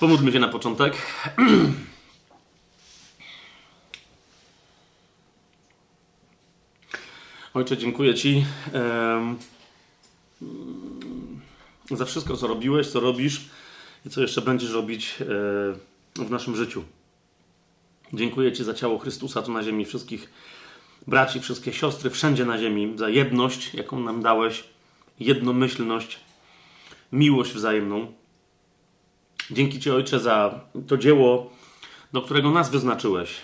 Pomódlmy 0.00 0.32
się 0.32 0.40
na 0.40 0.48
początek. 0.48 0.96
Ojcze, 7.54 7.76
dziękuję 7.76 8.14
Ci 8.14 8.44
za 11.90 12.04
wszystko, 12.04 12.36
co 12.36 12.46
robiłeś, 12.46 12.86
co 12.86 13.00
robisz 13.00 13.40
i 14.06 14.10
co 14.10 14.20
jeszcze 14.20 14.42
będziesz 14.42 14.70
robić 14.70 15.14
e, 15.20 15.24
w 16.24 16.30
naszym 16.30 16.56
życiu. 16.56 16.84
Dziękuję 18.12 18.52
Ci 18.52 18.64
za 18.64 18.74
ciało 18.74 18.98
Chrystusa 18.98 19.42
tu 19.42 19.52
na 19.52 19.62
ziemi, 19.62 19.84
wszystkich 19.84 20.30
braci, 21.06 21.40
wszystkie 21.40 21.72
siostry, 21.72 22.10
wszędzie 22.10 22.44
na 22.44 22.58
ziemi, 22.58 22.92
za 22.96 23.08
jedność, 23.08 23.74
jaką 23.74 24.00
nam 24.00 24.22
dałeś, 24.22 24.64
jednomyślność, 25.20 26.20
miłość 27.12 27.52
wzajemną. 27.52 28.17
Dzięki 29.50 29.80
Ci, 29.80 29.90
Ojcze, 29.90 30.20
za 30.20 30.60
to 30.86 30.96
dzieło, 30.96 31.50
do 32.12 32.22
którego 32.22 32.50
nas 32.50 32.70
wyznaczyłeś. 32.70 33.34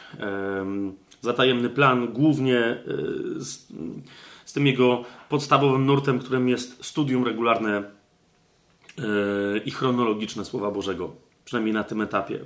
Za 1.21 1.33
tajemny 1.33 1.69
plan, 1.69 2.13
głównie 2.13 2.59
e, 2.59 2.83
z, 3.37 3.67
z 4.45 4.53
tym 4.53 4.67
jego 4.67 5.05
podstawowym 5.29 5.87
nurtem, 5.87 6.19
którym 6.19 6.49
jest 6.49 6.85
studium 6.85 7.25
regularne 7.25 7.77
e, 7.79 7.83
i 9.65 9.71
chronologiczne 9.71 10.45
Słowa 10.45 10.71
Bożego, 10.71 11.13
przynajmniej 11.45 11.75
na 11.75 11.85
tym 11.85 12.01
etapie. 12.01 12.41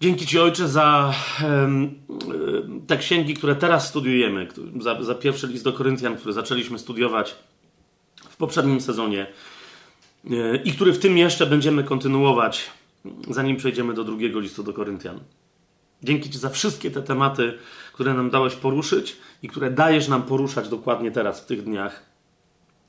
Dzięki 0.00 0.26
Ci, 0.26 0.38
Ojcze, 0.38 0.68
za 0.68 1.14
em, 1.44 1.94
te 2.86 2.96
księgi, 2.96 3.34
które 3.34 3.54
teraz 3.54 3.88
studiujemy, 3.88 4.48
za, 4.80 5.02
za 5.02 5.14
pierwszy 5.14 5.46
list 5.46 5.64
do 5.64 5.72
Koryntian, 5.72 6.16
który 6.16 6.32
zaczęliśmy 6.32 6.78
studiować 6.78 7.34
w 8.28 8.36
poprzednim 8.36 8.80
sezonie 8.80 9.22
e, 9.22 9.57
i 10.64 10.72
który 10.72 10.92
w 10.92 10.98
tym 10.98 11.18
jeszcze 11.18 11.46
będziemy 11.46 11.84
kontynuować, 11.84 12.70
zanim 13.30 13.56
przejdziemy 13.56 13.94
do 13.94 14.04
drugiego 14.04 14.40
listu 14.40 14.62
do 14.62 14.72
Koryntian. 14.72 15.20
Dzięki 16.02 16.30
Ci 16.30 16.38
za 16.38 16.50
wszystkie 16.50 16.90
te 16.90 17.02
tematy, 17.02 17.58
które 17.92 18.14
nam 18.14 18.30
dałeś 18.30 18.54
poruszyć 18.54 19.16
i 19.42 19.48
które 19.48 19.70
dajesz 19.70 20.08
nam 20.08 20.22
poruszać 20.22 20.68
dokładnie 20.68 21.10
teraz, 21.10 21.40
w 21.40 21.46
tych 21.46 21.64
dniach, 21.64 22.02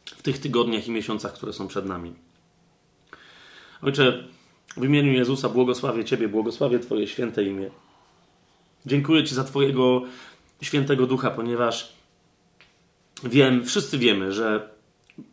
w 0.05 0.21
tych 0.21 0.39
tygodniach 0.39 0.87
i 0.87 0.91
miesiącach, 0.91 1.33
które 1.33 1.53
są 1.53 1.67
przed 1.67 1.85
nami. 1.85 2.13
Ojcze, 3.81 4.23
w 4.77 4.83
imieniu 4.83 5.13
Jezusa 5.13 5.49
błogosławię 5.49 6.05
Ciebie, 6.05 6.27
błogosławię 6.27 6.79
Twoje 6.79 7.07
święte 7.07 7.43
imię. 7.43 7.69
Dziękuję 8.85 9.23
Ci 9.23 9.35
za 9.35 9.43
Twojego 9.43 10.01
świętego 10.61 11.07
ducha, 11.07 11.31
ponieważ 11.31 11.93
wiem, 13.23 13.65
wszyscy 13.65 13.97
wiemy, 13.97 14.31
że 14.33 14.69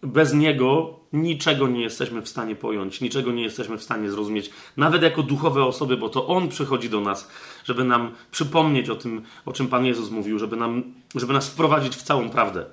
bez 0.03 0.35
Niego 0.35 1.01
niczego 1.13 1.69
nie 1.69 1.83
jesteśmy 1.83 2.23
w 2.23 2.29
stanie 2.29 2.57
pojąć, 2.57 3.01
niczego 3.01 3.33
nie 3.33 3.43
jesteśmy 3.43 3.79
w 3.79 3.83
stanie 3.83 4.11
zrozumieć, 4.11 4.51
nawet 4.77 5.03
jako 5.03 5.23
duchowe 5.23 5.65
osoby, 5.65 5.97
bo 5.97 6.09
to 6.09 6.27
On 6.27 6.49
przychodzi 6.49 6.91
do 6.91 7.01
nas, 7.01 7.31
żeby 7.65 7.85
nam 7.85 8.11
przypomnieć 8.31 8.91
o 8.91 8.97
tym, 8.97 9.23
o 9.47 9.53
czym 9.53 9.69
Pan 9.69 9.87
Jezus 9.87 10.11
mówił, 10.11 10.39
żeby, 10.39 10.57
nam, 10.57 10.83
żeby 11.15 11.33
nas 11.33 11.49
wprowadzić 11.49 11.97
w 11.97 12.03
całą 12.03 12.31
prawdę. 12.31 12.65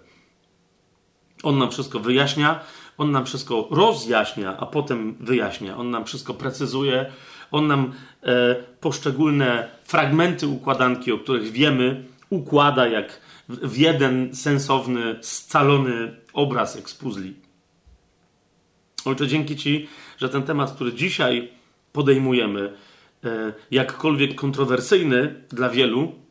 On 1.44 1.58
nam 1.58 1.72
wszystko 1.72 2.00
wyjaśnia, 2.00 2.60
on 2.98 3.12
nam 3.12 3.26
wszystko 3.26 3.68
rozjaśnia, 3.72 4.58
a 4.58 4.66
potem 4.66 5.16
wyjaśnia. 5.20 5.78
On 5.78 5.92
nam 5.92 6.06
wszystko 6.06 6.34
precyzuje, 6.34 7.12
on 7.52 7.68
nam 7.68 7.94
e, 8.24 8.56
poszczególne 8.80 9.70
fragmenty 9.84 10.48
układanki, 10.48 11.12
o 11.12 11.18
których 11.18 11.52
wiemy, 11.52 12.06
układa 12.30 12.88
jak 12.88 13.22
w, 13.50 13.78
jeden 13.78 14.36
sensowny, 14.36 15.20
scalony 15.22 16.16
obraz, 16.34 16.76
jak 16.76 16.90
z 16.90 16.94
puzli. 16.94 17.34
Ojcze, 19.06 19.28
dzięki 19.28 19.56
Ci, 19.56 19.88
że 20.18 20.30
ten 20.30 20.44
temat, 20.44 20.72
który 20.72 20.94
dzisiaj 20.94 21.52
podejmujemy, 21.94 22.74
e, 23.24 23.54
jakkolwiek 23.72 24.36
kontrowersyjny 24.36 25.44
dla 25.50 25.70
wielu, 25.70 26.24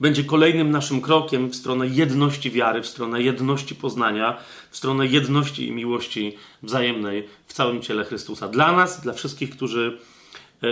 będzie 0.00 0.24
kolejnym 0.24 0.70
naszym 0.70 1.00
krokiem 1.00 1.48
w 1.48 1.56
stronę 1.56 1.88
jedności 1.88 2.50
wiary, 2.50 2.82
w 2.82 2.86
stronę 2.86 3.22
jedności 3.22 3.74
poznania, 3.74 4.38
w 4.70 4.76
stronę 4.76 5.06
jedności 5.06 5.68
i 5.68 5.72
miłości 5.72 6.36
wzajemnej 6.62 7.28
w 7.46 7.52
całym 7.52 7.82
ciele 7.82 8.04
Chrystusa. 8.04 8.48
Dla 8.48 8.72
nas, 8.72 9.00
dla 9.00 9.12
wszystkich, 9.12 9.50
którzy 9.50 9.98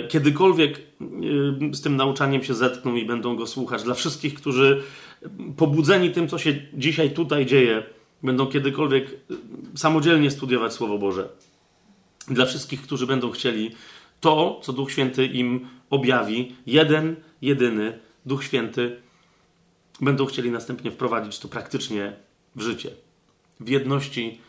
kiedykolwiek 0.08 0.78
e, 0.78 1.74
z 1.74 1.80
tym 1.80 1.96
nauczaniem 1.96 2.44
się 2.44 2.54
zetkną 2.54 2.94
i 2.94 3.04
będą 3.04 3.36
go 3.36 3.46
słuchać, 3.46 3.82
dla 3.82 3.94
wszystkich, 3.94 4.34
którzy 4.34 4.82
e, 5.22 5.28
pobudzeni 5.56 6.10
tym, 6.10 6.28
co 6.28 6.38
się 6.38 6.54
dzisiaj 6.74 7.10
tutaj 7.10 7.46
dzieje, 7.46 7.82
będą 8.22 8.46
kiedykolwiek 8.46 9.10
e, 9.10 9.34
samodzielnie 9.78 10.30
studiować 10.30 10.72
Słowo 10.72 10.98
Boże. 10.98 11.28
Dla 12.28 12.46
wszystkich, 12.46 12.82
którzy 12.82 13.06
będą 13.06 13.30
chcieli 13.30 13.70
to, 14.20 14.60
co 14.62 14.72
Duch 14.72 14.92
Święty 14.92 15.26
im 15.26 15.68
objawi, 15.90 16.54
jeden, 16.66 17.16
jedyny 17.42 17.98
Duch 18.26 18.44
Święty 18.44 18.96
będą 20.00 20.26
chcieli 20.26 20.50
następnie 20.50 20.90
wprowadzić 20.90 21.38
to 21.38 21.48
praktycznie 21.48 22.16
w 22.56 22.60
życie. 22.60 22.90
W 23.60 23.68
jedności 23.68 24.40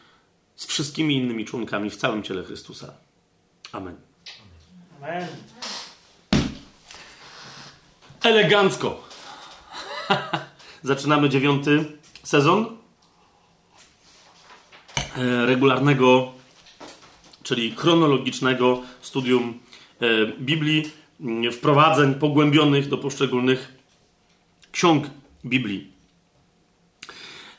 z 0.55 0.65
wszystkimi 0.65 1.15
innymi 1.15 1.45
członkami 1.45 1.89
w 1.89 1.95
całym 1.95 2.23
ciele 2.23 2.43
Chrystusa. 2.43 2.93
Amen. 3.71 4.14
Amen. 5.05 5.27
Elegancko. 8.23 9.03
Zaczynamy 10.83 11.29
dziewiąty 11.29 11.85
sezon 12.23 12.77
e, 15.17 15.45
regularnego, 15.45 16.31
czyli 17.43 17.75
chronologicznego 17.75 18.81
studium 19.01 19.59
e, 20.01 20.05
Biblii, 20.39 20.91
m, 21.21 21.51
wprowadzeń 21.51 22.15
pogłębionych 22.15 22.89
do 22.89 22.97
poszczególnych 22.97 23.73
ksiąg 24.71 25.05
Biblii. 25.45 25.94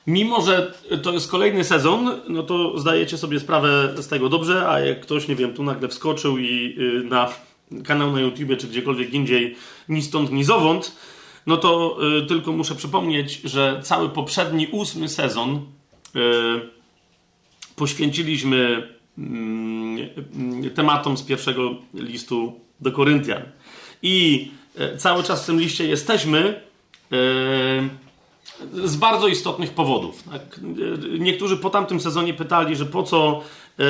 Mimo, 0.06 0.42
że 0.42 0.74
to 1.02 1.12
jest 1.12 1.30
kolejny 1.30 1.64
sezon, 1.64 2.20
no 2.28 2.42
to 2.42 2.78
zdajecie 2.78 3.18
sobie 3.18 3.40
sprawę 3.40 3.94
z 3.96 4.08
tego 4.08 4.28
dobrze, 4.28 4.68
a 4.68 4.80
jak 4.80 5.00
ktoś, 5.00 5.28
nie 5.28 5.36
wiem, 5.36 5.54
tu 5.54 5.62
nagle 5.62 5.88
wskoczył 5.88 6.38
i 6.38 6.76
y, 6.78 7.04
na 7.04 7.28
kanał 7.84 8.12
na 8.12 8.20
YouTube 8.20 8.58
czy 8.58 8.66
gdziekolwiek 8.66 9.14
indziej, 9.14 9.56
ni 9.88 10.02
stąd, 10.02 10.32
ni 10.32 10.44
zowąd, 10.44 10.96
no 11.46 11.56
to 11.56 11.98
y, 12.18 12.26
tylko 12.26 12.52
muszę 12.52 12.74
przypomnieć, 12.74 13.40
że 13.44 13.80
cały 13.82 14.08
poprzedni 14.08 14.68
ósmy 14.72 15.08
sezon 15.08 15.56
y, 15.56 16.20
poświęciliśmy 17.76 18.88
mm, 19.18 20.70
tematom 20.74 21.16
z 21.16 21.22
pierwszego 21.22 21.74
listu 21.94 22.60
do 22.80 22.92
Koryntian. 22.92 23.42
I 24.02 24.48
cały 24.98 25.22
czas 25.22 25.42
w 25.42 25.46
tym 25.46 25.60
liście 25.60 25.86
jesteśmy 25.86 26.60
e, 27.12 27.16
z 28.84 28.96
bardzo 28.96 29.28
istotnych 29.28 29.70
powodów. 29.70 30.22
Tak? 30.22 30.60
Niektórzy 31.18 31.56
po 31.56 31.70
tamtym 31.70 32.00
sezonie 32.00 32.34
pytali, 32.34 32.76
że 32.76 32.86
po 32.86 33.02
co 33.02 33.40
e, 33.78 33.82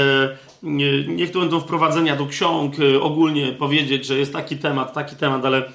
nie- 0.62 1.02
niech 1.06 1.30
to 1.30 1.38
będą 1.40 1.60
wprowadzenia 1.60 2.16
do 2.16 2.26
ksiąg, 2.26 2.74
e, 2.80 3.00
ogólnie 3.00 3.52
powiedzieć, 3.52 4.06
że 4.06 4.14
jest 4.18 4.32
taki 4.32 4.56
temat, 4.56 4.92
taki 4.92 5.16
temat, 5.16 5.44
ale 5.44 5.72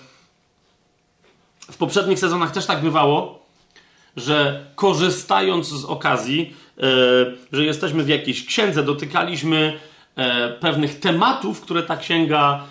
w 1.72 1.78
poprzednich 1.78 2.20
sezonach 2.20 2.52
też 2.52 2.66
tak 2.66 2.82
bywało, 2.82 3.46
że 4.18 4.66
korzystając 4.76 5.68
z 5.68 5.86
okazji, 5.86 6.54
e, 6.78 6.82
że 7.52 7.66
jesteśmy 7.66 8.04
w 8.04 8.08
jakiejś 8.10 8.46
księdze, 8.46 8.84
dotykaliśmy 8.84 9.80
pewnych 10.60 11.00
tematów, 11.00 11.62
które 11.62 11.84
ta 11.84 11.98
księga 11.98 12.64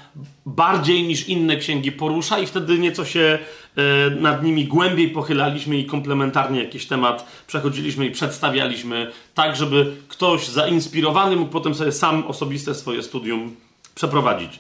bardziej 0.46 1.02
niż 1.02 1.28
inne 1.28 1.56
księgi 1.56 1.92
porusza, 1.92 2.38
i 2.38 2.46
wtedy 2.46 2.78
nieco 2.78 3.04
się 3.04 3.38
e, 3.76 4.10
nad 4.10 4.42
nimi 4.42 4.64
głębiej 4.64 5.08
pochylaliśmy 5.08 5.76
i 5.78 5.84
komplementarnie 5.86 6.60
jakiś 6.64 6.86
temat 6.86 7.26
przechodziliśmy 7.46 8.06
i 8.06 8.10
przedstawialiśmy, 8.10 9.10
tak 9.34 9.56
żeby 9.56 9.92
ktoś 10.08 10.48
zainspirowany 10.48 11.36
mógł 11.36 11.50
potem 11.52 11.74
sobie 11.74 11.92
sam 11.92 12.24
osobiste 12.26 12.74
swoje 12.74 13.02
studium 13.02 13.56
przeprowadzić. 13.94 14.58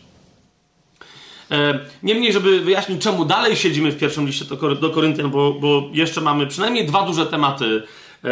E, 1.50 1.78
Niemniej, 2.02 2.32
żeby 2.32 2.60
wyjaśnić, 2.60 3.02
czemu 3.02 3.24
dalej 3.24 3.56
siedzimy 3.56 3.92
w 3.92 3.98
pierwszym 3.98 4.26
liście 4.26 4.44
do, 4.44 4.56
Kory- 4.56 4.76
do 4.80 4.90
Koryntian, 4.90 5.30
bo, 5.30 5.52
bo 5.52 5.88
jeszcze 5.92 6.20
mamy 6.20 6.46
przynajmniej 6.46 6.86
dwa 6.86 7.02
duże 7.02 7.26
tematy 7.26 7.82
e, 8.24 8.28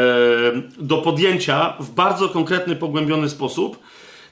do 0.79 0.99
podjęcia 0.99 1.75
w 1.81 1.91
bardzo 1.91 2.29
konkretny, 2.29 2.77
pogłębiony 2.77 3.29
sposób, 3.29 3.79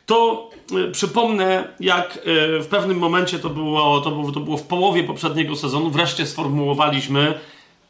to 0.06 0.50
e, 0.86 0.90
przypomnę, 0.90 1.68
jak 1.80 2.16
e, 2.16 2.20
w 2.60 2.66
pewnym 2.66 2.98
momencie 2.98 3.38
to 3.38 3.50
było, 3.50 4.00
to, 4.00 4.10
było, 4.10 4.32
to 4.32 4.40
było 4.40 4.56
w 4.56 4.62
połowie 4.62 5.04
poprzedniego 5.04 5.56
sezonu, 5.56 5.90
wreszcie 5.90 6.26
sformułowaliśmy 6.26 7.40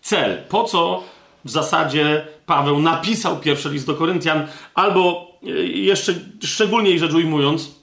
cel. 0.02 0.42
Po 0.48 0.64
co 0.64 1.02
w 1.44 1.50
zasadzie 1.50 2.26
Paweł 2.46 2.78
napisał 2.78 3.36
pierwszy 3.36 3.68
list 3.68 3.86
do 3.86 3.94
Koryntian, 3.94 4.46
albo 4.74 5.30
e, 5.42 5.48
jeszcze 5.66 6.14
szczególniej 6.44 6.98
rzecz 6.98 7.12
ujmując, 7.12 7.76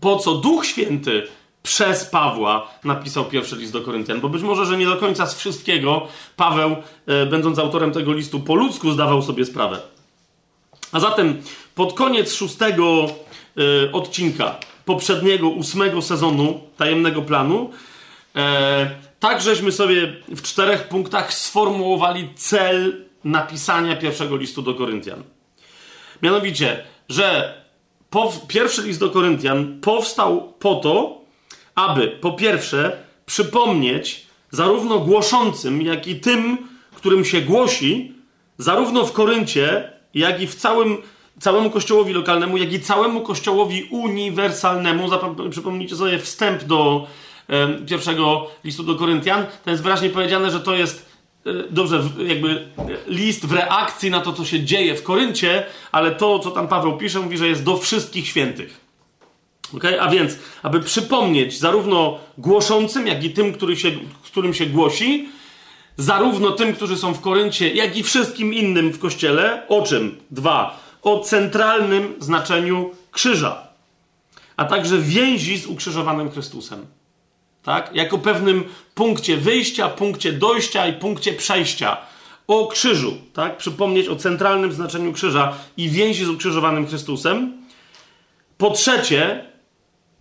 po 0.00 0.16
co 0.16 0.34
Duch 0.34 0.66
Święty 0.66 1.26
przez 1.62 2.04
Pawła 2.04 2.68
napisał 2.84 3.24
pierwszy 3.24 3.56
list 3.56 3.72
do 3.72 3.80
Koryntian, 3.80 4.20
bo 4.20 4.28
być 4.28 4.42
może, 4.42 4.66
że 4.66 4.78
nie 4.78 4.86
do 4.86 4.96
końca 4.96 5.26
z 5.26 5.34
wszystkiego 5.38 6.08
Paweł, 6.36 6.76
będąc 7.30 7.58
autorem 7.58 7.92
tego 7.92 8.12
listu 8.12 8.40
po 8.40 8.54
ludzku, 8.54 8.92
zdawał 8.92 9.22
sobie 9.22 9.44
sprawę. 9.44 9.95
A 10.92 11.00
zatem 11.00 11.42
pod 11.74 11.92
koniec 11.92 12.34
szóstego 12.34 13.06
y, 13.58 13.92
odcinka 13.92 14.58
poprzedniego, 14.84 15.48
ósmego 15.48 16.02
sezonu 16.02 16.60
tajemnego 16.76 17.22
planu, 17.22 17.70
e, 18.36 18.90
tak 19.20 19.40
żeśmy 19.40 19.72
sobie 19.72 20.16
w 20.28 20.42
czterech 20.42 20.88
punktach 20.88 21.34
sformułowali 21.34 22.28
cel 22.34 23.04
napisania 23.24 23.96
pierwszego 23.96 24.36
listu 24.36 24.62
do 24.62 24.74
Koryntian. 24.74 25.22
Mianowicie, 26.22 26.84
że 27.08 27.54
pierwszy 28.48 28.82
list 28.82 29.00
do 29.00 29.10
Koryntian 29.10 29.80
powstał 29.80 30.52
po 30.58 30.74
to, 30.74 31.20
aby 31.74 32.08
po 32.08 32.32
pierwsze 32.32 32.96
przypomnieć 33.26 34.26
zarówno 34.50 34.98
głoszącym, 34.98 35.82
jak 35.82 36.06
i 36.06 36.20
tym, 36.20 36.58
którym 36.94 37.24
się 37.24 37.40
głosi, 37.40 38.12
zarówno 38.58 39.06
w 39.06 39.12
Koryncie, 39.12 39.92
jak 40.16 40.42
i 40.42 40.46
w 40.46 40.54
całym, 40.54 40.96
całemu 41.40 41.70
kościołowi 41.70 42.12
lokalnemu, 42.12 42.56
jak 42.56 42.72
i 42.72 42.80
całemu 42.80 43.20
kościołowi 43.20 43.88
uniwersalnemu. 43.90 45.08
Przypomnijcie 45.50 45.96
sobie 45.96 46.18
wstęp 46.18 46.64
do 46.64 47.06
e, 47.48 47.68
pierwszego 47.86 48.50
listu 48.64 48.82
do 48.82 48.94
Koryntian. 48.94 49.46
To 49.64 49.70
jest 49.70 49.82
wyraźnie 49.82 50.10
powiedziane, 50.10 50.50
że 50.50 50.60
to 50.60 50.74
jest 50.74 51.10
e, 51.46 51.50
dobrze, 51.70 52.02
jakby 52.26 52.68
list 53.06 53.46
w 53.46 53.52
reakcji 53.52 54.10
na 54.10 54.20
to, 54.20 54.32
co 54.32 54.44
się 54.44 54.64
dzieje 54.64 54.94
w 54.94 55.02
Koryncie, 55.02 55.66
ale 55.92 56.10
to, 56.10 56.38
co 56.38 56.50
tam 56.50 56.68
Paweł 56.68 56.96
pisze, 56.96 57.20
mówi, 57.20 57.38
że 57.38 57.48
jest 57.48 57.64
do 57.64 57.76
wszystkich 57.76 58.26
świętych. 58.26 58.80
Okay? 59.76 60.00
A 60.00 60.08
więc, 60.08 60.38
aby 60.62 60.80
przypomnieć 60.80 61.58
zarówno 61.58 62.18
głoszącym, 62.38 63.06
jak 63.06 63.24
i 63.24 63.30
tym, 63.30 63.52
który 63.52 63.76
się, 63.76 63.90
którym 64.24 64.54
się 64.54 64.66
głosi, 64.66 65.28
zarówno 65.96 66.50
tym, 66.50 66.74
którzy 66.74 66.96
są 66.96 67.14
w 67.14 67.20
Koryncie, 67.20 67.74
jak 67.74 67.96
i 67.96 68.02
wszystkim 68.02 68.54
innym 68.54 68.92
w 68.92 68.98
kościele, 68.98 69.62
o 69.68 69.82
czym? 69.82 70.16
Dwa. 70.30 70.80
O 71.02 71.20
centralnym 71.20 72.14
znaczeniu 72.18 72.90
krzyża, 73.12 73.66
a 74.56 74.64
także 74.64 74.98
więzi 74.98 75.58
z 75.58 75.66
ukrzyżowanym 75.66 76.30
Chrystusem. 76.30 76.86
Tak? 77.62 77.90
Jako 77.94 78.18
pewnym 78.18 78.64
punkcie 78.94 79.36
wyjścia, 79.36 79.88
punkcie 79.88 80.32
dojścia 80.32 80.86
i 80.86 80.92
punkcie 80.92 81.32
przejścia. 81.32 81.96
O 82.46 82.66
krzyżu, 82.66 83.14
tak? 83.32 83.56
Przypomnieć 83.56 84.08
o 84.08 84.16
centralnym 84.16 84.72
znaczeniu 84.72 85.12
krzyża 85.12 85.54
i 85.76 85.88
więzi 85.88 86.24
z 86.24 86.28
ukrzyżowanym 86.28 86.86
Chrystusem. 86.86 87.52
Po 88.58 88.70
trzecie, 88.70 89.44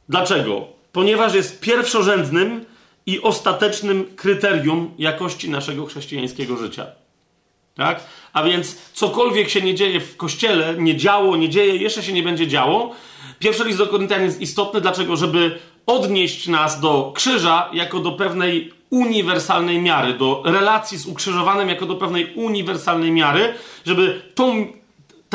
dlaczego? 0.10 0.68
Ponieważ 0.92 1.34
jest 1.34 1.60
pierwszorzędnym 1.60 2.66
i 3.06 3.22
ostatecznym 3.22 4.06
kryterium 4.16 4.92
jakości 4.98 5.50
naszego 5.50 5.86
chrześcijańskiego 5.86 6.58
życia. 6.58 6.86
Tak? 7.76 8.04
A 8.34 8.44
więc 8.44 8.78
cokolwiek 8.94 9.50
się 9.50 9.62
nie 9.62 9.76
dzieje 9.76 10.00
w 10.00 10.18
kościele, 10.18 10.76
nie 10.78 10.98
działo, 10.98 11.38
nie 11.38 11.50
dzieje, 11.50 11.76
jeszcze 11.76 12.04
się 12.04 12.14
nie 12.14 12.24
będzie 12.24 12.48
działo. 12.48 12.92
Pierwszy 13.40 13.64
list 13.64 13.78
do 13.78 13.88
Koryntian 13.88 14.24
jest 14.24 14.42
istotny, 14.42 14.82
dlaczego? 14.82 15.16
Żeby 15.16 15.60
odnieść 15.86 16.48
nas 16.48 16.80
do 16.80 17.12
krzyża 17.16 17.70
jako 17.74 18.00
do 18.00 18.12
pewnej 18.12 18.74
uniwersalnej 18.90 19.82
miary, 19.82 20.14
do 20.14 20.44
relacji 20.46 20.98
z 20.98 21.06
ukrzyżowanym 21.06 21.70
jako 21.70 21.86
do 21.86 21.96
pewnej 21.96 22.34
uniwersalnej 22.36 23.12
miary, 23.12 23.54
żeby 23.86 24.22
tą 24.36 24.68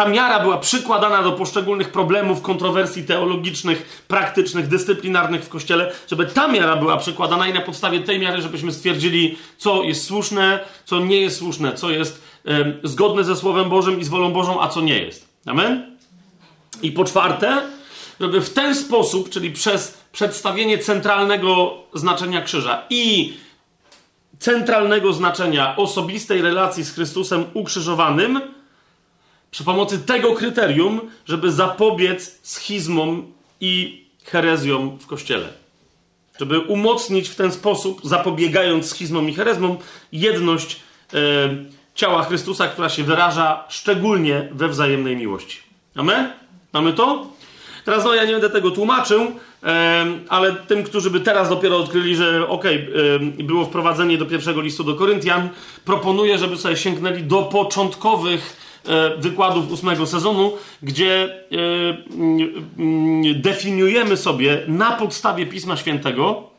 ta 0.01 0.09
miara 0.09 0.41
była 0.41 0.59
przykładana 0.59 1.23
do 1.23 1.33
poszczególnych 1.33 1.93
problemów, 1.93 2.43
kontrowersji 2.43 3.05
teologicznych, 3.05 4.05
praktycznych, 4.09 4.69
dyscyplinarnych 4.69 5.45
w 5.45 5.49
kościele, 5.49 5.93
żeby 6.09 6.27
ta 6.27 6.49
miara 6.49 6.77
była 6.77 6.97
przykładana 6.97 7.49
i 7.49 7.53
na 7.53 7.61
podstawie 7.61 8.01
tej 8.01 8.19
miary, 8.19 8.43
żebyśmy 8.43 8.73
stwierdzili, 8.73 9.39
co 9.59 9.83
jest 9.83 10.05
słuszne, 10.05 10.61
co 10.85 11.01
nie 11.01 11.21
jest 11.21 11.39
słuszne, 11.39 11.73
co 11.73 11.91
jest 11.91 12.23
zgodne 12.83 13.25
ze 13.25 13.37
Słowem 13.37 13.69
Bożym 13.69 14.01
i 14.01 14.05
z 14.05 14.09
wolą 14.09 14.33
Bożą, 14.33 14.61
a 14.61 14.69
co 14.69 14.81
nie 14.81 14.99
jest. 14.99 15.29
Amen? 15.47 15.97
I 16.83 16.93
po 16.93 17.05
czwarte, 17.05 17.63
żeby 18.21 18.41
w 18.41 18.53
ten 18.53 18.75
sposób, 18.75 19.31
czyli 19.31 19.51
przez 19.51 19.99
przedstawienie 20.13 20.79
centralnego 20.79 21.75
znaczenia 21.95 22.43
krzyża 22.43 22.83
i 22.91 23.33
centralnego 24.39 25.13
znaczenia 25.13 25.77
osobistej 25.77 26.43
relacji 26.43 26.85
z 26.85 26.95
Chrystusem 26.95 27.45
ukrzyżowanym, 27.55 28.60
przy 29.51 29.65
pomocy 29.65 29.99
tego 29.99 30.35
kryterium, 30.35 31.01
żeby 31.27 31.53
zapobiec 31.53 32.39
schizmom 32.43 33.33
i 33.61 34.05
herezjom 34.25 34.99
w 34.99 35.07
kościele. 35.07 35.49
Żeby 36.41 36.61
umocnić 36.61 37.29
w 37.29 37.35
ten 37.35 37.53
sposób, 37.53 38.01
zapobiegając 38.05 38.87
schizmom 38.87 39.29
i 39.29 39.35
herezmom, 39.35 39.77
jedność 40.13 40.81
e, 41.15 41.19
ciała 41.95 42.23
Chrystusa, 42.23 42.69
która 42.69 42.89
się 42.89 43.05
wyraża 43.05 43.65
szczególnie 43.69 44.49
we 44.53 44.69
wzajemnej 44.69 45.17
miłości. 45.17 45.59
Amen? 45.97 46.33
Mamy 46.73 46.93
to? 46.93 47.27
Teraz 47.85 48.05
no, 48.05 48.15
ja 48.15 48.25
nie 48.25 48.33
będę 48.33 48.51
tego 48.51 48.71
tłumaczył, 48.71 49.21
e, 49.63 50.07
ale 50.29 50.53
tym, 50.53 50.83
którzy 50.83 51.11
by 51.11 51.21
teraz 51.21 51.49
dopiero 51.49 51.77
odkryli, 51.77 52.17
że 52.17 52.49
okej, 52.49 52.89
okay, 52.89 53.45
było 53.45 53.65
wprowadzenie 53.65 54.19
do 54.19 54.27
pierwszego 54.27 54.61
listu 54.61 54.85
do 54.85 54.95
Koryntian, 54.95 55.49
proponuję, 55.85 56.39
żeby 56.39 56.57
sobie 56.57 56.77
sięgnęli 56.77 57.23
do 57.23 57.43
początkowych 57.43 58.70
E, 58.70 58.70
wykładów 59.19 59.73
ósmego 59.73 60.07
sezonu, 60.07 60.53
gdzie 60.83 61.25
e, 61.25 61.57
mm, 62.79 63.43
definiujemy 63.43 64.17
sobie 64.17 64.63
na 64.69 64.93
podstawie 64.93 65.47
Pisma 65.47 65.77
Świętego, 65.77 66.51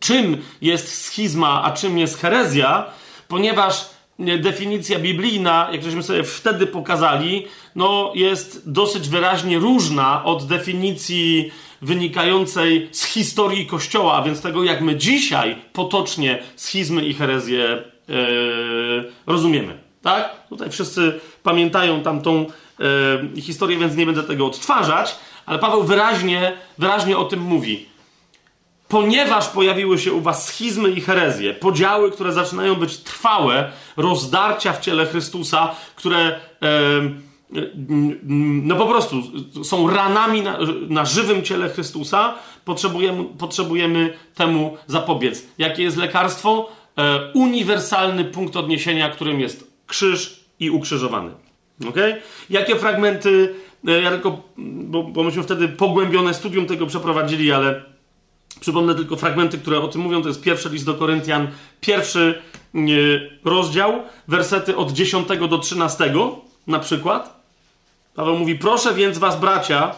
czym 0.00 0.36
jest 0.62 1.04
schizma, 1.04 1.62
a 1.62 1.70
czym 1.70 1.98
jest 1.98 2.18
herezja, 2.18 2.86
ponieważ 3.28 3.94
definicja 4.18 4.98
biblijna, 4.98 5.68
jak 5.72 5.82
żeśmy 5.82 6.02
sobie 6.02 6.24
wtedy 6.24 6.66
pokazali, 6.66 7.46
no 7.76 8.12
jest 8.14 8.70
dosyć 8.70 9.08
wyraźnie 9.08 9.58
różna 9.58 10.24
od 10.24 10.46
definicji 10.46 11.50
wynikającej 11.82 12.88
z 12.92 13.04
historii 13.04 13.66
Kościoła, 13.66 14.14
a 14.14 14.22
więc 14.22 14.40
tego, 14.40 14.64
jak 14.64 14.80
my 14.80 14.96
dzisiaj 14.96 15.56
potocznie 15.72 16.42
schizmy 16.56 17.04
i 17.04 17.14
herezję 17.14 17.82
yy, 18.08 19.12
rozumiemy. 19.26 19.83
Tak? 20.04 20.48
Tutaj 20.48 20.70
wszyscy 20.70 21.20
pamiętają 21.42 22.02
tamtą 22.02 22.46
e, 23.36 23.40
historię, 23.40 23.78
więc 23.78 23.96
nie 23.96 24.06
będę 24.06 24.22
tego 24.22 24.46
odtwarzać, 24.46 25.16
ale 25.46 25.58
Paweł 25.58 25.82
wyraźnie, 25.82 26.52
wyraźnie 26.78 27.18
o 27.18 27.24
tym 27.24 27.40
mówi. 27.40 27.86
Ponieważ 28.88 29.48
pojawiły 29.48 29.98
się 29.98 30.12
u 30.12 30.20
was 30.20 30.46
schizmy 30.46 30.90
i 30.90 31.00
herezje, 31.00 31.54
podziały, 31.54 32.10
które 32.10 32.32
zaczynają 32.32 32.74
być 32.74 32.96
trwałe, 32.96 33.72
rozdarcia 33.96 34.72
w 34.72 34.80
ciele 34.80 35.06
Chrystusa, 35.06 35.74
które 35.96 36.18
e, 36.18 36.38
no 38.22 38.76
po 38.76 38.86
prostu 38.86 39.16
są 39.64 39.90
ranami 39.90 40.42
na, 40.42 40.58
na 40.88 41.04
żywym 41.04 41.42
ciele 41.42 41.68
Chrystusa, 41.68 42.34
potrzebujemy, 42.64 43.24
potrzebujemy 43.24 44.14
temu 44.34 44.76
zapobiec. 44.86 45.42
Jakie 45.58 45.82
jest 45.82 45.96
lekarstwo? 45.96 46.68
E, 46.98 47.32
uniwersalny 47.34 48.24
punkt 48.24 48.56
odniesienia, 48.56 49.08
którym 49.08 49.40
jest 49.40 49.73
krzyż 49.94 50.44
i 50.60 50.70
ukrzyżowany. 50.70 51.30
Ok? 51.88 51.96
Jakie 52.50 52.76
fragmenty, 52.76 53.54
e, 53.88 54.02
ja 54.02 54.10
tylko, 54.10 54.42
bo, 54.56 55.02
bo 55.02 55.24
myśmy 55.24 55.42
wtedy 55.42 55.68
pogłębione 55.68 56.34
studium 56.34 56.66
tego 56.66 56.86
przeprowadzili, 56.86 57.52
ale 57.52 57.82
przypomnę 58.60 58.94
tylko 58.94 59.16
fragmenty, 59.16 59.58
które 59.58 59.80
o 59.80 59.88
tym 59.88 60.00
mówią. 60.00 60.22
To 60.22 60.28
jest 60.28 60.42
pierwszy 60.42 60.68
list 60.68 60.86
do 60.86 60.94
Koryntian, 60.94 61.48
pierwszy 61.80 62.42
e, 62.74 62.78
rozdział, 63.44 64.02
wersety 64.28 64.76
od 64.76 64.92
10 64.92 65.28
do 65.50 65.58
13 65.58 66.12
na 66.66 66.78
przykład. 66.78 67.44
Paweł 68.14 68.38
mówi: 68.38 68.54
Proszę 68.54 68.94
więc 68.94 69.18
was, 69.18 69.40
bracia, 69.40 69.94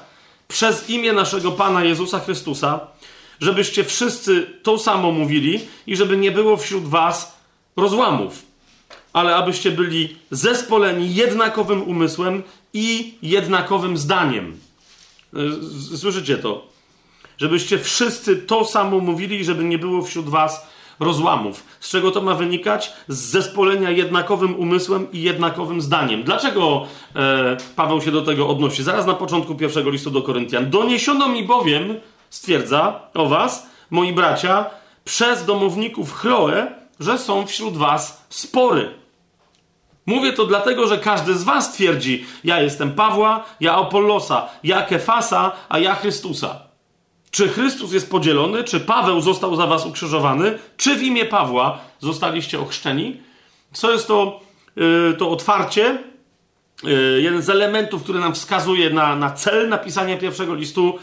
przez 0.49 0.91
imię 0.91 1.12
naszego 1.12 1.53
Pana 1.53 1.85
Jezusa 1.85 2.19
Chrystusa, 2.21 2.81
żebyście 3.41 3.85
wszyscy 3.85 4.47
to 4.62 4.79
samo 4.79 5.12
mówili 5.12 5.61
i 5.87 5.97
żeby 5.97 6.17
nie 6.17 6.33
było 6.33 6.57
wśród 6.57 6.85
was 6.85 7.38
rozłamów 7.76 8.46
ale 9.16 9.37
abyście 9.37 9.70
byli 9.70 10.16
zespoleni 10.30 11.14
jednakowym 11.14 11.82
umysłem 11.82 12.42
i 12.73 13.14
jednakowym 13.23 13.96
zdaniem. 13.96 14.56
E, 15.92 15.96
słyszycie 15.96 16.38
to? 16.38 16.66
Żebyście 17.38 17.78
wszyscy 17.78 18.37
to 18.37 18.64
samo 18.64 19.00
mówili, 19.00 19.44
żeby 19.44 19.64
nie 19.64 19.78
było 19.78 20.02
wśród 20.02 20.28
was 20.28 20.66
rozłamów. 21.00 21.64
Z 21.80 21.88
czego 21.88 22.11
to 22.11 22.23
ma 22.23 22.35
wynikać? 22.35 22.92
Z 23.08 23.18
zespolenia 23.18 23.90
jednakowym 23.90 24.56
umysłem 24.58 25.12
i 25.12 25.23
jednakowym 25.23 25.80
zdaniem. 25.80 26.23
Dlaczego 26.23 26.87
e, 27.16 27.56
Paweł 27.76 28.00
się 28.00 28.11
do 28.11 28.23
tego 28.23 28.49
odnosi? 28.49 28.82
Zaraz 28.82 29.06
na 29.06 29.14
początku 29.14 29.54
pierwszego 29.54 29.90
listu 29.90 30.11
do 30.11 30.23
Koryntian. 30.23 30.70
Doniesiono 30.70 31.28
mi 31.28 31.42
bowiem, 31.42 32.00
stwierdza 32.30 33.00
o 33.14 33.28
was, 33.28 33.66
moi 33.90 34.12
bracia, 34.12 34.70
przez 35.04 35.44
domowników 35.44 36.14
Chloe, 36.14 36.66
że 37.00 37.18
są 37.18 37.46
wśród 37.46 37.76
was 37.76 38.26
spory. 38.28 39.06
Mówię 40.07 40.33
to 40.33 40.47
dlatego, 40.47 40.87
że 40.87 40.99
każdy 40.99 41.35
z 41.35 41.45
was 41.45 41.73
twierdzi: 41.73 42.27
Ja 42.45 42.61
jestem 42.61 42.93
Pawła, 42.93 43.45
ja 43.61 43.75
Apollosa, 43.75 44.49
ja 44.65 44.83
Kefasa, 44.83 45.53
a 45.69 45.79
ja 45.79 45.95
Chrystusa. 45.95 46.61
Czy 47.31 47.49
Chrystus 47.49 47.93
jest 47.93 48.11
podzielony? 48.11 48.65
Czy 48.65 48.81
Paweł 48.81 49.21
został 49.21 49.57
za 49.57 49.67
was 49.67 49.87
ukrzyżowany? 49.87 50.59
Czy 50.77 50.97
w 50.97 51.03
imię 51.03 51.25
Pawła 51.25 51.79
zostaliście 52.01 52.61
ochrzczeni? 52.61 53.21
Co 53.73 53.93
jest 53.93 54.07
to, 54.07 54.41
yy, 54.77 55.15
to 55.19 55.31
otwarcie? 55.31 55.99
e, 56.85 57.21
jeden 57.21 57.43
z 57.43 57.51
elementów, 57.51 58.03
który 58.03 58.19
nam 58.19 58.35
wskazuje 58.35 58.91
na, 58.91 59.17
na 59.17 59.31
cel 59.31 59.69
napisania 59.69 60.17
pierwszego 60.17 60.55
listu 60.55 60.99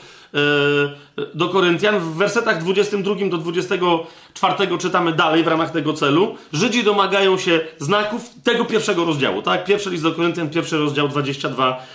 do 1.36 1.50
Koryntian. 1.50 2.00
W 2.00 2.16
wersetach 2.16 2.64
22 2.64 3.16
do 3.30 3.38
24 3.38 4.78
czytamy 4.78 5.12
dalej 5.12 5.44
w 5.44 5.48
ramach 5.48 5.72
tego 5.72 5.94
celu. 5.94 6.38
Żydzi 6.54 6.84
domagają 6.84 7.38
się 7.38 7.60
znaków 7.80 8.30
tego 8.44 8.66
pierwszego 8.66 9.06
rozdziału, 9.06 9.42
tak? 9.42 9.66
Pierwszy 9.66 9.90
list 9.90 10.04
do 10.04 10.12
Koryntian, 10.12 10.50
pierwszy 10.50 10.78
rozdział 10.78 11.08
22 11.08 11.86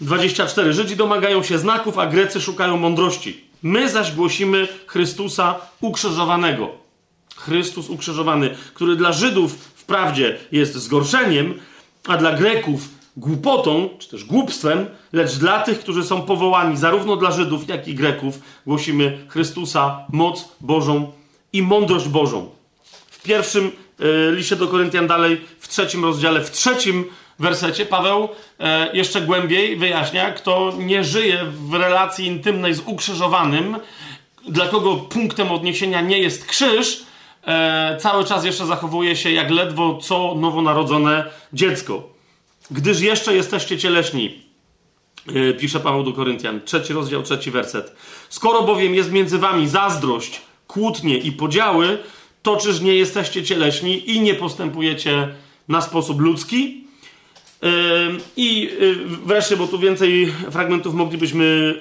24. 0.00 0.72
Żydzi 0.72 0.96
domagają 0.96 1.42
się 1.42 1.58
znaków, 1.58 1.98
a 1.98 2.06
Grecy 2.06 2.40
szukają 2.40 2.76
mądrości. 2.76 3.44
My 3.62 3.88
zaś 3.88 4.12
głosimy 4.12 4.68
Chrystusa 4.86 5.54
ukrzyżowanego. 5.80 6.68
Chrystus 7.36 7.90
ukrzyżowany, 7.90 8.54
który 8.74 8.96
dla 8.96 9.12
Żydów 9.12 9.54
wprawdzie 9.54 10.38
jest 10.52 10.74
zgorszeniem, 10.74 11.54
a 12.08 12.16
dla 12.16 12.32
Greków 12.32 12.88
głupotą, 13.16 13.88
czy 13.98 14.08
też 14.08 14.24
głupstwem, 14.24 14.86
lecz 15.12 15.34
dla 15.34 15.60
tych, 15.60 15.78
którzy 15.80 16.04
są 16.04 16.22
powołani, 16.22 16.76
zarówno 16.76 17.16
dla 17.16 17.30
Żydów, 17.30 17.68
jak 17.68 17.88
i 17.88 17.94
Greków, 17.94 18.40
głosimy 18.66 19.18
Chrystusa, 19.28 20.06
moc 20.12 20.48
Bożą 20.60 21.12
i 21.52 21.62
mądrość 21.62 22.08
Bożą. 22.08 22.50
W 23.10 23.22
pierwszym 23.22 23.66
y, 24.00 24.32
liście 24.32 24.56
do 24.56 24.68
Koryntian 24.68 25.06
dalej, 25.06 25.40
w 25.58 25.68
trzecim 25.68 26.04
rozdziale, 26.04 26.40
w 26.40 26.50
trzecim 26.50 27.04
wersecie 27.40 27.86
Paweł 27.86 28.28
e, 28.60 28.96
jeszcze 28.96 29.20
głębiej 29.20 29.76
wyjaśnia, 29.76 30.32
kto 30.32 30.72
nie 30.78 31.04
żyje 31.04 31.44
w 31.44 31.74
relacji 31.74 32.26
intymnej 32.26 32.74
z 32.74 32.80
ukrzyżowanym, 32.80 33.76
dla 34.48 34.66
kogo 34.66 34.96
punktem 34.96 35.52
odniesienia 35.52 36.00
nie 36.00 36.18
jest 36.18 36.46
krzyż, 36.46 37.02
e, 37.46 37.96
cały 38.00 38.24
czas 38.24 38.44
jeszcze 38.44 38.66
zachowuje 38.66 39.16
się 39.16 39.32
jak 39.32 39.50
ledwo 39.50 39.98
co 40.02 40.34
nowonarodzone 40.34 41.24
dziecko. 41.52 42.19
Gdyż 42.70 43.00
jeszcze 43.00 43.34
jesteście 43.34 43.78
cieleśni, 43.78 44.42
e, 45.28 45.54
pisze 45.54 45.80
Paweł 45.80 46.04
do 46.04 46.12
Koryntian, 46.12 46.60
trzeci 46.64 46.92
rozdział, 46.92 47.22
trzeci 47.22 47.50
werset. 47.50 47.96
Skoro 48.28 48.62
bowiem 48.62 48.94
jest 48.94 49.12
między 49.12 49.38
wami 49.38 49.68
zazdrość, 49.68 50.40
kłótnie 50.66 51.18
i 51.18 51.32
podziały, 51.32 51.98
to 52.42 52.56
czyż 52.56 52.80
nie 52.80 52.94
jesteście 52.94 53.42
cieleśni 53.42 54.10
i 54.10 54.20
nie 54.20 54.34
postępujecie 54.34 55.28
na 55.68 55.80
sposób 55.80 56.20
ludzki? 56.20 56.84
I 58.36 58.70
y, 58.80 58.94
wreszcie, 59.26 59.56
bo 59.56 59.66
tu 59.66 59.78
więcej 59.78 60.32
fragmentów 60.50 60.94
moglibyśmy 60.94 61.74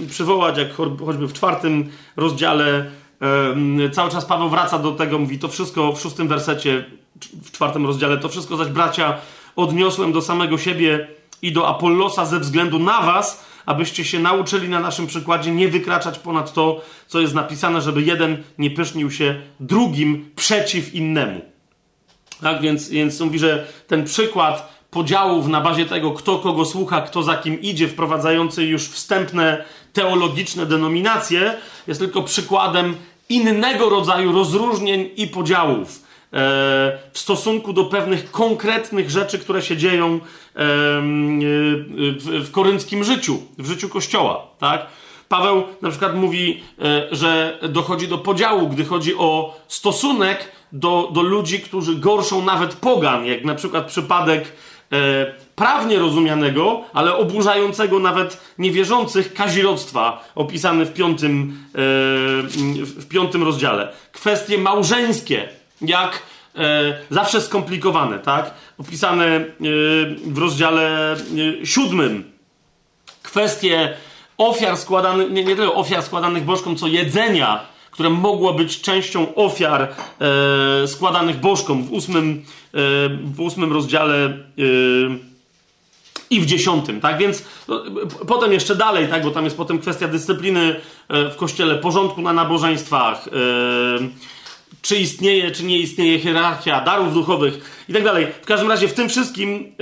y, 0.00 0.06
przywołać, 0.06 0.58
jak 0.58 0.76
choćby 0.76 1.26
w 1.26 1.32
czwartym 1.32 1.90
rozdziale, 2.16 2.90
cały 3.92 4.10
czas 4.10 4.24
Paweł 4.24 4.48
wraca 4.48 4.78
do 4.78 4.92
tego, 4.92 5.18
mówi 5.18 5.38
to 5.38 5.48
wszystko 5.48 5.92
w 5.92 6.00
szóstym 6.00 6.28
wersecie, 6.28 6.84
w 7.44 7.52
czwartym 7.52 7.86
rozdziale, 7.86 8.18
to 8.18 8.28
wszystko 8.28 8.56
zaś 8.56 8.68
bracia 8.68 9.18
odniosłem 9.56 10.12
do 10.12 10.22
samego 10.22 10.58
siebie 10.58 11.08
i 11.42 11.52
do 11.52 11.68
Apollosa 11.68 12.26
ze 12.26 12.40
względu 12.40 12.78
na 12.78 13.02
was, 13.02 13.44
abyście 13.66 14.04
się 14.04 14.18
nauczyli 14.18 14.68
na 14.68 14.80
naszym 14.80 15.06
przykładzie 15.06 15.50
nie 15.50 15.68
wykraczać 15.68 16.18
ponad 16.18 16.52
to, 16.52 16.80
co 17.06 17.20
jest 17.20 17.34
napisane, 17.34 17.80
żeby 17.80 18.02
jeden 18.02 18.42
nie 18.58 18.70
pysznił 18.70 19.10
się 19.10 19.40
drugim 19.60 20.30
przeciw 20.36 20.94
innemu. 20.94 21.40
Tak 22.42 22.60
więc, 22.60 22.88
więc 22.88 23.20
mówi, 23.20 23.38
że 23.38 23.66
ten 23.86 24.04
przykład 24.04 24.76
podziałów 24.90 25.48
na 25.48 25.60
bazie 25.60 25.86
tego, 25.86 26.12
kto 26.12 26.38
kogo 26.38 26.64
słucha, 26.64 27.00
kto 27.00 27.22
za 27.22 27.36
kim 27.36 27.60
idzie, 27.60 27.88
wprowadzający 27.88 28.64
już 28.64 28.88
wstępne 28.88 29.64
teologiczne 29.92 30.66
denominacje, 30.66 31.54
jest 31.86 32.00
tylko 32.00 32.22
przykładem 32.22 32.96
innego 33.28 33.88
rodzaju 33.88 34.32
rozróżnień 34.32 35.10
i 35.16 35.26
podziałów 35.26 36.05
w 37.12 37.18
stosunku 37.18 37.72
do 37.72 37.84
pewnych 37.84 38.30
konkretnych 38.30 39.10
rzeczy, 39.10 39.38
które 39.38 39.62
się 39.62 39.76
dzieją 39.76 40.14
e, 40.14 40.18
w 42.40 42.48
korynckim 42.52 43.04
życiu, 43.04 43.42
w 43.58 43.66
życiu 43.66 43.88
Kościoła. 43.88 44.46
Tak? 44.58 44.86
Paweł 45.28 45.64
na 45.82 45.90
przykład 45.90 46.14
mówi, 46.14 46.62
e, 46.78 47.08
że 47.12 47.58
dochodzi 47.68 48.08
do 48.08 48.18
podziału, 48.18 48.68
gdy 48.68 48.84
chodzi 48.84 49.14
o 49.14 49.60
stosunek 49.68 50.52
do, 50.72 51.10
do 51.12 51.22
ludzi, 51.22 51.60
którzy 51.60 51.94
gorszą 51.94 52.44
nawet 52.44 52.74
pogan, 52.74 53.26
jak 53.26 53.44
na 53.44 53.54
przykład 53.54 53.86
przypadek 53.86 54.52
e, 54.92 54.96
prawnie 55.54 55.98
rozumianego, 55.98 56.80
ale 56.92 57.14
oburzającego 57.14 57.98
nawet 57.98 58.54
niewierzących 58.58 59.34
kazirodztwa, 59.34 60.24
opisane 60.34 60.86
w 60.86 60.92
piątym, 60.92 61.58
e, 61.68 61.78
w 62.82 63.08
piątym 63.08 63.42
rozdziale. 63.42 63.92
Kwestie 64.12 64.58
małżeńskie, 64.58 65.48
jak 65.80 66.22
e, 66.56 66.98
zawsze 67.10 67.40
skomplikowane, 67.40 68.18
tak? 68.18 68.54
Opisane 68.78 69.26
e, 69.26 69.44
w 70.26 70.38
rozdziale 70.38 71.12
e, 71.12 71.66
siódmym. 71.66 72.32
Kwestie 73.22 73.96
ofiar 74.38 74.76
składanych, 74.76 75.30
nie, 75.30 75.44
nie 75.44 75.56
tyle 75.56 75.72
ofiar 75.72 76.02
składanych 76.02 76.44
bożkom, 76.44 76.76
co 76.76 76.86
jedzenia, 76.86 77.60
które 77.90 78.10
mogło 78.10 78.54
być 78.54 78.80
częścią 78.80 79.34
ofiar 79.34 79.82
e, 79.82 80.88
składanych 80.88 81.40
bożkom 81.40 81.84
w 81.84 81.92
ósmym, 81.92 82.44
e, 82.74 82.78
w 83.24 83.40
ósmym 83.40 83.72
rozdziale 83.72 84.24
e, 84.24 84.32
i 86.30 86.40
w 86.40 86.46
dziesiątym, 86.46 87.00
tak? 87.00 87.18
Więc 87.18 87.44
no, 87.68 87.82
potem 88.28 88.52
jeszcze 88.52 88.76
dalej, 88.76 89.08
tak? 89.08 89.22
Bo 89.22 89.30
tam 89.30 89.44
jest 89.44 89.56
potem 89.56 89.78
kwestia 89.78 90.08
dyscypliny 90.08 90.80
e, 91.08 91.30
w 91.30 91.36
kościele, 91.36 91.74
porządku 91.74 92.22
na 92.22 92.32
nabożeństwach, 92.32 93.28
czy 94.82 94.96
istnieje, 94.96 95.50
czy 95.50 95.64
nie 95.64 95.78
istnieje 95.78 96.18
hierarchia 96.18 96.80
darów 96.80 97.14
duchowych 97.14 97.84
i 97.88 97.92
tak 97.92 98.04
dalej. 98.04 98.26
W 98.42 98.46
każdym 98.46 98.68
razie 98.68 98.88
w 98.88 98.94
tym 98.94 99.08
wszystkim 99.08 99.72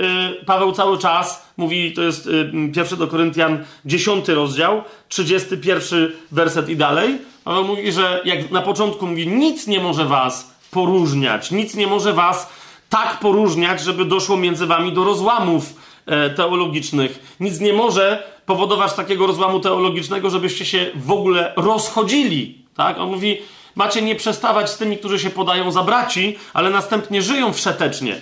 y, 0.41 0.45
Paweł 0.45 0.71
cały 0.71 0.97
czas 0.97 1.45
mówi, 1.57 1.93
to 1.93 2.01
jest 2.01 2.27
y, 2.27 2.51
pierwszy 2.75 2.97
do 2.97 3.07
Koryntian, 3.07 3.63
dziesiąty 3.85 4.35
rozdział, 4.35 4.83
trzydziesty 5.09 5.57
pierwszy 5.57 6.15
werset 6.31 6.69
i 6.69 6.75
dalej. 6.75 7.17
Paweł 7.43 7.63
mówi, 7.63 7.91
że 7.91 8.21
jak 8.25 8.51
na 8.51 8.61
początku 8.61 9.07
mówi, 9.07 9.27
nic 9.27 9.67
nie 9.67 9.79
może 9.79 10.05
was 10.05 10.55
poróżniać, 10.71 11.51
nic 11.51 11.75
nie 11.75 11.87
może 11.87 12.13
was 12.13 12.49
tak 12.89 13.19
poróżniać, 13.19 13.81
żeby 13.81 14.05
doszło 14.05 14.37
między 14.37 14.65
wami 14.65 14.91
do 14.91 15.03
rozłamów 15.03 15.73
e, 16.05 16.29
teologicznych. 16.29 17.35
Nic 17.39 17.59
nie 17.59 17.73
może 17.73 18.23
powodować 18.45 18.93
takiego 18.93 19.27
rozłamu 19.27 19.59
teologicznego, 19.59 20.29
żebyście 20.29 20.65
się 20.65 20.91
w 20.95 21.11
ogóle 21.11 21.53
rozchodzili. 21.55 22.65
Tak? 22.75 22.97
On 22.97 23.09
mówi, 23.09 23.37
macie 23.75 24.01
nie 24.01 24.15
przestawać 24.15 24.69
z 24.69 24.77
tymi, 24.77 24.97
którzy 24.97 25.19
się 25.19 25.29
podają 25.29 25.71
za 25.71 25.83
braci, 25.83 26.37
ale 26.53 26.69
następnie 26.69 27.21
żyją 27.21 27.53
wszetecznie. 27.53 28.21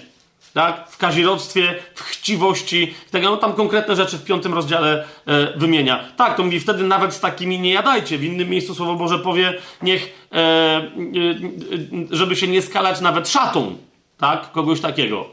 Tak? 0.54 0.90
W 0.90 0.98
kazirodztwie, 0.98 1.76
w 1.96 2.02
chciwości. 2.02 2.94
Tak, 3.12 3.24
no, 3.24 3.38
tam 3.38 3.54
konkretne 3.54 3.96
rzeczy 3.96 4.18
w 4.18 4.24
piątym 4.24 4.54
rozdziale 4.54 5.06
e, 5.26 5.58
wymienia. 5.58 6.04
Tak, 6.18 6.38
to 6.38 6.44
mówi, 6.44 6.60
wtedy 6.60 6.84
nawet 6.84 7.14
z 7.14 7.20
takimi 7.20 7.60
nie 7.60 7.74
jadajcie. 7.74 8.18
W 8.18 8.24
innym 8.24 8.50
miejscu 8.50 8.76
Słowo 8.76 8.96
Boże 8.96 9.20
powie, 9.20 9.54
niech, 9.82 10.28
e, 10.32 10.38
e, 10.38 10.90
żeby 12.12 12.36
się 12.36 12.48
nie 12.48 12.62
skalać 12.62 13.02
nawet 13.02 13.30
szatą. 13.30 13.78
Tak? 14.18 14.52
Kogoś 14.52 14.82
takiego. 14.82 15.26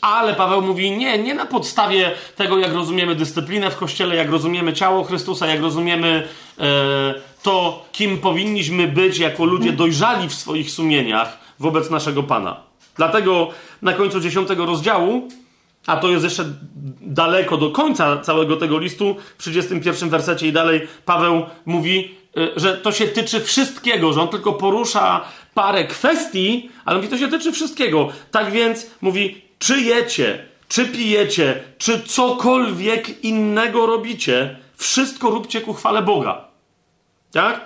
Ale 0.00 0.34
Paweł 0.34 0.62
mówi, 0.62 0.90
nie, 0.90 1.18
nie 1.18 1.34
na 1.34 1.46
podstawie 1.46 2.10
tego, 2.36 2.58
jak 2.58 2.72
rozumiemy 2.72 3.14
dyscyplinę 3.14 3.70
w 3.70 3.76
Kościele, 3.76 4.16
jak 4.16 4.30
rozumiemy 4.30 4.72
ciało 4.72 5.04
Chrystusa, 5.04 5.46
jak 5.46 5.60
rozumiemy 5.60 6.28
e, 6.58 7.14
to, 7.42 7.84
kim 7.92 8.18
powinniśmy 8.18 8.88
być 8.88 9.18
jako 9.18 9.44
ludzie 9.44 9.72
dojrzali 9.72 10.28
w 10.28 10.34
swoich 10.34 10.70
sumieniach 10.70 11.38
wobec 11.58 11.90
naszego 11.90 12.22
Pana. 12.22 12.60
Dlatego 12.96 13.48
na 13.82 13.92
końcu 13.92 14.20
dziesiątego 14.20 14.66
rozdziału, 14.66 15.28
a 15.86 15.96
to 15.96 16.10
jest 16.10 16.24
jeszcze 16.24 16.44
daleko 17.00 17.56
do 17.56 17.70
końca 17.70 18.18
całego 18.18 18.56
tego 18.56 18.78
listu, 18.78 19.16
w 19.38 19.42
31 19.42 20.10
wersecie 20.10 20.46
i 20.46 20.52
dalej, 20.52 20.80
Paweł 21.04 21.42
mówi, 21.66 22.14
e, 22.36 22.60
że 22.60 22.76
to 22.76 22.92
się 22.92 23.06
tyczy 23.06 23.40
wszystkiego, 23.40 24.12
że 24.12 24.20
on 24.20 24.28
tylko 24.28 24.52
porusza 24.52 25.24
parę 25.54 25.84
kwestii, 25.84 26.70
ale 26.84 26.96
mówi, 26.96 27.08
to 27.08 27.18
się 27.18 27.28
tyczy 27.28 27.52
wszystkiego. 27.52 28.08
Tak 28.30 28.50
więc 28.50 28.90
mówi, 29.00 29.42
czy 29.58 29.80
jecie, 29.80 30.44
czy 30.68 30.86
pijecie, 30.86 31.62
czy 31.78 32.00
cokolwiek 32.00 33.24
innego 33.24 33.86
robicie, 33.86 34.56
wszystko 34.76 35.30
róbcie 35.30 35.60
ku 35.60 35.74
chwale 35.74 36.02
Boga. 36.02 36.51
Tak? 37.32 37.60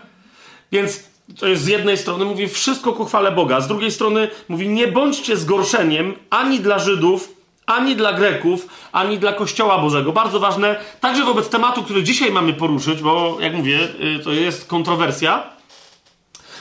Więc 0.73 1.05
to 1.39 1.47
jest 1.47 1.63
z 1.63 1.67
jednej 1.67 1.99
strony 1.99 2.25
mówi 2.25 2.49
wszystko 2.49 2.93
ku 2.93 3.05
chwale 3.05 3.33
Boga, 3.33 3.61
z 3.61 3.69
drugiej 3.69 3.91
strony 3.91 4.29
mówi 4.49 4.69
nie 4.69 4.89
bądźcie 4.89 5.37
zgorszeniem 5.37 6.15
ani 6.31 6.61
dla 6.61 6.79
Żydów, 6.79 7.37
ani 7.67 7.97
dla 7.97 8.13
Greków, 8.13 8.69
ani 8.93 9.19
dla 9.19 9.33
Kościoła 9.33 9.79
Bożego. 9.79 10.13
Bardzo 10.13 10.41
ważne, 10.41 10.77
także 11.01 11.25
wobec 11.25 11.49
tematu, 11.49 11.83
który 11.83 12.03
dzisiaj 12.03 12.33
mamy 12.33 12.53
poruszyć, 12.53 13.03
bo 13.03 13.37
jak 13.41 13.55
mówię, 13.55 13.79
y, 14.21 14.25
to 14.25 14.33
jest 14.33 14.67
kontrowersja. 14.67 15.57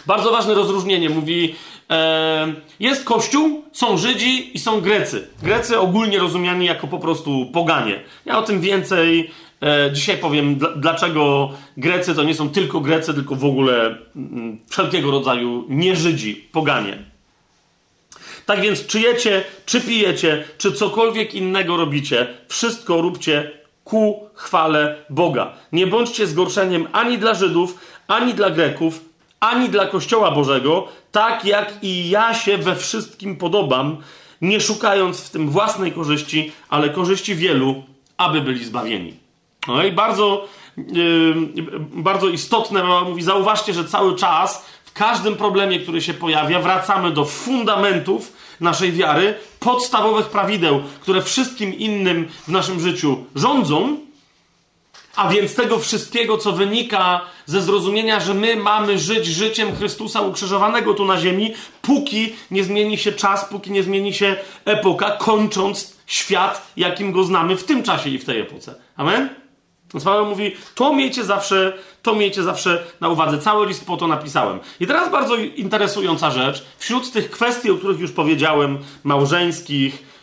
Bardzo 0.06 0.32
ważne 0.32 0.54
rozróżnienie. 0.54 1.10
Mówi, 1.10 1.56
e, 1.90 2.54
jest 2.80 3.04
Kościół, 3.04 3.64
są 3.72 3.98
Żydzi 3.98 4.58
i 4.58 4.60
są 4.60 4.82
Grecy. 4.82 5.28
Grecy 5.44 5.80
ogólnie 5.80 6.20
rozumiani 6.20 6.66
jako 6.66 6.88
po 6.88 7.00
prostu 7.00 7.46
poganie. 7.54 8.04
Ja 8.26 8.38
o 8.38 8.42
tym 8.42 8.62
więcej 8.62 9.32
dzisiaj 9.94 10.18
powiem, 10.18 10.60
dlaczego 10.76 11.52
Grecy 11.78 12.16
to 12.16 12.24
nie 12.24 12.34
są 12.36 12.50
tylko 12.50 12.80
Grecy, 12.80 13.14
tylko 13.14 13.36
w 13.36 13.46
ogóle 13.46 13.98
mm, 14.16 14.60
wszelkiego 14.70 15.12
rodzaju 15.12 15.66
nieżydzi, 15.70 16.36
poganie. 16.52 16.98
Tak 18.46 18.62
więc, 18.62 18.86
czy 18.86 19.00
jecie, 19.00 19.44
czy 19.66 19.82
pijecie, 19.82 20.44
czy 20.58 20.72
cokolwiek 20.72 21.34
innego 21.34 21.78
robicie, 21.78 22.28
wszystko 22.48 23.02
róbcie 23.02 23.52
ku 23.84 24.30
chwale 24.34 24.96
Boga. 25.10 25.54
Nie 25.72 25.88
bądźcie 25.88 26.28
zgorszeniem 26.28 26.88
ani 26.92 27.18
dla 27.18 27.34
Żydów, 27.34 27.78
ani 28.08 28.34
dla 28.34 28.50
Greków, 28.50 29.02
ani 29.40 29.70
dla 29.70 29.86
Kościoła 29.86 30.32
Bożego, 30.32 30.88
tak 31.12 31.46
jak 31.46 31.74
i 31.82 32.10
ja 32.10 32.34
się 32.34 32.58
we 32.58 32.76
wszystkim 32.76 33.36
podobam, 33.36 33.98
nie 34.42 34.62
szukając 34.62 35.22
w 35.22 35.30
tym 35.30 35.50
własnej 35.50 35.92
korzyści, 35.92 36.52
ale 36.70 36.90
korzyści 36.90 37.36
wielu, 37.36 37.84
aby 38.18 38.42
byli 38.42 38.66
zbawieni. 38.66 39.25
No 39.68 39.84
i 39.84 39.92
bardzo, 39.92 40.48
yy, 40.78 41.36
bardzo 41.94 42.28
istotne, 42.28 42.84
mówi, 42.84 43.24
zauważcie, 43.24 43.74
że 43.74 43.86
cały 43.86 44.16
czas 44.16 44.66
w 44.86 44.94
każdym 44.94 45.36
problemie, 45.36 45.80
który 45.80 46.02
się 46.02 46.14
pojawia, 46.14 46.60
wracamy 46.60 47.12
do 47.12 47.26
fundamentów 47.26 48.34
naszej 48.62 48.92
wiary, 48.92 49.36
podstawowych 49.60 50.26
prawideł, 50.26 50.82
które 51.02 51.22
wszystkim 51.22 51.74
innym 51.74 52.28
w 52.48 52.52
naszym 52.52 52.80
życiu 52.80 53.26
rządzą, 53.36 53.98
a 55.16 55.30
więc 55.30 55.56
tego 55.56 55.80
wszystkiego, 55.80 56.38
co 56.38 56.52
wynika 56.52 57.22
ze 57.46 57.62
zrozumienia, 57.62 58.20
że 58.20 58.34
my 58.34 58.56
mamy 58.56 59.00
żyć 59.00 59.26
życiem 59.26 59.76
Chrystusa 59.76 60.22
ukrzyżowanego 60.22 60.94
tu 60.94 61.06
na 61.06 61.18
ziemi, 61.18 61.54
póki 61.82 62.36
nie 62.52 62.64
zmieni 62.64 62.98
się 62.98 63.12
czas, 63.12 63.46
póki 63.46 63.72
nie 63.72 63.84
zmieni 63.84 64.14
się 64.14 64.36
epoka, 64.66 65.12
kończąc 65.12 65.96
świat, 66.06 66.72
jakim 66.78 67.12
go 67.12 67.24
znamy 67.24 67.58
w 67.58 67.64
tym 67.64 67.84
czasie 67.84 68.10
i 68.10 68.18
w 68.18 68.26
tej 68.26 68.40
epoce. 68.40 68.76
Amen? 68.98 69.45
Więc 69.96 70.04
Paweł 70.04 70.26
mówi, 70.26 70.56
to 70.76 70.94
miejcie 70.94 71.24
zawsze, 71.24 71.74
to 72.02 72.16
miejcie 72.16 72.44
zawsze 72.44 72.84
na 73.02 73.10
uwadze. 73.10 73.40
Cały 73.40 73.68
list 73.68 73.86
po 73.86 73.98
to 73.98 74.08
napisałem. 74.08 74.60
I 74.80 74.88
teraz 74.88 75.12
bardzo 75.12 75.36
interesująca 75.36 76.32
rzecz. 76.32 76.66
Wśród 76.78 77.12
tych 77.12 77.32
kwestii, 77.32 77.72
o 77.72 77.76
których 77.76 78.00
już 78.00 78.12
powiedziałem, 78.12 78.78
małżeńskich, 79.04 80.16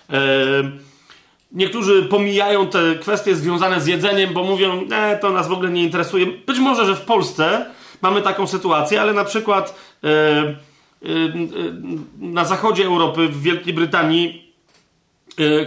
Niektórzy 1.52 2.02
pomijają 2.02 2.66
te 2.66 2.94
kwestie 3.00 3.36
związane 3.36 3.80
z 3.80 3.86
jedzeniem, 3.86 4.34
bo 4.34 4.44
mówią, 4.44 4.88
e, 4.92 5.18
to 5.18 5.30
nas 5.30 5.48
w 5.48 5.52
ogóle 5.52 5.70
nie 5.70 5.82
interesuje. 5.82 6.26
Być 6.26 6.58
może, 6.58 6.86
że 6.86 6.96
w 6.96 7.00
Polsce 7.00 7.66
mamy 8.02 8.22
taką 8.22 8.46
sytuację, 8.46 9.00
ale 9.00 9.12
na 9.12 9.24
przykład 9.24 9.74
na 12.18 12.44
zachodzie 12.44 12.84
Europy, 12.86 13.28
w 13.28 13.42
Wielkiej 13.42 13.74
Brytanii, 13.74 14.51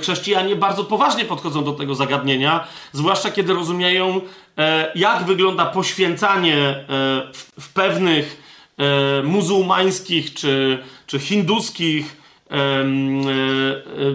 chrześcijanie 0.01 0.55
bardzo 0.55 0.83
poważnie 0.83 1.25
podchodzą 1.25 1.63
do 1.63 1.71
tego 1.71 1.95
zagadnienia, 1.95 2.67
zwłaszcza 2.91 3.31
kiedy 3.31 3.53
rozumieją, 3.53 4.21
e, 4.57 4.91
jak 4.95 5.23
wygląda 5.23 5.65
poświęcanie 5.65 6.57
e, 6.57 6.85
w, 7.59 7.73
pewnych 7.73 8.45
muzułmańskich 9.23 10.33
czy, 10.33 10.83
czy 11.07 11.19
hinduskich 11.19 12.17
E, 12.51 12.57
e, 12.57 12.85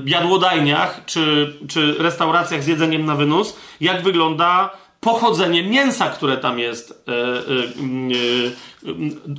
jadłodajniach 0.07 1.05
czy, 1.07 1.55
czy 1.69 1.95
restauracjach 1.99 2.63
z 2.63 2.67
jedzeniem 2.67 3.05
na 3.05 3.15
wynos, 3.15 3.57
jak 3.81 4.03
wygląda 4.03 4.71
pochodzenie 5.01 5.63
mięsa, 5.63 6.11
które 6.11 6.37
tam 6.37 6.59
jest 6.59 7.05
e, 7.09 7.13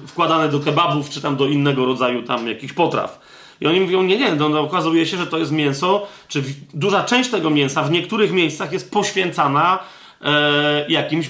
wkładane 0.07 0.49
do 0.49 0.59
kebabów, 0.59 1.09
czy 1.09 1.21
tam 1.21 1.35
do 1.35 1.45
innego 1.45 1.85
rodzaju 1.85 2.23
tam 2.23 2.47
jakichś 2.47 2.73
potraw. 2.73 3.19
I 3.61 3.67
oni 3.67 3.79
mówią, 3.81 4.03
nie, 4.03 4.17
nie, 4.17 4.35
no, 4.35 4.49
no, 4.49 4.59
okazuje 4.59 5.05
się, 5.05 5.17
że 5.17 5.27
to 5.27 5.37
jest 5.37 5.51
mięso, 5.51 6.07
czy 6.27 6.43
duża 6.73 7.03
część 7.03 7.29
tego 7.29 7.49
mięsa 7.49 7.83
w 7.83 7.91
niektórych 7.91 8.31
miejscach 8.31 8.73
jest 8.73 8.91
poświęcana 8.91 9.79
e, 10.21 10.85
jakimś 10.89 11.29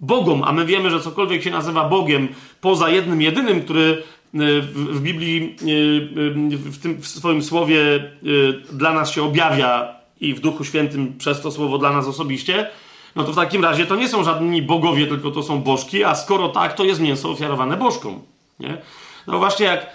bogom, 0.00 0.42
a 0.44 0.52
my 0.52 0.64
wiemy, 0.64 0.90
że 0.90 1.00
cokolwiek 1.00 1.42
się 1.42 1.50
nazywa 1.50 1.88
Bogiem 1.88 2.28
poza 2.60 2.90
jednym, 2.90 3.22
jedynym, 3.22 3.62
który 3.62 4.02
Y, 4.34 4.62
w 4.62 5.00
Biblii, 5.00 5.56
y, 5.62 5.70
y, 6.54 6.56
w 6.56 6.78
tym 6.78 7.02
w 7.02 7.08
swoim 7.08 7.42
słowie 7.42 8.10
dla 8.72 8.92
nas 8.92 9.10
się 9.10 9.22
objawia 9.22 9.94
i 10.20 10.34
w 10.34 10.40
Duchu 10.40 10.64
Świętym 10.64 11.18
przez 11.18 11.40
to 11.40 11.50
słowo 11.50 11.78
dla 11.78 11.92
nas 11.92 12.06
osobiście, 12.06 12.70
no 13.16 13.24
to 13.24 13.32
w 13.32 13.36
takim 13.36 13.64
razie 13.64 13.86
to 13.86 13.96
nie 13.96 14.08
są 14.08 14.24
żadni 14.24 14.62
bogowie, 14.62 15.06
tylko 15.06 15.30
to 15.30 15.42
są 15.42 15.60
bożki, 15.60 16.04
a 16.04 16.14
skoro 16.14 16.48
tak, 16.48 16.74
to 16.74 16.84
jest 16.84 17.00
mięso 17.00 17.30
ofiarowane 17.30 17.76
bożkom. 17.76 18.20
Nie? 18.60 18.78
No 19.26 19.38
właśnie 19.38 19.66
jak 19.66 19.86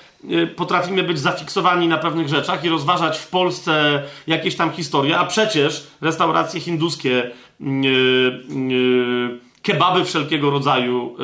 potrafimy 0.56 1.04
być 1.04 1.20
zafiksowani 1.20 1.88
na 1.88 1.98
pewnych 1.98 2.28
rzeczach 2.28 2.66
i 2.66 2.70
rozważać 2.70 3.18
w 3.18 3.28
Polsce 3.28 4.04
jakieś 4.28 4.56
tam 4.56 4.72
historie, 4.72 5.18
a 5.20 5.26
przecież 5.26 5.88
restauracje 6.02 6.62
hinduskie, 6.62 7.32
kebaby 9.62 10.06
wszelkiego 10.06 10.50
rodzaju 10.50 11.16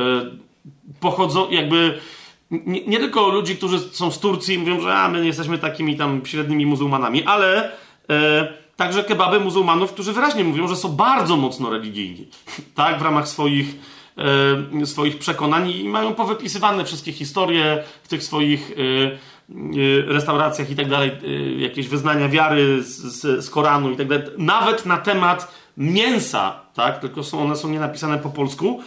pochodzą, 0.99 1.49
jakby 1.49 1.99
nie, 2.51 2.85
nie, 2.85 2.99
tylko 2.99 3.27
ludzi, 3.27 3.55
którzy 3.55 3.79
są 3.79 4.11
z 4.11 4.19
Turcji 4.19 4.57
mówią, 4.57 4.81
że 4.81 4.95
a, 4.95 5.09
my 5.09 5.25
jesteśmy 5.25 5.57
takimi 5.57 5.97
tam 5.97 6.25
średnimi 6.25 6.65
muzułmanami, 6.65 7.23
ale 7.23 7.71
e, 8.09 8.53
także 8.75 9.03
kebaby 9.03 9.39
muzułmanów, 9.39 9.93
którzy 9.93 10.13
wyraźnie 10.13 10.43
mówią, 10.43 10.67
że 10.67 10.75
są 10.75 10.89
bardzo 10.89 11.37
mocno 11.37 11.69
religijni, 11.69 12.27
tak, 12.75 12.99
w 12.99 13.01
ramach 13.01 13.27
swoich, 13.27 13.75
swoich 14.85 15.19
przekonań 15.19 15.69
i 15.69 15.89
mają 15.89 16.13
powypisywane 16.13 16.85
wszystkie 16.85 17.11
historie 17.11 17.83
w 18.03 18.07
tych 18.07 18.23
swoich 18.23 18.71
e, 18.71 18.75
e 18.75 20.01
restauracjach 20.13 20.71
i 20.71 20.75
tak 20.75 20.89
dalej, 20.89 21.11
e, 21.23 21.51
jakieś 21.61 21.87
wyznania 21.87 22.29
wiary 22.29 22.83
z, 22.83 22.97
z, 22.97 23.45
z 23.45 23.49
Koranu 23.49 23.91
i 23.91 23.97
tak 23.97 24.07
dalej, 24.07 24.25
nawet 24.37 24.85
na 24.85 24.97
temat 24.97 25.53
mięsa, 25.77 26.59
tak, 26.73 26.99
tylko 26.99 27.23
są, 27.23 27.43
one 27.43 27.55
są 27.55 27.69
nie 27.69 27.79
napisane 27.79 28.17
po 28.17 28.29
polsku, 28.29 28.79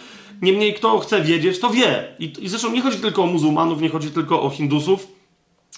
Niemniej, 0.43 0.73
kto 0.73 0.99
chce 0.99 1.21
wiedzieć, 1.21 1.59
to 1.59 1.69
wie. 1.69 2.15
I, 2.19 2.33
I 2.39 2.49
zresztą 2.49 2.71
nie 2.71 2.81
chodzi 2.81 2.99
tylko 2.99 3.23
o 3.23 3.25
muzułmanów, 3.25 3.81
nie 3.81 3.89
chodzi 3.89 4.11
tylko 4.11 4.41
o 4.41 4.49
hindusów, 4.49 5.07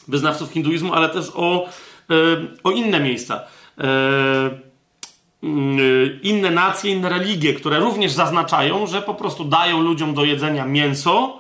wyznawców 0.08 0.52
hinduizmu, 0.52 0.94
ale 0.94 1.10
też 1.10 1.32
o, 1.36 1.70
e, 2.10 2.14
o 2.64 2.72
inne 2.72 3.00
miejsca. 3.00 3.44
E, 3.78 3.86
inne 6.24 6.52
nacje, 6.52 6.92
inne 6.92 7.10
religie, 7.10 7.54
które 7.54 7.80
również 7.80 8.12
zaznaczają, 8.12 8.88
że 8.88 9.02
po 9.02 9.14
prostu 9.14 9.46
dają 9.46 9.82
ludziom 9.82 10.14
do 10.14 10.24
jedzenia 10.24 10.66
mięso 10.66 11.40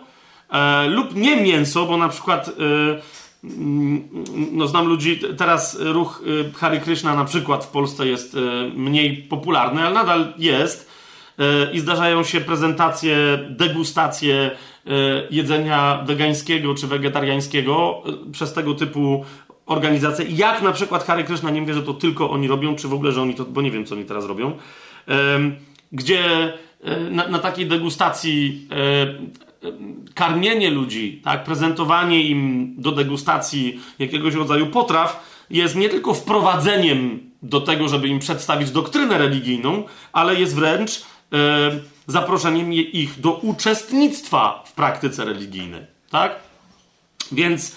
e, 0.49 0.87
lub 0.87 1.15
nie 1.15 1.41
mięso, 1.41 1.85
bo 1.85 1.97
na 1.97 2.09
przykład 2.09 2.49
mm, 2.59 4.09
no 4.51 4.67
znam 4.67 4.87
ludzi, 4.87 5.19
teraz 5.37 5.77
ruch 5.79 6.23
Hare 6.55 6.79
Krishna 6.79 7.15
na 7.15 7.25
przykład 7.25 7.65
w 7.65 7.67
Polsce 7.67 8.07
jest 8.07 8.37
mniej 8.75 9.17
popularny, 9.17 9.81
ale 9.81 9.93
nadal 9.93 10.33
jest 10.37 10.95
E, 11.39 11.71
i 11.73 11.79
zdarzają 11.79 12.23
się 12.23 12.41
prezentacje, 12.41 13.17
degustacje 13.49 14.51
e, 14.87 14.91
jedzenia 15.31 16.03
wegańskiego 16.05 16.75
czy 16.75 16.87
wegetariańskiego 16.87 18.03
e, 18.27 18.31
przez 18.31 18.53
tego 18.53 18.73
typu 18.73 19.25
organizacje, 19.65 20.25
jak 20.29 20.61
na 20.61 20.71
przykład 20.71 21.03
Hare 21.03 21.23
Krishna, 21.23 21.49
nie 21.49 21.65
wiem, 21.65 21.75
że 21.75 21.83
to 21.83 21.93
tylko 21.93 22.29
oni 22.29 22.47
robią, 22.47 22.75
czy 22.75 22.87
w 22.87 22.93
ogóle, 22.93 23.11
że 23.11 23.21
oni 23.21 23.35
to, 23.35 23.45
bo 23.45 23.61
nie 23.61 23.71
wiem, 23.71 23.85
co 23.85 23.95
oni 23.95 24.05
teraz 24.05 24.25
robią, 24.25 24.57
gdzie 25.91 26.53
na, 27.11 27.27
na 27.27 27.39
takiej 27.39 27.65
degustacji 27.65 28.67
karmienie 30.13 30.71
ludzi, 30.71 31.21
tak, 31.23 31.43
prezentowanie 31.43 32.23
im 32.23 32.73
do 32.77 32.91
degustacji 32.91 33.79
jakiegoś 33.99 34.33
rodzaju 34.33 34.67
potraw 34.67 35.35
jest 35.49 35.75
nie 35.75 35.89
tylko 35.89 36.13
wprowadzeniem 36.13 37.31
do 37.41 37.61
tego, 37.61 37.87
żeby 37.87 38.07
im 38.07 38.19
przedstawić 38.19 38.71
doktrynę 38.71 39.17
religijną, 39.17 39.83
ale 40.13 40.35
jest 40.35 40.55
wręcz 40.55 41.01
e, 41.01 41.03
zaproszeniem 42.07 42.73
ich 42.73 43.19
do 43.19 43.33
uczestnictwa 43.33 44.63
w 44.67 44.73
praktyce 44.73 45.25
religijnej. 45.25 45.81
Tak? 46.09 46.35
Więc, 47.31 47.71
e, 47.71 47.75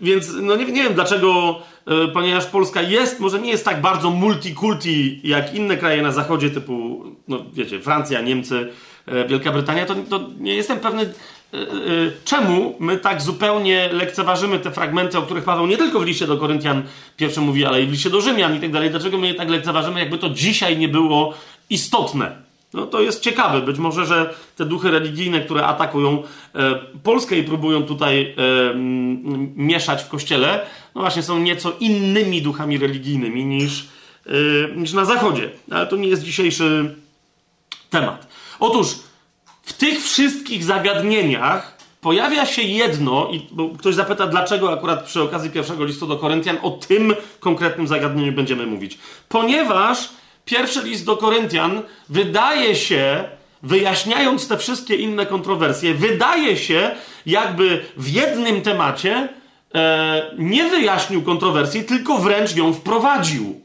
więc 0.00 0.32
no 0.40 0.56
nie, 0.56 0.64
nie 0.64 0.82
wiem 0.82 0.94
dlaczego, 0.94 1.60
e, 1.86 2.08
ponieważ 2.08 2.46
Polska 2.46 2.82
jest, 2.82 3.20
może 3.20 3.40
nie 3.40 3.50
jest 3.50 3.64
tak 3.64 3.80
bardzo 3.80 4.10
multikulti 4.10 5.20
jak 5.24 5.54
inne 5.54 5.76
kraje 5.76 6.02
na 6.02 6.12
zachodzie, 6.12 6.50
typu, 6.50 7.04
no 7.28 7.44
wiecie, 7.52 7.80
Francja, 7.80 8.20
Niemcy, 8.20 8.68
e, 9.06 9.28
Wielka 9.28 9.52
Brytania, 9.52 9.86
to, 9.86 9.94
to 9.94 10.20
nie 10.40 10.54
jestem 10.54 10.80
pewny, 10.80 11.02
e, 11.02 11.06
e, 11.56 11.66
czemu 12.24 12.76
my 12.80 12.96
tak 12.96 13.22
zupełnie 13.22 13.88
lekceważymy 13.92 14.58
te 14.58 14.70
fragmenty, 14.70 15.18
o 15.18 15.22
których 15.22 15.44
Paweł 15.44 15.66
nie 15.66 15.76
tylko 15.76 16.00
w 16.00 16.06
liście 16.06 16.26
do 16.26 16.36
Koryntian 16.36 16.82
pierwszy 17.16 17.40
mówi, 17.40 17.64
ale 17.64 17.82
i 17.82 17.86
w 17.86 17.90
liście 17.90 18.10
do 18.10 18.20
Rzymian 18.20 18.56
i 18.56 18.60
tak 18.60 18.72
dalej. 18.72 18.90
Dlaczego 18.90 19.18
my 19.18 19.26
je 19.26 19.34
tak 19.34 19.50
lekceważymy, 19.50 20.00
jakby 20.00 20.18
to 20.18 20.30
dzisiaj 20.30 20.78
nie 20.78 20.88
było 20.88 21.34
istotne? 21.70 22.47
No 22.74 22.86
to 22.86 23.00
jest 23.00 23.22
ciekawe. 23.22 23.60
Być 23.60 23.78
może, 23.78 24.06
że 24.06 24.34
te 24.56 24.64
duchy 24.64 24.90
religijne, 24.90 25.40
które 25.40 25.66
atakują 25.66 26.22
e, 26.54 26.74
Polskę 27.02 27.38
i 27.38 27.42
próbują 27.42 27.82
tutaj 27.82 28.34
e, 28.38 28.74
mieszać 29.54 30.02
w 30.02 30.08
kościele, 30.08 30.66
no 30.94 31.00
właśnie 31.00 31.22
są 31.22 31.38
nieco 31.38 31.72
innymi 31.80 32.42
duchami 32.42 32.78
religijnymi 32.78 33.44
niż, 33.44 33.88
e, 34.26 34.30
niż 34.76 34.92
na 34.92 35.04
Zachodzie. 35.04 35.50
Ale 35.70 35.86
to 35.86 35.96
nie 35.96 36.08
jest 36.08 36.22
dzisiejszy 36.22 36.94
temat. 37.90 38.26
Otóż 38.60 38.88
w 39.62 39.72
tych 39.72 40.02
wszystkich 40.02 40.64
zagadnieniach 40.64 41.78
pojawia 42.00 42.46
się 42.46 42.62
jedno, 42.62 43.30
i 43.32 43.48
ktoś 43.78 43.94
zapyta, 43.94 44.26
dlaczego 44.26 44.72
akurat 44.72 45.04
przy 45.04 45.22
okazji 45.22 45.50
pierwszego 45.50 45.84
listu 45.84 46.06
do 46.06 46.16
Koryntian 46.16 46.58
o 46.62 46.70
tym 46.70 47.14
konkretnym 47.40 47.86
zagadnieniu 47.86 48.32
będziemy 48.32 48.66
mówić. 48.66 48.98
Ponieważ 49.28 50.08
pierwszy 50.48 50.82
list 50.82 51.04
do 51.04 51.16
Koryntian 51.16 51.82
wydaje 52.08 52.76
się, 52.76 53.24
wyjaśniając 53.62 54.48
te 54.48 54.58
wszystkie 54.58 54.96
inne 54.96 55.26
kontrowersje, 55.26 55.94
wydaje 55.94 56.56
się, 56.56 56.90
jakby 57.26 57.84
w 57.96 58.08
jednym 58.08 58.62
temacie 58.62 59.28
e, 59.74 60.34
nie 60.38 60.70
wyjaśnił 60.70 61.22
kontrowersji, 61.22 61.84
tylko 61.84 62.18
wręcz 62.18 62.56
ją 62.56 62.72
wprowadził. 62.72 63.60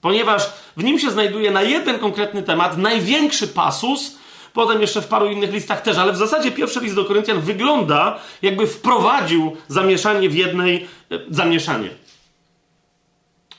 Ponieważ 0.00 0.52
w 0.76 0.84
nim 0.84 0.98
się 0.98 1.10
znajduje 1.10 1.50
na 1.50 1.62
jeden 1.62 1.98
konkretny 1.98 2.42
temat 2.42 2.78
największy 2.78 3.48
pasus, 3.48 4.18
potem 4.52 4.80
jeszcze 4.80 5.02
w 5.02 5.06
paru 5.06 5.30
innych 5.30 5.52
listach 5.52 5.82
też, 5.82 5.98
ale 5.98 6.12
w 6.12 6.16
zasadzie 6.16 6.50
pierwszy 6.50 6.80
list 6.80 6.94
do 6.94 7.04
Koryntian 7.04 7.40
wygląda, 7.40 8.18
jakby 8.42 8.66
wprowadził 8.66 9.56
zamieszanie 9.68 10.28
w 10.28 10.34
jednej 10.34 10.86
e, 11.10 11.18
zamieszanie. 11.30 11.88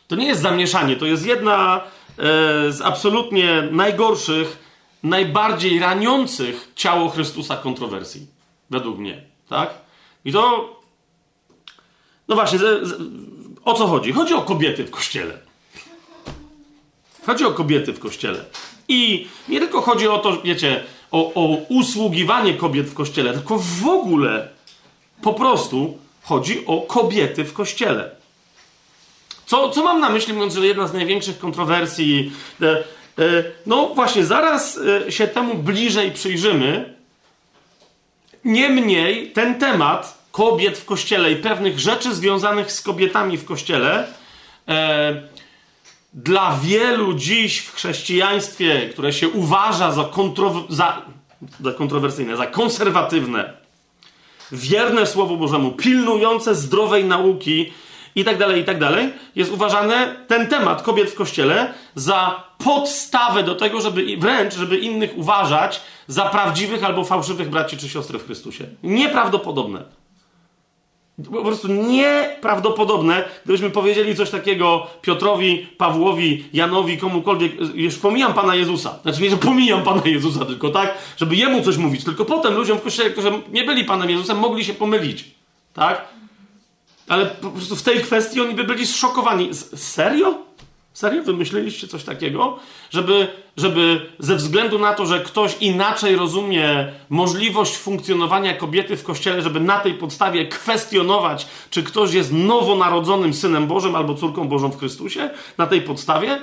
To 0.07 0.15
nie 0.15 0.27
jest 0.27 0.41
zamieszanie, 0.41 0.95
to 0.95 1.05
jest 1.05 1.25
jedna 1.25 1.81
z 2.69 2.81
absolutnie 2.81 3.67
najgorszych, 3.71 4.57
najbardziej 5.03 5.79
raniących 5.79 6.71
ciało 6.75 7.09
Chrystusa 7.09 7.57
kontrowersji. 7.57 8.27
Według 8.69 8.97
mnie. 8.97 9.21
Tak? 9.49 9.73
I 10.25 10.31
to. 10.31 10.75
No 12.27 12.35
właśnie, 12.35 12.59
o 13.65 13.73
co 13.73 13.87
chodzi? 13.87 14.11
Chodzi 14.11 14.33
o 14.33 14.41
kobiety 14.41 14.83
w 14.83 14.91
kościele. 14.91 15.37
Chodzi 17.25 17.45
o 17.45 17.51
kobiety 17.51 17.93
w 17.93 17.99
kościele. 17.99 18.45
I 18.87 19.27
nie 19.49 19.59
tylko 19.59 19.81
chodzi 19.81 20.07
o 20.07 20.17
to, 20.17 20.41
wiecie, 20.41 20.83
o, 21.11 21.33
o 21.33 21.47
usługiwanie 21.69 22.53
kobiet 22.53 22.87
w 22.87 22.93
kościele, 22.93 23.33
tylko 23.33 23.59
w 23.59 23.87
ogóle 23.87 24.49
po 25.21 25.33
prostu 25.33 25.97
chodzi 26.23 26.65
o 26.65 26.81
kobiety 26.81 27.45
w 27.45 27.53
kościele. 27.53 28.18
Co, 29.49 29.69
co 29.69 29.83
mam 29.83 29.99
na 29.99 30.09
myśli, 30.09 30.33
mówiąc, 30.33 30.53
że 30.53 30.67
jedna 30.67 30.87
z 30.87 30.93
największych 30.93 31.39
kontrowersji. 31.39 32.31
E, 32.61 32.65
e, 32.67 32.83
no 33.65 33.87
właśnie, 33.95 34.25
zaraz 34.25 34.79
e, 35.07 35.11
się 35.11 35.27
temu 35.27 35.55
bliżej 35.55 36.11
przyjrzymy. 36.11 36.93
Niemniej 38.45 39.31
ten 39.31 39.59
temat 39.59 40.27
kobiet 40.31 40.77
w 40.77 40.85
kościele 40.85 41.31
i 41.31 41.35
pewnych 41.35 41.79
rzeczy 41.79 42.15
związanych 42.15 42.71
z 42.71 42.81
kobietami 42.81 43.37
w 43.37 43.45
kościele 43.45 44.07
dla 46.13 46.59
wielu 46.63 47.13
dziś 47.13 47.59
w 47.59 47.75
chrześcijaństwie, 47.75 48.89
które 48.91 49.13
się 49.13 49.29
uważa 49.29 49.91
za, 49.91 50.09
za, 50.69 51.01
za 51.61 51.71
kontrowersyjne, 51.71 52.37
za 52.37 52.47
konserwatywne, 52.47 53.53
wierne 54.51 55.07
Słowu 55.07 55.37
Bożemu, 55.37 55.71
pilnujące 55.71 56.55
zdrowej 56.55 57.05
nauki 57.05 57.71
i 58.19 58.25
tak 58.25 58.37
dalej, 58.37 58.61
i 58.61 58.65
tak 58.65 58.79
dalej, 58.79 59.13
jest 59.35 59.51
uważany 59.51 60.15
ten 60.27 60.47
temat 60.47 60.81
kobiet 60.81 61.09
w 61.09 61.15
kościele 61.15 61.73
za 61.95 62.43
podstawę 62.57 63.43
do 63.43 63.55
tego, 63.55 63.81
żeby 63.81 64.17
wręcz, 64.17 64.53
żeby 64.53 64.77
innych 64.77 65.17
uważać 65.17 65.81
za 66.07 66.25
prawdziwych 66.25 66.83
albo 66.83 67.03
fałszywych 67.03 67.49
braci 67.49 67.77
czy 67.77 67.89
siostry 67.89 68.19
w 68.19 68.25
Chrystusie. 68.25 68.65
Nieprawdopodobne. 68.83 69.83
Po 71.31 71.43
prostu 71.43 71.67
nieprawdopodobne, 71.67 73.23
gdybyśmy 73.43 73.69
powiedzieli 73.69 74.15
coś 74.15 74.29
takiego 74.29 74.87
Piotrowi, 75.01 75.67
Pawłowi, 75.77 76.45
Janowi, 76.53 76.97
komukolwiek. 76.97 77.51
Już 77.73 77.97
pomijam 77.97 78.33
Pana 78.33 78.55
Jezusa. 78.55 78.99
Znaczy 79.01 79.21
nie, 79.21 79.29
że 79.29 79.37
pomijam 79.37 79.83
Pana 79.83 80.01
Jezusa, 80.05 80.45
tylko 80.45 80.69
tak, 80.69 80.97
żeby 81.17 81.35
jemu 81.35 81.61
coś 81.61 81.77
mówić. 81.77 82.03
Tylko 82.03 82.25
potem 82.25 82.53
ludziom 82.53 82.77
w 82.77 82.81
kościele, 82.81 83.09
którzy 83.09 83.31
nie 83.51 83.63
byli 83.63 83.83
Panem 83.83 84.09
Jezusem, 84.09 84.39
mogli 84.39 84.65
się 84.65 84.73
pomylić. 84.73 85.25
Tak? 85.73 86.07
Ale 87.09 87.25
po 87.25 87.49
prostu 87.49 87.75
w 87.75 87.83
tej 87.83 88.01
kwestii 88.01 88.41
oni 88.41 88.53
by 88.53 88.63
byli 88.63 88.87
zszokowani. 88.87 89.49
Serio? 89.75 90.37
Serio 90.93 91.23
wymyśliliście 91.23 91.87
coś 91.87 92.03
takiego? 92.03 92.59
Żeby, 92.89 93.27
żeby 93.57 94.09
ze 94.19 94.35
względu 94.35 94.79
na 94.79 94.93
to, 94.93 95.05
że 95.05 95.19
ktoś 95.19 95.57
inaczej 95.61 96.15
rozumie 96.15 96.91
możliwość 97.09 97.77
funkcjonowania 97.77 98.53
kobiety 98.53 98.97
w 98.97 99.03
kościele, 99.03 99.41
żeby 99.41 99.59
na 99.59 99.79
tej 99.79 99.93
podstawie 99.93 100.47
kwestionować, 100.47 101.47
czy 101.69 101.83
ktoś 101.83 102.13
jest 102.13 102.33
nowonarodzonym 102.33 103.33
synem 103.33 103.67
Bożym 103.67 103.95
albo 103.95 104.15
córką 104.15 104.47
Bożą 104.47 104.69
w 104.69 104.79
Chrystusie? 104.79 105.29
Na 105.57 105.67
tej 105.67 105.81
podstawie? 105.81 106.41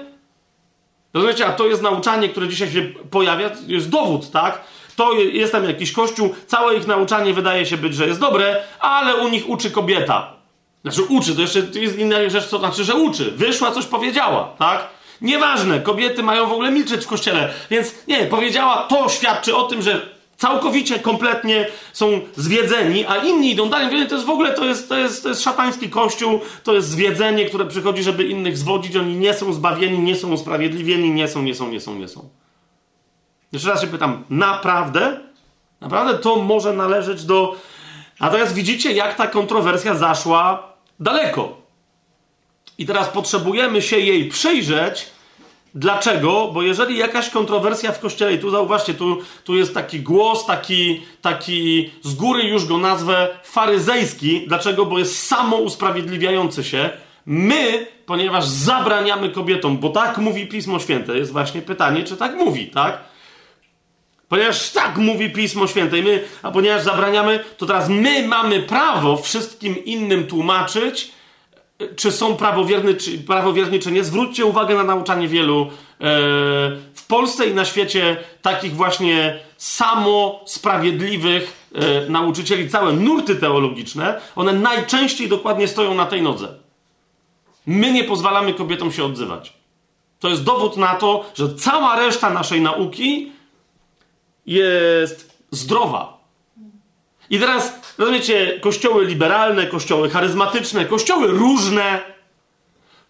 Rozumiecie, 1.14 1.46
a 1.46 1.52
to 1.52 1.66
jest 1.66 1.82
nauczanie, 1.82 2.28
które 2.28 2.48
dzisiaj 2.48 2.70
się 2.70 2.82
pojawia, 3.10 3.50
jest 3.66 3.88
dowód, 3.88 4.30
tak? 4.30 4.64
To 4.96 5.12
jest 5.12 5.52
tam 5.52 5.64
jakiś 5.64 5.92
kościół, 5.92 6.34
całe 6.46 6.76
ich 6.76 6.86
nauczanie 6.86 7.34
wydaje 7.34 7.66
się 7.66 7.76
być, 7.76 7.94
że 7.94 8.06
jest 8.06 8.20
dobre, 8.20 8.62
ale 8.80 9.16
u 9.16 9.28
nich 9.28 9.48
uczy 9.48 9.70
kobieta. 9.70 10.35
Znaczy 10.86 11.02
uczy, 11.02 11.34
to 11.34 11.40
jeszcze 11.40 11.60
jest 11.74 11.98
inna 11.98 12.28
rzecz, 12.28 12.46
co 12.46 12.58
znaczy, 12.58 12.84
że 12.84 12.94
uczy. 12.94 13.30
Wyszła, 13.30 13.72
coś 13.72 13.86
powiedziała, 13.86 14.54
tak? 14.58 14.88
Nieważne, 15.20 15.80
kobiety 15.80 16.22
mają 16.22 16.46
w 16.46 16.52
ogóle 16.52 16.70
milczeć 16.70 17.04
w 17.04 17.06
kościele, 17.06 17.52
więc 17.70 17.94
nie, 18.08 18.26
powiedziała, 18.26 18.82
to 18.82 19.08
świadczy 19.08 19.56
o 19.56 19.62
tym, 19.62 19.82
że 19.82 20.16
całkowicie, 20.36 20.98
kompletnie 20.98 21.66
są 21.92 22.20
zwiedzeni, 22.36 23.06
a 23.06 23.16
inni 23.16 23.50
idą 23.50 23.68
dalej. 23.68 24.08
To 24.08 24.14
jest 24.14 24.26
w 24.26 24.30
ogóle, 24.30 24.54
to 24.54 24.64
jest, 24.64 24.88
to 24.88 24.96
jest, 24.96 25.22
to 25.22 25.28
jest 25.28 25.42
szatański 25.42 25.90
kościół, 25.90 26.40
to 26.64 26.74
jest 26.74 26.88
zwiedzenie, 26.88 27.44
które 27.44 27.64
przychodzi, 27.64 28.02
żeby 28.02 28.24
innych 28.24 28.58
zwodzić. 28.58 28.96
Oni 28.96 29.16
nie 29.16 29.34
są 29.34 29.52
zbawieni, 29.52 29.98
nie 29.98 30.16
są 30.16 30.32
usprawiedliwieni, 30.32 31.10
nie 31.10 31.28
są, 31.28 31.42
nie 31.42 31.54
są, 31.54 31.68
nie 31.68 31.80
są, 31.80 31.94
nie 31.94 32.08
są. 32.08 32.28
Jeszcze 33.52 33.68
raz 33.68 33.80
się 33.80 33.86
pytam, 33.86 34.24
naprawdę? 34.30 35.20
Naprawdę 35.80 36.18
to 36.18 36.36
może 36.36 36.72
należeć 36.72 37.24
do... 37.24 37.56
Natomiast 38.20 38.54
widzicie, 38.54 38.92
jak 38.92 39.14
ta 39.14 39.26
kontrowersja 39.26 39.94
zaszła 39.94 40.75
daleko. 41.00 41.56
I 42.78 42.86
teraz 42.86 43.08
potrzebujemy 43.08 43.82
się 43.82 43.98
jej 43.98 44.28
przyjrzeć. 44.28 45.06
Dlaczego? 45.74 46.50
Bo 46.54 46.62
jeżeli 46.62 46.98
jakaś 46.98 47.30
kontrowersja 47.30 47.92
w 47.92 48.00
kościele, 48.00 48.34
i 48.34 48.38
tu 48.38 48.50
zauważcie, 48.50 48.94
tu, 48.94 49.18
tu 49.44 49.56
jest 49.56 49.74
taki 49.74 50.00
głos, 50.00 50.46
taki, 50.46 51.02
taki 51.22 51.90
z 52.02 52.14
góry 52.14 52.42
już 52.42 52.66
go 52.66 52.78
nazwę 52.78 53.28
faryzejski. 53.44 54.44
Dlaczego? 54.48 54.86
Bo 54.86 54.98
jest 54.98 55.26
samo 55.26 55.56
usprawiedliwiający 55.56 56.64
się. 56.64 56.90
My, 57.26 57.86
ponieważ 58.06 58.44
zabraniamy 58.44 59.30
kobietom, 59.30 59.78
bo 59.78 59.90
tak 59.90 60.18
mówi 60.18 60.46
Pismo 60.46 60.78
Święte, 60.78 61.18
jest 61.18 61.32
właśnie 61.32 61.62
pytanie, 61.62 62.04
czy 62.04 62.16
tak 62.16 62.36
mówi, 62.36 62.66
tak? 62.66 63.15
Ponieważ 64.28 64.70
tak 64.70 64.96
mówi 64.96 65.30
Pismo 65.30 65.66
Święte, 65.66 65.96
my, 66.02 66.24
a 66.42 66.50
ponieważ 66.50 66.82
zabraniamy, 66.82 67.44
to 67.56 67.66
teraz 67.66 67.88
my 67.88 68.28
mamy 68.28 68.62
prawo 68.62 69.16
wszystkim 69.16 69.84
innym 69.84 70.26
tłumaczyć, 70.26 71.12
czy 71.96 72.12
są 72.12 72.36
prawowierni, 72.36 72.96
czy, 72.96 73.18
prawowierni, 73.18 73.80
czy 73.80 73.92
nie. 73.92 74.04
Zwróćcie 74.04 74.46
uwagę 74.46 74.74
na 74.74 74.84
nauczanie 74.84 75.28
wielu 75.28 75.62
e, 75.62 75.68
w 76.94 77.04
Polsce 77.08 77.46
i 77.46 77.54
na 77.54 77.64
świecie 77.64 78.16
takich 78.42 78.76
właśnie 78.76 79.38
samo 79.56 80.40
sprawiedliwych 80.46 81.68
e, 81.74 82.10
nauczycieli, 82.10 82.70
całe 82.70 82.92
nurty 82.92 83.36
teologiczne, 83.36 84.20
one 84.36 84.52
najczęściej 84.52 85.28
dokładnie 85.28 85.68
stoją 85.68 85.94
na 85.94 86.06
tej 86.06 86.22
nodze. 86.22 86.48
My 87.66 87.92
nie 87.92 88.04
pozwalamy 88.04 88.54
kobietom 88.54 88.92
się 88.92 89.04
odzywać. 89.04 89.52
To 90.20 90.28
jest 90.28 90.44
dowód 90.44 90.76
na 90.76 90.94
to, 90.94 91.30
że 91.34 91.54
cała 91.54 91.96
reszta 91.96 92.30
naszej 92.30 92.60
nauki 92.60 93.32
jest 94.46 95.38
zdrowa. 95.50 96.16
I 97.30 97.38
teraz, 97.38 97.80
rozumiecie, 97.98 98.60
kościoły 98.60 99.04
liberalne, 99.04 99.66
kościoły 99.66 100.10
charyzmatyczne, 100.10 100.84
kościoły 100.84 101.26
różne, 101.26 102.00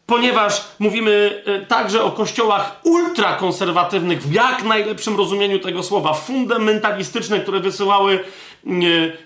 ponieważ 0.07 0.65
mówimy 0.79 1.43
e, 1.47 1.61
także 1.61 2.03
o 2.03 2.11
kościołach 2.11 2.81
ultrakonserwatywnych 2.85 4.23
w 4.23 4.33
jak 4.33 4.65
najlepszym 4.65 5.17
rozumieniu 5.17 5.59
tego 5.59 5.83
słowa, 5.83 6.15
fundamentalistyczne, 6.15 7.41
które 7.41 7.61
wysyłały 7.61 8.15
e, 8.15 8.71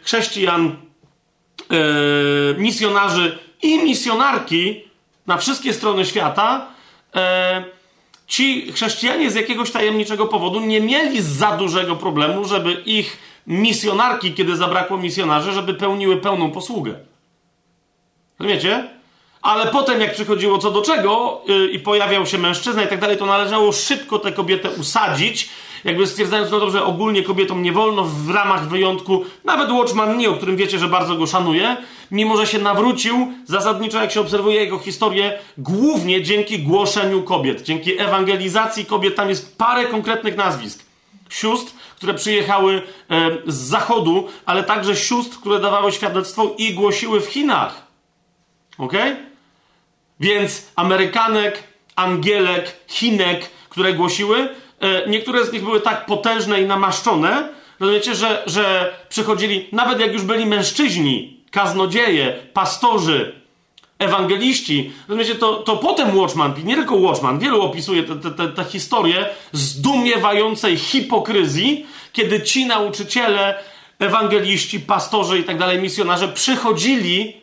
chrześcijan, 0.02 0.76
e, 1.70 1.74
misjonarzy 2.58 3.38
i 3.62 3.78
misjonarki 3.78 4.84
na 5.26 5.36
wszystkie 5.36 5.72
strony 5.72 6.06
świata 6.06 6.66
ci 8.30 8.72
chrześcijanie 8.72 9.30
z 9.30 9.34
jakiegoś 9.34 9.70
tajemniczego 9.70 10.26
powodu 10.26 10.60
nie 10.60 10.80
mieli 10.80 11.22
za 11.22 11.56
dużego 11.56 11.96
problemu, 11.96 12.44
żeby 12.44 12.72
ich 12.72 13.18
misjonarki, 13.46 14.32
kiedy 14.32 14.56
zabrakło 14.56 14.96
misjonarzy, 14.96 15.52
żeby 15.52 15.74
pełniły 15.74 16.16
pełną 16.16 16.50
posługę. 16.50 16.94
Rozumiecie? 18.38 18.88
Ale 19.42 19.66
potem, 19.66 20.00
jak 20.00 20.14
przychodziło 20.14 20.58
co 20.58 20.70
do 20.70 20.82
czego 20.82 21.42
yy, 21.48 21.70
i 21.70 21.78
pojawiał 21.78 22.26
się 22.26 22.38
mężczyzna 22.38 22.82
i 22.82 22.88
tak 22.88 23.00
dalej, 23.00 23.16
to 23.16 23.26
należało 23.26 23.72
szybko 23.72 24.18
tę 24.18 24.32
kobietę 24.32 24.70
usadzić, 24.70 25.48
jakby 25.84 26.06
stwierdzając, 26.06 26.50
no 26.50 26.60
dobrze, 26.60 26.84
ogólnie 26.84 27.22
kobietom 27.22 27.62
nie 27.62 27.72
wolno 27.72 28.04
w 28.04 28.30
ramach 28.30 28.68
wyjątku, 28.68 29.24
nawet 29.44 29.70
Watchman 29.70 30.18
nie, 30.18 30.30
o 30.30 30.34
którym 30.34 30.56
wiecie, 30.56 30.78
że 30.78 30.88
bardzo 30.88 31.14
go 31.14 31.26
szanuje, 31.26 31.76
mimo 32.10 32.36
że 32.36 32.46
się 32.46 32.58
nawrócił, 32.58 33.32
zasadniczo 33.46 34.02
jak 34.02 34.12
się 34.12 34.20
obserwuje 34.20 34.56
jego 34.56 34.78
historię, 34.78 35.38
głównie 35.58 36.22
dzięki 36.22 36.58
głoszeniu 36.58 37.22
kobiet, 37.22 37.62
dzięki 37.62 38.00
ewangelizacji 38.00 38.84
kobiet. 38.84 39.16
Tam 39.16 39.28
jest 39.28 39.58
parę 39.58 39.86
konkretnych 39.86 40.36
nazwisk. 40.36 40.84
Sióstr, 41.28 41.72
które 41.96 42.14
przyjechały 42.14 42.82
e, 43.10 43.30
z 43.46 43.54
zachodu, 43.54 44.28
ale 44.46 44.64
także 44.64 44.96
sióstr, 44.96 45.36
które 45.36 45.60
dawały 45.60 45.92
świadectwo 45.92 46.54
i 46.58 46.74
głosiły 46.74 47.20
w 47.20 47.26
Chinach. 47.26 47.86
Ok? 48.78 48.92
Więc 50.20 50.66
Amerykanek, 50.76 51.62
Angielek, 51.96 52.76
Chinek, 52.88 53.50
które 53.68 53.94
głosiły, 53.94 54.48
niektóre 55.06 55.44
z 55.44 55.52
nich 55.52 55.64
były 55.64 55.80
tak 55.80 56.06
potężne 56.06 56.60
i 56.60 56.66
namaszczone, 56.66 57.48
rozumiecie, 57.80 58.14
że, 58.14 58.42
że 58.46 58.94
przychodzili, 59.08 59.68
nawet 59.72 60.00
jak 60.00 60.12
już 60.12 60.22
byli 60.22 60.46
mężczyźni, 60.46 61.40
kaznodzieje, 61.50 62.36
pastorzy, 62.52 63.40
ewangeliści, 63.98 64.92
rozumiecie, 65.08 65.34
to, 65.34 65.54
to 65.56 65.76
potem 65.76 66.18
Watchman, 66.18 66.54
nie 66.64 66.74
tylko 66.74 66.94
Watchman, 66.94 67.38
wielu 67.38 67.62
opisuje 67.62 68.02
tę 68.56 68.64
historię 68.64 69.28
zdumiewającej 69.52 70.76
hipokryzji, 70.76 71.86
kiedy 72.12 72.42
ci 72.42 72.66
nauczyciele, 72.66 73.54
ewangeliści, 73.98 74.80
pastorzy 74.80 75.38
i 75.38 75.44
tak 75.44 75.58
dalej, 75.58 75.78
misjonarze 75.78 76.28
przychodzili 76.28 77.36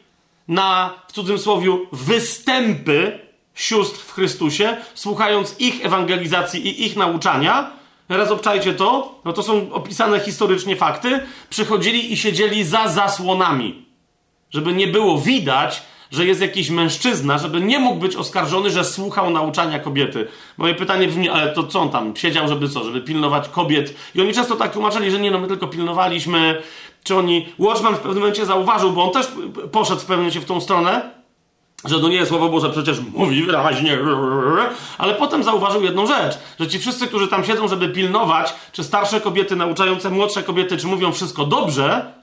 na, 0.47 0.93
w 1.08 1.12
cudzysłowie, 1.12 1.78
występy 1.91 3.27
sióstr 3.58 4.00
w 4.00 4.13
Chrystusie, 4.13 4.78
słuchając 4.93 5.56
ich 5.60 5.86
ewangelizacji 5.86 6.67
i 6.67 6.86
ich 6.86 6.96
nauczania. 6.96 7.72
Teraz 8.08 8.32
obczajcie 8.32 8.74
to, 8.74 9.20
no 9.26 9.34
to 9.34 9.43
są 9.43 9.74
opisane 9.74 10.20
historycznie 10.20 10.76
fakty. 10.76 11.20
Przychodzili 11.50 12.13
i 12.13 12.17
siedzieli 12.17 12.63
za 12.63 12.88
zasłonami, 12.88 13.86
żeby 14.52 14.74
nie 14.74 14.88
było 14.88 15.17
widać, 15.17 15.82
że 16.12 16.26
jest 16.26 16.41
jakiś 16.41 16.70
mężczyzna, 16.70 17.38
żeby 17.38 17.62
nie 17.62 17.80
mógł 17.80 18.00
być 18.00 18.15
oskarżony, 18.15 18.70
że 18.70 18.86
słuchał 18.86 19.30
nauczania 19.30 19.80
kobiety. 19.80 20.28
Moje 20.58 20.76
pytanie 20.76 21.08
brzmi, 21.08 21.30
ale 21.30 21.54
to 21.54 21.63
co 21.63 21.80
on 21.80 21.89
tam 21.89 22.15
siedział, 22.15 22.48
żeby 22.48 22.70
co, 22.70 22.84
żeby 22.84 23.02
pilnować 23.02 23.50
kobiet? 23.50 23.96
I 24.15 24.22
oni 24.22 24.34
często 24.34 24.56
tak 24.56 24.74
tłumaczyli, 24.74 25.12
że 25.12 25.20
nie, 25.20 25.32
no 25.32 25.39
my 25.39 25.48
tylko 25.48 25.67
pilnowaliśmy. 25.67 26.62
Czy 27.04 27.15
oni, 27.15 27.50
Watchman 27.60 27.96
w 27.96 28.00
pewnym 28.00 28.20
momencie 28.20 28.46
zauważył, 28.46 28.91
bo 28.91 29.04
on 29.04 29.12
też 29.12 29.28
poszedł 29.72 30.00
w 30.00 30.06
pewnym 30.06 30.20
momencie 30.20 30.39
w 30.39 30.46
tą 30.46 30.62
stronę, 30.62 31.17
że 31.86 32.00
to 32.00 32.10
nie 32.10 32.26
Słowo 32.26 32.50
Boże, 32.50 32.70
przecież 32.70 32.98
mówi 33.13 33.44
wyraźnie, 33.44 33.98
ale 34.98 35.13
potem 35.13 35.44
zauważył 35.44 35.84
jedną 35.84 36.08
rzecz, 36.08 36.40
że 36.60 36.68
ci 36.68 36.80
wszyscy, 36.80 37.08
którzy 37.08 37.28
tam 37.28 37.46
siedzą, 37.46 37.68
żeby 37.68 37.90
pilnować, 37.90 38.54
czy 38.72 38.84
starsze 38.84 39.22
kobiety 39.22 39.56
nauczające 39.56 40.10
młodsze 40.10 40.44
kobiety, 40.44 40.78
czy 40.78 40.88
mówią 40.88 41.12
wszystko 41.12 41.46
dobrze, 41.46 42.13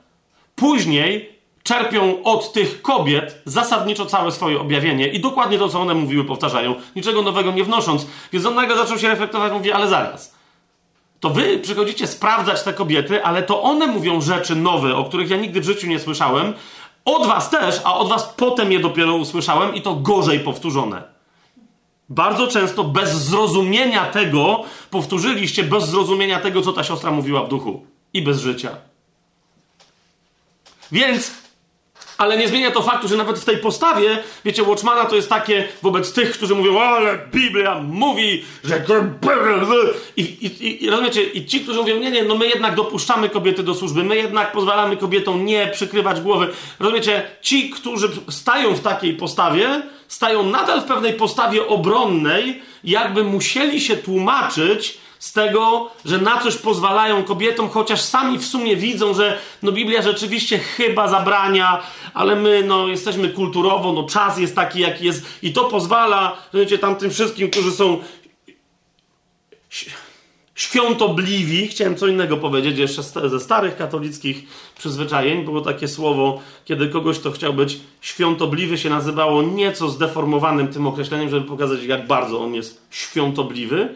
później 0.55 1.35
czerpią 1.63 2.23
od 2.23 2.53
tych 2.53 2.83
kobiet 2.83 3.43
zasadniczo 3.45 4.07
całe 4.07 4.33
swoje 4.33 4.61
objawienie 4.61 5.09
i 5.09 5.21
dokładnie 5.21 5.59
to, 5.59 5.69
co 5.69 5.81
one 5.81 5.95
mówiły, 5.95 6.25
powtarzają, 6.25 6.75
niczego 6.97 7.23
nowego 7.23 7.53
nie 7.53 7.65
wnosząc. 7.65 8.07
Więc 8.33 8.47
on 8.47 8.55
nagle 8.55 8.77
zaczął 8.77 8.99
się 8.99 9.09
reflektować, 9.09 9.53
mówi, 9.53 9.73
ale 9.73 9.89
zaraz. 9.89 10.35
To 11.21 11.31
wy 11.31 11.59
przychodzicie 11.59 12.07
sprawdzać 12.07 12.63
te 12.63 12.73
kobiety, 12.73 13.25
ale 13.25 13.43
to 13.43 13.63
one 13.63 13.87
mówią 13.87 14.21
rzeczy 14.21 14.57
nowe, 14.57 14.97
o 14.97 15.05
których 15.05 15.31
ja 15.31 15.37
nigdy 15.37 15.61
w 15.61 15.65
życiu 15.65 15.87
nie 15.87 15.99
słyszałem. 15.99 16.55
Od 17.05 17.27
was 17.27 17.51
też, 17.51 17.81
a 17.85 17.95
od 17.95 18.09
was 18.09 18.35
potem 18.37 18.73
je 18.73 18.81
dopiero 18.81 19.15
usłyszałem 19.15 19.75
i 19.75 19.83
to 19.83 19.95
gorzej 19.95 20.41
powtórzone. 20.41 21.03
Bardzo 22.09 22.47
często 22.47 22.85
bez 22.85 23.13
zrozumienia 23.13 24.07
tego 24.07 24.65
powtórzyliście, 24.91 25.63
bez 25.63 25.85
zrozumienia 25.85 26.41
tego, 26.41 26.63
co 26.63 26.73
ta 26.73 26.85
siostra 26.85 27.11
mówiła 27.11 27.45
w 27.45 27.49
duchu 27.49 27.87
i 28.13 28.23
bez 28.23 28.41
życia. 28.41 28.77
Więc 30.93 31.44
ale 32.19 32.37
nie 32.37 32.49
zmienia 32.49 32.71
to 32.71 32.83
faktu, 32.83 33.09
że 33.09 33.17
nawet 33.17 33.39
w 33.39 33.45
tej 33.45 33.59
postawie, 33.59 34.19
wiecie, 34.45 34.63
Watchmana 34.63 35.05
to 35.05 35.17
jest 35.17 35.29
takie 35.29 35.69
wobec 35.83 36.13
tych, 36.13 36.33
którzy 36.33 36.55
mówią, 36.55 36.81
ale 36.81 37.19
Biblia 37.33 37.79
mówi, 37.79 38.45
że... 38.65 38.85
I, 40.17 40.23
i, 40.23 40.85
i, 40.85 40.91
rozumiecie, 40.91 41.23
i 41.23 41.47
ci, 41.47 41.61
którzy 41.61 41.79
mówią, 41.79 41.99
nie, 41.99 42.11
nie, 42.11 42.25
no 42.25 42.35
my 42.35 42.47
jednak 42.49 42.75
dopuszczamy 42.75 43.29
kobiety 43.29 43.63
do 43.63 43.75
służby, 43.75 44.05
my 44.05 44.17
jednak 44.17 44.53
pozwalamy 44.53 44.97
kobietom 44.97 45.45
nie 45.45 45.67
przykrywać 45.67 46.21
głowy. 46.21 46.49
Rozumiecie, 46.79 47.23
ci, 47.43 47.71
którzy 47.71 48.09
stają 48.29 48.75
w 48.75 48.81
takiej 48.81 49.15
postawie, 49.15 49.83
stają 50.09 50.43
nadal 50.43 50.81
w 50.81 50.85
pewnej 50.85 51.13
postawie 51.13 51.67
obronnej, 51.67 52.63
jakby 52.85 53.25
musieli 53.25 53.81
się 53.81 53.97
tłumaczyć 53.97 55.04
z 55.25 55.33
tego, 55.33 55.91
że 56.05 56.19
na 56.19 56.41
coś 56.41 56.57
pozwalają 56.57 57.25
kobietom, 57.25 57.69
chociaż 57.69 58.01
sami 58.01 58.39
w 58.39 58.47
sumie 58.47 58.77
widzą, 58.77 59.15
że 59.15 59.39
no 59.63 59.73
Biblia 59.73 60.03
rzeczywiście 60.03 60.59
chyba 60.59 61.09
zabrania, 61.09 61.83
ale 62.15 62.37
my 62.37 62.63
no, 62.67 62.89
jesteśmy 62.89 63.29
kulturowo, 63.29 63.93
no 63.93 64.03
czas 64.03 64.39
jest 64.39 64.55
taki, 64.57 64.81
jaki 64.81 65.05
jest 65.05 65.27
i 65.43 65.53
to 65.53 65.65
pozwala, 65.65 66.37
wiecie, 66.55 66.79
tam 66.79 66.97
tym 66.97 67.11
wszystkim, 67.11 67.51
którzy 67.51 67.73
są 67.73 67.99
świątobliwi, 70.55 71.69
chciałem 71.69 71.97
co 71.97 72.07
innego 72.07 72.37
powiedzieć 72.37 72.79
jeszcze 72.79 73.03
ze 73.29 73.41
starych 73.41 73.77
katolickich 73.77 74.45
przyzwyczajeń, 74.79 75.45
było 75.45 75.61
takie 75.61 75.89
słowo, 75.89 76.41
kiedy 76.65 76.89
kogoś, 76.89 77.19
kto 77.19 77.31
chciał 77.31 77.53
być 77.53 77.81
świątobliwy, 78.01 78.79
się 78.79 78.91
nazywało 78.91 79.43
nieco 79.43 79.89
zdeformowanym 79.89 80.69
tym 80.69 80.87
określeniem, 80.87 81.31
żeby 81.31 81.47
pokazać, 81.47 81.85
jak 81.85 82.07
bardzo 82.07 82.41
on 82.41 82.55
jest 82.55 82.83
świątobliwy. 82.91 83.95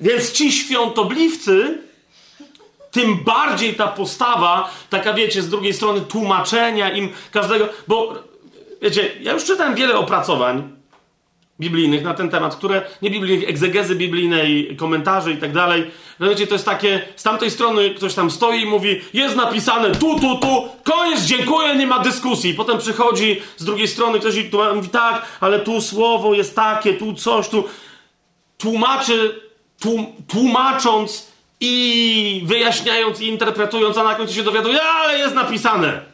Więc 0.00 0.32
ci 0.32 0.52
świątobliwcy, 0.52 1.78
tym 2.90 3.24
bardziej 3.24 3.74
ta 3.74 3.88
postawa, 3.88 4.70
taka 4.90 5.12
wiecie, 5.12 5.42
z 5.42 5.48
drugiej 5.48 5.74
strony 5.74 6.00
tłumaczenia 6.00 6.90
im 6.90 7.12
każdego, 7.30 7.68
bo 7.88 8.14
wiecie, 8.82 9.12
ja 9.20 9.32
już 9.32 9.44
czytałem 9.44 9.74
wiele 9.74 9.98
opracowań 9.98 10.81
biblijnych 11.62 12.02
na 12.02 12.14
ten 12.14 12.30
temat, 12.30 12.56
które, 12.56 12.82
nie 13.02 13.10
biblijnych, 13.10 13.48
egzegezy 13.48 13.96
biblijnej, 13.96 14.76
komentarzy 14.76 15.32
i 15.32 15.36
tak 15.36 15.52
dalej. 15.52 15.90
Wiecie, 16.20 16.46
to 16.46 16.54
jest 16.54 16.64
takie, 16.64 17.02
z 17.16 17.22
tamtej 17.22 17.50
strony 17.50 17.90
ktoś 17.90 18.14
tam 18.14 18.30
stoi 18.30 18.62
i 18.62 18.66
mówi, 18.66 19.00
jest 19.12 19.36
napisane 19.36 19.90
tu, 19.90 20.20
tu, 20.20 20.38
tu, 20.38 20.68
koniec, 20.84 21.20
dziękuję, 21.20 21.74
nie 21.74 21.86
ma 21.86 21.98
dyskusji. 21.98 22.54
Potem 22.54 22.78
przychodzi 22.78 23.40
z 23.56 23.64
drugiej 23.64 23.88
strony 23.88 24.20
ktoś 24.20 24.36
i 24.36 24.50
mówi, 24.74 24.88
tak, 24.88 25.26
ale 25.40 25.60
tu 25.60 25.80
słowo 25.80 26.34
jest 26.34 26.56
takie, 26.56 26.94
tu 26.94 27.14
coś, 27.14 27.48
tu. 27.48 27.64
Tłumaczy, 28.58 29.40
tłumacząc 30.28 31.32
i 31.60 32.42
wyjaśniając 32.44 33.20
i 33.20 33.26
interpretując, 33.26 33.98
a 33.98 34.04
na 34.04 34.14
końcu 34.14 34.34
się 34.34 34.42
dowiaduje, 34.42 34.82
ale 34.82 35.18
jest 35.18 35.34
napisane. 35.34 36.11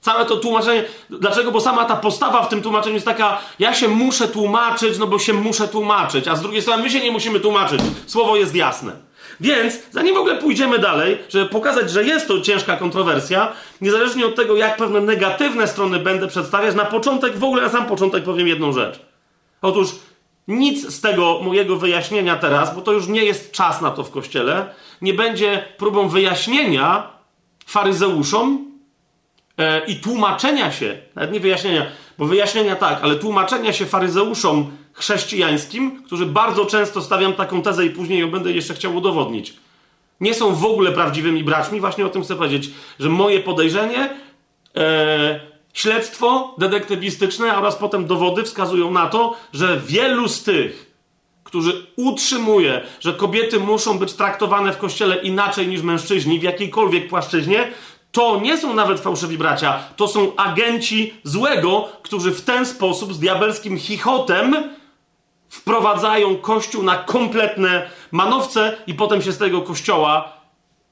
Całe 0.00 0.24
to 0.24 0.36
tłumaczenie. 0.36 0.84
Dlaczego? 1.10 1.52
Bo 1.52 1.60
sama 1.60 1.84
ta 1.84 1.96
postawa 1.96 2.42
w 2.42 2.48
tym 2.48 2.62
tłumaczeniu 2.62 2.94
jest 2.94 3.06
taka, 3.06 3.38
ja 3.58 3.74
się 3.74 3.88
muszę 3.88 4.28
tłumaczyć, 4.28 4.98
no 4.98 5.06
bo 5.06 5.18
się 5.18 5.32
muszę 5.32 5.68
tłumaczyć, 5.68 6.28
a 6.28 6.36
z 6.36 6.42
drugiej 6.42 6.62
strony 6.62 6.82
my 6.82 6.90
się 6.90 7.00
nie 7.00 7.10
musimy 7.10 7.40
tłumaczyć. 7.40 7.80
Słowo 8.06 8.36
jest 8.36 8.54
jasne. 8.54 9.08
Więc, 9.40 9.78
zanim 9.90 10.14
w 10.14 10.18
ogóle 10.18 10.36
pójdziemy 10.36 10.78
dalej, 10.78 11.18
żeby 11.28 11.46
pokazać, 11.46 11.90
że 11.90 12.04
jest 12.04 12.28
to 12.28 12.40
ciężka 12.40 12.76
kontrowersja, 12.76 13.52
niezależnie 13.80 14.26
od 14.26 14.34
tego, 14.34 14.56
jak 14.56 14.76
pewne 14.76 15.00
negatywne 15.00 15.68
strony 15.68 15.98
będę 15.98 16.28
przedstawiać, 16.28 16.74
na 16.74 16.84
początek, 16.84 17.38
w 17.38 17.44
ogóle 17.44 17.62
na 17.62 17.68
sam 17.68 17.86
początek 17.86 18.24
powiem 18.24 18.48
jedną 18.48 18.72
rzecz. 18.72 19.00
Otóż 19.62 19.88
nic 20.48 20.94
z 20.94 21.00
tego 21.00 21.40
mojego 21.42 21.76
wyjaśnienia 21.76 22.36
teraz, 22.36 22.74
bo 22.74 22.80
to 22.80 22.92
już 22.92 23.08
nie 23.08 23.24
jest 23.24 23.52
czas 23.52 23.80
na 23.80 23.90
to 23.90 24.04
w 24.04 24.10
kościele, 24.10 24.74
nie 25.02 25.14
będzie 25.14 25.64
próbą 25.78 26.08
wyjaśnienia 26.08 27.10
faryzeuszom, 27.66 28.67
i 29.86 29.96
tłumaczenia 29.96 30.72
się, 30.72 30.98
nawet 31.14 31.32
nie 31.32 31.40
wyjaśnienia, 31.40 31.86
bo 32.18 32.26
wyjaśnienia 32.26 32.76
tak, 32.76 32.98
ale 33.02 33.16
tłumaczenia 33.16 33.72
się 33.72 33.86
faryzeuszom 33.86 34.70
chrześcijańskim, 34.92 36.02
którzy 36.02 36.26
bardzo 36.26 36.66
często 36.66 37.02
stawiam 37.02 37.32
taką 37.32 37.62
tezę 37.62 37.86
i 37.86 37.90
później 37.90 38.20
ją 38.20 38.30
będę 38.30 38.52
jeszcze 38.52 38.74
chciał 38.74 38.96
udowodnić, 38.96 39.54
nie 40.20 40.34
są 40.34 40.54
w 40.54 40.64
ogóle 40.64 40.92
prawdziwymi 40.92 41.44
braćmi. 41.44 41.80
Właśnie 41.80 42.06
o 42.06 42.08
tym 42.08 42.22
chcę 42.22 42.36
powiedzieć, 42.36 42.70
że 43.00 43.08
moje 43.08 43.40
podejrzenie, 43.40 44.10
e, 44.76 45.40
śledztwo 45.72 46.54
detektywistyczne 46.58 47.56
oraz 47.56 47.76
potem 47.76 48.06
dowody 48.06 48.42
wskazują 48.42 48.90
na 48.90 49.06
to, 49.06 49.36
że 49.52 49.80
wielu 49.86 50.28
z 50.28 50.42
tych, 50.42 50.88
którzy 51.44 51.86
utrzymuje, 51.96 52.80
że 53.00 53.12
kobiety 53.12 53.60
muszą 53.60 53.98
być 53.98 54.12
traktowane 54.12 54.72
w 54.72 54.78
kościele 54.78 55.16
inaczej 55.16 55.68
niż 55.68 55.82
mężczyźni 55.82 56.38
w 56.38 56.42
jakiejkolwiek 56.42 57.08
płaszczyźnie, 57.08 57.68
to 58.12 58.40
nie 58.40 58.58
są 58.58 58.74
nawet 58.74 59.00
fałszywi 59.00 59.38
bracia, 59.38 59.78
to 59.96 60.08
są 60.08 60.36
agenci 60.36 61.14
złego, 61.24 61.88
którzy 62.02 62.32
w 62.32 62.44
ten 62.44 62.66
sposób 62.66 63.14
z 63.14 63.18
diabelskim 63.18 63.78
chichotem 63.78 64.56
wprowadzają 65.48 66.36
kościół 66.36 66.82
na 66.82 66.96
kompletne 66.96 67.90
manowce 68.10 68.76
i 68.86 68.94
potem 68.94 69.22
się 69.22 69.32
z 69.32 69.38
tego 69.38 69.62
kościoła 69.62 70.32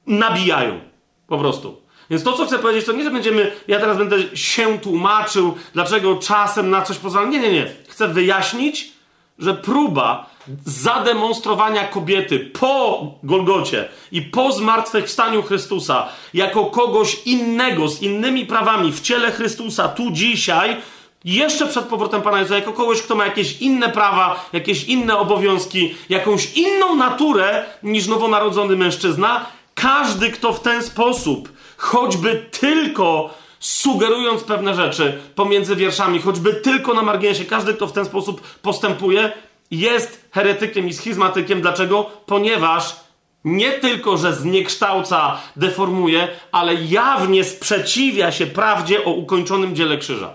nabijają. 0.07 0.79
Po 1.27 1.37
prostu. 1.37 1.81
Więc 2.09 2.23
to, 2.23 2.33
co 2.33 2.45
chcę 2.45 2.59
powiedzieć, 2.59 2.85
to 2.85 2.91
nie, 2.91 3.03
że 3.03 3.11
będziemy, 3.11 3.51
ja 3.67 3.79
teraz 3.79 3.97
będę 3.97 4.37
się 4.37 4.79
tłumaczył, 4.79 5.55
dlaczego 5.73 6.15
czasem 6.15 6.69
na 6.69 6.81
coś 6.81 6.97
pozwalam. 6.97 7.29
Nie, 7.29 7.39
nie, 7.39 7.51
nie. 7.51 7.73
Chcę 7.87 8.07
wyjaśnić, 8.07 8.93
że 9.39 9.53
próba 9.53 10.29
zademonstrowania 10.65 11.87
kobiety 11.87 12.39
po 12.39 13.01
Golgocie 13.23 13.89
i 14.11 14.21
po 14.21 14.51
zmartwychwstaniu 14.51 15.43
Chrystusa 15.43 16.07
jako 16.33 16.65
kogoś 16.65 17.21
innego, 17.25 17.87
z 17.87 18.01
innymi 18.01 18.45
prawami 18.45 18.91
w 18.91 19.01
ciele 19.01 19.31
Chrystusa, 19.31 19.87
tu 19.87 20.11
dzisiaj, 20.11 20.77
jeszcze 21.25 21.67
przed 21.67 21.85
powrotem 21.85 22.21
Pana 22.21 22.39
Jezusa, 22.39 22.55
jako 22.55 22.73
kogoś, 22.73 23.01
kto 23.01 23.15
ma 23.15 23.25
jakieś 23.25 23.61
inne 23.61 23.89
prawa, 23.89 24.49
jakieś 24.53 24.83
inne 24.83 25.17
obowiązki, 25.17 25.95
jakąś 26.09 26.53
inną 26.53 26.95
naturę 26.95 27.65
niż 27.83 28.07
nowonarodzony 28.07 28.75
mężczyzna, 28.75 29.45
każdy, 29.75 30.31
kto 30.31 30.53
w 30.53 30.59
ten 30.59 30.83
sposób, 30.83 31.49
choćby 31.77 32.45
tylko 32.59 33.33
sugerując 33.59 34.43
pewne 34.43 34.75
rzeczy 34.75 35.19
pomiędzy 35.35 35.75
wierszami, 35.75 36.21
choćby 36.21 36.53
tylko 36.53 36.93
na 36.93 37.01
marginesie, 37.01 37.45
każdy, 37.45 37.73
kto 37.73 37.87
w 37.87 37.91
ten 37.91 38.05
sposób 38.05 38.41
postępuje, 38.61 39.31
jest 39.71 40.29
heretykiem 40.31 40.87
i 40.87 40.93
schizmatykiem. 40.93 41.61
Dlaczego? 41.61 42.09
Ponieważ 42.25 42.95
nie 43.43 43.71
tylko, 43.71 44.17
że 44.17 44.35
zniekształca, 44.35 45.37
deformuje, 45.55 46.27
ale 46.51 46.73
jawnie 46.75 47.43
sprzeciwia 47.43 48.31
się 48.31 48.45
prawdzie 48.45 49.05
o 49.05 49.09
ukończonym 49.11 49.75
dziele 49.75 49.97
krzyża. 49.97 50.33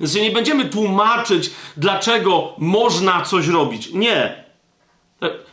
Więc 0.00 0.14
nie 0.14 0.30
będziemy 0.30 0.64
tłumaczyć, 0.64 1.50
dlaczego 1.76 2.54
można 2.58 3.22
coś 3.22 3.46
robić. 3.46 3.92
Nie. 3.92 4.47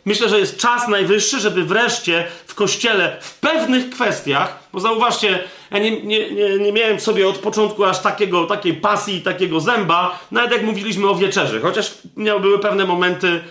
Myślę, 0.05 0.29
że 0.29 0.39
jest 0.39 0.57
czas 0.57 0.87
najwyższy, 0.87 1.39
żeby 1.39 1.63
wreszcie 1.63 2.27
w 2.47 2.55
kościele 2.55 3.17
w 3.21 3.39
pewnych 3.39 3.89
kwestiach, 3.89 4.59
bo 4.73 4.79
zauważcie, 4.79 5.39
ja 5.71 5.79
nie, 5.79 6.01
nie, 6.01 6.31
nie, 6.31 6.59
nie 6.59 6.71
miałem 6.71 6.97
w 6.97 7.01
sobie 7.01 7.27
od 7.27 7.37
początku 7.37 7.83
aż 7.83 7.99
takiego, 7.99 8.45
takiej 8.47 8.73
pasji 8.73 9.21
takiego 9.21 9.59
zęba, 9.59 10.19
nawet 10.31 10.51
jak 10.51 10.63
mówiliśmy 10.63 11.09
o 11.09 11.15
wieczerzy, 11.15 11.61
chociaż 11.61 11.93
były 12.15 12.59
pewne 12.59 12.85
momenty. 12.85 13.43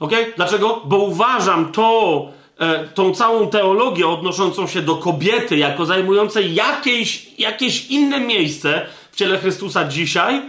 Ok? 0.00 0.12
Dlaczego? 0.36 0.82
Bo 0.84 0.96
uważam 0.96 1.72
to, 1.72 2.28
e, 2.58 2.88
tą 2.88 3.14
całą 3.14 3.50
teologię 3.50 4.08
odnoszącą 4.08 4.66
się 4.66 4.82
do 4.82 4.96
kobiety, 4.96 5.56
jako 5.56 5.86
zajmującej 5.86 6.54
jakieś, 6.54 7.26
jakieś 7.38 7.86
inne 7.86 8.20
miejsce 8.20 8.86
w 9.12 9.16
ciele 9.16 9.38
Chrystusa 9.38 9.84
dzisiaj, 9.84 10.42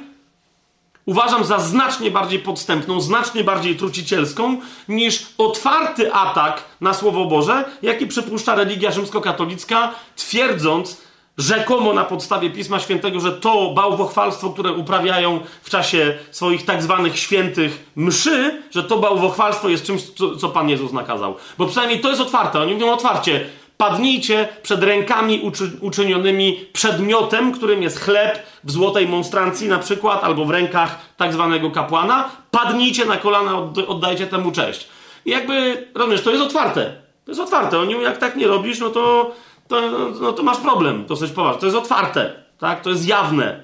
uważam 1.07 1.43
za 1.43 1.59
znacznie 1.59 2.11
bardziej 2.11 2.39
podstępną, 2.39 3.01
znacznie 3.01 3.43
bardziej 3.43 3.75
trucicielską 3.75 4.57
niż 4.89 5.25
otwarty 5.37 6.13
atak 6.13 6.63
na 6.81 6.93
Słowo 6.93 7.25
Boże, 7.25 7.65
jaki 7.81 8.07
przypuszcza 8.07 8.55
religia 8.55 8.91
rzymskokatolicka, 8.91 9.91
twierdząc 10.15 11.01
rzekomo 11.37 11.93
na 11.93 12.03
podstawie 12.03 12.49
Pisma 12.49 12.79
Świętego, 12.79 13.19
że 13.19 13.31
to 13.31 13.71
bałwochwalstwo, 13.73 14.49
które 14.49 14.71
uprawiają 14.71 15.39
w 15.63 15.69
czasie 15.69 16.17
swoich 16.31 16.65
tak 16.65 16.83
zwanych 16.83 17.19
świętych 17.19 17.91
mszy, 17.95 18.61
że 18.71 18.83
to 18.83 18.97
bałwochwalstwo 18.97 19.69
jest 19.69 19.85
czymś, 19.85 20.01
co, 20.39 20.49
Pan 20.49 20.69
Jezus 20.69 20.91
nakazał. 20.91 21.35
Bo 21.57 21.65
przynajmniej 21.65 21.99
to 21.99 22.09
jest 22.09 22.21
otwarte. 22.21 22.61
Oni 22.61 22.73
mówią 22.73 22.91
otwarcie. 22.91 23.49
Padnijcie 23.77 24.47
przed 24.63 24.83
rękami 24.83 25.39
uczy, 25.39 25.71
uczynionymi 25.81 26.65
przedmiotem, 26.73 27.51
którym 27.51 27.83
jest 27.83 27.99
chleb 27.99 28.45
w 28.63 28.71
złotej 28.71 29.07
monstrancji 29.07 29.67
na 29.67 29.79
przykład, 29.79 30.23
albo 30.23 30.45
w 30.45 30.49
rękach 30.49 30.99
tak 31.17 31.33
zwanego 31.33 31.71
kapłana. 31.71 32.29
Padnijcie 32.51 33.05
na 33.05 33.17
kolana, 33.17 33.57
oddajcie 33.87 34.27
temu 34.27 34.51
cześć. 34.51 34.87
I 35.25 35.31
jakby, 35.31 35.87
rozumiesz, 35.95 36.21
to 36.21 36.31
jest 36.31 36.43
otwarte. 36.43 36.95
To 37.25 37.31
jest 37.31 37.41
otwarte. 37.41 37.79
Oni 37.79 38.01
jak 38.01 38.17
tak 38.17 38.35
nie 38.35 38.47
robisz, 38.47 38.79
no 38.79 38.89
to, 38.89 39.31
to, 39.67 39.81
no 40.21 40.33
to 40.33 40.43
masz 40.43 40.57
problem 40.57 41.05
dosyć 41.05 41.31
poważny. 41.31 41.59
To 41.59 41.65
jest 41.65 41.77
otwarte, 41.77 42.33
tak? 42.59 42.81
To 42.81 42.89
jest 42.89 43.07
jawne. 43.07 43.63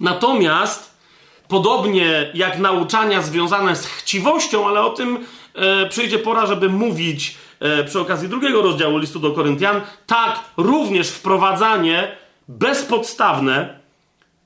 Natomiast, 0.00 0.96
podobnie 1.48 2.30
jak 2.34 2.58
nauczania 2.58 3.22
związane 3.22 3.76
z 3.76 3.86
chciwością, 3.86 4.68
ale 4.68 4.80
o 4.80 4.90
tym 4.90 5.26
e, 5.54 5.86
przyjdzie 5.86 6.18
pora, 6.18 6.46
żeby 6.46 6.68
mówić 6.68 7.36
przy 7.86 8.00
okazji 8.00 8.28
drugiego 8.28 8.62
rozdziału 8.62 8.98
listu 8.98 9.20
do 9.20 9.30
Koryntian, 9.32 9.80
tak 10.06 10.40
również 10.56 11.08
wprowadzanie 11.08 12.16
bezpodstawne, 12.48 13.78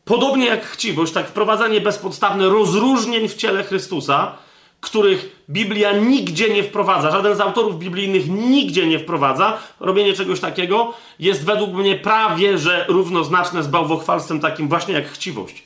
podobnie 0.05 0.46
jak 0.46 0.66
chciwość, 0.66 1.12
tak 1.12 1.29
wprowadzanie 1.29 1.81
bezpodstawne 1.81 2.49
rozróżnień 2.49 3.29
w 3.29 3.35
ciele 3.35 3.64
Chrystusa, 3.64 4.35
których 4.81 5.42
Biblia 5.51 5.92
nigdzie 5.92 6.55
nie 6.55 6.62
wprowadza, 6.62 7.11
żaden 7.11 7.37
z 7.37 7.40
autorów 7.40 7.79
biblijnych 7.79 8.29
nigdzie 8.29 8.87
nie 8.87 8.99
wprowadza, 8.99 9.59
robienie 9.81 10.12
czegoś 10.12 10.40
takiego 10.40 10.94
jest 11.18 11.44
według 11.44 11.73
mnie 11.73 11.96
prawie, 11.96 12.59
że 12.59 12.85
równoznaczne 12.88 13.62
z 13.62 13.66
bałwochwalstwem 13.66 14.40
takim 14.40 14.68
właśnie 14.68 14.94
jak 14.94 15.09
chciwość. 15.09 15.62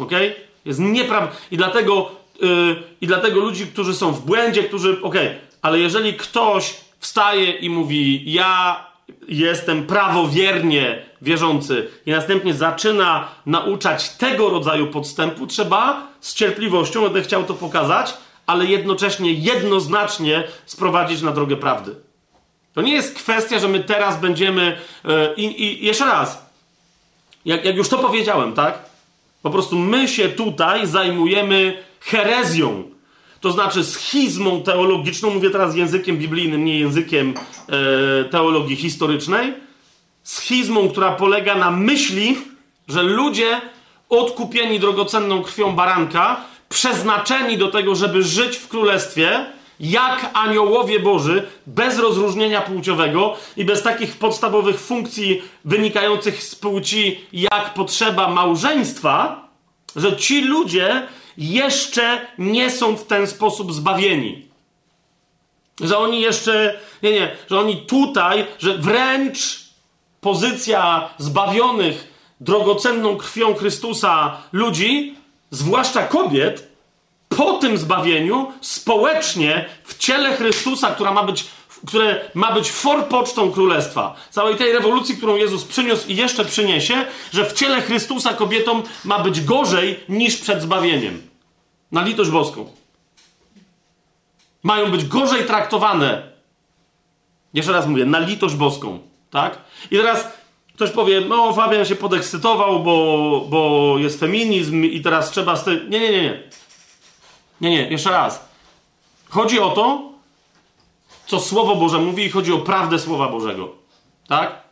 Ok? 0.00 0.12
Jest 0.64 0.80
nieprawda. 0.80 1.36
I 1.50 1.56
dlatego, 1.56 2.10
yy, 2.40 2.82
I 3.00 3.06
dlatego 3.06 3.40
ludzi, 3.40 3.66
którzy 3.66 3.94
są 3.94 4.12
w 4.12 4.20
błędzie, 4.20 4.62
którzy, 4.62 5.02
ok, 5.02 5.14
ale 5.62 5.78
jeżeli 5.78 6.14
ktoś 6.14 6.74
wstaje 6.98 7.50
i 7.50 7.70
mówi, 7.70 8.32
ja 8.32 8.84
jestem 9.28 9.86
prawowiernie 9.86 11.02
wierzący 11.22 11.88
i 12.06 12.10
następnie 12.10 12.54
zaczyna 12.54 13.28
nauczać 13.46 14.08
tego 14.08 14.50
rodzaju 14.50 14.86
podstępu, 14.86 15.46
trzeba 15.46 16.06
z 16.20 16.34
cierpliwością, 16.34 17.02
będę 17.02 17.22
chciał 17.22 17.44
to 17.44 17.54
pokazać, 17.54 18.14
ale 18.46 18.66
jednocześnie 18.66 19.32
jednoznacznie 19.32 20.44
sprowadzić 20.66 21.22
na 21.22 21.32
drogę 21.32 21.56
prawdy. 21.56 21.94
To 22.74 22.82
nie 22.82 22.92
jest 22.92 23.14
kwestia, 23.14 23.58
że 23.58 23.68
my 23.68 23.80
teraz 23.80 24.20
będziemy. 24.20 24.78
Yy, 25.04 25.34
I, 25.36 25.86
jeszcze 25.86 26.04
raz, 26.04 26.46
jak, 27.44 27.64
jak 27.64 27.76
już 27.76 27.88
to 27.88 27.98
powiedziałem, 27.98 28.52
tak? 28.52 28.78
Po 29.42 29.50
prostu 29.50 29.78
my 29.78 30.08
się 30.08 30.28
tutaj 30.28 30.86
zajmujemy 30.86 31.82
herezją 32.00 32.84
to 33.40 33.52
znaczy 33.52 33.84
schizmą 33.84 34.62
teologiczną, 34.62 35.30
mówię 35.30 35.50
teraz 35.50 35.76
językiem 35.76 36.18
biblijnym, 36.18 36.64
nie 36.64 36.78
językiem 36.78 37.34
e, 37.68 38.24
teologii 38.24 38.76
historycznej, 38.76 39.54
schizmą, 40.22 40.88
która 40.88 41.12
polega 41.12 41.54
na 41.54 41.70
myśli, 41.70 42.38
że 42.88 43.02
ludzie 43.02 43.60
odkupieni 44.08 44.80
drogocenną 44.80 45.42
krwią 45.42 45.72
baranka, 45.72 46.40
przeznaczeni 46.68 47.58
do 47.58 47.68
tego, 47.68 47.94
żeby 47.94 48.22
żyć 48.22 48.56
w 48.56 48.68
królestwie, 48.68 49.46
jak 49.80 50.30
aniołowie 50.34 51.00
Boży, 51.00 51.46
bez 51.66 51.98
rozróżnienia 51.98 52.60
płciowego 52.60 53.36
i 53.56 53.64
bez 53.64 53.82
takich 53.82 54.16
podstawowych 54.16 54.80
funkcji 54.80 55.42
wynikających 55.64 56.42
z 56.42 56.54
płci, 56.54 57.20
jak 57.32 57.74
potrzeba 57.74 58.28
małżeństwa, 58.28 59.48
że 59.96 60.16
ci 60.16 60.40
ludzie 60.40 61.06
jeszcze 61.40 62.26
nie 62.38 62.70
są 62.70 62.96
w 62.96 63.06
ten 63.06 63.26
sposób 63.26 63.72
zbawieni. 63.72 64.46
Że 65.80 65.98
oni 65.98 66.20
jeszcze, 66.20 66.80
nie, 67.02 67.12
nie, 67.12 67.36
że 67.50 67.60
oni 67.60 67.76
tutaj, 67.76 68.46
że 68.58 68.78
wręcz 68.78 69.60
pozycja 70.20 71.10
zbawionych 71.18 72.08
drogocenną 72.40 73.16
krwią 73.16 73.54
Chrystusa 73.54 74.42
ludzi, 74.52 75.14
zwłaszcza 75.50 76.06
kobiet, 76.06 76.70
po 77.28 77.52
tym 77.52 77.78
zbawieniu 77.78 78.52
społecznie 78.60 79.68
w 79.84 79.98
ciele 79.98 80.36
Chrystusa, 80.36 80.90
która 80.90 81.12
ma 81.12 81.22
być, 81.22 81.46
które 81.86 82.20
ma 82.34 82.52
być 82.52 82.70
forpocztą 82.70 83.52
królestwa, 83.52 84.16
całej 84.30 84.56
tej 84.56 84.72
rewolucji, 84.72 85.16
którą 85.16 85.36
Jezus 85.36 85.64
przyniósł 85.64 86.08
i 86.08 86.16
jeszcze 86.16 86.44
przyniesie, 86.44 87.04
że 87.32 87.44
w 87.44 87.52
ciele 87.52 87.82
Chrystusa 87.82 88.34
kobietom 88.34 88.82
ma 89.04 89.18
być 89.18 89.40
gorzej 89.40 90.00
niż 90.08 90.36
przed 90.36 90.62
zbawieniem. 90.62 91.29
Na 91.92 92.02
litość 92.02 92.30
boską. 92.30 92.66
Mają 94.62 94.90
być 94.90 95.04
gorzej 95.04 95.44
traktowane. 95.44 96.30
Jeszcze 97.54 97.72
raz 97.72 97.86
mówię, 97.86 98.04
na 98.06 98.18
litość 98.18 98.54
boską. 98.54 98.98
Tak? 99.30 99.58
I 99.90 99.96
teraz 99.96 100.28
ktoś 100.74 100.90
powie, 100.90 101.20
no 101.20 101.52
Fabian 101.52 101.84
się 101.84 101.96
podekscytował, 101.96 102.82
bo, 102.82 103.46
bo 103.48 103.94
jest 103.98 104.20
feminizm 104.20 104.84
i 104.84 105.00
teraz 105.00 105.30
trzeba 105.30 105.56
z 105.56 105.64
tym... 105.64 105.90
Nie, 105.90 106.00
nie, 106.00 106.10
nie, 106.10 106.22
nie. 106.22 106.42
Nie, 107.60 107.70
nie, 107.70 107.90
jeszcze 107.90 108.10
raz. 108.10 108.48
Chodzi 109.28 109.60
o 109.60 109.70
to, 109.70 110.12
co 111.26 111.40
Słowo 111.40 111.76
Boże 111.76 111.98
mówi 111.98 112.24
i 112.24 112.30
chodzi 112.30 112.52
o 112.52 112.58
prawdę 112.58 112.98
Słowa 112.98 113.28
Bożego. 113.28 113.68
Tak? 114.28 114.62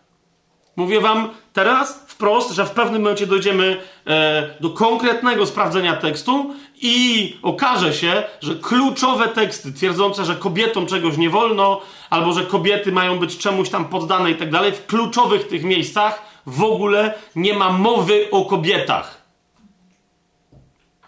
Mówię 0.77 1.01
wam 1.01 1.29
teraz 1.53 2.05
wprost, 2.07 2.51
że 2.51 2.67
w 2.67 2.71
pewnym 2.71 3.03
momencie 3.03 3.27
dojdziemy 3.27 3.81
e, 4.07 4.55
do 4.61 4.71
konkretnego 4.71 5.47
sprawdzenia 5.47 5.97
tekstu 5.97 6.55
i 6.81 7.37
okaże 7.43 7.95
się, 7.95 8.23
że 8.41 8.55
kluczowe 8.55 9.29
teksty 9.29 9.73
twierdzące, 9.73 10.25
że 10.25 10.37
kobietom 10.37 10.87
czegoś 10.87 11.17
nie 11.17 11.31
wolno, 11.31 11.81
albo 12.11 12.33
że 12.33 12.47
kobiety 12.47 12.93
mają 12.93 13.19
być 13.19 13.39
czemuś 13.39 13.69
tam 13.69 13.85
poddane 13.85 14.31
i 14.31 14.35
tak 14.35 14.51
dalej, 14.51 14.73
w 14.73 14.87
kluczowych 14.87 15.49
tych 15.49 15.65
miejscach 15.65 16.23
w 16.47 16.63
ogóle 16.63 17.15
nie 17.37 17.55
ma 17.55 17.73
mowy 17.73 18.31
o 18.31 18.45
kobietach. 18.45 19.23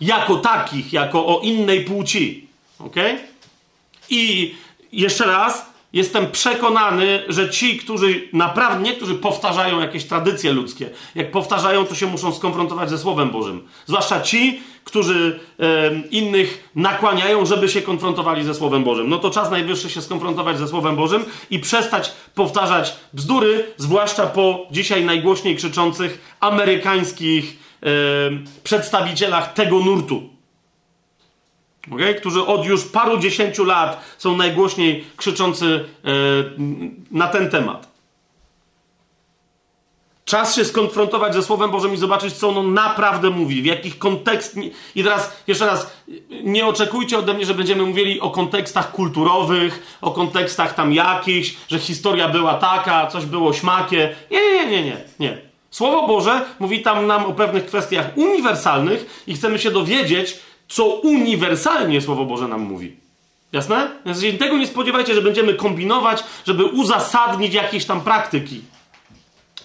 Jako 0.01 0.37
takich, 0.37 0.93
jako 0.93 1.27
o 1.27 1.41
innej 1.41 1.85
płci. 1.85 2.49
Ok? 2.79 2.97
I 4.11 4.55
jeszcze 4.93 5.25
raz, 5.25 5.70
Jestem 5.93 6.31
przekonany, 6.31 7.23
że 7.29 7.51
ci, 7.51 7.79
którzy 7.79 8.29
naprawdę, 8.33 8.83
niektórzy 8.85 9.15
powtarzają 9.15 9.81
jakieś 9.81 10.05
tradycje 10.05 10.53
ludzkie, 10.53 10.91
jak 11.15 11.31
powtarzają, 11.31 11.87
to 11.87 11.95
się 11.95 12.07
muszą 12.07 12.33
skonfrontować 12.35 12.91
ze 12.91 12.99
Słowem 12.99 13.31
Bożym. 13.31 13.69
Zwłaszcza 13.87 14.21
ci, 14.21 14.61
którzy 14.85 15.41
e, 15.59 15.91
innych 16.11 16.71
nakłaniają, 16.75 17.47
żeby 17.47 17.69
się 17.69 17.83
konfrontowali 17.83 18.45
ze 18.45 18.55
Słowem 18.55 18.85
Bożym. 18.85 19.09
No 19.09 19.19
to 19.19 19.31
czas 19.31 19.51
najwyższy 19.51 19.91
się 19.91 20.03
skonfrontować 20.03 20.59
ze 20.59 20.69
Słowem 20.69 20.97
Bożym 20.97 21.25
i 21.51 21.59
przestać 21.59 22.13
powtarzać 22.35 22.97
bzdury, 23.13 23.65
zwłaszcza 23.77 24.27
po 24.27 24.67
dzisiaj 24.71 25.05
najgłośniej 25.05 25.57
krzyczących 25.57 26.37
amerykańskich 26.41 27.59
e, 27.83 27.87
przedstawicielach 28.63 29.53
tego 29.53 29.79
nurtu 29.79 30.40
okay? 31.93 32.15
którzy 32.15 32.47
od 32.47 32.67
już 32.67 32.85
paru 32.85 33.19
dziesięciu 33.19 33.65
lat 33.65 34.05
są 34.19 34.37
najgłośniej 34.37 35.05
krzyczący 35.17 35.85
yy, 36.05 36.11
na 37.11 37.29
ten 37.29 37.51
temat. 37.51 37.91
Czas 40.31 40.57
się 40.57 40.65
skonfrontować 40.65 41.35
ze 41.35 41.43
Słowem 41.43 41.71
Bożym 41.71 41.95
i 41.95 41.97
zobaczyć, 41.97 42.35
co 42.35 42.49
ono 42.49 42.63
naprawdę 42.63 43.31
mówi, 43.31 43.63
w 43.63 43.65
jakich 43.65 43.99
kontekst. 43.99 44.57
I 44.95 45.05
teraz, 45.05 45.43
jeszcze 45.47 45.67
raz, 45.67 45.93
nie 46.45 46.67
oczekujcie 46.67 47.19
ode 47.19 47.35
mnie, 47.35 47.47
że 47.47 47.55
będziemy 47.55 47.83
mówili 47.87 48.21
o 48.21 48.31
kontekstach 48.31 48.93
kulturowych, 48.93 49.99
o 50.01 50.11
kontekstach 50.11 50.75
tam 50.75 50.93
jakichś, 50.93 51.57
że 51.69 51.79
historia 51.79 52.29
była 52.29 52.55
taka, 52.55 53.07
coś 53.07 53.25
było 53.25 53.53
śmakie. 53.53 54.15
Nie, 54.31 54.41
nie, 54.41 54.67
nie, 54.71 54.85
nie, 54.85 54.97
nie. 55.21 55.39
Słowo 55.71 56.07
Boże 56.07 56.45
mówi 56.61 56.83
tam 56.83 57.07
nam 57.07 57.25
o 57.25 57.33
pewnych 57.33 57.67
kwestiach 57.67 58.07
uniwersalnych 58.17 59.23
i 59.27 59.35
chcemy 59.35 59.59
się 59.59 59.71
dowiedzieć, 59.71 60.39
co 60.71 60.87
uniwersalnie 60.87 62.01
Słowo 62.01 62.25
Boże 62.25 62.49
nam 62.49 62.61
mówi. 62.61 62.97
Jasne? 63.53 63.91
Więc 64.07 64.39
tego 64.39 64.59
nie 64.59 64.67
spodziewajcie, 64.67 65.15
że 65.15 65.23
będziemy 65.23 65.55
kombinować, 65.55 66.25
żeby 66.47 66.65
uzasadnić 66.65 67.55
jakieś 67.55 67.85
tam 67.85 68.01
praktyki. 68.01 68.63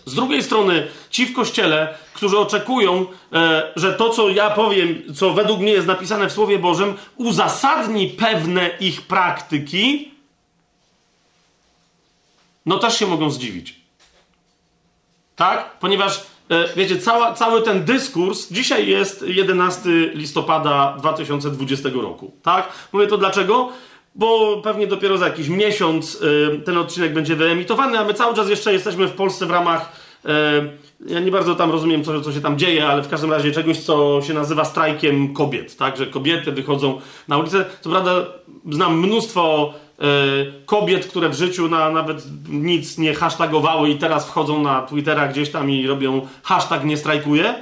Z 0.06 0.16
drugiej 0.16 0.44
strony, 0.44 0.88
ci 1.10 1.26
w 1.26 1.34
kościele, 1.34 1.98
którzy 2.14 2.40
oczekują, 2.40 3.06
e, 3.34 3.72
że 3.76 3.94
to, 3.94 4.10
co 4.10 4.30
ja 4.30 4.50
powiem, 4.50 5.02
co 5.16 5.34
według 5.34 5.60
mnie 5.60 5.72
jest 5.72 5.88
napisane 5.88 6.30
w 6.30 6.34
Słowie 6.34 6.60
Bożym, 6.60 6.98
uzasadni 7.16 8.08
pewne 8.08 8.70
ich 8.80 9.02
praktyki, 9.02 10.12
no 12.66 12.80
też 12.80 13.00
się 13.00 13.08
mogą 13.08 13.30
zdziwić. 13.30 13.76
Tak? 15.36 15.80
Ponieważ, 15.80 16.24
wiecie, 16.76 16.98
cała, 16.98 17.34
cały 17.34 17.62
ten 17.62 17.86
dyskurs, 17.86 18.52
dzisiaj 18.52 18.88
jest 18.88 19.26
11 19.28 19.90
listopada 20.14 20.96
2020 21.00 21.90
roku. 21.94 22.32
Tak? 22.44 22.70
Mówię 22.94 23.08
to 23.08 23.18
dlaczego? 23.18 23.72
bo 24.16 24.62
pewnie 24.64 24.88
dopiero 24.88 25.18
za 25.18 25.28
jakiś 25.28 25.48
miesiąc 25.48 26.16
y, 26.16 26.62
ten 26.66 26.78
odcinek 26.78 27.14
będzie 27.14 27.36
wyemitowany, 27.36 28.00
a 28.00 28.06
my 28.06 28.14
cały 28.14 28.36
czas 28.36 28.50
jeszcze 28.50 28.74
jesteśmy 28.74 29.08
w 29.08 29.12
Polsce 29.12 29.46
w 29.46 29.52
ramach. 29.52 29.92
Y, 30.26 31.10
ja 31.14 31.20
nie 31.20 31.32
bardzo 31.32 31.56
tam 31.56 31.72
rozumiem, 31.72 32.04
co, 32.04 32.22
co 32.22 32.32
się 32.32 32.42
tam 32.42 32.58
dzieje, 32.58 32.88
ale 32.88 33.02
w 33.02 33.10
każdym 33.10 33.32
razie 33.32 33.52
czegoś, 33.52 33.80
co 33.80 34.22
się 34.22 34.34
nazywa 34.34 34.66
strajkiem 34.66 35.34
kobiet, 35.34 35.78
tak? 35.78 35.98
Że 35.98 36.08
kobiety 36.08 36.52
wychodzą 36.52 37.02
na 37.28 37.38
ulicę. 37.38 37.66
Co 37.82 37.90
prawda, 37.90 38.26
znam 38.72 39.00
mnóstwo 39.00 39.74
kobiet, 40.66 41.06
które 41.06 41.30
w 41.30 41.34
życiu 41.34 41.70
na, 41.70 41.90
nawet 41.90 42.24
nic 42.50 42.98
nie 42.98 43.14
hashtagowały 43.14 43.90
i 43.90 43.98
teraz 43.98 44.28
wchodzą 44.28 44.62
na 44.62 44.82
Twittera 44.82 45.28
gdzieś 45.28 45.50
tam 45.52 45.72
i 45.72 45.88
robią 45.88 46.28
hashtag 46.44 46.86
nie 46.86 46.98
strajkuję, 46.98 47.56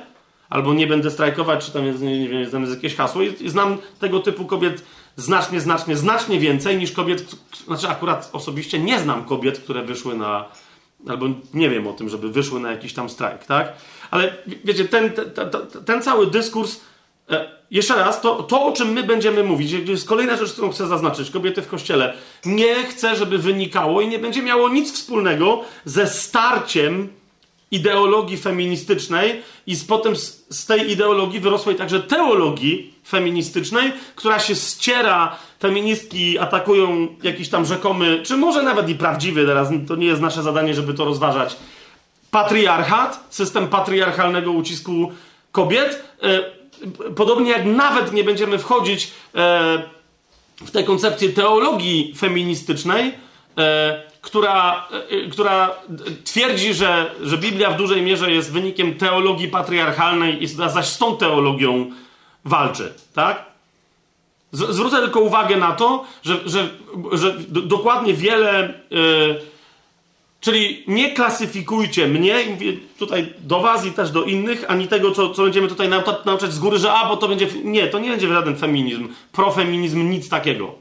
albo 0.49 0.73
nie 0.73 0.87
będę 0.87 1.11
strajkować, 1.11 1.65
czy 1.65 1.71
tam 1.71 1.85
jest, 1.85 2.01
nie, 2.01 2.29
wiem, 2.29 2.41
jest 2.41 2.75
jakieś 2.75 2.95
hasło. 2.95 3.21
I, 3.21 3.49
znam 3.49 3.77
tego 3.99 4.19
typu 4.19 4.45
kobiet 4.45 4.83
znacznie, 5.15 5.61
znacznie, 5.61 5.95
znacznie 5.95 6.39
więcej 6.39 6.77
niż 6.77 6.91
kobiet, 6.91 7.35
znaczy 7.67 7.87
akurat 7.87 8.29
osobiście 8.33 8.79
nie 8.79 8.99
znam 8.99 9.25
kobiet, 9.25 9.59
które 9.59 9.83
wyszły 9.83 10.15
na, 10.15 10.45
albo 11.07 11.25
nie 11.53 11.69
wiem 11.69 11.87
o 11.87 11.93
tym, 11.93 12.09
żeby 12.09 12.29
wyszły 12.29 12.59
na 12.59 12.71
jakiś 12.71 12.93
tam 12.93 13.09
strajk, 13.09 13.45
tak? 13.45 13.73
Ale 14.11 14.37
wiecie, 14.63 14.85
ten, 14.85 15.11
ten, 15.11 15.49
ten, 15.85 16.01
cały 16.01 16.27
dyskurs, 16.27 16.75
e, 16.75 16.81
jeszcze 17.71 17.95
raz, 17.95 18.21
to, 18.21 18.43
to 18.43 18.65
o 18.65 18.71
czym 18.71 18.91
my 18.91 19.03
będziemy 19.03 19.43
mówić, 19.43 19.71
jest 19.71 20.07
kolejna 20.07 20.37
rzecz, 20.37 20.53
którą 20.53 20.71
chcę 20.71 20.87
zaznaczyć, 20.87 21.31
kobiety 21.31 21.61
w 21.61 21.67
kościele, 21.67 22.13
nie 22.45 22.83
chcę, 22.83 23.15
żeby 23.15 23.37
wynikało 23.37 24.01
i 24.01 24.07
nie 24.07 24.19
będzie 24.19 24.41
miało 24.41 24.69
nic 24.69 24.93
wspólnego 24.93 25.61
ze 25.85 26.07
starciem 26.07 27.07
ideologii 27.71 28.37
feministycznej 28.37 29.41
i 29.67 29.75
z, 29.75 29.85
potem 29.85 30.15
z, 30.15 30.45
z, 30.49 30.65
tej 30.65 30.91
ideologii 30.91 31.39
wyrosłej 31.39 31.75
także 31.75 31.99
teologii 31.99 32.93
feministycznej, 33.07 33.93
która 34.15 34.39
się 34.39 34.55
ściera, 34.55 35.35
feministki 35.59 36.39
atakują 36.39 37.07
jakiś 37.23 37.49
tam 37.49 37.65
rzekomy, 37.65 38.21
czy 38.23 38.37
może 38.37 38.63
nawet 38.63 38.89
i 38.89 38.95
prawdziwy, 38.95 39.45
teraz 39.45 39.69
to 39.87 39.95
nie 39.95 40.07
jest 40.07 40.21
nasze 40.21 40.43
zadanie, 40.43 40.73
żeby 40.73 40.93
to 40.93 41.05
rozważać, 41.05 41.55
patriarchat, 42.31 43.27
system 43.29 43.67
patriarchalnego 43.67 44.51
ucisku 44.51 45.11
kobiet. 45.51 46.03
E, 46.23 46.62
podobnie 47.15 47.51
jak 47.51 47.65
nawet 47.65 48.13
nie 48.13 48.23
będziemy 48.23 48.59
wchodzić 48.59 49.11
e, 49.35 49.83
w 50.55 50.71
tę 50.71 50.83
koncepcję 50.83 51.29
teologii 51.29 52.13
feministycznej, 52.17 53.13
e, 53.57 54.03
która, 54.21 54.87
e, 55.09 55.29
która 55.29 55.71
twierdzi, 56.23 56.73
że, 56.73 57.11
że 57.21 57.37
Biblia 57.37 57.71
w 57.71 57.77
dużej 57.77 58.01
mierze 58.01 58.31
jest 58.31 58.51
wynikiem 58.51 58.93
teologii 58.93 59.47
patriarchalnej 59.47 60.43
i 60.43 60.47
zaś 60.47 60.87
z 60.87 60.97
tą 60.97 61.17
teologią 61.17 61.91
walczy, 62.45 62.93
tak? 63.13 63.45
Zwrócę 64.51 64.97
tylko 64.97 65.19
uwagę 65.19 65.57
na 65.57 65.71
to, 65.71 66.05
że, 66.23 66.39
że, 66.45 66.69
że 67.11 67.33
dokładnie 67.47 68.13
wiele. 68.13 68.73
Czyli 70.43 70.83
nie 70.87 71.11
klasyfikujcie 71.11 72.07
mnie, 72.07 72.35
tutaj 72.99 73.33
do 73.39 73.59
Was 73.59 73.85
i 73.85 73.91
też 73.91 74.11
do 74.11 74.23
innych, 74.23 74.65
ani 74.67 74.87
tego, 74.87 75.11
co, 75.11 75.29
co 75.29 75.43
będziemy 75.43 75.67
tutaj 75.67 75.89
nauczać 76.25 76.53
z 76.53 76.59
góry, 76.59 76.79
że 76.79 76.93
a, 76.93 77.09
bo 77.09 77.17
to 77.17 77.27
będzie. 77.27 77.47
Nie, 77.63 77.87
to 77.87 77.99
nie 77.99 78.09
będzie 78.09 78.27
żaden 78.27 78.57
feminizm. 78.57 79.07
Profeminizm, 79.31 80.09
nic 80.09 80.29
takiego. 80.29 80.75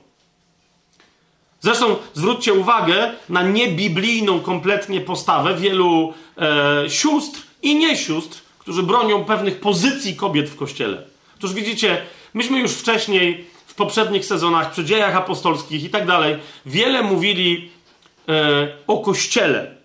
Zresztą 1.61 1.97
zwróćcie 2.15 2.55
uwagę 2.55 3.13
na 3.29 3.43
niebiblijną 3.43 4.41
kompletnie 4.41 5.01
postawę 5.01 5.57
wielu 5.57 6.15
e, 6.39 6.91
sióstr 6.91 7.41
i 7.63 7.77
nie 7.77 7.97
sióstr, 7.97 8.39
którzy 8.59 8.83
bronią 8.83 9.25
pewnych 9.25 9.61
pozycji 9.61 10.17
kobiet 10.17 10.51
w 10.51 10.57
kościele. 10.57 11.03
Otóż 11.39 11.53
widzicie, 11.53 12.03
myśmy 12.35 12.61
już 12.61 12.73
wcześniej, 12.73 13.45
w 13.67 13.75
poprzednich 13.75 14.25
sezonach, 14.25 14.73
przy 14.73 14.85
dziejach 14.85 15.17
apostolskich 15.17 15.85
i 15.85 15.91
tak 15.91 16.07
dalej, 16.07 16.37
wiele 16.67 17.03
mówili 17.03 17.71
o 18.87 18.99
kościele, 18.99 19.77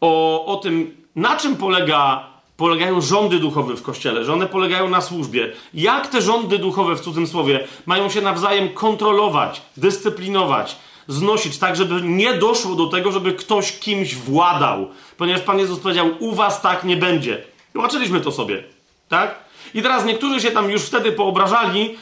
o, 0.00 0.44
o 0.46 0.56
tym, 0.56 0.96
na 1.16 1.36
czym 1.36 1.56
polega, 1.56 2.26
polegają 2.56 3.00
rządy 3.00 3.38
duchowe 3.38 3.76
w 3.76 3.82
kościele, 3.82 4.24
że 4.24 4.32
one 4.32 4.46
polegają 4.46 4.88
na 4.88 5.00
służbie. 5.00 5.52
Jak 5.74 6.08
te 6.08 6.22
rządy 6.22 6.58
duchowe, 6.58 6.96
w 6.96 7.00
cudzym 7.00 7.26
słowie, 7.26 7.68
mają 7.86 8.10
się 8.10 8.20
nawzajem 8.20 8.68
kontrolować, 8.68 9.62
dyscyplinować, 9.76 10.76
znosić, 11.08 11.58
tak 11.58 11.76
żeby 11.76 12.02
nie 12.02 12.34
doszło 12.34 12.74
do 12.74 12.86
tego, 12.86 13.12
żeby 13.12 13.32
ktoś 13.32 13.78
kimś 13.78 14.14
władał. 14.14 14.88
Ponieważ 15.16 15.42
Pan 15.42 15.58
Jezus 15.58 15.78
powiedział, 15.78 16.10
u 16.18 16.34
was 16.34 16.62
tak 16.62 16.84
nie 16.84 16.96
będzie. 16.96 17.42
Zobaczyliśmy 17.74 18.20
to 18.20 18.32
sobie, 18.32 18.64
tak? 19.08 19.34
I 19.74 19.82
teraz 19.82 20.04
niektórzy 20.04 20.40
się 20.40 20.50
tam 20.50 20.70
już 20.70 20.82
wtedy 20.82 21.12
poobrażali, 21.12 21.90
e, 21.90 21.96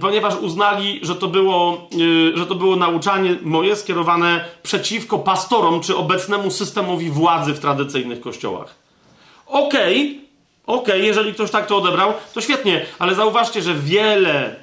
ponieważ 0.00 0.34
uznali, 0.36 1.00
że 1.02 1.14
to, 1.14 1.28
było, 1.28 1.88
e, 2.34 2.38
że 2.38 2.46
to 2.46 2.54
było 2.54 2.76
nauczanie 2.76 3.36
moje 3.42 3.76
skierowane 3.76 4.44
przeciwko 4.62 5.18
pastorom 5.18 5.80
czy 5.80 5.96
obecnemu 5.96 6.50
systemowi 6.50 7.10
władzy 7.10 7.54
w 7.54 7.60
tradycyjnych 7.60 8.20
kościołach. 8.20 8.74
Okej, 9.46 9.66
okay, 9.66 10.78
okej, 10.78 10.94
okay, 10.94 11.06
jeżeli 11.06 11.34
ktoś 11.34 11.50
tak 11.50 11.66
to 11.66 11.76
odebrał, 11.76 12.12
to 12.34 12.40
świetnie, 12.40 12.86
ale 12.98 13.14
zauważcie, 13.14 13.62
że 13.62 13.74
wiele 13.74 14.56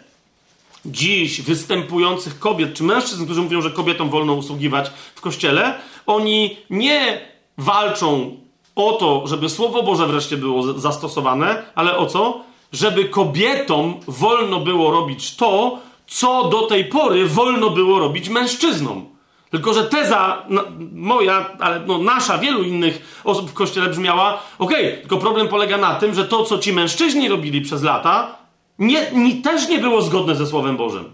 dziś 0.85 1.41
występujących 1.41 2.39
kobiet 2.39 2.73
czy 2.73 2.83
mężczyzn, 2.83 3.25
którzy 3.25 3.41
mówią, 3.41 3.61
że 3.61 3.71
kobietom 3.71 4.09
wolno 4.09 4.33
usługiwać 4.33 4.91
w 5.15 5.21
kościele, 5.21 5.73
oni 6.05 6.57
nie 6.69 7.21
walczą 7.57 8.37
o 8.75 8.91
to, 8.91 9.27
żeby 9.27 9.49
Słowo 9.49 9.83
Boże 9.83 10.07
wreszcie 10.07 10.37
było 10.37 10.73
zastosowane, 10.73 11.63
ale 11.75 11.97
o 11.97 12.05
co? 12.05 12.43
Żeby 12.73 13.05
kobietom 13.05 13.99
wolno 14.07 14.59
było 14.59 14.91
robić 14.91 15.35
to, 15.35 15.79
co 16.07 16.49
do 16.49 16.61
tej 16.61 16.85
pory 16.85 17.25
wolno 17.25 17.69
było 17.69 17.99
robić 17.99 18.29
mężczyznom. 18.29 19.13
Tylko, 19.51 19.73
że 19.73 19.83
teza 19.83 20.45
no, 20.49 20.63
moja, 20.93 21.49
ale 21.59 21.79
no, 21.79 21.97
nasza, 21.97 22.37
wielu 22.37 22.63
innych 22.63 23.21
osób 23.23 23.49
w 23.49 23.53
kościele 23.53 23.89
brzmiała: 23.89 24.41
okej, 24.59 24.87
okay, 24.87 24.97
tylko 24.99 25.17
problem 25.17 25.47
polega 25.47 25.77
na 25.77 25.95
tym, 25.95 26.13
że 26.13 26.25
to, 26.25 26.43
co 26.43 26.57
ci 26.57 26.73
mężczyźni 26.73 27.29
robili 27.29 27.61
przez 27.61 27.83
lata, 27.83 28.35
nie, 28.79 29.11
nie, 29.11 29.41
też 29.41 29.69
nie 29.69 29.79
było 29.79 30.01
zgodne 30.01 30.35
ze 30.35 30.47
Słowem 30.47 30.77
Bożym. 30.77 31.13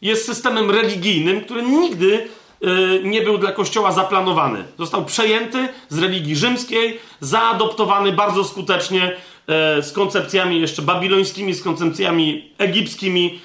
jest 0.02 0.26
systemem 0.26 0.72
religijnym, 0.72 1.42
który 1.42 1.64
nigdy 1.64 2.28
Y, 2.64 3.02
nie 3.04 3.22
był 3.22 3.38
dla 3.38 3.52
Kościoła 3.52 3.92
zaplanowany. 3.92 4.64
Został 4.80 5.06
przejęty 5.06 5.68
z 5.90 5.98
religii 5.98 6.36
rzymskiej, 6.36 7.00
zaadoptowany 7.20 8.12
bardzo 8.12 8.44
skutecznie 8.44 9.16
y, 9.80 9.84
z 9.84 9.92
koncepcjami 9.92 10.62
jeszcze 10.62 10.82
babilońskimi, 10.82 11.54
z 11.54 11.64
koncepcjami 11.64 12.52
egipskimi, 12.58 13.40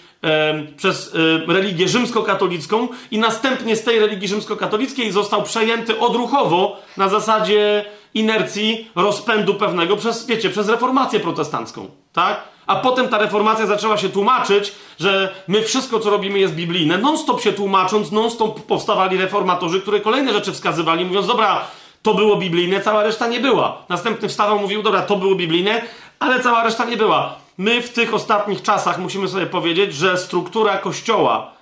przez 0.77 1.15
religię 1.49 1.89
rzymskokatolicką 1.89 2.89
i 3.11 3.19
następnie 3.19 3.77
z 3.77 3.83
tej 3.83 3.99
religii 3.99 4.29
rzymskokatolickiej 4.29 5.13
został 5.13 5.43
przejęty 5.43 5.99
odruchowo 5.99 6.77
na 6.97 7.09
zasadzie 7.09 7.85
inercji, 8.15 8.91
rozpędu 8.95 9.55
pewnego 9.55 9.97
przez, 9.97 10.27
wiecie, 10.27 10.51
przez 10.51 10.69
reformację 10.69 11.21
protestancką, 11.21 11.87
tak? 12.13 12.43
A 12.67 12.77
potem 12.77 13.09
ta 13.09 13.19
reformacja 13.19 13.67
zaczęła 13.67 13.97
się 13.97 14.09
tłumaczyć, 14.09 14.73
że 15.01 15.35
my 15.49 15.63
wszystko, 15.63 16.01
co 16.01 16.11
robimy, 16.11 16.39
jest 16.39 16.55
biblijne. 16.55 16.99
Non-stop 16.99 17.41
się 17.41 17.53
tłumacząc, 17.53 18.13
non-stop 18.13 18.61
powstawali 18.61 19.17
reformatorzy, 19.17 19.81
które 19.81 20.01
kolejne 20.01 20.33
rzeczy 20.33 20.53
wskazywali, 20.53 21.05
mówiąc, 21.05 21.27
dobra, 21.27 21.61
to 22.03 22.15
było 22.15 22.37
biblijne, 22.37 22.81
cała 22.81 23.03
reszta 23.03 23.27
nie 23.27 23.41
była. 23.41 23.85
Następny 23.89 24.29
wstawał, 24.29 24.59
mówił, 24.59 24.83
dobra, 24.83 25.03
to 25.03 25.17
było 25.17 25.35
biblijne, 25.35 25.83
ale 26.19 26.41
cała 26.41 26.65
reszta 26.65 26.85
nie 26.85 26.97
była. 26.97 27.44
My 27.59 27.83
w 27.83 27.93
tych 27.93 28.15
ostatnich 28.15 28.63
czasach 28.63 28.99
musimy 28.99 29.29
sobie 29.29 29.47
powiedzieć, 29.47 29.95
że 29.95 30.19
struktura 30.19 30.79
Kościoła, 30.79 31.53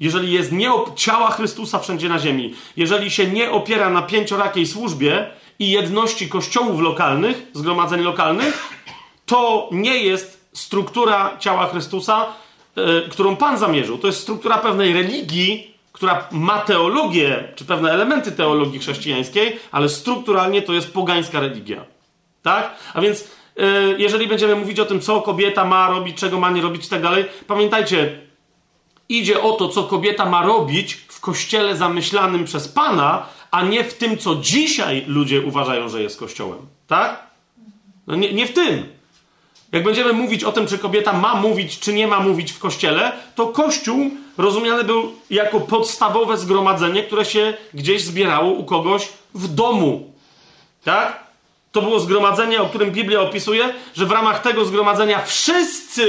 jeżeli 0.00 0.32
jest 0.32 0.52
nie 0.52 0.70
ciała 0.96 1.30
Chrystusa 1.30 1.78
wszędzie 1.78 2.08
na 2.08 2.18
ziemi, 2.18 2.54
jeżeli 2.76 3.10
się 3.10 3.26
nie 3.26 3.50
opiera 3.50 3.90
na 3.90 4.02
pięciorakiej 4.02 4.66
służbie 4.66 5.30
i 5.58 5.70
jedności 5.70 6.28
kościołów 6.28 6.80
lokalnych, 6.80 7.46
zgromadzeń 7.52 8.00
lokalnych, 8.00 8.68
to 9.26 9.68
nie 9.72 9.98
jest 9.98 10.48
struktura 10.52 11.36
ciała 11.38 11.66
Chrystusa, 11.66 12.26
yy, 12.76 13.08
którą 13.10 13.36
Pan 13.36 13.58
zamierzył. 13.58 13.98
To 13.98 14.06
jest 14.06 14.20
struktura 14.20 14.58
pewnej 14.58 14.92
religii, 14.92 15.74
która 15.92 16.28
ma 16.30 16.58
teologię, 16.58 17.52
czy 17.56 17.64
pewne 17.64 17.92
elementy 17.92 18.32
teologii 18.32 18.78
chrześcijańskiej, 18.78 19.58
ale 19.72 19.88
strukturalnie 19.88 20.62
to 20.62 20.72
jest 20.72 20.92
pogańska 20.92 21.40
religia. 21.40 21.84
Tak? 22.42 22.74
A 22.94 23.00
więc 23.00 23.24
jeżeli 23.98 24.26
będziemy 24.26 24.56
mówić 24.56 24.80
o 24.80 24.86
tym, 24.86 25.00
co 25.00 25.20
kobieta 25.20 25.64
ma 25.64 25.88
robić, 25.88 26.18
czego 26.18 26.40
ma 26.40 26.50
nie 26.50 26.62
robić 26.62 26.86
i 26.86 26.88
tak 26.88 27.02
dalej, 27.02 27.24
pamiętajcie, 27.46 28.20
idzie 29.08 29.42
o 29.42 29.52
to, 29.52 29.68
co 29.68 29.84
kobieta 29.84 30.26
ma 30.26 30.42
robić 30.42 30.94
w 30.94 31.20
kościele 31.20 31.76
zamyślanym 31.76 32.44
przez 32.44 32.68
Pana, 32.68 33.26
a 33.50 33.62
nie 33.62 33.84
w 33.84 33.94
tym, 33.94 34.18
co 34.18 34.34
dzisiaj 34.34 35.04
ludzie 35.06 35.40
uważają, 35.40 35.88
że 35.88 36.02
jest 36.02 36.18
kościołem. 36.18 36.58
Tak? 36.86 37.26
No 38.06 38.16
nie, 38.16 38.32
nie 38.32 38.46
w 38.46 38.52
tym. 38.52 38.86
Jak 39.72 39.82
będziemy 39.82 40.12
mówić 40.12 40.44
o 40.44 40.52
tym, 40.52 40.66
czy 40.66 40.78
kobieta 40.78 41.12
ma 41.12 41.34
mówić, 41.34 41.78
czy 41.78 41.92
nie 41.92 42.06
ma 42.06 42.20
mówić 42.20 42.52
w 42.52 42.58
kościele, 42.58 43.12
to 43.34 43.46
kościół 43.46 44.10
rozumiany 44.38 44.84
był 44.84 45.12
jako 45.30 45.60
podstawowe 45.60 46.36
zgromadzenie, 46.36 47.02
które 47.02 47.24
się 47.24 47.54
gdzieś 47.74 48.04
zbierało 48.04 48.52
u 48.52 48.64
kogoś 48.64 49.08
w 49.34 49.54
domu. 49.54 50.12
Tak? 50.84 51.29
To 51.72 51.82
było 51.82 52.00
zgromadzenie, 52.00 52.62
o 52.62 52.66
którym 52.66 52.90
Biblia 52.90 53.20
opisuje, 53.20 53.74
że 53.94 54.06
w 54.06 54.10
ramach 54.10 54.42
tego 54.42 54.64
zgromadzenia 54.64 55.22
wszyscy 55.22 56.06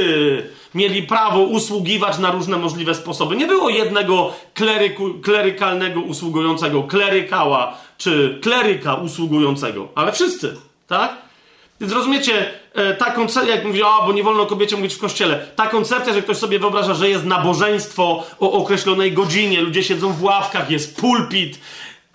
mieli 0.76 1.03
prawo 1.03 1.39
usługiwać 1.39 2.18
na 2.18 2.32
różne 2.32 2.57
możliwe 2.57 2.95
sposoby. 2.95 3.36
Nie 3.36 3.47
było 3.47 3.70
jednego 3.70 4.34
kleryku, 4.53 5.14
klerykalnego 5.24 5.99
usługującego, 5.99 6.84
klerykała, 6.84 7.78
czy 7.97 8.39
kleryka 8.41 8.95
usługującego, 8.95 9.88
ale 9.95 10.12
wszyscy, 10.12 10.57
tak? 10.88 11.18
Więc 11.82 11.93
rozumiecie, 11.93 12.51
e, 12.74 12.93
ta 12.93 13.12
koncepcja, 13.12 13.55
jak 13.55 13.66
mówię, 13.66 13.84
a 13.86 14.05
bo 14.05 14.14
nie 14.14 14.24
wolno 14.24 14.45
kobiecie 14.45 14.76
mówić 14.76 14.93
w 14.93 14.99
kościele, 14.99 15.47
ta 15.55 15.68
koncepcja, 15.68 16.14
że 16.14 16.22
ktoś 16.22 16.38
sobie 16.38 16.59
wyobraża, 16.59 16.93
że 16.93 17.09
jest 17.09 17.26
nabożeństwo 17.26 18.24
o 18.39 18.51
określonej 18.51 19.12
godzinie, 19.12 19.62
ludzie 19.62 19.84
siedzą 19.84 20.14
w 20.14 20.24
ławkach, 20.24 20.72
jest 20.72 21.01
pulpit, 21.01 21.59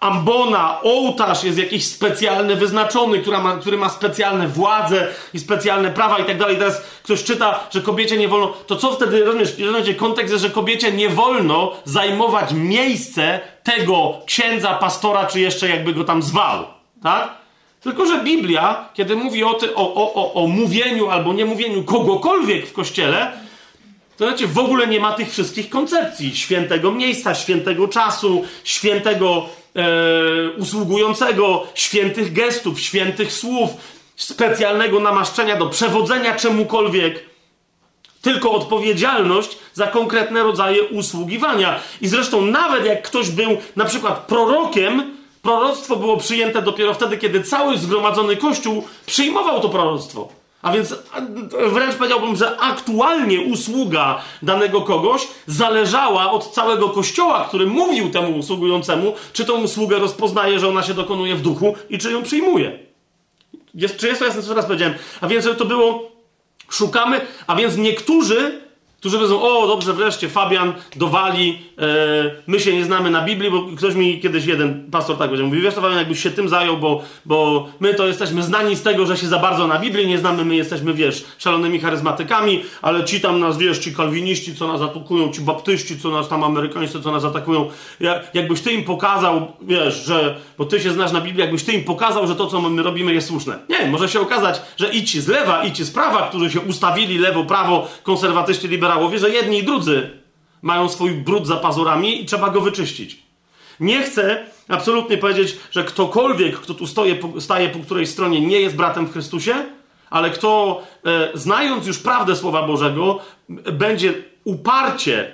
ambona, 0.01 0.80
ołtarz 0.82 1.44
jest 1.44 1.59
jakiś 1.59 1.86
specjalny, 1.86 2.57
wyznaczony, 2.57 3.22
ma, 3.42 3.57
który 3.57 3.78
ma 3.78 3.88
specjalne 3.88 4.49
władze 4.49 5.09
i 5.34 5.38
specjalne 5.38 5.90
prawa 5.90 6.18
i 6.18 6.24
tak 6.24 6.38
dalej. 6.38 6.57
Teraz 6.57 6.82
ktoś 7.03 7.24
czyta, 7.24 7.61
że 7.70 7.80
kobiecie 7.80 8.16
nie 8.16 8.28
wolno, 8.28 8.49
to 8.66 8.76
co 8.76 8.92
wtedy, 8.92 9.24
rozumiesz, 9.24 9.59
rozumiecie, 9.59 9.94
kontekst 9.94 10.32
jest, 10.32 10.44
że 10.44 10.51
kobiecie 10.51 10.92
nie 10.92 11.09
wolno 11.09 11.72
zajmować 11.84 12.53
miejsce 12.53 13.40
tego 13.62 14.20
księdza, 14.26 14.74
pastora, 14.74 15.26
czy 15.26 15.40
jeszcze 15.40 15.68
jakby 15.68 15.92
go 15.94 16.05
tam 16.05 16.22
zwał, 16.22 16.64
tak? 17.03 17.47
Tylko, 17.80 18.07
że 18.07 18.24
Biblia, 18.24 18.88
kiedy 18.94 19.16
mówi 19.16 19.44
o, 19.44 19.55
ty, 19.55 19.74
o, 19.74 19.94
o, 19.94 20.14
o, 20.14 20.34
o 20.34 20.47
mówieniu 20.47 21.09
albo 21.09 21.32
nie 21.32 21.44
mówieniu 21.44 21.84
kogokolwiek 21.84 22.66
w 22.66 22.72
kościele, 22.72 23.32
to 24.16 24.28
znaczy 24.28 24.47
w 24.47 24.59
ogóle 24.59 24.86
nie 24.86 25.01
ma 25.01 25.12
tych 25.12 25.30
wszystkich 25.30 25.70
koncepcji 25.70 26.36
świętego 26.36 26.92
miejsca, 26.92 27.34
świętego 27.34 27.88
czasu, 27.88 28.44
świętego 28.64 29.49
e, 29.77 30.51
usługującego, 30.51 31.66
świętych 31.74 32.33
gestów, 32.33 32.81
świętych 32.81 33.33
słów, 33.33 33.70
specjalnego 34.16 35.01
namaszczenia 35.01 35.57
do 35.57 35.66
przewodzenia 35.66 36.35
czemukolwiek. 36.35 37.22
Tylko 38.22 38.53
odpowiedzialność 38.53 39.59
za 39.74 39.87
konkretne 39.87 40.43
rodzaje 40.43 40.83
usługiwania. 40.83 41.81
I 42.01 42.09
zresztą, 42.09 42.43
nawet 42.43 42.87
jak 42.87 43.03
ktoś 43.03 43.31
był 43.31 43.57
na 43.77 43.85
przykład 43.85 44.27
prorokiem, 44.27 45.16
Proroctwo 45.47 45.97
było 45.97 46.16
przyjęte 46.16 46.62
dopiero 46.62 46.95
wtedy, 46.95 47.18
kiedy 47.18 47.43
cały 47.43 47.79
zgromadzony 47.79 48.37
Kościół 48.37 48.85
przyjmował 49.07 49.61
to 49.61 49.68
proroctwo. 49.68 50.29
A 50.66 50.72
więc 50.72 50.94
wręcz 51.72 51.94
powiedziałbym, 51.94 52.36
że 52.36 52.56
aktualnie 52.60 53.40
usługa 53.40 54.22
danego 54.42 54.80
kogoś 54.82 55.28
zależała 55.46 56.30
od 56.30 56.50
całego 56.50 56.88
kościoła, 56.88 57.44
który 57.48 57.66
mówił 57.66 58.10
temu 58.10 58.38
usługującemu, 58.38 59.14
czy 59.32 59.44
tą 59.44 59.62
usługę 59.62 59.98
rozpoznaje, 59.98 60.58
że 60.58 60.68
ona 60.68 60.82
się 60.82 60.94
dokonuje 60.94 61.34
w 61.34 61.40
duchu 61.40 61.74
i 61.90 61.98
czy 61.98 62.12
ją 62.12 62.22
przyjmuje. 62.22 62.78
Jest, 63.74 63.96
czy 63.96 64.06
jest 64.06 64.18
to 64.18 64.26
jasne, 64.26 64.42
co 64.42 64.48
teraz 64.48 64.66
powiedziałem? 64.66 64.94
A 65.20 65.28
więc, 65.28 65.44
że 65.44 65.54
to 65.54 65.64
było, 65.64 66.10
szukamy, 66.70 67.20
a 67.46 67.56
więc 67.56 67.76
niektórzy 67.76 68.65
którzy 69.07 69.18
powiedzą, 69.18 69.42
o 69.42 69.66
dobrze, 69.66 69.92
wreszcie 69.92 70.28
Fabian 70.28 70.72
dowali, 70.96 71.59
e, 71.78 71.84
my 72.46 72.61
się 72.61 72.72
nie 72.72 72.84
znamy 72.84 73.11
na 73.11 73.22
Biblii, 73.22 73.50
bo 73.50 73.62
ktoś 73.76 73.94
mi 73.94 74.20
kiedyś 74.20 74.46
jeden 74.46 74.90
pastor 74.90 75.16
tak 75.16 75.28
powiedział, 75.28 75.46
mówi, 75.46 75.61
wiesz 75.61 75.74
Fabian, 75.74 75.98
jakbyś 75.98 76.22
się 76.22 76.30
tym 76.30 76.48
zajął, 76.48 76.76
bo, 76.76 77.02
bo 77.24 77.68
my 77.80 77.94
to 77.94 78.07
jesteśmy 78.07 78.42
znani 78.42 78.76
z 78.76 78.82
tego, 78.82 79.07
że 79.07 79.16
się 79.16 79.26
za 79.26 79.38
bardzo 79.38 79.66
na 79.66 79.78
Biblii 79.78 80.07
nie 80.07 80.18
znamy, 80.18 80.44
my 80.44 80.57
jesteśmy, 80.57 80.94
wiesz, 80.94 81.24
szalonymi 81.38 81.80
charyzmatykami, 81.80 82.62
ale 82.82 83.04
ci 83.04 83.20
tam 83.20 83.40
nas, 83.40 83.59
wiesz, 83.59 83.78
ci 83.78 83.94
kalwiniści, 83.94 84.54
co 84.54 84.68
nas 84.68 84.82
atakują, 84.82 85.32
ci 85.32 85.40
baptyści, 85.40 85.98
co 86.00 86.11
nas 86.11 86.28
tam 86.28 86.44
amerykańscy, 86.44 87.02
co 87.02 87.12
nas 87.12 87.24
atakują, 87.24 87.70
jak, 88.00 88.34
jakbyś 88.34 88.61
ty 88.61 88.72
im 88.72 88.84
pokazał, 88.84 89.52
wiesz, 89.62 90.04
że, 90.04 90.36
bo 90.59 90.64
ty 90.64 90.80
się 90.80 90.90
znasz 90.90 91.12
na 91.12 91.20
Biblii, 91.20 91.40
jakbyś 91.40 91.64
ty 91.64 91.72
im 91.72 91.84
pokazał, 91.84 92.26
że 92.26 92.36
to, 92.36 92.46
co 92.46 92.61
my 92.61 92.82
robimy 92.82 93.14
jest 93.14 93.28
słuszne. 93.28 93.59
Nie, 93.68 93.86
może 93.86 94.09
się 94.09 94.20
okazać, 94.20 94.61
że 94.76 94.92
i 94.92 95.04
ci 95.04 95.20
z 95.20 95.28
lewa, 95.28 95.64
i 95.64 95.72
ci 95.72 95.84
z 95.84 95.90
prawa, 95.90 96.28
którzy 96.28 96.50
się 96.50 96.61
ustawili 96.61 97.18
lewo, 97.18 97.44
prawo, 97.44 97.88
konserwatyści, 98.02 98.68
liberałowie, 98.68 98.95
liberałowie, 98.97 99.18
że 99.18 99.30
jedni 99.30 99.59
i 99.59 99.64
drudzy 99.64 100.11
mają 100.62 100.88
swój 100.88 101.11
brud 101.11 101.47
za 101.47 101.57
pazurami 101.57 102.22
i 102.22 102.26
trzeba 102.26 102.51
go 102.51 102.61
wyczyścić. 102.61 103.22
Nie 103.80 104.03
chcę 104.03 104.47
absolutnie 104.68 105.18
powiedzieć, 105.18 105.57
że 105.70 105.84
ktokolwiek, 105.84 106.57
kto 106.61 106.74
tu 106.74 106.86
stoje, 106.86 107.18
staje 107.38 107.68
po 107.68 107.78
której 107.78 108.07
stronie, 108.07 108.40
nie 108.40 108.61
jest 108.61 108.76
bratem 108.76 109.07
w 109.07 109.12
Chrystusie, 109.12 109.55
ale 110.11 110.30
kto, 110.30 110.82
e, 111.05 111.30
znając 111.34 111.86
już 111.86 111.99
prawdę 111.99 112.36
Słowa 112.36 112.62
Bożego, 112.62 113.20
będzie 113.72 114.14
uparcie 114.44 115.32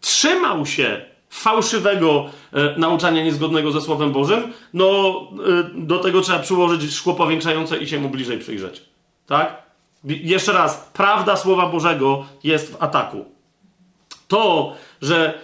trzymał 0.00 0.66
się 0.66 1.00
fałszywego 1.30 2.30
e, 2.52 2.78
nauczania 2.78 3.24
niezgodnego 3.24 3.72
ze 3.72 3.80
Słowem 3.80 4.12
Bożym, 4.12 4.52
no 4.74 5.20
e, 5.48 5.70
do 5.74 5.98
tego 5.98 6.20
trzeba 6.20 6.38
przyłożyć 6.38 6.94
szkło 6.94 7.14
powiększające 7.14 7.78
i 7.78 7.86
się 7.86 8.00
mu 8.00 8.08
bliżej 8.08 8.38
przyjrzeć. 8.38 8.82
Tak? 9.26 9.61
Jeszcze 10.04 10.52
raz, 10.52 10.90
prawda 10.92 11.36
Słowa 11.36 11.66
Bożego 11.66 12.24
jest 12.44 12.72
w 12.72 12.82
ataku. 12.82 13.24
To, 14.28 14.72
że 15.02 15.38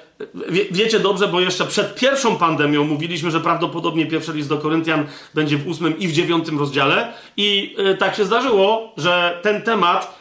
wie, 0.48 0.64
wiecie 0.70 1.00
dobrze, 1.00 1.28
bo 1.28 1.40
jeszcze 1.40 1.66
przed 1.66 1.94
pierwszą 1.94 2.36
pandemią 2.36 2.84
mówiliśmy, 2.84 3.30
że 3.30 3.40
prawdopodobnie 3.40 4.06
pierwszy 4.06 4.32
list 4.32 4.48
do 4.48 4.58
Koryntian 4.58 5.06
będzie 5.34 5.56
w 5.56 5.68
ósmym 5.68 5.98
i 5.98 6.08
w 6.08 6.12
dziewiątym 6.12 6.58
rozdziale, 6.58 7.12
i 7.36 7.76
y, 7.92 7.96
tak 7.96 8.14
się 8.14 8.24
zdarzyło, 8.24 8.92
że 8.96 9.38
ten 9.42 9.62
temat 9.62 10.18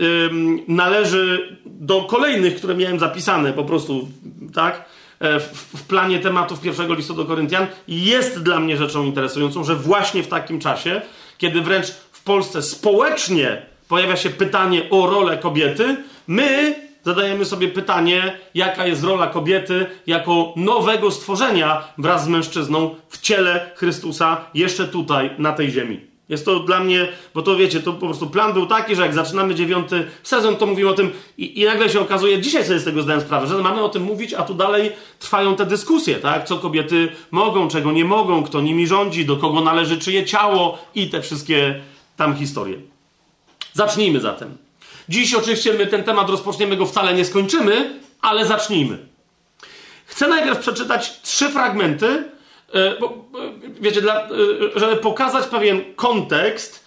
y, 0.00 0.30
należy 0.68 1.56
do 1.66 2.02
kolejnych, 2.02 2.56
które 2.56 2.74
miałem 2.74 2.98
zapisane 2.98 3.52
po 3.52 3.64
prostu, 3.64 4.08
tak? 4.54 4.84
E, 5.22 5.40
w, 5.40 5.52
w 5.76 5.82
planie 5.82 6.18
tematów 6.18 6.60
pierwszego 6.60 6.94
listu 6.94 7.14
do 7.14 7.24
Koryntian 7.24 7.66
jest 7.88 8.42
dla 8.42 8.60
mnie 8.60 8.76
rzeczą 8.76 9.04
interesującą, 9.04 9.64
że 9.64 9.76
właśnie 9.76 10.22
w 10.22 10.28
takim 10.28 10.60
czasie, 10.60 11.00
kiedy 11.38 11.60
wręcz 11.60 11.86
w 12.12 12.22
Polsce 12.22 12.62
społecznie 12.62 13.71
pojawia 13.92 14.16
się 14.16 14.30
pytanie 14.30 14.90
o 14.90 15.06
rolę 15.06 15.38
kobiety, 15.38 15.96
my 16.26 16.74
zadajemy 17.04 17.44
sobie 17.44 17.68
pytanie, 17.68 18.38
jaka 18.54 18.86
jest 18.86 19.04
rola 19.04 19.26
kobiety 19.26 19.86
jako 20.06 20.52
nowego 20.56 21.10
stworzenia 21.10 21.84
wraz 21.98 22.24
z 22.24 22.28
mężczyzną 22.28 22.94
w 23.08 23.20
ciele 23.20 23.70
Chrystusa 23.74 24.44
jeszcze 24.54 24.88
tutaj, 24.88 25.30
na 25.38 25.52
tej 25.52 25.70
ziemi. 25.70 26.00
Jest 26.28 26.44
to 26.44 26.60
dla 26.60 26.80
mnie, 26.80 27.08
bo 27.34 27.42
to 27.42 27.56
wiecie, 27.56 27.80
to 27.80 27.92
po 27.92 28.06
prostu 28.06 28.26
plan 28.26 28.52
był 28.52 28.66
taki, 28.66 28.96
że 28.96 29.02
jak 29.02 29.14
zaczynamy 29.14 29.54
dziewiąty 29.54 30.06
sezon, 30.22 30.56
to 30.56 30.66
mówimy 30.66 30.88
o 30.88 30.94
tym 30.94 31.10
i, 31.38 31.60
i 31.60 31.64
nagle 31.64 31.90
się 31.90 32.00
okazuje, 32.00 32.40
dzisiaj 32.40 32.64
sobie 32.64 32.78
z 32.78 32.84
tego 32.84 33.02
zdałem 33.02 33.20
sprawę, 33.20 33.46
że 33.46 33.58
mamy 33.58 33.82
o 33.82 33.88
tym 33.88 34.02
mówić, 34.02 34.34
a 34.34 34.42
tu 34.42 34.54
dalej 34.54 34.92
trwają 35.18 35.56
te 35.56 35.66
dyskusje, 35.66 36.14
tak? 36.14 36.44
Co 36.44 36.58
kobiety 36.58 37.08
mogą, 37.30 37.68
czego 37.68 37.92
nie 37.92 38.04
mogą, 38.04 38.42
kto 38.42 38.60
nimi 38.60 38.86
rządzi, 38.86 39.26
do 39.26 39.36
kogo 39.36 39.60
należy 39.60 39.98
czyje 39.98 40.24
ciało 40.24 40.78
i 40.94 41.10
te 41.10 41.22
wszystkie 41.22 41.80
tam 42.16 42.36
historie. 42.36 42.91
Zacznijmy 43.72 44.20
zatem. 44.20 44.56
Dziś 45.08 45.34
oczywiście 45.34 45.72
my 45.72 45.86
ten 45.86 46.04
temat 46.04 46.30
rozpoczniemy 46.30 46.76
go 46.76 46.86
wcale 46.86 47.14
nie 47.14 47.24
skończymy, 47.24 48.00
ale 48.20 48.46
zacznijmy. 48.46 48.98
Chcę 50.06 50.28
najpierw 50.28 50.58
przeczytać 50.58 51.20
trzy 51.20 51.48
fragmenty, 51.48 52.24
e, 52.72 52.98
bo, 53.00 53.06
e, 53.06 53.12
wiecie, 53.80 54.00
dla, 54.00 54.22
e, 54.22 54.28
żeby 54.76 54.96
pokazać 54.96 55.46
pewien 55.46 55.94
kontekst. 55.94 56.82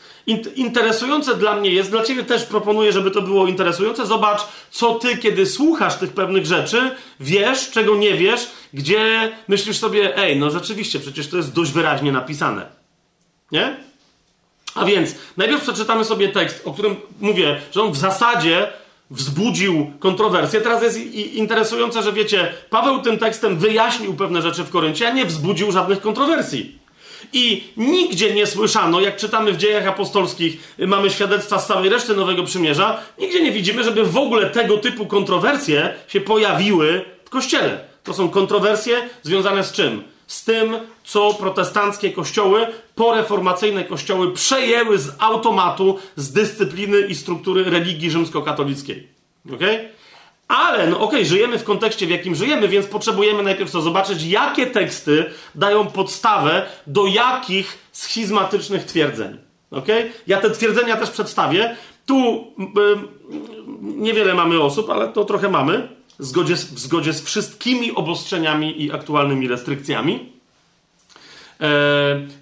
Interesujące 0.55 1.35
dla 1.35 1.55
mnie 1.55 1.69
jest, 1.69 1.89
dla 1.89 2.03
ciebie 2.03 2.23
też 2.23 2.43
proponuję, 2.43 2.91
żeby 2.91 3.11
to 3.11 3.21
było 3.21 3.47
interesujące. 3.47 4.05
Zobacz, 4.05 4.41
co 4.71 4.95
ty, 4.95 5.17
kiedy 5.17 5.45
słuchasz 5.45 5.95
tych 5.95 6.13
pewnych 6.13 6.45
rzeczy, 6.45 6.95
wiesz, 7.19 7.69
czego 7.71 7.95
nie 7.95 8.13
wiesz, 8.13 8.47
gdzie 8.73 9.31
myślisz 9.47 9.77
sobie, 9.77 10.17
ej, 10.17 10.39
no 10.39 10.49
rzeczywiście, 10.49 10.99
przecież 10.99 11.27
to 11.27 11.37
jest 11.37 11.53
dość 11.53 11.71
wyraźnie 11.71 12.11
napisane. 12.11 12.65
Nie? 13.51 13.77
A 14.75 14.85
więc 14.85 15.15
najpierw 15.37 15.61
przeczytamy 15.61 16.05
sobie 16.05 16.29
tekst, 16.29 16.61
o 16.65 16.73
którym 16.73 16.95
mówię, 17.21 17.61
że 17.71 17.81
on 17.81 17.91
w 17.91 17.97
zasadzie 17.97 18.67
wzbudził 19.11 19.91
kontrowersję. 19.99 20.61
Teraz 20.61 20.83
jest 20.83 20.97
interesujące, 21.15 22.03
że 22.03 22.13
wiecie, 22.13 22.53
Paweł 22.69 23.01
tym 23.01 23.17
tekstem 23.17 23.57
wyjaśnił 23.57 24.13
pewne 24.13 24.41
rzeczy 24.41 24.63
w 24.63 24.69
Koryncie, 24.69 25.07
a 25.07 25.11
nie 25.11 25.25
wzbudził 25.25 25.71
żadnych 25.71 26.01
kontrowersji. 26.01 26.79
I 27.33 27.63
nigdzie 27.77 28.33
nie 28.33 28.47
słyszano, 28.47 29.01
jak 29.01 29.17
czytamy 29.17 29.53
w 29.53 29.57
dziejach 29.57 29.87
apostolskich, 29.87 30.75
mamy 30.79 31.09
świadectwa 31.09 31.59
z 31.59 31.67
całej 31.67 31.89
reszty 31.89 32.15
Nowego 32.15 32.43
Przymierza, 32.43 32.97
nigdzie 33.19 33.43
nie 33.43 33.51
widzimy, 33.51 33.83
żeby 33.83 34.03
w 34.03 34.17
ogóle 34.17 34.49
tego 34.49 34.77
typu 34.77 35.05
kontrowersje 35.05 35.93
się 36.07 36.21
pojawiły 36.21 37.05
w 37.25 37.29
kościele. 37.29 37.79
To 38.03 38.13
są 38.13 38.29
kontrowersje 38.29 39.09
związane 39.23 39.63
z 39.63 39.71
czym? 39.71 40.03
Z 40.27 40.43
tym, 40.43 40.77
co 41.03 41.33
protestanckie 41.33 42.11
kościoły, 42.11 42.67
poreformacyjne 42.95 43.83
kościoły 43.83 44.33
przejęły 44.33 44.97
z 44.97 45.11
automatu, 45.19 45.99
z 46.15 46.31
dyscypliny 46.31 47.01
i 47.01 47.15
struktury 47.15 47.63
religii 47.63 48.11
rzymskokatolickiej. 48.11 49.07
Okay? 49.55 49.89
Ale, 50.47 50.87
no 50.87 50.95
okej, 50.99 51.07
okay, 51.07 51.25
żyjemy 51.25 51.59
w 51.59 51.63
kontekście, 51.63 52.07
w 52.07 52.09
jakim 52.09 52.35
żyjemy, 52.35 52.67
więc 52.67 52.85
potrzebujemy 52.85 53.43
najpierw 53.43 53.71
co 53.71 53.81
zobaczyć, 53.81 54.23
jakie 54.23 54.67
teksty 54.67 55.25
dają 55.55 55.87
podstawę 55.87 56.65
do 56.87 57.07
jakich 57.07 57.77
schizmatycznych 57.91 58.85
twierdzeń. 58.85 59.37
Okay? 59.71 60.11
Ja 60.27 60.41
te 60.41 60.49
twierdzenia 60.49 60.97
też 60.97 61.09
przedstawię. 61.09 61.75
Tu 62.05 62.47
niewiele 63.81 64.33
mamy 64.33 64.61
osób, 64.61 64.89
ale 64.89 65.07
to 65.07 65.25
trochę 65.25 65.49
mamy 65.49 65.87
w 66.19 66.25
zgodzie, 66.25 66.57
z, 66.57 66.65
w 66.65 66.79
zgodzie 66.79 67.13
z 67.13 67.23
wszystkimi 67.23 67.91
obostrzeniami 67.91 68.83
i 68.83 68.91
aktualnymi 68.91 69.47
restrykcjami. 69.47 70.29
E, 71.61 71.67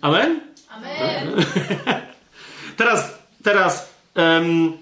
amen? 0.01 0.39
Amen. 0.69 1.45
teraz, 2.77 3.19
teraz 3.43 3.93
um, 4.15 4.77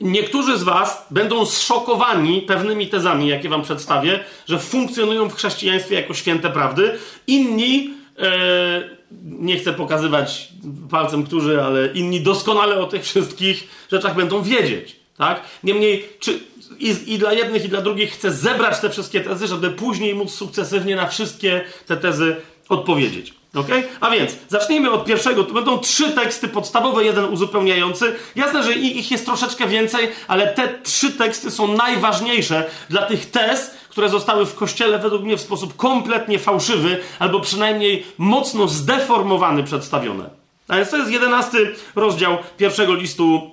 niektórzy 0.00 0.58
z 0.58 0.62
Was 0.62 1.06
będą 1.10 1.46
zszokowani 1.46 2.42
pewnymi 2.42 2.88
tezami, 2.88 3.28
jakie 3.28 3.48
Wam 3.48 3.62
przedstawię, 3.62 4.24
że 4.48 4.58
funkcjonują 4.58 5.28
w 5.28 5.34
chrześcijaństwie 5.34 5.94
jako 5.94 6.14
święte 6.14 6.50
prawdy. 6.50 6.98
Inni, 7.26 7.94
e, 8.18 8.98
nie 9.22 9.58
chcę 9.58 9.72
pokazywać 9.72 10.48
palcem, 10.90 11.24
którzy, 11.24 11.62
ale 11.62 11.86
inni 11.86 12.20
doskonale 12.20 12.80
o 12.80 12.86
tych 12.86 13.02
wszystkich 13.02 13.68
rzeczach 13.92 14.14
będą 14.14 14.42
wiedzieć. 14.42 14.96
Tak? 15.16 15.42
Niemniej, 15.64 16.08
czy, 16.20 16.40
i, 16.80 17.14
i 17.14 17.18
dla 17.18 17.32
jednych, 17.32 17.64
i 17.64 17.68
dla 17.68 17.80
drugich 17.80 18.12
chcę 18.12 18.32
zebrać 18.32 18.80
te 18.80 18.90
wszystkie 18.90 19.20
tezy, 19.20 19.46
żeby 19.46 19.70
później 19.70 20.14
móc 20.14 20.30
sukcesywnie 20.30 20.96
na 20.96 21.06
wszystkie 21.06 21.64
te 21.86 21.96
tezy 21.96 22.36
odpowiedzieć. 22.68 23.34
Okay? 23.54 23.88
A 24.00 24.10
więc 24.10 24.36
zacznijmy 24.48 24.90
od 24.90 25.04
pierwszego. 25.04 25.44
Tu 25.44 25.54
będą 25.54 25.78
trzy 25.78 26.12
teksty 26.12 26.48
podstawowe, 26.48 27.04
jeden 27.04 27.24
uzupełniający. 27.24 28.14
Jasne, 28.36 28.62
że 28.62 28.72
ich 28.72 29.10
jest 29.10 29.26
troszeczkę 29.26 29.66
więcej, 29.66 30.08
ale 30.28 30.46
te 30.46 30.78
trzy 30.82 31.12
teksty 31.12 31.50
są 31.50 31.68
najważniejsze 31.76 32.70
dla 32.90 33.02
tych 33.02 33.30
tez, 33.30 33.70
które 33.88 34.08
zostały 34.08 34.46
w 34.46 34.54
kościele 34.54 34.98
według 34.98 35.22
mnie 35.22 35.36
w 35.36 35.40
sposób 35.40 35.76
kompletnie 35.76 36.38
fałszywy, 36.38 37.00
albo 37.18 37.40
przynajmniej 37.40 38.06
mocno 38.18 38.68
zdeformowany 38.68 39.62
przedstawione. 39.62 40.30
A 40.68 40.76
więc 40.76 40.90
to 40.90 40.96
jest 40.96 41.10
jedenasty 41.10 41.74
rozdział 41.94 42.38
pierwszego 42.56 42.94
listu 42.94 43.50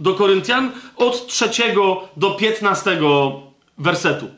do 0.00 0.14
Koryntian 0.14 0.72
od 0.96 1.26
trzeciego 1.26 2.08
do 2.16 2.30
piętnastego 2.30 3.40
wersetu. 3.78 4.28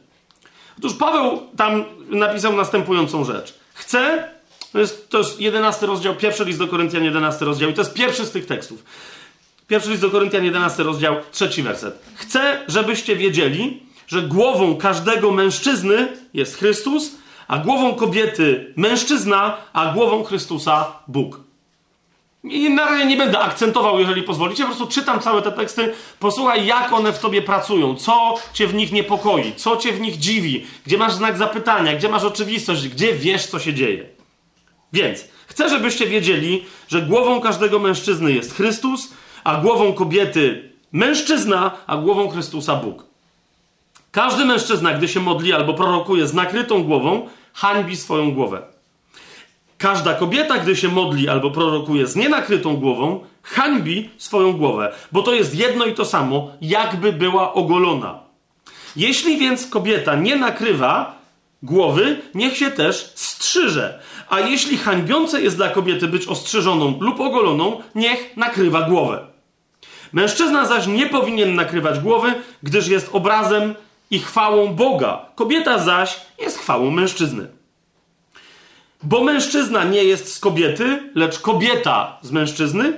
Otóż 0.78 0.94
Paweł 0.94 1.42
tam 1.56 1.84
napisał 2.08 2.56
następującą 2.56 3.24
rzecz. 3.24 3.54
Chcę, 3.74 4.28
to 4.72 4.78
jest, 4.78 5.10
to 5.10 5.18
jest 5.18 5.40
11 5.40 5.86
rozdział, 5.86 6.14
pierwszy 6.14 6.44
list 6.44 6.58
do 6.58 6.68
Koryntian, 6.68 7.04
11 7.04 7.44
rozdział, 7.44 7.70
i 7.70 7.74
to 7.74 7.80
jest 7.80 7.94
pierwszy 7.94 8.26
z 8.26 8.30
tych 8.30 8.46
tekstów. 8.46 8.84
Pierwszy 9.68 9.90
list 9.90 10.02
do 10.02 10.10
Koryntian, 10.10 10.44
11 10.44 10.82
rozdział, 10.82 11.16
trzeci 11.32 11.62
werset. 11.62 12.02
Chcę, 12.14 12.64
żebyście 12.68 13.16
wiedzieli, 13.16 13.82
że 14.06 14.22
głową 14.22 14.76
każdego 14.76 15.30
mężczyzny 15.32 16.08
jest 16.34 16.56
Chrystus, 16.56 17.10
a 17.48 17.58
głową 17.58 17.94
kobiety 17.94 18.72
mężczyzna, 18.76 19.56
a 19.72 19.92
głową 19.92 20.24
Chrystusa 20.24 20.92
Bóg. 21.08 21.47
I 22.50 22.70
na 22.70 22.84
razie 22.86 23.06
nie 23.06 23.16
będę 23.16 23.38
akcentował, 23.38 23.98
jeżeli 23.98 24.22
pozwolicie, 24.22 24.62
po 24.62 24.68
prostu 24.68 24.86
czytam 24.86 25.20
całe 25.20 25.42
te 25.42 25.52
teksty, 25.52 25.92
posłuchaj, 26.18 26.66
jak 26.66 26.92
one 26.92 27.12
w 27.12 27.18
tobie 27.18 27.42
pracują, 27.42 27.94
co 27.94 28.34
cię 28.52 28.66
w 28.66 28.74
nich 28.74 28.92
niepokoi, 28.92 29.52
co 29.56 29.76
cię 29.76 29.92
w 29.92 30.00
nich 30.00 30.18
dziwi, 30.18 30.66
gdzie 30.86 30.98
masz 30.98 31.12
znak 31.12 31.36
zapytania, 31.36 31.96
gdzie 31.96 32.08
masz 32.08 32.24
oczywistość, 32.24 32.88
gdzie 32.88 33.12
wiesz, 33.14 33.46
co 33.46 33.58
się 33.58 33.74
dzieje. 33.74 34.06
Więc 34.92 35.24
chcę, 35.46 35.68
żebyście 35.68 36.06
wiedzieli, 36.06 36.64
że 36.88 37.02
głową 37.02 37.40
każdego 37.40 37.78
mężczyzny 37.78 38.32
jest 38.32 38.54
Chrystus, 38.54 39.12
a 39.44 39.56
głową 39.56 39.92
kobiety 39.92 40.72
mężczyzna, 40.92 41.70
a 41.86 41.96
głową 41.96 42.28
Chrystusa 42.28 42.76
Bóg. 42.76 43.04
Każdy 44.10 44.44
mężczyzna, 44.44 44.94
gdy 44.94 45.08
się 45.08 45.20
modli 45.20 45.52
albo 45.52 45.74
prorokuje 45.74 46.26
z 46.26 46.34
nakrytą 46.34 46.84
głową, 46.84 47.28
hańbi 47.52 47.96
swoją 47.96 48.32
głowę. 48.32 48.77
Każda 49.78 50.14
kobieta, 50.14 50.58
gdy 50.58 50.76
się 50.76 50.88
modli 50.88 51.28
albo 51.28 51.50
prorokuje 51.50 52.06
z 52.06 52.16
nienakrytą 52.16 52.76
głową, 52.76 53.20
hańbi 53.42 54.10
swoją 54.18 54.52
głowę, 54.52 54.92
bo 55.12 55.22
to 55.22 55.34
jest 55.34 55.54
jedno 55.54 55.84
i 55.84 55.94
to 55.94 56.04
samo, 56.04 56.50
jakby 56.60 57.12
była 57.12 57.52
ogolona. 57.52 58.18
Jeśli 58.96 59.38
więc 59.38 59.66
kobieta 59.66 60.14
nie 60.14 60.36
nakrywa 60.36 61.18
głowy, 61.62 62.20
niech 62.34 62.56
się 62.56 62.70
też 62.70 63.12
strzyże. 63.14 64.00
A 64.28 64.40
jeśli 64.40 64.76
hańbiące 64.76 65.42
jest 65.42 65.56
dla 65.56 65.68
kobiety 65.68 66.08
być 66.08 66.26
ostrzyżoną 66.26 66.98
lub 67.00 67.20
ogoloną, 67.20 67.80
niech 67.94 68.36
nakrywa 68.36 68.82
głowę. 68.82 69.26
Mężczyzna 70.12 70.66
zaś 70.66 70.86
nie 70.86 71.06
powinien 71.06 71.54
nakrywać 71.54 72.00
głowy, 72.00 72.34
gdyż 72.62 72.88
jest 72.88 73.10
obrazem 73.12 73.74
i 74.10 74.18
chwałą 74.18 74.74
Boga. 74.74 75.26
Kobieta 75.34 75.78
zaś 75.78 76.20
jest 76.38 76.58
chwałą 76.58 76.90
mężczyzny. 76.90 77.57
Bo 79.02 79.24
mężczyzna 79.24 79.84
nie 79.84 80.04
jest 80.04 80.34
z 80.34 80.40
kobiety, 80.40 81.10
lecz 81.14 81.38
kobieta 81.38 82.18
z 82.22 82.30
mężczyzny. 82.30 82.92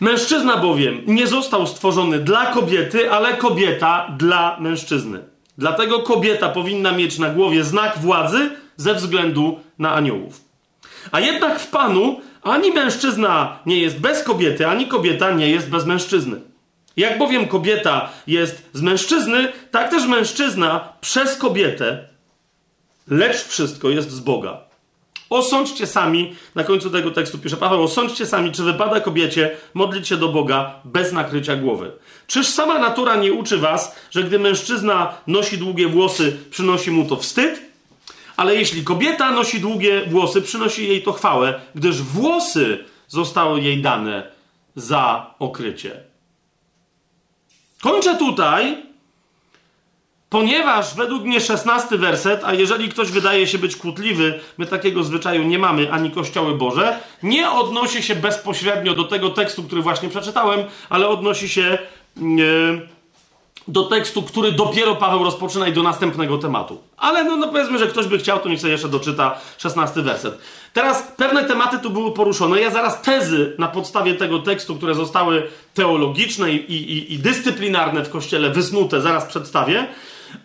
Mężczyzna 0.00 0.56
bowiem 0.56 1.02
nie 1.06 1.26
został 1.26 1.66
stworzony 1.66 2.18
dla 2.18 2.46
kobiety, 2.46 3.12
ale 3.12 3.36
kobieta 3.36 4.14
dla 4.18 4.56
mężczyzny. 4.60 5.18
Dlatego 5.58 5.98
kobieta 5.98 6.48
powinna 6.48 6.92
mieć 6.92 7.18
na 7.18 7.30
głowie 7.30 7.64
znak 7.64 7.98
władzy 7.98 8.50
ze 8.76 8.94
względu 8.94 9.60
na 9.78 9.94
aniołów. 9.94 10.40
A 11.12 11.20
jednak 11.20 11.60
w 11.60 11.66
Panu 11.66 12.20
ani 12.42 12.72
mężczyzna 12.72 13.58
nie 13.66 13.78
jest 13.78 14.00
bez 14.00 14.22
kobiety, 14.22 14.66
ani 14.66 14.86
kobieta 14.86 15.30
nie 15.30 15.50
jest 15.50 15.70
bez 15.70 15.86
mężczyzny. 15.86 16.40
Jak 16.96 17.18
bowiem 17.18 17.48
kobieta 17.48 18.10
jest 18.26 18.70
z 18.72 18.82
mężczyzny, 18.82 19.52
tak 19.70 19.90
też 19.90 20.06
mężczyzna 20.06 20.92
przez 21.00 21.36
kobietę 21.36 22.09
lecz 23.08 23.44
wszystko 23.44 23.90
jest 23.90 24.10
z 24.10 24.20
Boga. 24.20 24.70
Osądźcie 25.30 25.86
sami, 25.86 26.36
na 26.54 26.64
końcu 26.64 26.90
tego 26.90 27.10
tekstu 27.10 27.38
pisze 27.38 27.56
Paweł, 27.56 27.82
osądźcie 27.82 28.26
sami, 28.26 28.52
czy 28.52 28.62
wypada 28.62 29.00
kobiecie 29.00 29.56
modlić 29.74 30.08
się 30.08 30.16
do 30.16 30.28
Boga 30.28 30.74
bez 30.84 31.12
nakrycia 31.12 31.56
głowy. 31.56 31.92
Czyż 32.26 32.46
sama 32.46 32.78
natura 32.78 33.16
nie 33.16 33.32
uczy 33.32 33.58
was, 33.58 33.96
że 34.10 34.22
gdy 34.22 34.38
mężczyzna 34.38 35.14
nosi 35.26 35.58
długie 35.58 35.88
włosy, 35.88 36.36
przynosi 36.50 36.90
mu 36.90 37.04
to 37.04 37.16
wstyd? 37.16 37.62
Ale 38.36 38.56
jeśli 38.56 38.84
kobieta 38.84 39.30
nosi 39.30 39.60
długie 39.60 40.06
włosy, 40.06 40.42
przynosi 40.42 40.88
jej 40.88 41.02
to 41.02 41.12
chwałę, 41.12 41.60
gdyż 41.74 42.02
włosy 42.02 42.84
zostały 43.08 43.60
jej 43.60 43.82
dane 43.82 44.32
za 44.76 45.34
okrycie. 45.38 46.02
Kończę 47.82 48.16
tutaj, 48.16 48.82
Ponieważ 50.30 50.94
według 50.94 51.24
mnie 51.24 51.40
szesnasty 51.40 51.98
werset, 51.98 52.44
a 52.44 52.54
jeżeli 52.54 52.88
ktoś 52.88 53.10
wydaje 53.10 53.46
się 53.46 53.58
być 53.58 53.76
kłótliwy, 53.76 54.40
my 54.58 54.66
takiego 54.66 55.04
zwyczaju 55.04 55.42
nie 55.42 55.58
mamy, 55.58 55.92
ani 55.92 56.10
kościoły 56.10 56.54
Boże, 56.54 56.98
nie 57.22 57.50
odnosi 57.50 58.02
się 58.02 58.14
bezpośrednio 58.14 58.94
do 58.94 59.04
tego 59.04 59.30
tekstu, 59.30 59.62
który 59.62 59.82
właśnie 59.82 60.08
przeczytałem, 60.08 60.60
ale 60.88 61.08
odnosi 61.08 61.48
się, 61.48 61.78
do 63.68 63.84
tekstu, 63.84 64.22
który 64.22 64.52
dopiero 64.52 64.96
Paweł 64.96 65.24
rozpoczyna 65.24 65.68
i 65.68 65.72
do 65.72 65.82
następnego 65.82 66.38
tematu. 66.38 66.80
Ale 66.96 67.24
no, 67.24 67.36
no 67.36 67.48
powiedzmy, 67.48 67.78
że 67.78 67.86
ktoś 67.86 68.06
by 68.06 68.18
chciał, 68.18 68.40
to 68.40 68.48
niech 68.48 68.60
sobie 68.60 68.72
jeszcze 68.72 68.88
doczyta 68.88 69.40
16 69.58 70.02
werset. 70.02 70.38
Teraz 70.72 71.12
pewne 71.16 71.44
tematy 71.44 71.78
tu 71.78 71.90
były 71.90 72.12
poruszone. 72.12 72.60
Ja 72.60 72.70
zaraz 72.70 73.02
tezy 73.02 73.54
na 73.58 73.68
podstawie 73.68 74.14
tego 74.14 74.38
tekstu, 74.38 74.76
które 74.76 74.94
zostały 74.94 75.48
teologiczne 75.74 76.52
i, 76.52 76.72
i, 76.72 77.14
i 77.14 77.18
dyscyplinarne 77.18 78.04
w 78.04 78.10
Kościele 78.10 78.50
wysnute, 78.50 79.00
zaraz 79.00 79.24
przedstawię. 79.24 79.86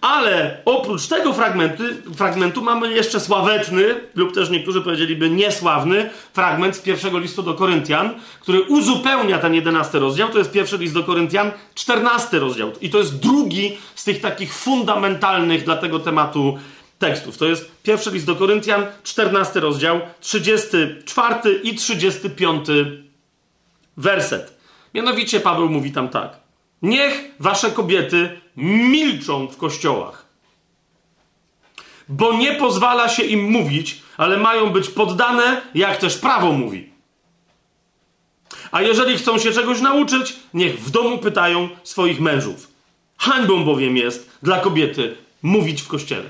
Ale 0.01 0.61
oprócz 0.65 1.07
tego 1.07 1.33
fragmentu, 1.33 1.83
fragmentu 2.15 2.61
mamy 2.61 2.93
jeszcze 2.93 3.19
sławetny, 3.19 3.95
lub 4.15 4.33
też 4.33 4.49
niektórzy 4.49 4.81
powiedzieliby 4.81 5.29
niesławny, 5.29 6.09
fragment 6.33 6.75
z 6.75 6.79
pierwszego 6.79 7.19
listu 7.19 7.43
do 7.43 7.53
Koryntian, 7.53 8.13
który 8.39 8.61
uzupełnia 8.61 9.39
ten 9.39 9.53
jedenasty 9.53 9.99
rozdział. 9.99 10.29
To 10.29 10.37
jest 10.37 10.51
pierwszy 10.51 10.77
list 10.77 10.93
do 10.93 11.03
Koryntian, 11.03 11.51
czternasty 11.75 12.39
rozdział. 12.39 12.71
I 12.81 12.89
to 12.89 12.97
jest 12.97 13.19
drugi 13.19 13.77
z 13.95 14.03
tych 14.03 14.21
takich 14.21 14.53
fundamentalnych 14.53 15.63
dla 15.63 15.77
tego 15.77 15.99
tematu 15.99 16.57
tekstów. 16.99 17.37
To 17.37 17.45
jest 17.45 17.71
pierwszy 17.83 18.11
list 18.11 18.25
do 18.25 18.35
Koryntian, 18.35 18.85
czternasty 19.03 19.59
rozdział, 19.59 20.01
34 20.19 21.35
i 21.63 21.75
35 21.75 22.67
werset. 23.97 24.57
Mianowicie 24.93 25.39
Paweł 25.39 25.69
mówi 25.69 25.91
tam 25.91 26.09
tak. 26.09 26.39
Niech 26.81 27.31
wasze 27.39 27.71
kobiety 27.71 28.41
milczą 28.57 29.47
w 29.47 29.57
kościołach. 29.57 30.25
Bo 32.09 32.33
nie 32.33 32.55
pozwala 32.55 33.09
się 33.09 33.23
im 33.23 33.51
mówić, 33.51 34.01
ale 34.17 34.37
mają 34.37 34.69
być 34.69 34.89
poddane, 34.89 35.61
jak 35.75 35.97
też 35.97 36.17
prawo 36.17 36.51
mówi. 36.51 36.89
A 38.71 38.81
jeżeli 38.81 39.17
chcą 39.17 39.39
się 39.39 39.51
czegoś 39.51 39.81
nauczyć, 39.81 40.35
niech 40.53 40.79
w 40.79 40.91
domu 40.91 41.17
pytają 41.17 41.69
swoich 41.83 42.19
mężów. 42.19 42.67
Hańbą 43.17 43.65
bowiem 43.65 43.97
jest 43.97 44.37
dla 44.43 44.59
kobiety 44.59 45.17
mówić 45.41 45.81
w 45.81 45.87
kościele. 45.87 46.29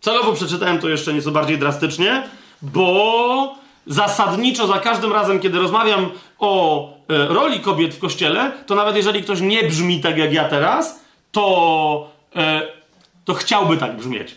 Celowo 0.00 0.32
przeczytałem 0.32 0.78
to 0.78 0.88
jeszcze 0.88 1.14
nieco 1.14 1.30
bardziej 1.30 1.58
drastycznie, 1.58 2.28
bo 2.62 3.56
zasadniczo 3.88 4.66
za 4.66 4.78
każdym 4.78 5.12
razem, 5.12 5.40
kiedy 5.40 5.58
rozmawiam 5.58 6.10
o 6.38 6.82
e, 7.08 7.26
roli 7.26 7.60
kobiet 7.60 7.94
w 7.94 7.98
kościele, 7.98 8.52
to 8.66 8.74
nawet 8.74 8.96
jeżeli 8.96 9.22
ktoś 9.22 9.40
nie 9.40 9.62
brzmi 9.62 10.00
tak 10.00 10.18
jak 10.18 10.32
ja 10.32 10.48
teraz, 10.48 11.04
to, 11.32 12.10
e, 12.36 12.62
to 13.24 13.34
chciałby 13.34 13.76
tak 13.76 13.96
brzmieć. 13.96 14.36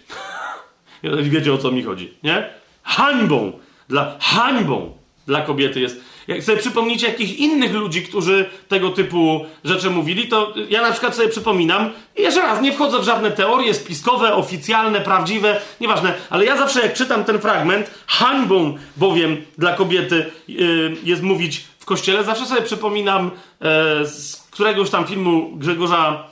jeżeli 1.03 1.29
wiecie 1.29 1.53
o 1.53 1.57
co 1.57 1.71
mi 1.71 1.83
chodzi, 1.83 2.13
nie? 2.23 2.49
Hańbą, 2.83 3.51
dla, 3.89 4.15
hańbą 4.19 4.91
dla 5.27 5.41
kobiety 5.41 5.79
jest 5.79 6.10
jak 6.35 6.43
sobie 6.43 6.57
przypomnicie 6.57 7.07
jakichś 7.07 7.31
innych 7.31 7.73
ludzi, 7.73 8.03
którzy 8.03 8.49
tego 8.67 8.89
typu 8.89 9.45
rzeczy 9.63 9.89
mówili, 9.89 10.27
to 10.27 10.53
ja 10.69 10.81
na 10.81 10.91
przykład 10.91 11.15
sobie 11.15 11.29
przypominam, 11.29 11.89
i 12.17 12.21
jeszcze 12.21 12.41
raz, 12.41 12.61
nie 12.61 12.73
wchodzę 12.73 12.99
w 12.99 13.03
żadne 13.03 13.31
teorie 13.31 13.73
spiskowe, 13.73 14.35
oficjalne, 14.35 15.01
prawdziwe, 15.01 15.61
nieważne, 15.81 16.13
ale 16.29 16.45
ja 16.45 16.57
zawsze 16.57 16.81
jak 16.81 16.93
czytam 16.93 17.23
ten 17.23 17.39
fragment, 17.39 17.91
hańbą 18.07 18.77
bowiem 18.97 19.37
dla 19.57 19.75
kobiety 19.75 20.25
yy, 20.47 20.95
jest 21.03 21.21
mówić 21.21 21.63
w 21.79 21.85
kościele, 21.85 22.23
zawsze 22.23 22.45
sobie 22.45 22.61
przypominam 22.61 23.25
yy, 23.25 23.67
z 24.05 24.47
któregoś 24.51 24.89
tam 24.89 25.07
filmu 25.07 25.51
Grzegorza 25.55 26.31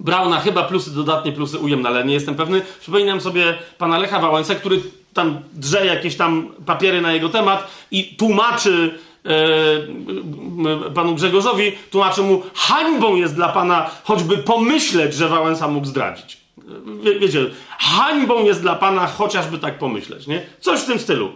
Brauna, 0.00 0.40
chyba 0.40 0.62
plusy, 0.62 0.94
dodatnie 0.94 1.32
plusy 1.32 1.58
ujemne, 1.58 1.88
ale 1.88 2.04
nie 2.04 2.14
jestem 2.14 2.34
pewny. 2.34 2.62
Przypominam 2.80 3.20
sobie 3.20 3.58
pana 3.78 3.98
Lecha 3.98 4.20
Wałęsa, 4.20 4.54
który 4.54 4.80
tam 5.14 5.40
drze 5.52 5.86
jakieś 5.86 6.16
tam 6.16 6.48
papiery 6.66 7.00
na 7.00 7.12
jego 7.12 7.28
temat 7.28 7.70
i 7.90 8.16
tłumaczy 8.16 8.98
e, 9.28 10.90
panu 10.94 11.14
Grzegorzowi, 11.14 11.72
tłumaczy 11.90 12.22
mu, 12.22 12.42
hańbą 12.54 13.16
jest 13.16 13.34
dla 13.34 13.48
pana 13.48 13.90
choćby 14.04 14.38
pomyśleć, 14.38 15.14
że 15.14 15.28
Wałęsa 15.28 15.68
mógł 15.68 15.86
zdradzić. 15.86 16.38
Wie, 17.02 17.18
wiecie, 17.18 17.46
hańbą 17.78 18.44
jest 18.44 18.62
dla 18.62 18.74
pana 18.74 19.06
chociażby 19.06 19.58
tak 19.58 19.78
pomyśleć, 19.78 20.26
nie? 20.26 20.46
Coś 20.60 20.80
w 20.80 20.86
tym 20.86 20.98
stylu. 20.98 21.32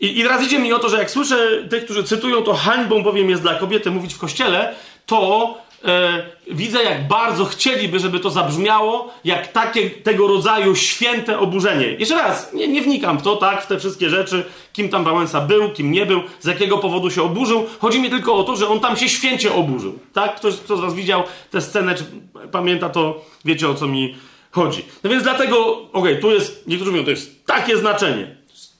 I, 0.00 0.20
I 0.20 0.22
teraz 0.22 0.42
idzie 0.42 0.58
mi 0.58 0.72
o 0.72 0.78
to, 0.78 0.88
że 0.88 0.98
jak 0.98 1.10
słyszę 1.10 1.68
tych, 1.70 1.84
którzy 1.84 2.04
cytują 2.04 2.42
to 2.42 2.54
hańbą 2.54 3.02
bowiem 3.02 3.30
jest 3.30 3.42
dla 3.42 3.54
kobiety 3.54 3.90
mówić 3.90 4.14
w 4.14 4.18
kościele, 4.18 4.74
to 5.06 5.54
e, 5.84 6.22
widzę, 6.50 6.82
jak 6.82 7.08
bardzo 7.08 7.44
chcieliby, 7.44 7.98
żeby 7.98 8.20
to 8.20 8.30
zabrzmiało 8.30 9.08
jak 9.24 9.52
takie, 9.52 9.90
tego 9.90 10.28
rodzaju 10.28 10.76
święte 10.76 11.38
oburzenie. 11.38 11.86
Jeszcze 11.86 12.14
raz, 12.14 12.52
nie, 12.52 12.68
nie 12.68 12.82
wnikam 12.82 13.18
w 13.18 13.22
to, 13.22 13.36
tak, 13.36 13.62
w 13.62 13.66
te 13.66 13.78
wszystkie 13.78 14.10
rzeczy, 14.10 14.44
kim 14.72 14.88
tam 14.88 15.04
Wałęsa 15.04 15.40
był, 15.40 15.70
kim 15.70 15.92
nie 15.92 16.06
był, 16.06 16.22
z 16.40 16.46
jakiego 16.46 16.78
powodu 16.78 17.10
się 17.10 17.22
oburzył. 17.22 17.66
Chodzi 17.80 18.00
mi 18.00 18.10
tylko 18.10 18.34
o 18.34 18.44
to, 18.44 18.56
że 18.56 18.68
on 18.68 18.80
tam 18.80 18.96
się 18.96 19.08
święcie 19.08 19.54
oburzył. 19.54 19.98
Tak? 20.12 20.36
Ktoś, 20.36 20.56
kto 20.56 20.76
z 20.76 20.80
was 20.80 20.94
widział 20.94 21.22
tę 21.50 21.60
scenę, 21.60 21.94
czy 21.94 22.04
pamięta 22.52 22.88
to, 22.88 23.24
wiecie 23.44 23.68
o 23.68 23.74
co 23.74 23.86
mi 23.86 24.16
chodzi. 24.50 24.84
No 25.04 25.10
więc 25.10 25.22
dlatego, 25.22 25.82
okej, 25.82 25.90
okay, 25.92 26.16
tu 26.16 26.30
jest, 26.30 26.66
niektórzy 26.66 26.90
mówią, 26.90 27.04
to 27.04 27.10
jest 27.10 27.46
takie 27.46 27.76
znaczenie. 27.76 28.36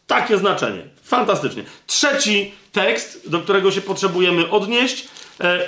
Takie 0.06 0.38
znaczenie. 0.38 0.82
Fantastycznie. 1.02 1.64
Trzeci 1.86 2.52
tekst, 2.72 3.30
do 3.30 3.40
którego 3.40 3.70
się 3.70 3.80
potrzebujemy 3.80 4.50
odnieść, 4.50 5.08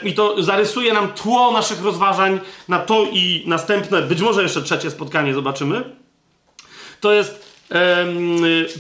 i 0.02 0.14
to 0.14 0.42
zarysuje 0.42 0.92
nam 0.92 1.12
tło 1.12 1.52
naszych 1.52 1.82
rozważań 1.82 2.40
na 2.68 2.78
to 2.78 3.06
i 3.12 3.42
następne, 3.46 4.02
być 4.02 4.20
może 4.20 4.42
jeszcze 4.42 4.62
trzecie 4.62 4.90
spotkanie 4.90 5.34
zobaczymy. 5.34 5.84
To 7.00 7.12
jest 7.12 7.52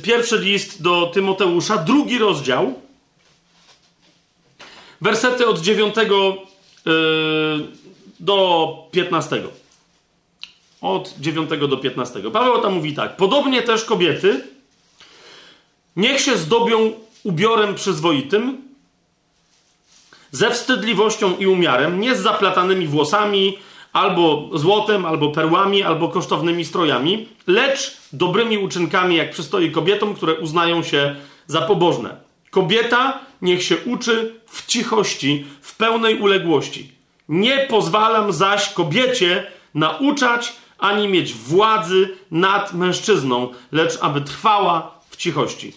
pierwszy 0.02 0.38
list 0.38 0.82
do 0.82 1.06
Tymoteusza, 1.14 1.76
drugi 1.76 2.18
rozdział, 2.18 2.74
wersety 5.00 5.46
od 5.46 5.60
9 5.60 5.98
e, 5.98 6.02
do 8.20 8.88
15. 8.90 9.42
Od 10.80 11.14
9 11.20 11.50
do 11.68 11.76
15. 11.76 12.20
Paweł 12.32 12.62
tam 12.62 12.74
mówi 12.74 12.94
tak. 12.94 13.16
Podobnie 13.16 13.62
też 13.62 13.84
kobiety 13.84 14.40
niech 15.96 16.20
się 16.20 16.36
zdobią 16.36 16.92
ubiorem 17.22 17.74
przyzwoitym, 17.74 18.71
ze 20.32 20.50
wstydliwością 20.50 21.36
i 21.36 21.46
umiarem, 21.46 22.00
nie 22.00 22.14
z 22.14 22.22
zaplatanymi 22.22 22.86
włosami, 22.86 23.58
albo 23.92 24.50
złotem, 24.54 25.06
albo 25.06 25.28
perłami, 25.28 25.82
albo 25.82 26.08
kosztownymi 26.08 26.64
strojami, 26.64 27.28
lecz 27.46 27.96
dobrymi 28.12 28.58
uczynkami, 28.58 29.16
jak 29.16 29.30
przystoi 29.30 29.70
kobietom, 29.70 30.14
które 30.14 30.34
uznają 30.34 30.82
się 30.82 31.16
za 31.46 31.62
pobożne. 31.62 32.16
Kobieta 32.50 33.18
niech 33.42 33.62
się 33.62 33.76
uczy 33.76 34.40
w 34.46 34.66
cichości, 34.66 35.46
w 35.60 35.76
pełnej 35.76 36.20
uległości. 36.20 36.92
Nie 37.28 37.58
pozwalam 37.58 38.32
zaś 38.32 38.68
kobiecie 38.68 39.46
nauczać 39.74 40.52
ani 40.78 41.08
mieć 41.08 41.34
władzy 41.34 42.16
nad 42.30 42.74
mężczyzną, 42.74 43.48
lecz 43.72 43.98
aby 44.00 44.20
trwała 44.20 44.98
w 45.10 45.16
cichości. 45.16 45.72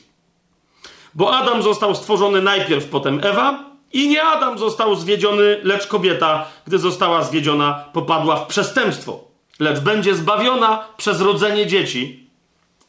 Bo 1.16 1.38
Adam 1.38 1.64
został 1.64 1.96
stworzony 1.96 2.42
najpierw, 2.42 2.86
potem 2.86 3.20
Ewa, 3.24 3.75
i 3.96 4.08
nie 4.08 4.24
Adam 4.24 4.58
został 4.58 4.96
zwiedziony, 4.96 5.60
lecz 5.64 5.88
kobieta, 5.88 6.48
gdy 6.68 6.80
została 6.80 7.24
zwiedziona, 7.24 7.86
popadła 7.94 8.36
w 8.36 8.48
przestępstwo. 8.48 9.28
Lecz 9.60 9.80
będzie 9.80 10.16
zbawiona 10.16 10.88
przez 10.98 11.22
rodzenie 11.22 11.68
dzieci, 11.68 12.30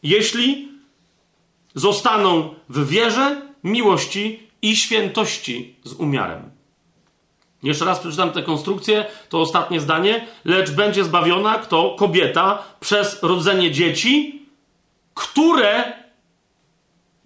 jeśli 0.03 0.67
zostaną 1.75 2.55
w 2.69 2.89
wierze, 2.89 3.41
miłości 3.63 4.49
i 4.61 4.75
świętości 4.75 5.75
z 5.83 5.93
umiarem. 5.93 6.51
Jeszcze 7.63 7.85
raz 7.85 7.99
przeczytam 7.99 8.31
tę 8.31 8.43
konstrukcję, 8.43 9.05
to 9.29 9.41
ostatnie 9.41 9.79
zdanie. 9.79 10.27
Lecz 10.45 10.71
będzie 10.71 11.03
zbawiona 11.03 11.55
kto? 11.55 11.95
Kobieta 11.99 12.63
przez 12.79 13.23
rodzenie 13.23 13.71
dzieci, 13.71 14.45
które 15.13 15.93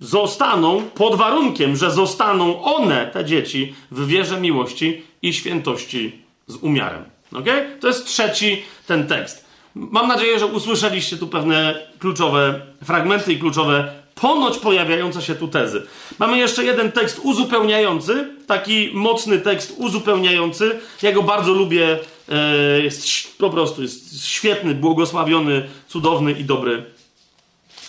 zostaną 0.01 0.81
pod 0.95 1.15
warunkiem, 1.15 1.75
że 1.75 1.91
zostaną 1.91 2.63
one, 2.63 3.09
te 3.13 3.25
dzieci, 3.25 3.75
w 3.91 4.07
wierze 4.07 4.41
miłości 4.41 5.03
i 5.21 5.33
świętości 5.33 6.21
z 6.47 6.55
umiarem. 6.55 7.03
Ok? 7.33 7.45
To 7.79 7.87
jest 7.87 8.05
trzeci 8.05 8.63
ten 8.87 9.07
tekst. 9.07 9.45
Mam 9.75 10.07
nadzieję, 10.07 10.39
że 10.39 10.45
usłyszeliście 10.45 11.17
tu 11.17 11.27
pewne 11.27 11.87
kluczowe 11.99 12.61
fragmenty 12.83 13.33
i 13.33 13.39
kluczowe, 13.39 13.91
ponoć 14.15 14.57
pojawiające 14.57 15.21
się 15.21 15.35
tu 15.35 15.47
tezy. 15.47 15.87
Mamy 16.19 16.37
jeszcze 16.37 16.63
jeden 16.63 16.91
tekst 16.91 17.19
uzupełniający, 17.23 18.29
taki 18.47 18.89
mocny 18.93 19.39
tekst 19.39 19.73
uzupełniający. 19.77 20.79
Ja 21.01 21.11
go 21.11 21.23
bardzo 21.23 21.53
lubię. 21.53 21.99
E, 22.29 22.81
jest 22.81 23.37
po 23.37 23.49
prostu 23.49 23.81
jest 23.81 24.25
świetny, 24.25 24.75
błogosławiony, 24.75 25.69
cudowny 25.87 26.31
i 26.31 26.43
dobry. 26.43 26.85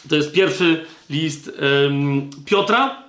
To 0.08 0.16
jest 0.16 0.32
pierwszy 0.32 0.84
list 1.11 1.50
ym, 1.84 2.30
Piotra, 2.44 3.03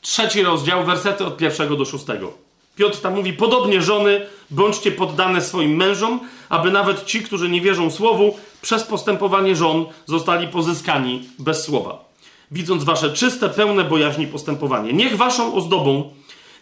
trzeci 0.00 0.42
rozdział, 0.42 0.84
wersety 0.84 1.24
od 1.24 1.36
pierwszego 1.36 1.76
do 1.76 1.84
szóstego. 1.84 2.32
Piotr 2.76 3.00
tam 3.00 3.14
mówi, 3.14 3.32
podobnie 3.32 3.82
żony, 3.82 4.26
bądźcie 4.50 4.92
poddane 4.92 5.40
swoim 5.40 5.76
mężom, 5.76 6.20
aby 6.48 6.70
nawet 6.70 7.04
ci, 7.04 7.22
którzy 7.22 7.48
nie 7.48 7.60
wierzą 7.60 7.90
słowu, 7.90 8.36
przez 8.62 8.82
postępowanie 8.82 9.56
żon 9.56 9.86
zostali 10.06 10.48
pozyskani 10.48 11.28
bez 11.38 11.64
słowa. 11.64 12.04
Widząc 12.50 12.84
wasze 12.84 13.12
czyste, 13.12 13.48
pełne 13.48 13.84
bojaźni 13.84 14.26
postępowanie. 14.26 14.92
Niech 14.92 15.16
waszą 15.16 15.54
ozdobą 15.54 16.10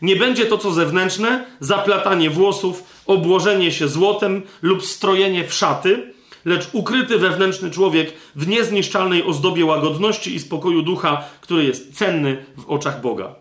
Nie 0.03 0.17
będzie 0.17 0.47
to 0.47 0.59
co 0.59 0.73
zewnętrzne, 0.73 1.45
zaplatanie 1.61 2.31
włosów, 2.31 2.85
obłożenie 3.07 3.73
się 3.73 3.89
złotem 3.89 4.43
lub 4.63 4.85
strojenie 4.85 5.45
w 5.49 5.55
szaty, 5.55 6.12
lecz 6.45 6.69
ukryty 6.73 7.19
wewnętrzny 7.19 7.71
człowiek 7.71 8.13
w 8.37 8.49
niezniszczalnej 8.49 9.25
ozdobie 9.25 9.65
łagodności 9.65 10.35
i 10.35 10.41
spokoju 10.41 10.83
ducha, 10.83 11.25
który 11.41 11.65
jest 11.65 11.95
cenny 11.95 12.45
w 12.57 12.71
oczach 12.71 13.01
Boga. 13.01 13.35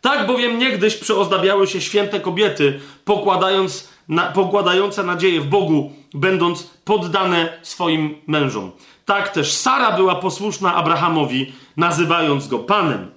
Tak 0.00 0.26
bowiem 0.26 0.58
niegdyś 0.58 0.96
przyozdabiały 0.96 1.66
się 1.66 1.80
święte 1.80 2.20
kobiety, 2.20 2.80
pokładając 3.04 3.88
na, 4.08 4.22
pokładające 4.22 5.02
nadzieję 5.02 5.40
w 5.40 5.46
Bogu, 5.46 5.92
będąc 6.14 6.70
poddane 6.84 7.58
swoim 7.62 8.14
mężom. 8.26 8.70
Tak 9.04 9.28
też 9.28 9.52
Sara 9.52 9.92
była 9.96 10.14
posłuszna 10.14 10.74
Abrahamowi, 10.74 11.52
nazywając 11.76 12.48
go 12.48 12.58
Panem. 12.58 13.10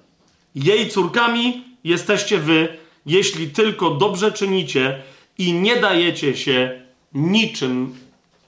Jej 0.54 0.88
córkami 0.88 1.64
jesteście 1.84 2.38
wy, 2.38 2.68
jeśli 3.06 3.50
tylko 3.50 3.90
dobrze 3.90 4.32
czynicie 4.32 5.02
i 5.38 5.52
nie 5.52 5.80
dajecie 5.80 6.36
się 6.36 6.82
niczym 7.14 7.94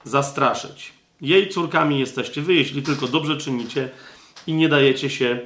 zastraszyć. 0.03 0.93
Jej 1.21 1.49
córkami 1.49 1.99
jesteście 1.99 2.41
wy, 2.41 2.53
jeśli 2.53 2.83
tylko 2.83 3.07
dobrze 3.07 3.37
czynicie 3.37 3.89
i 4.47 4.53
nie 4.53 4.69
dajecie 4.69 5.09
się 5.09 5.39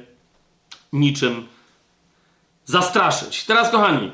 niczym 0.92 1.46
zastraszyć. 2.64 3.44
Teraz, 3.44 3.70
kochani, 3.70 4.12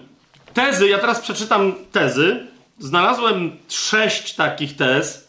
tezy, 0.54 0.88
ja 0.88 0.98
teraz 0.98 1.20
przeczytam 1.20 1.74
tezy. 1.92 2.46
Znalazłem 2.78 3.56
sześć 3.68 4.34
takich 4.34 4.76
tez, 4.76 5.28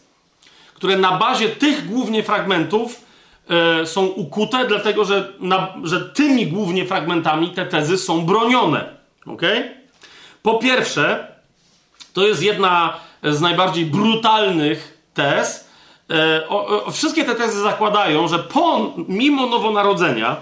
które 0.74 0.96
na 0.96 1.18
bazie 1.18 1.48
tych 1.48 1.86
głównie 1.86 2.22
fragmentów 2.22 3.04
e, 3.50 3.86
są 3.86 4.06
ukute, 4.06 4.66
dlatego 4.68 5.04
że, 5.04 5.32
na, 5.40 5.74
że 5.82 6.00
tymi 6.00 6.46
głównie 6.46 6.86
fragmentami 6.86 7.50
te 7.50 7.66
tezy 7.66 7.98
są 7.98 8.26
bronione. 8.26 8.94
Ok? 9.26 9.42
Po 10.42 10.58
pierwsze, 10.58 11.32
to 12.12 12.26
jest 12.26 12.42
jedna 12.42 12.96
z 13.22 13.40
najbardziej 13.40 13.86
brutalnych 13.86 14.93
tez. 15.14 15.68
E, 16.10 16.48
o, 16.48 16.84
o, 16.84 16.90
wszystkie 16.90 17.24
te 17.24 17.34
tezy 17.34 17.60
zakładają, 17.60 18.28
że 18.28 18.38
po, 18.38 18.92
mimo 19.08 19.46
nowonarodzenia, 19.46 20.36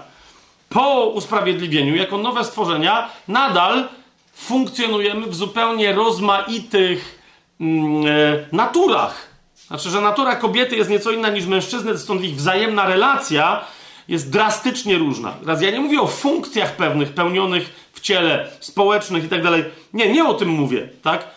po 0.69 1.05
usprawiedliwieniu, 1.05 1.95
jako 1.95 2.17
nowe 2.17 2.43
stworzenia, 2.43 3.09
nadal 3.27 3.87
funkcjonujemy 4.33 5.27
w 5.27 5.35
zupełnie 5.35 5.93
rozmaitych 5.93 7.19
mm, 7.61 8.07
e, 8.07 8.09
naturach. 8.51 9.27
Znaczy, 9.67 9.89
że 9.89 10.01
natura 10.01 10.35
kobiety 10.35 10.75
jest 10.75 10.89
nieco 10.89 11.11
inna 11.11 11.29
niż 11.29 11.45
mężczyzny, 11.45 11.97
stąd 11.97 12.23
ich 12.23 12.35
wzajemna 12.35 12.85
relacja 12.85 13.61
jest 14.07 14.31
drastycznie 14.31 14.97
różna. 14.97 15.33
Raz 15.45 15.61
ja 15.61 15.71
nie 15.71 15.79
mówię 15.79 16.01
o 16.01 16.07
funkcjach 16.07 16.75
pewnych, 16.75 17.13
pełnionych 17.13 17.89
w 17.93 17.99
ciele, 17.99 18.49
społecznych 18.59 19.23
i 19.23 19.29
tak 19.29 19.43
dalej. 19.43 19.63
Nie, 19.93 20.13
nie 20.13 20.25
o 20.25 20.33
tym 20.33 20.49
mówię, 20.49 20.89
tak? 21.01 21.27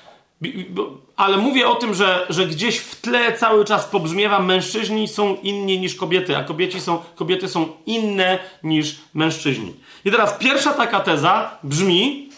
Ale 1.16 1.36
mówię 1.36 1.68
o 1.68 1.74
tym, 1.74 1.94
że, 1.94 2.26
że 2.30 2.46
gdzieś 2.46 2.78
w 2.78 3.00
tle 3.00 3.38
cały 3.38 3.64
czas 3.64 3.84
pobrzmiewa, 3.84 4.40
mężczyźni 4.40 5.08
są 5.08 5.36
inni 5.42 5.78
niż 5.80 5.94
kobiety, 5.94 6.36
a 6.36 6.44
kobiety 6.44 6.80
są, 6.80 6.98
kobiety 7.14 7.48
są 7.48 7.68
inne 7.86 8.38
niż 8.62 8.96
mężczyźni. 9.14 9.74
I 10.04 10.10
teraz 10.10 10.38
pierwsza 10.38 10.72
taka 10.72 11.00
teza 11.00 11.58
brzmi, 11.62 12.30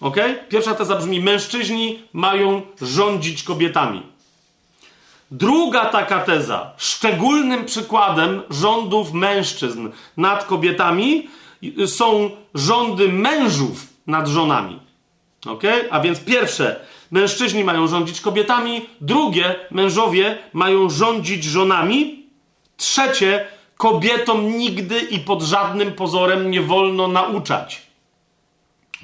ok? 0.00 0.16
Pierwsza 0.48 0.74
teza 0.74 0.96
brzmi, 0.96 1.20
mężczyźni 1.20 2.02
mają 2.12 2.62
rządzić 2.82 3.42
kobietami. 3.42 4.02
Druga 5.30 5.84
taka 5.84 6.20
teza, 6.20 6.72
szczególnym 6.76 7.64
przykładem 7.64 8.42
rządów 8.50 9.12
mężczyzn 9.12 9.88
nad 10.16 10.44
kobietami 10.44 11.28
są 11.86 12.30
rządy 12.54 13.08
mężów 13.08 13.86
nad 14.06 14.28
żonami. 14.28 14.80
Ok? 15.46 15.62
A 15.90 16.00
więc 16.00 16.20
pierwsze, 16.20 16.80
mężczyźni 17.10 17.64
mają 17.64 17.86
rządzić 17.86 18.20
kobietami, 18.20 18.86
drugie, 19.00 19.54
mężowie 19.70 20.38
mają 20.52 20.90
rządzić 20.90 21.44
żonami, 21.44 22.26
trzecie, 22.76 23.46
kobietom 23.76 24.58
nigdy 24.58 25.00
i 25.00 25.18
pod 25.18 25.42
żadnym 25.42 25.92
pozorem 25.92 26.50
nie 26.50 26.60
wolno 26.60 27.08
nauczać. 27.08 27.82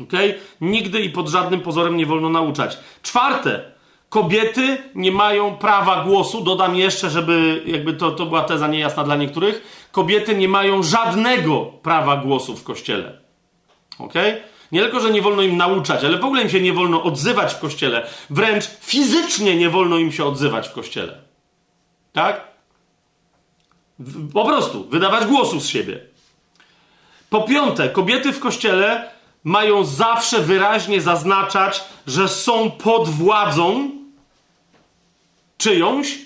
Ok? 0.03 0.13
Nigdy 0.61 1.01
i 1.01 1.11
pod 1.11 1.29
żadnym 1.29 1.61
pozorem 1.61 1.97
nie 1.97 2.07
wolno 2.07 2.29
nauczać. 2.29 2.79
Czwarte, 3.03 3.65
kobiety 4.09 4.79
nie 4.95 5.13
mają 5.13 5.57
prawa 5.57 6.05
głosu. 6.05 6.41
Dodam 6.41 6.77
jeszcze, 6.77 7.11
żeby 7.11 7.63
jakby 7.67 7.93
to, 7.93 8.11
to 8.11 8.27
była 8.27 8.43
teza 8.43 8.69
niejasna 8.69 9.05
dla 9.05 9.17
niektórych. 9.17 9.89
Kobiety 9.93 10.35
nie 10.35 10.49
mają 10.49 10.83
żadnego 10.83 11.65
prawa 11.65 12.17
głosu 12.17 12.57
w 12.57 12.65
kościele. 12.65 13.19
Ok? 13.99 14.15
Nie 14.77 14.83
tylko, 14.83 15.01
że 15.01 15.11
nie 15.11 15.23
wolno 15.23 15.43
im 15.43 15.57
nauczać, 15.57 16.05
ale 16.05 16.19
w 16.19 16.25
ogóle 16.25 16.43
im 16.43 16.51
się 16.51 16.61
nie 16.61 16.73
wolno 16.73 17.03
odzywać 17.03 17.55
w 17.55 17.59
kościele. 17.59 18.07
Wręcz 18.31 18.65
fizycznie 18.81 19.57
nie 19.57 19.71
wolno 19.71 19.99
im 19.99 20.13
się 20.13 20.25
odzywać 20.25 20.69
w 20.69 20.73
kościele. 20.73 21.19
Tak? 22.13 22.41
Po 24.33 24.45
prostu 24.45 24.85
wydawać 24.85 25.27
głosu 25.27 25.61
z 25.61 25.67
siebie. 25.67 26.01
Po 27.31 27.43
piąte, 27.43 27.89
kobiety 27.89 28.33
w 28.33 28.41
kościele 28.41 29.11
mają 29.45 29.85
zawsze 29.85 30.41
wyraźnie 30.41 31.01
zaznaczać, 31.01 31.85
że 32.07 32.29
są 32.29 32.71
pod 32.71 33.09
władzą 33.09 33.91
czyjąś 35.59 36.19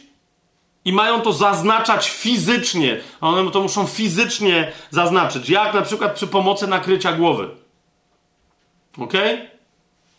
i 0.85 0.93
mają 0.93 1.21
to 1.21 1.33
zaznaczać 1.33 2.11
fizycznie. 2.11 3.01
One 3.21 3.51
to 3.51 3.61
muszą 3.61 3.87
fizycznie 3.87 4.73
zaznaczyć, 4.91 5.49
jak 5.49 5.75
na 5.75 5.83
przykład 5.83 6.15
przy 6.15 6.27
pomocy 6.27 6.67
nakrycia 6.67 7.13
głowy. 7.13 7.60
Ok? 8.99 9.13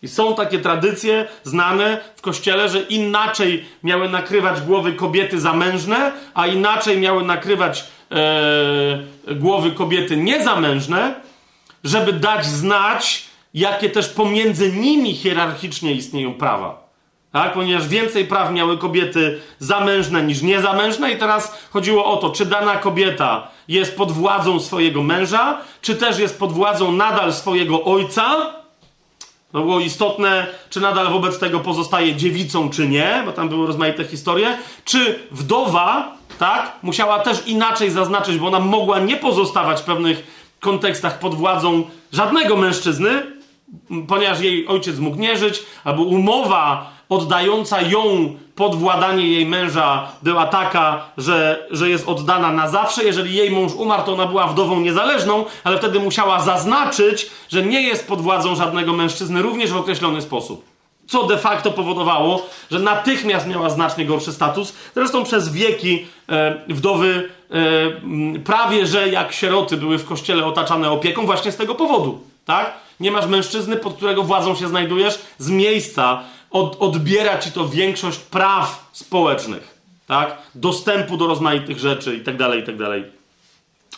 I 0.01 0.07
są 0.07 0.35
takie 0.35 0.59
tradycje 0.59 1.27
znane 1.43 1.99
w 2.15 2.21
kościele, 2.21 2.69
że 2.69 2.81
inaczej 2.81 3.65
miały 3.83 4.09
nakrywać 4.09 4.61
głowy 4.61 4.93
kobiety 4.93 5.39
zamężne, 5.39 6.11
a 6.33 6.47
inaczej 6.47 6.99
miały 6.99 7.23
nakrywać 7.23 7.83
e, 8.11 9.35
głowy 9.35 9.71
kobiety 9.71 10.17
niezamężne, 10.17 11.15
żeby 11.83 12.13
dać 12.13 12.45
znać, 12.45 13.25
jakie 13.53 13.89
też 13.89 14.09
pomiędzy 14.09 14.71
nimi 14.71 15.13
hierarchicznie 15.13 15.93
istnieją 15.93 16.33
prawa. 16.33 16.91
Tak? 17.31 17.53
Ponieważ 17.53 17.87
więcej 17.87 18.25
praw 18.25 18.51
miały 18.51 18.77
kobiety 18.77 19.39
zamężne 19.59 20.23
niż 20.23 20.41
niezamężne, 20.41 21.11
i 21.11 21.17
teraz 21.17 21.57
chodziło 21.71 22.05
o 22.05 22.17
to, 22.17 22.29
czy 22.29 22.45
dana 22.45 22.75
kobieta 22.75 23.47
jest 23.67 23.97
pod 23.97 24.11
władzą 24.11 24.59
swojego 24.59 25.03
męża, 25.03 25.57
czy 25.81 25.95
też 25.95 26.19
jest 26.19 26.39
pod 26.39 26.51
władzą 26.51 26.91
nadal 26.91 27.33
swojego 27.33 27.83
ojca, 27.83 28.53
to 29.51 29.59
było 29.59 29.79
istotne, 29.79 30.47
czy 30.69 30.81
nadal 30.81 31.09
wobec 31.09 31.39
tego 31.39 31.59
pozostaje 31.59 32.15
dziewicą, 32.15 32.69
czy 32.69 32.87
nie, 32.87 33.23
bo 33.25 33.31
tam 33.31 33.49
były 33.49 33.67
rozmaite 33.67 34.05
historie. 34.05 34.57
Czy 34.85 35.19
wdowa, 35.31 36.17
tak, 36.39 36.71
musiała 36.83 37.19
też 37.19 37.47
inaczej 37.47 37.91
zaznaczyć, 37.91 38.37
bo 38.37 38.47
ona 38.47 38.59
mogła 38.59 38.99
nie 38.99 39.17
pozostawać 39.17 39.81
w 39.81 39.83
pewnych 39.83 40.41
kontekstach 40.59 41.19
pod 41.19 41.35
władzą 41.35 41.83
żadnego 42.11 42.57
mężczyzny, 42.57 43.23
ponieważ 44.07 44.41
jej 44.41 44.67
ojciec 44.67 44.99
mógł 44.99 45.17
nie 45.17 45.37
żyć, 45.37 45.63
albo 45.83 46.03
umowa 46.03 46.91
oddająca 47.11 47.81
ją 47.81 48.35
pod 48.55 48.75
władanie 48.75 49.27
jej 49.27 49.45
męża 49.45 50.07
była 50.23 50.45
taka, 50.45 51.05
że, 51.17 51.67
że 51.71 51.89
jest 51.89 52.07
oddana 52.07 52.51
na 52.51 52.67
zawsze. 52.67 53.03
Jeżeli 53.03 53.35
jej 53.35 53.51
mąż 53.51 53.73
umarł, 53.73 54.03
to 54.03 54.13
ona 54.13 54.25
była 54.25 54.47
wdową 54.47 54.79
niezależną, 54.79 55.45
ale 55.63 55.77
wtedy 55.77 55.99
musiała 55.99 56.39
zaznaczyć, 56.39 57.29
że 57.49 57.63
nie 57.63 57.81
jest 57.81 58.07
pod 58.07 58.21
władzą 58.21 58.55
żadnego 58.55 58.93
mężczyzny, 58.93 59.41
również 59.41 59.71
w 59.71 59.77
określony 59.77 60.21
sposób. 60.21 60.65
Co 61.07 61.23
de 61.23 61.37
facto 61.37 61.71
powodowało, 61.71 62.45
że 62.71 62.79
natychmiast 62.79 63.47
miała 63.47 63.69
znacznie 63.69 64.05
gorszy 64.05 64.33
status. 64.33 64.73
Zresztą 64.95 65.23
przez 65.23 65.51
wieki 65.51 66.05
e, 66.29 66.55
wdowy 66.69 67.29
e, 68.35 68.39
prawie 68.39 68.85
że 68.85 69.09
jak 69.09 69.33
sieroty 69.33 69.77
były 69.77 69.97
w 69.97 70.05
kościele 70.05 70.45
otaczane 70.45 70.91
opieką 70.91 71.25
właśnie 71.25 71.51
z 71.51 71.57
tego 71.57 71.75
powodu. 71.75 72.19
Tak? 72.45 72.73
Nie 72.99 73.11
masz 73.11 73.27
mężczyzny, 73.27 73.77
pod 73.77 73.93
którego 73.93 74.23
władzą 74.23 74.55
się 74.55 74.67
znajdujesz, 74.67 75.19
z 75.37 75.49
miejsca 75.49 76.23
od, 76.51 76.77
odbiera 76.79 77.37
ci 77.37 77.51
to 77.51 77.69
większość 77.69 78.19
praw 78.19 78.89
społecznych, 78.91 79.77
tak? 80.07 80.37
Dostępu 80.55 81.17
do 81.17 81.27
rozmaitych 81.27 81.79
rzeczy 81.79 82.15
i 82.15 82.21
tak 82.21 82.37
dalej, 82.37 82.61
i 82.61 82.63
tak 82.63 82.77
dalej. 82.77 83.03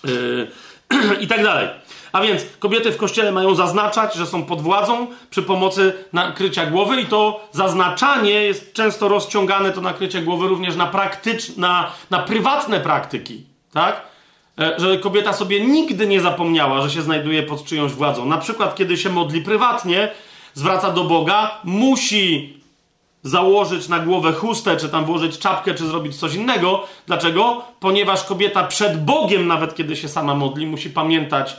Yy, 0.03 0.47
I 1.23 1.27
tak 1.27 1.43
dalej. 1.43 1.69
A 2.11 2.21
więc 2.21 2.45
kobiety 2.59 2.91
w 2.91 2.97
kościele 2.97 3.31
mają 3.31 3.55
zaznaczać, 3.55 4.15
że 4.15 4.25
są 4.25 4.43
pod 4.43 4.61
władzą 4.61 5.07
przy 5.29 5.43
pomocy 5.43 5.93
nakrycia 6.13 6.65
głowy, 6.65 7.01
i 7.01 7.05
to 7.05 7.47
zaznaczanie 7.51 8.31
jest 8.31 8.73
często 8.73 9.07
rozciągane, 9.07 9.71
to 9.71 9.81
nakrycie 9.81 10.21
głowy 10.21 10.47
również 10.47 10.75
na, 10.75 10.85
praktycz, 10.85 11.57
na, 11.57 11.91
na 12.09 12.19
prywatne 12.19 12.79
praktyki, 12.79 13.43
tak? 13.73 14.01
E, 14.59 14.79
że 14.79 14.97
kobieta 14.97 15.33
sobie 15.33 15.65
nigdy 15.65 16.07
nie 16.07 16.21
zapomniała, 16.21 16.81
że 16.81 16.89
się 16.89 17.01
znajduje 17.01 17.43
pod 17.43 17.65
czyjąś 17.65 17.91
władzą. 17.91 18.25
Na 18.25 18.37
przykład, 18.37 18.75
kiedy 18.75 18.97
się 18.97 19.09
modli 19.09 19.41
prywatnie, 19.41 20.11
zwraca 20.53 20.91
do 20.91 21.03
Boga, 21.03 21.61
musi 21.63 22.53
założyć 23.23 23.87
na 23.87 23.99
głowę 23.99 24.33
chustę, 24.33 24.77
czy 24.77 24.89
tam 24.89 25.05
włożyć 25.05 25.39
czapkę, 25.39 25.73
czy 25.73 25.87
zrobić 25.87 26.15
coś 26.15 26.33
innego. 26.33 26.83
Dlaczego? 27.07 27.61
Ponieważ 27.79 28.23
kobieta 28.23 28.63
przed 28.63 29.05
Bogiem, 29.05 29.47
nawet 29.47 29.75
kiedy 29.75 29.95
się 29.95 30.07
sama 30.07 30.35
modli, 30.35 30.67
musi 30.67 30.89
pamiętać, 30.89 31.55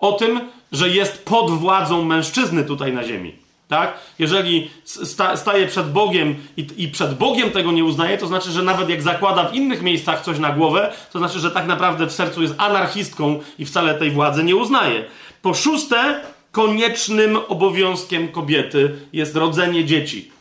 o 0.00 0.12
tym, 0.12 0.40
że 0.72 0.88
jest 0.88 1.24
pod 1.24 1.50
władzą 1.50 2.04
mężczyzny 2.04 2.64
tutaj 2.64 2.92
na 2.92 3.04
ziemi. 3.04 3.34
Tak? 3.68 3.98
Jeżeli 4.18 4.70
sta, 4.84 5.36
staje 5.36 5.66
przed 5.66 5.92
Bogiem 5.92 6.34
i, 6.56 6.66
i, 6.76 6.88
przed 6.88 7.18
Bogiem 7.18 7.50
tego 7.50 7.72
nie 7.72 7.84
uznaje, 7.84 8.18
to 8.18 8.26
znaczy, 8.26 8.50
że 8.50 8.62
nawet 8.62 8.88
jak 8.88 9.02
zakłada 9.02 9.44
w 9.44 9.54
innych 9.54 9.82
miejscach 9.82 10.24
coś 10.24 10.38
na 10.38 10.50
głowę, 10.50 10.92
to 11.12 11.18
znaczy, 11.18 11.38
że 11.38 11.50
tak 11.50 11.66
naprawdę 11.66 12.06
w 12.06 12.12
sercu 12.12 12.42
jest 12.42 12.54
anarchistką 12.58 13.40
i 13.58 13.64
wcale 13.64 13.94
tej 13.94 14.10
władzy 14.10 14.44
nie 14.44 14.56
uznaje. 14.56 15.04
Po 15.42 15.54
szóste, 15.54 16.20
koniecznym 16.52 17.36
obowiązkiem 17.48 18.28
kobiety 18.28 18.98
jest 19.12 19.36
rodzenie 19.36 19.84
dzieci. 19.84 20.32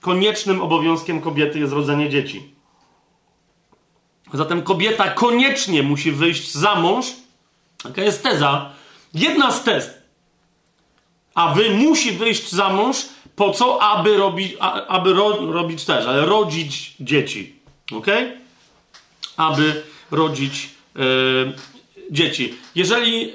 Koniecznym 0.00 0.60
obowiązkiem 0.60 1.20
kobiety 1.20 1.58
jest 1.58 1.72
rodzenie 1.72 2.10
dzieci. 2.10 2.42
Zatem 4.32 4.62
kobieta 4.62 5.10
koniecznie 5.10 5.82
musi 5.82 6.12
wyjść 6.12 6.52
za 6.52 6.74
mąż. 6.74 7.06
Taka 7.82 8.02
jest 8.02 8.22
teza. 8.22 8.72
Jedna 9.14 9.52
z 9.52 9.64
tez 9.64 10.04
a 11.34 11.54
wy 11.54 11.70
musi 11.70 12.12
wyjść 12.12 12.50
za 12.50 12.68
mąż, 12.68 12.96
po 13.36 13.50
co? 13.50 13.82
Aby, 13.82 14.16
robić, 14.16 14.52
aby 14.88 15.12
ro, 15.12 15.52
robić 15.52 15.84
też, 15.84 16.06
ale 16.06 16.26
rodzić 16.26 16.94
dzieci. 17.00 17.54
Ok? 17.92 18.06
Aby 19.36 19.82
rodzić 20.10 20.70
yy, 20.94 21.52
dzieci. 22.10 22.54
Jeżeli 22.74 23.20
yy, 23.20 23.32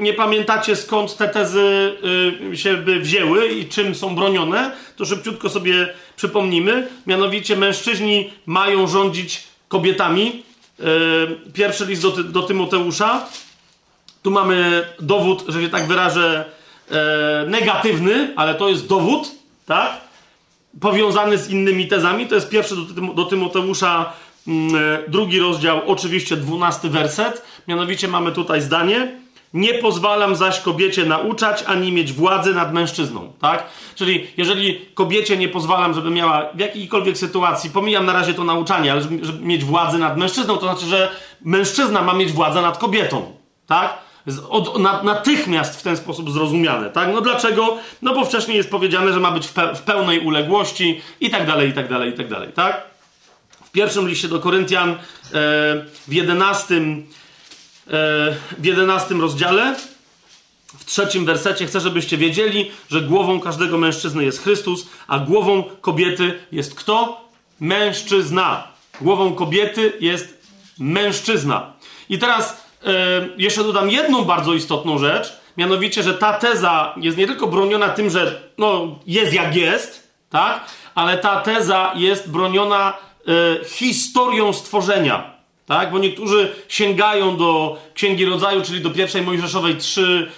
nie 0.00 0.14
pamiętacie 0.14 0.76
skąd 0.76 1.16
te 1.16 1.28
tezy 1.28 1.96
yy, 2.50 2.56
się 2.56 2.76
by 2.76 3.00
wzięły 3.00 3.48
i 3.48 3.68
czym 3.68 3.94
są 3.94 4.14
bronione, 4.14 4.72
to 4.96 5.04
szybciutko 5.04 5.48
sobie 5.48 5.94
przypomnimy. 6.16 6.88
Mianowicie 7.06 7.56
mężczyźni 7.56 8.30
mają 8.46 8.86
rządzić 8.86 9.42
kobietami. 9.68 10.42
Pierwszy 11.54 11.86
list 11.86 12.02
do, 12.02 12.10
do 12.10 12.42
Tymoteusza. 12.42 13.26
Tu 14.22 14.30
mamy 14.30 14.86
dowód, 15.00 15.44
że 15.48 15.62
się 15.62 15.68
tak 15.68 15.86
wyrażę, 15.86 16.44
negatywny, 17.46 18.32
ale 18.36 18.54
to 18.54 18.68
jest 18.68 18.86
dowód, 18.86 19.30
tak? 19.66 20.00
Powiązany 20.80 21.38
z 21.38 21.50
innymi 21.50 21.88
tezami. 21.88 22.26
To 22.26 22.34
jest 22.34 22.48
pierwszy 22.48 22.76
do, 22.76 23.14
do 23.14 23.24
Tymoteusza, 23.24 24.12
mm, 24.48 24.74
drugi 25.08 25.38
rozdział, 25.38 25.82
oczywiście 25.86 26.36
dwunasty 26.36 26.90
werset. 26.90 27.42
Mianowicie 27.68 28.08
mamy 28.08 28.32
tutaj 28.32 28.60
zdanie. 28.60 29.12
Nie 29.54 29.74
pozwalam 29.74 30.36
zaś 30.36 30.60
kobiecie 30.60 31.04
nauczać 31.04 31.64
ani 31.66 31.92
mieć 31.92 32.12
władzy 32.12 32.54
nad 32.54 32.72
mężczyzną, 32.72 33.32
tak? 33.40 33.64
Czyli 33.94 34.26
jeżeli 34.36 34.80
kobiecie 34.94 35.36
nie 35.36 35.48
pozwalam, 35.48 35.94
żeby 35.94 36.10
miała 36.10 36.46
w 36.54 36.58
jakiejkolwiek 36.58 37.18
sytuacji, 37.18 37.70
pomijam 37.70 38.06
na 38.06 38.12
razie 38.12 38.34
to 38.34 38.44
nauczanie, 38.44 38.92
ale 38.92 39.02
żeby, 39.02 39.24
żeby 39.24 39.46
mieć 39.46 39.64
władzę 39.64 39.98
nad 39.98 40.16
mężczyzną, 40.16 40.56
to 40.56 40.66
znaczy, 40.66 40.86
że 40.86 41.10
mężczyzna 41.44 42.02
ma 42.02 42.14
mieć 42.14 42.32
władzę 42.32 42.62
nad 42.62 42.78
kobietą, 42.78 43.32
tak? 43.66 43.98
od, 44.48 44.78
na, 44.78 45.02
natychmiast 45.02 45.80
w 45.80 45.82
ten 45.82 45.96
sposób 45.96 46.30
zrozumiane, 46.30 46.90
tak? 46.90 47.08
No 47.14 47.20
dlaczego? 47.20 47.76
No 48.02 48.14
bo 48.14 48.24
wcześniej 48.24 48.56
jest 48.56 48.70
powiedziane, 48.70 49.12
że 49.12 49.20
ma 49.20 49.30
być 49.30 49.46
w, 49.46 49.52
pe 49.52 49.74
w 49.74 49.82
pełnej 49.82 50.20
uległości 50.20 51.00
i 51.20 51.30
tak 51.30 51.46
dalej, 51.46 51.68
i 51.68 51.72
tak 51.72 51.88
dalej, 51.88 52.10
i 52.10 52.12
tak 52.12 52.28
dalej, 52.28 52.52
tak? 52.52 52.82
W 53.64 53.70
pierwszym 53.70 54.08
liście 54.08 54.28
do 54.28 54.40
Koryntian 54.40 54.90
e, 54.90 54.96
w 56.08 56.12
jedenastym 56.12 57.06
w 58.58 58.64
jedenastym 58.64 59.20
rozdziale 59.20 59.76
w 60.78 60.84
trzecim 60.84 61.24
wersecie 61.24 61.66
chcę, 61.66 61.80
żebyście 61.80 62.16
wiedzieli, 62.16 62.70
że 62.90 63.00
głową 63.00 63.40
każdego 63.40 63.78
mężczyzny 63.78 64.24
jest 64.24 64.42
Chrystus, 64.42 64.86
a 65.06 65.18
głową 65.18 65.64
kobiety 65.80 66.38
jest 66.52 66.74
kto? 66.74 67.28
Mężczyzna. 67.60 68.68
Głową 69.00 69.34
kobiety 69.34 69.92
jest 70.00 70.38
mężczyzna. 70.78 71.72
I 72.08 72.18
teraz 72.18 72.68
E, 72.86 73.28
jeszcze 73.36 73.64
dodam 73.64 73.90
jedną 73.90 74.24
bardzo 74.24 74.54
istotną 74.54 74.98
rzecz, 74.98 75.32
mianowicie, 75.56 76.02
że 76.02 76.14
ta 76.14 76.32
teza 76.32 76.94
jest 76.96 77.18
nie 77.18 77.26
tylko 77.26 77.46
broniona 77.46 77.88
tym, 77.88 78.10
że 78.10 78.40
no, 78.58 78.98
jest 79.06 79.32
jak 79.32 79.56
jest, 79.56 80.08
tak? 80.30 80.64
ale 80.94 81.18
ta 81.18 81.40
teza 81.40 81.92
jest 81.94 82.30
broniona 82.30 82.98
e, 83.28 83.64
historią 83.64 84.52
stworzenia. 84.52 85.37
Tak? 85.68 85.90
Bo 85.90 85.98
niektórzy 85.98 86.52
sięgają 86.68 87.36
do 87.36 87.78
Księgi 87.94 88.24
Rodzaju, 88.24 88.62
czyli 88.62 88.80
do 88.80 88.90
pierwszej 88.90 89.22
Mojżeszowej 89.22 89.76
3, 89.76 90.30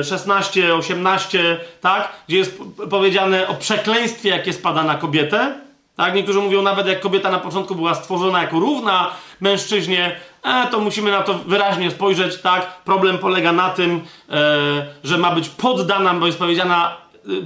e, 0.00 0.04
16, 0.04 0.74
18, 0.74 1.60
tak? 1.80 2.12
gdzie 2.28 2.36
jest 2.38 2.58
powiedziane 2.90 3.48
o 3.48 3.54
przekleństwie, 3.54 4.28
jakie 4.28 4.52
spada 4.52 4.82
na 4.82 4.94
kobietę. 4.94 5.54
Tak? 5.96 6.14
Niektórzy 6.14 6.40
mówią 6.40 6.62
nawet, 6.62 6.86
jak 6.86 7.00
kobieta 7.00 7.30
na 7.30 7.38
początku 7.38 7.74
była 7.74 7.94
stworzona 7.94 8.42
jako 8.42 8.60
równa 8.60 9.10
mężczyźnie, 9.40 10.16
e, 10.42 10.66
to 10.66 10.80
musimy 10.80 11.10
na 11.10 11.22
to 11.22 11.34
wyraźnie 11.34 11.90
spojrzeć, 11.90 12.40
tak? 12.40 12.82
Problem 12.84 13.18
polega 13.18 13.52
na 13.52 13.70
tym, 13.70 14.00
e, 14.30 14.86
że 15.04 15.18
ma 15.18 15.30
być 15.30 15.48
poddana, 15.48 16.14
bo 16.14 16.26
jest 16.26 16.38
powiedziana, 16.38 16.96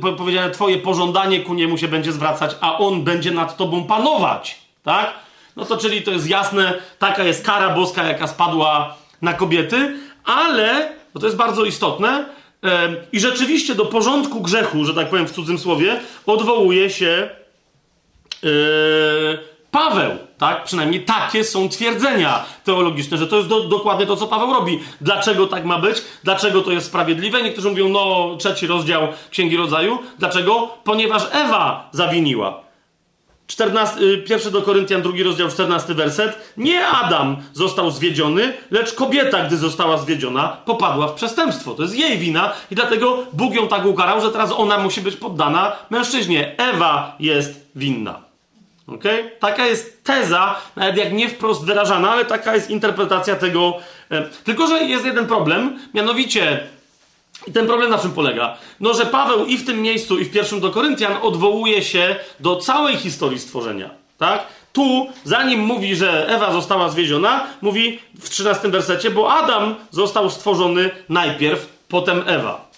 e, 0.05 0.13
powiedziane 0.13 0.51
twoje 0.51 0.79
pożądanie 0.79 1.41
ku 1.41 1.55
niemu 1.55 1.79
się 1.79 1.89
będzie 1.89 2.13
zwracać, 2.13 2.57
a 2.61 2.79
on 2.79 3.05
będzie 3.05 3.31
nad 3.31 3.57
tobą 3.57 3.85
panować, 3.85 4.59
tak? 4.83 5.22
No 5.57 5.65
to 5.65 5.77
czyli 5.77 6.03
to 6.03 6.11
jest 6.11 6.29
jasne, 6.29 6.75
taka 6.99 7.25
jest 7.25 7.45
kara 7.45 7.71
boska, 7.71 8.05
jaka 8.05 8.27
spadła 8.27 8.97
na 9.23 9.35
kobiety, 9.35 9.97
ale, 10.25 10.93
bo 11.15 11.21
to 11.21 11.27
jest 11.27 11.39
bardzo 11.39 11.65
istotne, 11.65 12.25
i 13.13 13.21
rzeczywiście 13.21 13.75
do 13.75 13.85
porządku 13.85 14.41
grzechu, 14.41 14.85
że 14.85 14.95
tak 14.95 15.11
powiem 15.11 15.27
w 15.27 15.33
cudzym 15.33 15.59
słowie, 15.59 16.01
odwołuje 16.27 16.91
się 16.91 17.31
Yy, 18.43 19.39
Paweł, 19.71 20.11
tak? 20.39 20.65
Przynajmniej 20.65 21.05
takie 21.05 21.45
są 21.45 21.69
twierdzenia 21.69 22.45
teologiczne, 22.65 23.19
że 23.19 23.27
to 23.27 23.37
jest 23.37 23.49
do, 23.49 23.65
dokładnie 23.65 24.07
to, 24.07 24.17
co 24.17 24.27
Paweł 24.27 24.53
robi. 24.53 24.81
Dlaczego 25.01 25.47
tak 25.47 25.65
ma 25.65 25.79
być? 25.79 26.03
Dlaczego 26.25 26.63
to 26.63 26.73
jest 26.73 26.87
sprawiedliwe? 26.87 27.43
Niektórzy 27.43 27.71
mówią, 27.71 27.89
no, 27.89 28.37
trzeci 28.39 28.67
rozdział 28.67 29.09
Księgi 29.31 29.57
Rodzaju. 29.57 29.99
Dlaczego? 30.19 30.69
Ponieważ 30.85 31.23
Ewa 31.33 31.89
zawiniła. 31.93 32.63
14, 33.53 34.01
yy, 34.01 34.19
pierwszy 34.19 34.51
do 34.51 34.63
Koryntian, 34.63 35.03
drugi 35.03 35.23
rozdział, 35.23 35.49
14 35.49 35.95
werset. 35.95 36.53
Nie 36.57 36.87
Adam 36.87 37.37
został 37.53 37.91
zwiedziony, 37.91 38.53
lecz 38.71 38.95
kobieta, 38.95 39.45
gdy 39.45 39.57
została 39.57 39.99
zwiedziona, 39.99 40.57
popadła 40.65 41.09
w 41.09 41.15
przestępstwo. 41.15 41.75
To 41.75 41.83
jest 41.83 41.95
jej 41.95 42.19
wina 42.19 42.53
i 42.71 42.75
dlatego 42.75 43.27
Bóg 43.33 43.55
ją 43.55 43.69
tak 43.69 43.87
ukarał, 43.87 44.21
że 44.21 44.31
teraz 44.31 44.53
ona 44.53 44.79
musi 44.79 45.01
być 45.01 45.17
poddana 45.17 45.73
mężczyźnie. 45.91 46.55
Ewa 46.59 47.17
jest 47.21 47.67
winna. 47.77 48.21
Okay? 48.87 49.31
Taka 49.41 49.67
jest 49.67 50.05
teza, 50.05 50.55
nawet 50.77 50.97
jak 50.97 51.13
nie 51.13 51.29
wprost 51.29 51.65
wyrażana, 51.65 52.11
ale 52.11 52.25
taka 52.25 52.55
jest 52.55 52.71
interpretacja 52.71 53.37
tego. 53.37 53.79
Tylko, 54.45 54.67
że 54.67 54.85
jest 54.85 55.05
jeden 55.05 55.27
problem, 55.27 55.79
mianowicie, 55.95 56.67
i 57.47 57.53
ten 57.53 57.67
problem 57.67 57.91
na 57.91 57.99
czym 57.99 58.13
polega? 58.13 58.57
No, 58.81 58.95
że 58.95 59.07
Paweł 59.07 59.47
i 59.47 59.59
w 59.59 59.67
tym 59.67 59.83
miejscu, 59.83 60.19
i 60.19 60.25
w 60.25 60.33
pierwszym 60.33 60.61
do 60.61 60.71
Koryntian 60.71 61.17
odwołuje 61.23 61.83
się 61.83 62.17
do 62.41 62.57
całej 62.57 62.97
historii 62.97 63.39
stworzenia. 63.39 63.91
Tak? 64.19 64.47
Tu, 64.73 65.07
zanim 65.25 65.61
mówi, 65.61 65.97
że 65.97 66.29
Ewa 66.29 66.53
została 66.53 66.89
zwieziona, 66.89 67.47
mówi 67.63 67.99
w 68.21 68.31
13 68.31 68.69
wersecie, 68.69 69.11
bo 69.11 69.33
Adam 69.33 69.75
został 69.91 70.31
stworzony 70.31 70.91
najpierw, 71.09 71.69
potem 71.89 72.23
Ewa. 72.27 72.69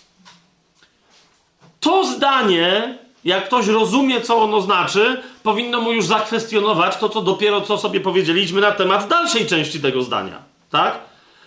To 1.80 2.04
zdanie 2.04 2.98
jak 3.24 3.44
ktoś 3.46 3.66
rozumie, 3.66 4.20
co 4.20 4.42
ono 4.42 4.60
znaczy, 4.60 5.22
powinno 5.42 5.80
mu 5.80 5.92
już 5.92 6.06
zakwestionować 6.06 6.96
to, 6.96 7.08
co 7.08 7.22
dopiero 7.22 7.60
co 7.60 7.78
sobie 7.78 8.00
powiedzieliśmy 8.00 8.60
na 8.60 8.72
temat 8.72 9.08
dalszej 9.08 9.46
części 9.46 9.80
tego 9.80 10.02
zdania. 10.02 10.42
Tak? 10.70 10.98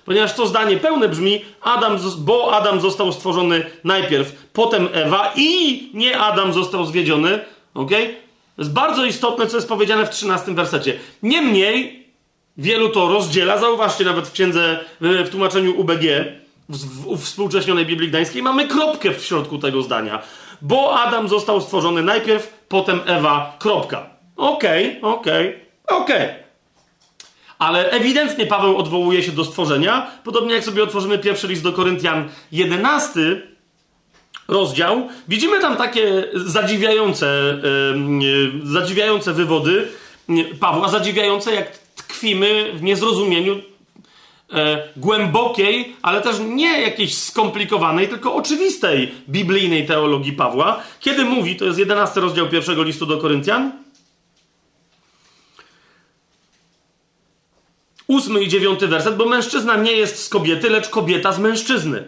Ponieważ 0.08 0.34
to 0.34 0.48
zdanie 0.48 0.78
pełne 0.78 1.10
brzmi, 1.10 1.46
Adam, 1.62 1.98
bo 2.18 2.54
Adam 2.54 2.82
został 2.82 3.14
stworzony 3.14 3.66
najpierw, 3.84 4.46
potem 4.54 4.90
Ewa 4.94 5.34
i 5.36 5.90
nie 5.94 6.18
Adam 6.18 6.54
został 6.54 6.86
zwiedziony. 6.86 7.40
Ok? 7.74 7.92
To 8.56 8.62
jest 8.62 8.74
bardzo 8.74 9.06
istotne, 9.06 9.48
co 9.48 9.58
jest 9.58 9.70
powiedziane 9.70 10.06
w 10.06 10.10
13 10.10 10.54
wersecie. 10.54 11.00
Niemniej, 11.24 12.06
wielu 12.58 12.90
to 12.90 13.10
rozdziela. 13.10 13.58
Zauważcie, 13.58 14.06
nawet 14.06 14.28
w 14.28 14.32
księdze, 14.32 14.80
w 15.02 15.30
tłumaczeniu 15.30 15.80
UBG, 15.80 16.04
w, 16.70 17.18
współcześnionej 17.18 17.86
Biblii 17.86 18.10
Gdańskiej, 18.10 18.44
mamy 18.44 18.68
kropkę 18.68 19.14
w 19.14 19.26
środku 19.26 19.58
tego 19.58 19.82
zdania 19.82 20.22
bo 20.62 21.00
Adam 21.00 21.28
został 21.28 21.62
stworzony 21.62 22.04
najpierw, 22.04 22.66
potem 22.70 23.02
Ewa, 23.06 23.56
kropka. 23.60 24.10
Okej, 24.36 24.98
okay, 25.02 25.12
okej, 25.12 25.50
okay, 25.50 25.98
okej. 25.98 26.26
Okay. 26.26 26.47
Ale 27.60 27.92
ewidentnie 27.92 28.46
Paweł 28.46 28.78
odwołuje 28.78 29.24
się 29.24 29.32
do 29.32 29.46
stworzenia, 29.46 30.08
podobnie 30.24 30.54
jak 30.54 30.64
sobie 30.64 30.84
otworzymy 30.84 31.20
pierwszy 31.20 31.48
list 31.48 31.64
do 31.64 31.74
Koryntian 31.74 32.30
11 32.52 33.42
rozdział. 34.48 35.08
Widzimy 35.28 35.60
tam 35.62 35.78
takie 35.78 36.24
zadziwiające, 36.34 37.60
yy, 38.22 38.52
zadziwiające 38.64 39.34
wywody 39.34 39.88
Pawła, 40.60 40.90
zadziwiające 40.90 41.54
jak 41.54 41.78
tkwimy 41.96 42.72
w 42.74 42.84
niezrozumieniu 42.84 43.62
e, 44.54 44.84
głębokiej, 44.98 45.96
ale 46.02 46.22
też 46.22 46.36
nie 46.40 46.82
jakiejś 46.82 47.18
skomplikowanej, 47.18 48.08
tylko 48.08 48.36
oczywistej 48.36 49.12
biblijnej 49.30 49.86
teologii 49.86 50.34
Pawła, 50.34 50.84
kiedy 51.00 51.26
mówi, 51.26 51.56
to 51.56 51.66
jest 51.66 51.80
11 51.80 52.20
rozdział 52.20 52.50
pierwszego 52.50 52.84
listu 52.84 53.06
do 53.06 53.18
Koryntian, 53.18 53.72
ósmy 58.08 58.44
i 58.44 58.48
dziewiąty 58.48 58.88
werset, 58.88 59.16
bo 59.16 59.26
mężczyzna 59.26 59.76
nie 59.76 59.92
jest 59.92 60.24
z 60.24 60.30
kobiety, 60.30 60.70
lecz 60.70 60.90
kobieta 60.90 61.32
z 61.32 61.40
mężczyzny. 61.40 62.04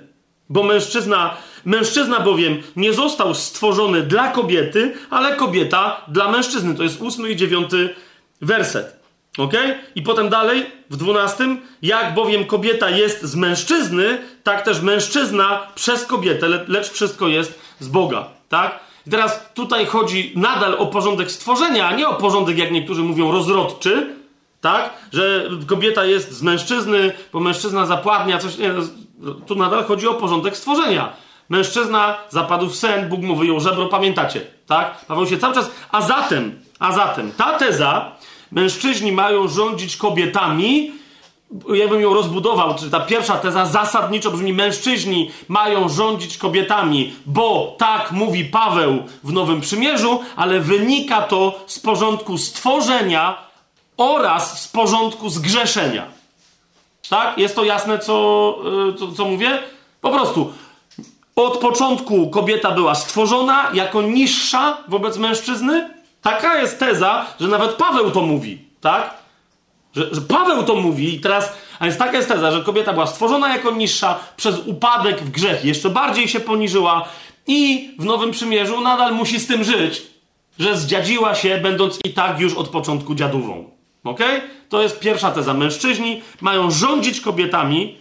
Bo 0.50 0.64
mężczyzna, 0.64 1.38
mężczyzna 1.66 2.20
bowiem 2.20 2.62
nie 2.76 2.94
został 2.94 3.36
stworzony 3.36 4.02
dla 4.02 4.28
kobiety, 4.28 4.94
ale 5.10 5.36
kobieta 5.36 6.06
dla 6.08 6.32
mężczyzny. 6.32 6.76
To 6.76 6.84
jest 6.84 7.02
ósmy 7.02 7.30
i 7.30 7.36
dziewiąty 7.36 7.96
werset. 8.42 9.00
Ok? 9.38 9.54
I 9.96 10.02
potem 10.02 10.30
dalej, 10.30 10.66
w 10.90 10.98
dwunastym, 10.98 11.62
jak 11.82 12.14
bowiem 12.14 12.46
kobieta 12.46 12.90
jest 12.90 13.24
z 13.24 13.36
mężczyzny, 13.36 14.18
tak 14.44 14.62
też 14.62 14.82
mężczyzna 14.82 15.68
przez 15.76 16.06
kobietę, 16.06 16.48
le 16.48 16.66
lecz 16.68 16.90
wszystko 16.90 17.28
jest 17.28 17.60
z 17.80 17.88
Boga. 17.88 18.28
Tak? 18.50 18.80
I 19.08 19.10
teraz 19.10 19.50
tutaj 19.54 19.86
chodzi 19.86 20.34
nadal 20.36 20.76
o 20.78 20.86
porządek 20.86 21.32
stworzenia, 21.32 21.88
a 21.88 21.96
nie 21.96 22.08
o 22.08 22.16
porządek, 22.16 22.58
jak 22.58 22.72
niektórzy 22.72 23.04
mówią, 23.04 23.32
rozrodczy, 23.32 24.19
tak? 24.62 24.94
Że 25.14 25.50
kobieta 25.68 26.06
jest 26.06 26.32
z 26.32 26.42
mężczyzny, 26.42 27.14
bo 27.34 27.40
mężczyzna 27.40 27.86
zapładnia 27.86 28.38
coś. 28.38 28.58
Nie, 28.58 28.74
tu 29.48 29.56
nadal 29.56 29.84
chodzi 29.84 30.08
o 30.08 30.14
porządek 30.14 30.58
stworzenia. 30.58 31.14
Mężczyzna 31.50 32.18
zapadł 32.30 32.70
w 32.70 32.76
sen, 32.76 33.10
Bóg 33.10 33.22
mu 33.22 33.36
wyjął 33.36 33.60
żebro, 33.60 33.86
pamiętacie, 33.86 34.42
tak? 34.68 35.06
Paweł 35.06 35.28
się 35.28 35.38
cały 35.38 35.54
czas. 35.54 35.72
A 35.92 36.02
zatem, 36.02 36.60
a 36.80 36.92
zatem, 36.92 37.32
ta 37.32 37.58
teza, 37.58 38.12
mężczyźni 38.52 39.12
mają 39.12 39.48
rządzić 39.48 39.98
kobietami, 39.98 40.92
jakbym 41.74 42.02
ją 42.02 42.14
rozbudował, 42.14 42.76
czy 42.76 42.90
ta 42.90 43.00
pierwsza 43.00 43.36
teza 43.36 43.66
zasadniczo 43.66 44.32
brzmi: 44.32 44.54
mężczyźni 44.54 45.32
mają 45.48 45.90
rządzić 45.90 46.38
kobietami, 46.38 47.14
bo 47.26 47.76
tak 47.78 48.12
mówi 48.12 48.46
Paweł 48.46 49.04
w 49.24 49.34
Nowym 49.34 49.62
Przymierzu, 49.62 50.20
ale 50.36 50.60
wynika 50.60 51.22
to 51.22 51.64
z 51.68 51.80
porządku 51.80 52.38
stworzenia 52.38 53.49
oraz 54.00 54.62
z 54.62 54.68
porządku 54.68 55.30
zgrzeszenia. 55.30 56.06
Tak? 57.10 57.38
Jest 57.38 57.56
to 57.56 57.64
jasne, 57.64 58.00
co, 58.00 58.56
y, 58.90 58.94
co, 58.94 59.12
co 59.12 59.26
mówię? 59.26 59.60
Po 60.02 60.12
prostu. 60.12 60.54
Od 61.36 61.58
początku 61.58 62.30
kobieta 62.30 62.72
była 62.72 62.96
stworzona 62.96 63.70
jako 63.74 64.02
niższa 64.02 64.78
wobec 64.88 65.18
mężczyzny. 65.18 65.90
Taka 66.22 66.62
jest 66.62 66.80
teza, 66.80 67.26
że 67.40 67.48
nawet 67.48 67.74
Paweł 67.74 68.12
to 68.12 68.22
mówi, 68.22 68.58
tak? 68.82 69.14
Że, 69.96 70.16
że 70.16 70.22
Paweł 70.22 70.64
to 70.64 70.76
mówi 70.76 71.16
i 71.16 71.20
teraz, 71.20 71.54
a 71.80 71.86
więc 71.86 71.98
taka 71.98 72.18
jest 72.18 72.30
teza, 72.30 72.52
że 72.52 72.64
kobieta 72.64 72.94
była 72.94 73.08
stworzona 73.08 73.56
jako 73.56 73.72
niższa 73.72 74.20
przez 74.38 74.68
upadek 74.68 75.22
w 75.22 75.30
grzech, 75.30 75.66
jeszcze 75.66 75.90
bardziej 75.90 76.28
się 76.28 76.40
poniżyła 76.40 77.06
i 77.48 77.92
w 78.00 78.06
Nowym 78.06 78.32
Przymierzu 78.32 78.82
nadal 78.82 79.16
musi 79.16 79.40
z 79.40 79.48
tym 79.48 79.64
żyć, 79.64 80.02
że 80.60 80.78
zdziadziła 80.78 81.36
się, 81.36 81.58
będąc 81.58 82.00
i 82.06 82.14
tak 82.14 82.40
już 82.40 82.54
od 82.54 82.68
początku 82.68 83.16
dziadową. 83.16 83.79
Ok? 84.04 84.20
To 84.70 84.82
jest 84.82 85.00
pierwsza 85.00 85.32
teza. 85.32 85.54
Mężczyźni 85.54 86.22
mają 86.42 86.72
rządzić 86.72 87.22
kobietami 87.22 87.98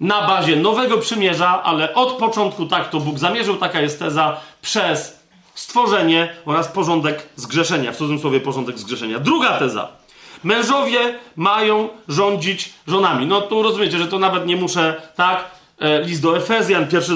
na 0.00 0.26
bazie 0.26 0.56
nowego 0.56 0.98
przymierza, 0.98 1.62
ale 1.62 1.94
od 1.94 2.12
początku 2.12 2.66
tak 2.66 2.90
to 2.90 3.00
Bóg 3.00 3.18
zamierzył, 3.18 3.56
taka 3.56 3.80
jest 3.80 3.98
teza, 3.98 4.40
przez 4.62 5.24
stworzenie 5.54 6.34
oraz 6.44 6.68
porządek 6.68 7.28
zgrzeszenia. 7.36 7.92
W 7.92 7.96
cudzysłowie 7.96 8.40
porządek 8.40 8.78
zgrzeszenia. 8.78 9.18
Druga 9.18 9.58
teza. 9.58 9.88
Mężowie 10.44 11.18
mają 11.36 11.88
rządzić 12.08 12.72
żonami. 12.86 13.26
No 13.26 13.40
tu 13.40 13.62
rozumiecie, 13.62 13.98
że 13.98 14.06
to 14.06 14.18
nawet 14.18 14.46
nie 14.46 14.56
muszę, 14.56 15.02
tak? 15.16 15.44
E, 15.78 16.02
list 16.02 16.22
do 16.22 16.36
Efezjan, 16.36 16.88
pierwszy, 16.88 17.12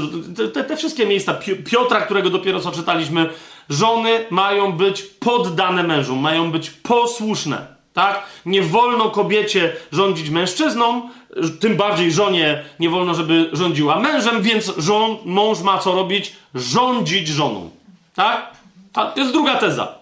te, 0.55 0.64
te 0.64 0.76
wszystkie 0.76 1.07
miejsca, 1.07 1.35
Piotra, 1.70 2.01
którego 2.01 2.31
dopiero 2.31 2.61
co 2.61 2.70
czytaliśmy, 2.70 3.31
żony 3.69 4.25
mają 4.31 4.73
być 4.73 5.03
poddane 5.03 5.83
mężom, 5.83 6.19
mają 6.19 6.51
być 6.51 6.71
posłuszne. 6.71 7.66
Tak? 7.93 8.23
Nie 8.47 8.62
wolno 8.62 9.11
kobiecie 9.11 9.73
rządzić 9.93 10.31
mężczyzną, 10.31 11.09
tym 11.61 11.77
bardziej 11.77 12.12
żonie 12.12 12.64
nie 12.81 12.91
wolno, 12.91 13.14
żeby 13.14 13.51
rządziła 13.53 13.99
mężem, 14.01 14.43
więc 14.43 14.73
żon, 14.77 15.16
mąż 15.25 15.61
ma 15.61 15.79
co 15.79 15.93
robić? 15.93 16.33
Rządzić 16.55 17.29
żoną. 17.29 17.71
Tak? 18.14 18.51
To 18.93 19.12
jest 19.16 19.33
druga 19.33 19.55
teza. 19.55 19.99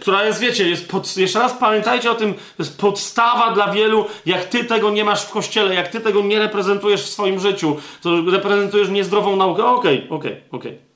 Która 0.00 0.24
jest, 0.24 0.40
wiecie, 0.40 0.68
jest 0.68 0.90
pod, 0.90 1.16
jeszcze 1.16 1.38
raz 1.38 1.52
pamiętajcie 1.52 2.10
o 2.10 2.14
tym, 2.14 2.34
to 2.34 2.40
jest 2.58 2.80
podstawa 2.80 3.54
dla 3.54 3.72
wielu, 3.72 4.06
jak 4.26 4.44
ty 4.44 4.64
tego 4.64 4.90
nie 4.90 5.04
masz 5.04 5.22
w 5.22 5.30
kościele, 5.30 5.74
jak 5.74 5.88
ty 5.88 6.00
tego 6.00 6.22
nie 6.22 6.38
reprezentujesz 6.38 7.02
w 7.02 7.08
swoim 7.08 7.40
życiu, 7.40 7.76
to 8.02 8.10
reprezentujesz 8.30 8.88
niezdrową 8.88 9.36
naukę. 9.36 9.64
Okej, 9.64 9.98
okay, 9.98 10.16
okej, 10.18 10.32
okay, 10.32 10.42
okej. 10.50 10.72
Okay. 10.72 10.89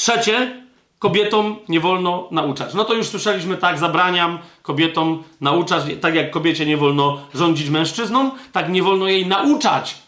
Trzecie, 0.00 0.62
kobietom 0.98 1.56
nie 1.68 1.80
wolno 1.80 2.28
nauczać. 2.30 2.74
No 2.74 2.84
to 2.84 2.94
już 2.94 3.08
słyszeliśmy, 3.08 3.56
tak, 3.56 3.78
zabraniam 3.78 4.38
kobietom 4.62 5.22
nauczać, 5.40 5.82
tak 6.00 6.14
jak 6.14 6.30
kobiecie 6.30 6.66
nie 6.66 6.76
wolno 6.76 7.20
rządzić 7.34 7.70
mężczyzną, 7.70 8.30
tak 8.52 8.68
nie 8.68 8.82
wolno 8.82 9.08
jej 9.08 9.26
nauczać 9.26 9.98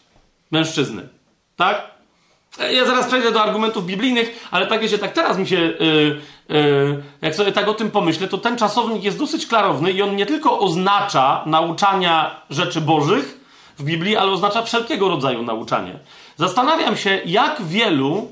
mężczyzny. 0.51 1.09
Tak? 1.57 1.91
Ja 2.71 2.85
zaraz 2.85 3.07
przejdę 3.07 3.33
do 3.33 3.43
argumentów 3.43 3.87
biblijnych, 3.87 4.49
ale 4.51 4.67
tak 4.67 4.81
wiecie, 4.81 4.99
tak 4.99 5.13
teraz 5.13 5.39
mi 5.39 5.47
się, 5.47 5.57
yy, 5.57 6.21
yy, 6.49 7.03
jak 7.23 7.35
sobie 7.35 7.53
tak 7.53 7.69
o 7.69 7.75
tym 7.75 7.91
pomyślę, 7.91 8.29
to 8.29 8.39
ten 8.39 8.59
czasownik 8.59 9.05
jest 9.05 9.19
dosyć 9.19 9.47
klarowny 9.47 9.93
i 9.93 10.03
on 10.03 10.17
nie 10.17 10.27
tylko 10.27 10.59
oznacza 10.59 11.43
nauczania 11.47 12.41
rzeczy 12.51 12.81
bożych 12.81 13.41
w 13.79 13.85
Biblii, 13.85 14.17
ale 14.17 14.31
oznacza 14.31 14.63
wszelkiego 14.63 15.09
rodzaju 15.09 15.43
nauczanie. 15.43 15.99
Zastanawiam 16.37 16.97
się, 16.97 17.21
jak 17.25 17.63
wielu 17.63 18.29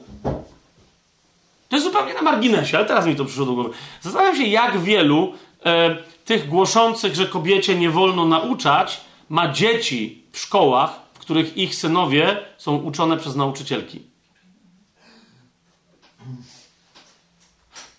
to 1.70 1.76
jest 1.76 1.86
zupełnie 1.86 2.14
na 2.14 2.22
marginesie, 2.22 2.76
ale 2.76 2.86
teraz 2.86 3.06
mi 3.06 3.16
to 3.16 3.24
przyszło 3.24 3.46
do 3.46 3.52
głowy. 3.52 3.70
Zastanawiam 4.00 4.36
się, 4.36 4.42
jak 4.42 4.80
wielu 4.80 5.32
e, 5.64 5.96
tych 6.24 6.48
głoszących, 6.48 7.14
że 7.14 7.26
kobiecie 7.26 7.74
nie 7.74 7.90
wolno 7.90 8.24
nauczać, 8.24 9.00
ma 9.28 9.52
dzieci 9.52 10.24
w 10.32 10.38
szkołach, 10.38 11.00
w 11.14 11.18
których 11.18 11.56
ich 11.56 11.74
synowie 11.74 12.36
są 12.58 12.76
uczone 12.76 13.16
przez 13.16 13.36
nauczycielki. 13.36 14.02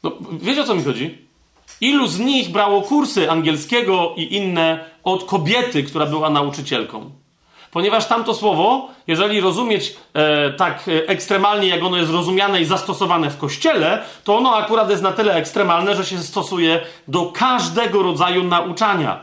No, 0.04 0.12
wiecie 0.32 0.62
o 0.62 0.66
co 0.66 0.76
mi 0.76 0.84
chodzi? 0.84 1.18
Ilu 1.82 2.08
z 2.08 2.20
nich 2.20 2.50
brało 2.50 2.82
kursy 2.82 3.32
angielskiego 3.32 4.14
i 4.18 4.36
inne 4.36 4.90
od 5.04 5.24
kobiety, 5.24 5.84
która 5.84 6.06
była 6.06 6.30
nauczycielką? 6.30 7.12
Ponieważ 7.72 8.06
tamto 8.06 8.34
słowo, 8.34 8.90
jeżeli 9.08 9.42
rozumieć 9.42 9.96
e, 10.14 10.54
tak 10.54 10.84
ekstremalnie, 11.08 11.68
jak 11.68 11.84
ono 11.84 11.98
jest 11.98 12.12
rozumiane 12.12 12.62
i 12.62 12.66
zastosowane 12.66 13.30
w 13.30 13.38
kościele, 13.38 14.04
to 14.24 14.38
ono 14.38 14.56
akurat 14.56 14.90
jest 14.90 15.04
na 15.04 15.12
tyle 15.12 15.34
ekstremalne, 15.34 15.96
że 15.96 16.06
się 16.06 16.18
stosuje 16.18 16.82
do 17.08 17.26
każdego 17.26 18.04
rodzaju 18.04 18.44
nauczania. 18.44 19.20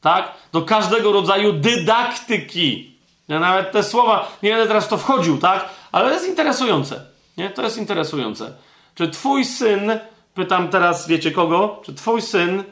Tak? 0.00 0.32
Do 0.52 0.62
każdego 0.62 1.12
rodzaju 1.12 1.52
dydaktyki. 1.52 2.94
Ja 3.28 3.40
nawet 3.40 3.72
te 3.72 3.82
słowa, 3.82 4.28
nie 4.42 4.50
będę 4.50 4.66
teraz 4.66 4.84
w 4.84 4.88
to 4.88 4.98
wchodził, 4.98 5.38
tak? 5.38 5.68
Ale 5.92 6.12
jest 6.12 6.28
interesujące. 6.28 7.00
Nie? 7.36 7.50
To 7.50 7.62
jest 7.62 7.78
interesujące. 7.78 8.52
Czy 8.94 9.08
twój 9.08 9.44
syn, 9.44 9.98
pytam 10.34 10.68
teraz, 10.68 11.08
wiecie 11.08 11.30
kogo? 11.30 11.80
Czy 11.84 11.94
twój 11.94 12.22
syn, 12.22 12.64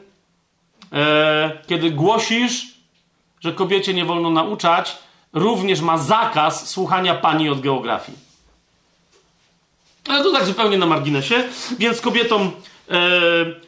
e, 0.93 1.51
kiedy 1.67 1.91
głosisz 1.91 2.72
że 3.43 3.53
kobiecie 3.53 3.93
nie 3.93 4.05
wolno 4.05 4.29
nauczać, 4.29 4.97
również 5.33 5.81
ma 5.81 5.97
zakaz 5.97 6.69
słuchania 6.69 7.15
pani 7.15 7.49
od 7.49 7.61
geografii. 7.61 8.17
Ale 10.09 10.23
to 10.23 10.31
tak 10.31 10.45
zupełnie 10.45 10.77
na 10.77 10.85
marginesie. 10.85 11.43
Więc 11.79 12.01
kobietom, 12.01 12.51
e, 12.89 12.99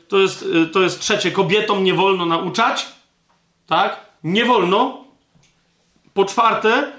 to, 0.07 0.18
jest, 0.18 0.45
e, 0.64 0.65
to 0.65 0.81
jest 0.81 0.99
trzecie, 0.99 1.31
kobietom 1.31 1.84
nie 1.84 1.93
wolno 1.93 2.26
nauczać. 2.26 2.85
Tak? 3.68 3.99
Nie 4.23 4.45
wolno. 4.45 5.03
Po 6.14 6.26
czwarte, 6.26 6.91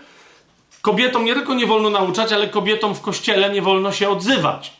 kobietom 0.83 1.25
nie 1.25 1.35
tylko 1.35 1.55
nie 1.55 1.67
wolno 1.67 1.91
nauczać, 1.91 2.33
ale 2.33 2.49
kobietom 2.49 2.95
w 2.95 3.01
kościele 3.01 3.51
nie 3.51 3.63
wolno 3.63 3.93
się 3.93 4.09
odzywać. 4.09 4.73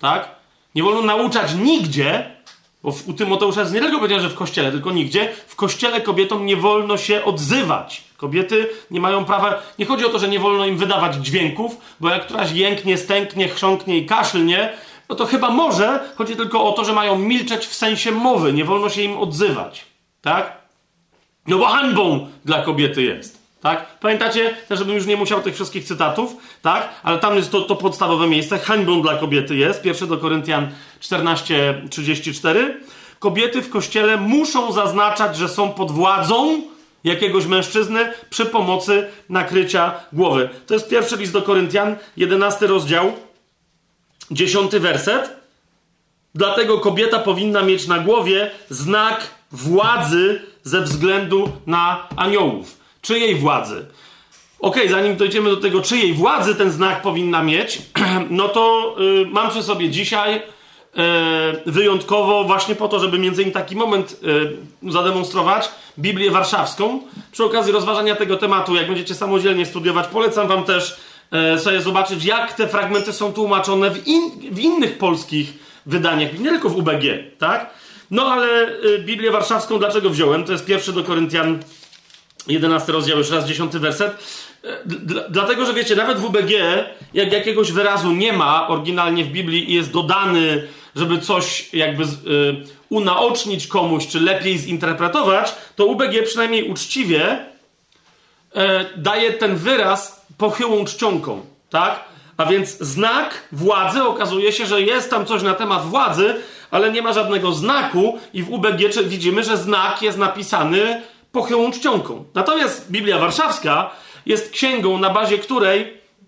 Tak? 0.00 0.28
Nie 0.74 0.82
wolno 0.82 1.02
nauczać 1.02 1.54
nigdzie, 1.54 2.35
bo 2.86 2.94
u 3.06 3.12
Tymoteusza 3.12 3.60
jest 3.60 3.72
nie 3.72 3.80
tylko 3.80 3.96
powiedziane, 3.96 4.22
że 4.22 4.28
w 4.28 4.34
kościele, 4.34 4.72
tylko 4.72 4.92
nigdzie. 4.92 5.32
W 5.46 5.56
kościele 5.56 6.00
kobietom 6.00 6.46
nie 6.46 6.56
wolno 6.56 6.96
się 6.96 7.24
odzywać. 7.24 8.04
Kobiety 8.16 8.68
nie 8.90 9.00
mają 9.00 9.24
prawa. 9.24 9.62
Nie 9.78 9.86
chodzi 9.86 10.04
o 10.04 10.08
to, 10.08 10.18
że 10.18 10.28
nie 10.28 10.38
wolno 10.38 10.66
im 10.66 10.76
wydawać 10.76 11.14
dźwięków, 11.14 11.76
bo 12.00 12.08
jak 12.08 12.26
któraś 12.26 12.52
jęknie, 12.52 12.98
stęknie, 12.98 13.48
chrząknie 13.48 13.98
i 13.98 14.06
kaszlnie, 14.06 14.72
no 15.08 15.14
to 15.14 15.26
chyba 15.26 15.50
może. 15.50 16.00
Chodzi 16.16 16.36
tylko 16.36 16.64
o 16.64 16.72
to, 16.72 16.84
że 16.84 16.92
mają 16.92 17.18
milczeć 17.18 17.66
w 17.66 17.74
sensie 17.74 18.12
mowy. 18.12 18.52
Nie 18.52 18.64
wolno 18.64 18.88
się 18.88 19.02
im 19.02 19.18
odzywać. 19.18 19.84
Tak? 20.22 20.56
No 21.46 21.58
bo 21.58 21.66
hańbą 21.66 22.28
dla 22.44 22.62
kobiety 22.62 23.02
jest. 23.02 23.45
Tak? 23.66 23.98
Pamiętacie, 24.00 24.56
też 24.68 24.78
żebym 24.78 24.94
już 24.94 25.06
nie 25.06 25.16
musiał 25.16 25.42
tych 25.42 25.54
wszystkich 25.54 25.84
cytatów, 25.84 26.36
tak? 26.62 26.88
Ale 27.02 27.18
tam 27.18 27.36
jest 27.36 27.50
to, 27.50 27.60
to 27.60 27.76
podstawowe 27.76 28.28
miejsce. 28.28 28.58
Hańbą 28.58 29.02
dla 29.02 29.16
kobiety 29.16 29.56
jest. 29.56 29.82
Pierwszy 29.82 30.06
do 30.06 30.18
Koryntian 30.18 30.68
14:34. 31.00 32.74
Kobiety 33.18 33.62
w 33.62 33.70
kościele 33.70 34.16
muszą 34.16 34.72
zaznaczać, 34.72 35.36
że 35.36 35.48
są 35.48 35.72
pod 35.72 35.90
władzą 35.90 36.62
jakiegoś 37.04 37.46
mężczyzny 37.46 38.12
przy 38.30 38.46
pomocy 38.46 39.08
nakrycia 39.28 39.94
głowy. 40.12 40.48
To 40.66 40.74
jest 40.74 40.88
pierwszy 40.88 41.16
list 41.16 41.32
do 41.32 41.42
Koryntian, 41.42 41.96
11 42.16 42.66
rozdział, 42.66 43.12
10 44.30 44.72
werset. 44.72 45.36
Dlatego 46.34 46.78
kobieta 46.78 47.18
powinna 47.18 47.62
mieć 47.62 47.86
na 47.86 47.98
głowie 47.98 48.50
znak 48.70 49.30
władzy 49.52 50.40
ze 50.62 50.80
względu 50.80 51.52
na 51.66 52.08
aniołów. 52.16 52.85
Czyjej 53.06 53.34
władzy? 53.34 53.86
Ok, 54.60 54.76
zanim 54.90 55.16
dojdziemy 55.16 55.50
do 55.50 55.56
tego, 55.56 55.82
czyjej 55.82 56.12
władzy 56.12 56.54
ten 56.54 56.70
znak 56.70 57.02
powinna 57.02 57.42
mieć, 57.42 57.82
no 58.30 58.48
to 58.48 58.96
y, 59.00 59.26
mam 59.26 59.50
przy 59.50 59.62
sobie 59.62 59.90
dzisiaj 59.90 60.36
y, 60.36 60.40
wyjątkowo 61.66 62.44
właśnie 62.44 62.74
po 62.74 62.88
to, 62.88 62.98
żeby 62.98 63.18
między 63.18 63.42
innymi 63.42 63.54
taki 63.54 63.76
moment 63.76 64.20
y, 64.84 64.90
zademonstrować 64.90 65.68
Biblię 65.98 66.30
Warszawską. 66.30 67.00
Przy 67.32 67.44
okazji 67.44 67.72
rozważania 67.72 68.16
tego 68.16 68.36
tematu, 68.36 68.74
jak 68.74 68.86
będziecie 68.86 69.14
samodzielnie 69.14 69.66
studiować, 69.66 70.06
polecam 70.06 70.48
wam 70.48 70.64
też 70.64 70.96
y, 71.54 71.58
sobie 71.58 71.80
zobaczyć, 71.80 72.24
jak 72.24 72.52
te 72.52 72.68
fragmenty 72.68 73.12
są 73.12 73.32
tłumaczone 73.32 73.90
w, 73.90 74.06
in, 74.06 74.30
w 74.52 74.58
innych 74.58 74.98
polskich 74.98 75.52
wydaniach, 75.86 76.38
nie 76.38 76.50
tylko 76.50 76.68
w 76.68 76.76
UBG, 76.76 77.04
tak? 77.38 77.70
No 78.10 78.26
ale 78.32 78.68
y, 78.68 78.98
Biblię 78.98 79.30
Warszawską 79.30 79.78
dlaczego 79.78 80.10
wziąłem? 80.10 80.44
To 80.44 80.52
jest 80.52 80.64
pierwszy 80.64 80.92
do 80.92 81.04
Koryntian 81.04 81.60
11 82.48 82.92
rozdział, 82.92 83.18
już 83.18 83.30
raz 83.30 83.46
10 83.46 83.72
werset. 83.72 84.16
Dlatego, 85.28 85.66
że 85.66 85.74
wiecie, 85.74 85.96
nawet 85.96 86.18
w 86.18 86.24
UBG, 86.24 86.50
jak 87.14 87.32
jakiegoś 87.32 87.72
wyrazu 87.72 88.12
nie 88.12 88.32
ma 88.32 88.68
oryginalnie 88.68 89.24
w 89.24 89.28
Biblii 89.28 89.70
i 89.70 89.74
jest 89.74 89.92
dodany, 89.92 90.68
żeby 90.96 91.18
coś 91.20 91.74
jakby 91.74 92.04
y, 92.04 92.06
unaocznić 92.88 93.66
komuś, 93.66 94.06
czy 94.06 94.20
lepiej 94.20 94.58
zinterpretować, 94.58 95.54
to 95.76 95.86
UBG 95.86 96.22
przynajmniej 96.24 96.70
uczciwie 96.70 97.38
y, 97.38 98.60
daje 98.96 99.32
ten 99.32 99.56
wyraz 99.56 100.26
pochyłą 100.38 100.84
czcionką, 100.84 101.46
tak? 101.70 102.04
A 102.36 102.46
więc 102.46 102.78
znak 102.78 103.48
władzy 103.52 104.02
okazuje 104.02 104.52
się, 104.52 104.66
że 104.66 104.82
jest 104.82 105.10
tam 105.10 105.26
coś 105.26 105.42
na 105.42 105.54
temat 105.54 105.84
władzy, 105.84 106.34
ale 106.70 106.92
nie 106.92 107.02
ma 107.02 107.12
żadnego 107.12 107.52
znaku 107.52 108.18
i 108.34 108.42
w 108.42 108.50
UBG 108.50 108.80
widzimy, 109.04 109.44
że 109.44 109.56
znak 109.56 110.02
jest 110.02 110.18
napisany 110.18 111.02
pochyłą 111.36 111.72
czcionką. 111.72 112.24
Natomiast 112.34 112.90
Biblia 112.90 113.18
Warszawska 113.18 113.90
jest 114.26 114.50
księgą, 114.50 114.98
na 114.98 115.10
bazie 115.10 115.38
której 115.38 115.80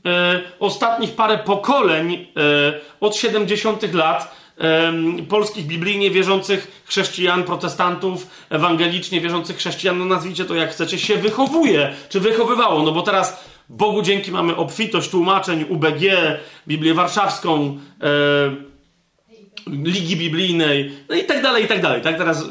e, 0.06 0.40
ostatnich 0.58 1.10
parę 1.12 1.38
pokoleń 1.38 2.12
e, 2.14 2.80
od 3.00 3.16
70. 3.16 3.94
lat 3.94 4.34
e, 4.58 4.92
polskich 5.28 5.66
biblijnie 5.66 6.10
wierzących 6.10 6.82
chrześcijan, 6.84 7.44
protestantów, 7.44 8.26
ewangelicznie 8.50 9.20
wierzących 9.20 9.56
chrześcijan, 9.56 9.98
no 9.98 10.04
nazwijcie 10.04 10.44
to 10.44 10.54
jak 10.54 10.70
chcecie, 10.70 10.98
się 10.98 11.16
wychowuje, 11.16 11.94
czy 12.08 12.20
wychowywało. 12.20 12.82
No 12.82 12.92
bo 12.92 13.02
teraz 13.02 13.44
Bogu 13.68 14.02
dzięki 14.02 14.32
mamy 14.32 14.56
obfitość 14.56 15.10
tłumaczeń 15.10 15.64
UBG, 15.68 16.02
Biblię 16.66 16.94
Warszawską, 16.94 17.78
e, 18.02 18.68
Ligi 19.66 20.16
Biblijnej, 20.16 20.92
no 21.08 21.16
i 21.16 21.24
tak 21.24 21.42
dalej, 21.42 21.64
i 21.64 21.68
tak 21.68 21.82
dalej. 21.82 22.02
Tak 22.02 22.18
teraz 22.18 22.44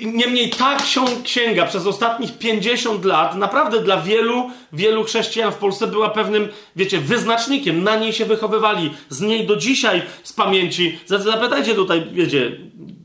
Niemniej 0.00 0.50
ta 0.50 0.76
księga 1.24 1.66
przez 1.66 1.86
ostatnich 1.86 2.38
50 2.38 3.04
lat 3.04 3.36
naprawdę 3.36 3.80
dla 3.80 4.00
wielu, 4.00 4.50
wielu 4.72 5.04
chrześcijan 5.04 5.52
w 5.52 5.56
Polsce 5.56 5.86
była 5.86 6.08
pewnym, 6.08 6.48
wiecie, 6.76 6.98
wyznacznikiem. 6.98 7.84
Na 7.84 7.96
niej 7.96 8.12
się 8.12 8.24
wychowywali. 8.24 8.90
Z 9.08 9.20
niej 9.20 9.46
do 9.46 9.56
dzisiaj 9.56 10.02
z 10.22 10.32
pamięci. 10.32 10.98
Zapytajcie 11.06 11.74
tutaj, 11.74 12.06
wiecie, 12.12 12.56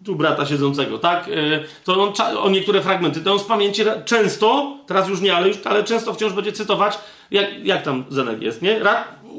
tu 0.06 0.16
brata 0.16 0.46
siedzącego, 0.46 1.00
tak? 1.00 1.28
E, 1.28 1.64
to 1.84 2.04
on 2.04 2.14
o 2.38 2.50
niektóre 2.50 2.82
fragmenty. 2.82 3.22
To 3.22 3.34
on 3.34 3.40
z 3.40 3.44
pamięci 3.44 3.82
często, 4.06 4.78
teraz 4.88 5.10
już 5.10 5.22
nie, 5.22 5.36
ale, 5.36 5.48
już, 5.48 5.58
ale 5.66 5.84
często 5.84 6.14
wciąż 6.14 6.34
będzie 6.34 6.52
cytować, 6.52 7.00
jak, 7.32 7.66
jak 7.66 7.84
tam 7.84 8.06
Zenek 8.10 8.42
jest, 8.42 8.62
nie? 8.62 8.82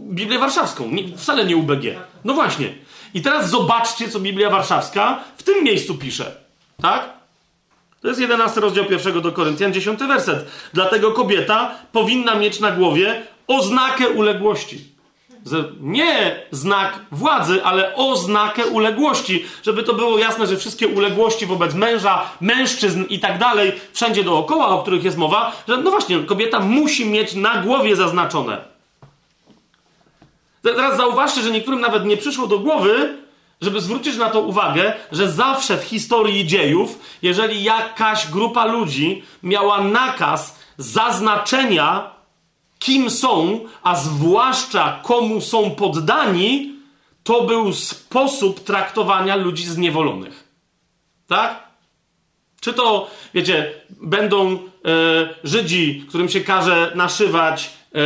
Biblię 0.03 0.39
Warszawską, 0.39 0.89
nie, 0.89 1.17
wcale 1.17 1.45
nie 1.45 1.57
UBG. 1.57 1.85
No 2.25 2.35
właśnie. 2.35 2.75
I 3.15 3.23
teraz 3.23 3.51
zobaczcie, 3.51 4.09
co 4.09 4.21
Biblia 4.21 4.51
Warszawska 4.51 5.25
w 5.37 5.43
tym 5.43 5.65
miejscu 5.65 5.95
pisze. 5.95 6.37
Tak? 6.83 7.20
To 8.03 8.09
jest 8.09 8.21
11 8.21 8.61
rozdział 8.61 8.85
pierwszego 8.85 9.21
do 9.21 9.33
Koryntian, 9.33 9.73
10 9.73 10.01
werset. 10.01 10.47
Dlatego 10.73 11.13
kobieta 11.13 11.75
powinna 11.93 12.35
mieć 12.35 12.61
na 12.61 12.71
głowie 12.71 13.23
oznakę 13.47 14.09
uległości. 14.09 14.91
Nie 15.81 16.43
znak 16.51 16.99
władzy, 17.13 17.65
ale 17.65 17.95
oznakę 17.95 18.67
uległości, 18.67 19.45
żeby 19.63 19.83
to 19.83 19.95
było 19.95 20.19
jasne, 20.19 20.47
że 20.47 20.57
wszystkie 20.57 20.89
uległości 20.89 21.47
wobec 21.47 21.75
męża, 21.75 22.31
mężczyzn 22.41 23.05
i 23.09 23.19
tak 23.19 23.39
dalej, 23.39 23.73
wszędzie 23.93 24.25
dookoła, 24.25 24.69
o 24.69 24.83
których 24.83 25.05
jest 25.05 25.17
mowa, 25.17 25.53
że 25.69 25.77
no 25.77 25.91
właśnie, 25.91 26.19
kobieta 26.19 26.61
musi 26.61 27.07
mieć 27.07 27.35
na 27.35 27.63
głowie 27.63 27.97
zaznaczone. 27.97 28.65
Teraz 30.63 30.97
zauważcie, 30.97 31.43
że 31.43 31.51
niektórym 31.51 31.81
nawet 31.81 32.05
nie 32.05 32.17
przyszło 32.17 32.47
do 32.47 32.59
głowy, 32.59 33.17
żeby 33.61 33.81
zwrócić 33.81 34.17
na 34.17 34.31
to 34.31 34.41
uwagę, 34.41 34.93
że 35.13 35.33
zawsze 35.33 35.79
w 35.79 35.85
historii 35.85 36.47
dziejów, 36.47 36.99
jeżeli 37.23 37.63
jakaś 37.63 38.27
grupa 38.27 38.65
ludzi 38.65 39.23
miała 39.43 39.81
nakaz 39.85 40.59
zaznaczenia, 40.79 42.11
kim 42.79 43.11
są, 43.11 43.61
a 43.83 43.97
zwłaszcza 43.97 45.01
komu 45.03 45.41
są 45.41 45.71
poddani, 45.71 46.75
to 47.23 47.43
był 47.43 47.73
sposób 47.73 48.61
traktowania 48.65 49.37
ludzi 49.37 49.67
zniewolonych. 49.67 50.49
Tak? 51.27 51.69
Czy 52.61 52.73
to, 52.73 53.11
wiecie, 53.35 53.73
będą 53.91 54.53
e, 54.55 54.59
Żydzi, 55.45 56.05
którym 56.09 56.29
się 56.29 56.41
każe 56.41 56.93
naszywać. 56.95 57.71
E, 57.95 57.99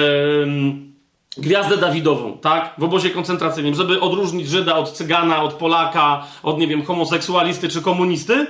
gwiazdę 1.36 1.76
Dawidową, 1.76 2.38
tak? 2.38 2.74
W 2.78 2.84
obozie 2.84 3.10
koncentracyjnym, 3.10 3.74
żeby 3.74 4.00
odróżnić 4.00 4.48
Żyda 4.48 4.76
od 4.76 4.92
Cygana, 4.92 5.42
od 5.42 5.52
Polaka, 5.52 6.26
od, 6.42 6.58
nie 6.58 6.66
wiem, 6.66 6.84
homoseksualisty 6.84 7.68
czy 7.68 7.82
komunisty, 7.82 8.46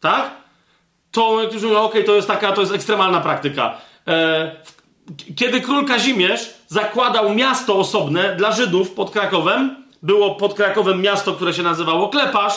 tak? 0.00 0.30
To 1.10 1.40
niektórzy 1.42 1.66
mówią, 1.66 1.78
okej, 1.78 1.90
okay, 1.90 2.04
to 2.04 2.14
jest 2.14 2.28
taka, 2.28 2.52
to 2.52 2.60
jest 2.60 2.74
ekstremalna 2.74 3.20
praktyka. 3.20 3.78
E, 4.08 4.56
kiedy 5.36 5.60
król 5.60 5.86
Kazimierz 5.86 6.54
zakładał 6.68 7.34
miasto 7.34 7.76
osobne 7.76 8.36
dla 8.36 8.52
Żydów 8.52 8.90
pod 8.90 9.10
Krakowem, 9.10 9.84
było 10.02 10.34
pod 10.34 10.54
Krakowem 10.54 11.02
miasto, 11.02 11.32
które 11.32 11.54
się 11.54 11.62
nazywało 11.62 12.08
Klepasz, 12.08 12.54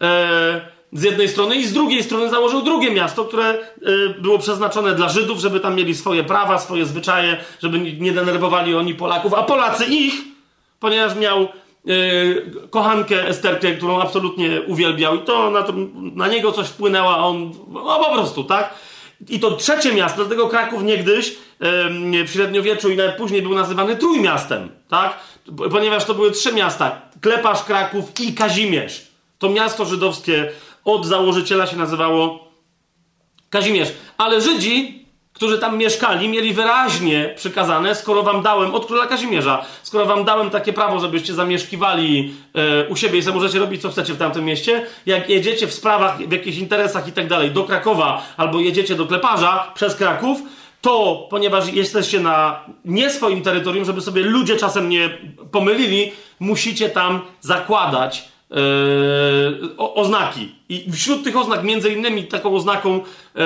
e, 0.00 0.77
z 0.92 1.02
jednej 1.02 1.28
strony 1.28 1.56
i 1.56 1.66
z 1.66 1.72
drugiej 1.72 2.02
strony 2.02 2.30
założył 2.30 2.62
drugie 2.62 2.90
miasto, 2.90 3.24
które 3.24 3.54
y, 3.54 4.14
było 4.20 4.38
przeznaczone 4.38 4.94
dla 4.94 5.08
Żydów, 5.08 5.38
żeby 5.38 5.60
tam 5.60 5.74
mieli 5.74 5.94
swoje 5.94 6.24
prawa, 6.24 6.58
swoje 6.58 6.86
zwyczaje, 6.86 7.36
żeby 7.62 7.78
nie 7.78 8.12
denerwowali 8.12 8.74
oni 8.74 8.94
Polaków, 8.94 9.34
a 9.34 9.42
Polacy 9.42 9.84
ich, 9.84 10.14
ponieważ 10.80 11.16
miał 11.16 11.48
y, 11.88 12.52
kochankę 12.70 13.28
Esterkę, 13.28 13.72
którą 13.72 14.00
absolutnie 14.00 14.62
uwielbiał 14.66 15.16
i 15.16 15.18
to 15.18 15.50
na, 15.50 15.62
to 15.62 15.72
na 16.14 16.28
niego 16.28 16.52
coś 16.52 16.66
wpłynęło, 16.66 17.16
a 17.16 17.18
on, 17.18 17.52
no 17.68 18.04
po 18.04 18.14
prostu, 18.14 18.44
tak? 18.44 18.74
I 19.28 19.40
to 19.40 19.50
trzecie 19.50 19.92
miasto, 19.92 20.16
dlatego 20.16 20.48
Kraków 20.48 20.82
niegdyś 20.82 21.36
w 22.26 22.30
średniowieczu 22.32 22.90
i 22.90 22.96
nawet 22.96 23.16
później 23.16 23.42
był 23.42 23.54
nazywany 23.54 23.96
Trójmiastem, 23.96 24.68
tak? 24.88 25.18
Ponieważ 25.70 26.04
to 26.04 26.14
były 26.14 26.30
trzy 26.30 26.52
miasta, 26.52 27.00
Klepasz, 27.20 27.64
Kraków 27.64 28.20
i 28.20 28.34
Kazimierz. 28.34 29.08
To 29.38 29.50
miasto 29.50 29.84
żydowskie 29.84 30.50
od 30.88 31.06
założyciela 31.06 31.66
się 31.66 31.76
nazywało 31.76 32.48
Kazimierz. 33.50 33.88
Ale 34.18 34.40
Żydzi, 34.40 35.04
którzy 35.32 35.58
tam 35.58 35.78
mieszkali, 35.78 36.28
mieli 36.28 36.54
wyraźnie 36.54 37.34
przykazane, 37.36 37.94
skoro 37.94 38.22
wam 38.22 38.42
dałem, 38.42 38.74
od 38.74 38.86
króla 38.86 39.06
Kazimierza, 39.06 39.64
skoro 39.82 40.06
wam 40.06 40.24
dałem 40.24 40.50
takie 40.50 40.72
prawo, 40.72 41.00
żebyście 41.00 41.34
zamieszkiwali 41.34 42.34
e, 42.54 42.88
u 42.88 42.96
siebie 42.96 43.18
i 43.18 43.22
sobie 43.22 43.34
możecie 43.34 43.58
robić, 43.58 43.82
co 43.82 43.88
chcecie 43.88 44.14
w 44.14 44.18
tamtym 44.18 44.44
mieście, 44.44 44.86
jak 45.06 45.30
jedziecie 45.30 45.66
w 45.66 45.74
sprawach, 45.74 46.18
w 46.18 46.32
jakichś 46.32 46.58
interesach 46.58 47.08
i 47.08 47.12
tak 47.12 47.28
dalej 47.28 47.50
do 47.50 47.64
Krakowa 47.64 48.22
albo 48.36 48.60
jedziecie 48.60 48.94
do 48.94 49.06
Kleparza 49.06 49.72
przez 49.74 49.94
Kraków, 49.94 50.38
to 50.80 51.26
ponieważ 51.30 51.72
jesteście 51.72 52.20
na 52.20 52.64
nie 52.84 53.10
swoim 53.10 53.42
terytorium, 53.42 53.84
żeby 53.84 54.00
sobie 54.00 54.22
ludzie 54.22 54.56
czasem 54.56 54.88
nie 54.88 55.18
pomylili, 55.50 56.12
musicie 56.40 56.90
tam 56.90 57.20
zakładać 57.40 58.28
o, 59.76 59.94
oznaki. 59.94 60.54
I 60.68 60.92
wśród 60.92 61.24
tych 61.24 61.36
oznak, 61.36 61.64
między 61.64 61.90
innymi 61.90 62.24
taką 62.24 62.56
oznaką 62.56 63.00
yy, 63.34 63.42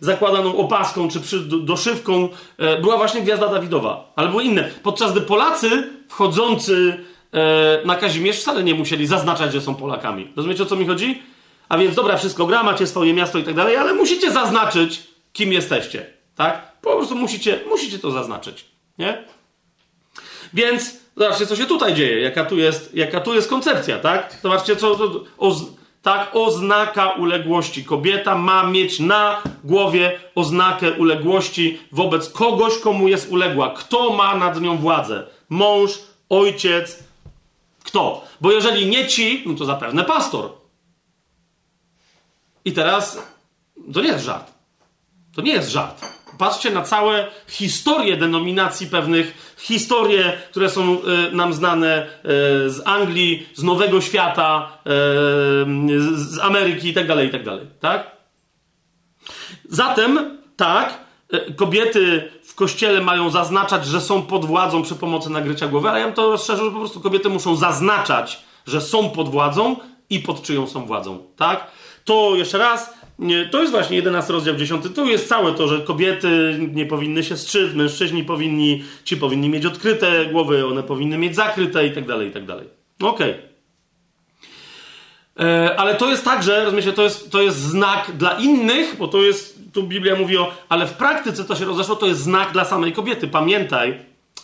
zakładaną 0.00 0.56
opaską 0.56 1.08
czy 1.08 1.20
przy, 1.20 1.40
do, 1.40 1.58
doszywką 1.58 2.28
yy, 2.58 2.80
była 2.80 2.96
właśnie 2.96 3.20
Gwiazda 3.20 3.48
Dawidowa. 3.48 4.12
Ale 4.16 4.28
były 4.28 4.44
inne. 4.44 4.70
Podczas 4.82 5.12
gdy 5.12 5.20
Polacy 5.20 5.88
wchodzący 6.10 7.04
e, 7.32 7.86
na 7.86 7.96
Kazimierz 7.96 8.40
wcale 8.40 8.64
nie 8.64 8.74
musieli 8.74 9.06
zaznaczać, 9.06 9.52
że 9.52 9.60
są 9.60 9.74
Polakami. 9.74 10.32
Rozumiecie 10.36 10.62
o 10.62 10.66
co 10.66 10.76
mi 10.76 10.86
chodzi? 10.86 11.22
A 11.68 11.78
więc 11.78 11.94
dobra, 11.94 12.16
wszystko 12.16 12.46
gra, 12.46 12.62
macie 12.62 12.86
swoje 12.86 13.14
miasto 13.14 13.38
i 13.38 13.42
tak 13.42 13.54
dalej, 13.54 13.76
ale 13.76 13.94
musicie 13.94 14.32
zaznaczyć, 14.32 15.02
kim 15.32 15.52
jesteście. 15.52 16.06
Tak? 16.36 16.80
Po 16.80 16.96
prostu 16.96 17.16
musicie, 17.16 17.60
musicie 17.68 17.98
to 17.98 18.10
zaznaczyć. 18.10 18.64
Nie? 18.98 19.24
Więc 20.54 20.99
Zobaczcie, 21.16 21.46
co 21.46 21.56
się 21.56 21.66
tutaj 21.66 21.94
dzieje, 21.94 22.20
jaka 22.20 22.44
tu 22.44 22.58
jest, 22.58 22.94
jaka 22.94 23.20
tu 23.20 23.34
jest 23.34 23.50
koncepcja, 23.50 23.98
tak? 23.98 24.38
Zobaczcie, 24.42 24.76
co 24.76 24.94
to, 24.94 25.24
oz, 25.38 25.62
tak, 26.02 26.30
oznaka 26.32 27.10
uległości. 27.10 27.84
Kobieta 27.84 28.34
ma 28.34 28.66
mieć 28.66 29.00
na 29.00 29.42
głowie 29.64 30.20
oznakę 30.34 30.92
uległości 30.92 31.78
wobec 31.92 32.30
kogoś, 32.30 32.78
komu 32.78 33.08
jest 33.08 33.32
uległa. 33.32 33.70
Kto 33.70 34.12
ma 34.12 34.34
nad 34.34 34.60
nią 34.60 34.76
władzę? 34.76 35.26
Mąż, 35.48 35.98
ojciec, 36.28 37.04
kto? 37.84 38.24
Bo 38.40 38.52
jeżeli 38.52 38.86
nie 38.86 39.06
ci, 39.06 39.42
no 39.46 39.54
to 39.54 39.64
zapewne 39.64 40.04
pastor. 40.04 40.50
I 42.64 42.72
teraz 42.72 43.22
to 43.94 44.00
nie 44.00 44.08
jest 44.08 44.24
żart. 44.24 44.52
To 45.36 45.42
nie 45.42 45.52
jest 45.52 45.70
żart. 45.70 46.04
Patrzcie 46.38 46.70
na 46.70 46.82
całe 46.82 47.30
historie 47.48 48.16
denominacji 48.16 48.86
pewnych, 48.86 49.49
historie, 49.60 50.32
które 50.50 50.70
są 50.70 50.98
y, 50.98 51.32
nam 51.32 51.54
znane 51.54 52.06
y, 52.06 52.70
z 52.70 52.82
Anglii, 52.84 53.46
z 53.54 53.62
Nowego 53.62 54.00
Świata, 54.00 54.78
y, 54.86 54.90
z 56.16 56.38
Ameryki 56.38 56.88
itd., 56.88 57.14
tak 57.14 57.24
itd., 57.24 57.58
tak, 57.58 57.78
tak? 57.80 58.16
Zatem, 59.68 60.38
tak, 60.56 60.98
kobiety 61.56 62.30
w 62.44 62.54
kościele 62.54 63.00
mają 63.00 63.30
zaznaczać, 63.30 63.86
że 63.86 64.00
są 64.00 64.22
pod 64.22 64.44
władzą 64.44 64.82
przy 64.82 64.94
pomocy 64.94 65.30
nagrycia 65.30 65.68
głowy, 65.68 65.88
ale 65.88 66.00
ja 66.00 66.06
bym 66.06 66.14
to 66.14 66.30
rozszerzył, 66.30 66.64
że 66.64 66.70
po 66.70 66.78
prostu 66.78 67.00
kobiety 67.00 67.28
muszą 67.28 67.56
zaznaczać, 67.56 68.42
że 68.66 68.80
są 68.80 69.10
pod 69.10 69.28
władzą 69.28 69.76
i 70.10 70.18
pod 70.18 70.42
czyją 70.42 70.66
są 70.66 70.86
władzą, 70.86 71.18
tak? 71.36 71.66
To 72.04 72.34
jeszcze 72.34 72.58
raz, 72.58 72.94
to 73.50 73.60
jest 73.60 73.72
właśnie 73.72 73.96
11 73.96 74.32
rozdział 74.32 74.56
10. 74.56 74.84
Tu 74.94 75.08
jest 75.08 75.28
całe 75.28 75.54
to, 75.54 75.68
że 75.68 75.78
kobiety 75.80 76.58
nie 76.74 76.86
powinny 76.86 77.24
się 77.24 77.36
strzyc, 77.36 77.74
mężczyźni 77.74 78.24
powinni, 78.24 78.84
ci 79.04 79.16
powinni 79.16 79.48
mieć 79.48 79.66
odkryte 79.66 80.26
głowy, 80.26 80.66
one 80.66 80.82
powinny 80.82 81.18
mieć 81.18 81.36
zakryte 81.36 81.86
i 81.86 81.92
tak 81.92 82.06
dalej, 82.06 82.28
i 82.28 82.30
tak 82.30 82.46
dalej. 82.46 82.68
Okej. 83.00 83.30
Okay. 83.30 83.50
E, 85.40 85.76
ale 85.76 85.94
to 85.94 86.10
jest 86.10 86.24
także, 86.24 86.64
rozumiecie, 86.64 86.92
to 86.92 87.02
jest, 87.02 87.32
to 87.32 87.42
jest 87.42 87.58
znak 87.58 88.10
dla 88.16 88.32
innych, 88.32 88.96
bo 88.98 89.08
to 89.08 89.18
jest, 89.18 89.58
tu 89.72 89.82
Biblia 89.82 90.16
mówi 90.16 90.36
o, 90.36 90.52
ale 90.68 90.86
w 90.86 90.92
praktyce 90.92 91.44
to 91.44 91.56
się 91.56 91.64
rozeszło, 91.64 91.96
to 91.96 92.06
jest 92.06 92.20
znak 92.20 92.52
dla 92.52 92.64
samej 92.64 92.92
kobiety. 92.92 93.28
Pamiętaj, 93.28 93.98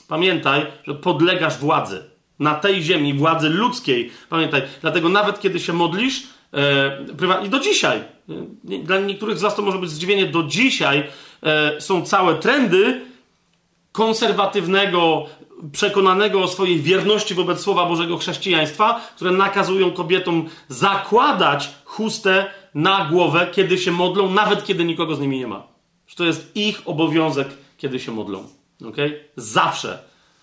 pamiętaj, 0.09 0.67
że 0.87 0.95
podlegasz 0.95 1.59
władzy. 1.59 2.03
Na 2.39 2.55
tej 2.55 2.83
ziemi, 2.83 3.15
władzy 3.15 3.49
ludzkiej. 3.49 4.11
Pamiętaj, 4.29 4.63
dlatego 4.81 5.09
nawet 5.09 5.41
kiedy 5.41 5.61
się 5.61 5.73
modlisz, 5.73 6.23
e, 6.55 7.47
i 7.47 7.49
do 7.49 7.59
dzisiaj, 7.59 8.16
dla 8.65 9.01
niektórych 9.01 9.39
z 9.39 9.43
Was 9.43 9.57
to 9.57 9.63
może 9.63 9.79
być 9.79 9.91
zdziwienie, 9.91 10.27
do 10.27 10.43
dzisiaj 10.43 11.09
e, 11.43 11.81
są 11.81 12.05
całe 12.05 12.35
trendy 12.35 13.01
konserwatywnego, 13.93 15.27
przekonanego 15.73 16.43
o 16.43 16.49
swojej 16.49 16.81
wierności 16.81 17.35
wobec 17.35 17.61
Słowa 17.61 17.87
Bożego 17.87 18.19
chrześcijaństwa, 18.19 19.01
które 19.17 19.31
nakazują 19.31 19.91
kobietom 19.91 20.49
zakładać 20.69 21.71
chustę 21.85 22.47
na 22.75 23.05
głowę, 23.05 23.49
kiedy 23.53 23.79
się 23.79 23.93
modlą, 23.93 24.31
nawet 24.31 24.65
kiedy 24.65 24.85
nikogo 24.85 25.15
z 25.15 25.21
nimi 25.21 25.39
nie 25.39 25.47
ma. 25.47 25.67
Że 26.09 26.17
to 26.17 26.25
jest 26.25 26.57
ich 26.57 26.83
obowiązek, 26.85 27.49
kiedy 27.77 28.01
się 28.01 28.13
modlą. 28.13 28.45
Okay? 28.89 29.21
Zawsze. 29.37 29.99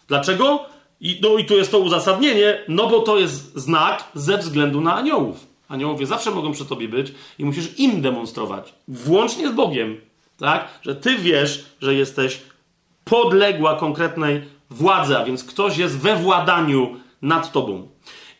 Dlaczego? 0.08 0.66
I, 1.02 1.20
no 1.22 1.38
i 1.38 1.46
tu 1.46 1.58
jest 1.58 1.72
to 1.72 1.80
uzasadnienie, 1.80 2.60
no 2.68 2.88
bo 2.88 3.00
to 3.00 3.20
jest 3.20 3.56
znak 3.56 4.04
ze 4.14 4.38
względu 4.38 4.82
na 4.82 4.96
aniołów. 4.96 5.53
Aniołowie 5.74 6.06
zawsze 6.06 6.32
mogą 6.32 6.52
przy 6.52 6.66
tobie 6.66 6.88
być 6.88 7.14
i 7.40 7.46
musisz 7.46 7.80
im 7.80 8.02
demonstrować, 8.02 8.74
włącznie 8.88 9.50
z 9.50 9.52
Bogiem, 9.52 10.02
tak? 10.38 10.68
Że 10.82 10.96
ty 10.96 11.18
wiesz, 11.18 11.66
że 11.82 11.96
jesteś 11.96 12.42
podległa 13.04 13.76
konkretnej 13.76 14.42
władzy, 14.70 15.18
a 15.18 15.26
więc 15.26 15.44
ktoś 15.44 15.78
jest 15.78 15.98
we 15.98 16.16
władaniu 16.16 16.98
nad 17.22 17.52
tobą. 17.52 17.88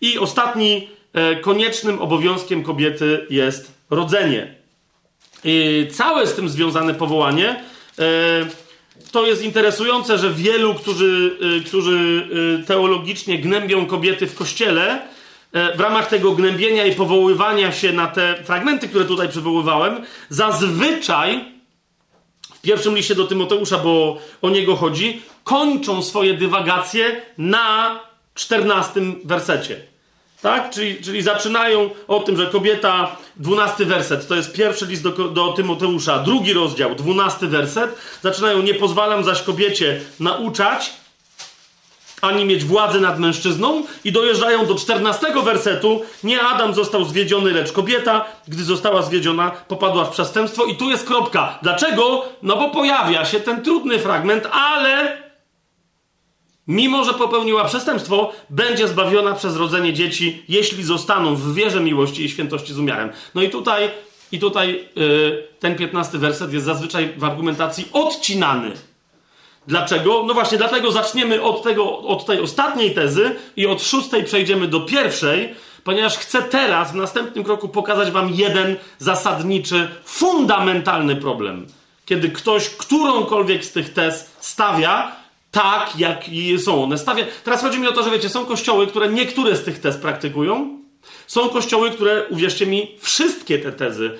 I 0.02 0.20
ostatni 0.20 0.90
e, 1.14 1.36
koniecznym 1.36 2.02
obowiązkiem 2.02 2.64
kobiety 2.64 3.28
jest 3.30 3.72
rodzenie. 3.90 4.56
I 5.44 5.88
całe 5.92 6.28
z 6.28 6.36
tym 6.36 6.50
związane 6.50 6.94
powołanie. 6.94 7.64
E, 8.00 8.04
to 9.12 9.26
jest 9.26 9.44
interesujące, 9.44 10.18
że 10.18 10.34
wielu, 10.34 10.74
którzy, 10.74 11.38
e, 11.60 11.64
którzy 11.64 12.28
e, 12.60 12.64
teologicznie 12.64 13.40
gnębią 13.40 13.86
kobiety 13.86 14.28
w 14.28 14.36
kościele, 14.36 15.13
w 15.54 15.80
ramach 15.80 16.08
tego 16.10 16.32
gnębienia 16.32 16.86
i 16.86 16.96
powoływania 16.96 17.72
się 17.72 17.94
na 17.94 18.08
te 18.08 18.44
fragmenty, 18.44 18.88
które 18.88 19.06
tutaj 19.06 19.30
przywoływałem, 19.30 20.06
zazwyczaj 20.30 21.46
w 22.54 22.62
pierwszym 22.62 22.96
liście 22.96 23.16
do 23.16 23.28
Tymoteusza, 23.28 23.78
bo 23.78 24.18
o 24.42 24.50
niego 24.50 24.76
chodzi, 24.76 25.22
kończą 25.44 26.04
swoje 26.04 26.34
dywagacje 26.34 27.22
na 27.38 28.00
czternastym 28.34 29.20
wersecie. 29.24 29.80
Tak? 30.42 30.70
Czyli, 30.70 31.04
czyli 31.04 31.22
zaczynają 31.22 31.90
o 32.08 32.20
tym, 32.20 32.38
że 32.38 32.48
kobieta, 32.48 33.16
dwunasty 33.36 33.86
werset, 33.86 34.28
to 34.28 34.36
jest 34.36 34.54
pierwszy 34.54 34.86
list 34.86 35.04
do, 35.04 35.12
do 35.12 35.54
Tymoteusza, 35.54 36.20
drugi 36.20 36.54
rozdział, 36.54 36.96
dwunasty 36.96 37.48
werset. 37.48 37.96
Zaczynają, 38.22 38.62
nie 38.62 38.74
pozwalam 38.74 39.24
zaś 39.24 39.42
kobiecie 39.42 40.02
nauczać, 40.20 40.94
ani 42.24 42.46
mieć 42.46 42.66
władzy 42.66 43.00
nad 43.00 43.20
mężczyzną 43.20 43.84
i 44.04 44.12
dojeżdżają 44.12 44.66
do 44.66 44.76
czternastego 44.76 45.42
wersetu. 45.42 46.02
Nie 46.24 46.42
Adam 46.42 46.74
został 46.74 47.06
zwiedziony, 47.06 47.52
lecz 47.52 47.72
kobieta, 47.72 48.26
gdy 48.48 48.64
została 48.64 49.02
zwiedziona, 49.02 49.52
popadła 49.68 50.06
w 50.06 50.12
przestępstwo 50.12 50.66
i 50.66 50.76
tu 50.76 50.90
jest 50.90 51.08
kropka. 51.08 51.60
Dlaczego? 51.62 52.26
No 52.44 52.56
bo 52.56 52.70
pojawia 52.70 53.26
się 53.26 53.40
ten 53.40 53.62
trudny 53.62 54.00
fragment, 54.00 54.48
ale 54.52 55.24
mimo 56.68 57.04
że 57.04 57.14
popełniła 57.14 57.66
przestępstwo, 57.66 58.32
będzie 58.50 58.88
zbawiona 58.88 59.34
przez 59.34 59.56
rodzenie 59.56 59.94
dzieci, 59.94 60.44
jeśli 60.50 60.84
zostaną 60.84 61.36
w 61.36 61.54
wierze 61.54 61.80
miłości 61.80 62.26
i 62.26 62.30
świętości 62.30 62.74
z 62.74 62.80
umiarem. 62.80 63.10
No 63.36 63.42
i 63.42 63.50
tutaj, 63.50 63.92
i 64.32 64.40
tutaj 64.40 64.90
yy, 64.96 65.48
ten 65.60 65.76
piętnasty 65.76 66.18
werset 66.18 66.54
jest 66.54 66.66
zazwyczaj 66.66 67.14
w 67.18 67.24
argumentacji 67.24 67.88
odcinany. 67.94 68.72
Dlaczego? 69.68 70.24
No 70.28 70.34
właśnie, 70.34 70.58
dlatego 70.58 70.92
zaczniemy 70.92 71.42
od, 71.42 71.64
tego, 71.64 71.98
od 71.98 72.26
tej 72.26 72.40
ostatniej 72.40 72.94
tezy 72.96 73.36
i 73.56 73.68
od 73.68 73.84
szóstej 73.84 74.24
przejdziemy 74.24 74.68
do 74.68 74.80
pierwszej, 74.80 75.56
ponieważ 75.84 76.18
chcę 76.18 76.42
teraz, 76.42 76.92
w 76.92 76.96
następnym 76.96 77.44
kroku, 77.44 77.70
pokazać 77.70 78.12
Wam 78.12 78.30
jeden 78.34 78.76
zasadniczy, 79.00 79.90
fundamentalny 80.06 81.16
problem. 81.16 81.68
Kiedy 82.06 82.30
ktoś 82.30 82.70
którąkolwiek 82.70 83.66
z 83.66 83.72
tych 83.72 83.94
tez 83.94 84.32
stawia, 84.40 85.16
tak, 85.52 86.00
jak 86.00 86.26
są 86.66 86.84
one 86.84 86.98
stawia. 86.98 87.26
Teraz 87.44 87.62
chodzi 87.62 87.80
mi 87.80 87.88
o 87.88 87.92
to, 87.92 88.04
że 88.04 88.10
wiecie, 88.10 88.30
są 88.30 88.46
kościoły, 88.46 88.88
które 88.88 89.10
niektóre 89.10 89.56
z 89.56 89.64
tych 89.64 89.80
tez 89.80 89.98
praktykują. 89.98 90.80
Są 91.28 91.50
kościoły, 91.50 91.92
które, 91.92 92.26
uwierzcie 92.30 92.66
mi, 92.66 92.98
wszystkie 93.00 93.60
te 93.60 93.72
tezy 93.72 94.20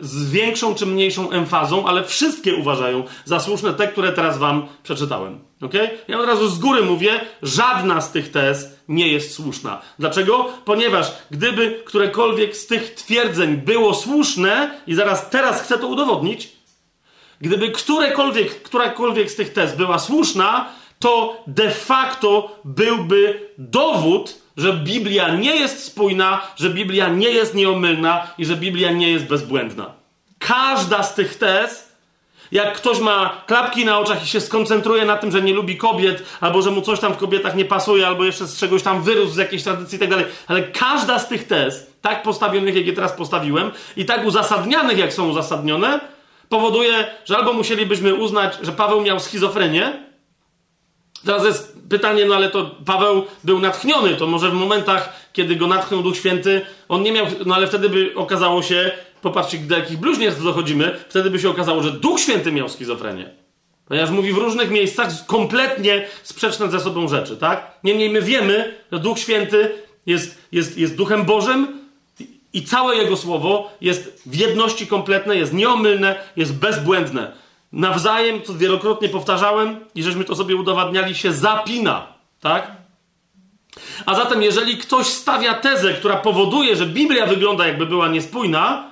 z 0.00 0.30
większą 0.30 0.74
czy 0.74 0.86
mniejszą 0.86 1.30
emfazą, 1.30 1.86
ale 1.86 2.04
wszystkie 2.04 2.54
uważają 2.54 3.04
za 3.24 3.40
słuszne 3.40 3.74
te, 3.74 3.88
które 3.88 4.12
teraz 4.12 4.38
wam 4.38 4.66
przeczytałem. 4.82 5.38
Okay? 5.60 5.90
Ja 6.08 6.18
od 6.18 6.26
razu 6.26 6.48
z 6.48 6.58
góry 6.58 6.82
mówię, 6.82 7.20
żadna 7.42 8.00
z 8.00 8.12
tych 8.12 8.30
tez 8.30 8.68
nie 8.88 9.08
jest 9.08 9.34
słuszna. 9.34 9.80
Dlaczego? 9.98 10.48
Ponieważ 10.64 11.12
gdyby 11.30 11.82
którekolwiek 11.84 12.56
z 12.56 12.66
tych 12.66 12.94
twierdzeń 12.94 13.56
było 13.56 13.94
słuszne, 13.94 14.70
i 14.86 14.94
zaraz 14.94 15.30
teraz 15.30 15.62
chcę 15.62 15.78
to 15.78 15.86
udowodnić, 15.86 16.62
Gdyby 17.42 17.70
którekolwiek, 17.70 18.62
którakolwiek 18.62 19.30
z 19.30 19.36
tych 19.36 19.52
tez 19.52 19.76
była 19.76 19.98
słuszna, 19.98 20.68
to 21.02 21.42
de 21.46 21.70
facto 21.70 22.60
byłby 22.64 23.50
dowód, 23.58 24.34
że 24.56 24.72
Biblia 24.72 25.28
nie 25.28 25.56
jest 25.56 25.84
spójna, 25.84 26.40
że 26.56 26.70
Biblia 26.70 27.08
nie 27.08 27.28
jest 27.28 27.54
nieomylna 27.54 28.26
i 28.38 28.44
że 28.44 28.56
Biblia 28.56 28.92
nie 28.92 29.10
jest 29.10 29.24
bezbłędna. 29.24 29.92
Każda 30.38 31.02
z 31.02 31.14
tych 31.14 31.38
tez, 31.38 31.92
jak 32.52 32.76
ktoś 32.76 33.00
ma 33.00 33.42
klapki 33.46 33.84
na 33.84 33.98
oczach 33.98 34.24
i 34.24 34.26
się 34.26 34.40
skoncentruje 34.40 35.04
na 35.04 35.16
tym, 35.16 35.30
że 35.30 35.42
nie 35.42 35.54
lubi 35.54 35.76
kobiet, 35.76 36.22
albo 36.40 36.62
że 36.62 36.70
mu 36.70 36.82
coś 36.82 37.00
tam 37.00 37.14
w 37.14 37.16
kobietach 37.16 37.56
nie 37.56 37.64
pasuje, 37.64 38.06
albo 38.06 38.24
jeszcze 38.24 38.46
z 38.46 38.58
czegoś 38.58 38.82
tam 38.82 39.02
wyrósł 39.02 39.32
z 39.32 39.36
jakiejś 39.36 39.62
tradycji 39.62 39.96
i 39.96 39.98
tak 39.98 40.10
dalej, 40.10 40.24
ale 40.48 40.62
każda 40.62 41.18
z 41.18 41.28
tych 41.28 41.46
tez, 41.46 41.86
tak 42.02 42.22
postawionych, 42.22 42.74
jak 42.74 42.86
je 42.86 42.92
teraz 42.92 43.12
postawiłem, 43.12 43.70
i 43.96 44.04
tak 44.04 44.26
uzasadnianych, 44.26 44.98
jak 44.98 45.12
są 45.12 45.28
uzasadnione, 45.28 46.00
powoduje, 46.48 47.06
że 47.24 47.36
albo 47.36 47.52
musielibyśmy 47.52 48.14
uznać, 48.14 48.58
że 48.62 48.72
Paweł 48.72 49.00
miał 49.00 49.20
schizofrenię. 49.20 50.11
Teraz 51.26 51.44
jest 51.44 51.76
pytanie, 51.88 52.24
no 52.24 52.34
ale 52.34 52.50
to 52.50 52.70
Paweł 52.84 53.24
był 53.44 53.58
natchniony, 53.58 54.16
to 54.16 54.26
może 54.26 54.50
w 54.50 54.54
momentach, 54.54 55.12
kiedy 55.32 55.56
go 55.56 55.66
natchnął 55.66 56.02
Duch 56.02 56.16
Święty, 56.16 56.60
on 56.88 57.02
nie 57.02 57.12
miał, 57.12 57.26
no 57.46 57.54
ale 57.54 57.66
wtedy 57.66 57.88
by 57.88 58.12
okazało 58.14 58.62
się, 58.62 58.90
popatrzcie, 59.22 59.58
do 59.58 59.76
jakich 59.76 59.98
bluźnierstw 59.98 60.44
dochodzimy, 60.44 60.96
wtedy 61.08 61.30
by 61.30 61.38
się 61.38 61.50
okazało, 61.50 61.82
że 61.82 61.90
Duch 61.90 62.20
Święty 62.20 62.52
miał 62.52 62.68
schizofrenię. 62.68 63.30
Ponieważ 63.86 64.10
mówi 64.10 64.32
w 64.32 64.36
różnych 64.36 64.70
miejscach 64.70 65.26
kompletnie 65.26 66.06
sprzeczne 66.22 66.70
ze 66.70 66.80
sobą 66.80 67.08
rzeczy, 67.08 67.36
tak? 67.36 67.78
Niemniej 67.84 68.10
my 68.10 68.22
wiemy, 68.22 68.74
że 68.92 68.98
Duch 68.98 69.18
Święty 69.18 69.70
jest, 70.06 70.38
jest, 70.52 70.78
jest 70.78 70.96
Duchem 70.96 71.24
Bożym, 71.24 71.82
i 72.52 72.62
całe 72.62 72.96
jego 72.96 73.16
słowo 73.16 73.72
jest 73.80 74.22
w 74.26 74.34
jedności 74.34 74.86
kompletne, 74.86 75.36
jest 75.36 75.52
nieomylne, 75.52 76.14
jest 76.36 76.54
bezbłędne. 76.54 77.32
Nawzajem, 77.72 78.42
co 78.42 78.54
wielokrotnie 78.54 79.08
powtarzałem 79.08 79.80
i 79.94 80.02
żeśmy 80.02 80.24
to 80.24 80.36
sobie 80.36 80.56
udowadniali, 80.56 81.14
się 81.14 81.32
zapina. 81.32 82.06
Tak? 82.40 82.72
A 84.06 84.14
zatem, 84.14 84.42
jeżeli 84.42 84.76
ktoś 84.76 85.06
stawia 85.06 85.54
tezę, 85.54 85.94
która 85.94 86.16
powoduje, 86.16 86.76
że 86.76 86.86
Biblia 86.86 87.26
wygląda 87.26 87.66
jakby 87.66 87.86
była 87.86 88.08
niespójna, 88.08 88.90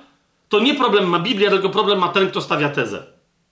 to 0.49 0.59
nie 0.59 0.75
problem 0.75 1.09
ma 1.09 1.19
Biblia, 1.19 1.49
tylko 1.49 1.69
problem 1.69 1.99
ma 1.99 2.09
ten, 2.09 2.29
kto 2.29 2.41
stawia 2.41 2.69
tezę. 2.69 3.03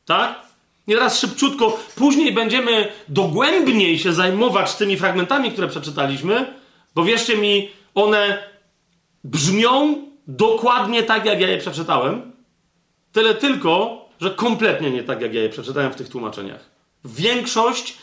Tak? 0.06 0.40
I 0.88 0.94
teraz 0.94 1.20
szybciutko, 1.20 1.80
później 1.96 2.34
będziemy 2.34 2.92
dogłębniej 3.08 4.00
się 4.00 4.14
zajmować 4.14 4.76
tymi 4.76 4.98
fragmentami, 4.98 5.52
które 5.52 5.68
przeczytaliśmy, 5.68 6.54
bo 6.96 7.04
wierzcie 7.04 7.38
mi, 7.38 7.70
one 7.96 8.44
brzmią 9.24 9.98
dokładnie 10.28 11.04
tak, 11.04 11.26
jak 11.26 11.42
ja 11.42 11.48
je 11.48 11.58
przeczytałem. 11.58 12.32
Tyle 13.12 13.36
tylko, 13.36 14.06
że 14.22 14.32
kompletnie 14.32 14.92
nie 14.92 15.04
tak, 15.04 15.22
jak 15.22 15.34
ja 15.34 15.42
je 15.42 15.50
przeczytałem 15.50 15.92
w 15.92 15.96
tych 15.96 16.10
tłumaczeniach. 16.10 16.70
Większość, 17.06 17.98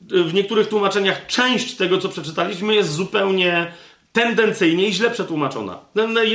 w 0.00 0.34
niektórych 0.34 0.68
tłumaczeniach, 0.68 1.26
część 1.26 1.76
tego, 1.76 1.98
co 1.98 2.08
przeczytaliśmy, 2.08 2.74
jest 2.74 2.92
zupełnie 2.92 3.72
tendencyjnie 4.12 4.88
i 4.88 4.92
źle 4.92 5.10
przetłumaczona. 5.10 5.78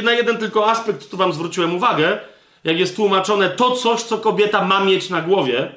Na 0.04 0.14
jeden 0.14 0.38
tylko 0.38 0.72
aspekt, 0.72 1.10
tu 1.10 1.18
wam 1.18 1.34
zwróciłem 1.34 1.76
uwagę, 1.76 2.20
jak 2.64 2.80
jest 2.80 2.96
tłumaczone 2.96 3.50
to 3.50 3.72
coś, 3.72 4.04
co 4.04 4.18
kobieta 4.18 4.66
ma 4.66 4.86
mieć 4.86 5.10
na 5.10 5.22
głowie. 5.22 5.72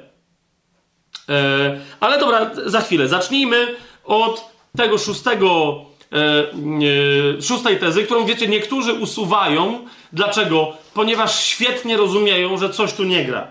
E, 1.29 1.79
ale 1.99 2.19
dobra, 2.19 2.51
za 2.65 2.81
chwilę. 2.81 3.07
Zacznijmy 3.07 3.75
od 4.03 4.51
tego 4.77 4.97
szóstego, 4.97 5.81
szóstej 7.41 7.79
tezy, 7.79 8.03
którą 8.03 8.25
wiecie, 8.25 8.47
niektórzy 8.47 8.93
usuwają. 8.93 9.85
Dlaczego? 10.13 10.73
Ponieważ 10.93 11.43
świetnie 11.43 11.97
rozumieją, 11.97 12.57
że 12.57 12.69
coś 12.69 12.93
tu 12.93 13.03
nie 13.03 13.25
gra. 13.25 13.47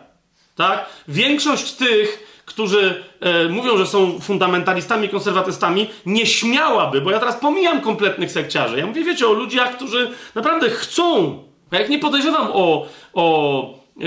Tak? 0.57 0.87
Większość 1.09 1.73
tych, 1.73 2.27
którzy 2.45 3.05
e, 3.20 3.49
mówią, 3.49 3.78
że 3.78 3.87
są 3.87 4.20
fundamentalistami, 4.20 5.09
konserwatystami, 5.09 5.91
nie 6.07 6.27
śmiałaby, 6.27 7.01
bo 7.01 7.11
ja 7.11 7.19
teraz 7.19 7.37
pomijam 7.37 7.81
kompletnych 7.81 8.33
sekciarzy. 8.33 8.78
Ja 8.78 8.87
mówię, 8.87 9.05
wiecie, 9.05 9.28
o 9.28 9.33
ludziach, 9.33 9.77
którzy 9.77 10.11
naprawdę 10.35 10.70
chcą. 10.70 11.39
Ja 11.73 11.78
jak 11.78 11.89
nie 11.89 11.99
podejrzewam 11.99 12.49
o, 12.53 12.87
o 13.15 13.65
e, 14.01 14.05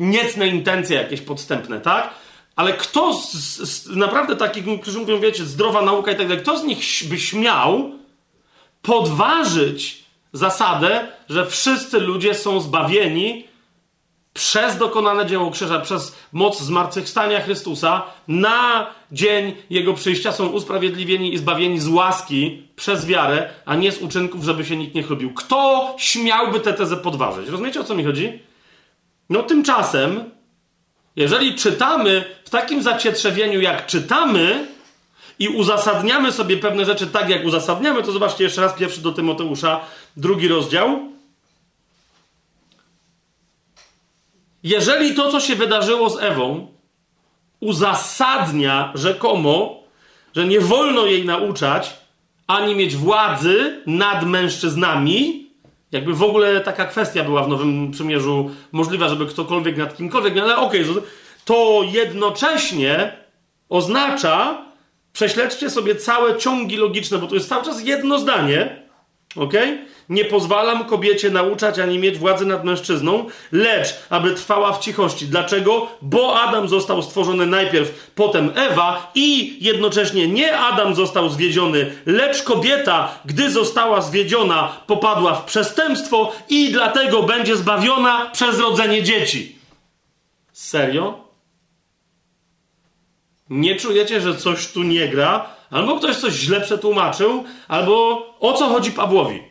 niecne 0.00 0.48
intencje 0.48 0.96
jakieś 0.96 1.20
podstępne, 1.20 1.80
tak? 1.80 2.10
Ale 2.56 2.72
kto 2.72 3.14
z, 3.14 3.32
z, 3.32 3.86
naprawdę 3.96 4.36
takich, 4.36 4.80
którzy 4.82 4.98
mówią, 4.98 5.20
wiecie, 5.20 5.44
zdrowa 5.44 5.82
nauka 5.82 6.12
i 6.12 6.16
tak 6.16 6.28
dalej, 6.28 6.42
kto 6.42 6.58
z 6.58 6.64
nich 6.64 6.78
by 7.08 7.18
śmiał 7.18 7.92
podważyć 8.82 10.04
zasadę, 10.32 11.08
że 11.28 11.46
wszyscy 11.46 12.00
ludzie 12.00 12.34
są 12.34 12.60
zbawieni 12.60 13.50
przez 14.32 14.76
dokonane 14.76 15.26
dzieło 15.26 15.50
krzyża, 15.50 15.80
przez 15.80 16.16
moc 16.32 16.60
zmartwychwstania 16.60 17.40
Chrystusa, 17.40 18.02
na 18.28 18.86
dzień 19.12 19.56
Jego 19.70 19.94
przyjścia 19.94 20.32
są 20.32 20.46
usprawiedliwieni 20.46 21.34
i 21.34 21.38
zbawieni 21.38 21.80
z 21.80 21.88
łaski 21.88 22.62
przez 22.76 23.06
wiarę, 23.06 23.50
a 23.66 23.74
nie 23.74 23.92
z 23.92 24.02
uczynków, 24.02 24.44
żeby 24.44 24.64
się 24.64 24.76
nikt 24.76 24.94
nie 24.94 25.02
chlubił. 25.02 25.34
Kto 25.34 25.94
śmiałby 25.98 26.60
tę 26.60 26.72
tezę 26.72 26.96
podważyć? 26.96 27.48
Rozumiecie, 27.48 27.80
o 27.80 27.84
co 27.84 27.94
mi 27.94 28.04
chodzi? 28.04 28.38
No 29.30 29.42
tymczasem, 29.42 30.24
jeżeli 31.20 31.54
czytamy 31.54 32.24
w 32.44 32.50
takim 32.50 32.82
zacietrzewieniu, 32.82 33.60
jak 33.60 33.86
czytamy 33.86 34.66
i 35.38 35.48
uzasadniamy 35.48 36.32
sobie 36.32 36.56
pewne 36.56 36.84
rzeczy 36.84 37.06
tak, 37.06 37.28
jak 37.28 37.44
uzasadniamy, 37.44 38.02
to 38.02 38.12
zobaczcie 38.12 38.44
jeszcze 38.44 38.60
raz 38.60 38.72
pierwszy 38.72 39.00
do 39.00 39.12
Tymoteusza, 39.12 39.80
drugi 40.16 40.48
rozdział, 40.48 41.10
Jeżeli 44.62 45.14
to, 45.14 45.30
co 45.30 45.40
się 45.40 45.56
wydarzyło 45.56 46.10
z 46.10 46.18
Ewą, 46.22 46.66
uzasadnia 47.60 48.92
rzekomo, 48.94 49.82
że 50.36 50.46
nie 50.46 50.60
wolno 50.60 51.06
jej 51.06 51.24
nauczać, 51.24 51.96
ani 52.46 52.74
mieć 52.74 52.96
władzy 52.96 53.82
nad 53.86 54.26
mężczyznami, 54.26 55.49
jakby 55.92 56.14
w 56.14 56.22
ogóle 56.22 56.60
taka 56.60 56.84
kwestia 56.84 57.24
była 57.24 57.44
w 57.44 57.48
Nowym 57.48 57.90
Przymierzu 57.90 58.50
możliwa, 58.72 59.08
żeby 59.08 59.26
ktokolwiek 59.26 59.76
nad 59.76 59.96
kimkolwiek, 59.96 60.34
no 60.34 60.42
ale 60.42 60.56
okej, 60.56 60.90
okay, 60.90 61.02
to 61.44 61.82
jednocześnie 61.92 63.16
oznacza, 63.68 64.64
prześledźcie 65.12 65.70
sobie 65.70 65.96
całe 65.96 66.36
ciągi 66.36 66.76
logiczne, 66.76 67.18
bo 67.18 67.26
to 67.26 67.34
jest 67.34 67.48
cały 67.48 67.64
czas 67.64 67.84
jedno 67.84 68.18
zdanie, 68.18 68.82
okej? 69.36 69.74
Okay? 69.74 69.86
Nie 70.10 70.24
pozwalam 70.24 70.84
kobiecie 70.84 71.30
nauczać 71.30 71.78
ani 71.78 71.98
mieć 71.98 72.18
władzy 72.18 72.46
nad 72.46 72.64
mężczyzną, 72.64 73.26
lecz 73.52 73.94
aby 74.08 74.34
trwała 74.34 74.72
w 74.72 74.80
cichości. 74.80 75.26
Dlaczego? 75.26 75.86
Bo 76.02 76.40
Adam 76.40 76.68
został 76.68 77.02
stworzony 77.02 77.46
najpierw, 77.46 78.10
potem 78.14 78.52
Ewa 78.56 79.10
i 79.14 79.56
jednocześnie 79.64 80.28
nie 80.28 80.58
Adam 80.58 80.94
został 80.94 81.28
zwiedziony, 81.28 81.92
lecz 82.06 82.42
kobieta, 82.42 83.18
gdy 83.24 83.50
została 83.50 84.00
zwiedziona, 84.00 84.76
popadła 84.86 85.34
w 85.34 85.44
przestępstwo 85.44 86.32
i 86.48 86.72
dlatego 86.72 87.22
będzie 87.22 87.56
zbawiona 87.56 88.30
przez 88.32 88.58
rodzenie 88.58 89.02
dzieci. 89.02 89.56
Serio? 90.52 91.24
Nie 93.50 93.76
czujecie, 93.76 94.20
że 94.20 94.36
coś 94.36 94.72
tu 94.72 94.82
nie 94.82 95.08
gra? 95.08 95.46
Albo 95.70 95.96
ktoś 95.96 96.16
coś 96.16 96.32
źle 96.32 96.60
przetłumaczył, 96.60 97.44
albo 97.68 98.26
o 98.40 98.52
co 98.52 98.68
chodzi 98.68 98.92
Pawłowi? 98.92 99.49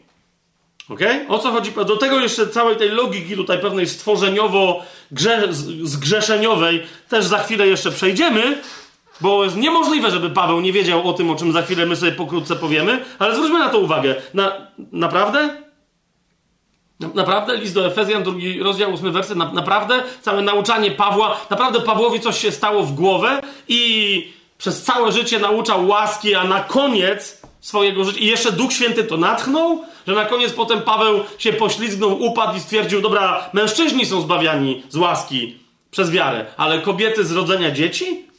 O 1.27 1.39
co 1.39 1.51
chodzi? 1.51 1.71
Do 1.71 1.97
tego 1.97 2.19
jeszcze 2.19 2.47
całej 2.47 2.75
tej 2.75 2.89
logiki 2.89 3.35
tutaj 3.35 3.59
pewnej 3.59 3.85
stworzeniowo-zgrzeszeniowej 3.85 6.79
też 7.09 7.25
za 7.25 7.37
chwilę 7.37 7.67
jeszcze 7.67 7.91
przejdziemy, 7.91 8.61
bo 9.21 9.43
jest 9.43 9.55
niemożliwe, 9.55 10.11
żeby 10.11 10.29
Paweł 10.29 10.61
nie 10.61 10.73
wiedział 10.73 11.09
o 11.09 11.13
tym, 11.13 11.29
o 11.29 11.35
czym 11.35 11.51
za 11.51 11.61
chwilę 11.61 11.85
my 11.85 11.95
sobie 11.95 12.11
pokrótce 12.11 12.55
powiemy, 12.55 13.05
ale 13.19 13.35
zwróćmy 13.35 13.59
na 13.59 13.69
to 13.69 13.79
uwagę. 13.79 14.15
Na, 14.33 14.67
naprawdę? 14.91 15.49
Naprawdę? 16.99 17.57
List 17.57 17.73
do 17.73 17.85
Efezjan, 17.85 18.23
drugi 18.23 18.59
rozdział, 18.59 18.93
ósmy 18.93 19.11
werset, 19.11 19.37
na, 19.37 19.51
naprawdę? 19.51 20.03
Całe 20.21 20.41
nauczanie 20.41 20.91
Pawła, 20.91 21.37
naprawdę 21.49 21.81
Pawłowi 21.81 22.19
coś 22.19 22.39
się 22.39 22.51
stało 22.51 22.83
w 22.83 22.93
głowę 22.93 23.41
i 23.67 24.33
przez 24.57 24.83
całe 24.83 25.11
życie 25.11 25.39
nauczał 25.39 25.87
łaski, 25.87 26.35
a 26.35 26.43
na 26.43 26.63
koniec 26.63 27.38
swojego 27.61 28.03
życia. 28.03 28.19
I 28.19 28.25
jeszcze 28.25 28.51
Duch 28.51 28.73
Święty 28.73 29.03
to 29.03 29.17
natchnął, 29.17 29.85
że 30.07 30.13
na 30.13 30.25
koniec 30.25 30.53
potem 30.53 30.81
Paweł 30.81 31.23
się 31.37 31.53
poślizgnął, 31.53 32.21
upadł 32.21 32.57
i 32.57 32.59
stwierdził: 32.59 33.01
Dobra, 33.01 33.49
mężczyźni 33.53 34.05
są 34.05 34.21
zbawiani 34.21 34.83
z 34.89 34.95
łaski 34.95 35.57
przez 35.91 36.11
wiarę, 36.11 36.45
ale 36.57 36.81
kobiety 36.81 37.25
z 37.25 37.31
rodzenia 37.31 37.71
dzieci? 37.71 38.29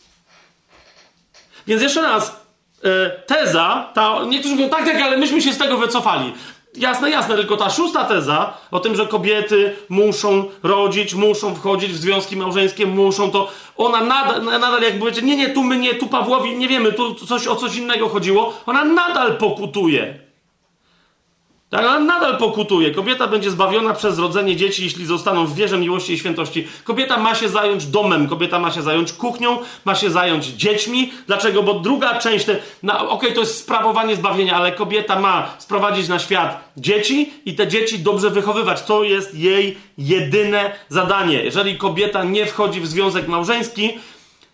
Więc 1.66 1.82
jeszcze 1.82 2.02
raz, 2.02 2.44
e, 2.84 3.10
teza, 3.10 3.90
ta, 3.94 4.24
niektórzy 4.24 4.54
mówią, 4.54 4.68
tak, 4.68 4.84
tak, 4.84 5.02
ale 5.02 5.16
myśmy 5.16 5.42
się 5.42 5.52
z 5.52 5.58
tego 5.58 5.76
wycofali. 5.76 6.32
Jasne, 6.76 7.10
jasne, 7.10 7.36
tylko 7.36 7.56
ta 7.56 7.70
szósta 7.70 8.04
teza 8.04 8.52
o 8.70 8.80
tym, 8.80 8.96
że 8.96 9.06
kobiety 9.06 9.76
muszą 9.88 10.44
rodzić, 10.62 11.14
muszą 11.14 11.54
wchodzić 11.54 11.92
w 11.92 11.96
związki 11.96 12.36
małżeńskie, 12.36 12.86
muszą 12.86 13.30
to, 13.30 13.48
ona 13.76 14.04
nadal, 14.04 14.44
nadal 14.44 14.82
jak 14.82 14.98
powiecie, 14.98 15.22
nie, 15.22 15.36
nie, 15.36 15.50
tu 15.50 15.62
my 15.62 15.78
nie, 15.78 15.94
tu 15.94 16.06
Pawłowi, 16.06 16.56
nie 16.56 16.68
wiemy, 16.68 16.92
tu 16.92 17.14
coś 17.14 17.46
o 17.46 17.56
coś 17.56 17.76
innego 17.76 18.08
chodziło, 18.08 18.54
ona 18.66 18.84
nadal 18.84 19.36
pokutuje. 19.36 20.29
Tak, 21.70 21.84
ale 21.84 22.00
nadal 22.00 22.38
pokutuje. 22.38 22.90
Kobieta 22.90 23.26
będzie 23.26 23.50
zbawiona 23.50 23.94
przez 23.94 24.18
rodzenie 24.18 24.56
dzieci, 24.56 24.84
jeśli 24.84 25.06
zostaną 25.06 25.46
w 25.46 25.54
wierze 25.54 25.78
miłości 25.78 26.12
i 26.12 26.18
świętości. 26.18 26.68
Kobieta 26.84 27.16
ma 27.16 27.34
się 27.34 27.48
zająć 27.48 27.86
domem, 27.86 28.28
kobieta 28.28 28.58
ma 28.58 28.70
się 28.70 28.82
zająć 28.82 29.12
kuchnią, 29.12 29.58
ma 29.84 29.94
się 29.94 30.10
zająć 30.10 30.46
dziećmi. 30.46 31.12
Dlaczego? 31.26 31.62
Bo 31.62 31.74
druga 31.74 32.18
część, 32.18 32.44
te, 32.44 32.52
okej, 32.82 33.08
okay, 33.08 33.32
to 33.32 33.40
jest 33.40 33.58
sprawowanie 33.58 34.16
zbawienia, 34.16 34.56
ale 34.56 34.72
kobieta 34.72 35.20
ma 35.20 35.54
sprowadzić 35.58 36.08
na 36.08 36.18
świat 36.18 36.72
dzieci 36.76 37.32
i 37.44 37.54
te 37.54 37.68
dzieci 37.68 37.98
dobrze 37.98 38.30
wychowywać. 38.30 38.82
To 38.82 39.04
jest 39.04 39.34
jej 39.34 39.78
jedyne 39.98 40.72
zadanie. 40.88 41.44
Jeżeli 41.44 41.78
kobieta 41.78 42.24
nie 42.24 42.46
wchodzi 42.46 42.80
w 42.80 42.86
związek 42.86 43.28
małżeński, 43.28 43.98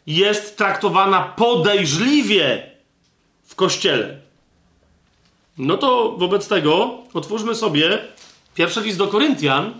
jest 0.07 0.57
traktowana 0.57 1.23
podejrzliwie 1.23 2.71
w 3.47 3.55
kościele. 3.55 4.26
No 5.59 5.77
to 5.77 6.15
wobec 6.19 6.49
tego 6.49 6.99
otwórzmy 7.15 7.55
sobie 7.55 7.99
pierwszy 8.55 8.81
list 8.81 8.99
do 8.99 9.09
Koryntian. 9.09 9.75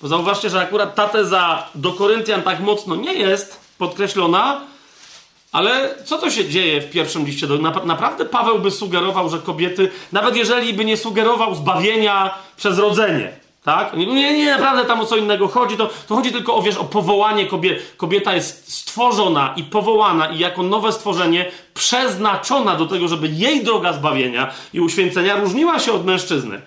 Bo 0.00 0.08
zauważcie, 0.08 0.50
że 0.50 0.60
akurat 0.60 0.94
ta 0.94 1.08
teza 1.08 1.66
do 1.74 1.92
Koryntian 1.92 2.42
tak 2.42 2.60
mocno 2.60 2.96
nie 2.96 3.14
jest 3.14 3.60
podkreślona, 3.78 4.60
ale 5.52 5.94
co 6.04 6.18
to 6.18 6.30
się 6.30 6.48
dzieje 6.48 6.80
w 6.80 6.90
pierwszym 6.90 7.26
liście? 7.26 7.46
Do, 7.46 7.58
naprawdę 7.84 8.24
Paweł 8.24 8.58
by 8.58 8.70
sugerował, 8.70 9.30
że 9.30 9.38
kobiety, 9.38 9.90
nawet 10.12 10.36
jeżeli 10.36 10.74
by 10.74 10.84
nie 10.84 10.96
sugerował 10.96 11.54
zbawienia 11.54 12.34
przez 12.56 12.78
rodzenie, 12.78 13.32
tak? 13.64 13.96
Nie, 13.96 14.38
nie, 14.38 14.50
naprawdę 14.50 14.84
tam 14.84 15.00
o 15.00 15.06
co 15.06 15.16
innego 15.16 15.48
chodzi. 15.48 15.76
To, 15.76 15.90
to 16.08 16.14
chodzi 16.14 16.32
tylko 16.32 16.56
o, 16.56 16.62
wiesz, 16.62 16.76
o 16.76 16.84
powołanie 16.84 17.46
kobiety. 17.46 17.82
Kobieta 17.96 18.34
jest 18.34 18.74
stworzona 18.74 19.54
i 19.56 19.62
powołana 19.62 20.28
i 20.28 20.38
jako 20.38 20.62
nowe 20.62 20.92
stworzenie 20.92 21.50
przeznaczona 21.74 22.76
do 22.76 22.86
tego, 22.86 23.08
żeby 23.08 23.28
jej 23.28 23.64
droga 23.64 23.92
zbawienia 23.92 24.54
i 24.72 24.80
uświęcenia 24.80 25.36
różniła 25.36 25.78
się 25.78 25.92
od 25.92 26.04
mężczyzny. 26.04 26.60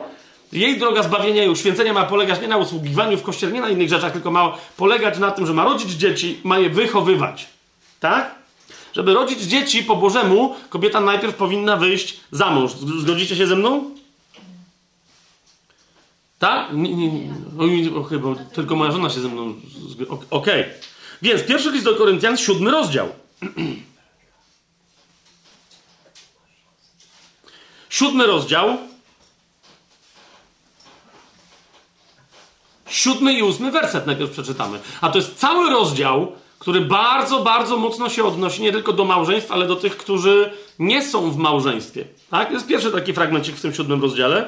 Jej 0.52 0.80
droga 0.80 1.04
zbawienia 1.04 1.44
i 1.44 1.50
uświęcenia 1.50 1.94
ma 1.94 2.04
polegać 2.04 2.42
nie 2.42 2.48
na 2.48 2.58
usługiwaniu 2.58 3.18
w 3.18 3.24
kościele, 3.24 3.52
nie 3.52 3.62
na 3.62 3.70
innych 3.70 3.90
rzeczach, 3.90 4.12
tylko 4.12 4.32
ma 4.32 4.54
polegać 4.78 5.20
na 5.20 5.32
tym, 5.32 5.48
że 5.48 5.54
ma 5.54 5.64
rodzić 5.64 5.92
dzieci, 5.92 6.40
ma 6.44 6.60
je 6.60 6.70
wychowywać. 6.70 7.48
Tak? 8.00 8.36
Żeby 8.94 9.14
rodzić 9.14 9.42
dzieci 9.42 9.84
po 9.84 9.96
Bożemu, 9.96 10.56
kobieta 10.70 11.00
najpierw 11.00 11.36
powinna 11.36 11.78
wyjść 11.78 12.20
za 12.32 12.52
mąż. 12.52 12.72
Zgodzicie 12.72 13.36
się 13.36 13.48
ze 13.48 13.56
mną? 13.56 13.84
Tak? 16.40 16.74
Nie, 16.74 16.96
nie, 16.96 17.12
nie. 17.12 17.30
O, 17.96 18.04
chyba 18.04 18.36
tylko 18.54 18.76
moja 18.76 18.92
żona 18.92 19.10
się 19.10 19.20
ze 19.20 19.28
mną. 19.28 19.54
Okej. 20.10 20.62
Okay. 20.62 20.74
Więc 21.22 21.44
pierwszy 21.44 21.72
list 21.72 21.86
do 21.86 21.96
Koryntian, 21.96 22.38
siódmy 22.38 22.72
rozdział. 22.72 23.10
siódmy 27.90 28.28
rozdział. 28.28 28.78
siódmy 32.96 33.34
i 33.34 33.44
ósmy 33.44 33.72
werset 33.72 34.06
najpierw 34.08 34.32
przeczytamy. 34.32 34.80
A 35.02 35.10
to 35.10 35.18
jest 35.18 35.36
cały 35.36 35.70
rozdział, 35.70 36.32
który 36.60 36.82
bardzo, 36.82 37.40
bardzo 37.40 37.78
mocno 37.78 38.10
się 38.10 38.24
odnosi 38.24 38.62
nie 38.62 38.72
tylko 38.72 38.94
do 38.94 39.06
małżeństw, 39.06 39.52
ale 39.52 39.68
do 39.68 39.76
tych, 39.76 39.98
którzy 39.98 40.52
nie 40.80 41.04
są 41.04 41.32
w 41.32 41.38
małżeństwie. 41.38 42.06
Tak? 42.30 42.52
Jest 42.52 42.68
pierwszy 42.68 42.92
taki 42.92 43.14
fragmencik 43.14 43.56
w 43.56 43.62
tym 43.62 43.74
siódmym 43.74 44.02
rozdziale, 44.02 44.48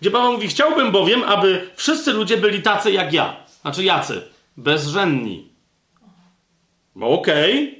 gdzie 0.00 0.10
Paweł 0.10 0.32
mówi: 0.32 0.48
Chciałbym 0.48 0.92
bowiem, 0.92 1.22
aby 1.22 1.70
wszyscy 1.76 2.12
ludzie 2.12 2.36
byli 2.36 2.62
tacy 2.62 2.92
jak 2.92 3.12
ja. 3.12 3.36
Znaczy 3.60 3.84
jacy? 3.84 4.22
Bezrzędni. 4.56 5.48
No 6.96 7.08
okej. 7.08 7.68
Okay. 7.68 7.76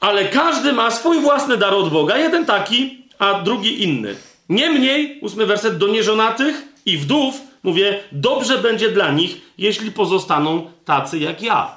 Ale 0.00 0.24
każdy 0.24 0.72
ma 0.72 0.90
swój 0.90 1.20
własny 1.20 1.56
dar 1.56 1.74
od 1.74 1.90
Boga, 1.90 2.18
jeden 2.18 2.46
taki, 2.46 3.02
a 3.18 3.34
drugi 3.34 3.82
inny. 3.82 4.16
Niemniej, 4.48 5.20
ósmy 5.20 5.46
werset, 5.46 5.78
do 5.78 5.88
nieżonatych 5.88 6.62
i 6.86 6.98
wdów 6.98 7.40
mówię, 7.62 8.00
dobrze 8.12 8.58
będzie 8.58 8.90
dla 8.90 9.10
nich, 9.10 9.40
jeśli 9.58 9.92
pozostaną 9.92 10.70
tacy 10.84 11.18
jak 11.18 11.42
ja. 11.42 11.76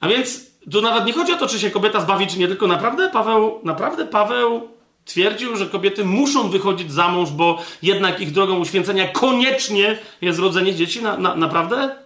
A 0.00 0.08
więc 0.08 0.50
tu 0.70 0.80
nawet 0.80 1.06
nie 1.06 1.12
chodzi 1.12 1.32
o 1.32 1.36
to, 1.36 1.48
czy 1.48 1.58
się 1.58 1.70
kobieta 1.70 2.00
zbawi, 2.00 2.26
czy 2.26 2.38
nie, 2.38 2.48
tylko 2.48 2.66
naprawdę 2.66 3.10
Paweł, 3.10 3.60
naprawdę 3.64 4.06
Paweł 4.06 4.68
twierdził, 5.04 5.56
że 5.56 5.66
kobiety 5.66 6.04
muszą 6.04 6.48
wychodzić 6.48 6.92
za 6.92 7.08
mąż, 7.08 7.30
bo 7.30 7.62
jednak 7.82 8.20
ich 8.20 8.32
drogą 8.32 8.58
uświęcenia 8.58 9.08
koniecznie 9.08 9.98
jest 10.20 10.38
rodzenie 10.38 10.74
dzieci. 10.74 11.02
Na, 11.02 11.16
na, 11.16 11.34
naprawdę? 11.34 11.96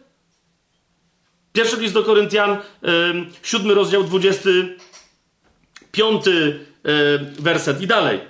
Pierwszy 1.52 1.76
list 1.76 1.94
do 1.94 2.02
Koryntian, 2.02 2.56
siódmy 3.42 3.74
rozdział, 3.74 4.04
dwudziesty 4.04 4.76
piąty 5.92 6.66
werset 7.38 7.82
i 7.82 7.86
dalej. 7.86 8.20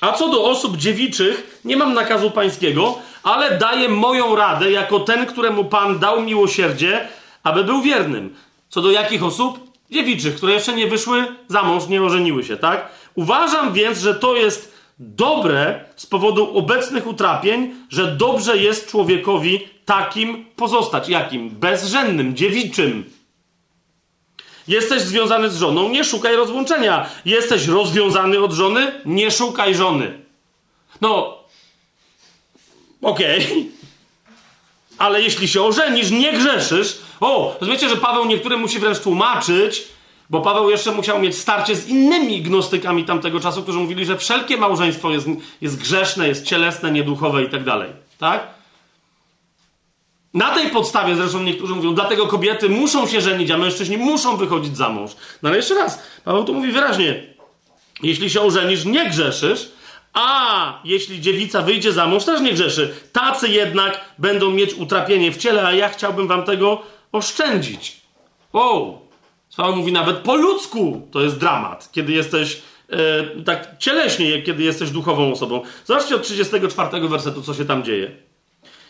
A 0.00 0.12
co 0.12 0.28
do 0.28 0.44
osób 0.44 0.76
dziewiczych, 0.76 1.60
nie 1.64 1.76
mam 1.76 1.94
nakazu 1.94 2.30
pańskiego, 2.30 2.98
ale 3.22 3.58
daję 3.58 3.88
moją 3.88 4.36
radę 4.36 4.70
jako 4.70 5.00
ten, 5.00 5.26
któremu 5.26 5.64
Pan 5.64 5.98
dał 5.98 6.22
miłosierdzie, 6.22 7.08
aby 7.42 7.64
był 7.64 7.82
wiernym. 7.82 8.34
Co 8.68 8.82
do 8.82 8.90
jakich 8.90 9.22
osób? 9.22 9.66
Dziewiczych, 9.90 10.36
które 10.36 10.52
jeszcze 10.52 10.72
nie 10.72 10.86
wyszły 10.86 11.26
za 11.48 11.62
mąż, 11.62 11.88
nie 11.88 12.02
ożeniły 12.02 12.44
się, 12.44 12.56
tak? 12.56 12.88
Uważam 13.16 13.72
więc, 13.72 13.98
że 13.98 14.14
to 14.14 14.36
jest 14.36 14.76
dobre 14.98 15.84
z 15.96 16.06
powodu 16.06 16.58
obecnych 16.58 17.06
utrapień, 17.06 17.74
że 17.90 18.16
dobrze 18.16 18.56
jest 18.56 18.90
człowiekowi 18.90 19.68
takim 19.84 20.44
pozostać. 20.56 21.08
Jakim? 21.08 21.50
Bezrzędnym, 21.50 22.36
dziewiczym. 22.36 23.10
Jesteś 24.68 25.02
związany 25.02 25.50
z 25.50 25.56
żoną, 25.56 25.88
nie 25.88 26.04
szukaj 26.04 26.36
rozłączenia. 26.36 27.08
Jesteś 27.24 27.66
rozwiązany 27.66 28.38
od 28.38 28.52
żony, 28.52 28.92
nie 29.04 29.30
szukaj 29.30 29.74
żony. 29.74 30.18
No, 31.00 31.38
okej. 33.02 33.44
Okay. 33.44 33.64
Ale 34.98 35.22
jeśli 35.22 35.48
się 35.48 35.62
ożenisz, 35.62 36.10
nie 36.10 36.32
grzeszysz. 36.32 36.98
O, 37.20 37.56
rozumiecie, 37.60 37.88
że 37.88 37.96
Paweł 37.96 38.24
niektórym 38.24 38.60
musi 38.60 38.78
wręcz 38.78 38.98
tłumaczyć, 38.98 39.88
bo 40.30 40.40
Paweł 40.40 40.70
jeszcze 40.70 40.92
musiał 40.92 41.18
mieć 41.18 41.38
starcie 41.38 41.76
z 41.76 41.88
innymi 41.88 42.42
gnostykami 42.42 43.04
tamtego 43.04 43.40
czasu, 43.40 43.62
którzy 43.62 43.78
mówili, 43.78 44.06
że 44.06 44.18
wszelkie 44.18 44.56
małżeństwo 44.56 45.10
jest, 45.10 45.26
jest 45.60 45.80
grzeszne, 45.80 46.28
jest 46.28 46.44
cielesne, 46.44 46.90
nieduchowe 46.90 47.44
i 47.44 47.48
tak 47.48 47.64
dalej. 47.64 47.90
Tak? 48.18 48.46
Na 50.34 50.54
tej 50.54 50.70
podstawie 50.70 51.16
zresztą 51.16 51.42
niektórzy 51.42 51.74
mówią, 51.74 51.94
dlatego 51.94 52.26
kobiety 52.26 52.68
muszą 52.68 53.06
się 53.06 53.20
żenić, 53.20 53.50
a 53.50 53.58
mężczyźni 53.58 53.96
muszą 53.96 54.36
wychodzić 54.36 54.76
za 54.76 54.88
mąż. 54.88 55.10
No 55.42 55.48
ale 55.48 55.56
jeszcze 55.56 55.74
raz, 55.74 56.02
Paweł 56.24 56.44
tu 56.44 56.54
mówi 56.54 56.72
wyraźnie, 56.72 57.22
jeśli 58.02 58.30
się 58.30 58.40
ożenisz, 58.40 58.84
nie 58.84 59.10
grzeszysz, 59.10 59.68
a 60.12 60.80
jeśli 60.84 61.20
dziewica 61.20 61.62
wyjdzie 61.62 61.92
za 61.92 62.06
mąż, 62.06 62.24
też 62.24 62.40
nie 62.40 62.52
grzeszy. 62.52 62.94
Tacy 63.12 63.48
jednak 63.48 64.00
będą 64.18 64.50
mieć 64.50 64.74
utrapienie 64.74 65.32
w 65.32 65.36
ciele, 65.36 65.66
a 65.66 65.72
ja 65.72 65.88
chciałbym 65.88 66.28
wam 66.28 66.44
tego 66.44 66.82
oszczędzić. 67.12 68.00
O, 68.52 68.98
Paweł 69.56 69.76
mówi 69.76 69.92
nawet 69.92 70.16
po 70.16 70.36
ludzku. 70.36 71.08
To 71.12 71.20
jest 71.20 71.38
dramat, 71.38 71.88
kiedy 71.92 72.12
jesteś 72.12 72.62
e, 72.90 72.96
tak 73.44 73.78
cieleśnie, 73.78 74.42
kiedy 74.42 74.62
jesteś 74.62 74.90
duchową 74.90 75.32
osobą. 75.32 75.62
Zobaczcie 75.84 76.16
od 76.16 76.22
34 76.22 77.08
wersetu, 77.08 77.42
co 77.42 77.54
się 77.54 77.64
tam 77.64 77.84
dzieje. 77.84 78.10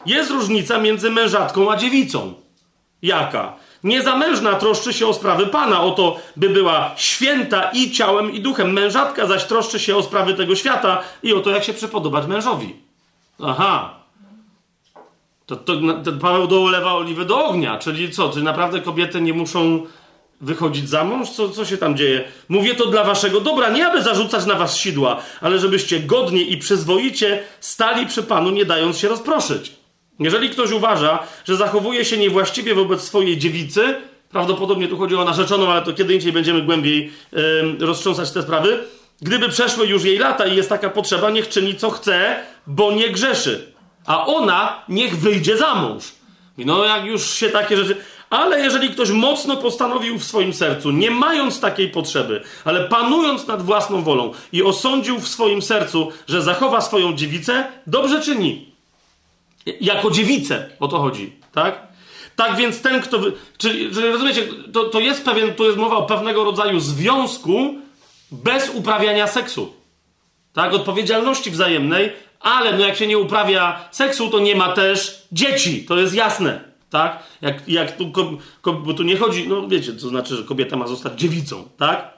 Jest 0.07 0.31
różnica 0.31 0.79
między 0.79 1.11
mężatką 1.11 1.73
a 1.73 1.77
dziewicą. 1.77 2.35
Jaka? 3.03 3.57
Niezamężna 3.85 4.55
troszczy 4.55 4.93
się 4.93 5.07
o 5.07 5.15
sprawy 5.15 5.47
Pana, 5.47 5.83
o 5.83 5.91
to, 5.91 6.21
by 6.37 6.49
była 6.49 6.91
święta 6.97 7.71
i 7.71 7.91
ciałem, 7.91 8.33
i 8.33 8.41
duchem. 8.41 8.73
Mężatka 8.73 9.27
zaś 9.27 9.45
troszczy 9.45 9.79
się 9.79 9.97
o 9.97 10.03
sprawy 10.03 10.35
tego 10.35 10.57
świata 10.57 11.03
i 11.23 11.33
o 11.33 11.41
to, 11.41 11.51
jak 11.51 11.65
się 11.65 11.73
przypodobać 11.73 12.27
mężowi. 12.27 12.75
Aha. 13.43 13.95
To, 15.47 15.57
to, 15.57 15.75
to 16.05 16.13
Paweł 16.13 16.47
dolewa 16.47 16.95
oliwy 16.95 17.25
do 17.25 17.45
ognia, 17.45 17.79
czyli 17.79 18.11
co? 18.11 18.31
Czy 18.31 18.43
naprawdę 18.43 18.81
kobiety 18.81 19.21
nie 19.21 19.33
muszą 19.33 19.87
wychodzić 20.41 20.89
za 20.89 21.05
mąż? 21.05 21.31
Co, 21.31 21.49
co 21.49 21.65
się 21.65 21.77
tam 21.77 21.97
dzieje? 21.97 22.25
Mówię 22.49 22.75
to 22.75 22.87
dla 22.87 23.05
waszego 23.05 23.41
dobra, 23.41 23.71
nie 23.71 23.87
aby 23.87 24.03
zarzucać 24.03 24.47
na 24.47 24.55
was 24.55 24.77
sidła, 24.77 25.23
ale 25.41 25.59
żebyście 25.59 26.01
godnie 26.01 26.43
i 26.43 26.57
przyzwoicie 26.57 27.43
stali 27.61 28.07
przy 28.07 28.23
Panu, 28.23 28.51
nie 28.51 28.65
dając 28.65 28.99
się 28.99 29.09
rozproszyć. 29.09 29.73
Jeżeli 30.21 30.51
ktoś 30.51 30.71
uważa, 30.71 31.19
że 31.45 31.57
zachowuje 31.57 32.05
się 32.05 32.17
niewłaściwie 32.17 32.75
wobec 32.75 33.03
swojej 33.03 33.39
dziewicy, 33.39 33.95
prawdopodobnie 34.31 34.89
tu 34.89 34.97
chodzi 34.97 35.17
o 35.17 35.25
narzeczoną, 35.25 35.71
ale 35.71 35.83
to 35.83 35.93
kiedy 35.93 36.15
indziej 36.15 36.33
będziemy 36.33 36.63
głębiej 36.63 37.13
yy, 37.33 37.87
roztrząsać 37.87 38.31
te 38.31 38.43
sprawy, 38.43 38.79
gdyby 39.23 39.49
przeszły 39.49 39.87
już 39.87 40.05
jej 40.05 40.19
lata 40.19 40.47
i 40.47 40.57
jest 40.57 40.69
taka 40.69 40.91
potrzeba, 40.91 41.31
niech 41.31 41.49
czyni 41.49 41.75
co 41.75 41.91
chce, 41.91 42.37
bo 42.67 42.93
nie 42.93 43.09
grzeszy. 43.09 43.73
A 44.07 44.27
ona 44.27 44.85
niech 44.89 45.19
wyjdzie 45.19 45.57
za 45.57 45.75
mąż. 45.75 46.05
No 46.59 46.85
jak 46.85 47.05
już 47.05 47.31
się 47.31 47.49
takie 47.49 47.77
rzeczy... 47.77 47.97
Ale 48.31 48.61
jeżeli 48.61 48.91
ktoś 48.91 49.11
mocno 49.11 49.57
postanowił 49.57 50.19
w 50.19 50.25
swoim 50.25 50.53
sercu, 50.53 50.91
nie 50.91 51.11
mając 51.11 51.61
takiej 51.61 51.89
potrzeby, 51.89 52.43
ale 52.65 52.89
panując 52.89 53.47
nad 53.47 53.63
własną 53.63 54.03
wolą 54.03 54.33
i 54.53 54.63
osądził 54.63 55.19
w 55.19 55.29
swoim 55.29 55.63
sercu, 55.63 56.13
że 56.29 56.43
zachowa 56.43 56.81
swoją 56.81 57.15
dziewicę, 57.15 57.65
dobrze 57.87 58.23
czyni. 58.23 58.73
Jako 59.81 60.11
dziewicę, 60.11 60.69
o 60.81 60.89
to 60.89 60.99
chodzi, 60.99 61.33
tak? 61.53 61.87
Tak 62.37 62.57
więc 62.57 62.83
ten, 62.83 63.01
kto. 63.01 63.21
Czyli, 63.59 63.95
czyli 63.95 64.09
rozumiecie, 64.09 64.49
to, 64.73 64.85
to 64.85 65.01
jest 65.01 65.25
pewien, 65.25 65.55
tu 65.55 65.65
jest 65.65 65.79
mowa 65.79 65.97
o 65.97 66.03
pewnego 66.03 66.45
rodzaju 66.45 66.81
związku 66.81 67.75
bez 68.31 68.71
uprawiania 68.75 69.27
seksu. 69.27 69.73
Tak? 70.53 70.75
Odpowiedzialności 70.75 71.51
wzajemnej, 71.51 72.13
ale 72.41 72.73
no 72.73 72.87
jak 72.87 72.97
się 72.97 73.07
nie 73.07 73.19
uprawia 73.19 73.89
seksu, 73.91 74.31
to 74.31 74.39
nie 74.39 74.57
ma 74.57 74.73
też 74.73 75.23
dzieci. 75.33 75.85
To 75.85 75.99
jest 75.99 76.15
jasne. 76.15 76.76
Tak? 76.91 77.23
Jak, 77.43 77.69
jak 77.69 77.97
tu, 77.97 78.13
bo 78.85 78.95
tu 78.95 79.03
nie 79.03 79.17
chodzi, 79.17 79.49
no 79.49 79.69
wiecie, 79.69 79.93
to 79.93 80.09
znaczy, 80.09 80.37
że 80.37 80.45
kobieta 80.45 80.77
ma 80.77 80.87
zostać 80.87 81.21
dziewicą, 81.21 81.69
tak? 81.77 82.17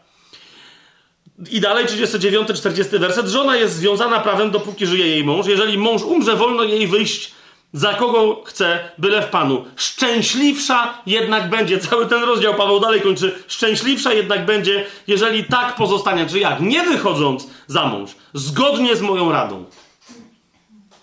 I 1.50 1.60
dalej 1.60 1.86
39-40 1.86 2.98
werset. 2.98 3.28
Żona 3.28 3.56
jest 3.56 3.74
związana 3.74 4.20
prawem, 4.20 4.50
dopóki 4.50 4.86
żyje 4.86 5.06
jej 5.06 5.24
mąż. 5.24 5.46
Jeżeli 5.46 5.78
mąż 5.78 6.02
umrze, 6.02 6.36
wolno 6.36 6.64
jej 6.64 6.86
wyjść 6.86 7.32
za 7.72 7.94
kogo 7.94 8.42
chce, 8.44 8.90
byle 8.98 9.22
w 9.22 9.26
Panu. 9.26 9.64
Szczęśliwsza 9.76 11.02
jednak 11.06 11.50
będzie, 11.50 11.78
cały 11.88 12.06
ten 12.06 12.22
rozdział 12.22 12.54
Paweł 12.54 12.80
dalej 12.80 13.00
kończy, 13.00 13.42
szczęśliwsza 13.48 14.12
jednak 14.12 14.46
będzie, 14.46 14.86
jeżeli 15.06 15.44
tak 15.44 15.76
pozostanie, 15.76 16.26
czy 16.26 16.38
jak? 16.38 16.60
Nie 16.60 16.82
wychodząc 16.82 17.48
za 17.66 17.86
mąż, 17.86 18.10
zgodnie 18.34 18.96
z 18.96 19.00
moją 19.00 19.32
radą. 19.32 19.64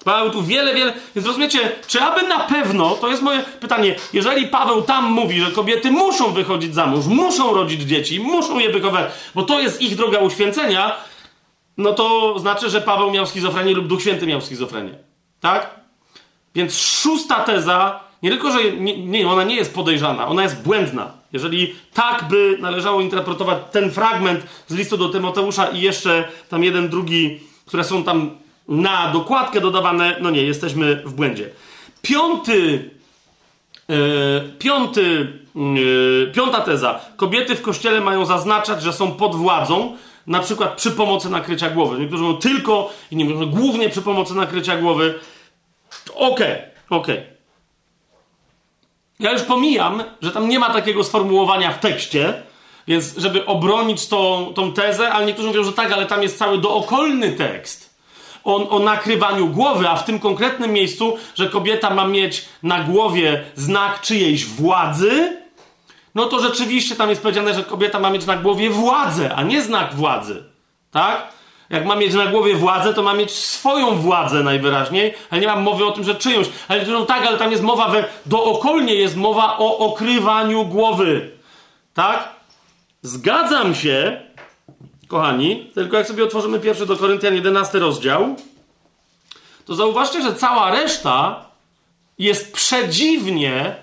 Paweł 0.05 0.29
tu 0.29 0.43
wiele, 0.43 0.73
wiele. 0.73 0.93
Więc 1.15 1.27
rozumiecie, 1.27 1.71
czy 1.87 2.01
aby 2.01 2.27
na 2.27 2.39
pewno, 2.39 2.89
to 2.89 3.09
jest 3.09 3.21
moje 3.21 3.39
pytanie, 3.39 3.95
jeżeli 4.13 4.47
Paweł 4.47 4.81
tam 4.81 5.05
mówi, 5.11 5.41
że 5.41 5.51
kobiety 5.51 5.91
muszą 5.91 6.31
wychodzić 6.31 6.75
za 6.75 6.85
mąż, 6.85 7.05
muszą 7.05 7.53
rodzić 7.53 7.81
dzieci, 7.81 8.19
muszą 8.19 8.59
je 8.59 8.69
wychować, 8.69 9.05
bo 9.35 9.43
to 9.43 9.59
jest 9.59 9.81
ich 9.81 9.95
droga 9.95 10.19
uświęcenia, 10.19 10.95
no 11.77 11.93
to 11.93 12.39
znaczy, 12.39 12.69
że 12.69 12.81
Paweł 12.81 13.11
miał 13.11 13.25
schizofrenię 13.25 13.73
lub 13.73 13.87
Duch 13.87 14.01
Święty 14.01 14.27
miał 14.27 14.41
schizofrenię. 14.41 14.93
Tak? 15.39 15.69
Więc 16.55 16.77
szósta 16.77 17.35
teza, 17.35 17.99
nie 18.23 18.29
tylko, 18.29 18.51
że 18.51 18.71
nie, 18.71 18.97
nie, 18.97 19.29
ona 19.29 19.43
nie 19.43 19.55
jest 19.55 19.73
podejrzana, 19.73 20.27
ona 20.27 20.43
jest 20.43 20.63
błędna. 20.63 21.11
Jeżeli 21.33 21.75
tak 21.93 22.25
by 22.29 22.57
należało 22.61 23.01
interpretować 23.01 23.57
ten 23.71 23.91
fragment 23.91 24.43
z 24.67 24.75
listu 24.75 24.97
do 24.97 25.09
Tymoteusza 25.09 25.67
i 25.67 25.81
jeszcze 25.81 26.27
tam 26.49 26.63
jeden, 26.63 26.89
drugi, 26.89 27.39
które 27.65 27.83
są 27.83 28.03
tam 28.03 28.44
na 28.67 29.11
dokładkę 29.11 29.61
dodawane, 29.61 30.17
no 30.21 30.29
nie, 30.29 30.43
jesteśmy 30.43 30.95
w 30.95 31.13
błędzie. 31.13 31.49
Piąty, 32.01 32.89
yy, 33.89 34.53
piąty, 34.59 35.33
yy, 35.55 36.31
piąta 36.35 36.61
teza. 36.61 36.99
Kobiety 37.15 37.55
w 37.55 37.61
kościele 37.61 38.01
mają 38.01 38.25
zaznaczać, 38.25 38.81
że 38.81 38.93
są 38.93 39.11
pod 39.11 39.35
władzą, 39.35 39.97
na 40.27 40.39
przykład 40.39 40.75
przy 40.75 40.91
pomocy 40.91 41.29
nakrycia 41.29 41.69
głowy. 41.69 41.99
Niektórzy 41.99 42.23
mówią 42.23 42.37
tylko, 42.37 42.93
inni 43.11 43.25
mówią, 43.25 43.45
głównie 43.45 43.89
przy 43.89 44.01
pomocy 44.01 44.33
nakrycia 44.33 44.77
głowy. 44.77 45.19
Okej, 46.15 46.51
okay, 46.51 46.61
okej. 46.89 47.15
Okay. 47.15 47.35
Ja 49.19 49.31
już 49.31 49.41
pomijam, 49.41 50.03
że 50.21 50.31
tam 50.31 50.49
nie 50.49 50.59
ma 50.59 50.73
takiego 50.73 51.03
sformułowania 51.03 51.71
w 51.71 51.79
tekście, 51.79 52.43
więc 52.87 53.17
żeby 53.17 53.45
obronić 53.45 54.07
tą, 54.07 54.53
tą 54.55 54.73
tezę, 54.73 55.13
ale 55.13 55.25
niektórzy 55.25 55.47
mówią, 55.47 55.63
że 55.63 55.73
tak, 55.73 55.91
ale 55.91 56.05
tam 56.05 56.23
jest 56.23 56.37
cały 56.37 56.57
dookolny 56.57 57.31
tekst 57.31 57.84
o, 58.45 58.69
o 58.69 58.79
nakrywaniu 58.79 59.47
głowy, 59.47 59.89
a 59.89 59.95
w 59.95 60.05
tym 60.05 60.19
konkretnym 60.19 60.71
miejscu, 60.71 61.17
że 61.35 61.49
kobieta 61.49 61.89
ma 61.89 62.07
mieć 62.07 62.45
na 62.63 62.79
głowie 62.79 63.43
znak 63.55 64.01
czyjejś 64.01 64.45
władzy, 64.45 65.37
no 66.15 66.25
to 66.25 66.39
rzeczywiście 66.39 66.95
tam 66.95 67.09
jest 67.09 67.21
powiedziane, 67.21 67.53
że 67.53 67.63
kobieta 67.63 67.99
ma 67.99 68.09
mieć 68.09 68.25
na 68.25 68.37
głowie 68.37 68.69
władzę, 68.69 69.35
a 69.35 69.43
nie 69.43 69.61
znak 69.61 69.95
władzy. 69.95 70.43
Tak? 70.91 71.27
Jak 71.69 71.85
ma 71.85 71.95
mieć 71.95 72.13
na 72.13 72.25
głowie 72.25 72.55
władzę, 72.55 72.93
to 72.93 73.03
ma 73.03 73.13
mieć 73.13 73.31
swoją 73.31 73.95
władzę 73.95 74.43
najwyraźniej, 74.43 75.13
ale 75.29 75.41
nie 75.41 75.47
mam 75.47 75.61
mowy 75.61 75.85
o 75.85 75.91
tym, 75.91 76.03
że 76.03 76.15
czyjąś. 76.15 76.47
Ale 76.67 76.85
no 76.85 77.05
tak, 77.05 77.25
ale 77.27 77.37
tam 77.37 77.51
jest 77.51 77.63
mowa, 77.63 77.87
we, 77.87 78.03
dookolnie 78.25 78.95
jest 78.95 79.15
mowa 79.15 79.57
o 79.57 79.77
okrywaniu 79.77 80.65
głowy. 80.65 81.31
Tak? 81.93 82.29
Zgadzam 83.01 83.75
się, 83.75 84.21
kochani, 85.07 85.71
tylko 85.73 85.97
jak 85.97 86.07
sobie 86.07 86.23
otworzymy 86.23 86.59
pierwszy 86.59 86.85
do 86.85 86.97
Koryntian 86.97 87.35
11 87.35 87.79
rozdział, 87.79 88.35
to 89.65 89.75
zauważcie, 89.75 90.21
że 90.21 90.35
cała 90.35 90.71
reszta 90.71 91.45
jest 92.19 92.53
przedziwnie. 92.53 93.75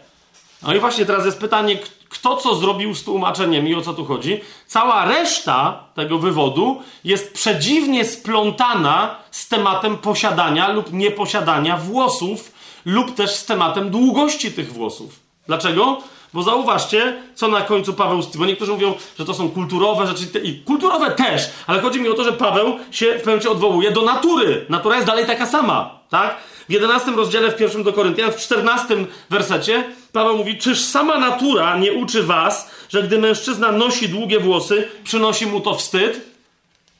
No 0.62 0.74
i 0.74 0.78
właśnie 0.78 1.06
teraz 1.06 1.24
jest 1.24 1.38
pytanie, 1.38 1.78
kto 2.08 2.36
co 2.36 2.54
zrobił 2.54 2.94
z 2.94 3.04
tłumaczeniem 3.04 3.68
i 3.68 3.74
o 3.74 3.80
co 3.80 3.94
tu 3.94 4.04
chodzi. 4.04 4.40
Cała 4.66 5.04
reszta 5.04 5.84
tego 5.94 6.18
wywodu 6.18 6.82
jest 7.04 7.32
przedziwnie 7.32 8.04
splątana 8.04 9.16
z 9.30 9.48
tematem 9.48 9.98
posiadania 9.98 10.68
lub 10.68 10.92
nieposiadania 10.92 11.76
włosów, 11.76 12.52
lub 12.84 13.14
też 13.14 13.30
z 13.30 13.46
tematem 13.46 13.90
długości 13.90 14.52
tych 14.52 14.72
włosów. 14.72 15.20
Dlaczego? 15.46 15.98
Bo 16.34 16.42
zauważcie, 16.42 17.16
co 17.34 17.48
na 17.48 17.60
końcu 17.60 17.94
Paweł, 17.94 18.20
bo 18.34 18.46
niektórzy 18.46 18.72
mówią, 18.72 18.94
że 19.18 19.24
to 19.24 19.34
są 19.34 19.50
kulturowe 19.50 20.06
rzeczy, 20.06 20.38
i 20.38 20.60
kulturowe 20.60 21.10
też, 21.10 21.50
ale 21.66 21.80
chodzi 21.80 22.00
mi 22.00 22.08
o 22.08 22.14
to, 22.14 22.24
że 22.24 22.32
Paweł 22.32 22.78
się 22.90 23.18
w 23.18 23.22
pewnym 23.22 23.52
odwołuje 23.52 23.90
do 23.90 24.02
natury. 24.02 24.66
Natura 24.68 24.94
jest 24.94 25.06
dalej 25.06 25.26
taka 25.26 25.46
sama, 25.46 25.98
tak? 26.10 26.36
W 26.68 26.72
11 26.72 27.10
rozdziale, 27.10 27.50
w 27.50 27.56
pierwszym 27.56 27.82
do 27.82 27.92
Koryntian, 27.92 28.32
w 28.32 28.36
14 28.36 28.96
wersecie, 29.30 29.84
Paweł 30.12 30.36
mówi, 30.36 30.58
czyż 30.58 30.80
sama 30.80 31.18
natura 31.18 31.76
nie 31.76 31.92
uczy 31.92 32.22
was, 32.22 32.70
że 32.88 33.02
gdy 33.02 33.18
mężczyzna 33.18 33.72
nosi 33.72 34.08
długie 34.08 34.40
włosy, 34.40 34.88
przynosi 35.04 35.46
mu 35.46 35.60
to 35.60 35.74
wstyd? 35.74 36.31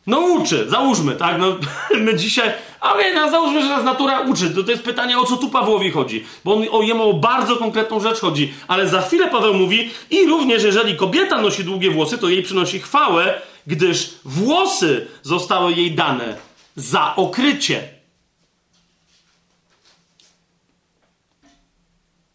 No 0.07 0.21
uczy, 0.21 0.71
załóżmy, 0.71 1.17
tak? 1.17 1.39
No, 1.39 1.57
my 2.05 2.17
dzisiaj, 2.17 2.53
a 2.81 2.99
wie, 2.99 3.15
no, 3.15 3.31
załóżmy, 3.31 3.63
że 3.63 3.69
nas 3.69 3.85
natura 3.85 4.21
uczy. 4.21 4.51
To, 4.51 4.63
to 4.63 4.71
jest 4.71 4.83
pytanie, 4.83 5.19
o 5.19 5.25
co 5.25 5.37
tu 5.37 5.49
Pawłowi 5.49 5.91
chodzi. 5.91 6.25
Bo 6.45 6.55
on, 6.55 6.65
o 6.71 6.83
jemu 6.83 7.11
o 7.11 7.15
bardzo 7.15 7.57
konkretną 7.57 8.01
rzecz 8.01 8.21
chodzi. 8.21 8.55
Ale 8.69 8.89
za 8.89 9.03
chwilę 9.03 9.31
Paweł 9.31 9.55
mówi, 9.55 9.91
i 10.11 10.27
również 10.27 10.63
jeżeli 10.63 10.97
kobieta 10.97 11.41
nosi 11.41 11.65
długie 11.65 11.91
włosy, 11.91 12.19
to 12.19 12.29
jej 12.29 12.43
przynosi 12.43 12.81
chwałę, 12.81 13.41
gdyż 13.67 14.15
włosy 14.25 15.07
zostały 15.23 15.73
jej 15.73 15.93
dane 15.93 16.37
za 16.77 17.17
okrycie. 17.17 17.89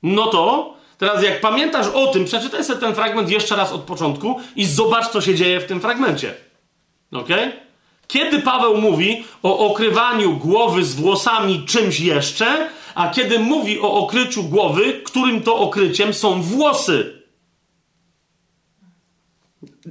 No 0.04 0.28
to 0.28 0.74
teraz 0.98 1.24
jak 1.24 1.42
pamiętasz 1.42 1.88
o 1.88 2.08
tym, 2.08 2.26
przeczytaj 2.26 2.64
sobie 2.64 2.80
ten 2.80 2.96
fragment 2.96 3.30
jeszcze 3.30 3.56
raz 3.56 3.72
od 3.72 3.82
początku 3.82 4.40
i 4.56 4.66
zobacz, 4.66 5.08
co 5.08 5.22
się 5.22 5.36
dzieje 5.36 5.60
w 5.60 5.66
tym 5.66 5.82
fragmencie. 5.82 6.47
Ok? 7.12 7.30
Kiedy 8.08 8.40
Paweł 8.40 8.78
mówi 8.78 9.24
o 9.44 9.60
okrywaniu 9.60 10.38
głowy 10.38 10.84
z 10.84 10.96
włosami 10.96 11.66
czymś 11.66 12.00
jeszcze, 12.00 12.70
a 12.96 13.10
kiedy 13.10 13.40
mówi 13.40 13.80
o 13.80 13.92
okryciu 13.92 14.44
głowy, 14.44 15.02
którym 15.06 15.44
to 15.44 15.56
okryciem 15.56 16.14
są 16.14 16.42
włosy. 16.42 17.24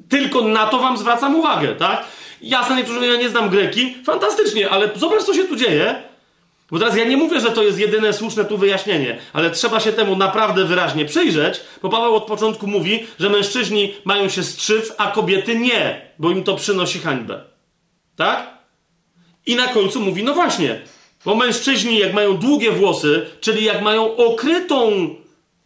Tylko 0.08 0.42
na 0.42 0.66
to 0.66 0.78
wam 0.78 0.96
zwracam 0.96 1.34
uwagę, 1.34 1.74
tak? 1.74 2.04
Jasne, 2.42 2.76
niektórzy 2.76 3.06
ja 3.06 3.16
nie 3.16 3.28
znam 3.28 3.50
greki, 3.50 3.94
fantastycznie, 4.04 4.70
ale 4.70 4.90
zobacz, 4.96 5.22
co 5.22 5.34
się 5.34 5.44
tu 5.44 5.56
dzieje. 5.56 6.02
Bo 6.70 6.78
teraz 6.78 6.96
ja 6.96 7.04
nie 7.04 7.16
mówię, 7.16 7.40
że 7.40 7.50
to 7.50 7.62
jest 7.62 7.78
jedyne 7.78 8.12
słuszne 8.12 8.44
tu 8.44 8.58
wyjaśnienie, 8.58 9.18
ale 9.32 9.50
trzeba 9.50 9.80
się 9.80 9.92
temu 9.92 10.16
naprawdę 10.16 10.64
wyraźnie 10.64 11.04
przyjrzeć, 11.04 11.60
bo 11.82 11.88
Paweł 11.88 12.14
od 12.14 12.24
początku 12.24 12.66
mówi, 12.66 13.06
że 13.18 13.30
mężczyźni 13.30 13.94
mają 14.04 14.28
się 14.28 14.42
strzyc, 14.42 14.92
a 14.98 15.10
kobiety 15.10 15.58
nie, 15.58 16.10
bo 16.18 16.30
im 16.30 16.44
to 16.44 16.56
przynosi 16.56 16.98
hańbę. 16.98 17.44
Tak? 18.16 18.56
I 19.46 19.56
na 19.56 19.66
końcu 19.66 20.00
mówi, 20.00 20.24
no 20.24 20.34
właśnie, 20.34 20.80
bo 21.24 21.34
mężczyźni 21.34 21.98
jak 21.98 22.14
mają 22.14 22.36
długie 22.36 22.72
włosy, 22.72 23.26
czyli 23.40 23.64
jak 23.64 23.82
mają 23.82 24.16
okrytą 24.16 25.08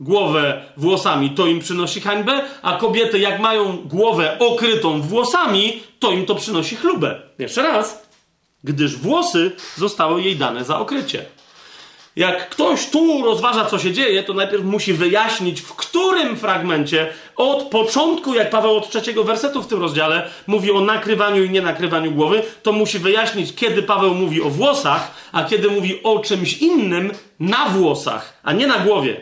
głowę 0.01 0.62
włosami, 0.77 1.31
to 1.31 1.47
im 1.47 1.60
przynosi 1.60 2.01
hańbę, 2.01 2.44
a 2.62 2.77
kobiety 2.77 3.18
jak 3.18 3.40
mają 3.40 3.77
głowę 3.77 4.39
okrytą 4.39 5.02
włosami, 5.02 5.82
to 5.98 6.12
im 6.12 6.27
to 6.27 6.35
przynosi 6.35 6.77
chlubę. 6.77 7.22
Jeszcze 7.39 7.62
raz 7.62 8.10
gdyż 8.65 8.97
włosy 8.97 9.53
zostały 9.77 10.23
jej 10.23 10.37
dane 10.37 10.65
za 10.65 10.78
okrycie. 10.78 11.24
Jak 12.16 12.49
ktoś 12.49 12.91
tu 12.91 13.24
rozważa, 13.24 13.65
co 13.65 13.78
się 13.78 13.93
dzieje, 13.93 14.23
to 14.23 14.35
najpierw 14.35 14.65
musi 14.65 14.93
wyjaśnić, 14.93 15.61
w 15.61 15.74
którym 15.74 16.37
fragmencie 16.37 17.12
od 17.37 17.62
początku, 17.62 18.35
jak 18.35 18.51
Paweł 18.51 18.77
od 18.77 18.91
trzeciego 18.91 19.24
wersetu 19.24 19.62
w 19.62 19.66
tym 19.66 19.81
rozdziale 19.81 20.31
mówi 20.47 20.73
o 20.73 20.81
nakrywaniu 20.81 21.45
i 21.45 21.51
nienakrywaniu 21.51 22.12
głowy, 22.12 22.43
to 22.62 22.73
musi 22.73 22.99
wyjaśnić, 22.99 23.55
kiedy 23.55 23.82
Paweł 23.82 24.15
mówi 24.15 24.43
o 24.43 24.51
włosach, 24.51 25.15
a 25.32 25.45
kiedy 25.45 25.70
mówi 25.70 26.03
o 26.03 26.19
czymś 26.19 26.59
innym 26.59 27.12
na 27.41 27.69
włosach, 27.69 28.41
a 28.43 28.53
nie 28.53 28.66
na 28.66 28.78
głowie. 28.78 29.20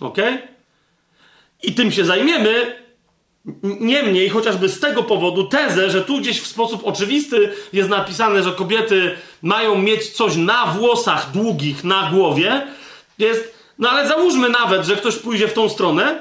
Ok? 0.00 0.18
I 1.62 1.72
tym 1.72 1.92
się 1.92 2.04
zajmiemy, 2.04 2.81
Niemniej, 3.62 4.28
chociażby 4.28 4.68
z 4.68 4.80
tego 4.80 5.02
powodu, 5.02 5.44
tezę, 5.44 5.90
że 5.90 6.02
tu 6.02 6.18
gdzieś 6.18 6.40
w 6.40 6.46
sposób 6.46 6.86
oczywisty 6.86 7.52
jest 7.72 7.88
napisane, 7.88 8.42
że 8.42 8.52
kobiety 8.52 9.16
mają 9.42 9.78
mieć 9.78 10.10
coś 10.10 10.36
na 10.36 10.66
włosach 10.66 11.30
długich, 11.30 11.84
na 11.84 12.10
głowie, 12.10 12.66
jest. 13.18 13.54
No 13.78 13.90
ale 13.90 14.08
załóżmy 14.08 14.48
nawet, 14.48 14.84
że 14.86 14.96
ktoś 14.96 15.16
pójdzie 15.16 15.48
w 15.48 15.52
tą 15.52 15.68
stronę, 15.68 16.20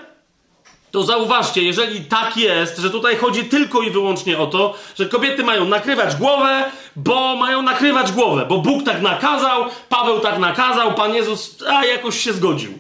to 0.92 1.04
zauważcie, 1.04 1.64
jeżeli 1.64 2.06
tak 2.06 2.38
jest, 2.38 2.78
że 2.78 2.90
tutaj 2.90 3.18
chodzi 3.18 3.44
tylko 3.44 3.82
i 3.82 3.92
wyłącznie 3.92 4.38
o 4.38 4.48
to, 4.48 4.74
że 4.98 5.06
kobiety 5.06 5.44
mają 5.44 5.66
nakrywać 5.66 6.16
głowę, 6.16 6.64
bo 6.96 7.36
mają 7.36 7.62
nakrywać 7.62 8.12
głowę, 8.12 8.46
bo 8.50 8.58
Bóg 8.58 8.84
tak 8.84 9.02
nakazał, 9.02 9.66
Paweł 9.90 10.20
tak 10.20 10.40
nakazał, 10.40 10.94
Pan 10.94 11.16
Jezus, 11.16 11.64
a 11.70 11.86
jakoś 11.86 12.20
się 12.20 12.34
zgodził. 12.34 12.80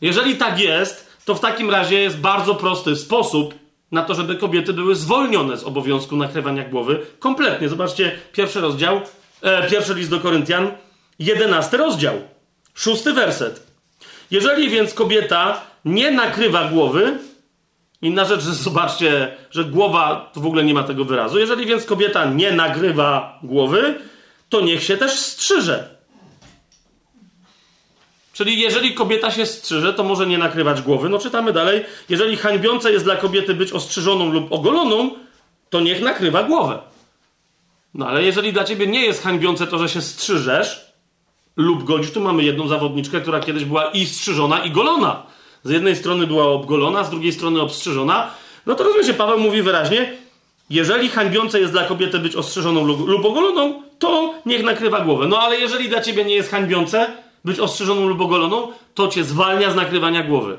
Jeżeli 0.00 0.36
tak 0.36 0.60
jest, 0.60 1.09
to 1.24 1.34
w 1.34 1.40
takim 1.40 1.70
razie 1.70 1.98
jest 1.98 2.18
bardzo 2.18 2.54
prosty 2.54 2.96
sposób 2.96 3.54
na 3.92 4.02
to, 4.02 4.14
żeby 4.14 4.36
kobiety 4.36 4.72
były 4.72 4.94
zwolnione 4.94 5.56
z 5.56 5.64
obowiązku 5.64 6.16
nakrywania 6.16 6.64
głowy 6.64 7.06
kompletnie. 7.18 7.68
Zobaczcie, 7.68 8.18
pierwszy 8.32 8.60
rozdział, 8.60 9.00
e, 9.42 9.70
pierwszy 9.70 9.94
list 9.94 10.10
do 10.10 10.20
Koryntian, 10.20 10.70
jedenasty 11.18 11.76
rozdział, 11.76 12.14
szósty 12.74 13.12
werset. 13.12 13.66
Jeżeli 14.30 14.68
więc 14.68 14.94
kobieta 14.94 15.60
nie 15.84 16.10
nakrywa 16.10 16.64
głowy, 16.64 17.18
inna 18.02 18.24
rzecz, 18.24 18.40
że 18.40 18.54
zobaczcie, 18.54 19.36
że 19.50 19.64
głowa 19.64 20.30
w 20.36 20.46
ogóle 20.46 20.64
nie 20.64 20.74
ma 20.74 20.82
tego 20.82 21.04
wyrazu. 21.04 21.38
Jeżeli 21.38 21.66
więc 21.66 21.84
kobieta 21.84 22.24
nie 22.24 22.52
nagrywa 22.52 23.38
głowy, 23.42 23.94
to 24.48 24.60
niech 24.60 24.82
się 24.82 24.96
też 24.96 25.12
strzyże. 25.12 25.99
Czyli 28.40 28.60
jeżeli 28.60 28.94
kobieta 28.94 29.30
się 29.30 29.46
strzyże, 29.46 29.94
to 29.94 30.04
może 30.04 30.26
nie 30.26 30.38
nakrywać 30.38 30.82
głowy. 30.82 31.08
No 31.08 31.18
czytamy 31.18 31.52
dalej. 31.52 31.84
Jeżeli 32.08 32.36
hańbiące 32.36 32.92
jest 32.92 33.04
dla 33.04 33.16
kobiety 33.16 33.54
być 33.54 33.72
ostrzyżoną 33.72 34.32
lub 34.32 34.52
ogoloną, 34.52 35.10
to 35.70 35.80
niech 35.80 36.00
nakrywa 36.00 36.42
głowę. 36.42 36.78
No 37.94 38.08
ale 38.08 38.22
jeżeli 38.22 38.52
dla 38.52 38.64
ciebie 38.64 38.86
nie 38.86 39.04
jest 39.04 39.22
hańbiące 39.22 39.66
to, 39.66 39.78
że 39.78 39.88
się 39.88 40.02
strzyżesz 40.02 40.92
lub 41.56 41.84
golisz, 41.84 42.10
tu 42.10 42.20
mamy 42.20 42.42
jedną 42.42 42.68
zawodniczkę, 42.68 43.20
która 43.20 43.40
kiedyś 43.40 43.64
była 43.64 43.84
i 43.90 44.06
strzyżona, 44.06 44.64
i 44.64 44.70
golona. 44.70 45.22
Z 45.64 45.70
jednej 45.70 45.96
strony 45.96 46.26
była 46.26 46.44
obgolona, 46.44 47.04
z 47.04 47.10
drugiej 47.10 47.32
strony 47.32 47.60
obstrzyżona. 47.60 48.30
No 48.66 48.74
to 48.74 48.84
rozumiecie, 48.84 49.14
Paweł 49.14 49.38
mówi 49.38 49.62
wyraźnie, 49.62 50.12
jeżeli 50.70 51.08
hańbiące 51.08 51.60
jest 51.60 51.72
dla 51.72 51.84
kobiety 51.84 52.18
być 52.18 52.36
ostrzyżoną 52.36 52.84
lub, 52.84 53.24
ogoloną, 53.24 53.82
to 53.98 54.34
niech 54.46 54.62
nakrywa 54.62 55.00
głowę. 55.00 55.26
No 55.28 55.38
ale 55.40 55.56
jeżeli 55.56 55.88
dla 55.88 56.00
ciebie 56.00 56.24
nie 56.24 56.34
jest 56.34 56.50
hańbiące, 56.50 57.29
być 57.44 57.60
ostrzeżoną 57.60 58.08
lub 58.08 58.20
ogoloną, 58.20 58.68
to 58.94 59.08
cię 59.08 59.24
zwalnia 59.24 59.70
z 59.70 59.76
nakrywania 59.76 60.22
głowy. 60.22 60.58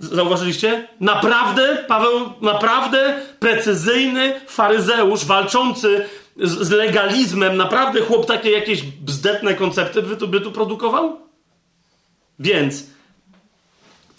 Zauważyliście? 0.00 0.88
Naprawdę, 1.00 1.84
Paweł, 1.88 2.32
naprawdę 2.40 3.20
precyzyjny 3.38 4.40
faryzeusz, 4.46 5.24
walczący 5.24 6.04
z, 6.36 6.50
z 6.50 6.70
legalizmem, 6.70 7.56
naprawdę 7.56 8.00
chłop 8.00 8.26
takie 8.26 8.50
jakieś 8.50 8.82
bzdetne 8.82 9.54
koncepty 9.54 10.02
by 10.02 10.16
tu, 10.16 10.28
by 10.28 10.40
tu 10.40 10.52
produkował? 10.52 11.20
Więc 12.38 12.86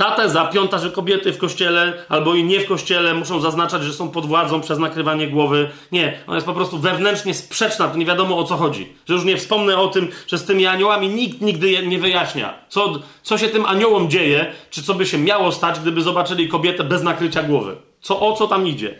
ta 0.04 0.12
teza, 0.12 0.46
piąta, 0.46 0.78
że 0.78 0.92
kobiety 0.92 1.34
w 1.34 1.38
kościele 1.38 1.94
albo 2.10 2.36
i 2.36 2.44
nie 2.44 2.60
w 2.60 2.68
kościele 2.68 3.14
muszą 3.14 3.40
zaznaczać, 3.40 3.84
że 3.84 3.94
są 3.94 4.10
pod 4.10 4.26
władzą 4.26 4.62
przez 4.62 4.80
nakrywanie 4.80 5.28
głowy. 5.28 5.70
Nie, 5.92 6.20
ona 6.28 6.36
jest 6.36 6.48
po 6.48 6.54
prostu 6.54 6.78
wewnętrznie 6.78 7.34
sprzeczna, 7.34 7.88
to 7.88 7.98
nie 7.98 8.06
wiadomo 8.06 8.38
o 8.38 8.44
co 8.44 8.56
chodzi. 8.56 8.94
Że 9.06 9.14
już 9.14 9.24
nie 9.24 9.38
wspomnę 9.38 9.78
o 9.78 9.88
tym, 9.88 10.08
że 10.28 10.38
z 10.38 10.46
tymi 10.46 10.66
aniołami 10.66 11.10
nikt 11.10 11.42
nigdy 11.42 11.88
nie 11.88 12.00
wyjaśnia, 12.00 12.54
co, 12.70 12.94
co 13.24 13.38
się 13.38 13.48
tym 13.50 13.66
aniołom 13.66 14.10
dzieje, 14.10 14.52
czy 14.70 14.84
co 14.84 14.94
by 14.94 15.06
się 15.06 15.18
miało 15.18 15.52
stać, 15.52 15.80
gdyby 15.80 16.02
zobaczyli 16.02 16.48
kobietę 16.48 16.84
bez 16.84 17.04
nakrycia 17.04 17.44
głowy. 17.44 17.76
Co, 18.02 18.20
o 18.20 18.34
co 18.34 18.48
tam 18.48 18.68
idzie. 18.68 18.96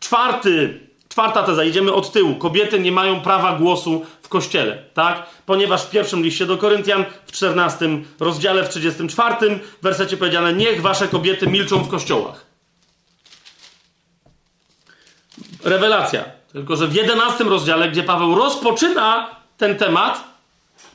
Czwarty, 0.00 0.80
Czwarta 1.16 1.42
teza, 1.42 1.64
idziemy 1.64 1.92
od 1.92 2.12
tyłu. 2.12 2.34
Kobiety 2.34 2.80
nie 2.80 2.92
mają 2.92 3.20
prawa 3.20 3.52
głosu 3.52 4.06
w 4.22 4.28
kościele, 4.28 4.78
tak? 4.94 5.26
Ponieważ 5.46 5.82
w 5.82 5.90
pierwszym 5.90 6.22
liście 6.22 6.46
do 6.46 6.58
Koryntian, 6.58 7.04
w 7.26 7.32
14 7.32 7.88
rozdziale, 8.20 8.64
w 8.64 8.68
34 8.68 9.60
wersecie 9.82 10.16
powiedziane: 10.16 10.52
Niech 10.52 10.82
wasze 10.82 11.08
kobiety 11.08 11.46
milczą 11.46 11.78
w 11.78 11.88
kościołach. 11.88 12.46
Rewelacja. 15.64 16.24
Tylko, 16.52 16.76
że 16.76 16.86
w 16.86 16.94
11 16.94 17.44
rozdziale, 17.44 17.88
gdzie 17.88 18.02
Paweł 18.02 18.34
rozpoczyna 18.34 19.30
ten 19.56 19.76
temat, 19.76 20.24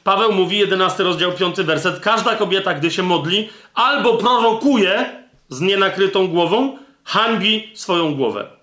Paweł 0.04 0.32
mówi, 0.32 0.58
11 0.58 1.04
rozdział, 1.04 1.32
5 1.32 1.56
werset: 1.56 2.00
Każda 2.00 2.36
kobieta, 2.36 2.74
gdy 2.74 2.92
się 2.92 3.04
modli, 3.04 3.50
albo 3.74 4.18
prorokuje 4.18 5.24
z 5.50 5.62
nienakrytą 5.62 6.28
głową, 6.28 6.78
hańbi 7.04 7.72
swoją 7.76 8.16
głowę. 8.16 8.61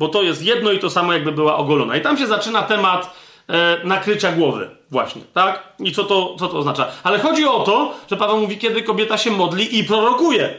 Bo 0.00 0.08
to 0.08 0.22
jest 0.22 0.42
jedno 0.42 0.72
i 0.72 0.78
to 0.78 0.90
samo, 0.90 1.12
jakby 1.12 1.32
była 1.32 1.56
ogolona. 1.56 1.96
I 1.96 2.00
tam 2.00 2.18
się 2.18 2.26
zaczyna 2.26 2.62
temat 2.62 3.16
e, 3.48 3.84
nakrycia 3.84 4.32
głowy, 4.32 4.70
właśnie, 4.90 5.22
tak? 5.34 5.72
I 5.78 5.92
co 5.92 6.04
to, 6.04 6.36
co 6.38 6.48
to 6.48 6.58
oznacza? 6.58 6.88
Ale 7.02 7.18
chodzi 7.18 7.44
o 7.44 7.60
to, 7.60 7.94
że 8.10 8.16
Paweł 8.16 8.40
mówi, 8.40 8.58
kiedy 8.58 8.82
kobieta 8.82 9.18
się 9.18 9.30
modli 9.30 9.78
i 9.78 9.84
prorokuje. 9.84 10.58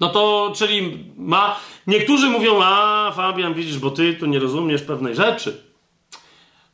No 0.00 0.08
to, 0.08 0.52
czyli 0.56 1.04
ma. 1.16 1.56
Niektórzy 1.86 2.30
mówią, 2.30 2.60
a 2.62 3.12
Fabian, 3.16 3.54
widzisz, 3.54 3.78
bo 3.78 3.90
ty 3.90 4.14
tu 4.14 4.26
nie 4.26 4.38
rozumiesz 4.38 4.82
pewnej 4.82 5.14
rzeczy. 5.14 5.62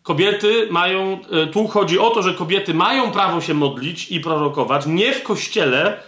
Kobiety 0.03 0.69
mają. 0.71 1.19
E, 1.43 1.47
tu 1.47 1.69
chodzi 1.69 1.99
o 1.99 2.11
to, 2.11 2.23
że 2.23 2.35
kobiety 2.35 2.75
mają 2.75 3.13
prawo 3.13 3.41
się 3.41 3.55
modlić 3.55 4.11
i 4.11 4.21
prorokować 4.21 4.87
nie 4.87 5.13
w 5.13 5.23
kościele, 5.23 6.01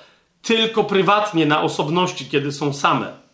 tylko 0.42 0.84
prywatnie, 0.84 1.46
na 1.46 1.62
osobności, 1.62 2.26
kiedy 2.26 2.52
są 2.52 2.72
same. 2.72 3.25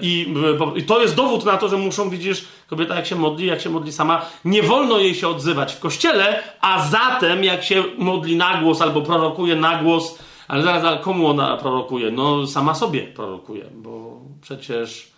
I, 0.00 0.34
I, 0.76 0.82
to 0.82 1.02
jest 1.02 1.14
dowód 1.14 1.44
na 1.44 1.56
to, 1.56 1.68
że 1.68 1.76
muszą, 1.76 2.10
widzisz, 2.10 2.44
kobieta 2.66 2.94
jak 2.94 3.06
się 3.06 3.16
modli, 3.16 3.46
jak 3.46 3.60
się 3.60 3.70
modli 3.70 3.92
sama, 3.92 4.26
nie 4.44 4.62
wolno 4.62 4.98
jej 4.98 5.14
się 5.14 5.28
odzywać 5.28 5.74
w 5.74 5.80
kościele, 5.80 6.42
a 6.60 6.88
zatem 6.88 7.44
jak 7.44 7.64
się 7.64 7.84
modli 7.98 8.36
na 8.36 8.62
głos 8.62 8.80
albo 8.80 9.02
prorokuje 9.02 9.56
na 9.56 9.82
głos, 9.82 10.18
ale 10.48 10.62
zaraz, 10.62 10.84
ale 10.84 10.98
komu 10.98 11.26
ona 11.26 11.56
prorokuje? 11.56 12.10
No 12.10 12.46
sama 12.46 12.74
sobie 12.74 13.02
prorokuje, 13.02 13.64
bo 13.74 14.20
przecież 14.42 15.08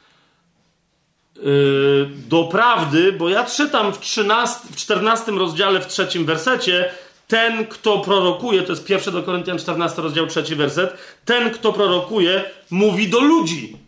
yy, 1.36 2.08
do 2.28 2.44
prawdy, 2.44 3.12
bo 3.12 3.28
ja 3.28 3.44
czytam 3.44 3.92
w, 3.92 3.98
13, 3.98 4.68
w 4.70 4.76
14 4.76 5.32
rozdziale, 5.32 5.80
w 5.80 5.86
trzecim 5.86 6.24
wersecie, 6.24 6.90
ten, 7.28 7.66
kto 7.66 7.98
prorokuje, 7.98 8.62
to 8.62 8.72
jest 8.72 8.86
pierwszy 8.86 9.12
do 9.12 9.22
Koryntian 9.22 9.58
14 9.58 10.02
rozdział, 10.02 10.26
trzeci 10.26 10.54
werset, 10.54 10.98
ten, 11.24 11.50
kto 11.50 11.72
prorokuje, 11.72 12.44
mówi 12.70 13.08
do 13.08 13.20
ludzi 13.20 13.85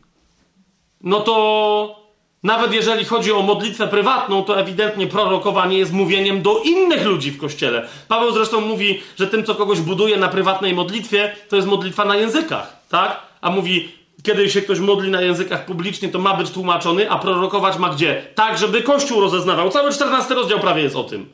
no 1.01 1.21
to 1.21 2.09
nawet 2.43 2.73
jeżeli 2.73 3.05
chodzi 3.05 3.33
o 3.33 3.43
modlitwę 3.43 3.89
prywatną, 3.89 4.45
to 4.45 4.61
ewidentnie 4.61 5.07
prorokowanie 5.07 5.79
jest 5.79 5.93
mówieniem 5.93 6.43
do 6.43 6.59
innych 6.59 7.07
ludzi 7.07 7.31
w 7.31 7.39
kościele. 7.39 7.89
Paweł 8.09 8.33
zresztą 8.33 8.61
mówi, 8.61 9.03
że 9.19 9.27
tym, 9.27 9.45
co 9.45 9.55
kogoś 9.55 9.81
buduje 9.81 10.17
na 10.17 10.29
prywatnej 10.29 10.75
modlitwie, 10.75 11.37
to 11.49 11.57
jest 11.57 11.69
modlitwa 11.69 12.05
na 12.05 12.17
językach, 12.17 12.77
tak? 12.89 13.21
A 13.41 13.51
mówi, 13.51 13.89
kiedy 14.23 14.51
się 14.51 14.63
ktoś 14.63 14.81
modli 14.81 15.11
na 15.11 15.21
językach 15.21 15.65
publicznie, 15.65 16.09
to 16.09 16.19
ma 16.19 16.35
być 16.35 16.51
tłumaczony, 16.51 17.11
a 17.11 17.19
prorokować 17.19 17.79
ma 17.79 17.89
gdzie? 17.89 18.27
Tak, 18.35 18.59
żeby 18.59 18.83
Kościół 18.83 19.21
rozeznawał. 19.21 19.71
Cały 19.71 19.93
14 19.93 20.35
rozdział 20.35 20.61
prawie 20.61 20.83
jest 20.83 20.97
o 20.97 21.05
tym. 21.05 21.29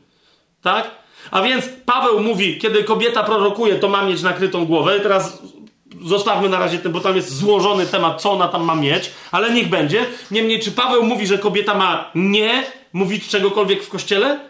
Tak? 0.63 0.91
A 1.31 1.43
więc 1.43 1.69
Paweł 1.87 2.21
mówi, 2.21 2.59
kiedy 2.59 2.85
kobieta 2.85 3.23
prorokuje, 3.23 3.75
to 3.75 3.89
ma 3.89 4.03
mieć 4.03 4.23
nakrytą 4.23 4.67
głowę. 4.67 5.01
Teraz 5.01 5.43
zostawmy 6.05 6.49
na 6.49 6.59
razie 6.59 6.79
ten, 6.79 6.93
bo 6.93 7.01
tam 7.01 7.17
jest 7.17 7.37
złożony 7.37 7.87
temat, 7.87 8.23
co 8.23 8.33
ona 8.33 8.49
tam 8.49 8.65
ma 8.65 8.75
mieć, 8.75 9.11
ale 9.33 9.51
niech 9.51 9.69
będzie. 9.69 10.07
Niemniej, 10.31 10.61
czy 10.61 10.73
Paweł 10.73 11.03
mówi, 11.03 11.27
że 11.27 11.39
kobieta 11.39 11.75
ma 11.75 12.11
nie 12.15 12.63
mówić 12.93 13.29
czegokolwiek 13.29 13.83
w 13.83 13.89
kościele? 13.89 14.41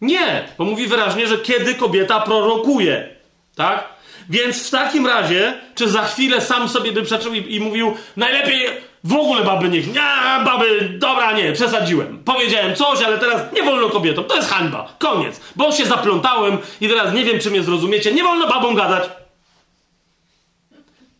Nie, 0.00 0.48
bo 0.58 0.64
mówi 0.64 0.86
wyraźnie, 0.86 1.26
że 1.26 1.38
kiedy 1.38 1.74
kobieta 1.74 2.20
prorokuje, 2.20 3.16
tak? 3.56 3.88
Więc 4.30 4.68
w 4.68 4.70
takim 4.70 5.06
razie, 5.06 5.54
czy 5.74 5.88
za 5.88 6.02
chwilę 6.02 6.40
sam 6.40 6.68
sobie 6.68 6.92
by 6.92 7.02
przeczył 7.02 7.34
i, 7.34 7.54
i 7.54 7.60
mówił, 7.60 7.96
najlepiej 8.16 8.66
w 9.04 9.14
ogóle 9.14 9.44
baby 9.44 9.68
niech, 9.68 9.86
nie, 9.86 10.44
baby, 10.44 10.88
dobra, 10.98 11.32
nie, 11.32 11.52
przesadziłem. 11.52 12.22
Powiedziałem 12.24 12.74
coś, 12.74 13.02
ale 13.02 13.18
teraz 13.18 13.52
nie 13.52 13.62
wolno 13.62 13.88
kobietom, 13.88 14.24
to 14.24 14.36
jest 14.36 14.50
hańba, 14.50 14.94
koniec. 14.98 15.40
Bo 15.56 15.72
się 15.72 15.86
zaplątałem 15.86 16.58
i 16.80 16.88
teraz 16.88 17.14
nie 17.14 17.24
wiem, 17.24 17.40
czy 17.40 17.50
mnie 17.50 17.62
zrozumiecie, 17.62 18.12
nie 18.12 18.22
wolno 18.22 18.48
babom 18.48 18.74
gadać. 18.74 19.10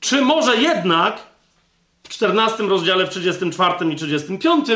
Czy 0.01 0.23
może 0.23 0.57
jednak 0.57 1.23
w 2.03 2.09
14 2.09 2.63
rozdziale, 2.63 3.07
w 3.07 3.11
34 3.11 3.93
i 3.93 3.97
35 3.97 4.67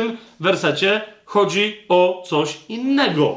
wersecie 0.41 1.03
chodzi 1.25 1.77
o 1.89 2.23
coś 2.27 2.59
innego? 2.69 3.37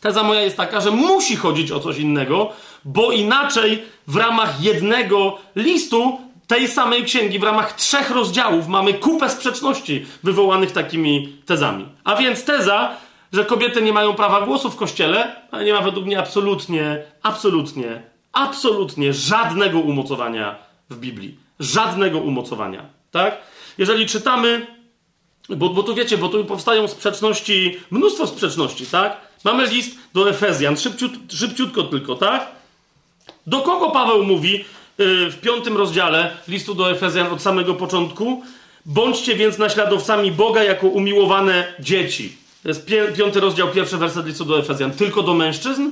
Teza 0.00 0.22
moja 0.22 0.42
jest 0.42 0.56
taka, 0.56 0.80
że 0.80 0.90
musi 0.90 1.36
chodzić 1.36 1.72
o 1.72 1.80
coś 1.80 1.98
innego, 1.98 2.52
bo 2.84 3.12
inaczej 3.12 3.82
w 4.06 4.16
ramach 4.16 4.62
jednego 4.62 5.38
listu 5.56 6.18
tej 6.46 6.68
samej 6.68 7.04
księgi, 7.04 7.38
w 7.38 7.42
ramach 7.42 7.72
trzech 7.72 8.10
rozdziałów 8.10 8.68
mamy 8.68 8.94
kupę 8.94 9.30
sprzeczności 9.30 10.06
wywołanych 10.22 10.72
takimi 10.72 11.36
tezami. 11.46 11.88
A 12.04 12.16
więc 12.16 12.44
teza, 12.44 12.96
że 13.32 13.44
kobiety 13.44 13.82
nie 13.82 13.92
mają 13.92 14.14
prawa 14.14 14.40
głosu 14.40 14.70
w 14.70 14.76
kościele, 14.76 15.36
nie 15.64 15.72
ma 15.72 15.80
według 15.80 16.06
mnie 16.06 16.18
absolutnie, 16.18 17.02
absolutnie 17.22 18.13
absolutnie 18.34 19.12
żadnego 19.12 19.80
umocowania 19.80 20.58
w 20.90 20.96
Biblii. 20.96 21.38
Żadnego 21.60 22.18
umocowania. 22.18 22.86
Tak? 23.10 23.38
Jeżeli 23.78 24.06
czytamy, 24.06 24.66
bo, 25.48 25.68
bo 25.68 25.82
tu 25.82 25.94
wiecie, 25.94 26.18
bo 26.18 26.28
tu 26.28 26.44
powstają 26.44 26.88
sprzeczności, 26.88 27.78
mnóstwo 27.90 28.26
sprzeczności, 28.26 28.86
tak? 28.86 29.16
Mamy 29.44 29.66
list 29.66 29.98
do 30.14 30.30
Efezjan, 30.30 30.76
szybciut, 30.76 31.12
szybciutko 31.28 31.82
tylko, 31.82 32.14
tak? 32.14 32.46
Do 33.46 33.60
kogo 33.60 33.90
Paweł 33.90 34.24
mówi 34.24 34.64
yy, 34.98 35.30
w 35.30 35.40
piątym 35.40 35.76
rozdziale 35.76 36.36
listu 36.48 36.74
do 36.74 36.90
Efezjan 36.90 37.32
od 37.32 37.42
samego 37.42 37.74
początku? 37.74 38.42
Bądźcie 38.86 39.36
więc 39.36 39.58
naśladowcami 39.58 40.32
Boga 40.32 40.62
jako 40.62 40.86
umiłowane 40.86 41.74
dzieci. 41.80 42.36
To 42.62 42.68
jest 42.68 42.86
piąty 43.16 43.40
rozdział, 43.40 43.68
pierwszy 43.68 43.96
werset 43.96 44.26
listu 44.26 44.44
do 44.44 44.58
Efezjan. 44.58 44.90
Tylko 44.90 45.22
do 45.22 45.34
mężczyzn? 45.34 45.90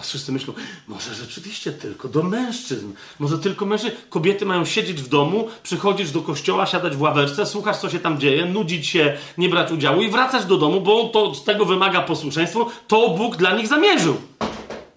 A 0.00 0.02
wszyscy 0.02 0.32
myślą, 0.32 0.54
może 0.88 1.14
rzeczywiście 1.14 1.72
tylko 1.72 2.08
do 2.08 2.22
mężczyzn. 2.22 2.92
Może 3.18 3.38
tylko 3.38 3.66
mężczyzn. 3.66 3.96
Kobiety 4.10 4.46
mają 4.46 4.64
siedzieć 4.64 5.02
w 5.02 5.08
domu, 5.08 5.48
przychodzisz 5.62 6.10
do 6.10 6.22
kościoła, 6.22 6.66
siadać 6.66 6.96
w 6.96 7.00
ławeczce, 7.00 7.46
słuchasz, 7.46 7.76
co 7.76 7.90
się 7.90 7.98
tam 7.98 8.20
dzieje, 8.20 8.46
nudzić 8.46 8.86
się, 8.86 9.16
nie 9.38 9.48
brać 9.48 9.72
udziału 9.72 10.02
i 10.02 10.10
wracać 10.10 10.44
do 10.44 10.56
domu, 10.56 10.80
bo 10.80 11.08
to 11.08 11.34
z 11.34 11.44
tego 11.44 11.64
wymaga 11.64 12.00
posłuszeństwo. 12.00 12.70
To 12.88 13.08
Bóg 13.08 13.36
dla 13.36 13.56
nich 13.56 13.68
zamierzył. 13.68 14.16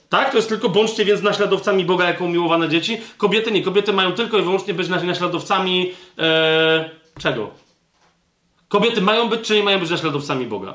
Tak? 0.09 0.31
To 0.31 0.37
jest 0.37 0.49
tylko 0.49 0.69
bądźcie 0.69 1.05
więc 1.05 1.21
naśladowcami 1.21 1.85
Boga 1.85 2.07
jako 2.07 2.25
umiłowane 2.25 2.69
dzieci. 2.69 2.97
Kobiety 3.17 3.51
nie. 3.51 3.63
Kobiety 3.63 3.93
mają 3.93 4.11
tylko 4.11 4.37
i 4.37 4.41
wyłącznie 4.41 4.73
być 4.73 4.89
naśladowcami 4.89 5.91
e, 6.17 6.89
czego? 7.19 7.49
Kobiety 8.67 9.01
mają 9.01 9.29
być 9.29 9.41
czy 9.41 9.55
nie 9.55 9.63
mają 9.63 9.79
być 9.79 9.89
naśladowcami 9.89 10.45
Boga? 10.45 10.73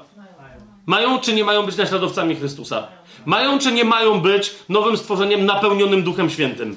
Mają 0.88 1.20
czy 1.20 1.34
nie 1.34 1.44
mają 1.44 1.66
być 1.66 1.76
naśladowcami 1.76 2.36
Chrystusa? 2.36 2.86
Mają 3.26 3.58
czy 3.58 3.72
nie 3.72 3.84
mają 3.84 4.20
być 4.20 4.54
nowym 4.68 4.96
stworzeniem 4.96 5.46
napełnionym 5.46 6.02
Duchem 6.02 6.30
Świętym? 6.30 6.76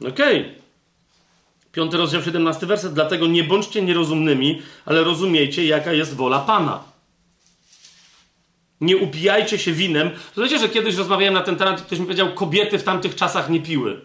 Okej. 0.00 0.40
Okay. 0.40 0.54
Piąty 1.72 1.96
rozdział, 1.96 2.22
17 2.22 2.66
werset. 2.66 2.94
Dlatego 2.94 3.26
nie 3.26 3.44
bądźcie 3.44 3.82
nierozumnymi, 3.82 4.62
ale 4.86 5.04
rozumiejcie, 5.04 5.64
jaka 5.64 5.92
jest 5.92 6.16
wola 6.16 6.38
Pana. 6.38 6.80
Nie 8.80 8.96
upijajcie 8.96 9.58
się 9.58 9.72
winem. 9.72 10.10
Wiecie, 10.36 10.58
że 10.58 10.68
kiedyś 10.68 10.96
rozmawiałem 10.96 11.34
na 11.34 11.40
ten 11.40 11.56
temat 11.56 11.80
i 11.80 11.84
ktoś 11.84 11.98
mi 11.98 12.04
powiedział, 12.04 12.34
kobiety 12.34 12.78
w 12.78 12.84
tamtych 12.84 13.14
czasach 13.14 13.50
nie 13.50 13.60
piły. 13.60 14.00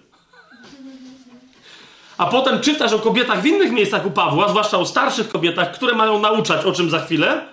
A 2.18 2.26
potem 2.26 2.60
czytasz 2.60 2.94
o 2.94 2.99
kobietach 2.99 3.41
w 3.41 3.45
innych 3.45 3.72
miejscach 3.72 4.06
u 4.06 4.11
Pawła, 4.11 4.49
zwłaszcza 4.49 4.78
o 4.78 4.86
starszych 4.86 5.30
kobietach, 5.30 5.72
które 5.72 5.95
mają 5.95 6.20
nauczać 6.20 6.65
o 6.65 6.72
czym 6.72 6.90
za 6.90 6.99
chwilę. 6.99 7.52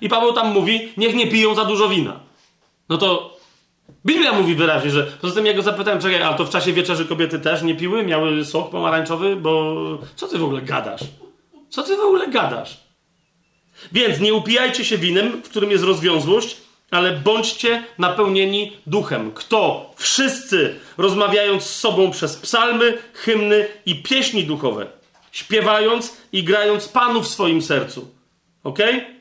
I 0.00 0.08
Paweł 0.08 0.32
tam 0.32 0.52
mówi, 0.52 0.92
niech 0.96 1.14
nie 1.14 1.26
piją 1.26 1.54
za 1.54 1.64
dużo 1.64 1.88
wina. 1.88 2.20
No 2.88 2.98
to 2.98 3.38
Biblia 4.06 4.32
mówi 4.32 4.54
wyraźnie, 4.54 4.90
że 4.90 5.06
poza 5.20 5.34
tym 5.34 5.46
ja 5.46 5.54
go 5.54 5.62
zapytałem, 5.62 6.00
czekaj, 6.00 6.22
a 6.22 6.34
to 6.34 6.44
w 6.44 6.50
czasie 6.50 6.72
wieczerzy 6.72 7.04
kobiety 7.04 7.38
też 7.38 7.62
nie 7.62 7.74
piły, 7.74 8.02
miały 8.02 8.44
sok 8.44 8.70
pomarańczowy, 8.70 9.36
bo 9.36 9.74
co 10.16 10.28
ty 10.28 10.38
w 10.38 10.44
ogóle 10.44 10.62
gadasz? 10.62 11.00
Co 11.68 11.82
ty 11.82 11.96
w 11.96 12.00
ogóle 12.00 12.28
gadasz? 12.28 12.80
Więc 13.92 14.20
nie 14.20 14.34
upijajcie 14.34 14.84
się 14.84 14.98
winem, 14.98 15.42
w 15.42 15.48
którym 15.48 15.70
jest 15.70 15.84
rozwiązłość, 15.84 16.56
ale 16.90 17.12
bądźcie 17.12 17.84
napełnieni 17.98 18.72
duchem. 18.86 19.32
Kto? 19.32 19.90
Wszyscy, 19.96 20.74
rozmawiając 20.98 21.62
z 21.62 21.80
sobą 21.80 22.10
przez 22.10 22.36
psalmy, 22.36 22.98
hymny 23.12 23.66
i 23.86 24.02
pieśni 24.02 24.44
duchowe, 24.44 24.86
śpiewając 25.32 26.16
i 26.32 26.44
grając 26.44 26.88
Panu 26.88 27.22
w 27.22 27.28
swoim 27.28 27.62
sercu. 27.62 28.08
Okej? 28.64 28.96
Okay? 28.96 29.17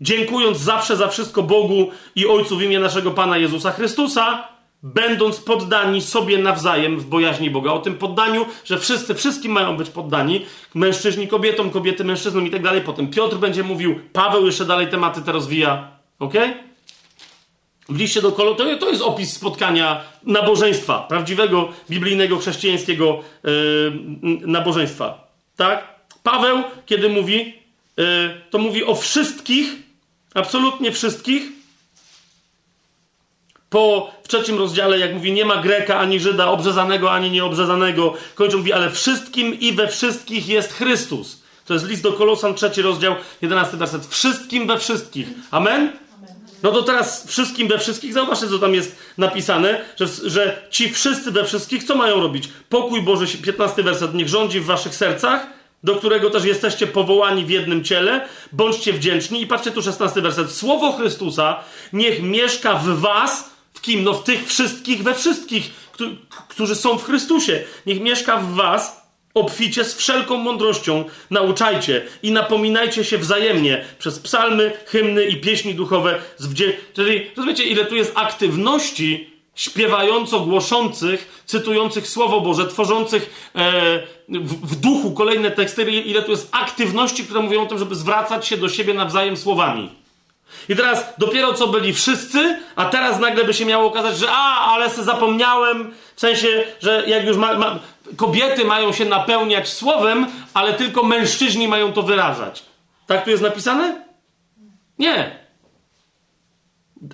Dziękując 0.00 0.58
zawsze 0.58 0.96
za 0.96 1.08
wszystko 1.08 1.42
Bogu 1.42 1.90
i 2.16 2.26
Ojcu 2.26 2.56
w 2.56 2.62
imię 2.62 2.78
naszego 2.78 3.10
Pana 3.10 3.38
Jezusa 3.38 3.72
Chrystusa, 3.72 4.48
będąc 4.82 5.40
poddani 5.40 6.02
sobie 6.02 6.38
nawzajem 6.38 7.00
w 7.00 7.06
bojaźni 7.06 7.50
Boga. 7.50 7.72
O 7.72 7.78
tym 7.78 7.94
poddaniu, 7.94 8.46
że 8.64 8.78
wszyscy 8.78 9.14
wszystkim 9.14 9.52
mają 9.52 9.76
być 9.76 9.90
poddani. 9.90 10.46
Mężczyźni 10.74 11.28
kobietom, 11.28 11.70
kobiety 11.70 12.04
mężczyznom 12.04 12.46
i 12.46 12.50
tak 12.50 12.62
dalej. 12.62 12.80
Potem 12.80 13.10
Piotr 13.10 13.36
będzie 13.36 13.62
mówił, 13.62 14.00
Paweł 14.12 14.46
jeszcze 14.46 14.64
dalej 14.64 14.86
tematy 14.88 15.22
te 15.22 15.32
rozwija. 15.32 15.88
Ok? 16.18 16.34
W 17.88 17.98
liście 17.98 18.22
do 18.22 18.32
Kolo 18.32 18.54
to, 18.54 18.76
to 18.76 18.90
jest 18.90 19.02
opis 19.02 19.32
spotkania 19.32 20.00
nabożeństwa, 20.22 20.98
prawdziwego, 20.98 21.68
biblijnego, 21.90 22.38
chrześcijańskiego 22.38 23.22
yy, 23.44 23.92
nabożeństwa. 24.46 25.28
Tak? 25.56 25.94
Paweł, 26.22 26.62
kiedy 26.86 27.08
mówi, 27.08 27.54
yy, 27.96 28.04
to 28.50 28.58
mówi 28.58 28.84
o 28.84 28.94
wszystkich, 28.94 29.85
absolutnie 30.36 30.92
wszystkich, 30.92 31.42
po 33.70 34.12
w 34.22 34.28
trzecim 34.28 34.58
rozdziale, 34.58 34.98
jak 34.98 35.14
mówi, 35.14 35.32
nie 35.32 35.44
ma 35.44 35.62
Greka 35.62 35.98
ani 35.98 36.20
Żyda, 36.20 36.46
obrzezanego 36.46 37.12
ani 37.12 37.30
nieobrzezanego, 37.30 38.14
kończą 38.34 38.58
mówi, 38.58 38.72
ale 38.72 38.90
wszystkim 38.90 39.60
i 39.60 39.72
we 39.72 39.88
wszystkich 39.88 40.48
jest 40.48 40.72
Chrystus. 40.72 41.42
To 41.64 41.74
jest 41.74 41.86
list 41.86 42.02
do 42.02 42.12
Kolosan, 42.12 42.54
trzeci 42.54 42.82
rozdział, 42.82 43.14
jedenasty 43.42 43.76
werset. 43.76 44.06
Wszystkim 44.06 44.66
we 44.66 44.78
wszystkich. 44.78 45.28
Amen? 45.50 45.92
No 46.62 46.72
to 46.72 46.82
teraz 46.82 47.26
wszystkim 47.26 47.68
we 47.68 47.78
wszystkich, 47.78 48.12
zauważcie, 48.12 48.48
co 48.48 48.58
tam 48.58 48.74
jest 48.74 48.96
napisane, 49.18 49.84
że, 49.96 50.30
że 50.30 50.62
ci 50.70 50.90
wszyscy 50.90 51.30
we 51.30 51.44
wszystkich, 51.44 51.84
co 51.84 51.94
mają 51.94 52.20
robić? 52.20 52.48
Pokój 52.68 53.02
Boży, 53.02 53.38
15 53.38 53.82
werset, 53.82 54.14
niech 54.14 54.28
rządzi 54.28 54.60
w 54.60 54.64
waszych 54.64 54.94
sercach, 54.94 55.46
do 55.86 55.94
którego 55.94 56.30
też 56.30 56.44
jesteście 56.44 56.86
powołani 56.86 57.44
w 57.44 57.50
jednym 57.50 57.84
ciele, 57.84 58.28
bądźcie 58.52 58.92
wdzięczni. 58.92 59.42
I 59.42 59.46
patrzcie 59.46 59.70
tu 59.70 59.82
16 59.82 60.20
werset. 60.20 60.52
Słowo 60.52 60.92
Chrystusa 60.92 61.60
niech 61.92 62.22
mieszka 62.22 62.74
w 62.74 62.98
was, 62.98 63.50
w 63.74 63.80
kim? 63.80 64.04
No 64.04 64.12
w 64.14 64.24
tych 64.24 64.46
wszystkich, 64.46 65.02
we 65.02 65.14
wszystkich, 65.14 65.70
którzy 66.48 66.74
są 66.74 66.98
w 66.98 67.04
Chrystusie. 67.04 67.64
Niech 67.86 68.00
mieszka 68.00 68.36
w 68.36 68.54
was 68.54 69.06
obficie 69.34 69.84
z 69.84 69.94
wszelką 69.94 70.36
mądrością 70.36 71.04
nauczajcie 71.30 72.02
i 72.22 72.30
napominajcie 72.30 73.04
się 73.04 73.18
wzajemnie 73.18 73.84
przez 73.98 74.18
psalmy, 74.18 74.72
hymny 74.86 75.24
i 75.24 75.40
pieśni 75.40 75.74
duchowe. 75.74 76.18
Z 76.36 76.46
wdzie... 76.46 76.72
Czyli 76.94 77.30
rozumiecie, 77.36 77.64
ile 77.64 77.84
tu 77.84 77.96
jest 77.96 78.12
aktywności 78.14 79.35
śpiewająco 79.56 80.40
głoszących, 80.40 81.42
cytujących 81.46 82.08
Słowo 82.08 82.40
Boże, 82.40 82.66
tworzących 82.66 83.50
e, 83.54 83.72
w, 84.28 84.76
duchu 84.76 85.12
kolejne 85.12 85.50
teksty, 85.50 85.90
ile 85.90 86.22
tu 86.22 86.30
jest 86.30 86.48
aktywności, 86.52 87.24
które 87.24 87.40
mówią 87.40 87.62
o 87.62 87.66
tym, 87.66 87.78
żeby 87.78 87.94
zwracać 87.94 88.46
się 88.46 88.56
do 88.56 88.68
siebie 88.68 88.94
nawzajem 88.94 89.36
słowami. 89.36 89.90
I 90.68 90.76
teraz 90.76 91.04
dopiero 91.18 91.54
co 91.54 91.66
byli 91.66 91.94
wszyscy, 91.94 92.58
a 92.76 92.84
teraz 92.84 93.20
nagle 93.20 93.44
by 93.44 93.54
się 93.54 93.64
miało 93.64 93.86
okazać, 93.86 94.18
że 94.18 94.26
a, 94.30 94.72
ale 94.74 94.90
se 94.90 95.04
zapomniałem, 95.04 95.94
w 96.16 96.20
sensie, 96.20 96.64
że 96.80 97.04
jak 97.06 97.26
już 97.26 97.36
ma, 97.36 97.58
ma, 97.58 97.78
kobiety 98.16 98.64
mają 98.64 98.92
się 98.92 99.04
napełniać 99.04 99.72
słowem, 99.72 100.26
ale 100.54 100.74
tylko 100.74 101.02
mężczyźni 101.02 101.68
mają 101.68 101.92
to 101.92 102.02
wyrażać. 102.02 102.62
Tak 103.06 103.24
tu 103.24 103.30
jest 103.30 103.42
napisane? 103.42 104.04
Nie. 104.98 105.38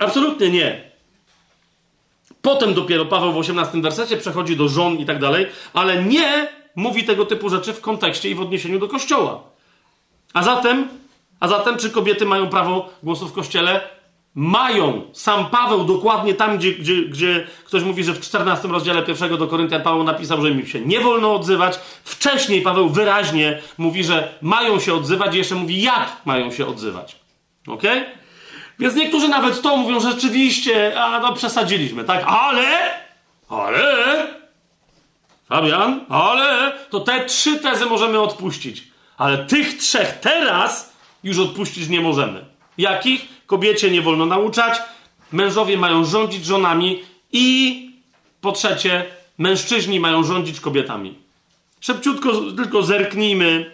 Absolutnie 0.01 0.51
nie. 0.51 0.91
Potem 2.43 2.74
dopiero 2.74 3.05
Paweł 3.05 3.32
w 3.32 3.36
18 3.36 3.81
wersecie 3.81 4.16
przechodzi 4.16 4.56
do 4.56 4.69
żon 4.69 4.98
i 4.98 5.06
tak 5.06 5.19
dalej, 5.19 5.47
ale 5.74 6.05
nie 6.05 6.48
mówi 6.77 7.05
tego 7.05 7.27
typu 7.27 7.48
rzeczy 7.48 7.73
w 7.73 7.81
kontekście 7.81 8.31
i 8.31 8.35
w 8.35 8.40
odniesieniu 8.40 8.78
do 8.78 8.89
kościoła. 8.89 9.43
A 10.35 10.43
zatem, 10.43 10.89
a 11.40 11.48
zatem 11.48 11.77
czy 11.78 11.90
kobiety 11.90 12.27
mają 12.27 12.48
prawo 12.48 12.90
głosu 13.02 13.28
w 13.28 13.32
kościele? 13.32 13.81
Mają. 14.35 15.02
Sam 15.12 15.47
Paweł 15.47 15.85
dokładnie 15.85 16.35
tam, 16.35 16.59
gdzie, 16.59 16.73
gdzie, 16.73 17.02
gdzie 17.02 17.47
ktoś 17.64 17.82
mówi, 17.82 18.05
że 18.05 18.12
w 18.12 18.20
14 18.20 18.69
rozdziale 18.69 19.02
pierwszego 19.02 19.36
do 19.36 19.47
Koryntian 19.47 19.82
Paweł 19.82 20.05
napisał, 20.05 20.43
że 20.43 20.51
im 20.51 20.66
się 20.66 20.81
nie 20.81 21.01
wolno 21.01 21.35
odzywać. 21.35 21.78
Wcześniej 22.05 22.62
Paweł 22.62 22.89
wyraźnie 22.89 23.62
mówi, 23.78 24.05
że 24.05 24.35
mają 24.43 24.81
się 24.81 24.94
odzywać 24.94 25.35
i 25.35 25.39
jeszcze 25.39 25.55
mówi, 25.55 25.82
jak 25.82 26.16
mają 26.24 26.51
się 26.51 26.66
odzywać. 26.66 27.16
Ok? 27.66 27.82
Więc 28.82 28.94
niektórzy 28.94 29.28
nawet 29.28 29.62
to 29.62 29.76
mówią, 29.76 30.00
że 30.00 30.10
rzeczywiście, 30.10 31.02
a 31.02 31.20
no 31.20 31.32
przesadziliśmy, 31.32 32.04
tak? 32.04 32.24
Ale, 32.26 32.66
ale, 33.48 34.26
Fabian, 35.48 36.00
ale, 36.09 36.72
to 36.90 37.00
te 37.00 37.24
trzy 37.24 37.59
tezy 37.59 37.86
możemy 37.86 38.20
odpuścić. 38.20 38.84
Ale 39.18 39.38
tych 39.38 39.78
trzech 39.78 40.18
teraz 40.20 40.92
już 41.24 41.38
odpuścić 41.38 41.88
nie 41.88 42.00
możemy. 42.00 42.44
Jakich? 42.78 43.28
Kobiecie 43.46 43.90
nie 43.90 44.02
wolno 44.02 44.26
nauczać, 44.26 44.78
mężowie 45.32 45.76
mają 45.76 46.04
rządzić 46.04 46.44
żonami 46.44 47.02
i 47.32 47.90
po 48.40 48.52
trzecie, 48.52 49.04
mężczyźni 49.38 50.00
mają 50.00 50.24
rządzić 50.24 50.60
kobietami. 50.60 51.18
Szybciutko 51.80 52.32
tylko 52.56 52.82
zerknijmy 52.82 53.71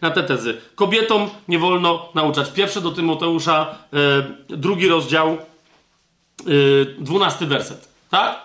na 0.00 0.10
te 0.10 0.22
tezy. 0.22 0.60
Kobietom 0.74 1.30
nie 1.48 1.58
wolno 1.58 2.08
nauczać. 2.14 2.50
Pierwszy 2.50 2.80
do 2.80 2.90
Tymoteusza, 2.90 3.78
yy, 3.92 4.56
drugi 4.56 4.88
rozdział, 4.88 5.38
yy, 6.46 6.96
dwunasty 6.98 7.46
werset. 7.46 7.88
Tak? 8.10 8.40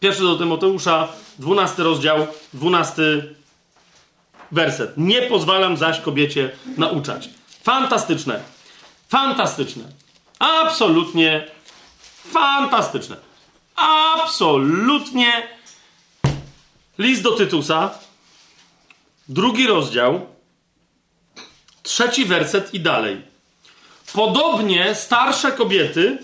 Pierwszy 0.00 0.22
do 0.22 0.36
Tymoteusza, 0.36 1.08
dwunasty 1.38 1.82
rozdział, 1.82 2.26
dwunasty 2.54 3.34
werset. 4.52 4.92
Nie 4.96 5.22
pozwalam 5.22 5.76
zaś 5.76 6.00
kobiecie 6.00 6.50
nauczać. 6.76 7.28
Fantastyczne. 7.62 8.40
Fantastyczne. 9.08 9.84
Absolutnie 10.38 11.46
fantastyczne. 12.32 13.16
Absolutnie. 13.76 15.48
List 16.98 17.22
do 17.22 17.32
Tytusa, 17.32 17.90
drugi 19.30 19.66
rozdział, 19.66 20.26
trzeci 21.82 22.24
werset 22.24 22.74
i 22.74 22.80
dalej. 22.80 23.22
Podobnie 24.12 24.94
starsze 24.94 25.52
kobiety 25.52 26.18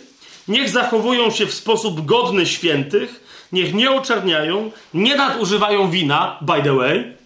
niech 0.48 0.70
zachowują 0.70 1.30
się 1.30 1.46
w 1.46 1.54
sposób 1.54 2.06
godny 2.06 2.46
świętych, 2.46 3.24
niech 3.52 3.74
nie 3.74 3.90
oczerniają, 3.90 4.70
nie 4.94 5.16
nadużywają 5.16 5.90
wina, 5.90 6.38
by 6.40 6.62
the 6.62 6.74
way, 6.74 7.16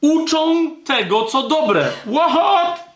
uczą 0.00 0.70
tego, 0.84 1.24
co 1.24 1.42
dobre. 1.42 1.92
What? 2.12 2.86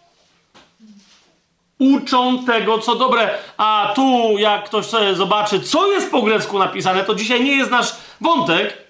Uczą 1.78 2.44
tego, 2.44 2.78
co 2.78 2.94
dobre. 2.94 3.30
A 3.56 3.92
tu, 3.94 4.38
jak 4.38 4.64
ktoś 4.64 4.86
sobie 4.86 5.14
zobaczy, 5.14 5.60
co 5.60 5.92
jest 5.92 6.10
po 6.10 6.22
grecku 6.22 6.58
napisane, 6.58 7.04
to 7.04 7.14
dzisiaj 7.14 7.44
nie 7.44 7.56
jest 7.56 7.70
nasz 7.70 7.96
wątek, 8.20 8.89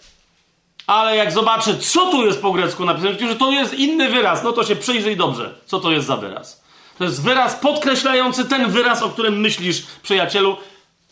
ale 0.90 1.16
jak 1.16 1.32
zobaczy, 1.32 1.78
co 1.78 2.10
tu 2.10 2.26
jest 2.26 2.42
po 2.42 2.52
grecku 2.52 2.84
napisane, 2.84 3.28
że 3.28 3.36
to 3.36 3.50
jest 3.50 3.74
inny 3.74 4.08
wyraz, 4.08 4.44
no 4.44 4.52
to 4.52 4.64
się 4.64 4.76
przyjrzyj 4.76 5.16
dobrze, 5.16 5.54
co 5.66 5.80
to 5.80 5.90
jest 5.90 6.06
za 6.06 6.16
wyraz. 6.16 6.62
To 6.98 7.04
jest 7.04 7.22
wyraz 7.22 7.54
podkreślający 7.54 8.44
ten 8.44 8.70
wyraz, 8.70 9.02
o 9.02 9.08
którym 9.08 9.40
myślisz, 9.40 9.82
przyjacielu, 10.02 10.56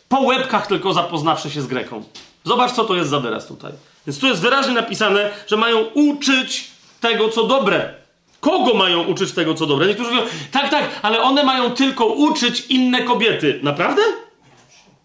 po 0.09 0.21
łebkach 0.21 0.67
tylko 0.67 0.93
zapoznawszy 0.93 1.51
się 1.51 1.63
z 1.63 1.67
Greką. 1.67 2.05
Zobacz, 2.45 2.73
co 2.73 2.85
to 2.85 2.97
jest 2.97 3.11
za 3.11 3.21
wyraz 3.21 3.47
tutaj. 3.47 3.73
Więc 4.07 4.19
tu 4.19 4.27
jest 4.27 4.41
wyraźnie 4.41 4.73
napisane, 4.75 5.31
że 5.47 5.57
mają 5.57 5.79
uczyć 5.95 6.71
tego, 7.01 7.29
co 7.29 7.45
dobre. 7.45 7.95
Kogo 8.41 8.75
mają 8.75 9.05
uczyć 9.05 9.33
tego, 9.33 9.55
co 9.55 9.67
dobre? 9.67 9.87
Niektórzy 9.87 10.11
mówią, 10.11 10.27
tak, 10.53 10.71
tak, 10.71 10.85
ale 11.03 11.23
one 11.23 11.45
mają 11.45 11.71
tylko 11.71 12.07
uczyć 12.07 12.67
inne 12.69 13.03
kobiety. 13.03 13.61
Naprawdę? 13.63 14.03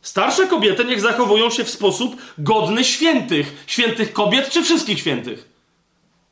Starsze 0.04 0.48
kobiety 0.48 0.86
niech 0.86 1.02
zachowują 1.02 1.50
się 1.50 1.64
w 1.64 1.70
sposób 1.70 2.16
godny 2.38 2.84
świętych. 2.84 3.64
Świętych 3.68 4.14
kobiet 4.14 4.50
czy 4.50 4.64
wszystkich 4.64 5.00
świętych? 5.00 5.50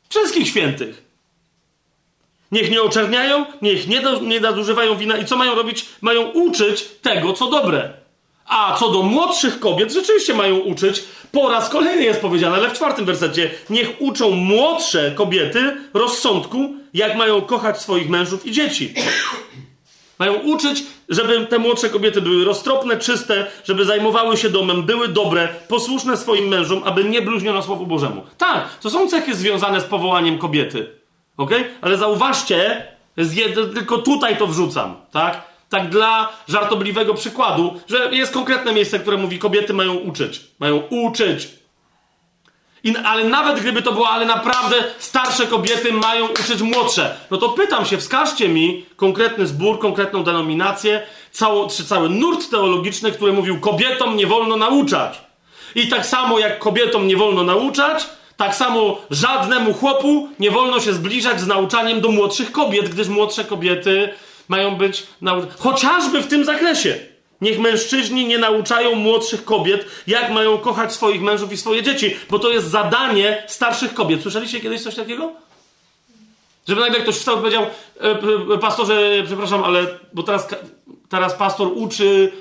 Wszystkich 0.08 0.48
świętych. 0.48 1.02
Niech 2.52 2.70
nie 2.70 2.82
oczerniają, 2.82 3.46
niech 3.62 3.88
nie, 3.88 4.00
do, 4.00 4.20
nie 4.20 4.40
nadużywają 4.40 4.96
wina. 4.96 5.16
I 5.16 5.24
co 5.24 5.36
mają 5.36 5.54
robić? 5.54 5.86
Mają 6.00 6.22
uczyć 6.30 6.84
tego, 7.02 7.32
co 7.32 7.50
dobre. 7.50 7.92
A 8.46 8.76
co 8.78 8.90
do 8.90 9.02
młodszych 9.02 9.60
kobiet, 9.60 9.92
rzeczywiście 9.92 10.34
mają 10.34 10.58
uczyć. 10.58 11.04
Po 11.32 11.50
raz 11.50 11.68
kolejny 11.68 12.02
jest 12.02 12.20
powiedziane, 12.20 12.56
ale 12.56 12.70
w 12.70 12.72
czwartym 12.72 13.04
wersecie. 13.04 13.50
Niech 13.70 13.90
uczą 13.98 14.30
młodsze 14.30 15.10
kobiety 15.14 15.76
rozsądku, 15.94 16.74
jak 16.94 17.16
mają 17.16 17.40
kochać 17.40 17.80
swoich 17.80 18.08
mężów 18.08 18.46
i 18.46 18.52
dzieci. 18.52 18.94
Mają 20.22 20.34
uczyć, 20.34 20.84
żeby 21.08 21.46
te 21.46 21.58
młodsze 21.58 21.90
kobiety 21.90 22.20
były 22.22 22.44
roztropne, 22.44 22.96
czyste, 22.96 23.46
żeby 23.64 23.84
zajmowały 23.84 24.36
się 24.36 24.50
domem, 24.50 24.82
były 24.82 25.08
dobre, 25.08 25.48
posłuszne 25.68 26.16
swoim 26.16 26.48
mężom, 26.48 26.82
aby 26.84 27.04
nie 27.04 27.22
bluźniono 27.22 27.62
Słowu 27.62 27.86
Bożemu. 27.86 28.22
Tak, 28.38 28.78
to 28.78 28.90
są 28.90 29.08
cechy 29.08 29.34
związane 29.34 29.80
z 29.80 29.84
powołaniem 29.84 30.38
kobiety. 30.38 30.90
ok? 31.36 31.50
Ale 31.80 31.96
zauważcie, 31.96 32.86
tylko 33.74 33.98
tutaj 33.98 34.36
to 34.36 34.46
wrzucam, 34.46 34.94
tak? 35.12 35.42
tak 35.68 35.88
dla 35.88 36.32
żartobliwego 36.48 37.14
przykładu, 37.14 37.80
że 37.88 38.08
jest 38.12 38.32
konkretne 38.32 38.72
miejsce, 38.72 38.98
które 38.98 39.16
mówi, 39.16 39.38
kobiety 39.38 39.74
mają 39.74 39.94
uczyć. 39.94 40.40
Mają 40.58 40.76
uczyć. 40.76 41.48
I, 42.84 42.96
ale 42.96 43.24
nawet 43.24 43.60
gdyby 43.60 43.82
to 43.82 43.92
było, 43.92 44.08
ale 44.08 44.26
naprawdę 44.26 44.76
starsze 44.98 45.46
kobiety 45.46 45.92
mają 45.92 46.26
uczyć 46.26 46.62
młodsze. 46.62 47.16
No 47.30 47.36
to 47.36 47.48
pytam 47.48 47.84
się, 47.84 47.98
wskażcie 47.98 48.48
mi 48.48 48.84
konkretny 48.96 49.46
zbór, 49.46 49.78
konkretną 49.78 50.24
denominację, 50.24 51.02
cało, 51.32 51.68
czy 51.68 51.84
cały 51.84 52.08
nurt 52.08 52.50
teologiczny, 52.50 53.12
który 53.12 53.32
mówił, 53.32 53.60
kobietom 53.60 54.16
nie 54.16 54.26
wolno 54.26 54.56
nauczać. 54.56 55.20
I 55.74 55.88
tak 55.88 56.06
samo 56.06 56.38
jak 56.38 56.58
kobietom 56.58 57.06
nie 57.06 57.16
wolno 57.16 57.42
nauczać, 57.44 58.06
tak 58.36 58.54
samo 58.54 59.00
żadnemu 59.10 59.74
chłopu 59.74 60.28
nie 60.38 60.50
wolno 60.50 60.80
się 60.80 60.92
zbliżać 60.92 61.40
z 61.40 61.46
nauczaniem 61.46 62.00
do 62.00 62.08
młodszych 62.08 62.52
kobiet, 62.52 62.88
gdyż 62.88 63.08
młodsze 63.08 63.44
kobiety 63.44 64.08
mają 64.48 64.76
być 64.76 65.02
nauczane. 65.20 65.52
Chociażby 65.58 66.22
w 66.22 66.26
tym 66.26 66.44
zakresie. 66.44 67.11
Niech 67.42 67.58
mężczyźni 67.58 68.26
nie 68.26 68.38
nauczają 68.38 68.94
młodszych 68.94 69.44
kobiet, 69.44 69.86
jak 70.06 70.32
mają 70.32 70.58
kochać 70.58 70.92
swoich 70.92 71.22
mężów 71.22 71.52
i 71.52 71.56
swoje 71.56 71.82
dzieci, 71.82 72.16
bo 72.30 72.38
to 72.38 72.50
jest 72.50 72.70
zadanie 72.70 73.42
starszych 73.46 73.94
kobiet. 73.94 74.22
Słyszeliście 74.22 74.60
kiedyś 74.60 74.82
coś 74.82 74.94
takiego? 74.94 75.32
Żeby 76.68 76.80
nagle 76.80 77.00
ktoś 77.00 77.14
wstał 77.14 77.34
i 77.36 77.38
powiedział, 77.38 77.66
e, 78.54 78.58
pastorze, 78.58 79.22
przepraszam, 79.26 79.64
ale 79.64 79.86
bo 80.12 80.22
teraz, 80.22 80.48
teraz 81.08 81.34
pastor 81.34 81.70
uczy 81.74 82.32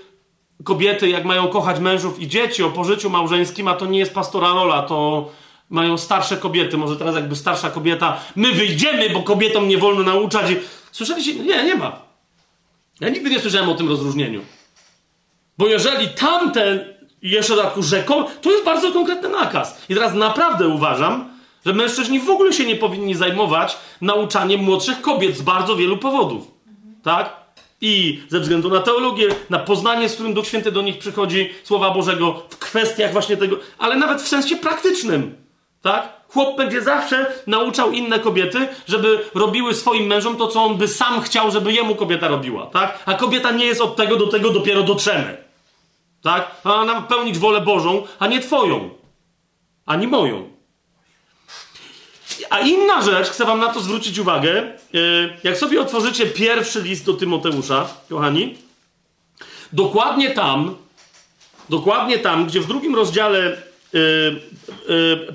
kobiety, 0.64 1.10
jak 1.10 1.26
mają 1.26 1.48
kochać 1.48 1.80
mężów 1.80 2.20
i 2.20 2.28
dzieci 2.28 2.64
o 2.64 2.70
pożyciu 2.70 3.10
małżeńskim, 3.10 3.68
a 3.68 3.74
to 3.74 3.86
nie 3.86 4.00
jest 4.00 4.14
pastora 4.14 4.48
rola, 4.48 4.82
to 4.82 5.30
mają 5.70 5.98
starsze 5.98 6.38
kobiety. 6.38 6.78
Może 6.78 6.96
teraz 6.96 7.16
jakby 7.16 7.36
starsza 7.36 7.70
kobieta, 7.70 8.20
my 8.36 8.52
wyjdziemy, 8.52 9.10
bo 9.10 9.24
kobietom 9.24 9.68
nie 9.68 9.78
wolno 9.78 10.04
nauczać. 10.04 10.48
Słyszeliście? 10.92 11.36
Nie, 11.36 11.64
nie 11.64 11.76
ma. 11.76 12.02
Ja 13.00 13.10
nigdy 13.10 13.30
nie 13.30 13.40
słyszałem 13.40 13.70
o 13.70 13.76
tym 13.76 13.90
rozróżnieniu. 13.90 14.42
Bo 15.58 15.68
jeżeli 15.68 16.08
tamten 16.08 16.80
jeszcze 17.22 17.56
dodatku 17.56 17.84
rzeką, 17.84 18.24
to 18.42 18.52
jest 18.52 18.66
bardzo 18.66 18.92
konkretny 18.92 19.30
nakaz. 19.30 19.82
I 19.90 19.94
teraz 19.94 20.14
naprawdę 20.14 20.68
uważam, 20.68 21.30
że 21.66 21.74
mężczyźni 21.74 22.20
w 22.20 22.30
ogóle 22.30 22.54
się 22.54 22.66
nie 22.66 22.76
powinni 22.76 23.16
zajmować 23.16 23.78
nauczaniem 24.02 24.62
młodszych 24.62 25.02
kobiet 25.02 25.38
z 25.38 25.42
bardzo 25.42 25.76
wielu 25.76 25.98
powodów. 25.98 26.52
Tak? 27.04 27.42
I 27.82 28.24
ze 28.30 28.40
względu 28.40 28.70
na 28.70 28.80
teologię, 28.80 29.28
na 29.50 29.60
poznanie, 29.60 30.10
z 30.10 30.14
którym 30.14 30.34
Duch 30.34 30.48
Święty 30.48 30.72
do 30.72 30.82
nich 30.82 30.98
przychodzi, 30.98 31.50
Słowa 31.64 31.92
Bożego, 31.92 32.44
w 32.50 32.58
kwestiach 32.58 33.12
właśnie 33.12 33.38
tego, 33.38 33.60
ale 33.78 33.96
nawet 33.96 34.22
w 34.22 34.28
sensie 34.28 34.56
praktycznym. 34.56 35.36
Tak? 35.82 36.22
Chłop 36.28 36.58
będzie 36.58 36.82
zawsze 36.82 37.34
nauczał 37.48 37.92
inne 37.92 38.20
kobiety, 38.20 38.68
żeby 38.88 39.20
robiły 39.34 39.76
swoim 39.76 40.08
mężom 40.08 40.38
to, 40.38 40.48
co 40.48 40.64
on 40.64 40.78
by 40.78 40.88
sam 40.88 41.22
chciał, 41.22 41.52
żeby 41.52 41.74
jemu 41.74 41.96
kobieta 41.96 42.28
robiła. 42.28 42.66
Tak? 42.66 43.00
A 43.06 43.14
kobieta 43.14 43.52
nie 43.52 43.66
jest 43.66 43.82
od 43.82 43.96
tego 43.96 44.16
do 44.16 44.28
tego 44.28 44.50
dopiero 44.50 44.84
dotrzemy. 44.84 45.38
Tak? 46.24 46.52
Ma 46.64 47.02
pełnić 47.02 47.38
wolę 47.40 47.62
Bożą, 47.62 48.08
a 48.20 48.28
nie 48.28 48.40
twoją. 48.40 48.90
Ani 49.86 50.08
moją. 50.08 50.52
A 52.50 52.60
inna 52.60 53.02
rzecz, 53.02 53.30
chcę 53.30 53.46
wam 53.46 53.60
na 53.60 53.74
to 53.74 53.80
zwrócić 53.80 54.20
uwagę. 54.20 54.60
E, 54.60 54.78
jak 55.44 55.58
sobie 55.58 55.82
otworzycie 55.82 56.26
pierwszy 56.26 56.82
list 56.82 57.06
do 57.06 57.14
Tymoteusza, 57.14 57.88
kochani, 58.10 58.58
dokładnie 59.74 60.32
tam, 60.32 60.76
dokładnie 61.70 62.20
tam, 62.20 62.46
gdzie 62.46 62.62
w 62.62 62.68
drugim 62.68 62.96
rozdziale 62.96 63.40
yy, 63.40 63.48
yy, 63.50 63.71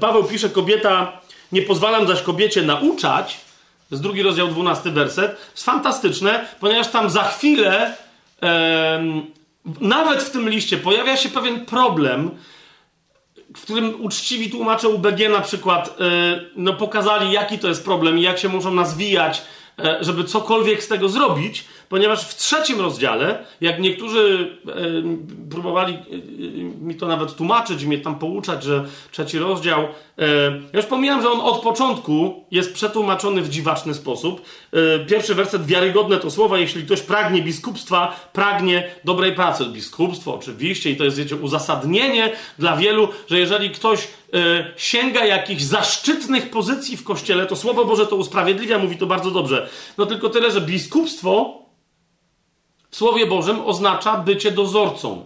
Paweł 0.01 0.24
pisze, 0.24 0.51
kobieta, 0.51 1.20
nie 1.53 1.62
pozwalam 1.62 2.07
zaś 2.07 2.23
kobiecie 2.23 2.62
nauczać, 2.62 3.41
to 3.89 3.95
jest 3.95 4.03
drugi 4.03 4.23
rozdział, 4.23 4.49
dwunasty 4.49 4.91
werset, 4.91 5.37
jest 5.53 5.65
fantastyczne, 5.65 6.49
ponieważ 6.61 6.89
tam 6.89 7.11
za 7.11 7.23
chwilę, 7.23 7.97
yy, 8.43 8.49
nawet 9.81 10.23
w 10.23 10.31
tym 10.31 10.49
liście, 10.49 10.77
pojawia 10.77 11.16
się 11.16 11.28
pewien 11.28 11.66
problem, 11.66 12.31
w 13.57 13.62
którym 13.62 14.05
uczciwi 14.05 14.51
tłumacze 14.51 14.89
UBG 14.89 15.28
na 15.28 15.41
przykład 15.41 15.97
no, 16.57 16.73
pokazali, 16.73 17.33
jaki 17.33 17.59
to 17.59 17.69
jest 17.69 17.85
problem 17.85 18.19
i 18.19 18.23
jak 18.23 18.39
się 18.39 18.49
muszą 18.49 18.74
nazwijać, 18.74 19.43
żeby 20.01 20.24
cokolwiek 20.24 20.83
z 20.83 20.89
tego 20.89 21.09
zrobić, 21.09 21.65
ponieważ 21.89 22.29
w 22.29 22.37
trzecim 22.37 22.81
rozdziale, 22.81 23.45
jak 23.61 23.81
niektórzy 23.81 24.57
e, 24.69 24.73
próbowali 25.51 25.95
e, 25.95 25.99
mi 26.63 26.95
to 26.95 27.07
nawet 27.07 27.37
tłumaczyć, 27.37 27.85
mnie 27.85 27.99
tam 27.99 28.19
pouczać, 28.19 28.65
że 28.65 28.85
trzeci 29.13 29.39
rozdział, 29.39 29.83
e, 29.83 30.27
ja 30.73 30.79
już 30.79 30.87
pomijam, 30.87 31.23
że 31.23 31.31
on 31.31 31.41
od 31.41 31.63
początku 31.63 32.45
jest 32.51 32.75
przetłumaczony 32.75 33.43
w 33.43 33.49
dziwaczny 33.49 33.95
sposób. 33.95 34.43
E, 34.73 34.99
pierwszy 34.99 35.35
werset, 35.35 35.67
wiarygodne 35.67 36.17
to 36.17 36.31
słowa, 36.31 36.59
jeśli 36.59 36.83
ktoś 36.83 37.01
pragnie 37.01 37.43
biskupstwa, 37.43 38.31
pragnie 38.33 38.91
dobrej 39.05 39.33
pracy. 39.33 39.65
Biskupstwo 39.65 40.35
oczywiście 40.35 40.91
i 40.91 40.97
to 40.97 41.05
jest, 41.05 41.17
wiecie, 41.17 41.37
uzasadnienie 41.37 42.33
dla 42.59 42.77
wielu, 42.77 43.09
że 43.31 43.39
jeżeli 43.39 43.71
ktoś 43.71 44.09
e, 44.35 44.73
sięga 44.77 45.25
jakichś 45.25 45.63
zaszczytnych 45.63 46.51
pozycji 46.51 46.97
w 46.97 47.05
kościele, 47.05 47.47
to 47.47 47.57
Słowo 47.57 47.85
Boże 47.85 48.07
to 48.07 48.17
usprawiedliwia, 48.17 48.79
mówi 48.79 48.97
to 48.97 49.07
bardzo 49.07 49.31
dobrze. 49.31 49.69
No 49.99 50.07
tylko 50.07 50.29
tyle, 50.29 50.51
że 50.51 50.61
biskupstwo 50.61 51.66
Słowie 52.97 53.27
Bożym 53.27 53.60
oznacza 53.60 54.16
bycie 54.16 54.51
dozorcą, 54.51 55.24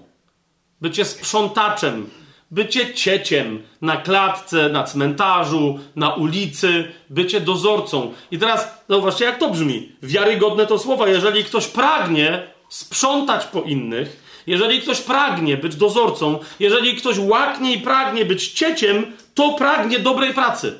bycie 0.80 1.04
sprzątaczem, 1.04 2.10
bycie 2.50 2.94
cieciem 2.94 3.62
na 3.82 3.96
klatce, 3.96 4.68
na 4.68 4.84
cmentarzu, 4.84 5.78
na 5.96 6.14
ulicy, 6.14 6.92
bycie 7.10 7.40
dozorcą. 7.40 8.12
I 8.30 8.38
teraz 8.38 8.84
zauważcie, 8.88 9.24
jak 9.24 9.38
to 9.38 9.50
brzmi. 9.50 9.92
Wiarygodne 10.02 10.66
to 10.66 10.78
słowa. 10.78 11.08
Jeżeli 11.08 11.44
ktoś 11.44 11.66
pragnie 11.66 12.42
sprzątać 12.68 13.44
po 13.46 13.62
innych, 13.62 14.22
jeżeli 14.46 14.80
ktoś 14.80 15.00
pragnie 15.00 15.56
być 15.56 15.76
dozorcą, 15.76 16.38
jeżeli 16.60 16.96
ktoś 16.96 17.18
łaknie 17.18 17.74
i 17.74 17.80
pragnie 17.80 18.24
być 18.24 18.48
cieciem, 18.48 19.12
to 19.34 19.52
pragnie 19.52 19.98
dobrej 19.98 20.34
pracy. 20.34 20.78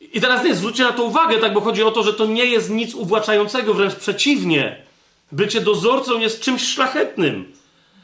I 0.00 0.20
teraz 0.20 0.44
nie, 0.44 0.54
zwróćcie 0.54 0.82
na 0.82 0.92
to 0.92 1.02
uwagę, 1.02 1.38
tak, 1.38 1.52
bo 1.52 1.60
chodzi 1.60 1.82
o 1.82 1.90
to, 1.90 2.02
że 2.02 2.12
to 2.12 2.26
nie 2.26 2.44
jest 2.44 2.70
nic 2.70 2.94
uwłaczającego, 2.94 3.74
wręcz 3.74 3.94
przeciwnie. 3.94 4.85
Bycie 5.32 5.60
dozorcą 5.60 6.18
jest 6.18 6.40
czymś 6.40 6.62
szlachetnym. 6.62 7.52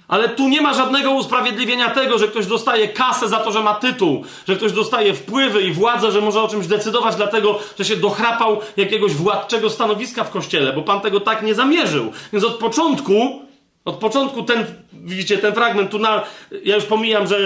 Ale 0.08 0.28
tu 0.28 0.48
nie 0.48 0.60
ma 0.60 0.74
żadnego 0.74 1.10
usprawiedliwienia 1.10 1.90
tego, 1.90 2.18
że 2.18 2.28
ktoś 2.28 2.46
dostaje 2.46 2.88
kasę 2.88 3.28
za 3.28 3.36
to, 3.36 3.52
że 3.52 3.60
ma 3.60 3.74
tytuł, 3.74 4.24
że 4.48 4.56
ktoś 4.56 4.72
dostaje 4.72 5.14
wpływy 5.14 5.62
i 5.62 5.72
władzę, 5.72 6.12
że 6.12 6.20
może 6.20 6.42
o 6.42 6.48
czymś 6.48 6.66
decydować, 6.66 7.16
dlatego 7.16 7.58
że 7.78 7.84
się 7.84 7.96
dochrapał 7.96 8.60
jakiegoś 8.76 9.12
władczego 9.12 9.70
stanowiska 9.70 10.24
w 10.24 10.30
kościele, 10.30 10.72
bo 10.72 10.82
pan 10.82 11.00
tego 11.00 11.20
tak 11.20 11.42
nie 11.42 11.54
zamierzył. 11.54 12.12
Więc 12.32 12.44
od 12.44 12.54
początku, 12.54 13.42
od 13.84 13.96
początku 13.96 14.42
ten, 14.42 14.64
widzicie, 14.92 15.38
ten 15.38 15.54
fragment 15.54 15.90
tu 15.90 15.98
na. 15.98 16.22
Ja 16.64 16.74
już 16.74 16.84
pomijam, 16.84 17.26
że 17.26 17.40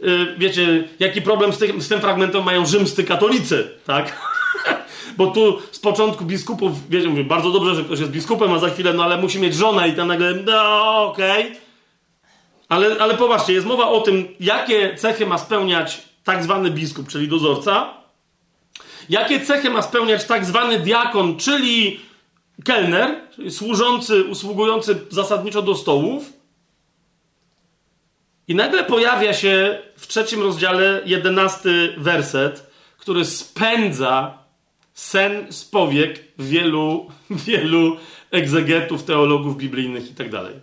yy, 0.00 0.34
wiecie, 0.38 0.88
jaki 0.98 1.22
problem 1.22 1.52
z, 1.52 1.58
z 1.84 1.88
tym 1.88 2.00
fragmentem 2.00 2.44
mają 2.44 2.66
rzymscy 2.66 3.04
katolicy, 3.04 3.70
tak? 3.86 4.12
bo 5.16 5.26
tu 5.26 5.58
z 5.72 5.78
początku 5.78 6.24
biskupów, 6.24 6.88
wiecie, 6.88 7.08
mówię, 7.08 7.24
bardzo 7.24 7.50
dobrze, 7.50 7.74
że 7.74 7.84
ktoś 7.84 8.00
jest 8.00 8.12
biskupem, 8.12 8.52
a 8.52 8.58
za 8.58 8.70
chwilę, 8.70 8.92
no 8.92 9.04
ale 9.04 9.18
musi 9.18 9.38
mieć 9.38 9.54
żonę 9.54 9.88
i 9.88 9.92
tam 9.92 10.08
nagle, 10.08 10.34
no 10.34 11.04
okej. 11.04 11.46
Okay. 11.46 11.56
Ale, 12.68 12.96
ale 13.00 13.14
poważnie, 13.14 13.54
jest 13.54 13.66
mowa 13.66 13.88
o 13.88 14.00
tym, 14.00 14.28
jakie 14.40 14.96
cechy 14.96 15.26
ma 15.26 15.38
spełniać 15.38 16.02
tak 16.24 16.44
zwany 16.44 16.70
biskup, 16.70 17.08
czyli 17.08 17.28
dozorca, 17.28 17.94
jakie 19.08 19.40
cechy 19.40 19.70
ma 19.70 19.82
spełniać 19.82 20.24
tak 20.24 20.44
zwany 20.44 20.78
diakon, 20.78 21.36
czyli 21.36 22.00
kelner, 22.64 23.20
czyli 23.34 23.50
służący, 23.50 24.24
usługujący 24.24 25.00
zasadniczo 25.10 25.62
do 25.62 25.74
stołów. 25.74 26.32
I 28.48 28.54
nagle 28.54 28.84
pojawia 28.84 29.32
się 29.34 29.82
w 29.96 30.06
trzecim 30.06 30.42
rozdziale 30.42 31.00
jedenasty 31.04 31.94
werset, 31.96 32.70
który 32.98 33.24
spędza 33.24 34.41
sen 34.94 35.46
z 35.52 35.64
powiek 35.64 36.24
wielu, 36.38 37.10
wielu 37.30 37.96
egzegetów, 38.30 39.04
teologów 39.04 39.56
biblijnych 39.56 40.10
i 40.10 40.14
tak 40.14 40.30
dalej. 40.30 40.54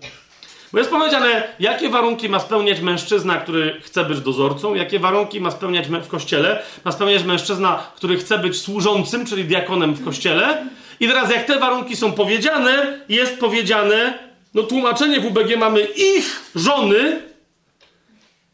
Bo 0.74 0.80
jest 0.80 0.92
powiedziane, 0.92 1.48
jakie 1.60 1.90
warunki 1.90 2.30
ma 2.30 2.40
spełniać 2.40 2.82
mężczyzna, 2.82 3.38
który 3.38 3.82
chce 3.82 4.06
być 4.06 4.20
dozorcą, 4.20 4.76
jakie 4.76 5.00
warunki 5.00 5.42
ma 5.42 5.52
spełniać 5.52 5.88
w 5.88 6.08
kościele, 6.08 6.64
ma 6.86 6.92
spełniać 6.92 7.24
mężczyzna, 7.24 7.84
który 7.96 8.18
chce 8.18 8.40
być 8.40 8.62
służącym, 8.62 9.26
czyli 9.26 9.46
diakonem 9.46 9.94
w 9.94 10.06
kościele. 10.06 10.66
I 11.00 11.08
teraz, 11.08 11.32
jak 11.32 11.46
te 11.46 11.60
warunki 11.60 11.96
są 11.96 12.12
powiedziane, 12.12 13.00
jest 13.10 13.40
powiedziane, 13.40 14.20
no 14.54 14.64
tłumaczenie 14.64 15.20
w 15.20 15.26
UBG 15.26 15.58
mamy 15.58 15.82
ich 15.82 16.52
żony, 16.56 17.22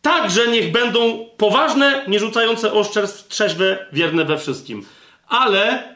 także 0.01 0.47
niech 0.47 0.71
będą 0.71 1.29
poważne, 1.37 2.05
nie 2.07 2.19
rzucające 2.19 2.73
oszczerstw, 2.73 3.27
trzeźwe, 3.27 3.85
wierne 3.93 4.25
we 4.25 4.37
wszystkim. 4.37 4.85
Ale 5.27 5.95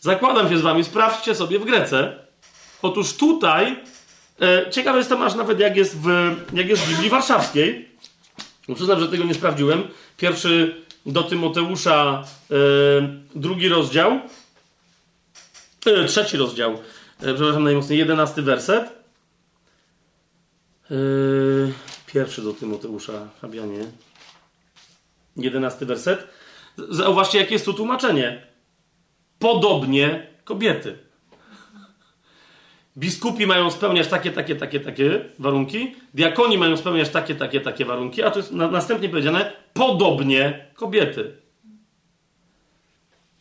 zakładam 0.00 0.48
się 0.48 0.58
z 0.58 0.62
wami, 0.62 0.84
sprawdźcie 0.84 1.34
sobie 1.34 1.58
w 1.58 1.64
Grece. 1.64 2.16
Otóż 2.82 3.16
tutaj, 3.16 3.82
e, 4.40 4.70
ciekawe 4.70 4.98
jestem 4.98 5.22
aż 5.22 5.34
nawet 5.34 5.60
jak 5.60 5.76
jest 5.76 5.98
w, 5.98 6.36
jak 6.52 6.68
jest 6.68 6.82
w 6.82 6.88
Biblii 6.88 7.10
Warszawskiej. 7.10 7.88
No 8.68 8.74
przyznam, 8.74 9.00
że 9.00 9.08
tego 9.08 9.24
nie 9.24 9.34
sprawdziłem. 9.34 9.88
Pierwszy 10.16 10.84
do 11.06 11.22
Tymoteusza, 11.22 12.24
e, 12.50 12.54
drugi 13.34 13.68
rozdział, 13.68 14.20
e, 15.86 16.04
trzeci 16.04 16.36
rozdział, 16.36 16.72
e, 16.72 17.34
przepraszam 17.34 17.64
najmocniej, 17.64 17.98
jedenasty 17.98 18.42
werset. 18.42 18.84
E, 20.90 20.94
pierwszy 22.06 22.42
do 22.42 22.52
Tymoteusza, 22.52 23.28
Fabianie. 23.40 23.84
Jedenasty 25.36 25.86
werset. 25.86 26.26
Zauważcie, 26.90 27.38
jakie 27.38 27.52
jest 27.52 27.64
tu 27.64 27.74
tłumaczenie. 27.74 28.53
Podobnie 29.44 30.26
kobiety. 30.44 30.98
Biskupi 32.96 33.46
mają 33.46 33.70
spełniać 33.70 34.08
takie, 34.08 34.32
takie, 34.32 34.56
takie, 34.56 34.80
takie 34.80 35.24
warunki, 35.38 35.94
diakoni 36.14 36.58
mają 36.58 36.76
spełniać 36.76 37.08
takie, 37.08 37.34
takie, 37.34 37.60
takie 37.60 37.84
warunki, 37.84 38.22
a 38.22 38.30
tu 38.30 38.38
jest 38.38 38.52
na, 38.52 38.68
następnie 38.68 39.08
powiedziane 39.08 39.52
podobnie 39.72 40.66
kobiety. 40.74 41.36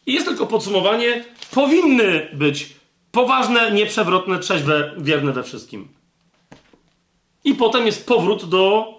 I 0.06 0.14
jest 0.14 0.28
tylko 0.28 0.48
podsumowanie, 0.48 1.24
powinny 1.52 2.28
być 2.34 2.74
poważne, 3.12 3.72
nieprzewrotne, 3.72 4.40
trzeźwe, 4.40 4.92
wierne 4.98 5.32
we 5.32 5.44
wszystkim. 5.44 5.88
I 7.44 7.54
potem 7.56 7.86
jest 7.86 8.08
powrót 8.08 8.50
do 8.50 8.94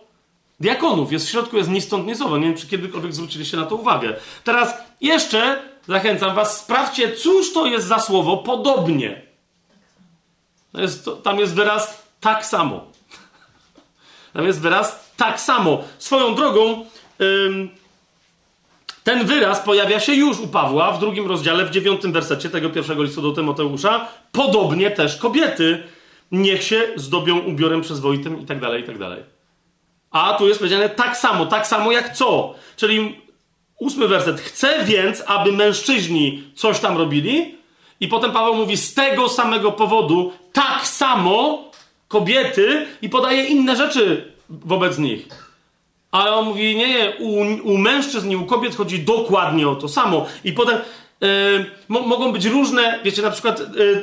diakonów. 0.61 1.13
Jest 1.13 1.27
w 1.27 1.31
środku, 1.31 1.57
jest 1.57 1.71
ni 1.71 1.81
stąd, 1.81 2.07
nie 2.07 2.15
Nie 2.15 2.47
wiem, 2.47 2.57
czy 2.57 2.67
kiedykolwiek 2.67 3.13
zwróciliście 3.13 3.57
na 3.57 3.67
to 3.67 3.77
uwagę. 3.77 4.17
Teraz 4.45 4.75
jeszcze 5.01 5.74
zachęcam 5.89 6.35
was, 6.35 6.61
sprawdźcie, 6.61 7.13
cóż 7.13 7.53
to 7.53 7.67
jest 7.67 7.87
za 7.87 7.99
słowo 7.99 8.37
podobnie. 8.37 9.23
Jest, 10.75 11.05
to, 11.05 11.13
tam 11.13 11.39
jest 11.39 11.55
wyraz 11.55 12.03
tak 12.21 12.47
samo. 12.47 12.85
Tam 14.33 14.47
jest 14.47 14.61
wyraz 14.61 15.13
tak 15.17 15.41
samo. 15.41 15.85
Swoją 15.99 16.35
drogą, 16.35 16.87
ym, 17.21 17.71
ten 19.05 19.27
wyraz 19.27 19.61
pojawia 19.61 20.01
się 20.01 20.15
już 20.15 20.41
u 20.41 20.49
Pawła 20.49 20.93
w 20.93 21.01
drugim 21.01 21.29
rozdziale, 21.29 21.65
w 21.65 21.71
dziewiątym 21.71 22.13
wersecie 22.13 22.51
tego 22.51 22.71
pierwszego 22.71 23.03
listu 23.03 23.23
do 23.23 23.33
Tymoteusza. 23.33 24.09
Podobnie 24.33 24.91
też 24.91 25.17
kobiety 25.17 25.83
niech 26.33 26.63
się 26.63 26.83
zdobią 26.97 27.39
ubiorem 27.39 27.81
przyzwoitym 27.81 28.41
i 28.41 28.47
tak 28.47 28.61
dalej, 28.61 28.83
i 28.83 28.87
tak 28.87 28.99
dalej. 28.99 29.23
A 30.11 30.35
tu 30.35 30.49
jest 30.49 30.61
powiedziane 30.61 30.89
tak 30.89 31.17
samo, 31.17 31.47
tak 31.47 31.67
samo 31.67 31.93
jak 31.93 32.17
co. 32.17 32.55
Czyli 32.77 33.24
ósmy 33.79 34.09
werset. 34.09 34.41
Chcę 34.41 34.85
więc, 34.85 35.23
aby 35.27 35.53
mężczyźni 35.53 36.43
coś 36.55 36.81
tam 36.81 36.99
robili, 36.99 37.55
i 38.01 38.09
potem 38.09 38.33
Paweł 38.33 38.55
mówi 38.55 38.77
z 38.77 38.95
tego 38.95 39.29
samego 39.29 39.73
powodu 39.73 40.33
tak 40.53 40.87
samo 40.87 41.65
kobiety 42.09 42.87
i 43.03 43.09
podaje 43.09 43.45
inne 43.45 43.77
rzeczy 43.77 44.33
wobec 44.49 44.99
nich. 44.99 45.29
Ale 46.11 46.33
on 46.33 46.45
mówi, 46.45 46.77
nie, 46.77 46.89
nie, 46.89 47.13
u, 47.19 47.41
u 47.73 47.79
mężczyzn 47.79 48.31
i 48.31 48.37
u 48.37 48.47
kobiet 48.47 48.77
chodzi 48.77 48.99
dokładnie 48.99 49.69
o 49.69 49.75
to 49.75 49.89
samo. 49.89 50.27
I 50.45 50.53
potem 50.53 50.79
mo, 51.89 52.01
mogą 52.01 52.33
być 52.33 52.45
różne, 52.45 53.01
wiecie, 53.05 53.23
na 53.23 53.31
przykład 53.31 53.61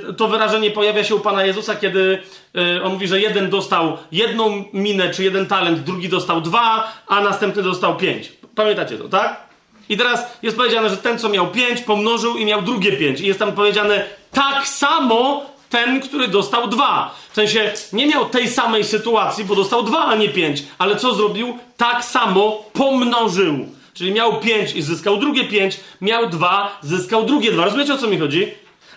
yy, 0.07 0.13
to 0.13 0.27
wyrażenie 0.27 0.71
pojawia 0.71 1.03
się 1.03 1.15
u 1.15 1.19
Pana 1.19 1.45
Jezusa, 1.45 1.75
kiedy 1.75 2.21
yy, 2.53 2.83
on 2.83 2.93
mówi, 2.93 3.07
że 3.07 3.19
jeden 3.19 3.49
dostał 3.49 3.97
jedną 4.11 4.63
minę 4.73 5.09
czy 5.09 5.23
jeden 5.23 5.45
talent, 5.45 5.79
drugi 5.79 6.09
dostał 6.09 6.41
dwa, 6.41 6.93
a 7.07 7.21
następny 7.21 7.63
dostał 7.63 7.97
pięć. 7.97 8.31
Pamiętacie 8.55 8.97
to, 8.97 9.09
tak? 9.09 9.50
I 9.89 9.97
teraz 9.97 10.23
jest 10.43 10.57
powiedziane, 10.57 10.89
że 10.89 10.97
ten, 10.97 11.19
co 11.19 11.29
miał 11.29 11.47
pięć, 11.47 11.81
pomnożył 11.81 12.37
i 12.37 12.45
miał 12.45 12.61
drugie 12.61 12.91
pięć. 12.91 13.21
I 13.21 13.27
jest 13.27 13.39
tam 13.39 13.51
powiedziane 13.51 14.03
tak 14.31 14.67
samo 14.67 15.45
ten, 15.69 16.01
który 16.01 16.27
dostał 16.27 16.67
dwa. 16.67 17.15
W 17.31 17.35
sensie 17.35 17.73
nie 17.93 18.07
miał 18.07 18.25
tej 18.25 18.49
samej 18.49 18.83
sytuacji, 18.83 19.45
bo 19.45 19.55
dostał 19.55 19.83
dwa, 19.83 20.05
a 20.05 20.15
nie 20.15 20.29
pięć. 20.29 20.63
Ale 20.77 20.95
co 20.95 21.13
zrobił? 21.13 21.57
Tak 21.77 22.05
samo 22.05 22.63
pomnożył. 22.73 23.65
Czyli 23.93 24.11
miał 24.11 24.39
pięć 24.39 24.75
i 24.75 24.81
zyskał 24.81 25.17
drugie 25.17 25.43
pięć, 25.43 25.79
miał 26.01 26.29
dwa, 26.29 26.79
zyskał 26.81 27.25
drugie 27.25 27.51
dwa. 27.51 27.65
Rozumiecie 27.65 27.93
o 27.93 27.97
co 27.97 28.07
mi 28.07 28.19
chodzi? 28.19 28.47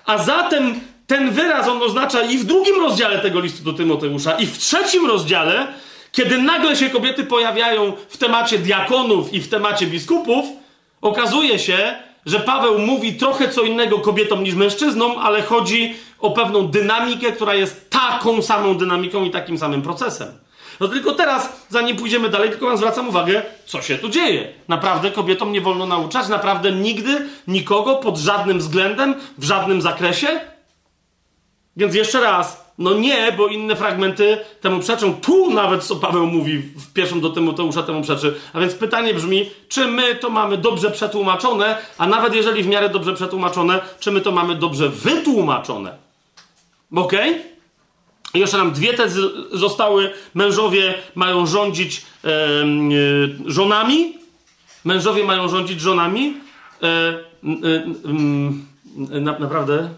A 0.07 0.19
zatem 0.19 0.81
ten 1.07 1.31
wyraz 1.31 1.69
on 1.69 1.83
oznacza 1.83 2.23
i 2.23 2.39
w 2.39 2.45
drugim 2.45 2.81
rozdziale 2.81 3.19
tego 3.19 3.41
listu 3.41 3.65
do 3.65 3.73
Tymoteusza, 3.73 4.33
i 4.33 4.47
w 4.47 4.59
trzecim 4.59 5.07
rozdziale, 5.07 5.67
kiedy 6.13 6.39
nagle 6.39 6.77
się 6.77 6.91
kobiety 6.91 7.25
pojawiają 7.25 7.93
w 8.09 8.17
temacie 8.17 8.59
diakonów 8.59 9.33
i 9.33 9.41
w 9.41 9.49
temacie 9.49 9.87
biskupów, 9.87 10.47
okazuje 11.05 11.59
się, 11.59 11.97
że 12.27 12.41
Paweł 12.41 12.79
mówi 12.79 13.13
trochę 13.13 13.49
co 13.49 13.63
innego 13.63 13.99
kobietom 13.99 14.45
niż 14.45 14.55
mężczyznom, 14.55 15.13
ale 15.19 15.43
chodzi 15.43 15.95
o 16.21 16.31
pewną 16.31 16.69
dynamikę, 16.69 17.33
która 17.33 17.55
jest 17.55 17.91
taką 17.91 18.43
samą 18.43 18.79
dynamiką 18.79 19.25
i 19.25 19.31
takim 19.31 19.59
samym 19.59 19.83
procesem. 19.83 20.29
No 20.81 20.89
tylko 20.89 21.13
teraz, 21.13 21.67
zanim 21.69 21.97
pójdziemy 21.97 22.29
dalej, 22.29 22.51
tylko 22.51 22.67
wam 22.67 22.77
zwracam 22.77 23.09
uwagę, 23.09 23.43
co 23.67 23.83
się 23.83 23.99
tu 23.99 24.09
dzieje. 24.09 24.53
Naprawdę 24.69 25.11
kobietom 25.11 25.53
nie 25.53 25.61
wolno 25.61 25.87
nauczać, 25.87 26.29
naprawdę 26.29 26.73
nigdy, 26.73 27.29
nikogo, 27.49 27.97
pod 27.97 28.19
żadnym 28.19 28.59
względem, 28.59 29.15
w 29.39 29.45
żadnym 29.45 29.83
zakresie. 29.83 30.41
Więc 31.77 31.95
jeszcze 31.95 32.21
raz, 32.21 32.64
no 32.79 32.95
nie, 32.95 33.33
bo 33.33 33.47
inne 33.47 33.77
fragmenty 33.77 34.39
temu 34.61 34.81
przeczą. 34.81 35.15
Tu 35.15 35.51
nawet, 35.51 35.85
co 35.85 35.97
Paweł 35.97 36.27
mówi 36.27 36.59
w 36.59 36.93
pierwszym 36.93 37.21
do 37.21 37.31
Tymoteusza 37.31 37.83
temu 37.83 38.03
przeczy. 38.03 38.35
A 38.53 38.61
więc 38.61 38.75
pytanie 38.75 39.15
brzmi, 39.15 39.51
czy 39.69 39.87
my 39.87 40.15
to 40.15 40.31
mamy 40.31 40.59
dobrze 40.59 40.91
przetłumaczone, 40.91 41.77
a 41.99 42.07
nawet 42.07 42.35
jeżeli 42.35 42.63
w 42.63 42.67
miarę 42.67 42.89
dobrze 42.89 43.15
przetłumaczone, 43.15 43.81
czy 44.01 44.11
my 44.11 44.21
to 44.21 44.33
mamy 44.33 44.55
dobrze 44.55 44.89
wytłumaczone? 44.89 45.97
Ok? 46.95 47.13
I 48.35 48.39
jeszcze 48.39 48.59
nam 48.59 48.73
dwie 48.73 48.95
tezy 48.95 49.21
zostały. 49.53 50.13
Mężowie 50.35 50.95
mają 51.15 51.47
rządzić 51.47 52.07
e, 52.25 52.29
e, 52.29 52.35
żonami. 53.47 54.19
Mężowie 54.85 55.25
mają 55.25 55.49
rządzić 55.49 55.81
żonami. 55.81 56.35
E, 56.83 57.19
na, 59.21 59.39
naprawdę? 59.39 59.89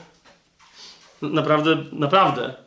Naprawdę, 1.22 1.76
naprawdę. 1.92 2.65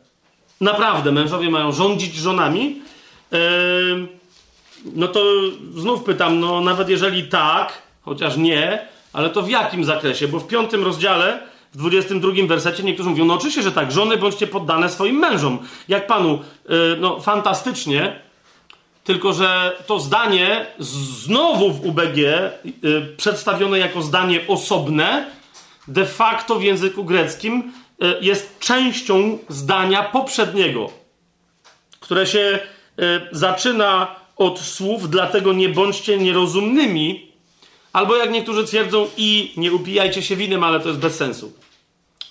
Naprawdę 0.60 1.12
mężowie 1.12 1.50
mają 1.50 1.72
rządzić 1.72 2.14
żonami. 2.14 2.82
no 4.84 5.08
to 5.08 5.22
znów 5.74 6.04
pytam, 6.04 6.40
no 6.40 6.60
nawet 6.60 6.88
jeżeli 6.88 7.24
tak, 7.24 7.82
chociaż 8.02 8.36
nie, 8.36 8.88
ale 9.12 9.30
to 9.30 9.42
w 9.42 9.50
jakim 9.50 9.84
zakresie? 9.84 10.28
Bo 10.28 10.40
w 10.40 10.46
piątym 10.46 10.84
rozdziale 10.84 11.40
w 11.72 11.76
22 11.76 12.32
wersecie 12.46 12.82
niektórzy 12.82 13.10
mówią, 13.10 13.24
no 13.24 13.34
oczywiście, 13.34 13.62
że 13.62 13.72
tak, 13.72 13.92
żony 13.92 14.16
bądźcie 14.16 14.46
poddane 14.46 14.88
swoim 14.88 15.16
mężom. 15.16 15.58
Jak 15.88 16.06
panu, 16.06 16.38
yy, 16.68 16.96
no 17.00 17.20
fantastycznie, 17.20 18.20
tylko 19.04 19.32
że 19.32 19.76
to 19.86 20.00
zdanie 20.00 20.66
znowu 20.78 21.72
w 21.72 21.86
UBG 21.86 22.16
yy, 22.16 23.14
przedstawione 23.16 23.78
jako 23.78 24.02
zdanie 24.02 24.40
osobne, 24.48 25.26
de 25.88 26.06
facto 26.06 26.56
w 26.56 26.62
języku 26.62 27.04
greckim 27.04 27.72
jest 28.20 28.58
częścią 28.58 29.38
zdania 29.48 30.02
poprzedniego, 30.02 30.90
które 32.00 32.26
się 32.26 32.58
y, 33.00 33.02
zaczyna 33.32 34.16
od 34.36 34.60
słów, 34.60 35.10
dlatego 35.10 35.52
nie 35.52 35.68
bądźcie 35.68 36.18
nierozumnymi, 36.18 37.30
Albo 37.92 38.16
jak 38.16 38.30
niektórzy 38.30 38.64
twierdzą, 38.64 39.08
i 39.16 39.52
nie 39.56 39.72
upijajcie 39.72 40.22
się 40.22 40.36
winem, 40.36 40.64
ale 40.64 40.80
to 40.80 40.88
jest 40.88 41.00
bez 41.00 41.16
sensu. 41.16 41.52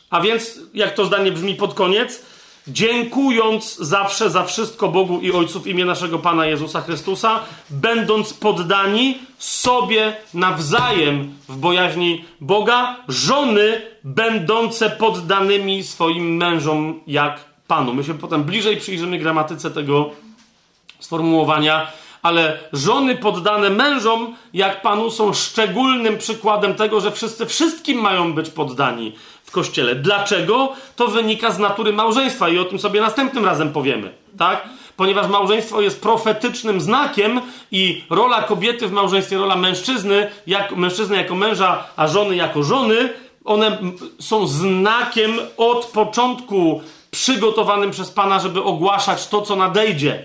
A 0.10 0.22
więc, 0.22 0.60
jak 0.74 0.96
to 0.96 1.06
zdanie 1.06 1.32
brzmi 1.32 1.56
pod 1.56 1.74
koniec, 1.74 2.26
dziękując 2.72 3.76
zawsze 3.78 4.30
za 4.30 4.44
wszystko 4.44 4.88
Bogu 4.88 5.20
i 5.20 5.32
Ojcu 5.32 5.60
w 5.60 5.68
imię 5.68 5.86
naszego 5.86 6.20
Pana 6.20 6.46
Jezusa 6.46 6.82
Chrystusa, 6.82 7.40
będąc 7.70 8.34
poddani 8.34 9.18
sobie 9.38 10.16
nawzajem 10.34 11.34
w 11.50 11.58
bojaźni 11.58 12.26
Boga, 12.42 12.96
żony 13.08 13.82
będące 14.04 14.90
poddanymi 14.90 15.84
swoim 15.84 16.38
mężom 16.38 17.00
jak 17.08 17.40
Panu. 17.68 17.94
My 17.94 18.04
się 18.04 18.18
potem 18.18 18.44
bliżej 18.44 18.78
przyjrzymy 18.78 19.18
gramatyce 19.18 19.72
tego 19.72 20.10
sformułowania 21.00 21.88
ale 22.22 22.60
żony 22.74 23.16
poddane 23.16 23.70
mężom, 23.70 24.36
jak 24.54 24.82
Panu, 24.82 25.10
są 25.10 25.34
szczególnym 25.34 26.18
przykładem 26.18 26.76
tego, 26.76 27.02
że 27.02 27.12
wszyscy 27.12 27.46
wszystkim 27.46 28.00
mają 28.00 28.34
być 28.34 28.50
poddani 28.50 29.16
w 29.50 29.52
kościele. 29.52 29.96
Dlaczego? 29.96 30.74
To 30.96 31.08
wynika 31.08 31.52
z 31.52 31.60
natury 31.60 31.94
małżeństwa 31.94 32.50
i 32.50 32.58
o 32.58 32.66
tym 32.66 32.80
sobie 32.80 33.02
następnym 33.02 33.46
razem 33.46 33.74
powiemy, 33.74 34.12
tak? 34.38 34.70
Ponieważ 34.98 35.28
małżeństwo 35.28 35.82
jest 35.82 36.02
profetycznym 36.02 36.82
znakiem 36.82 37.42
i 37.72 38.04
rola 38.10 38.44
kobiety 38.44 38.88
w 38.88 38.92
małżeństwie, 38.92 39.38
rola 39.38 39.56
mężczyzny, 39.56 40.32
jak, 40.48 40.76
mężczyzny 40.76 41.18
jako 41.18 41.36
męża, 41.36 41.84
a 41.96 42.08
żony 42.08 42.36
jako 42.36 42.64
żony, 42.64 43.10
one 43.46 43.78
są 44.20 44.48
znakiem 44.48 45.32
od 45.58 45.86
początku 45.86 46.82
przygotowanym 47.12 47.92
przez 47.92 48.12
Pana, 48.12 48.40
żeby 48.40 48.64
ogłaszać 48.64 49.28
to, 49.28 49.42
co 49.42 49.56
nadejdzie. 49.56 50.24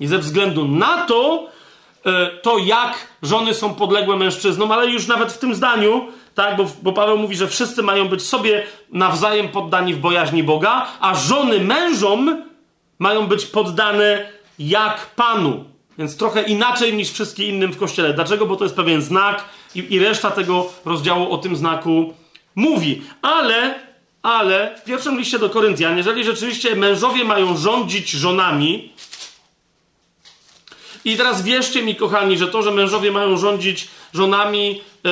I 0.00 0.06
ze 0.06 0.18
względu 0.18 0.68
na 0.68 1.06
to, 1.06 1.46
to 2.42 2.58
jak 2.58 3.08
żony 3.22 3.54
są 3.54 3.74
podległe 3.74 4.16
mężczyznom, 4.16 4.72
ale 4.72 4.86
już 4.86 5.06
nawet 5.06 5.32
w 5.32 5.38
tym 5.38 5.54
zdaniu, 5.54 6.08
tak, 6.34 6.56
bo, 6.56 6.66
bo 6.82 6.92
Paweł 6.92 7.18
mówi, 7.18 7.36
że 7.36 7.48
wszyscy 7.48 7.82
mają 7.82 8.08
być 8.08 8.22
sobie 8.22 8.66
nawzajem 8.92 9.48
poddani 9.48 9.94
w 9.94 9.98
bojaźni 9.98 10.42
Boga, 10.42 10.86
a 11.00 11.14
żony 11.14 11.60
mężom 11.60 12.42
mają 12.98 13.26
być 13.26 13.46
poddane 13.46 14.26
jak 14.58 15.06
Panu. 15.16 15.64
Więc 15.98 16.16
trochę 16.16 16.42
inaczej 16.42 16.94
niż 16.94 17.10
wszystkim 17.10 17.46
innym 17.46 17.72
w 17.72 17.78
kościele. 17.78 18.14
Dlaczego? 18.14 18.46
Bo 18.46 18.56
to 18.56 18.64
jest 18.64 18.76
pewien 18.76 19.02
znak 19.02 19.44
i, 19.74 19.94
i 19.94 19.98
reszta 19.98 20.30
tego 20.30 20.72
rozdziału 20.84 21.32
o 21.32 21.38
tym 21.38 21.56
znaku 21.56 22.14
mówi. 22.54 23.02
Ale, 23.22 23.74
ale 24.22 24.78
w 24.78 24.84
pierwszym 24.84 25.18
liście 25.18 25.38
do 25.38 25.50
Koryntian, 25.50 25.96
jeżeli 25.96 26.24
rzeczywiście 26.24 26.76
mężowie 26.76 27.24
mają 27.24 27.56
rządzić 27.56 28.10
żonami, 28.10 28.92
i 31.04 31.16
teraz 31.16 31.42
wierzcie 31.42 31.82
mi, 31.82 31.96
kochani, 31.96 32.38
że 32.38 32.48
to, 32.48 32.62
że 32.62 32.70
mężowie 32.70 33.12
mają 33.12 33.36
rządzić 33.36 33.88
żonami. 34.12 34.80
E, 35.04 35.10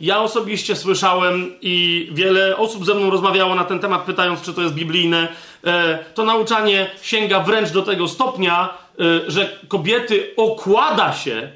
ja 0.00 0.20
osobiście 0.20 0.76
słyszałem 0.76 1.54
i 1.60 2.08
wiele 2.12 2.56
osób 2.56 2.86
ze 2.86 2.94
mną 2.94 3.10
rozmawiało 3.10 3.54
na 3.54 3.64
ten 3.64 3.78
temat, 3.78 4.02
pytając, 4.02 4.42
czy 4.42 4.54
to 4.54 4.62
jest 4.62 4.74
biblijne. 4.74 5.28
E, 5.64 5.98
to 6.14 6.24
nauczanie 6.24 6.90
sięga 7.02 7.40
wręcz 7.40 7.70
do 7.70 7.82
tego 7.82 8.08
stopnia, 8.08 8.68
e, 9.00 9.30
że 9.30 9.58
kobiety 9.68 10.34
okłada 10.36 11.12
się 11.12 11.52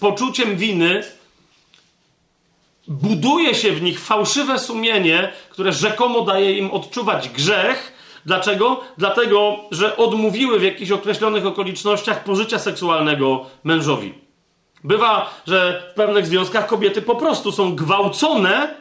poczuciem 0.00 0.56
winy, 0.56 1.02
buduje 2.88 3.54
się 3.54 3.72
w 3.72 3.82
nich 3.82 4.00
fałszywe 4.00 4.58
sumienie, 4.58 5.32
które 5.50 5.72
rzekomo 5.72 6.20
daje 6.20 6.58
im 6.58 6.70
odczuwać 6.70 7.28
grzech. 7.28 7.92
Dlaczego? 8.26 8.80
Dlatego, 8.98 9.56
że 9.70 9.96
odmówiły 9.96 10.58
w 10.58 10.62
jakichś 10.62 10.90
określonych 10.90 11.46
okolicznościach 11.46 12.24
pożycia 12.24 12.58
seksualnego 12.58 13.46
mężowi. 13.64 14.14
Bywa, 14.84 15.30
że 15.46 15.82
w 15.90 15.94
pewnych 15.94 16.26
związkach 16.26 16.66
kobiety 16.66 17.02
po 17.02 17.14
prostu 17.14 17.52
są 17.52 17.76
gwałcone 17.76 18.74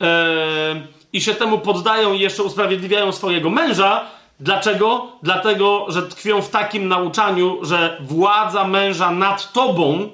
e, 0.00 0.86
i 1.12 1.20
się 1.20 1.34
temu 1.34 1.58
poddają 1.58 2.12
i 2.12 2.20
jeszcze 2.20 2.42
usprawiedliwiają 2.42 3.12
swojego 3.12 3.50
męża. 3.50 4.06
Dlaczego? 4.40 5.06
Dlatego, 5.22 5.86
że 5.88 6.02
tkwią 6.02 6.42
w 6.42 6.50
takim 6.50 6.88
nauczaniu, 6.88 7.58
że 7.62 7.96
władza 8.00 8.64
męża 8.64 9.10
nad 9.10 9.52
tobą 9.52 10.10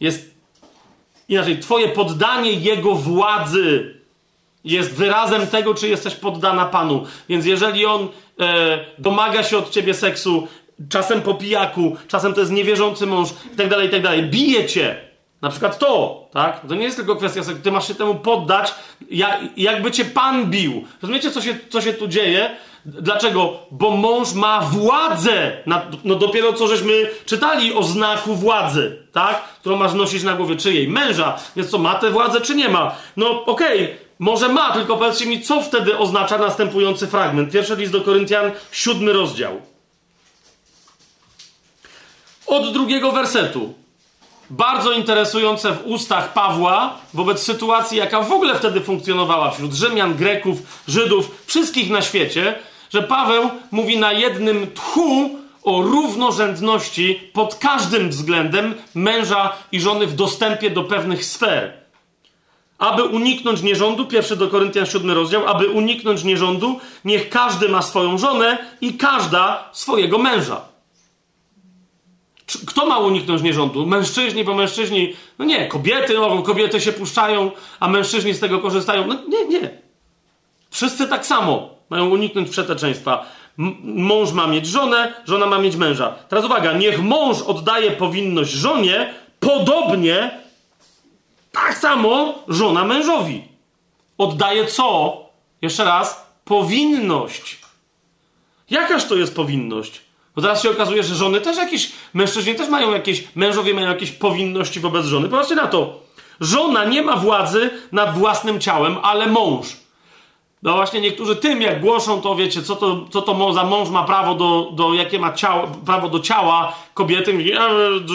jest 0.00 0.34
inaczej, 1.28 1.58
twoje 1.58 1.88
poddanie 1.88 2.52
jego 2.52 2.94
władzy 2.94 3.97
jest 4.70 4.94
wyrazem 4.94 5.46
tego, 5.46 5.74
czy 5.74 5.88
jesteś 5.88 6.14
poddana 6.14 6.64
Panu. 6.64 7.04
Więc 7.28 7.46
jeżeli 7.46 7.86
on 7.86 8.08
e, 8.40 8.78
domaga 8.98 9.42
się 9.42 9.58
od 9.58 9.70
ciebie 9.70 9.94
seksu, 9.94 10.48
czasem 10.88 11.22
po 11.22 11.34
pijaku, 11.34 11.96
czasem 12.08 12.34
to 12.34 12.40
jest 12.40 12.52
niewierzący 12.52 13.06
mąż 13.06 13.28
i 13.54 13.56
tak 13.56 13.68
dalej, 13.68 13.88
i 13.88 13.90
tak 13.90 14.30
bije 14.30 14.66
cię, 14.66 15.08
na 15.42 15.50
przykład 15.50 15.78
to, 15.78 16.26
tak? 16.32 16.66
To 16.68 16.74
nie 16.74 16.84
jest 16.84 16.96
tylko 16.96 17.16
kwestia 17.16 17.44
seksu, 17.44 17.62
ty 17.62 17.72
masz 17.72 17.88
się 17.88 17.94
temu 17.94 18.14
poddać, 18.14 18.74
jak, 19.10 19.40
jakby 19.56 19.90
cię 19.90 20.04
Pan 20.04 20.46
bił. 20.50 20.84
Rozumiecie, 21.02 21.30
co 21.30 21.40
się, 21.40 21.56
co 21.68 21.80
się 21.80 21.92
tu 21.92 22.08
dzieje? 22.08 22.50
Dlaczego? 22.84 23.58
Bo 23.70 23.90
mąż 23.90 24.32
ma 24.32 24.60
władzę. 24.60 25.56
No 26.04 26.14
dopiero 26.14 26.52
co 26.52 26.66
żeśmy 26.66 26.92
czytali 27.26 27.74
o 27.74 27.82
znaku 27.82 28.34
władzy, 28.34 29.02
tak? 29.12 29.42
Którą 29.42 29.76
masz 29.76 29.94
nosić 29.94 30.22
na 30.22 30.34
głowie 30.34 30.56
czyjej? 30.56 30.88
Męża. 30.88 31.38
Więc 31.56 31.70
co, 31.70 31.78
ma 31.78 31.94
tę 31.94 32.10
władzę 32.10 32.40
czy 32.40 32.54
nie 32.54 32.68
ma? 32.68 32.94
No 33.16 33.44
okej, 33.44 33.84
okay, 33.84 33.96
może 34.18 34.48
ma, 34.48 34.72
tylko 34.72 34.96
powiedzcie 34.96 35.26
mi, 35.26 35.42
co 35.42 35.62
wtedy 35.62 35.98
oznacza 35.98 36.38
następujący 36.38 37.06
fragment. 37.06 37.52
Pierwszy 37.52 37.76
list 37.76 37.92
do 37.92 38.00
Koryntian, 38.00 38.50
siódmy 38.72 39.12
rozdział. 39.12 39.60
Od 42.46 42.72
drugiego 42.72 43.12
wersetu. 43.12 43.74
Bardzo 44.50 44.92
interesujące 44.92 45.72
w 45.72 45.86
ustach 45.86 46.32
Pawła 46.32 46.98
wobec 47.14 47.42
sytuacji, 47.42 47.98
jaka 47.98 48.22
w 48.22 48.32
ogóle 48.32 48.54
wtedy 48.54 48.80
funkcjonowała 48.80 49.50
wśród 49.50 49.72
Rzymian, 49.72 50.14
Greków, 50.14 50.58
Żydów, 50.88 51.42
wszystkich 51.46 51.90
na 51.90 52.02
świecie, 52.02 52.58
że 52.90 53.02
Paweł 53.02 53.50
mówi 53.70 53.98
na 53.98 54.12
jednym 54.12 54.70
tchu 54.74 55.30
o 55.62 55.82
równorzędności 55.82 57.30
pod 57.32 57.54
każdym 57.54 58.10
względem 58.10 58.74
męża 58.94 59.52
i 59.72 59.80
żony 59.80 60.06
w 60.06 60.14
dostępie 60.14 60.70
do 60.70 60.84
pewnych 60.84 61.24
sfer. 61.24 61.87
Aby 62.78 63.04
uniknąć 63.04 63.62
nierządu, 63.62 64.06
pierwszy 64.06 64.36
do 64.36 64.48
Koryntian 64.48 64.86
7 64.86 65.10
rozdział, 65.10 65.46
aby 65.46 65.68
uniknąć 65.68 66.24
nierządu, 66.24 66.80
niech 67.04 67.28
każdy 67.28 67.68
ma 67.68 67.82
swoją 67.82 68.18
żonę 68.18 68.58
i 68.80 68.94
każda 68.94 69.68
swojego 69.72 70.18
męża. 70.18 70.60
Kto 72.66 72.86
ma 72.86 72.98
uniknąć 72.98 73.42
nierządu? 73.42 73.86
Mężczyźni, 73.86 74.44
bo 74.44 74.54
mężczyźni, 74.54 75.16
no 75.38 75.44
nie, 75.44 75.66
kobiety 75.66 76.18
mogą, 76.18 76.42
kobiety 76.42 76.80
się 76.80 76.92
puszczają, 76.92 77.50
a 77.80 77.88
mężczyźni 77.88 78.34
z 78.34 78.40
tego 78.40 78.58
korzystają. 78.58 79.06
No 79.06 79.14
nie, 79.28 79.44
nie. 79.44 79.70
Wszyscy 80.70 81.08
tak 81.08 81.26
samo 81.26 81.70
mają 81.90 82.08
uniknąć 82.08 82.50
przeteczeństwa. 82.50 83.26
M 83.58 83.76
mąż 83.84 84.32
ma 84.32 84.46
mieć 84.46 84.66
żonę, 84.66 85.12
żona 85.24 85.46
ma 85.46 85.58
mieć 85.58 85.76
męża. 85.76 86.14
Teraz 86.28 86.44
uwaga, 86.44 86.72
niech 86.72 87.02
mąż 87.02 87.42
oddaje 87.42 87.90
powinność 87.90 88.50
żonie, 88.50 89.14
podobnie 89.40 90.40
tak 91.66 91.78
samo 91.78 92.34
żona 92.48 92.84
mężowi. 92.84 93.44
Oddaje 94.18 94.66
co? 94.66 95.16
Jeszcze 95.62 95.84
raz, 95.84 96.26
powinność. 96.44 97.58
Jakaż 98.70 99.04
to 99.04 99.14
jest 99.14 99.36
powinność? 99.36 100.00
Bo 100.36 100.42
teraz 100.42 100.62
się 100.62 100.70
okazuje, 100.70 101.02
że 101.02 101.14
żony 101.14 101.40
też 101.40 101.56
jakieś, 101.56 101.92
mężczyźni 102.14 102.54
też 102.54 102.68
mają 102.68 102.92
jakieś, 102.92 103.24
mężowie 103.34 103.74
mają 103.74 103.88
jakieś 103.88 104.10
powinności 104.10 104.80
wobec 104.80 105.06
żony. 105.06 105.28
Popatrzcie 105.28 105.54
na 105.54 105.66
to. 105.66 106.00
Żona 106.40 106.84
nie 106.84 107.02
ma 107.02 107.16
władzy 107.16 107.70
nad 107.92 108.18
własnym 108.18 108.60
ciałem, 108.60 108.98
ale 109.02 109.26
mąż. 109.26 109.76
No 110.62 110.72
właśnie 110.72 111.00
niektórzy 111.00 111.36
tym 111.36 111.62
jak 111.62 111.80
głoszą, 111.80 112.20
to 112.20 112.34
wiecie, 112.34 112.62
co 112.62 112.76
to, 112.76 113.04
co 113.10 113.22
to 113.22 113.52
za 113.52 113.64
mąż 113.64 113.88
ma 113.88 114.04
prawo 114.04 114.34
do, 114.34 114.70
do 114.72 114.94
jakie 114.94 115.18
ma 115.18 115.32
ciało, 115.32 115.66
prawo 115.86 116.08
do 116.08 116.20
ciała 116.20 116.72
kobiety, 116.94 117.32
mówi, 117.32 117.48
ja 117.48 117.68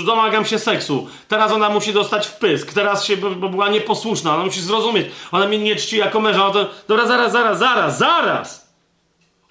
domagam 0.05 0.45
się 0.45 0.59
seksu. 0.59 1.07
Teraz 1.27 1.51
ona 1.51 1.69
musi 1.69 1.93
dostać 1.93 2.27
wpysk, 2.27 2.73
teraz 2.73 3.05
się, 3.05 3.17
bo 3.17 3.49
była 3.49 3.69
nieposłuszna, 3.69 4.35
ona 4.35 4.43
musi 4.43 4.61
zrozumieć, 4.61 5.07
ona 5.31 5.47
mnie 5.47 5.57
nie 5.57 5.75
czci 5.75 5.97
jako 5.97 6.19
męża, 6.19 6.39
no 6.39 6.51
to, 6.51 6.65
dobra, 6.87 7.07
zaraz, 7.07 7.31
zaraz, 7.31 7.59
zaraz, 7.59 7.97
zaraz. 7.97 8.73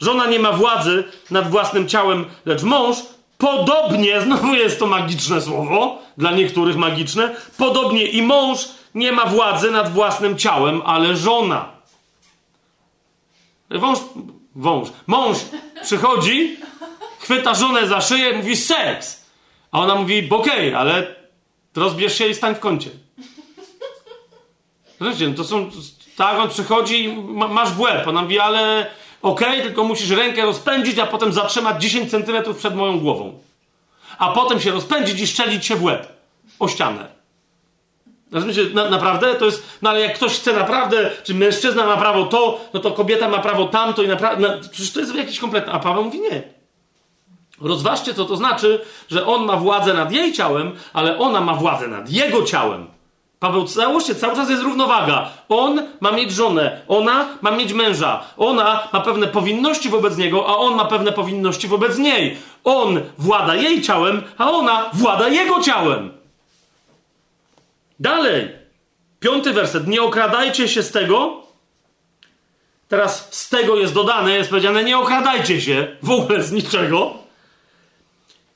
Żona 0.01 0.27
nie 0.27 0.39
ma 0.39 0.52
władzy 0.52 1.05
nad 1.31 1.51
własnym 1.51 1.89
ciałem, 1.89 2.24
lecz 2.47 2.62
mąż 2.62 2.97
podobnie, 3.39 4.20
znowu 4.24 4.55
jest 4.55 4.78
to 4.78 4.86
magiczne 4.86 5.40
słowo, 5.40 5.98
dla 6.19 6.31
niektórych 6.31 6.77
magiczne, 6.77 7.36
podobnie 7.59 8.06
i 8.06 8.23
mąż 8.23 8.69
nie 8.94 9.12
ma 9.12 9.27
władzy 9.27 9.70
nad 9.70 9.93
własnym 9.93 10.39
ciałem, 10.39 10.82
ale 10.85 11.16
żona. 11.16 11.72
Wąż, 13.73 13.99
wąż, 14.55 14.89
mąż 15.07 15.39
przychodzi, 15.82 16.57
chwyta 17.20 17.55
żonę 17.55 17.86
za 17.86 18.01
szyję, 18.01 18.32
mówi 18.32 18.57
seks. 18.57 19.23
A 19.73 19.81
ona 19.81 19.94
mówi, 19.94 20.28
okej, 20.31 20.69
okay, 20.69 20.78
ale 20.78 21.15
rozbierz 21.77 22.19
się 22.19 22.27
i 22.27 22.35
stań 22.35 22.55
w 22.55 22.59
kącie. 22.59 22.90
Zobaczcie, 25.01 25.35
to 25.35 25.44
są, 25.44 25.70
tak, 26.16 26.39
on 26.39 26.49
przychodzi 26.49 27.05
i 27.05 27.16
ma, 27.16 27.49
masz 27.49 27.70
w 27.70 27.81
łeb. 27.81 28.09
Ona 28.09 28.23
mówi, 28.23 28.39
ale 28.39 28.90
okej, 29.23 29.49
okay, 29.49 29.62
tylko 29.62 29.85
musisz 29.85 30.11
rękę 30.11 30.43
rozpędzić, 30.43 30.99
a 30.99 31.07
potem 31.07 31.32
zatrzymać 31.32 31.82
10 31.82 32.11
centymetrów 32.11 32.59
przed 32.59 32.77
moją 32.77 33.01
głową. 33.01 33.39
A 34.19 34.32
potem 34.32 34.61
się 34.61 34.70
rozpędzić 34.70 35.20
i 35.20 35.27
szczelić 35.27 35.66
się 35.66 35.77
w 35.77 35.82
łeb. 35.82 36.12
O 36.59 36.69
ścianę. 36.69 37.11
Rozumiecie, 38.32 38.62
na, 38.74 38.90
naprawdę 38.90 39.34
to 39.34 39.44
jest, 39.44 39.78
no 39.82 39.90
ale 39.90 40.00
jak 40.00 40.14
ktoś 40.14 40.32
chce 40.32 40.52
naprawdę, 40.52 41.10
czy 41.24 41.34
mężczyzna 41.34 41.86
ma 41.86 41.96
prawo 41.96 42.24
to, 42.24 42.60
no 42.74 42.80
to 42.80 42.90
kobieta 42.90 43.28
ma 43.28 43.38
prawo 43.38 43.64
tamto 43.64 44.02
i 44.02 44.09
naprawdę, 44.09 44.48
no, 44.48 44.68
przecież 44.70 44.92
to 44.92 45.00
jest 45.00 45.14
jakiś 45.14 45.38
kompletny, 45.38 45.72
a 45.72 45.78
Paweł 45.78 46.04
mówi 46.04 46.20
nie. 46.20 46.42
Rozważcie, 47.60 48.14
co 48.14 48.24
to 48.24 48.36
znaczy, 48.36 48.80
że 49.10 49.26
on 49.26 49.44
ma 49.44 49.56
władzę 49.56 49.94
nad 49.94 50.12
jej 50.12 50.32
ciałem, 50.32 50.72
ale 50.92 51.18
ona 51.18 51.40
ma 51.40 51.54
władzę 51.54 51.88
nad 51.88 52.10
jego 52.10 52.42
ciałem. 52.42 52.86
Paweł, 53.38 53.66
załóżcie, 53.66 54.14
cały 54.14 54.36
czas 54.36 54.50
jest 54.50 54.62
równowaga. 54.62 55.28
On 55.48 55.82
ma 56.00 56.12
mieć 56.12 56.32
żonę, 56.32 56.80
ona 56.88 57.26
ma 57.40 57.50
mieć 57.50 57.72
męża, 57.72 58.22
ona 58.36 58.88
ma 58.92 59.00
pewne 59.00 59.26
powinności 59.26 59.88
wobec 59.88 60.16
niego, 60.16 60.46
a 60.48 60.56
on 60.56 60.74
ma 60.74 60.84
pewne 60.84 61.12
powinności 61.12 61.68
wobec 61.68 61.98
niej. 61.98 62.36
On 62.64 63.00
włada 63.18 63.54
jej 63.54 63.82
ciałem, 63.82 64.22
a 64.38 64.50
ona 64.50 64.90
włada 64.92 65.28
jego 65.28 65.60
ciałem. 65.60 66.22
Dalej. 68.02 68.48
Piąty 69.20 69.52
werset. 69.52 69.86
Nie 69.86 70.02
okradajcie 70.02 70.68
się 70.68 70.82
z 70.82 70.90
tego. 70.90 71.42
Teraz 72.88 73.28
z 73.30 73.48
tego 73.48 73.76
jest 73.76 73.94
dodane, 73.94 74.32
jest 74.32 74.50
powiedziane, 74.50 74.84
nie 74.84 74.98
okradajcie 74.98 75.60
się 75.60 75.96
w 76.02 76.10
ogóle 76.10 76.42
z 76.42 76.52
niczego. 76.52 77.14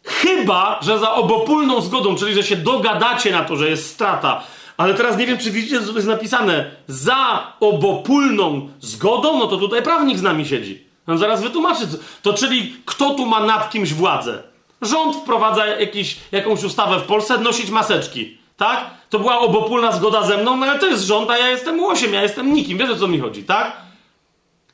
Chyba, 0.05 0.81
że 0.83 0.99
za 0.99 1.15
obopólną 1.15 1.81
zgodą, 1.81 2.17
czyli 2.17 2.35
że 2.35 2.43
się 2.43 2.57
dogadacie 2.57 3.33
na 3.33 3.45
to, 3.45 3.57
że 3.57 3.71
jest 3.71 3.91
strata. 3.91 4.43
Ale 4.77 4.95
teraz 4.95 5.17
nie 5.17 5.27
wiem, 5.27 5.39
czy 5.39 5.51
widzicie, 5.51 5.81
co 5.81 5.89
tu 5.89 5.95
jest 5.95 6.09
napisane. 6.09 6.71
Za 6.89 7.53
obopólną 7.61 8.69
zgodą, 8.81 9.39
no 9.39 9.47
to 9.47 9.57
tutaj 9.57 9.83
prawnik 9.83 10.19
z 10.19 10.23
nami 10.23 10.47
siedzi. 10.47 10.87
On 11.07 11.19
zaraz 11.19 11.43
wytłumaczy. 11.43 11.89
To 12.23 12.33
czyli 12.33 12.77
kto 12.85 13.15
tu 13.15 13.27
ma 13.27 13.41
nad 13.41 13.71
kimś 13.71 13.93
władzę? 13.93 14.43
Rząd 14.83 15.17
wprowadza 15.17 15.67
jakiś, 15.67 16.17
jakąś 16.33 16.65
ustawę 16.65 17.01
w 17.01 17.03
Polsce, 17.03 17.39
nosić 17.39 17.71
maseczki. 17.71 18.46
Tak? 18.57 18.91
To 19.11 19.19
była 19.19 19.39
obopólna 19.39 19.93
zgoda 19.93 20.23
ze 20.23 20.37
mną, 20.37 20.57
no 20.57 20.67
ale 20.67 20.79
to 20.79 20.87
jest 20.87 21.05
rząd, 21.05 21.31
a 21.31 21.39
ja 21.39 21.51
jestem 21.51 21.81
łosiem, 21.81 22.15
ja 22.15 22.23
jestem 22.23 22.55
nikim. 22.55 22.79
Wiesz 22.79 22.91
o 22.91 22.97
co 22.97 23.09
mi 23.09 23.19
chodzi, 23.19 23.45
tak? 23.45 23.77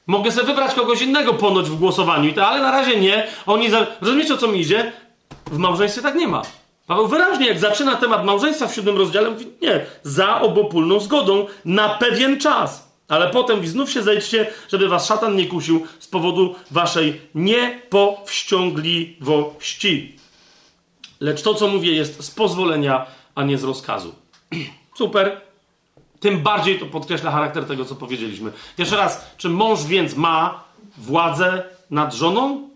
Mogę 0.07 0.33
sobie 0.33 0.47
wybrać 0.47 0.75
kogoś 0.75 1.03
innego 1.03 1.35
ponoć 1.35 1.71
w 1.71 1.79
głosowaniu, 1.79 2.33
ale 2.47 2.61
na 2.61 2.71
razie 2.71 3.01
nie. 3.01 3.27
Oni 3.47 3.71
za... 3.71 3.87
Rozumiecie 4.01 4.35
o 4.35 4.37
co 4.37 4.49
mi 4.49 4.61
idzie? 4.61 4.93
W 5.47 5.59
małżeństwie 5.59 6.03
tak 6.03 6.15
nie 6.15 6.29
ma. 6.29 6.43
Paweł 6.87 7.09
wyraźnie, 7.09 7.47
jak 7.47 7.59
zaczyna 7.59 7.97
temat 7.97 8.25
małżeństwa 8.25 8.67
w 8.67 8.75
siódmym 8.75 8.99
rozdziale, 8.99 9.31
mówi 9.31 9.47
nie, 9.63 9.87
za 10.03 10.41
obopólną 10.41 11.01
zgodą 11.01 11.47
na 11.65 11.89
pewien 11.89 12.41
czas. 12.41 12.93
Ale 13.09 13.31
potem 13.31 13.67
znów 13.67 13.91
się 13.91 14.03
zejdźcie, 14.03 14.47
żeby 14.69 14.89
was 14.89 15.07
szatan 15.07 15.37
nie 15.37 15.47
kusił 15.47 15.87
z 15.99 16.07
powodu 16.07 16.55
waszej 16.71 17.21
niepowściągliwości. 17.35 20.17
Lecz 21.21 21.43
to, 21.43 21.55
co 21.55 21.69
mówię, 21.69 21.93
jest 21.93 22.25
z 22.25 22.31
pozwolenia 22.31 23.07
a 23.35 23.43
nie 23.43 23.59
z 23.59 23.65
rozkazu. 23.65 24.15
Super. 24.99 25.41
Tym 26.21 26.39
bardziej 26.43 26.79
to 26.79 26.87
podkreśla 26.87 27.31
charakter 27.31 27.65
tego, 27.65 27.85
co 27.85 27.95
powiedzieliśmy. 27.95 28.53
Jeszcze 28.79 28.97
raz, 28.97 29.35
czy 29.37 29.49
mąż 29.49 29.85
więc 29.85 30.17
ma 30.17 30.65
władzę 30.99 31.65
nad 31.91 32.15
żoną? 32.15 32.69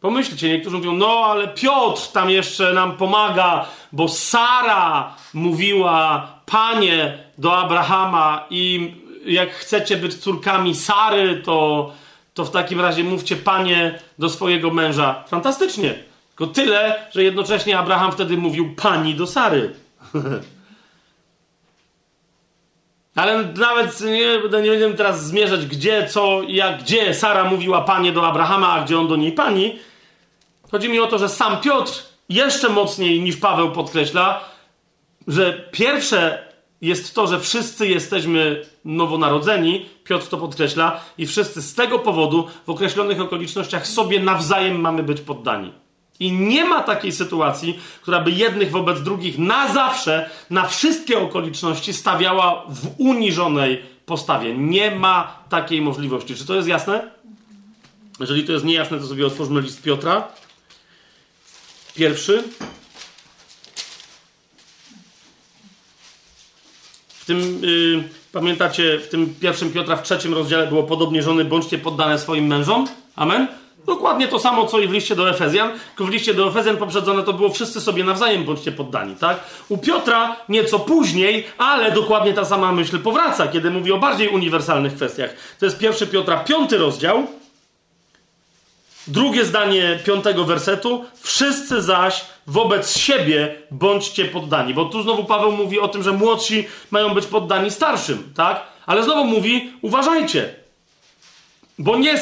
Pomyślcie, 0.00 0.48
niektórzy 0.48 0.76
mówią, 0.76 0.92
no 0.92 1.08
ale 1.08 1.48
Piotr 1.48 2.12
tam 2.12 2.30
jeszcze 2.30 2.72
nam 2.72 2.96
pomaga, 2.96 3.66
bo 3.92 4.08
Sara 4.08 5.14
mówiła, 5.34 6.28
panie, 6.46 7.18
do 7.38 7.56
Abrahama 7.56 8.46
i 8.50 8.94
jak 9.26 9.50
chcecie 9.50 9.96
być 9.96 10.14
córkami 10.14 10.74
Sary, 10.74 11.42
to, 11.44 11.92
to 12.34 12.44
w 12.44 12.50
takim 12.50 12.80
razie 12.80 13.04
mówcie 13.04 13.36
panie 13.36 13.98
do 14.18 14.28
swojego 14.28 14.70
męża. 14.70 15.24
Fantastycznie. 15.28 15.94
Tylko 16.36 16.54
tyle, 16.54 16.94
że 17.12 17.22
jednocześnie 17.22 17.78
Abraham 17.78 18.12
wtedy 18.12 18.36
mówił 18.36 18.74
pani 18.74 19.14
do 19.14 19.26
Sary. 19.26 19.74
Ale 23.14 23.44
nawet 23.44 24.00
nie, 24.00 24.38
nie 24.62 24.70
będziemy 24.70 24.94
teraz 24.94 25.26
zmierzać, 25.26 25.66
gdzie, 25.66 26.08
co, 26.08 26.42
jak, 26.48 26.82
gdzie 26.82 27.14
Sara 27.14 27.44
mówiła 27.44 27.80
panie 27.82 28.12
do 28.12 28.26
Abrahama, 28.26 28.72
a 28.72 28.84
gdzie 28.84 28.98
on 28.98 29.08
do 29.08 29.16
niej 29.16 29.32
pani. 29.32 29.78
Chodzi 30.70 30.88
mi 30.88 31.00
o 31.00 31.06
to, 31.06 31.18
że 31.18 31.28
sam 31.28 31.60
Piotr 31.60 32.02
jeszcze 32.28 32.68
mocniej 32.68 33.20
niż 33.20 33.36
Paweł 33.36 33.72
podkreśla, 33.72 34.40
że 35.28 35.68
pierwsze 35.72 36.46
jest 36.80 37.14
to, 37.14 37.26
że 37.26 37.40
wszyscy 37.40 37.88
jesteśmy 37.88 38.64
nowonarodzeni, 38.84 39.86
Piotr 40.04 40.26
to 40.28 40.36
podkreśla, 40.36 41.00
i 41.18 41.26
wszyscy 41.26 41.62
z 41.62 41.74
tego 41.74 41.98
powodu 41.98 42.48
w 42.66 42.70
określonych 42.70 43.20
okolicznościach 43.20 43.86
sobie 43.86 44.20
nawzajem 44.20 44.80
mamy 44.80 45.02
być 45.02 45.20
poddani. 45.20 45.85
I 46.20 46.32
nie 46.32 46.64
ma 46.64 46.82
takiej 46.82 47.12
sytuacji, 47.12 47.80
która 48.02 48.20
by 48.20 48.30
jednych 48.30 48.70
wobec 48.70 49.02
drugich 49.02 49.38
na 49.38 49.72
zawsze, 49.72 50.30
na 50.50 50.68
wszystkie 50.68 51.18
okoliczności 51.18 51.92
stawiała 51.92 52.64
w 52.68 53.00
uniżonej 53.00 53.82
postawie. 54.06 54.54
Nie 54.54 54.90
ma 54.90 55.38
takiej 55.48 55.82
możliwości. 55.82 56.34
Czy 56.34 56.46
to 56.46 56.54
jest 56.54 56.68
jasne? 56.68 57.10
Jeżeli 58.20 58.44
to 58.44 58.52
jest 58.52 58.64
niejasne, 58.64 58.98
to 58.98 59.06
sobie 59.06 59.26
otwórzmy 59.26 59.60
list 59.60 59.82
Piotra. 59.82 60.28
Pierwszy. 61.94 62.42
W 67.08 67.24
tym, 67.26 67.62
yy, 67.62 68.08
pamiętacie, 68.32 68.98
w 68.98 69.08
tym 69.08 69.34
pierwszym 69.40 69.72
Piotra 69.72 69.96
w 69.96 70.02
trzecim 70.02 70.34
rozdziale 70.34 70.66
było 70.66 70.82
podobnie 70.82 71.22
żony, 71.22 71.44
bądźcie 71.44 71.78
poddane 71.78 72.18
swoim 72.18 72.46
mężom. 72.46 72.86
Amen? 73.16 73.48
Dokładnie 73.86 74.28
to 74.28 74.38
samo, 74.38 74.66
co 74.66 74.78
i 74.78 74.88
w 74.88 74.92
liście 74.92 75.16
do 75.16 75.30
Efezjan. 75.30 75.70
Tylko 75.88 76.04
w 76.04 76.08
liście 76.08 76.34
do 76.34 76.48
Efezjan 76.48 76.76
poprzedzone 76.76 77.22
to 77.22 77.32
było 77.32 77.50
wszyscy 77.50 77.80
sobie 77.80 78.04
nawzajem 78.04 78.44
bądźcie 78.44 78.72
poddani, 78.72 79.16
tak? 79.16 79.40
U 79.68 79.78
Piotra 79.78 80.36
nieco 80.48 80.78
później, 80.78 81.46
ale 81.58 81.92
dokładnie 81.92 82.34
ta 82.34 82.44
sama 82.44 82.72
myśl 82.72 82.98
powraca, 82.98 83.46
kiedy 83.48 83.70
mówi 83.70 83.92
o 83.92 83.98
bardziej 83.98 84.28
uniwersalnych 84.28 84.94
kwestiach. 84.94 85.30
To 85.58 85.66
jest 85.66 85.78
pierwszy 85.78 86.06
Piotra, 86.06 86.36
piąty 86.36 86.78
rozdział. 86.78 87.26
Drugie 89.06 89.44
zdanie 89.44 89.98
piątego 90.04 90.44
wersetu. 90.44 91.04
Wszyscy 91.20 91.82
zaś 91.82 92.24
wobec 92.46 92.96
siebie 92.96 93.54
bądźcie 93.70 94.24
poddani. 94.24 94.74
Bo 94.74 94.84
tu 94.84 95.02
znowu 95.02 95.24
Paweł 95.24 95.52
mówi 95.52 95.80
o 95.80 95.88
tym, 95.88 96.02
że 96.02 96.12
młodsi 96.12 96.66
mają 96.90 97.14
być 97.14 97.26
poddani 97.26 97.70
starszym, 97.70 98.32
tak? 98.36 98.62
Ale 98.86 99.02
znowu 99.02 99.24
mówi, 99.24 99.72
uważajcie, 99.82 100.54
bo 101.78 101.96
nie, 101.96 102.14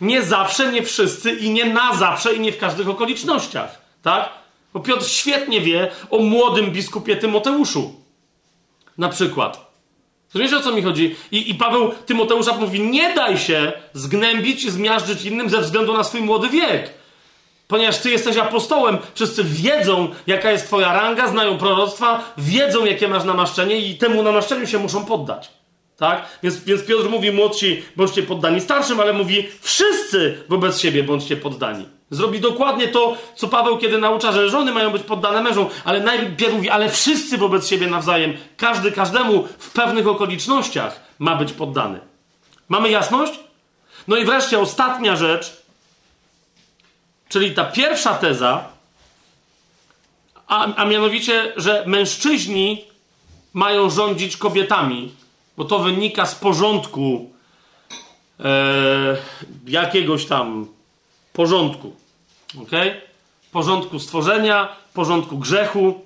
nie 0.00 0.22
zawsze, 0.22 0.72
nie 0.72 0.82
wszyscy 0.82 1.32
i 1.32 1.50
nie 1.50 1.64
na 1.64 1.94
zawsze 1.94 2.34
i 2.34 2.40
nie 2.40 2.52
w 2.52 2.58
każdych 2.58 2.88
okolicznościach. 2.88 3.78
Tak? 4.02 4.28
Bo 4.74 4.80
Piotr 4.80 5.06
świetnie 5.06 5.60
wie 5.60 5.90
o 6.10 6.18
młodym 6.18 6.70
biskupie 6.70 7.16
Tymoteuszu. 7.16 7.94
Na 8.98 9.08
przykład. 9.08 9.68
Wiesz 10.34 10.52
o 10.52 10.60
co 10.60 10.72
mi 10.72 10.82
chodzi? 10.82 11.16
I, 11.32 11.50
I 11.50 11.54
Paweł 11.54 11.92
Tymoteusza 12.06 12.56
mówi: 12.56 12.80
Nie 12.80 13.14
daj 13.14 13.38
się 13.38 13.72
zgnębić 13.92 14.64
i 14.64 14.70
zmiażdżyć 14.70 15.24
innym 15.24 15.50
ze 15.50 15.60
względu 15.60 15.96
na 15.96 16.04
swój 16.04 16.20
młody 16.20 16.48
wiek. 16.48 16.90
Ponieważ 17.68 17.98
ty 17.98 18.10
jesteś 18.10 18.36
apostołem, 18.36 18.98
wszyscy 19.14 19.44
wiedzą, 19.44 20.08
jaka 20.26 20.50
jest 20.50 20.66
twoja 20.66 20.92
ranga, 20.92 21.28
znają 21.28 21.58
proroctwa, 21.58 22.34
wiedzą, 22.38 22.84
jakie 22.84 23.08
masz 23.08 23.24
namaszczenie 23.24 23.76
i 23.76 23.94
temu 23.94 24.22
namaszczeniu 24.22 24.66
się 24.66 24.78
muszą 24.78 25.04
poddać. 25.04 25.50
Tak? 25.98 26.38
Więc, 26.42 26.64
więc 26.64 26.84
Piotr 26.84 27.08
mówi 27.08 27.32
młodsi, 27.32 27.82
bądźcie 27.96 28.22
poddani 28.22 28.60
starszym, 28.60 29.00
ale 29.00 29.12
mówi 29.12 29.48
wszyscy 29.60 30.44
wobec 30.48 30.80
siebie 30.80 31.02
bądźcie 31.02 31.36
poddani. 31.36 31.88
Zrobi 32.10 32.40
dokładnie 32.40 32.88
to, 32.88 33.16
co 33.36 33.48
Paweł 33.48 33.78
kiedy 33.78 33.98
naucza, 33.98 34.32
że 34.32 34.50
żony 34.50 34.72
mają 34.72 34.90
być 34.90 35.02
poddane 35.02 35.42
mężom, 35.42 35.66
ale 35.84 36.00
najpierw 36.00 36.54
mówi, 36.54 36.70
ale 36.70 36.90
wszyscy 36.90 37.38
wobec 37.38 37.68
siebie 37.68 37.86
nawzajem, 37.86 38.36
każdy 38.56 38.92
każdemu 38.92 39.48
w 39.58 39.70
pewnych 39.70 40.08
okolicznościach 40.08 41.00
ma 41.18 41.36
być 41.36 41.52
poddany. 41.52 42.00
Mamy 42.68 42.90
jasność? 42.90 43.32
No 44.08 44.16
i 44.16 44.24
wreszcie 44.24 44.58
ostatnia 44.58 45.16
rzecz, 45.16 45.62
czyli 47.28 47.54
ta 47.54 47.64
pierwsza 47.64 48.14
teza, 48.14 48.64
a, 50.48 50.74
a 50.74 50.84
mianowicie, 50.84 51.52
że 51.56 51.84
mężczyźni 51.86 52.84
mają 53.52 53.90
rządzić 53.90 54.36
kobietami 54.36 55.12
bo 55.58 55.64
to 55.64 55.78
wynika 55.78 56.26
z 56.26 56.34
porządku 56.34 57.30
e, 58.40 59.16
jakiegoś 59.66 60.26
tam 60.26 60.66
porządku. 61.32 61.96
Ok? 62.62 62.70
Porządku 63.52 63.98
stworzenia, 63.98 64.68
porządku 64.94 65.38
grzechu. 65.38 66.00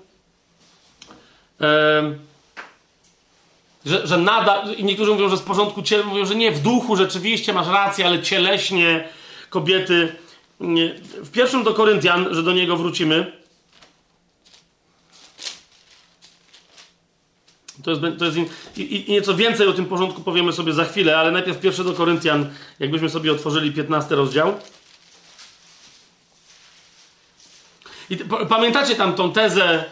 E, 1.60 2.14
że, 3.86 4.06
że 4.06 4.18
nadal, 4.18 4.74
i 4.74 4.84
niektórzy 4.84 5.12
mówią, 5.12 5.28
że 5.28 5.36
z 5.36 5.42
porządku 5.42 5.82
ciele, 5.82 6.04
mówią, 6.04 6.26
że 6.26 6.34
nie, 6.34 6.52
w 6.52 6.62
duchu 6.62 6.96
rzeczywiście 6.96 7.52
masz 7.52 7.68
rację, 7.68 8.06
ale 8.06 8.22
cieleśnie 8.22 9.08
kobiety. 9.50 10.16
Nie. 10.60 10.94
W 11.00 11.30
pierwszym 11.30 11.62
do 11.62 11.74
Koryntian, 11.74 12.34
że 12.34 12.42
do 12.42 12.52
niego 12.52 12.76
wrócimy, 12.76 13.41
To 17.82 17.90
jest, 17.90 18.02
to 18.18 18.24
jest 18.24 18.36
i, 18.76 19.10
i, 19.10 19.12
nieco 19.12 19.34
więcej 19.34 19.68
o 19.68 19.72
tym 19.72 19.86
porządku 19.86 20.22
powiemy 20.22 20.52
sobie 20.52 20.72
za 20.72 20.84
chwilę, 20.84 21.18
ale 21.18 21.30
najpierw 21.30 21.60
pierwszy 21.60 21.84
do 21.84 21.92
Koryntian, 21.92 22.46
jakbyśmy 22.80 23.08
sobie 23.08 23.32
otworzyli 23.32 23.72
15 23.72 24.14
rozdział. 24.14 24.54
I 28.10 28.16
pamiętacie 28.48 28.94
tam 28.94 29.14
tą 29.14 29.32
tezę, 29.32 29.84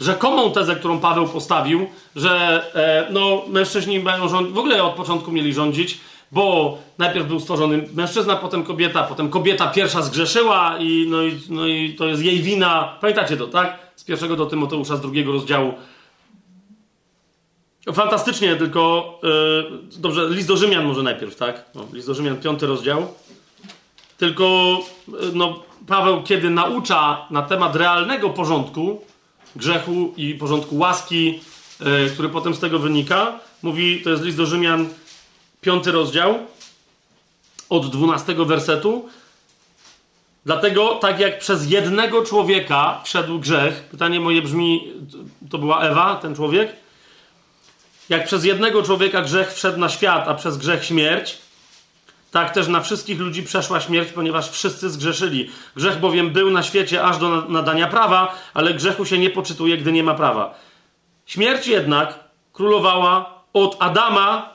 rzekomą 0.00 0.52
tezę, 0.52 0.76
którą 0.76 1.00
Paweł 1.00 1.28
postawił, 1.28 1.86
że 2.16 2.62
e, 2.74 3.12
no, 3.12 3.42
mężczyźni 3.48 4.00
mają 4.00 4.28
w 4.28 4.58
ogóle 4.58 4.82
od 4.82 4.94
początku 4.94 5.32
mieli 5.32 5.54
rządzić, 5.54 5.98
bo 6.32 6.78
najpierw 6.98 7.26
był 7.26 7.40
stworzony 7.40 7.88
mężczyzna, 7.94 8.36
potem 8.36 8.64
kobieta, 8.64 9.02
potem 9.02 9.30
kobieta 9.30 9.66
pierwsza 9.66 10.02
zgrzeszyła 10.02 10.76
i 10.78 11.06
no, 11.10 11.22
i 11.22 11.40
no 11.48 11.66
i 11.66 11.94
to 11.98 12.06
jest 12.06 12.22
jej 12.22 12.42
wina. 12.42 12.98
Pamiętacie 13.00 13.36
to, 13.36 13.46
tak? 13.46 13.78
Z 13.96 14.04
pierwszego 14.04 14.36
do 14.36 14.46
Tymoteusza, 14.46 14.96
z 14.96 15.00
drugiego 15.00 15.32
rozdziału 15.32 15.74
Fantastycznie, 17.94 18.56
tylko 18.56 19.12
yy, 19.22 19.98
dobrze, 19.98 20.28
list 20.28 20.48
do 20.48 20.56
Rzymian 20.56 20.84
może 20.84 21.02
najpierw, 21.02 21.36
tak? 21.36 21.64
No, 21.74 21.84
list 21.92 22.06
do 22.06 22.14
Rzymian, 22.14 22.36
piąty 22.36 22.66
rozdział. 22.66 23.06
Tylko 24.18 24.78
yy, 25.08 25.30
no, 25.34 25.62
Paweł, 25.86 26.22
kiedy 26.22 26.50
naucza 26.50 27.26
na 27.30 27.42
temat 27.42 27.76
realnego 27.76 28.30
porządku 28.30 29.04
grzechu 29.56 30.14
i 30.16 30.34
porządku 30.34 30.78
łaski, 30.78 31.40
yy, 31.80 32.10
który 32.10 32.28
potem 32.28 32.54
z 32.54 32.60
tego 32.60 32.78
wynika, 32.78 33.40
mówi, 33.62 34.00
to 34.04 34.10
jest 34.10 34.22
list 34.22 34.36
do 34.36 34.46
Rzymian, 34.46 34.88
piąty 35.60 35.92
rozdział, 35.92 36.38
od 37.68 37.90
dwunastego 37.90 38.44
wersetu. 38.44 39.08
Dlatego, 40.44 40.94
tak 40.94 41.20
jak 41.20 41.38
przez 41.38 41.70
jednego 41.70 42.24
człowieka 42.24 43.00
wszedł 43.04 43.38
grzech, 43.38 43.82
pytanie 43.90 44.20
moje 44.20 44.42
brzmi, 44.42 44.92
to 45.50 45.58
była 45.58 45.80
Ewa, 45.80 46.14
ten 46.14 46.34
człowiek, 46.34 46.85
jak 48.08 48.24
przez 48.24 48.44
jednego 48.44 48.82
człowieka 48.82 49.22
grzech 49.22 49.52
wszedł 49.52 49.78
na 49.78 49.88
świat, 49.88 50.28
a 50.28 50.34
przez 50.34 50.56
grzech 50.56 50.84
śmierć, 50.84 51.38
tak 52.30 52.50
też 52.50 52.68
na 52.68 52.80
wszystkich 52.80 53.20
ludzi 53.20 53.42
przeszła 53.42 53.80
śmierć, 53.80 54.12
ponieważ 54.12 54.50
wszyscy 54.50 54.90
zgrzeszyli. 54.90 55.50
Grzech 55.76 56.00
bowiem 56.00 56.30
był 56.30 56.50
na 56.50 56.62
świecie 56.62 57.02
aż 57.02 57.18
do 57.18 57.42
nadania 57.42 57.86
prawa, 57.86 58.34
ale 58.54 58.74
grzechu 58.74 59.04
się 59.04 59.18
nie 59.18 59.30
poczytuje, 59.30 59.76
gdy 59.78 59.92
nie 59.92 60.02
ma 60.02 60.14
prawa. 60.14 60.54
Śmierć 61.26 61.66
jednak 61.66 62.24
królowała 62.52 63.42
od 63.52 63.76
Adama 63.80 64.50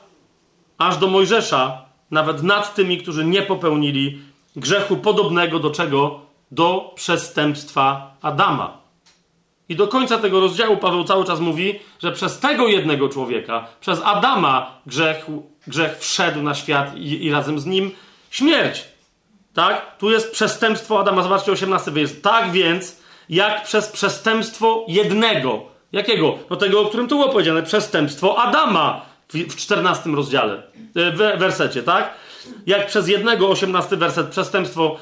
aż 0.78 0.96
do 0.96 1.06
Mojżesza, 1.06 1.82
nawet 2.10 2.42
nad 2.42 2.74
tymi, 2.74 2.98
którzy 2.98 3.24
nie 3.24 3.42
popełnili 3.42 4.22
grzechu 4.56 4.96
podobnego 4.96 5.58
do 5.58 5.70
czego? 5.70 6.20
Do 6.50 6.92
przestępstwa 6.94 8.14
Adama. 8.22 8.81
I 9.68 9.76
do 9.76 9.88
końca 9.88 10.18
tego 10.18 10.40
rozdziału 10.40 10.76
Paweł 10.76 11.04
cały 11.04 11.24
czas 11.24 11.40
mówi, 11.40 11.80
że 12.02 12.12
przez 12.12 12.38
tego 12.38 12.68
jednego 12.68 13.08
człowieka, 13.08 13.66
przez 13.80 14.00
Adama 14.04 14.80
grzech, 14.86 15.26
grzech 15.66 15.98
wszedł 15.98 16.42
na 16.42 16.54
świat 16.54 16.96
i, 16.96 17.24
i 17.24 17.32
razem 17.32 17.60
z 17.60 17.66
nim 17.66 17.90
śmierć. 18.30 18.84
Tak? 19.54 19.96
Tu 19.98 20.10
jest 20.10 20.32
przestępstwo 20.32 21.00
Adama. 21.00 21.22
Zobaczcie, 21.22 21.52
18 21.52 21.90
jest. 21.94 22.22
Tak 22.22 22.50
więc, 22.50 23.02
jak 23.28 23.64
przez 23.64 23.88
przestępstwo 23.88 24.84
jednego. 24.88 25.62
Jakiego? 25.92 26.38
No 26.50 26.56
tego, 26.56 26.80
o 26.80 26.86
którym 26.86 27.08
tu 27.08 27.18
było 27.18 27.28
powiedziane, 27.28 27.62
przestępstwo 27.62 28.38
Adama 28.38 29.06
w 29.28 29.56
14 29.56 30.10
rozdziale, 30.10 30.62
w 30.94 31.38
wersecie, 31.38 31.82
tak? 31.82 32.14
Jak 32.66 32.86
przez 32.86 33.08
jednego, 33.08 33.48
18 33.48 33.96
werset, 33.96 34.28
przestępstwo 34.28 34.96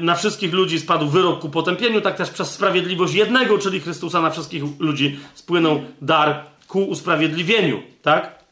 na 0.00 0.14
wszystkich 0.14 0.52
ludzi 0.52 0.80
spadł 0.80 1.08
wyrok 1.08 1.40
ku 1.40 1.50
potępieniu, 1.50 2.00
tak 2.00 2.16
też 2.16 2.30
przez 2.30 2.50
sprawiedliwość 2.50 3.14
jednego, 3.14 3.58
czyli 3.58 3.80
Chrystusa 3.80 4.20
na 4.20 4.30
wszystkich 4.30 4.62
ludzi 4.78 5.18
spłynął 5.34 5.82
dar 6.00 6.44
ku 6.68 6.84
usprawiedliwieniu, 6.84 7.82
tak? 8.02 8.44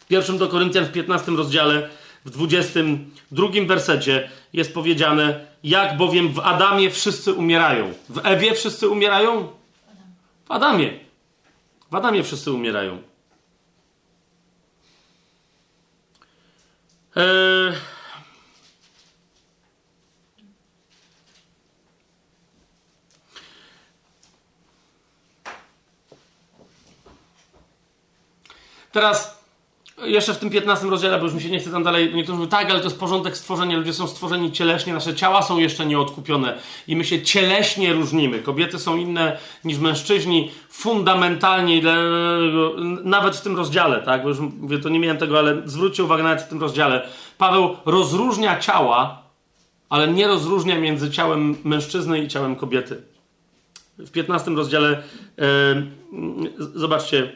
W 0.00 0.06
pierwszym 0.06 0.38
do 0.38 0.48
Koryntian 0.48 0.84
w 0.84 0.92
15 0.92 1.32
rozdziale, 1.32 1.88
w 2.24 2.30
22 2.30 3.48
wersecie 3.66 4.30
jest 4.52 4.74
powiedziane, 4.74 5.46
jak 5.64 5.96
bowiem 5.96 6.32
w 6.32 6.38
Adamie 6.38 6.90
wszyscy 6.90 7.32
umierają. 7.32 7.92
W 8.08 8.26
Ewie 8.26 8.54
wszyscy 8.54 8.88
umierają? 8.88 9.48
W 10.46 10.52
Adamie. 10.52 10.98
W 11.90 11.94
Adamie 11.94 12.22
wszyscy 12.22 12.52
umierają. 12.52 13.02
Eee... 17.16 17.97
Teraz 28.98 29.44
jeszcze 30.04 30.34
w 30.34 30.38
tym 30.38 30.50
15 30.50 30.86
rozdziale, 30.86 31.18
bo 31.18 31.24
już 31.24 31.34
mi 31.34 31.40
się 31.40 31.50
nie 31.50 31.58
chce 31.58 31.70
tam 31.70 31.82
dalej, 31.82 32.14
niektórzy 32.14 32.38
mówią, 32.38 32.50
tak, 32.50 32.70
ale 32.70 32.78
to 32.78 32.84
jest 32.84 32.98
porządek 32.98 33.36
stworzenia, 33.36 33.76
ludzie 33.76 33.92
są 33.92 34.06
stworzeni 34.06 34.52
cieleśnie, 34.52 34.92
nasze 34.92 35.14
ciała 35.14 35.42
są 35.42 35.58
jeszcze 35.58 35.86
nieodkupione 35.86 36.58
i 36.88 36.96
my 36.96 37.04
się 37.04 37.22
cieleśnie 37.22 37.92
różnimy. 37.92 38.38
Kobiety 38.38 38.78
są 38.78 38.96
inne 38.96 39.38
niż 39.64 39.78
mężczyźni, 39.78 40.50
fundamentalnie, 40.70 41.82
nawet 43.04 43.36
w 43.36 43.40
tym 43.40 43.56
rozdziale, 43.56 44.02
tak, 44.02 44.22
bo 44.22 44.28
już 44.28 44.38
mówię, 44.40 44.78
to 44.78 44.88
nie 44.88 45.00
miałem 45.00 45.18
tego, 45.18 45.38
ale 45.38 45.62
zwróćcie 45.64 46.04
uwagę 46.04 46.22
nawet 46.22 46.42
w 46.42 46.48
tym 46.48 46.60
rozdziale. 46.60 47.08
Paweł 47.38 47.76
rozróżnia 47.84 48.60
ciała, 48.60 49.22
ale 49.88 50.08
nie 50.08 50.26
rozróżnia 50.26 50.80
między 50.80 51.10
ciałem 51.10 51.56
mężczyzny 51.64 52.18
i 52.18 52.28
ciałem 52.28 52.56
kobiety. 52.56 53.02
W 53.98 54.10
15 54.10 54.50
rozdziale, 54.50 55.02
yy, 55.36 55.40
zobaczcie, 56.74 57.32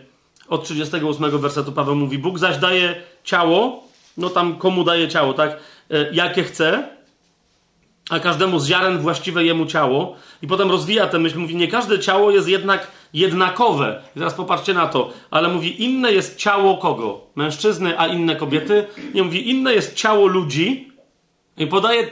od 0.49 0.65
38 0.65 1.39
wersetu 1.41 1.73
Paweł 1.73 1.97
mówi: 1.97 2.19
Bóg 2.19 2.39
zaś 2.39 2.59
daje 2.59 2.95
ciało, 3.25 3.85
no 4.17 4.31
tam 4.31 4.57
komu 4.57 4.85
daje 4.85 5.09
ciało, 5.09 5.35
tak? 5.35 5.59
E, 5.91 6.15
jakie 6.15 6.43
chce, 6.43 6.89
a 8.11 8.21
każdemu 8.21 8.59
z 8.59 8.67
ziaren 8.67 8.99
właściwe 8.99 9.45
jemu 9.45 9.67
ciało. 9.67 10.17
I 10.43 10.47
potem 10.47 10.71
rozwija 10.71 11.07
tę 11.07 11.19
myśl, 11.19 11.39
mówi: 11.39 11.57
Nie 11.57 11.69
każde 11.69 11.99
ciało 11.99 12.31
jest 12.31 12.49
jednak 12.49 12.87
jednakowe. 13.15 14.03
I 14.17 14.19
teraz 14.19 14.35
popatrzcie 14.35 14.75
na 14.75 14.87
to, 14.87 15.13
ale 15.31 15.49
mówi: 15.49 15.85
Inne 15.85 16.13
jest 16.13 16.37
ciało 16.37 16.77
kogo? 16.77 17.21
Mężczyzny, 17.35 17.99
a 17.99 18.07
inne 18.07 18.37
kobiety. 18.37 18.87
Nie 19.15 19.23
mówi: 19.23 19.51
Inne 19.51 19.75
jest 19.75 19.95
ciało 19.95 20.27
ludzi. 20.27 20.93
I 21.57 21.67
podaje 21.67 22.11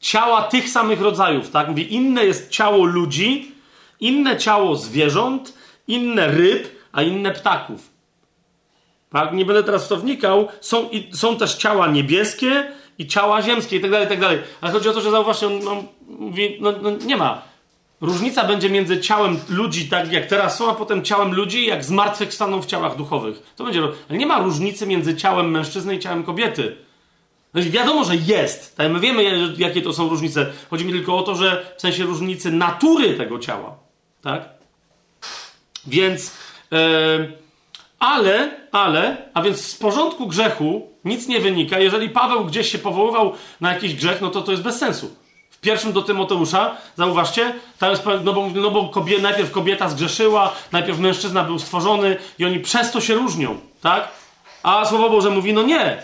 ciała 0.00 0.42
tych 0.42 0.68
samych 0.68 1.00
rodzajów, 1.00 1.50
tak? 1.50 1.68
Mówi: 1.68 1.94
Inne 1.94 2.24
jest 2.24 2.50
ciało 2.50 2.84
ludzi, 2.84 3.52
inne 4.00 4.36
ciało 4.36 4.76
zwierząt, 4.76 5.54
inne 5.88 6.28
ryb 6.28 6.77
a 6.98 7.02
inne 7.02 7.30
ptaków. 7.32 7.90
Tak? 9.12 9.32
Nie 9.32 9.44
będę 9.44 9.62
teraz 9.62 9.84
w 9.84 9.88
to 9.88 9.96
wnikał. 9.96 10.48
Są, 10.60 10.88
i, 10.88 11.16
są 11.16 11.36
też 11.36 11.54
ciała 11.54 11.86
niebieskie 11.86 12.72
i 12.98 13.06
ciała 13.06 13.42
ziemskie 13.42 13.76
i 13.76 13.80
tak 13.80 13.90
dalej, 13.90 14.08
tak 14.08 14.20
dalej. 14.20 14.38
Ale 14.60 14.72
chodzi 14.72 14.88
o 14.88 14.92
to, 14.92 15.00
że 15.00 15.10
zauważcie, 15.10 15.46
on, 15.46 15.60
mówi, 16.08 16.58
no, 16.60 16.72
no, 16.82 16.90
nie 16.90 17.16
ma. 17.16 17.42
Różnica 18.00 18.44
będzie 18.44 18.70
między 18.70 19.00
ciałem 19.00 19.36
ludzi, 19.48 19.88
tak 19.88 20.12
jak 20.12 20.26
teraz 20.26 20.58
są, 20.58 20.70
a 20.70 20.74
potem 20.74 21.04
ciałem 21.04 21.34
ludzi, 21.34 21.66
jak 21.66 21.84
zmartwychwstaną 21.84 22.62
w 22.62 22.66
ciałach 22.66 22.96
duchowych. 22.96 23.52
To 23.56 23.64
będzie. 23.64 23.82
Ale 24.08 24.18
nie 24.18 24.26
ma 24.26 24.38
różnicy 24.38 24.86
między 24.86 25.16
ciałem 25.16 25.50
mężczyzny 25.50 25.96
i 25.96 25.98
ciałem 25.98 26.24
kobiety. 26.24 26.76
Znaczy, 27.52 27.70
wiadomo, 27.70 28.04
że 28.04 28.16
jest. 28.16 28.76
Tak? 28.76 28.92
My 28.92 29.00
wiemy, 29.00 29.24
jakie 29.58 29.82
to 29.82 29.92
są 29.92 30.08
różnice. 30.08 30.46
Chodzi 30.70 30.84
mi 30.84 30.92
tylko 30.92 31.18
o 31.18 31.22
to, 31.22 31.34
że 31.34 31.74
w 31.76 31.80
sensie 31.80 32.04
różnicy 32.04 32.52
natury 32.52 33.14
tego 33.14 33.38
ciała. 33.38 33.76
Tak? 34.22 34.48
Więc 35.86 36.32
ale, 37.98 38.50
ale, 38.72 39.16
a 39.34 39.42
więc 39.42 39.60
z 39.60 39.76
porządku 39.76 40.26
grzechu 40.26 40.92
nic 41.04 41.28
nie 41.28 41.40
wynika. 41.40 41.78
Jeżeli 41.78 42.10
Paweł 42.10 42.44
gdzieś 42.44 42.72
się 42.72 42.78
powoływał 42.78 43.32
na 43.60 43.74
jakiś 43.74 43.94
grzech, 43.94 44.20
no 44.20 44.30
to 44.30 44.42
to 44.42 44.50
jest 44.50 44.62
bez 44.62 44.78
sensu. 44.78 45.16
W 45.50 45.60
pierwszym 45.60 45.92
do 45.92 46.02
Tymoteusza, 46.02 46.76
zauważcie, 46.96 47.54
tam 47.78 47.90
jest, 47.90 48.02
no 48.24 48.32
bo, 48.32 48.50
no 48.54 48.70
bo 48.70 48.92
najpierw 49.22 49.50
kobieta 49.50 49.88
zgrzeszyła, 49.88 50.52
najpierw 50.72 50.98
mężczyzna 50.98 51.44
był 51.44 51.58
stworzony 51.58 52.16
i 52.38 52.44
oni 52.44 52.60
przez 52.60 52.92
to 52.92 53.00
się 53.00 53.14
różnią, 53.14 53.58
tak? 53.80 54.08
A 54.62 54.84
Słowo 54.84 55.10
Boże 55.10 55.30
mówi, 55.30 55.52
no 55.52 55.62
nie. 55.62 56.02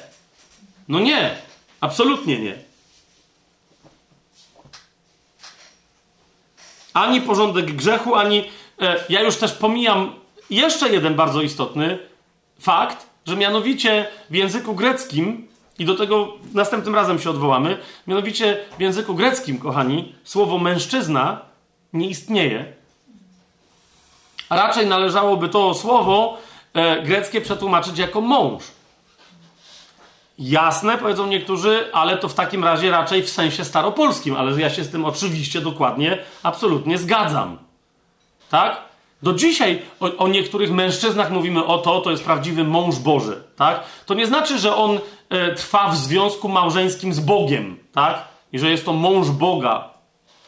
No 0.89 1.01
nie. 1.01 1.37
Absolutnie 1.81 2.39
nie. 2.39 2.55
Ani 6.95 7.21
porządek 7.21 7.73
grzechu, 7.73 8.15
ani... 8.15 8.51
E, 8.81 9.05
ja 9.09 9.21
już 9.21 9.37
też 9.37 9.53
pomijam 9.53 10.15
jeszcze 10.51 10.89
jeden 10.89 11.15
bardzo 11.15 11.43
istotny 11.43 11.99
fakt, 12.61 13.07
że 13.27 13.37
mianowicie 13.37 14.07
w 14.31 14.35
języku 14.35 14.75
greckim, 14.75 15.49
i 15.79 15.85
do 15.85 15.95
tego 15.95 16.33
następnym 16.55 16.95
razem 16.95 17.21
się 17.21 17.31
odwołamy, 17.31 17.79
mianowicie 18.07 18.65
w 18.79 18.81
języku 18.81 19.15
greckim, 19.15 19.59
kochani, 19.59 20.15
słowo 20.25 20.59
mężczyzna 20.59 21.41
nie 21.93 22.09
istnieje. 22.09 22.73
A 24.49 24.57
raczej 24.57 24.87
należałoby 24.87 25.49
to 25.49 25.75
słowo 25.75 26.39
e, 26.75 27.03
greckie 27.03 27.41
przetłumaczyć 27.41 27.99
jako 27.99 28.21
mąż. 28.21 28.65
Jasne, 30.39 30.99
powiedzą 30.99 31.27
niektórzy, 31.27 31.91
ale 31.93 32.19
to 32.19 32.29
w 32.29 32.35
takim 32.35 32.65
razie 32.65 32.91
raczej 32.91 33.23
w 33.23 33.31
sensie 33.31 33.65
staropolskim, 33.65 34.37
ale 34.37 34.61
ja 34.61 34.71
się 34.71 34.85
z 34.85 34.91
tym 34.91 35.05
oczywiście 35.05 35.61
dokładnie, 35.61 36.19
absolutnie 36.43 36.99
zgadzam. 36.99 37.59
Tak? 38.51 38.94
Do 39.25 39.33
dzisiaj 39.33 39.83
o, 40.01 40.17
o, 40.17 40.29
niektórych 40.29 40.71
mężczyznach 40.71 41.31
mówimy 41.31 41.65
o 41.65 41.79
to, 41.79 42.01
to 42.01 42.11
jest 42.11 42.25
prawdziwy 42.25 42.65
mąż 42.65 42.97
Boży, 42.97 43.43
tak? 43.57 43.85
To 44.07 44.15
nie 44.15 44.27
znaczy, 44.27 44.59
że 44.59 44.77
on 44.77 44.99
e, 45.29 45.55
trwa 45.55 45.89
w 45.89 45.97
związku 45.97 46.49
małżeńskim 46.49 47.13
z 47.13 47.21
Bogiem, 47.21 47.79
tak? 47.93 48.25
I 48.53 48.59
że 48.59 48.71
jest 48.71 48.85
to 48.85 48.93
mąż 48.93 49.31
Boga. 49.31 49.89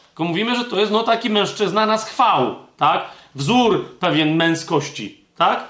Tylko 0.07 0.23
mówimy, 0.23 0.55
że 0.55 0.65
to 0.65 0.79
jest 0.79 0.91
no 0.91 1.03
taki 1.03 1.29
mężczyzna 1.29 1.85
na 1.85 1.97
schwał, 1.97 2.55
tak? 2.77 3.05
Wzór 3.35 3.97
pewien 3.99 4.35
męskości, 4.35 5.21
tak? 5.37 5.67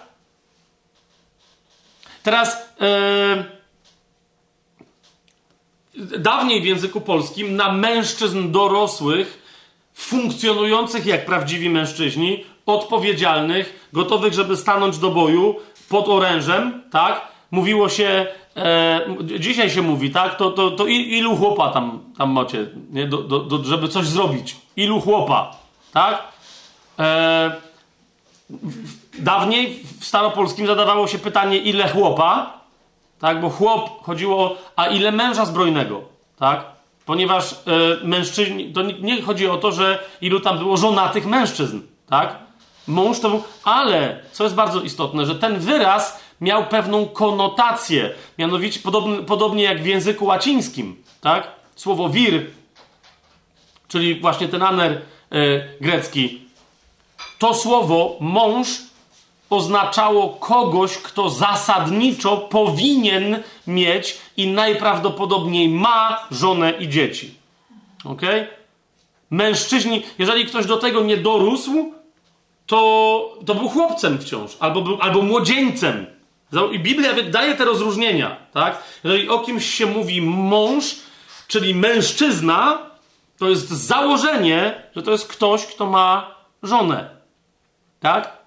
Teraz 2.24 2.58
e, 2.82 3.44
dawniej 6.20 6.62
w 6.62 6.66
języku 6.66 7.02
polskim 7.02 7.56
na 7.56 7.72
mężczyzn 7.72 8.52
dorosłych 8.52 9.44
funkcjonujących 9.94 11.06
jak 11.06 11.26
prawdziwi 11.26 11.70
mężczyźni 11.70 12.57
odpowiedzialnych, 12.68 13.89
gotowych, 13.94 14.34
żeby 14.34 14.57
stanąć 14.57 14.98
do 14.98 15.11
boju 15.11 15.56
pod 15.89 16.07
orężem, 16.07 16.84
tak? 16.91 17.22
Mówiło 17.52 17.89
się, 17.89 18.26
e, 18.56 19.02
dzisiaj 19.39 19.69
się 19.69 19.81
mówi, 19.81 20.11
tak? 20.11 20.38
To, 20.38 20.52
to, 20.52 20.72
to 20.72 20.88
ilu 20.88 21.38
chłopa 21.38 21.69
tam, 21.69 21.99
tam 22.18 22.31
macie, 22.31 22.68
nie? 22.91 23.07
Do, 23.07 23.18
do, 23.18 23.39
do, 23.39 23.64
żeby 23.64 23.88
coś 23.88 24.07
zrobić? 24.07 24.56
Ilu 24.76 25.02
chłopa, 25.02 25.56
tak? 25.94 26.23
E, 26.99 27.52
dawniej 29.19 29.80
w 29.99 30.06
staropolskim 30.06 30.68
zadawało 30.68 31.07
się 31.07 31.19
pytanie, 31.19 31.57
ile 31.57 31.89
chłopa, 31.89 32.53
tak? 33.19 33.41
Bo 33.41 33.49
chłop 33.49 34.06
chodziło 34.06 34.38
o, 34.38 34.57
a 34.76 34.88
ile 34.88 35.11
męża 35.11 35.45
zbrojnego, 35.45 36.02
tak? 36.39 36.65
Ponieważ 37.06 37.53
e, 37.53 37.57
mężczyźni, 38.03 38.73
to 38.73 38.81
nie, 38.81 38.94
nie 38.94 39.22
chodzi 39.22 39.48
o 39.48 39.57
to, 39.57 39.72
że 39.72 39.99
ilu 40.22 40.39
tam 40.39 40.57
było 40.57 40.77
żonatych 40.77 41.26
mężczyzn, 41.26 41.80
tak? 42.10 42.47
Mąż 42.88 43.19
to 43.19 43.43
ale 43.64 44.19
co 44.31 44.43
jest 44.43 44.55
bardzo 44.55 44.81
istotne, 44.81 45.26
że 45.26 45.35
ten 45.35 45.59
wyraz 45.59 46.19
miał 46.41 46.65
pewną 46.65 47.05
konotację, 47.05 48.09
mianowicie 48.38 48.80
podobnie, 48.80 49.18
podobnie 49.18 49.64
jak 49.64 49.84
w 49.84 49.85
języku 49.85 50.26
łacińskim, 50.26 51.03
tak? 51.22 51.51
Słowo 51.76 52.09
wir, 52.09 52.45
czyli 53.88 54.19
właśnie 54.19 54.47
ten 54.47 54.64
aner 54.64 54.91
e, 54.91 54.99
grecki, 55.81 56.41
to 57.39 57.53
słowo 57.53 58.18
mąż 58.19 58.68
oznaczało 59.49 60.30
kogoś, 60.30 60.97
kto 60.97 61.30
zasadniczo 61.30 62.38
powinien 62.38 63.43
mieć 63.68 64.18
i 64.38 64.47
najprawdopodobniej 64.47 65.69
ma 65.69 66.27
żonę 66.31 66.72
i 66.80 66.89
dzieci. 66.89 67.34
Ok? 68.05 68.22
Mężczyźni, 69.30 70.03
jeżeli 70.18 70.45
ktoś 70.45 70.65
do 70.65 70.77
tego 70.77 71.03
nie 71.03 71.18
dorósł, 71.18 71.93
to, 72.68 73.39
to 73.45 73.56
był 73.56 73.69
chłopcem 73.69 74.19
wciąż, 74.19 74.57
albo, 74.60 74.81
był, 74.81 74.98
albo 75.02 75.22
młodzieńcem. 75.22 76.06
I 76.72 76.80
Biblia 76.80 77.14
daje 77.30 77.56
te 77.56 77.65
rozróżnienia, 77.65 78.38
tak? 78.53 78.84
Jeżeli 79.03 79.30
o 79.30 79.39
kimś 79.39 79.65
się 79.65 79.85
mówi 79.85 80.22
mąż, 80.22 80.95
czyli 81.48 81.76
mężczyzna, 81.76 82.88
To 83.38 83.49
jest 83.49 83.69
założenie, 83.69 84.84
że 84.95 85.03
to 85.03 85.11
jest 85.11 85.27
ktoś, 85.27 85.65
kto 85.65 85.85
ma 85.85 86.35
żonę. 86.64 87.10
Tak? 87.99 88.38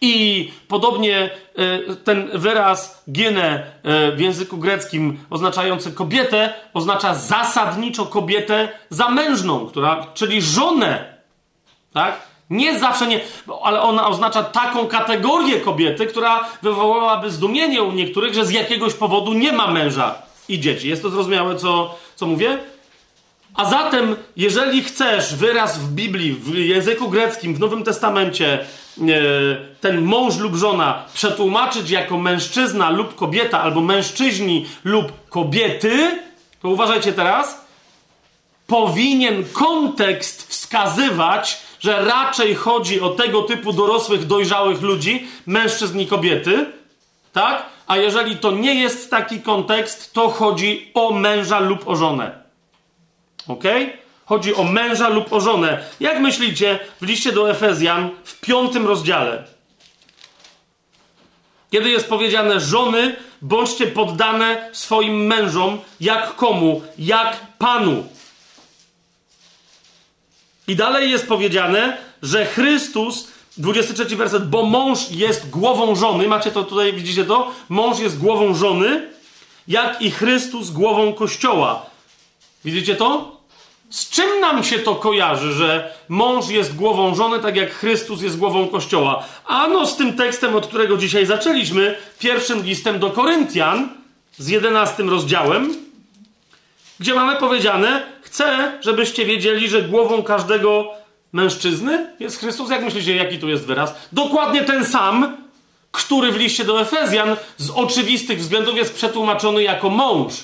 I 0.00 0.52
podobnie 0.68 1.30
e, 1.56 1.94
ten 1.96 2.30
wyraz 2.34 3.02
ginę 3.10 3.72
e, 3.82 4.12
w 4.12 4.20
języku 4.20 4.58
greckim 4.58 5.18
oznaczający 5.30 5.92
kobietę 5.92 6.54
oznacza 6.74 7.14
zasadniczo 7.14 8.06
kobietę 8.06 8.68
zamężną, 8.90 9.66
która, 9.66 10.06
czyli 10.14 10.42
żonę. 10.42 11.16
Tak? 11.92 12.22
Nie 12.50 12.78
zawsze 12.78 13.06
nie, 13.06 13.20
ale 13.62 13.80
ona 13.80 14.08
oznacza 14.08 14.42
taką 14.42 14.86
kategorię 14.86 15.60
kobiety, 15.60 16.06
która 16.06 16.48
wywołałaby 16.62 17.30
zdumienie 17.30 17.82
u 17.82 17.92
niektórych, 17.92 18.34
że 18.34 18.46
z 18.46 18.50
jakiegoś 18.50 18.94
powodu 18.94 19.32
nie 19.32 19.52
ma 19.52 19.66
męża 19.66 20.14
i 20.48 20.60
dzieci. 20.60 20.88
Jest 20.88 21.02
to 21.02 21.10
zrozumiałe, 21.10 21.56
co, 21.56 21.94
co 22.16 22.26
mówię? 22.26 22.58
A 23.54 23.64
zatem, 23.64 24.16
jeżeli 24.36 24.82
chcesz 24.82 25.34
wyraz 25.34 25.78
w 25.78 25.92
Biblii, 25.92 26.32
w 26.32 26.54
języku 26.54 27.08
greckim, 27.08 27.54
w 27.54 27.60
Nowym 27.60 27.84
Testamencie, 27.84 28.58
e, 28.58 29.04
ten 29.80 30.02
mąż 30.02 30.36
lub 30.36 30.54
żona 30.54 31.04
przetłumaczyć 31.14 31.90
jako 31.90 32.18
mężczyzna 32.18 32.90
lub 32.90 33.14
kobieta, 33.14 33.62
albo 33.62 33.80
mężczyźni 33.80 34.66
lub 34.84 35.28
kobiety, 35.28 36.18
to 36.62 36.68
uważajcie 36.68 37.12
teraz, 37.12 37.66
powinien 38.66 39.44
kontekst 39.52 40.48
wskazywać, 40.48 41.58
że 41.86 42.04
raczej 42.04 42.54
chodzi 42.54 43.00
o 43.00 43.08
tego 43.08 43.42
typu 43.42 43.72
dorosłych, 43.72 44.26
dojrzałych 44.26 44.82
ludzi, 44.82 45.26
mężczyzn 45.46 46.00
i 46.00 46.06
kobiety, 46.06 46.66
tak? 47.32 47.66
A 47.86 47.96
jeżeli 47.96 48.36
to 48.36 48.50
nie 48.50 48.74
jest 48.74 49.10
taki 49.10 49.40
kontekst, 49.40 50.12
to 50.12 50.28
chodzi 50.28 50.90
o 50.94 51.12
męża 51.12 51.60
lub 51.60 51.88
o 51.88 51.96
żonę. 51.96 52.42
Ok? 53.48 53.64
Chodzi 54.24 54.54
o 54.54 54.64
męża 54.64 55.08
lub 55.08 55.32
o 55.32 55.40
żonę. 55.40 55.84
Jak 56.00 56.20
myślicie 56.20 56.78
w 57.00 57.06
liście 57.06 57.32
do 57.32 57.50
Efezjan 57.50 58.10
w 58.24 58.40
piątym 58.40 58.86
rozdziale? 58.86 59.44
Kiedy 61.70 61.90
jest 61.90 62.08
powiedziane 62.08 62.60
żony, 62.60 63.16
bądźcie 63.42 63.86
poddane 63.86 64.70
swoim 64.72 65.26
mężom, 65.26 65.78
jak 66.00 66.36
komu? 66.36 66.82
Jak 66.98 67.36
Panu. 67.58 68.04
I 70.68 70.76
dalej 70.76 71.10
jest 71.10 71.28
powiedziane, 71.28 71.96
że 72.22 72.46
Chrystus, 72.46 73.28
23 73.56 74.16
werset, 74.16 74.48
bo 74.48 74.62
mąż 74.62 75.10
jest 75.10 75.50
głową 75.50 75.94
żony, 75.94 76.28
macie 76.28 76.50
to 76.50 76.64
tutaj, 76.64 76.92
widzicie 76.92 77.24
to? 77.24 77.52
Mąż 77.68 77.98
jest 77.98 78.18
głową 78.18 78.54
żony, 78.54 79.08
jak 79.68 80.02
i 80.02 80.10
Chrystus 80.10 80.70
głową 80.70 81.12
Kościoła. 81.12 81.86
Widzicie 82.64 82.94
to? 82.94 83.36
Z 83.90 84.10
czym 84.10 84.40
nam 84.40 84.64
się 84.64 84.78
to 84.78 84.94
kojarzy, 84.94 85.52
że 85.52 85.94
mąż 86.08 86.48
jest 86.48 86.76
głową 86.76 87.14
żony, 87.14 87.38
tak 87.38 87.56
jak 87.56 87.74
Chrystus 87.74 88.22
jest 88.22 88.38
głową 88.38 88.68
Kościoła? 88.68 89.24
Ano 89.46 89.86
z 89.86 89.96
tym 89.96 90.12
tekstem, 90.12 90.56
od 90.56 90.66
którego 90.66 90.96
dzisiaj 90.96 91.26
zaczęliśmy, 91.26 91.96
pierwszym 92.18 92.62
listem 92.62 92.98
do 92.98 93.10
Koryntian, 93.10 93.88
z 94.38 94.48
11 94.48 95.02
rozdziałem, 95.02 95.85
gdzie 97.00 97.14
mamy 97.14 97.36
powiedziane, 97.36 98.02
chcę, 98.22 98.78
żebyście 98.80 99.24
wiedzieli, 99.24 99.68
że 99.68 99.82
głową 99.82 100.22
każdego 100.22 100.90
mężczyzny 101.32 102.10
jest 102.20 102.40
Chrystus. 102.40 102.70
Jak 102.70 102.84
myślicie, 102.84 103.16
jaki 103.16 103.38
tu 103.38 103.48
jest 103.48 103.66
wyraz? 103.66 103.94
Dokładnie 104.12 104.64
ten 104.64 104.84
sam, 104.84 105.36
który 105.92 106.32
w 106.32 106.36
liście 106.36 106.64
do 106.64 106.80
Efezjan 106.80 107.36
z 107.56 107.70
oczywistych 107.70 108.38
względów 108.38 108.76
jest 108.76 108.94
przetłumaczony 108.94 109.62
jako 109.62 109.90
mąż. 109.90 110.34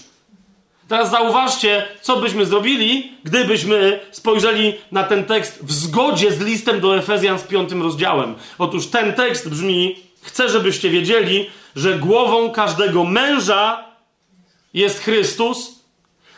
Teraz 0.89 1.11
zauważcie, 1.11 1.87
co 2.01 2.17
byśmy 2.17 2.47
zrobili, 2.47 3.13
gdybyśmy 3.25 4.01
spojrzeli 4.11 4.75
na 4.93 5.05
ten 5.05 5.25
tekst 5.25 5.59
w 5.63 5.73
zgodzie 5.73 6.33
z 6.33 6.41
listem 6.41 6.81
do 6.81 6.97
Efezjan 6.97 7.39
z 7.39 7.43
piątym 7.43 7.83
rozdziałem. 7.83 8.35
Otóż 8.59 8.87
ten 8.87 9.13
tekst 9.13 9.49
brzmi: 9.49 9.97
Chcę, 10.23 10.49
żebyście 10.49 10.91
wiedzieli, 10.91 11.51
że 11.77 11.99
głową 11.99 12.51
każdego 12.51 13.05
męża 13.05 13.85
jest 14.75 15.01
Chrystus, 15.01 15.82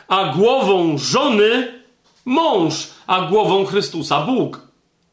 a 0.07 0.25
głową 0.25 0.97
żony 0.97 1.81
mąż, 2.25 2.87
a 3.07 3.21
głową 3.21 3.65
Chrystusa 3.65 4.21
Bóg. 4.21 4.61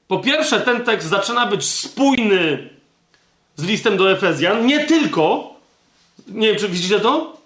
Po 0.08 0.18
pierwsze, 0.18 0.60
ten 0.60 0.84
tekst 0.84 1.08
zaczyna 1.08 1.46
być 1.46 1.64
spójny 1.64 2.70
z 3.56 3.64
listem 3.64 3.96
do 3.96 4.12
Efezjan, 4.12 4.66
nie 4.66 4.86
tylko. 4.86 5.54
Nie 6.28 6.48
wiem, 6.48 6.56
czy 6.56 6.68
widzicie 6.68 7.00
to? 7.00 7.36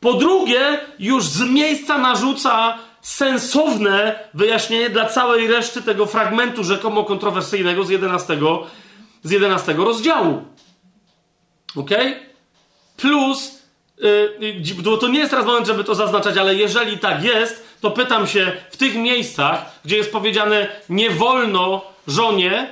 Po 0.00 0.14
drugie, 0.14 0.80
już 0.98 1.24
z 1.24 1.40
miejsca 1.40 1.98
narzuca 1.98 2.78
sensowne 3.02 4.18
wyjaśnienie 4.34 4.90
dla 4.90 5.06
całej 5.06 5.46
reszty 5.48 5.82
tego 5.82 6.06
fragmentu 6.06 6.64
rzekomo 6.64 7.04
kontrowersyjnego 7.04 7.84
z 7.84 7.90
11, 7.90 8.38
z 9.22 9.30
11 9.30 9.72
rozdziału. 9.72 10.44
Ok? 11.76 11.90
Plus, 12.96 13.59
yy, 14.00 14.98
to 15.00 15.08
nie 15.08 15.18
jest 15.18 15.30
teraz 15.30 15.46
moment, 15.46 15.66
żeby 15.66 15.84
to 15.84 15.94
zaznaczać, 15.94 16.36
ale 16.36 16.54
jeżeli 16.54 16.98
tak 16.98 17.24
jest, 17.24 17.66
to 17.80 17.90
pytam 17.90 18.26
się 18.26 18.52
w 18.70 18.76
tych 18.76 18.94
miejscach, 18.94 19.80
gdzie 19.84 19.96
jest 19.96 20.12
powiedziane 20.12 20.68
nie 20.88 21.10
wolno 21.10 21.82
żonie, 22.06 22.70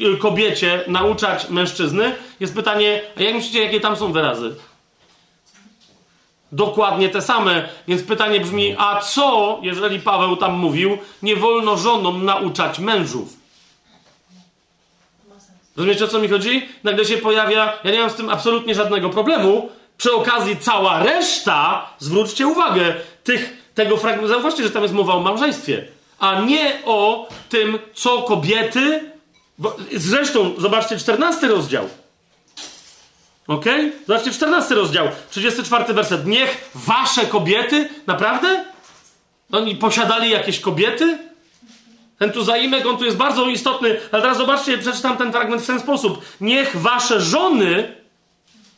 yy, 0.00 0.16
kobiecie 0.16 0.84
nauczać 0.86 1.48
mężczyzny, 1.50 2.14
jest 2.40 2.54
pytanie, 2.54 3.00
a 3.16 3.22
jak 3.22 3.34
myślicie, 3.34 3.62
jakie 3.62 3.80
tam 3.80 3.96
są 3.96 4.12
wyrazy? 4.12 4.56
dokładnie 6.52 7.08
te 7.08 7.22
same. 7.22 7.68
Więc 7.88 8.02
pytanie 8.02 8.40
brzmi: 8.40 8.74
a 8.78 9.00
co, 9.00 9.58
jeżeli 9.62 10.00
Paweł 10.00 10.36
tam 10.36 10.58
mówił, 10.58 10.98
nie 11.22 11.36
wolno 11.36 11.76
żonom 11.76 12.24
nauczać 12.24 12.78
mężów? 12.78 13.36
Rozumiecie 15.76 16.04
o 16.04 16.08
co 16.08 16.18
mi 16.18 16.28
chodzi? 16.28 16.68
Nagle 16.84 17.04
się 17.04 17.16
pojawia, 17.16 17.78
ja 17.84 17.90
nie 17.90 18.00
mam 18.00 18.10
z 18.10 18.14
tym 18.14 18.30
absolutnie 18.30 18.74
żadnego 18.74 19.10
problemu. 19.10 19.68
Przy 19.98 20.12
okazji 20.12 20.56
cała 20.56 21.02
reszta, 21.02 21.90
zwróćcie 21.98 22.46
uwagę, 22.46 22.94
tych, 23.24 23.56
tego 23.74 23.96
fragmentu, 23.96 24.28
zauważcie, 24.28 24.62
że 24.62 24.70
tam 24.70 24.82
jest 24.82 24.94
mowa 24.94 25.14
o 25.14 25.20
małżeństwie, 25.20 25.84
a 26.18 26.40
nie 26.40 26.82
o 26.84 27.28
tym, 27.48 27.78
co 27.94 28.22
kobiety. 28.22 29.10
Zresztą, 29.92 30.54
zobaczcie, 30.58 30.98
14 30.98 31.48
rozdział. 31.48 31.88
Ok? 33.46 33.64
Zobaczcie, 34.06 34.30
14 34.30 34.74
rozdział, 34.74 35.08
34 35.30 35.94
werset. 35.94 36.26
Niech 36.26 36.70
wasze 36.74 37.26
kobiety, 37.26 37.88
naprawdę? 38.06 38.64
Oni 39.52 39.76
posiadali 39.76 40.30
jakieś 40.30 40.60
kobiety? 40.60 41.18
Ten 42.18 42.32
tu 42.32 42.44
zaimek, 42.44 42.86
on 42.86 42.96
tu 42.96 43.04
jest 43.04 43.16
bardzo 43.16 43.48
istotny, 43.48 44.00
ale 44.12 44.22
teraz 44.22 44.38
zobaczcie, 44.38 44.78
przeczytam 44.78 45.16
ten 45.16 45.32
fragment 45.32 45.62
w 45.62 45.66
ten 45.66 45.80
sposób. 45.80 46.24
Niech 46.40 46.76
wasze 46.76 47.20
żony, 47.20 47.94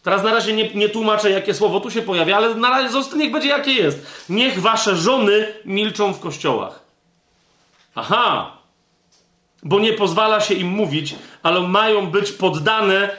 teraz 0.09 0.25
na 0.25 0.33
razie 0.33 0.53
nie, 0.53 0.69
nie 0.75 0.89
tłumaczę, 0.89 1.31
jakie 1.31 1.55
słowo 1.55 1.81
tu 1.81 1.91
się 1.91 2.03
pojawia, 2.03 2.37
ale 2.37 2.55
na 2.55 2.71
razie 2.71 2.89
zostanie, 2.89 3.23
niech 3.23 3.33
będzie 3.33 3.49
jakie 3.49 3.73
jest. 3.73 4.27
Niech 4.29 4.61
wasze 4.61 4.97
żony 4.97 5.47
milczą 5.65 6.13
w 6.13 6.21
kościołach. 6.21 6.81
Aha! 7.95 8.53
Bo 9.63 9.81
nie 9.81 9.93
pozwala 9.93 10.41
się 10.41 10.55
im 10.55 10.69
mówić, 10.69 11.15
ale 11.43 11.61
mają 11.61 12.07
być 12.07 12.33
poddane 12.33 13.11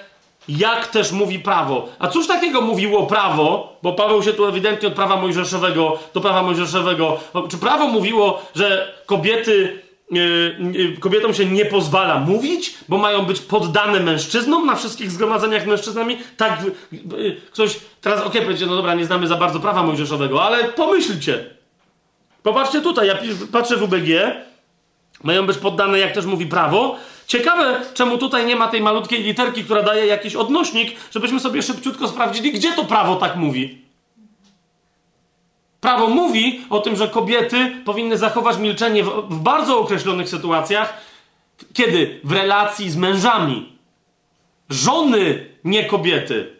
jak 0.48 0.88
też 0.88 1.12
mówi 1.12 1.40
prawo. 1.40 1.90
A 2.00 2.08
cóż 2.08 2.28
takiego 2.28 2.62
mówiło 2.62 3.08
prawo? 3.08 3.74
Bo 3.84 3.94
Paweł 3.94 4.24
się 4.24 4.34
tu 4.34 4.46
ewidentnie 4.46 4.88
od 4.88 4.94
prawa 4.94 5.16
mojżeszowego 5.16 6.00
do 6.14 6.22
prawa 6.22 6.44
mojżeszowego. 6.44 7.20
Czy 7.50 7.58
prawo 7.58 7.88
mówiło, 7.88 8.42
że 8.56 8.94
kobiety, 9.06 9.82
kobietom 11.00 11.34
się 11.34 11.46
nie 11.46 11.66
pozwala 11.66 12.20
mówić, 12.20 12.74
bo 12.90 12.98
mają 12.98 13.26
być 13.26 13.42
poddane 13.42 14.00
mężczyznom 14.00 14.66
na 14.66 14.76
wszystkich 14.76 15.12
zgromadzeniach 15.12 15.66
mężczyznami? 15.66 16.18
Tak, 16.38 16.62
yy, 16.92 17.42
ktoś 17.52 17.80
teraz, 18.02 18.20
okej, 18.20 18.32
okay, 18.32 18.42
powiecie, 18.42 18.66
no 18.66 18.76
dobra, 18.76 18.96
nie 18.96 19.06
znamy 19.06 19.28
za 19.28 19.36
bardzo 19.36 19.60
prawa 19.60 19.84
mojżeszowego, 19.84 20.44
ale 20.44 20.64
pomyślcie. 20.64 21.46
Popatrzcie 22.44 22.82
tutaj, 22.82 23.08
ja 23.08 23.18
patrzę 23.52 23.78
w 23.78 23.84
UBG, 23.84 24.08
mają 25.24 25.46
być 25.46 25.58
poddane, 25.58 26.00
jak 26.00 26.14
też 26.14 26.26
mówi 26.26 26.46
prawo, 26.46 26.98
Ciekawe, 27.30 27.82
czemu 27.94 28.18
tutaj 28.18 28.46
nie 28.46 28.56
ma 28.56 28.68
tej 28.68 28.82
malutkiej 28.82 29.24
literki, 29.24 29.64
która 29.64 29.84
daje 29.84 30.06
jakiś 30.06 30.36
odnośnik, 30.36 30.96
żebyśmy 31.12 31.40
sobie 31.40 31.62
szybciutko 31.62 32.08
sprawdzili, 32.08 32.52
gdzie 32.52 32.74
to 32.74 32.86
prawo 32.86 33.16
tak 33.16 33.36
mówi. 33.36 33.82
Prawo 35.82 36.08
mówi 36.08 36.62
o 36.70 36.80
tym, 36.80 36.96
że 36.96 37.08
kobiety 37.08 37.82
powinny 37.86 38.18
zachować 38.18 38.58
milczenie 38.58 39.04
w, 39.04 39.08
w 39.30 39.40
bardzo 39.40 39.80
określonych 39.80 40.30
sytuacjach, 40.30 40.94
kiedy 41.74 42.20
w 42.24 42.32
relacji 42.32 42.90
z 42.90 42.96
mężami. 42.96 43.70
Żony, 44.70 45.50
nie 45.64 45.86
kobiety. 45.86 46.60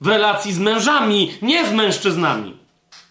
W 0.00 0.06
relacji 0.06 0.52
z 0.52 0.58
mężami, 0.58 1.32
nie 1.42 1.66
z 1.66 1.72
mężczyznami. 1.72 2.56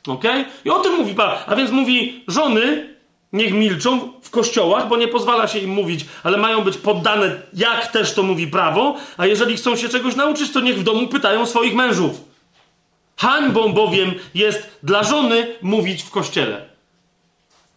Ok? 0.08 0.24
I 0.66 0.70
o 0.70 0.80
tym 0.80 0.94
mówi 0.94 1.14
Paweł. 1.14 1.38
A 1.48 1.56
więc 1.56 1.72
mówi 1.72 2.24
żony, 2.28 2.98
Niech 3.34 3.54
milczą 3.54 4.14
w 4.22 4.30
kościołach, 4.30 4.88
bo 4.88 4.98
nie 4.98 5.08
pozwala 5.08 5.48
się 5.48 5.60
im 5.60 5.70
mówić, 5.70 6.06
ale 6.24 6.38
mają 6.38 6.62
być 6.62 6.78
poddane, 6.78 7.42
jak 7.54 7.92
też 7.92 8.14
to 8.14 8.24
mówi 8.24 8.48
prawo, 8.48 8.96
a 9.18 9.26
jeżeli 9.26 9.58
chcą 9.58 9.76
się 9.76 9.90
czegoś 9.90 10.16
nauczyć, 10.16 10.52
to 10.52 10.60
niech 10.60 10.80
w 10.80 10.84
domu 10.84 11.08
pytają 11.08 11.46
swoich 11.46 11.76
mężów. 11.76 12.27
Hańbą 13.18 13.73
bowiem 13.73 14.14
jest 14.35 14.80
dla 14.84 15.03
żony 15.03 15.48
mówić 15.61 16.03
w 16.03 16.11
kościele. 16.11 16.65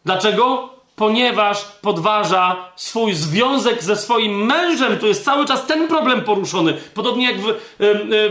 Dlaczego? 0.04 0.70
Ponieważ 0.96 1.64
podważa 1.80 2.56
swój 2.76 3.14
związek 3.14 3.82
ze 3.82 3.96
swoim 3.96 4.46
mężem. 4.46 4.98
Tu 4.98 5.06
jest 5.06 5.24
cały 5.24 5.46
czas 5.46 5.66
ten 5.66 5.88
problem 5.88 6.20
poruszony. 6.20 6.72
Podobnie 6.94 7.26
jak 7.26 7.40
w, 7.40 7.54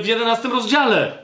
w 0.02 0.06
11 0.06 0.48
rozdziale. 0.48 1.18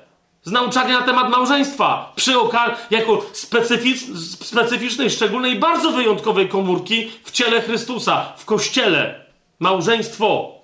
Z 0.43 0.51
nauczania 0.51 0.99
na 0.99 1.05
temat 1.05 1.29
małżeństwa. 1.29 2.13
Przy 2.15 2.39
okazji, 2.39 2.75
jako 2.89 3.25
specyficz, 3.33 3.99
specyficznej, 4.41 5.09
szczególnej, 5.09 5.55
bardzo 5.55 5.91
wyjątkowej 5.91 6.49
komórki 6.49 7.11
w 7.23 7.31
ciele 7.31 7.61
Chrystusa, 7.61 8.33
w 8.37 8.45
kościele. 8.45 9.25
Małżeństwo. 9.59 10.54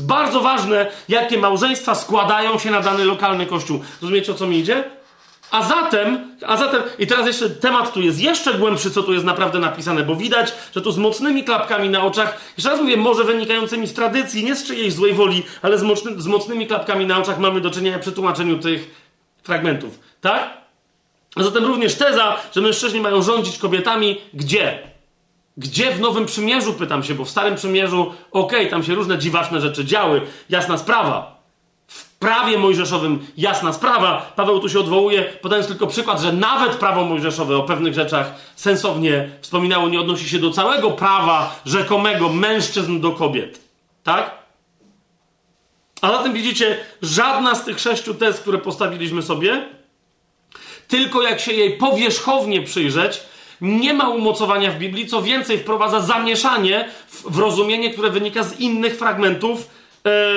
Jest 0.00 0.08
bardzo 0.08 0.40
ważne, 0.40 0.86
jakie 1.08 1.38
małżeństwa 1.38 1.94
składają 1.94 2.58
się 2.58 2.70
na 2.70 2.80
dany 2.80 3.04
lokalny 3.04 3.46
kościół. 3.46 3.80
Rozumiecie, 4.02 4.32
o 4.32 4.34
co 4.34 4.46
mi 4.46 4.58
idzie? 4.58 4.84
A 5.50 5.62
zatem, 5.62 6.36
a 6.46 6.56
zatem, 6.56 6.82
i 6.98 7.06
teraz 7.06 7.26
jeszcze 7.26 7.50
temat 7.50 7.92
tu 7.92 8.00
jest 8.00 8.20
jeszcze 8.20 8.54
głębszy, 8.54 8.90
co 8.90 9.02
tu 9.02 9.12
jest 9.12 9.24
naprawdę 9.24 9.58
napisane, 9.58 10.02
bo 10.02 10.16
widać, 10.16 10.52
że 10.74 10.80
tu 10.80 10.92
z 10.92 10.98
mocnymi 10.98 11.44
klapkami 11.44 11.88
na 11.88 12.04
oczach, 12.04 12.40
jeszcze 12.56 12.70
raz 12.70 12.80
mówię, 12.80 12.96
może 12.96 13.24
wynikającymi 13.24 13.86
z 13.86 13.94
tradycji, 13.94 14.44
nie 14.44 14.56
z 14.56 14.64
czyjejś 14.64 14.94
złej 14.94 15.12
woli, 15.12 15.42
ale 15.62 15.78
z, 15.78 15.82
mocny, 15.82 16.20
z 16.20 16.26
mocnymi 16.26 16.66
klapkami 16.66 17.06
na 17.06 17.18
oczach 17.18 17.38
mamy 17.38 17.60
do 17.60 17.70
czynienia 17.70 17.98
przy 17.98 18.12
tłumaczeniu 18.12 18.58
tych 18.58 18.90
fragmentów. 19.42 19.98
Tak? 20.20 20.50
A 21.36 21.42
zatem 21.42 21.64
również 21.64 21.94
teza, 21.94 22.36
że 22.54 22.60
mężczyźni 22.60 23.00
mają 23.00 23.22
rządzić 23.22 23.58
kobietami, 23.58 24.20
gdzie? 24.34 24.89
Gdzie 25.60 25.92
w 25.92 26.00
Nowym 26.00 26.26
Przymierzu, 26.26 26.74
pytam 26.74 27.02
się, 27.02 27.14
bo 27.14 27.24
w 27.24 27.30
Starym 27.30 27.54
Przymierzu, 27.54 28.12
okej, 28.30 28.58
okay, 28.60 28.70
tam 28.70 28.82
się 28.82 28.94
różne 28.94 29.18
dziwaczne 29.18 29.60
rzeczy 29.60 29.84
działy, 29.84 30.20
jasna 30.48 30.78
sprawa. 30.78 31.40
W 31.86 32.18
prawie 32.18 32.58
mojżeszowym 32.58 33.26
jasna 33.36 33.72
sprawa. 33.72 34.32
Paweł 34.36 34.60
tu 34.60 34.68
się 34.68 34.80
odwołuje, 34.80 35.22
podając 35.22 35.66
tylko 35.66 35.86
przykład, 35.86 36.20
że 36.20 36.32
nawet 36.32 36.76
prawo 36.76 37.04
mojżeszowe 37.04 37.56
o 37.56 37.62
pewnych 37.62 37.94
rzeczach 37.94 38.34
sensownie 38.56 39.28
wspominało, 39.40 39.88
nie 39.88 40.00
odnosi 40.00 40.28
się 40.28 40.38
do 40.38 40.50
całego 40.50 40.90
prawa 40.90 41.60
rzekomego 41.66 42.28
mężczyzn 42.28 43.00
do 43.00 43.12
kobiet. 43.12 43.60
Tak? 44.02 44.30
A 46.02 46.10
zatem 46.10 46.32
widzicie, 46.32 46.78
żadna 47.02 47.54
z 47.54 47.64
tych 47.64 47.80
sześciu 47.80 48.14
tez, 48.14 48.40
które 48.40 48.58
postawiliśmy 48.58 49.22
sobie, 49.22 49.68
tylko 50.88 51.22
jak 51.22 51.40
się 51.40 51.52
jej 51.52 51.76
powierzchownie 51.76 52.62
przyjrzeć, 52.62 53.29
nie 53.60 53.94
ma 53.94 54.08
umocowania 54.08 54.70
w 54.70 54.78
Biblii, 54.78 55.06
co 55.06 55.22
więcej, 55.22 55.58
wprowadza 55.58 56.00
zamieszanie 56.00 56.88
w, 57.08 57.30
w 57.30 57.38
rozumienie, 57.38 57.90
które 57.90 58.10
wynika 58.10 58.42
z 58.42 58.60
innych 58.60 58.98
fragmentów 58.98 59.70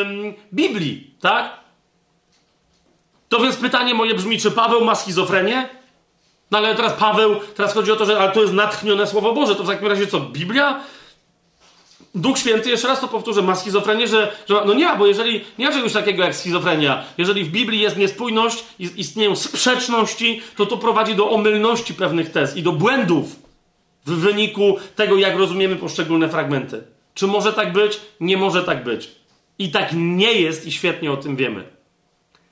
ym, 0.02 0.34
Biblii, 0.54 1.14
tak? 1.22 1.60
To 3.30 3.40
więc 3.40 3.56
pytanie 3.56 3.94
moje 3.94 4.16
brzmi, 4.16 4.40
czy 4.40 4.52
Paweł 4.52 4.86
ma 4.86 4.96
schizofrenię? 4.96 5.70
No 6.52 6.58
ale 6.58 6.76
teraz 6.76 6.94
Paweł, 6.94 7.36
teraz 7.56 7.74
chodzi 7.74 7.92
o 7.92 7.96
to, 7.96 8.06
że 8.06 8.20
ale 8.20 8.32
to 8.32 8.42
jest 8.42 8.54
natchnione 8.54 9.08
Słowo 9.08 9.34
Boże, 9.34 9.56
to 9.56 9.64
w 9.64 9.68
takim 9.68 9.88
razie 9.88 10.08
co, 10.08 10.20
Biblia? 10.20 10.80
Duch 12.16 12.38
Święty, 12.38 12.70
jeszcze 12.70 12.88
raz 12.88 13.02
to 13.02 13.08
powtórzę, 13.08 13.42
ma 13.42 13.56
schizofrenię, 13.56 14.08
że, 14.08 14.32
że 14.50 14.62
no 14.66 14.74
nie 14.74 14.96
bo 14.98 15.08
jeżeli 15.08 15.46
nie 15.58 15.66
ma 15.66 15.72
czegoś 15.72 15.94
takiego 15.94 16.24
jak 16.24 16.36
schizofrenia, 16.36 17.04
jeżeli 17.18 17.44
w 17.44 17.52
Biblii 17.52 17.80
jest 17.80 17.98
niespójność, 17.98 18.64
istnieją 18.80 19.36
sprzeczności, 19.36 20.42
to 20.56 20.66
to 20.66 20.78
prowadzi 20.78 21.16
do 21.16 21.30
omylności 21.30 21.94
pewnych 21.94 22.32
tez 22.32 22.58
i 22.58 22.64
do 22.64 22.72
błędów 22.72 23.36
w 24.06 24.12
wyniku 24.12 24.78
tego, 24.96 25.18
jak 25.18 25.38
rozumiemy 25.38 25.76
poszczególne 25.76 26.30
fragmenty. 26.30 26.84
Czy 27.14 27.28
może 27.28 27.54
tak 27.54 27.74
być? 27.74 28.00
Nie 28.20 28.38
może 28.38 28.64
tak 28.64 28.84
być. 28.84 29.12
I 29.60 29.72
tak 29.72 29.90
nie 29.94 30.34
jest 30.34 30.68
i 30.68 30.72
świetnie 30.72 31.12
o 31.12 31.18
tym 31.18 31.36
wiemy. 31.36 31.64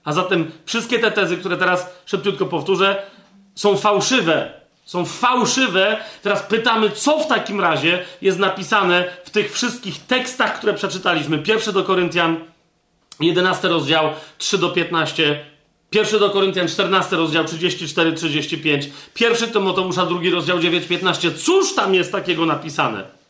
A 0.04 0.14
zatem 0.14 0.52
wszystkie 0.66 1.00
te 1.00 1.12
tezy, 1.12 1.38
które 1.38 1.58
teraz 1.58 1.90
szybciutko 2.06 2.46
powtórzę, 2.46 3.04
są 3.56 3.78
fałszywe 3.78 4.61
są 4.86 5.06
fałszywe. 5.06 5.98
Teraz 6.22 6.44
pytamy, 6.44 6.90
co 6.90 7.20
w 7.20 7.28
takim 7.28 7.62
razie 7.62 8.06
jest 8.22 8.40
napisane 8.40 9.04
w 9.24 9.30
tych 9.30 9.54
wszystkich 9.54 10.06
tekstach, 10.06 10.58
które 10.58 10.74
przeczytaliśmy. 10.74 11.38
Pierwszy 11.38 11.74
do 11.74 11.84
Koryntian, 11.84 12.38
11 13.20 13.68
rozdział, 13.68 14.10
3 14.38 14.58
do 14.58 14.70
15. 14.70 15.46
Pierwszy 15.90 16.20
do 16.20 16.30
Koryntian, 16.30 16.68
14 16.68 17.16
rozdział, 17.16 17.44
34-35. 17.44 18.88
Pierwszy 19.14 19.48
Tymoteusza, 19.48 20.06
drugi 20.06 20.30
rozdział, 20.30 20.60
9-15. 20.60 21.32
Cóż 21.38 21.76
tam 21.76 21.96
jest 21.96 22.12
takiego 22.12 22.46
napisane? 22.46 23.21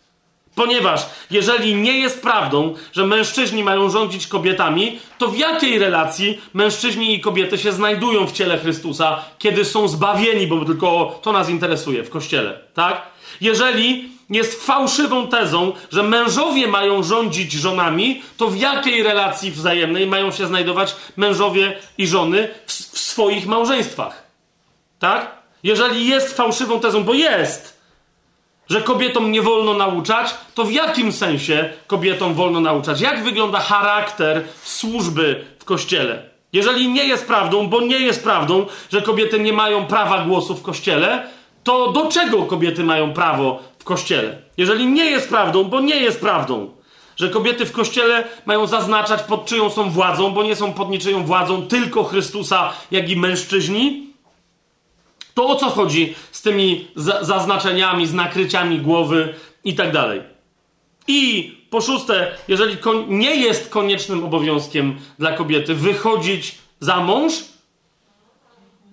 Ponieważ 0.55 1.05
jeżeli 1.31 1.75
nie 1.75 1.99
jest 1.99 2.21
prawdą, 2.21 2.73
że 2.93 3.07
mężczyźni 3.07 3.63
mają 3.63 3.89
rządzić 3.89 4.27
kobietami, 4.27 4.99
to 5.17 5.27
w 5.27 5.37
jakiej 5.37 5.79
relacji 5.79 6.41
mężczyźni 6.53 7.15
i 7.15 7.19
kobiety 7.19 7.57
się 7.57 7.71
znajdują 7.71 8.27
w 8.27 8.31
ciele 8.31 8.57
Chrystusa, 8.57 9.23
kiedy 9.39 9.65
są 9.65 9.87
zbawieni, 9.87 10.47
bo 10.47 10.65
tylko 10.65 11.19
to 11.21 11.31
nas 11.31 11.49
interesuje 11.49 12.03
w 12.03 12.09
kościele, 12.09 12.59
tak? 12.73 13.01
Jeżeli 13.41 14.09
jest 14.29 14.65
fałszywą 14.65 15.27
tezą, 15.27 15.73
że 15.91 16.03
mężowie 16.03 16.67
mają 16.67 17.03
rządzić 17.03 17.51
żonami, 17.51 18.21
to 18.37 18.47
w 18.47 18.57
jakiej 18.57 19.03
relacji 19.03 19.51
wzajemnej 19.51 20.07
mają 20.07 20.31
się 20.31 20.47
znajdować 20.47 20.95
mężowie 21.17 21.77
i 21.97 22.07
żony 22.07 22.47
w, 22.65 22.71
w 22.71 22.99
swoich 22.99 23.47
małżeństwach? 23.47 24.23
Tak? 24.99 25.31
Jeżeli 25.63 26.07
jest 26.07 26.37
fałszywą 26.37 26.79
tezą, 26.79 27.03
bo 27.03 27.13
jest, 27.13 27.80
że 28.71 28.81
kobietom 28.81 29.31
nie 29.31 29.41
wolno 29.41 29.73
nauczać, 29.73 30.35
to 30.55 30.63
w 30.63 30.71
jakim 30.71 31.11
sensie 31.11 31.69
kobietom 31.87 32.33
wolno 32.33 32.59
nauczać? 32.59 33.01
Jak 33.01 33.23
wygląda 33.23 33.59
charakter 33.59 34.43
służby 34.63 35.45
w 35.59 35.65
kościele? 35.65 36.29
Jeżeli 36.53 36.89
nie 36.89 37.03
jest 37.03 37.27
prawdą, 37.27 37.67
bo 37.67 37.81
nie 37.81 37.99
jest 37.99 38.23
prawdą, 38.23 38.65
że 38.91 39.01
kobiety 39.01 39.39
nie 39.39 39.53
mają 39.53 39.85
prawa 39.85 40.25
głosu 40.25 40.55
w 40.55 40.61
kościele, 40.61 41.27
to 41.63 41.91
do 41.91 42.05
czego 42.05 42.43
kobiety 42.43 42.83
mają 42.83 43.13
prawo 43.13 43.59
w 43.79 43.83
kościele? 43.83 44.37
Jeżeli 44.57 44.87
nie 44.87 45.05
jest 45.05 45.29
prawdą, 45.29 45.63
bo 45.63 45.79
nie 45.81 45.95
jest 45.95 46.21
prawdą, 46.21 46.71
że 47.15 47.29
kobiety 47.29 47.65
w 47.65 47.71
kościele 47.71 48.23
mają 48.45 48.67
zaznaczać, 48.67 49.23
pod 49.23 49.45
czyją 49.45 49.69
są 49.69 49.89
władzą, 49.89 50.31
bo 50.31 50.43
nie 50.43 50.55
są 50.55 50.73
pod 50.73 50.89
niczyją 50.89 51.23
władzą 51.23 51.67
tylko 51.67 52.03
Chrystusa, 52.03 52.73
jak 52.91 53.09
i 53.09 53.17
mężczyźni, 53.17 54.10
to 55.33 55.47
o 55.47 55.55
co 55.55 55.69
chodzi 55.69 56.15
z 56.31 56.41
tymi 56.41 56.87
zaznaczeniami, 57.21 58.07
z 58.07 58.13
nakryciami 58.13 58.79
głowy 58.79 59.33
i 59.63 59.75
tak 59.75 59.91
dalej. 59.91 60.21
I 61.07 61.51
po 61.69 61.81
szóste, 61.81 62.31
jeżeli 62.47 62.77
nie 63.07 63.35
jest 63.35 63.69
koniecznym 63.69 64.23
obowiązkiem 64.23 64.99
dla 65.19 65.31
kobiety 65.31 65.75
wychodzić 65.75 66.57
za 66.79 66.99
mąż, 66.99 67.33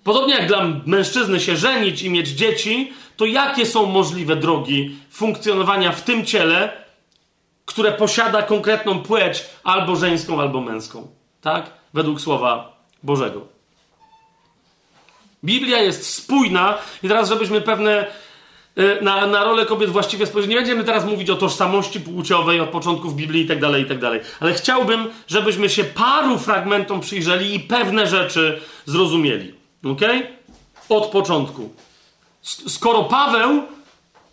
podobnie 0.05 0.35
jak 0.35 0.49
dla 0.49 0.67
mężczyzny 0.87 1.41
się 1.41 1.57
żenić 1.57 2.03
i 2.03 2.11
mieć 2.11 2.29
dzieci, 2.29 2.93
to 3.17 3.25
jakie 3.25 3.67
są 3.67 3.87
możliwe 3.87 4.37
drogi 4.37 4.97
funkcjonowania 5.11 5.93
w 5.93 6.03
tym 6.03 6.27
ciele, 6.27 6.73
które 7.65 7.93
posiada 7.93 8.43
konkretną 8.43 9.03
płeć 9.03 9.45
albo 9.65 9.97
żeńską, 9.97 10.41
albo 10.41 10.61
męską? 10.61 11.09
Tak? 11.41 11.71
Według 11.95 12.21
słowa 12.21 12.79
Bożego. 13.03 13.58
Biblia 15.45 15.79
jest 15.79 16.15
spójna 16.15 16.79
i 17.03 17.09
teraz, 17.09 17.29
żebyśmy 17.29 17.61
pewne 17.61 18.07
e, 18.77 19.03
na, 19.03 19.27
na 19.27 19.45
rolę 19.45 19.67
kobiet 19.67 19.91
właściwie 19.91 20.27
spojrzeli. 20.27 20.55
Nie 20.55 20.61
będziemy 20.61 20.85
teraz 20.85 21.05
mówić 21.05 21.31
o 21.31 21.37
tożsamości 21.37 22.01
płciowej 22.01 22.61
od 22.61 22.69
początków 22.69 23.15
Biblii 23.15 23.43
i 23.43 23.47
tak 23.47 23.61
tak. 24.01 24.37
Ale 24.41 24.55
chciałbym, 24.55 25.07
żebyśmy 25.29 25.69
się 25.69 25.85
paru 25.85 26.39
fragmentom 26.39 27.01
przyjrzeli 27.01 27.55
i 27.55 27.61
pewne 27.61 28.07
rzeczy 28.07 28.61
zrozumieli. 28.87 29.55
Ok? 29.85 30.01
Od 30.89 31.07
początku. 31.07 31.75
Skoro 32.43 33.05
Paweł 33.05 33.63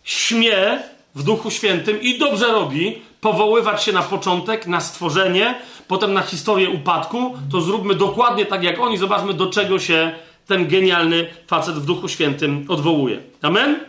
śmie 0.03 0.79
w 1.15 1.23
Duchu 1.23 1.51
Świętym 1.51 2.01
i 2.01 2.17
dobrze 2.17 2.47
robi 2.47 3.01
powoływać 3.21 3.83
się 3.83 3.91
na 3.91 4.01
początek, 4.01 4.67
na 4.67 4.81
stworzenie, 4.81 5.55
potem 5.87 6.13
na 6.13 6.21
historię 6.21 6.69
upadku, 6.69 7.33
to 7.51 7.61
zróbmy 7.61 7.95
dokładnie 7.95 8.45
tak 8.45 8.63
jak 8.63 8.79
oni. 8.79 8.97
Zobaczmy, 8.97 9.33
do 9.33 9.47
czego 9.47 9.79
się 9.79 10.11
ten 10.47 10.67
genialny 10.67 11.27
facet 11.47 11.75
w 11.75 11.85
Duchu 11.85 12.07
Świętym 12.07 12.65
odwołuje. 12.67 13.19
Amen? 13.41 13.79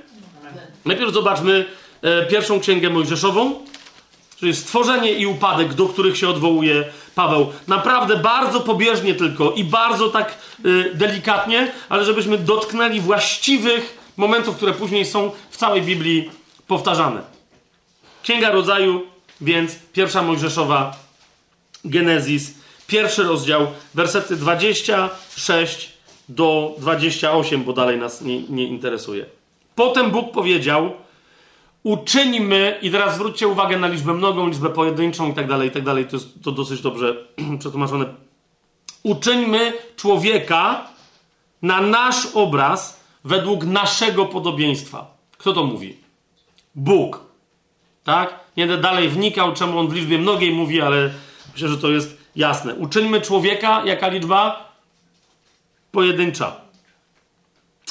Najpierw 0.84 1.12
zobaczmy 1.12 1.64
e, 2.02 2.26
pierwszą 2.26 2.60
księgę 2.60 2.90
Mojżeszową, 2.90 3.54
czyli 4.40 4.54
stworzenie 4.54 5.12
i 5.12 5.26
upadek, 5.26 5.74
do 5.74 5.86
których 5.86 6.16
się 6.16 6.28
odwołuje 6.28 6.84
Paweł. 7.14 7.52
Naprawdę 7.66 8.16
bardzo 8.16 8.60
pobieżnie 8.60 9.14
tylko 9.14 9.52
i 9.52 9.64
bardzo 9.64 10.08
tak 10.08 10.38
e, 10.64 10.94
delikatnie, 10.94 11.72
ale 11.88 12.04
żebyśmy 12.04 12.38
dotknęli 12.38 13.00
właściwych 13.00 13.98
momentów, 14.16 14.56
które 14.56 14.72
później 14.72 15.06
są 15.06 15.30
w 15.50 15.56
całej 15.56 15.82
Biblii 15.82 16.30
powtarzane. 16.66 17.20
Księga 18.22 18.50
Rodzaju, 18.50 19.02
więc 19.40 19.76
pierwsza 19.92 20.22
Mojżeszowa, 20.22 20.96
Genezis, 21.84 22.54
pierwszy 22.86 23.22
rozdział, 23.22 23.66
wersety 23.94 24.36
26 24.36 25.95
do 26.28 26.74
28, 26.78 27.64
bo 27.64 27.72
dalej 27.72 27.98
nas 27.98 28.22
nie, 28.22 28.42
nie 28.42 28.64
interesuje. 28.64 29.26
Potem 29.74 30.10
Bóg 30.10 30.32
powiedział: 30.32 30.90
Uczyńmy, 31.82 32.78
i 32.82 32.90
teraz 32.90 33.14
zwróćcie 33.14 33.48
uwagę 33.48 33.78
na 33.78 33.88
liczbę 33.88 34.14
mnogą, 34.14 34.48
liczbę 34.48 34.70
pojedynczą 34.70 35.30
i 35.30 35.34
tak 35.34 35.48
dalej, 35.48 35.68
i 35.68 35.70
tak 35.70 35.82
dalej. 35.82 36.06
To 36.06 36.16
jest 36.16 36.28
to 36.44 36.52
dosyć 36.52 36.80
dobrze 36.80 37.26
przetłumaczone. 37.58 38.04
Uczyńmy 39.02 39.72
człowieka 39.96 40.86
na 41.62 41.80
nasz 41.80 42.26
obraz 42.34 43.00
według 43.24 43.64
naszego 43.64 44.26
podobieństwa. 44.26 45.16
Kto 45.38 45.52
to 45.52 45.64
mówi? 45.64 45.96
Bóg. 46.74 47.20
Tak? 48.04 48.40
Nie 48.56 48.66
będę 48.66 48.82
dalej 48.82 49.08
wnikał, 49.08 49.54
czemu 49.54 49.78
on 49.78 49.88
w 49.88 49.92
liczbie 49.92 50.18
mnogiej 50.18 50.52
mówi, 50.52 50.80
ale 50.80 51.10
myślę, 51.52 51.68
że 51.68 51.78
to 51.78 51.90
jest 51.90 52.16
jasne. 52.36 52.74
Uczyńmy 52.74 53.20
człowieka, 53.20 53.82
jaka 53.84 54.08
liczba? 54.08 54.65
Pojedyncza. 55.96 56.56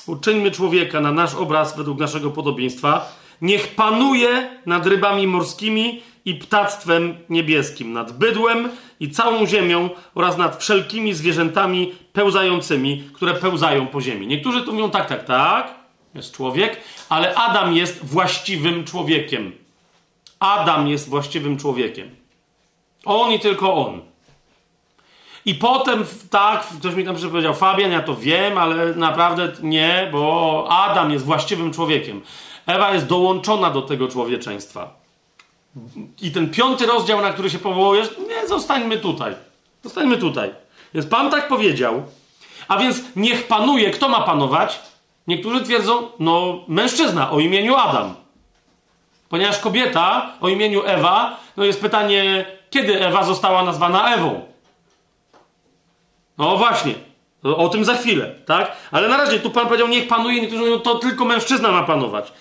Uczyńmy 0.08 0.52
człowieka 0.52 1.02
na 1.02 1.12
nasz 1.12 1.36
obraz 1.36 1.78
według 1.78 2.00
naszego 2.00 2.32
podobieństwa. 2.32 3.12
Niech 3.42 3.76
panuje 3.76 4.50
nad 4.66 4.88
rybami 4.88 5.28
morskimi 5.28 6.04
i 6.26 6.36
ptactwem 6.36 7.18
niebieskim, 7.30 7.94
nad 7.94 8.18
bydłem 8.18 8.70
i 9.00 9.10
całą 9.10 9.46
ziemią 9.46 9.90
oraz 10.16 10.38
nad 10.38 10.58
wszelkimi 10.64 11.14
zwierzętami 11.14 11.94
pełzającymi, 12.14 13.04
które 13.14 13.34
pełzają 13.34 13.88
po 13.88 14.02
ziemi. 14.02 14.28
Niektórzy 14.28 14.62
tu 14.62 14.74
mówią 14.74 14.90
tak, 14.90 15.08
tak, 15.08 15.24
tak, 15.24 15.76
jest 16.16 16.36
człowiek, 16.36 16.78
ale 17.10 17.36
Adam 17.36 17.76
jest 17.76 18.06
właściwym 18.06 18.84
człowiekiem. 18.84 19.52
Adam 20.40 20.88
jest 20.88 21.10
właściwym 21.10 21.58
człowiekiem. 21.58 22.10
On 23.06 23.32
i 23.32 23.40
tylko 23.40 23.74
on. 23.74 24.15
I 25.46 25.56
potem, 25.56 26.06
tak, 26.30 26.68
ktoś 26.80 26.96
mi 26.96 27.06
tam 27.06 27.16
powiedział, 27.16 27.54
Fabian, 27.54 27.92
ja 27.92 28.02
to 28.02 28.16
wiem, 28.16 28.58
ale 28.58 28.96
naprawdę 28.96 29.52
nie, 29.64 30.10
bo 30.12 30.68
Adam 30.70 31.12
jest 31.12 31.26
właściwym 31.26 31.74
człowiekiem. 31.74 32.22
Ewa 32.66 32.94
jest 32.94 33.08
dołączona 33.08 33.70
do 33.70 33.82
tego 33.82 34.08
człowieczeństwa. 34.08 34.94
I 36.22 36.32
ten 36.32 36.50
piąty 36.52 36.86
rozdział, 36.86 37.22
na 37.22 37.34
który 37.34 37.50
się 37.50 37.60
powołujesz, 37.60 38.10
nie, 38.28 38.48
zostańmy 38.48 38.98
tutaj. 38.98 39.36
Zostańmy 39.84 40.18
tutaj. 40.18 40.50
Więc 40.94 41.06
Pan 41.06 41.32
tak 41.32 41.48
powiedział. 41.48 42.04
A 42.68 42.78
więc 42.78 43.02
niech 43.16 43.48
panuje. 43.48 43.92
Kto 43.92 44.10
ma 44.10 44.22
panować? 44.22 44.80
Niektórzy 45.28 45.62
twierdzą, 45.62 46.08
no 46.20 46.60
mężczyzna 46.68 47.32
o 47.32 47.40
imieniu 47.40 47.76
Adam. 47.76 48.16
Ponieważ 49.30 49.60
kobieta 49.60 50.34
o 50.42 50.50
imieniu 50.50 50.84
Ewa, 50.86 51.38
no 51.58 51.64
jest 51.64 51.82
pytanie, 51.82 52.46
kiedy 52.70 53.06
Ewa 53.06 53.24
została 53.24 53.64
nazwana 53.64 54.16
Ewą? 54.16 54.55
No 56.38 56.58
właśnie, 56.58 56.94
o 57.44 57.70
tym 57.70 57.86
za 57.86 57.94
chwilę, 57.94 58.36
tak? 58.46 58.72
Ale 58.92 59.08
na 59.08 59.18
razie 59.18 59.40
tu 59.40 59.50
Pan 59.50 59.68
powiedział, 59.68 59.88
niech 59.88 60.08
panuje, 60.08 60.42
niektórzy 60.42 60.64
mówią, 60.64 60.80
to 60.80 60.96
tylko 60.96 61.26
mężczyzna 61.26 61.72
ma 61.72 61.84
panować. 61.84 62.32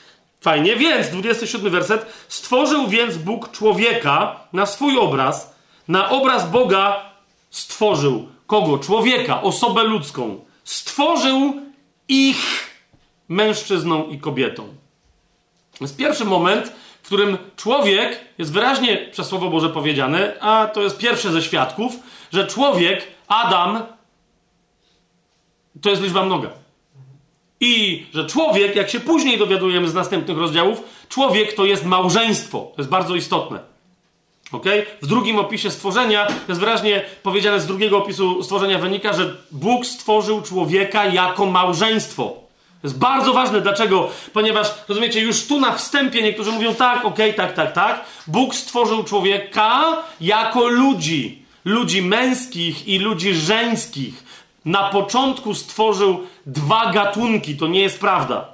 Fajnie, 0.41 0.77
więc 0.77 1.09
27 1.09 1.73
werset. 1.73 2.07
Stworzył 2.29 2.89
więc 2.89 3.17
Bóg 3.17 3.51
człowieka 3.51 4.41
na 4.53 4.67
swój 4.67 4.99
obraz. 4.99 5.55
Na 5.89 6.11
obraz 6.11 6.51
Boga 6.51 7.11
stworzył 7.51 8.29
kogo? 8.47 8.79
Człowieka, 8.79 9.43
osobę 9.43 9.83
ludzką. 9.83 10.45
Stworzył 10.65 11.61
ich 12.09 12.71
mężczyzną 13.29 14.09
i 14.09 14.19
kobietą. 14.19 14.63
To 15.79 15.85
jest 15.85 15.97
pierwszy 15.97 16.25
moment, 16.25 16.73
w 17.03 17.07
którym 17.07 17.39
człowiek 17.57 18.21
jest 18.39 18.53
wyraźnie 18.53 19.09
przez 19.13 19.27
Słowo 19.27 19.51
Boże 19.51 19.71
powiedziane, 19.71 20.41
a 20.41 20.67
to 20.67 20.83
jest 20.83 20.99
pierwsze 20.99 21.33
ze 21.33 21.43
świadków, 21.43 21.93
że 22.33 22.47
człowiek, 22.47 23.07
Adam, 23.35 23.83
to 25.83 25.91
jest 25.91 26.03
liczba 26.03 26.25
mnoga. 26.25 26.51
I 27.61 28.07
że 28.15 28.27
człowiek, 28.27 28.77
jak 28.77 28.91
się 28.91 29.01
później 29.01 29.39
dowiadujemy 29.39 29.89
z 29.89 29.95
następnych 29.95 30.39
rozdziałów, 30.39 30.83
człowiek 31.09 31.53
to 31.53 31.65
jest 31.65 31.85
małżeństwo. 31.85 32.59
To 32.59 32.75
jest 32.79 32.91
bardzo 32.91 33.15
istotne. 33.15 33.59
Okay? 34.53 34.87
W 35.03 35.07
drugim 35.07 35.39
opisie 35.39 35.71
stworzenia 35.71 36.27
jest 36.49 36.61
wyraźnie 36.61 37.05
powiedziane 37.23 37.61
z 37.61 37.67
drugiego 37.67 37.99
opisu 37.99 38.43
stworzenia 38.43 38.79
wynika, 38.79 39.13
że 39.13 39.37
Bóg 39.51 39.87
stworzył 39.87 40.43
człowieka 40.43 41.07
jako 41.07 41.47
małżeństwo. 41.47 42.25
To 42.83 42.89
jest 42.89 42.99
bardzo 42.99 43.33
ważne. 43.33 43.61
Dlaczego? 43.61 44.11
Ponieważ, 44.33 44.75
rozumiecie, 44.89 45.21
już 45.21 45.47
tu 45.47 45.61
na 45.61 45.73
wstępie 45.73 46.23
niektórzy 46.23 46.53
mówią 46.53 46.75
tak, 46.75 47.05
okej, 47.05 47.31
okay, 47.31 47.47
tak, 47.47 47.55
tak, 47.55 47.73
tak. 47.73 48.05
Bóg 48.27 48.55
stworzył 48.55 49.05
człowieka 49.05 50.03
jako 50.21 50.69
ludzi. 50.69 51.44
Ludzi 51.65 52.03
męskich 52.03 52.89
i 52.89 52.99
ludzi 52.99 53.35
żeńskich 53.35 54.25
na 54.65 54.83
początku 54.83 55.55
stworzył 55.55 56.27
dwa 56.47 56.93
gatunki. 56.93 57.57
To 57.57 57.67
nie 57.67 57.81
jest 57.81 58.01
prawda. 58.01 58.49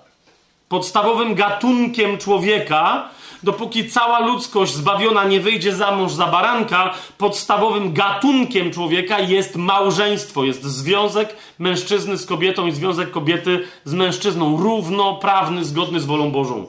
Podstawowym 0.68 1.34
gatunkiem 1.34 2.18
człowieka, 2.18 3.08
dopóki 3.42 3.90
cała 3.90 4.20
ludzkość 4.20 4.74
zbawiona 4.74 5.24
nie 5.24 5.40
wyjdzie 5.40 5.74
za 5.74 5.90
mąż 5.90 6.12
za 6.12 6.26
baranka, 6.26 6.94
podstawowym 7.18 7.92
gatunkiem 7.92 8.72
człowieka 8.72 9.20
jest 9.20 9.56
małżeństwo. 9.56 10.44
Jest 10.44 10.64
związek 10.64 11.36
mężczyzny 11.58 12.18
z 12.18 12.26
kobietą 12.26 12.66
i 12.66 12.72
związek 12.72 13.10
kobiety 13.10 13.64
z 13.84 13.94
mężczyzną. 13.94 14.56
Równoprawny, 14.56 15.64
zgodny 15.64 16.00
z 16.00 16.05
wolą 16.05 16.30
Bożą. 16.30 16.66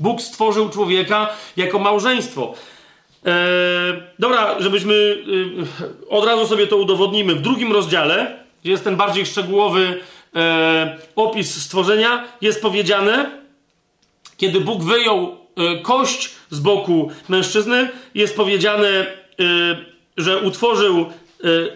Bóg 0.00 0.22
stworzył 0.22 0.68
człowieka 0.68 1.28
jako 1.56 1.78
małżeństwo. 1.78 2.54
Eee, 3.24 4.02
dobra, 4.18 4.56
żebyśmy 4.60 5.24
e, 6.04 6.08
od 6.08 6.24
razu 6.24 6.46
sobie 6.46 6.66
to 6.66 6.76
udowodnimy. 6.76 7.34
W 7.34 7.42
drugim 7.42 7.72
rozdziale, 7.72 8.44
gdzie 8.62 8.70
jest 8.70 8.84
ten 8.84 8.96
bardziej 8.96 9.26
szczegółowy 9.26 10.00
e, 10.36 10.98
opis 11.16 11.62
stworzenia, 11.62 12.24
jest 12.40 12.62
powiedziane, 12.62 13.30
kiedy 14.36 14.60
Bóg 14.60 14.82
wyjął 14.82 15.36
e, 15.56 15.78
kość 15.82 16.30
z 16.50 16.60
boku 16.60 17.10
mężczyzny, 17.28 17.88
jest 18.14 18.36
powiedziane, 18.36 18.88
e, 18.88 19.06
że 20.16 20.38
utworzył 20.38 21.00
e, 21.00 21.06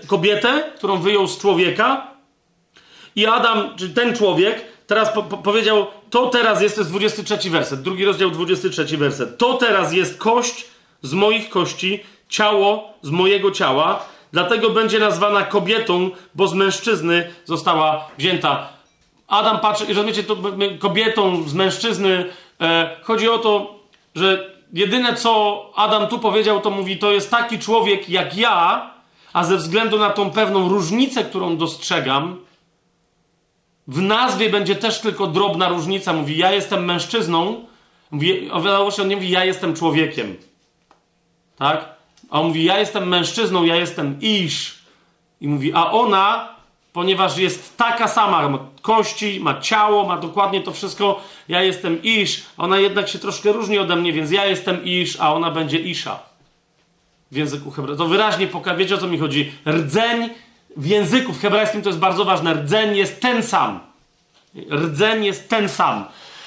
kobietę, 0.06 0.64
którą 0.76 0.98
wyjął 0.98 1.26
z 1.26 1.38
człowieka. 1.38 2.10
I 3.16 3.26
Adam, 3.26 3.76
czy 3.76 3.88
ten 3.88 4.16
człowiek, 4.16 4.64
teraz 4.86 5.12
po, 5.12 5.22
powiedział, 5.22 5.86
to 6.10 6.26
teraz 6.26 6.62
jest, 6.62 6.74
to 6.74 6.80
jest 6.80 6.90
23 6.90 7.50
werset, 7.50 7.82
drugi 7.82 8.04
rozdział, 8.04 8.30
23 8.30 8.96
werset. 8.96 9.38
To 9.38 9.54
teraz 9.54 9.92
jest 9.92 10.18
kość 10.18 10.66
z 11.02 11.12
moich 11.12 11.48
kości, 11.50 12.00
ciało 12.28 12.94
z 13.02 13.10
mojego 13.10 13.50
ciała, 13.50 14.04
dlatego 14.32 14.70
będzie 14.70 14.98
nazwana 14.98 15.42
kobietą, 15.42 16.10
bo 16.34 16.48
z 16.48 16.54
mężczyzny 16.54 17.30
została 17.44 18.08
wzięta. 18.18 18.68
Adam 19.28 19.60
patrzy, 19.60 19.84
i 19.84 19.88
rozumiecie, 19.88 20.22
to 20.22 20.36
kobietą 20.78 21.48
z 21.48 21.54
mężczyzny. 21.54 22.24
E, 22.60 22.96
chodzi 23.02 23.28
o 23.28 23.38
to, 23.38 23.74
że 24.14 24.54
jedyne 24.72 25.14
co 25.14 25.62
Adam 25.76 26.08
tu 26.08 26.18
powiedział, 26.18 26.60
to 26.60 26.70
mówi, 26.70 26.98
to 26.98 27.12
jest 27.12 27.30
taki 27.30 27.58
człowiek 27.58 28.08
jak 28.08 28.36
ja, 28.36 28.90
a 29.32 29.44
ze 29.44 29.56
względu 29.56 29.98
na 29.98 30.10
tą 30.10 30.30
pewną 30.30 30.68
różnicę, 30.68 31.24
którą 31.24 31.56
dostrzegam, 31.56 32.36
w 33.88 34.02
nazwie 34.02 34.50
będzie 34.50 34.74
też 34.74 35.00
tylko 35.00 35.26
drobna 35.26 35.68
różnica. 35.68 36.12
Mówi, 36.12 36.36
ja 36.36 36.52
jestem 36.52 36.84
mężczyzną. 36.84 37.64
Mówi, 38.10 38.50
o 38.50 38.90
się, 38.90 39.02
on 39.02 39.08
nie 39.08 39.16
mówi, 39.16 39.30
ja 39.30 39.44
jestem 39.44 39.74
człowiekiem. 39.74 40.36
Tak? 41.58 41.84
A 42.30 42.40
on 42.40 42.46
mówi, 42.46 42.64
ja 42.64 42.78
jestem 42.78 43.08
mężczyzną, 43.08 43.64
ja 43.64 43.76
jestem 43.76 44.18
isz. 44.20 44.78
I 45.40 45.48
mówi, 45.48 45.72
a 45.72 45.90
ona, 45.90 46.48
ponieważ 46.92 47.38
jest 47.38 47.76
taka 47.76 48.08
sama, 48.08 48.48
ma 48.48 48.58
kości, 48.82 49.40
ma 49.40 49.60
ciało, 49.60 50.06
ma 50.06 50.16
dokładnie 50.16 50.60
to 50.60 50.72
wszystko, 50.72 51.20
ja 51.48 51.62
jestem 51.62 52.02
isz. 52.02 52.42
Ona 52.58 52.78
jednak 52.78 53.08
się 53.08 53.18
troszkę 53.18 53.52
różni 53.52 53.78
ode 53.78 53.96
mnie, 53.96 54.12
więc 54.12 54.30
ja 54.30 54.46
jestem 54.46 54.84
isz, 54.84 55.20
a 55.20 55.34
ona 55.34 55.50
będzie 55.50 55.78
isza. 55.78 56.18
W 57.30 57.36
języku 57.36 57.70
hebrajskim. 57.70 58.06
To 58.06 58.10
wyraźnie 58.10 58.46
pokazuje, 58.46 58.84
wiecie 58.84 58.94
o 58.94 58.98
co 58.98 59.06
mi 59.06 59.18
chodzi. 59.18 59.52
Rdzeń 59.66 60.30
w 60.76 60.86
języku 60.86 61.32
w 61.32 61.40
hebrajskim 61.40 61.82
to 61.82 61.88
jest 61.88 61.98
bardzo 61.98 62.24
ważne. 62.24 62.54
Rdzeń 62.54 62.96
jest 62.96 63.20
ten 63.20 63.42
sam. 63.42 63.80
Rdzeń 64.70 65.24
jest 65.24 65.48
ten 65.48 65.68
sam. 65.68 66.04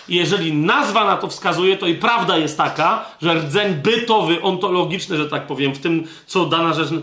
Jeżeli 0.09 0.53
nazwa 0.53 1.05
na 1.05 1.17
to 1.17 1.27
wskazuje, 1.27 1.77
to 1.77 1.87
i 1.87 1.95
prawda 1.95 2.37
jest 2.37 2.57
taka, 2.57 3.05
że 3.21 3.33
rdzeń 3.33 3.73
bytowy, 3.73 4.41
ontologiczny, 4.41 5.17
że 5.17 5.29
tak 5.29 5.47
powiem, 5.47 5.73
w 5.73 5.79
tym, 5.79 6.07
co, 6.25 6.45
dana 6.45 6.73
rzecz, 6.73 6.91
yy, 6.91 7.01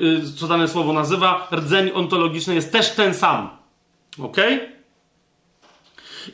yy, 0.00 0.32
co 0.38 0.48
dane 0.48 0.68
słowo 0.68 0.92
nazywa, 0.92 1.48
rdzeń 1.52 1.90
ontologiczny 1.94 2.54
jest 2.54 2.72
też 2.72 2.90
ten 2.90 3.14
sam. 3.14 3.50
Ok? 4.22 4.36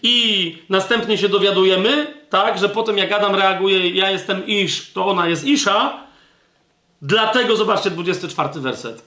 I 0.02 0.58
następnie 0.68 1.18
się 1.18 1.28
dowiadujemy, 1.28 2.14
tak, 2.30 2.58
że 2.58 2.68
potem 2.68 2.98
jak 2.98 3.12
Adam 3.12 3.34
reaguje, 3.34 3.90
ja 3.90 4.10
jestem 4.10 4.46
Isz, 4.46 4.92
to 4.92 5.06
ona 5.06 5.28
jest 5.28 5.44
Isza. 5.44 6.00
Dlatego, 7.02 7.56
zobaczcie, 7.56 7.90
24 7.90 8.60
werset. 8.60 9.02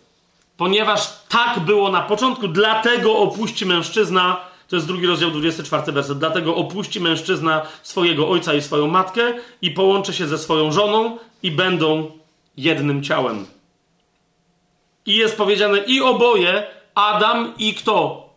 Ponieważ 0.57 1.09
tak 1.29 1.59
było 1.59 1.91
na 1.91 2.01
początku, 2.01 2.47
dlatego 2.47 3.17
opuści 3.17 3.65
mężczyzna 3.65 4.52
to 4.73 4.77
jest 4.77 4.87
drugi 4.87 5.07
rozdział, 5.07 5.31
24 5.31 5.91
werset. 5.91 6.17
Dlatego 6.17 6.55
opuści 6.55 6.99
mężczyzna 6.99 7.61
swojego 7.83 8.29
ojca 8.29 8.53
i 8.53 8.61
swoją 8.61 8.87
matkę 8.87 9.33
i 9.61 9.71
połączy 9.71 10.13
się 10.13 10.27
ze 10.27 10.37
swoją 10.37 10.71
żoną 10.71 11.17
i 11.43 11.51
będą 11.51 12.11
jednym 12.57 13.03
ciałem. 13.03 13.45
I 15.05 15.15
jest 15.15 15.37
powiedziane 15.37 15.77
i 15.77 16.01
oboje, 16.01 16.67
Adam 16.95 17.53
i 17.57 17.73
kto? 17.73 18.29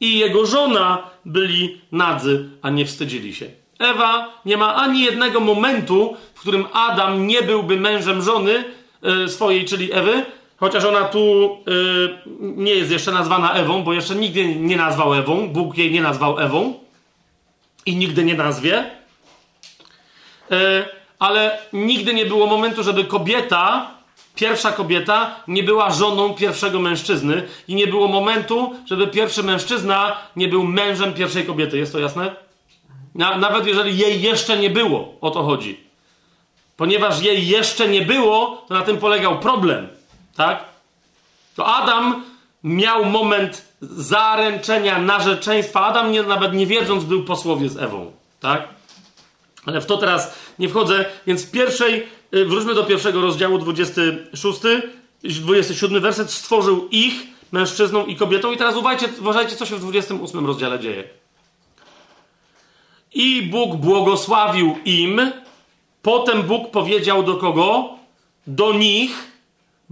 I 0.00 0.18
jego 0.18 0.46
żona 0.46 1.10
byli 1.24 1.80
nadzy, 1.92 2.48
a 2.62 2.70
nie 2.70 2.86
wstydzili 2.86 3.34
się. 3.34 3.46
Ewa 3.78 4.40
nie 4.44 4.56
ma 4.56 4.74
ani 4.74 5.02
jednego 5.02 5.40
momentu, 5.40 6.16
w 6.34 6.40
którym 6.40 6.64
Adam 6.72 7.26
nie 7.26 7.42
byłby 7.42 7.76
mężem 7.76 8.22
żony 8.22 8.64
e, 9.02 9.28
swojej, 9.28 9.64
czyli 9.64 9.92
Ewy, 9.92 10.24
Chociaż 10.62 10.84
ona 10.84 11.04
tu 11.04 11.58
y, 11.68 12.30
nie 12.40 12.74
jest 12.74 12.90
jeszcze 12.90 13.12
nazwana 13.12 13.52
Ewą, 13.52 13.82
bo 13.82 13.92
jeszcze 13.92 14.14
nigdy 14.14 14.54
nie 14.54 14.76
nazwał 14.76 15.14
Ewą, 15.14 15.48
Bóg 15.48 15.78
jej 15.78 15.90
nie 15.92 16.02
nazwał 16.02 16.38
Ewą. 16.38 16.74
i 17.86 17.96
nigdy 17.96 18.24
nie 18.24 18.34
nazwie. 18.34 18.90
E, 20.50 20.84
ale 21.18 21.58
nigdy 21.72 22.14
nie 22.14 22.26
było 22.26 22.46
momentu, 22.46 22.82
żeby 22.82 23.04
kobieta, 23.04 23.90
pierwsza 24.34 24.72
kobieta, 24.72 25.40
nie 25.48 25.62
była 25.62 25.90
żoną 25.90 26.34
pierwszego 26.34 26.80
mężczyzny 26.80 27.48
i 27.68 27.74
nie 27.74 27.86
było 27.86 28.08
momentu, 28.08 28.74
żeby 28.86 29.06
pierwszy 29.06 29.42
mężczyzna 29.42 30.16
nie 30.36 30.48
był 30.48 30.64
mężem 30.64 31.14
pierwszej 31.14 31.44
kobiety. 31.44 31.78
Jest 31.78 31.92
to 31.92 31.98
jasne? 31.98 32.34
Na, 33.14 33.38
nawet 33.38 33.66
jeżeli 33.66 33.98
jej 33.98 34.22
jeszcze 34.22 34.58
nie 34.58 34.70
było, 34.70 35.14
o 35.20 35.30
to 35.30 35.42
chodzi. 35.42 35.80
Ponieważ 36.76 37.22
jej 37.22 37.48
jeszcze 37.48 37.88
nie 37.88 38.02
było, 38.02 38.64
to 38.68 38.74
na 38.74 38.82
tym 38.82 38.98
polegał 38.98 39.38
problem. 39.38 40.01
Tak? 40.36 40.64
To 41.56 41.66
Adam 41.66 42.24
miał 42.64 43.04
moment 43.04 43.64
zaręczenia, 43.80 44.98
narzeczeństwa. 44.98 45.86
Adam 45.86 46.12
nie, 46.12 46.22
nawet 46.22 46.52
nie 46.52 46.66
wiedząc 46.66 47.04
był 47.04 47.24
posłowie 47.24 47.68
z 47.68 47.76
Ewą. 47.76 48.12
Tak? 48.40 48.68
Ale 49.66 49.80
w 49.80 49.86
to 49.86 49.96
teraz 49.96 50.34
nie 50.58 50.68
wchodzę, 50.68 51.04
więc 51.26 51.44
w 51.44 51.50
pierwszej, 51.50 52.06
y, 52.34 52.44
wróćmy 52.44 52.74
do 52.74 52.84
pierwszego 52.84 53.20
rozdziału 53.20 53.58
26, 53.58 54.60
27 55.22 56.00
werset, 56.00 56.30
stworzył 56.30 56.88
ich, 56.90 57.14
mężczyzną 57.52 58.06
i 58.06 58.16
kobietą. 58.16 58.52
I 58.52 58.56
teraz 58.56 58.76
uważajcie, 58.76 59.08
uważajcie 59.20 59.56
co 59.56 59.66
się 59.66 59.76
w 59.76 59.80
28 59.80 60.46
rozdziale 60.46 60.80
dzieje. 60.80 61.04
I 63.14 63.42
Bóg 63.42 63.76
błogosławił 63.76 64.76
im. 64.84 65.20
Potem 66.02 66.42
Bóg 66.42 66.70
powiedział 66.70 67.22
do 67.22 67.36
kogo? 67.36 67.88
Do 68.46 68.72
nich. 68.72 69.31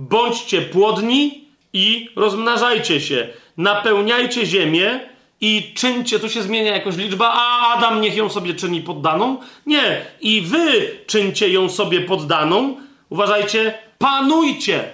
Bądźcie 0.01 0.63
płodni 0.63 1.45
i 1.73 2.09
rozmnażajcie 2.17 3.01
się. 3.01 3.29
Napełniajcie 3.57 4.47
ziemię 4.47 5.01
i 5.41 5.73
czyńcie, 5.75 6.21
tu 6.21 6.29
się 6.29 6.43
zmienia 6.43 6.73
jakoś 6.73 6.97
liczba, 6.97 7.33
a 7.35 7.75
Adam 7.77 8.01
niech 8.01 8.17
ją 8.17 8.29
sobie 8.29 8.55
czyni 8.55 8.81
poddaną. 8.81 9.39
Nie, 9.67 10.07
i 10.21 10.41
wy 10.41 10.91
czyńcie 11.07 11.49
ją 11.49 11.69
sobie 11.69 12.01
poddaną. 12.01 12.77
Uważajcie, 13.11 13.79
panujcie. 13.99 14.85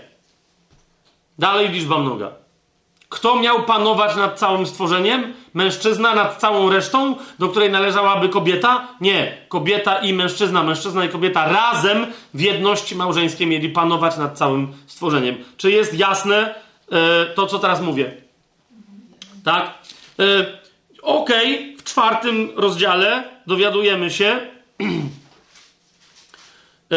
Dalej 1.39 1.69
liczba 1.69 1.99
mnoga. 1.99 2.46
Kto 3.17 3.37
miał 3.37 3.63
panować 3.63 4.17
nad 4.17 4.39
całym 4.39 4.67
stworzeniem? 4.67 5.35
Mężczyzna 5.55 6.15
nad 6.15 6.37
całą 6.37 6.71
resztą, 6.71 7.17
do 7.39 7.49
której 7.49 7.71
należałaby 7.71 8.29
kobieta? 8.29 8.89
Nie. 9.01 9.37
Kobieta 9.49 9.99
i 9.99 10.13
mężczyzna, 10.13 10.63
mężczyzna 10.63 11.05
i 11.05 11.09
kobieta 11.09 11.49
razem 11.49 12.07
w 12.35 12.41
jedności 12.41 12.97
małżeńskiej 12.97 13.47
mieli 13.47 13.69
panować 13.69 14.17
nad 14.17 14.39
całym 14.39 14.73
stworzeniem. 14.87 15.37
Czy 15.57 15.71
jest 15.71 15.95
jasne 15.95 16.55
e, 16.93 17.27
to, 17.27 17.47
co 17.47 17.59
teraz 17.59 17.81
mówię? 17.81 18.15
Tak? 19.45 19.79
E, 20.19 20.23
Okej, 21.03 21.55
okay. 21.55 21.77
w 21.79 21.85
czwartym 21.85 22.51
rozdziale 22.57 23.25
dowiadujemy 23.47 24.11
się. 24.11 24.27
e, 26.93 26.97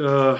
E, 0.00 0.38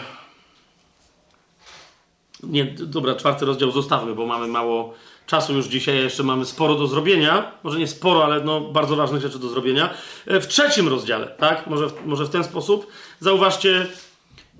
nie, 2.42 2.64
dobra, 2.64 3.14
czwarty 3.14 3.44
rozdział 3.46 3.70
zostawmy, 3.70 4.14
bo 4.14 4.26
mamy 4.26 4.46
mało 4.46 4.94
czasu 5.26 5.54
już 5.54 5.66
dzisiaj, 5.66 5.96
jeszcze 5.96 6.22
mamy 6.22 6.44
sporo 6.44 6.74
do 6.74 6.86
zrobienia. 6.86 7.52
Może 7.62 7.78
nie 7.78 7.86
sporo, 7.86 8.24
ale 8.24 8.40
no, 8.40 8.60
bardzo 8.60 8.96
ważne 8.96 9.20
rzeczy 9.20 9.38
do 9.38 9.48
zrobienia. 9.48 9.90
E, 10.26 10.40
w 10.40 10.48
trzecim 10.48 10.88
rozdziale, 10.88 11.26
tak? 11.26 11.66
Może, 11.66 11.86
może 12.06 12.24
w 12.24 12.30
ten 12.30 12.44
sposób. 12.44 12.86
Zauważcie, 13.20 13.86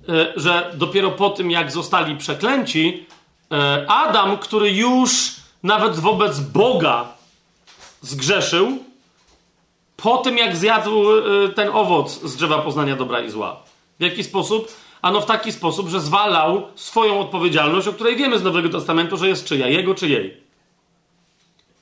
e, 0.09 0.33
że 0.37 0.71
dopiero 0.75 1.11
po 1.11 1.31
tym, 1.31 1.51
jak 1.51 1.73
zostali 1.73 2.17
przeklęci, 2.17 3.07
Adam, 3.89 4.39
który 4.39 4.71
już 4.71 5.37
nawet 5.63 5.97
wobec 5.97 6.41
Boga 6.41 7.09
zgrzeszył, 8.01 8.79
po 9.97 10.19
tym, 10.19 10.39
jak 10.39 10.57
zjadł 10.57 11.05
ten 11.55 11.69
owoc 11.73 12.23
z 12.23 12.37
drzewa 12.37 12.59
poznania 12.59 12.97
dobra 12.97 13.21
i 13.21 13.31
zła. 13.31 13.62
W 14.03 14.05
jaki 14.05 14.25
sposób? 14.25 14.73
Ano 15.03 15.21
w 15.21 15.27
taki 15.27 15.53
sposób, 15.53 15.89
że 15.89 16.01
zwalał 16.01 16.63
swoją 16.75 17.21
odpowiedzialność, 17.21 17.89
o 17.89 17.93
której 17.93 18.17
wiemy 18.17 18.39
z 18.39 18.43
Nowego 18.43 18.69
Testamentu, 18.69 19.17
że 19.17 19.29
jest 19.29 19.45
czyja, 19.45 19.69
jego 19.69 19.95
czy 19.95 20.09
jej. 20.09 20.37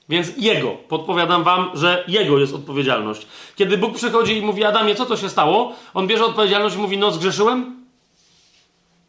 Więc 0.09 0.33
jego, 0.37 0.71
podpowiadam 0.71 1.45
wam, 1.45 1.71
że 1.75 2.05
jego 2.09 2.39
jest 2.39 2.55
odpowiedzialność. 2.55 3.27
Kiedy 3.57 3.79
Bóg 3.79 3.95
przychodzi 3.95 4.37
i 4.37 4.43
mówi 4.43 4.65
Adamie, 4.65 4.95
co 4.95 5.07
to 5.07 5.17
się 5.17 5.29
stało? 5.29 5.73
On 5.95 6.07
bierze 6.07 6.25
odpowiedzialność 6.25 6.77
i 6.77 6.79
mówi, 6.79 6.99
no 6.99 7.13
zgrzeszyłem? 7.13 7.87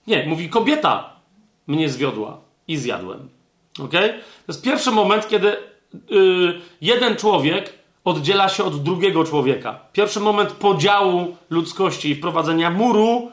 Nie, 0.07 0.25
mówi 0.25 0.49
kobieta 0.49 1.09
mnie 1.67 1.89
zwiodła 1.89 2.37
i 2.67 2.77
zjadłem. 2.77 3.29
Ok? 3.79 3.91
To 3.91 4.47
jest 4.47 4.63
pierwszy 4.63 4.91
moment, 4.91 5.27
kiedy 5.27 5.55
yy, 6.09 6.61
jeden 6.81 7.15
człowiek 7.15 7.73
oddziela 8.05 8.49
się 8.49 8.63
od 8.63 8.83
drugiego 8.83 9.23
człowieka. 9.23 9.79
Pierwszy 9.93 10.19
moment 10.19 10.51
podziału 10.51 11.37
ludzkości 11.49 12.09
i 12.09 12.15
wprowadzenia 12.15 12.69
muru 12.69 13.31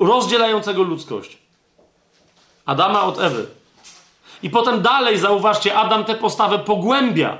rozdzielającego 0.00 0.82
ludzkość. 0.82 1.38
Adama 2.66 3.02
od 3.02 3.20
Ewy. 3.20 3.46
I 4.42 4.50
potem 4.50 4.82
dalej, 4.82 5.18
zauważcie, 5.18 5.74
Adam 5.74 6.04
tę 6.04 6.14
postawę 6.14 6.58
pogłębia. 6.58 7.38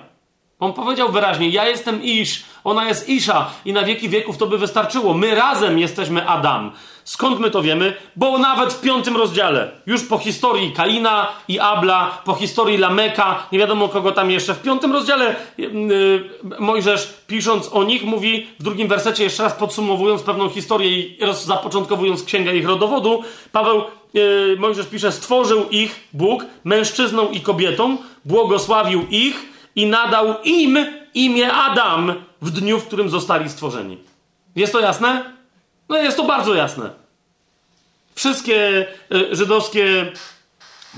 On 0.61 0.73
powiedział 0.73 1.13
wyraźnie: 1.13 1.49
Ja 1.49 1.69
jestem 1.69 2.03
Isz, 2.03 2.45
ona 2.65 2.89
jest 2.89 3.09
Isza, 3.09 3.51
i 3.65 3.73
na 3.73 3.83
wieki 3.83 4.09
wieków 4.09 4.39
to 4.39 4.47
by 4.47 4.59
wystarczyło. 4.59 5.15
My 5.15 5.35
razem 5.35 5.79
jesteśmy 5.79 6.29
Adam. 6.29 6.73
Skąd 7.07 7.41
my 7.41 7.51
to 7.51 7.63
wiemy? 7.63 7.95
Bo 8.17 8.39
nawet 8.39 8.73
w 8.73 8.81
piątym 8.81 9.17
rozdziale, 9.17 9.71
już 9.87 10.05
po 10.05 10.19
historii 10.19 10.73
Kaina 10.73 11.29
i 11.49 11.59
Abla, 11.59 12.23
po 12.25 12.35
historii 12.35 12.79
Lameka, 12.79 13.47
nie 13.53 13.59
wiadomo 13.59 13.89
kogo 13.89 14.13
tam 14.13 14.31
jeszcze, 14.31 14.55
w 14.55 14.63
piątym 14.63 14.93
rozdziale 14.93 15.37
yy, 15.59 15.69
Mojżesz, 16.59 17.15
pisząc 17.27 17.69
o 17.73 17.85
nich, 17.85 18.05
mówi 18.05 18.47
w 18.61 18.63
drugim 18.63 18.89
wersecie, 18.89 19.25
jeszcze 19.25 19.43
raz 19.43 19.53
podsumowując 19.53 20.23
pewną 20.23 20.49
historię 20.49 20.91
i 20.91 21.19
zapoczątkowując 21.45 22.25
księgę 22.25 22.57
ich 22.57 22.67
rodowodu, 22.67 23.23
Paweł 23.53 23.83
yy, 24.15 24.57
Mojżesz 24.59 24.87
pisze: 24.87 25.13
Stworzył 25.13 25.69
ich 25.71 26.09
Bóg 26.13 26.45
mężczyzną 26.65 27.29
i 27.29 27.41
kobietą, 27.41 27.97
błogosławił 28.25 29.07
ich 29.11 29.53
i 29.77 29.87
nadał 29.87 30.35
im 30.45 30.79
imię 31.15 31.53
Adam 31.53 32.15
w 32.43 32.51
dniu, 32.51 32.81
w 32.81 32.87
którym 32.87 33.11
zostali 33.11 33.51
stworzeni. 33.51 33.99
Jest 34.57 34.73
to 34.73 34.81
jasne? 34.81 35.36
No 35.89 35.97
jest 35.97 36.17
to 36.17 36.25
bardzo 36.25 36.55
jasne. 36.55 36.91
Wszystkie 38.15 38.87
y, 39.13 39.37
żydowskie 39.37 40.13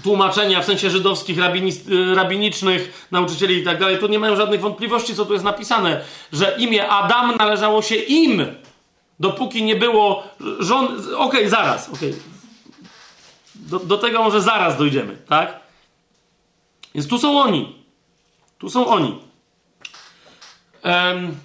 tłumaczenia, 0.03 0.63
w 0.63 0.65
sensie 0.65 0.91
żydowskich, 0.91 1.39
y, 1.39 2.15
rabinicznych, 2.15 3.09
nauczycieli 3.11 3.59
i 3.59 3.65
tak 3.65 3.81
dalej, 3.81 3.99
tu 3.99 4.09
nie 4.09 4.19
mają 4.19 4.37
żadnych 4.37 4.61
wątpliwości, 4.61 5.15
co 5.15 5.25
tu 5.25 5.33
jest 5.33 5.45
napisane, 5.45 6.01
że 6.33 6.57
imię 6.59 6.89
Adam 6.89 7.37
należało 7.37 7.83
się 7.83 7.95
im, 7.95 8.47
dopóki 9.21 9.63
nie 9.63 9.77
było 9.77 10.25
żon... 10.61 10.87
Okej, 10.87 11.15
okay, 11.17 11.49
zaraz, 11.49 11.89
okej. 11.89 12.11
Okay. 12.11 12.23
Do, 13.55 13.79
do 13.79 13.99
tego 13.99 14.23
może 14.23 14.41
zaraz 14.41 14.79
dojdziemy, 14.79 15.17
tak? 15.29 15.61
Więc 16.95 17.09
tu 17.09 17.19
są 17.19 17.41
oni. 17.41 17.85
Tu 18.59 18.71
są 18.71 18.87
oni. 18.87 19.19
Um, 20.85 21.37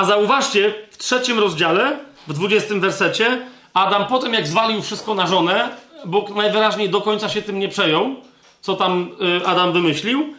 a 0.00 0.04
zauważcie, 0.04 0.74
w 0.90 0.98
trzecim 0.98 1.38
rozdziale, 1.38 1.98
w 2.26 2.32
dwudziestym 2.32 2.80
wersecie, 2.80 3.46
Adam 3.74 4.06
potem 4.06 4.34
jak 4.34 4.46
zwalił 4.46 4.82
wszystko 4.82 5.14
na 5.14 5.26
żonę, 5.26 5.68
Bóg 6.04 6.34
najwyraźniej 6.34 6.90
do 6.90 7.00
końca 7.00 7.28
się 7.28 7.42
tym 7.42 7.58
nie 7.58 7.68
przejął, 7.68 8.16
co 8.60 8.76
tam 8.76 9.10
y, 9.42 9.46
Adam 9.46 9.72
wymyślił, 9.72 10.34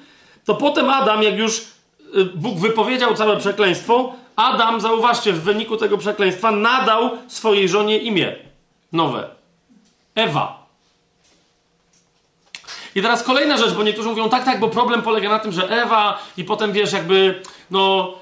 to 0.46 0.56
potem 0.56 0.90
Adam, 0.90 1.24
jak 1.24 1.38
już 1.38 1.58
y, 1.58 1.64
Bóg 2.26 2.60
wypowiedział 2.60 3.16
całe 3.16 3.38
przekleństwo, 3.38 4.14
Adam, 4.36 4.82
zauważcie, 4.82 5.34
w 5.34 5.42
wyniku 5.42 5.78
tego 5.78 5.98
przekleństwa 5.98 6.52
nadał 6.52 7.10
swojej 7.28 7.70
żonie 7.70 7.98
imię 7.98 8.36
nowe. 8.92 9.30
Ewa. 10.16 10.66
I 12.96 13.02
teraz 13.02 13.24
kolejna 13.24 13.58
rzecz, 13.58 13.74
bo 13.74 13.84
niektórzy 13.84 14.10
mówią, 14.10 14.30
tak, 14.30 14.46
tak, 14.46 14.60
bo 14.60 14.68
problem 14.68 15.02
polega 15.02 15.30
na 15.30 15.40
tym, 15.40 15.52
że 15.52 15.70
Ewa 15.84 16.20
i 16.38 16.44
potem 16.44 16.72
wiesz, 16.72 16.92
jakby, 16.94 17.42
no, 17.72 18.14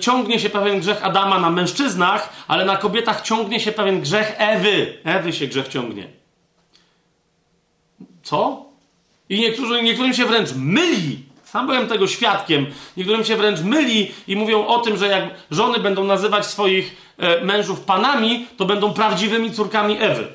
ciągnie 0.00 0.40
się 0.40 0.50
pewien 0.50 0.80
grzech 0.80 1.04
Adama 1.04 1.38
na 1.38 1.50
mężczyznach, 1.50 2.44
ale 2.48 2.64
na 2.64 2.76
kobietach 2.76 3.20
ciągnie 3.20 3.60
się 3.60 3.72
pewien 3.72 4.00
grzech 4.00 4.34
Ewy. 4.38 4.98
Ewy 5.04 5.32
się 5.32 5.46
grzech 5.46 5.68
ciągnie. 5.68 6.08
Co? 8.22 8.64
I 9.28 9.40
niektórzy, 9.40 9.82
niektórym 9.82 10.14
się 10.14 10.26
wręcz 10.26 10.50
myli. 10.56 11.18
Sam 11.44 11.66
byłem 11.66 11.88
tego 11.88 12.06
świadkiem. 12.06 12.66
Niektórym 12.96 13.24
się 13.24 13.36
wręcz 13.36 13.60
myli 13.60 14.12
i 14.28 14.36
mówią 14.36 14.66
o 14.66 14.78
tym, 14.78 14.96
że 14.96 15.08
jak 15.08 15.24
żony 15.50 15.78
będą 15.78 16.04
nazywać 16.04 16.46
swoich 16.46 16.96
e, 17.18 17.44
mężów 17.44 17.80
panami, 17.80 18.46
to 18.56 18.64
będą 18.64 18.92
prawdziwymi 18.92 19.52
córkami 19.52 19.96
Ewy. 20.00 20.28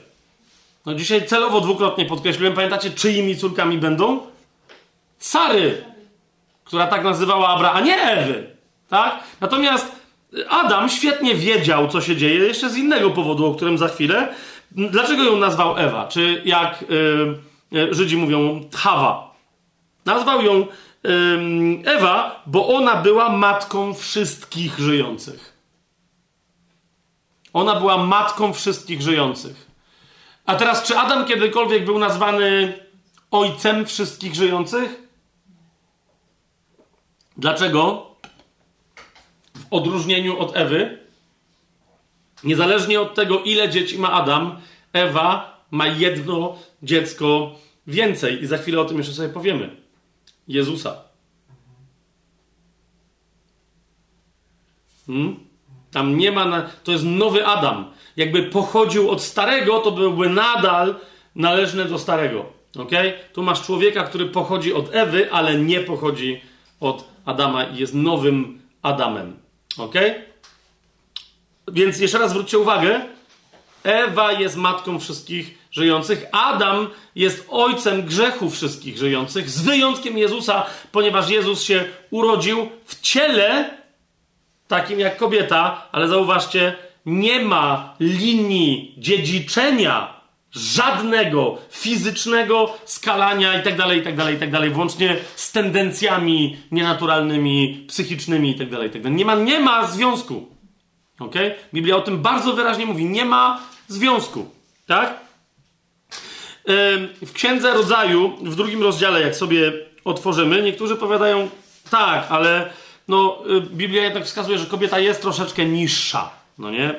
No 0.85 0.95
dzisiaj 0.95 1.25
celowo 1.25 1.61
dwukrotnie 1.61 2.06
podkreśliłem, 2.06 2.53
pamiętacie, 2.53 2.91
czyimi 2.91 3.38
córkami 3.38 3.77
będą? 3.77 4.19
Sary, 5.19 5.85
która 6.64 6.88
tak 6.88 7.03
nazywała 7.03 7.48
Abra, 7.48 7.72
a 7.72 7.82
nie 7.82 8.01
Ewy. 8.01 8.57
Tak? 8.90 9.24
Natomiast 9.41 9.91
Adam 10.49 10.90
świetnie 10.90 11.35
wiedział, 11.35 11.88
co 11.88 12.01
się 12.01 12.16
dzieje, 12.16 12.35
jeszcze 12.35 12.69
z 12.69 12.77
innego 12.77 13.09
powodu, 13.09 13.45
o 13.45 13.56
którym 13.56 13.77
za 13.77 13.88
chwilę. 13.88 14.35
Dlaczego 14.72 15.24
ją 15.24 15.38
nazwał 15.38 15.77
Ewa? 15.77 16.07
Czy 16.07 16.41
jak 16.45 16.85
yy, 17.72 17.93
Żydzi 17.93 18.17
mówią, 18.17 18.61
Hawa? 18.75 19.35
Nazwał 20.06 20.41
ją 20.41 20.67
yy, 21.03 21.11
Ewa, 21.85 22.43
bo 22.45 22.67
ona 22.67 22.95
była 22.95 23.30
matką 23.30 23.93
wszystkich 23.93 24.80
żyjących. 24.80 25.57
Ona 27.53 27.75
była 27.75 27.98
matką 27.98 28.53
wszystkich 28.53 29.01
żyjących. 29.01 29.67
A 30.45 30.56
teraz, 30.56 30.83
czy 30.83 30.98
Adam 30.98 31.25
kiedykolwiek 31.25 31.85
był 31.85 31.99
nazwany 31.99 32.80
ojcem 33.32 33.85
wszystkich 33.85 34.35
żyjących? 34.35 35.01
Dlaczego? 37.38 38.07
Odróżnieniu 39.72 40.40
od 40.40 40.58
Ewy, 40.58 41.00
niezależnie 42.44 43.02
od 43.02 43.16
tego, 43.16 43.40
ile 43.40 43.70
dzieci 43.70 44.00
ma 44.00 44.12
Adam, 44.12 44.60
Ewa 44.94 45.58
ma 45.72 45.88
jedno 45.88 46.58
dziecko 46.84 47.56
więcej. 47.88 48.44
I 48.44 48.48
za 48.48 48.58
chwilę 48.58 48.82
o 48.82 48.86
tym 48.86 48.98
jeszcze 48.98 49.14
sobie 49.14 49.30
powiemy. 49.30 49.76
Jezusa. 50.48 50.96
Hmm? 55.08 55.40
Tam 55.92 56.18
nie 56.18 56.32
ma. 56.32 56.46
Na... 56.46 56.70
To 56.84 56.92
jest 56.92 57.04
nowy 57.04 57.46
Adam. 57.46 57.92
Jakby 58.18 58.44
pochodził 58.44 59.10
od 59.10 59.22
starego, 59.22 59.80
to 59.80 59.92
byłby 59.92 60.30
nadal 60.30 60.96
należny 61.36 61.86
do 61.86 62.00
starego. 62.00 62.46
Ok? 62.78 62.92
Tu 63.34 63.44
masz 63.44 63.62
człowieka, 63.62 64.04
który 64.04 64.26
pochodzi 64.26 64.74
od 64.74 64.96
Ewy, 64.96 65.32
ale 65.32 65.58
nie 65.58 65.80
pochodzi 65.80 66.42
od 66.80 67.08
Adama 67.26 67.64
i 67.64 67.78
jest 67.78 67.94
nowym 67.94 68.62
Adamem. 68.82 69.47
Ok? 69.78 69.94
Więc 71.68 72.00
jeszcze 72.00 72.18
raz 72.18 72.30
zwróćcie 72.30 72.58
uwagę. 72.58 73.02
Ewa 73.84 74.32
jest 74.32 74.56
matką 74.56 75.00
wszystkich 75.00 75.58
żyjących. 75.72 76.26
Adam 76.32 76.90
jest 77.16 77.46
ojcem 77.50 78.06
grzechu 78.06 78.50
wszystkich 78.50 78.98
żyjących, 78.98 79.50
z 79.50 79.62
wyjątkiem 79.62 80.18
Jezusa, 80.18 80.66
ponieważ 80.92 81.30
Jezus 81.30 81.64
się 81.64 81.86
urodził 82.10 82.70
w 82.86 83.02
ciele 83.02 83.78
takim 84.68 85.00
jak 85.00 85.18
kobieta, 85.18 85.88
ale 85.92 86.08
zauważcie, 86.08 86.76
nie 87.06 87.40
ma 87.42 87.96
linii 88.00 88.96
dziedziczenia 88.98 90.17
żadnego 90.58 91.58
fizycznego 91.69 92.74
skalania 92.86 93.61
i 93.61 93.64
tak 93.64 93.77
dalej, 93.77 94.00
i 94.00 94.03
tak 94.03 94.16
dalej, 94.16 94.36
i 94.36 94.40
tak 94.40 94.52
dalej, 94.52 94.69
włącznie 94.69 95.18
z 95.36 95.52
tendencjami 95.52 96.58
nienaturalnymi, 96.72 97.86
psychicznymi 97.88 98.50
i 98.50 98.56
tak 98.56 98.69
dalej, 98.69 98.90
i 98.90 98.92
tak 98.92 99.02
dalej. 99.02 99.18
Nie 99.18 99.26
ma, 99.26 99.36
nie 99.36 99.60
ma 99.60 99.88
związku. 99.88 100.48
Ok? 101.19 101.36
Biblia 101.74 101.95
o 101.95 102.02
tym 102.02 102.22
bardzo 102.22 102.53
wyraźnie 102.53 102.86
mówi. 102.86 103.06
Nie 103.06 103.26
ma 103.26 103.61
związku. 103.88 104.50
Tak? 104.88 105.19
W 107.26 107.34
Księdze 107.34 107.74
Rodzaju, 107.74 108.38
w 108.42 108.56
drugim 108.56 108.84
rozdziale, 108.84 109.22
jak 109.22 109.36
sobie 109.36 109.72
otworzymy, 110.06 110.61
niektórzy 110.61 110.95
powiadają, 110.95 111.50
tak, 111.90 112.26
ale 112.30 112.69
no, 113.08 113.44
y, 113.58 113.61
Biblia 113.61 114.03
jednak 114.03 114.26
wskazuje, 114.26 114.58
że 114.58 114.66
kobieta 114.66 115.00
jest 115.00 115.22
troszeczkę 115.22 115.66
niższa. 115.66 116.30
No 116.58 116.72
nie? 116.72 116.95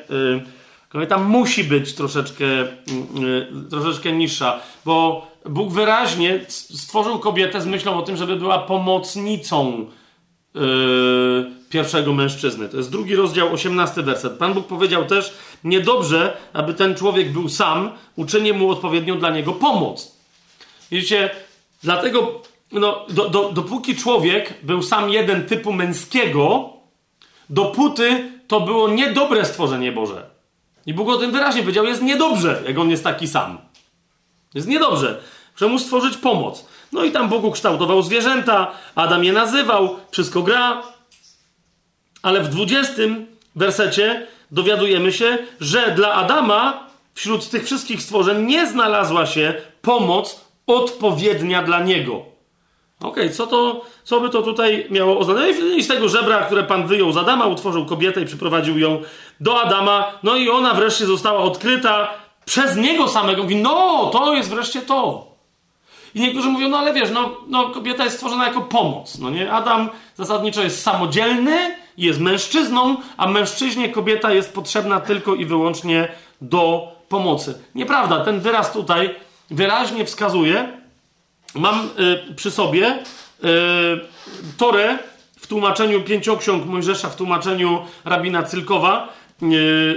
Kobieta 0.89 1.19
musi 1.19 1.65
być 1.65 1.95
troszeczkę, 1.95 2.45
y, 2.45 2.67
troszeczkę 3.71 4.13
niższa, 4.13 4.61
bo 4.85 5.27
Bóg 5.47 5.73
wyraźnie 5.73 6.41
stworzył 6.49 7.19
kobietę 7.19 7.61
z 7.61 7.67
myślą 7.67 7.99
o 7.99 8.03
tym, 8.03 8.17
żeby 8.17 8.37
była 8.37 8.59
pomocnicą 8.59 9.87
pierwszego 11.71 12.13
mężczyzny. 12.13 12.69
To 12.69 12.77
jest 12.77 12.91
drugi 12.91 13.17
rozdział, 13.17 13.53
osiemnasty 13.53 14.03
werset. 14.03 14.33
Pan 14.33 14.55
Bóg 14.55 14.67
powiedział 14.67 15.05
też, 15.05 15.35
niedobrze, 15.65 16.37
aby 16.53 16.75
ten 16.75 16.95
człowiek 16.95 17.33
był 17.33 17.49
sam, 17.49 17.91
uczynię 18.17 18.53
mu 18.53 18.71
odpowiednią 18.71 19.19
dla 19.19 19.31
niego 19.31 19.53
pomoc. 19.53 20.17
Widzicie, 20.91 21.31
dlatego 21.83 22.43
no, 22.73 23.07
do, 23.09 23.29
do, 23.29 23.53
dopóki 23.53 23.97
człowiek 23.97 24.55
był 24.63 24.83
sam 24.83 25.11
jeden 25.11 25.47
typu 25.47 25.73
męskiego, 25.73 26.73
dopóty 27.51 28.31
to 28.49 28.61
było 28.61 28.89
niedobre 28.89 29.45
stworzenie 29.45 29.93
Boże. 29.93 30.38
I 30.89 30.95
Bóg 30.95 31.09
o 31.09 31.17
tym 31.17 31.33
wyraźnie 31.33 31.61
powiedział, 31.63 31.85
jest 31.85 32.03
niedobrze, 32.03 32.63
jak 32.67 32.79
on 32.79 32.91
jest 32.91 33.05
taki 33.05 33.29
sam. 33.29 33.59
Jest 34.55 34.69
niedobrze. 34.69 35.21
Muszę 35.53 35.67
mu 35.67 35.79
stworzyć 35.79 36.17
pomoc. 36.17 36.67
No 36.93 37.05
i 37.05 37.13
tam 37.13 37.29
Bóg 37.29 37.45
ukształtował 37.45 38.03
zwierzęta, 38.03 38.71
Adam 38.95 39.25
je 39.25 39.33
nazywał, 39.33 39.97
wszystko 40.11 40.43
gra. 40.43 40.83
Ale 42.23 42.41
w 42.41 42.49
20 42.49 42.93
wersecie 43.57 44.27
dowiadujemy 44.51 45.13
się, 45.13 45.39
że 45.61 45.93
dla 45.97 46.13
Adama 46.13 46.89
wśród 47.15 47.51
tych 47.51 47.65
wszystkich 47.65 48.03
stworzeń 48.03 48.47
nie 48.47 48.67
znalazła 48.67 49.27
się 49.27 49.55
pomoc 49.83 50.41
odpowiednia 50.67 51.63
dla 51.63 51.81
niego. 51.81 52.38
Okej, 53.01 53.11
okay, 53.11 53.31
co, 53.31 53.47
to, 53.47 53.81
co 54.05 54.21
by 54.21 54.31
to 54.31 54.43
tutaj 54.43 54.87
miało 54.91 55.19
oznaczać? 55.19 55.57
No 55.61 55.67
I 55.67 55.83
z 55.83 55.89
tego 55.89 56.09
żebra, 56.09 56.39
które 56.39 56.65
Pan 56.65 56.87
wyjął 56.87 57.13
z 57.13 57.17
Adama, 57.17 57.47
utworzył 57.47 57.87
kobietę 57.87 58.21
i 58.21 58.27
przyprowadził 58.27 58.79
ją 58.79 59.03
do 59.41 59.63
Adama. 59.63 60.13
No 60.23 60.37
i 60.37 60.51
ona 60.51 60.75
wreszcie 60.75 61.07
została 61.07 61.39
odkryta 61.39 62.09
przez 62.45 62.77
niego 62.77 63.09
samego. 63.09 63.43
Mówi, 63.43 63.57
no, 63.57 64.11
to 64.13 64.35
jest 64.35 64.51
wreszcie 64.51 64.83
to. 64.83 65.29
I 66.15 66.21
niektórzy 66.21 66.49
mówią, 66.49 66.69
no 66.69 66.79
ale 66.79 66.95
wiesz, 66.95 67.11
no, 67.11 67.31
no 67.49 67.69
kobieta 67.69 68.05
jest 68.05 68.17
stworzona 68.17 68.47
jako 68.47 68.61
pomoc. 68.61 69.19
No 69.19 69.31
nie? 69.31 69.53
Adam 69.53 69.89
zasadniczo 70.17 70.63
jest 70.63 70.83
samodzielny, 70.83 71.77
jest 71.97 72.21
mężczyzną, 72.21 72.97
a 73.17 73.27
mężczyźnie 73.27 73.89
kobieta 73.89 74.33
jest 74.33 74.55
potrzebna 74.55 75.01
tylko 75.01 75.35
i 75.35 75.45
wyłącznie 75.45 76.09
do 76.41 76.93
pomocy. 77.09 77.63
Nieprawda, 77.75 78.25
ten 78.25 78.41
wyraz 78.41 78.73
tutaj 78.73 79.15
wyraźnie 79.51 80.05
wskazuje, 80.05 80.78
Mam 81.59 81.91
y, 82.31 82.35
przy 82.35 82.51
sobie 82.51 82.99
y, 83.45 83.47
Torę 84.57 84.99
w 85.41 85.47
tłumaczeniu 85.47 86.03
pięcioksiąg 86.03 86.67
Mojżesza, 86.67 87.09
w 87.09 87.17
tłumaczeniu 87.17 87.87
rabina 88.05 88.43
Cylkowa 88.43 89.13
y, 89.43 89.47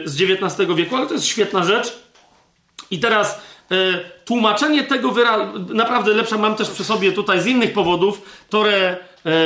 z 0.05 0.21
XIX 0.21 0.69
wieku, 0.75 0.95
ale 0.95 1.07
to 1.07 1.13
jest 1.13 1.25
świetna 1.25 1.63
rzecz. 1.63 1.99
I 2.91 2.99
teraz 2.99 3.41
y, 3.71 3.99
tłumaczenie 4.25 4.83
tego 4.83 5.11
wyrazu, 5.11 5.43
naprawdę 5.69 6.13
lepsze 6.13 6.37
mam 6.37 6.55
też 6.55 6.69
przy 6.69 6.83
sobie 6.83 7.11
tutaj 7.11 7.41
z 7.41 7.45
innych 7.45 7.73
powodów, 7.73 8.21
Torę 8.49 8.97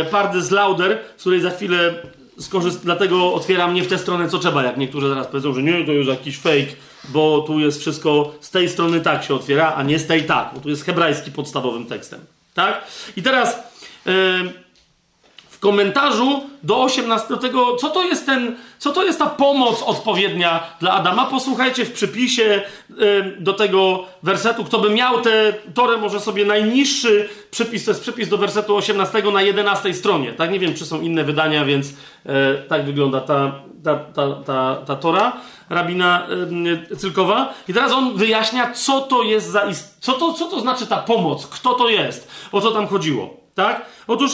y, 0.02 0.06
Pardys 0.12 0.52
Lauder, 0.52 1.00
z 1.18 1.22
której 1.22 1.42
za 1.42 1.50
chwilę 1.50 1.94
skorzyst, 2.40 2.84
dlatego 2.84 3.34
otwieram 3.34 3.74
nie 3.74 3.84
w 3.84 3.88
tę 3.88 3.98
stronę, 3.98 4.30
co 4.30 4.40
trzeba, 4.40 4.64
jak 4.64 4.78
niektórzy 4.78 5.10
zaraz 5.10 5.28
powiedzą, 5.28 5.54
że 5.54 5.64
nie, 5.64 5.86
to 5.86 5.92
jest 5.92 6.10
jakiś 6.10 6.38
fake, 6.38 6.76
bo 7.10 7.42
tu 7.48 7.60
jest 7.60 7.82
wszystko 7.82 8.34
z 8.42 8.50
tej 8.50 8.70
strony 8.70 9.02
tak 9.02 9.24
się 9.24 9.36
otwiera, 9.36 9.74
a 9.76 9.84
nie 9.84 10.00
z 10.00 10.08
tej 10.08 10.24
tak, 10.24 10.52
bo 10.54 10.60
tu 10.60 10.70
jest 10.70 10.86
hebrajski 10.86 11.32
podstawowym 11.32 11.86
tekstem. 11.86 12.20
Tak? 12.54 12.84
I 13.18 13.24
teraz 13.24 13.56
yy, 14.06 14.14
w 15.50 15.60
komentarzu 15.60 16.44
do 16.64 16.84
18 16.84 17.30
do 17.30 17.38
tego, 17.38 17.76
co 17.76 17.90
to 17.90 18.04
jest 18.04 18.26
ten, 18.26 18.56
co 18.86 18.92
to 18.92 19.04
jest 19.04 19.20
ta 19.20 19.26
pomoc 19.26 19.84
odpowiednia 19.84 20.64
dla 20.80 20.92
Adama, 20.92 21.26
posłuchajcie 21.26 21.86
w 21.86 21.92
przypisie 21.92 22.62
do 23.40 23.54
tego 23.54 24.06
wersetu. 24.24 24.64
Kto 24.64 24.80
by 24.80 24.90
miał 24.90 25.22
tę 25.22 25.54
torę, 25.74 25.98
może 25.98 26.20
sobie 26.20 26.46
najniższy 26.46 27.30
przypis, 27.52 27.86
to 27.86 27.92
jest 27.92 28.02
przypis 28.02 28.30
do 28.30 28.38
wersetu 28.38 28.76
18 28.76 29.24
na 29.34 29.42
11 29.42 29.94
stronie. 29.94 30.34
Tak, 30.34 30.52
nie 30.52 30.60
wiem, 30.60 30.74
czy 30.74 30.86
są 30.86 31.02
inne 31.02 31.24
wydania, 31.24 31.66
więc 31.66 31.90
yy, 31.90 32.34
tak 32.68 32.86
wygląda 32.86 33.22
ta, 33.22 33.52
ta, 33.84 33.96
ta, 33.96 34.36
ta, 34.46 34.76
ta 34.86 34.96
tora 34.96 35.34
rabina 35.70 36.28
Cylkowa. 36.98 37.54
I 37.68 37.74
teraz 37.74 37.92
on 37.92 38.16
wyjaśnia, 38.18 38.72
co 38.74 39.02
to 39.02 39.24
jest 39.24 39.50
za 39.50 39.62
ist- 39.66 39.98
co 40.00 40.14
to, 40.14 40.34
co 40.34 40.46
to 40.46 40.60
znaczy 40.60 40.88
ta 40.88 40.98
pomoc, 40.98 41.48
kto 41.48 41.74
to 41.74 41.90
jest, 41.90 42.32
o 42.52 42.62
co 42.62 42.72
tam 42.72 42.88
chodziło. 42.88 43.38
Tak? 43.56 43.86
Otóż 44.08 44.32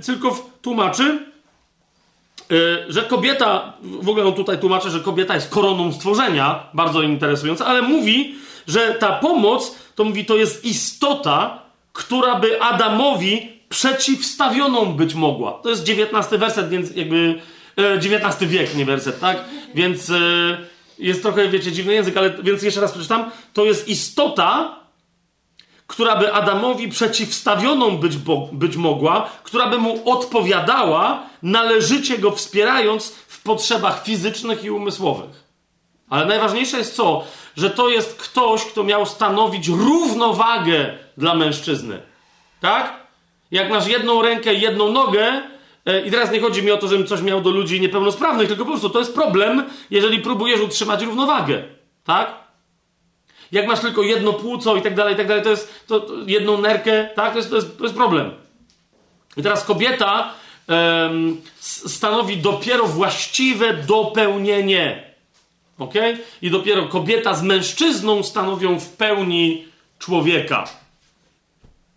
Cylkow 0.00 0.42
tłumaczy, 0.62 1.28
że 2.88 3.02
kobieta, 3.02 3.72
w 3.82 4.08
ogóle 4.08 4.26
on 4.26 4.34
tutaj 4.34 4.58
tłumaczy, 4.58 4.90
że 4.90 5.00
kobieta 5.00 5.34
jest 5.34 5.50
koroną 5.50 5.92
stworzenia, 5.92 6.66
bardzo 6.74 7.02
interesujące, 7.02 7.64
ale 7.64 7.82
mówi, 7.82 8.34
że 8.66 8.94
ta 8.94 9.12
pomoc, 9.12 9.78
to 9.94 10.04
mówi, 10.04 10.24
to 10.24 10.36
jest 10.36 10.64
istota, 10.64 11.62
która 11.92 12.34
by 12.34 12.62
Adamowi 12.62 13.52
przeciwstawioną 13.68 14.92
być 14.92 15.14
mogła. 15.14 15.52
To 15.52 15.70
jest 15.70 15.84
dziewiętnasty 15.84 16.38
werset, 16.38 16.68
więc 16.68 16.96
jakby 16.96 17.40
XIX 17.76 18.50
wiek, 18.50 18.74
nie 18.74 18.84
werset, 18.84 19.20
tak? 19.20 19.44
Więc 19.74 20.10
e, 20.10 20.14
jest 20.98 21.22
trochę, 21.22 21.48
wiecie, 21.48 21.72
dziwny 21.72 21.92
język, 21.92 22.16
ale 22.16 22.34
więc 22.42 22.62
jeszcze 22.62 22.80
raz 22.80 22.92
przeczytam. 22.92 23.30
To 23.52 23.64
jest 23.64 23.88
istota, 23.88 24.76
która 25.88 26.16
by 26.16 26.32
Adamowi 26.32 26.88
przeciwstawioną 26.88 27.98
być, 27.98 28.14
być 28.52 28.76
mogła, 28.76 29.30
która 29.42 29.66
by 29.66 29.78
mu 29.78 30.10
odpowiadała, 30.10 31.22
należycie 31.42 32.18
go 32.18 32.30
wspierając 32.30 33.12
w 33.12 33.42
potrzebach 33.42 34.04
fizycznych 34.04 34.64
i 34.64 34.70
umysłowych. 34.70 35.48
Ale 36.10 36.26
najważniejsze 36.26 36.78
jest 36.78 36.94
co? 36.94 37.24
Że 37.56 37.70
to 37.70 37.88
jest 37.88 38.16
ktoś, 38.16 38.64
kto 38.64 38.84
miał 38.84 39.06
stanowić 39.06 39.68
równowagę 39.68 40.98
dla 41.16 41.34
mężczyzny. 41.34 42.02
Tak? 42.60 43.06
Jak 43.50 43.70
masz 43.70 43.86
jedną 43.86 44.22
rękę 44.22 44.54
i 44.54 44.60
jedną 44.60 44.92
nogę, 44.92 45.42
E, 45.88 46.00
I 46.00 46.10
teraz 46.10 46.32
nie 46.32 46.40
chodzi 46.40 46.62
mi 46.62 46.70
o 46.70 46.76
to, 46.76 46.88
żebym 46.88 47.06
coś 47.06 47.22
miał 47.22 47.40
do 47.40 47.50
ludzi 47.50 47.80
niepełnosprawnych, 47.80 48.48
tylko 48.48 48.64
po 48.64 48.70
prostu 48.70 48.90
to 48.90 48.98
jest 48.98 49.14
problem, 49.14 49.64
jeżeli 49.90 50.18
próbujesz 50.18 50.60
utrzymać 50.60 51.02
równowagę. 51.02 51.62
Tak? 52.04 52.34
Jak 53.52 53.66
masz 53.66 53.80
tylko 53.80 54.02
jedno 54.02 54.32
płuco 54.32 54.76
i 54.76 54.82
tak 54.82 54.94
dalej, 54.94 55.14
i 55.14 55.16
tak 55.16 55.26
dalej, 55.28 55.42
to 55.42 55.50
jest 55.50 55.86
to, 55.86 56.00
to 56.00 56.14
jedną 56.26 56.60
nerkę, 56.60 57.08
tak? 57.14 57.32
To 57.32 57.38
jest, 57.38 57.50
to 57.50 57.56
jest, 57.56 57.78
to 57.78 57.84
jest 57.84 57.96
problem. 57.96 58.30
I 59.36 59.42
teraz 59.42 59.64
kobieta 59.64 60.34
um, 60.68 61.40
stanowi 61.86 62.36
dopiero 62.36 62.86
właściwe 62.86 63.74
dopełnienie. 63.74 65.14
Ok? 65.78 65.94
I 66.42 66.50
dopiero 66.50 66.88
kobieta 66.88 67.34
z 67.34 67.42
mężczyzną 67.42 68.22
stanowią 68.22 68.80
w 68.80 68.88
pełni 68.88 69.64
człowieka. 69.98 70.68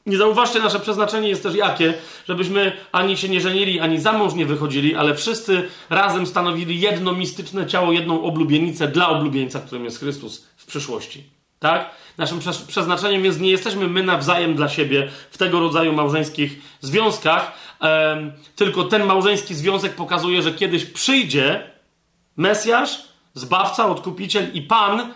Nie 0.06 0.18
zauważcie, 0.18 0.60
nasze 0.60 0.80
przeznaczenie 0.80 1.30
jest 1.30 1.44
też 1.44 1.56
jakie, 1.56 1.94
żebyśmy 2.28 2.72
ani 2.92 3.18
się 3.18 3.30
nie 3.30 3.42
żenili, 3.42 3.80
ani 3.80 4.00
za 4.00 4.14
mąż 4.14 4.34
nie 4.34 4.46
wychodzili, 4.46 4.96
ale 4.96 5.16
wszyscy 5.16 5.70
razem 5.90 6.28
stanowili 6.28 6.80
jedno 6.80 7.14
mistyczne 7.14 7.68
ciało, 7.68 7.92
jedną 7.92 8.24
oblubienicę 8.24 8.88
dla 8.88 9.10
oblubieńca, 9.10 9.60
którym 9.60 9.86
jest 9.86 10.00
Chrystus 10.00 10.48
w 10.58 10.66
przyszłości. 10.66 11.41
Tak? 11.62 11.90
Naszym 12.18 12.40
przeznaczeniem 12.68 13.24
więc 13.24 13.40
nie 13.40 13.52
jesteśmy 13.52 13.88
my 13.88 14.04
nawzajem 14.04 14.56
dla 14.56 14.70
siebie 14.70 15.10
w 15.32 15.38
tego 15.38 15.60
rodzaju 15.60 15.94
małżeńskich 15.94 16.62
związkach, 16.80 17.52
um, 17.82 18.32
tylko 18.56 18.84
ten 18.84 19.06
małżeński 19.06 19.56
związek 19.56 19.96
pokazuje, 19.96 20.42
że 20.42 20.52
kiedyś 20.52 20.86
przyjdzie 20.86 21.72
Mesjasz, 22.38 23.04
Zbawca, 23.34 23.86
Odkupiciel 23.86 24.54
i 24.54 24.62
Pan, 24.62 25.14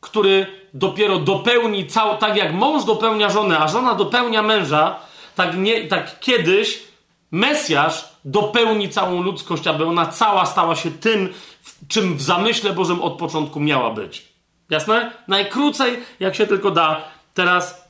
który 0.00 0.46
dopiero 0.74 1.18
dopełni 1.18 1.86
całą, 1.86 2.18
tak 2.18 2.36
jak 2.36 2.54
mąż 2.54 2.84
dopełnia 2.84 3.30
żonę, 3.30 3.58
a 3.58 3.68
żona 3.68 3.94
dopełnia 3.94 4.42
męża, 4.42 4.98
tak, 5.34 5.58
nie, 5.58 5.88
tak 5.88 6.20
kiedyś 6.20 6.82
Mesjasz 7.30 8.08
dopełni 8.24 8.88
całą 8.88 9.22
ludzkość, 9.22 9.66
aby 9.66 9.86
ona 9.86 10.06
cała 10.06 10.46
stała 10.46 10.76
się 10.76 10.90
tym, 10.90 11.32
czym 11.88 12.16
w 12.16 12.22
zamyśle 12.22 12.72
Bożym 12.72 13.02
od 13.02 13.12
początku 13.12 13.60
miała 13.60 13.90
być. 13.90 14.31
Jasne? 14.70 15.12
Najkrócej, 15.28 15.98
jak 16.20 16.34
się 16.34 16.46
tylko 16.46 16.70
da. 16.70 17.04
Teraz 17.34 17.82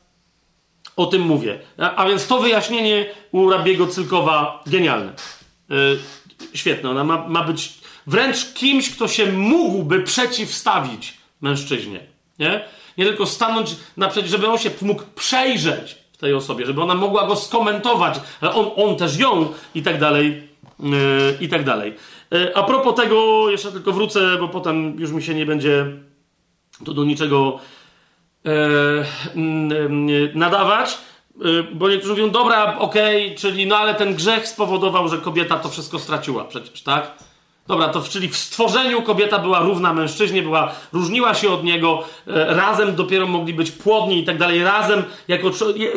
o 0.96 1.06
tym 1.06 1.22
mówię. 1.22 1.58
A, 1.96 2.06
więc 2.06 2.26
to 2.26 2.38
wyjaśnienie 2.38 3.06
u 3.32 3.50
Rabiego 3.50 3.86
Cylkowa 3.86 4.62
genialne. 4.66 5.12
Yy, 5.68 5.98
świetne. 6.54 6.90
Ona 6.90 7.04
ma, 7.04 7.28
ma 7.28 7.44
być 7.44 7.74
wręcz 8.06 8.52
kimś, 8.52 8.90
kto 8.90 9.08
się 9.08 9.32
mógłby 9.32 10.02
przeciwstawić 10.02 11.18
mężczyźnie. 11.40 12.00
Nie? 12.38 12.64
Nie 12.98 13.04
tylko 13.04 13.26
stanąć 13.26 13.76
naprzeciw, 13.96 14.30
żeby 14.30 14.48
on 14.48 14.58
się 14.58 14.70
mógł 14.82 15.02
przejrzeć 15.14 15.96
w 16.12 16.16
tej 16.16 16.34
osobie, 16.34 16.66
żeby 16.66 16.82
ona 16.82 16.94
mogła 16.94 17.26
go 17.26 17.36
skomentować, 17.36 18.20
ale 18.40 18.54
on, 18.54 18.70
on 18.76 18.96
też 18.96 19.18
ją 19.18 19.52
i 19.74 19.82
tak 19.82 20.00
dalej, 20.00 20.48
yy, 20.80 20.88
i 21.40 21.48
tak 21.48 21.64
dalej. 21.64 21.94
Yy, 22.30 22.56
a 22.56 22.62
propos 22.62 22.94
tego, 22.94 23.50
jeszcze 23.50 23.72
tylko 23.72 23.92
wrócę, 23.92 24.36
bo 24.40 24.48
potem 24.48 25.00
już 25.00 25.10
mi 25.10 25.22
się 25.22 25.34
nie 25.34 25.46
będzie 25.46 25.86
to 26.84 26.94
do 26.94 27.04
niczego 27.04 27.58
yy, 28.44 30.32
nadawać, 30.34 30.98
yy, 31.40 31.66
bo 31.74 31.88
niektórzy 31.88 32.12
mówią, 32.12 32.30
dobra, 32.30 32.78
okej, 32.78 33.26
okay, 33.26 33.38
czyli 33.38 33.66
no 33.66 33.76
ale 33.76 33.94
ten 33.94 34.14
grzech 34.14 34.48
spowodował, 34.48 35.08
że 35.08 35.18
kobieta 35.18 35.58
to 35.58 35.68
wszystko 35.68 35.98
straciła 35.98 36.44
przecież, 36.44 36.82
tak? 36.82 37.12
Dobra, 37.66 37.88
to 37.88 38.02
czyli 38.02 38.28
w 38.28 38.36
stworzeniu 38.36 39.02
kobieta 39.02 39.38
była 39.38 39.60
równa 39.60 39.94
mężczyźnie, 39.94 40.42
była, 40.42 40.72
różniła 40.92 41.34
się 41.34 41.50
od 41.50 41.64
niego, 41.64 42.04
e, 42.26 42.54
razem 42.54 42.94
dopiero 42.94 43.26
mogli 43.26 43.54
być 43.54 43.70
płodni 43.70 44.18
i 44.18 44.24
tak 44.24 44.38
dalej, 44.38 44.64
razem 44.64 45.02
jako. 45.28 45.50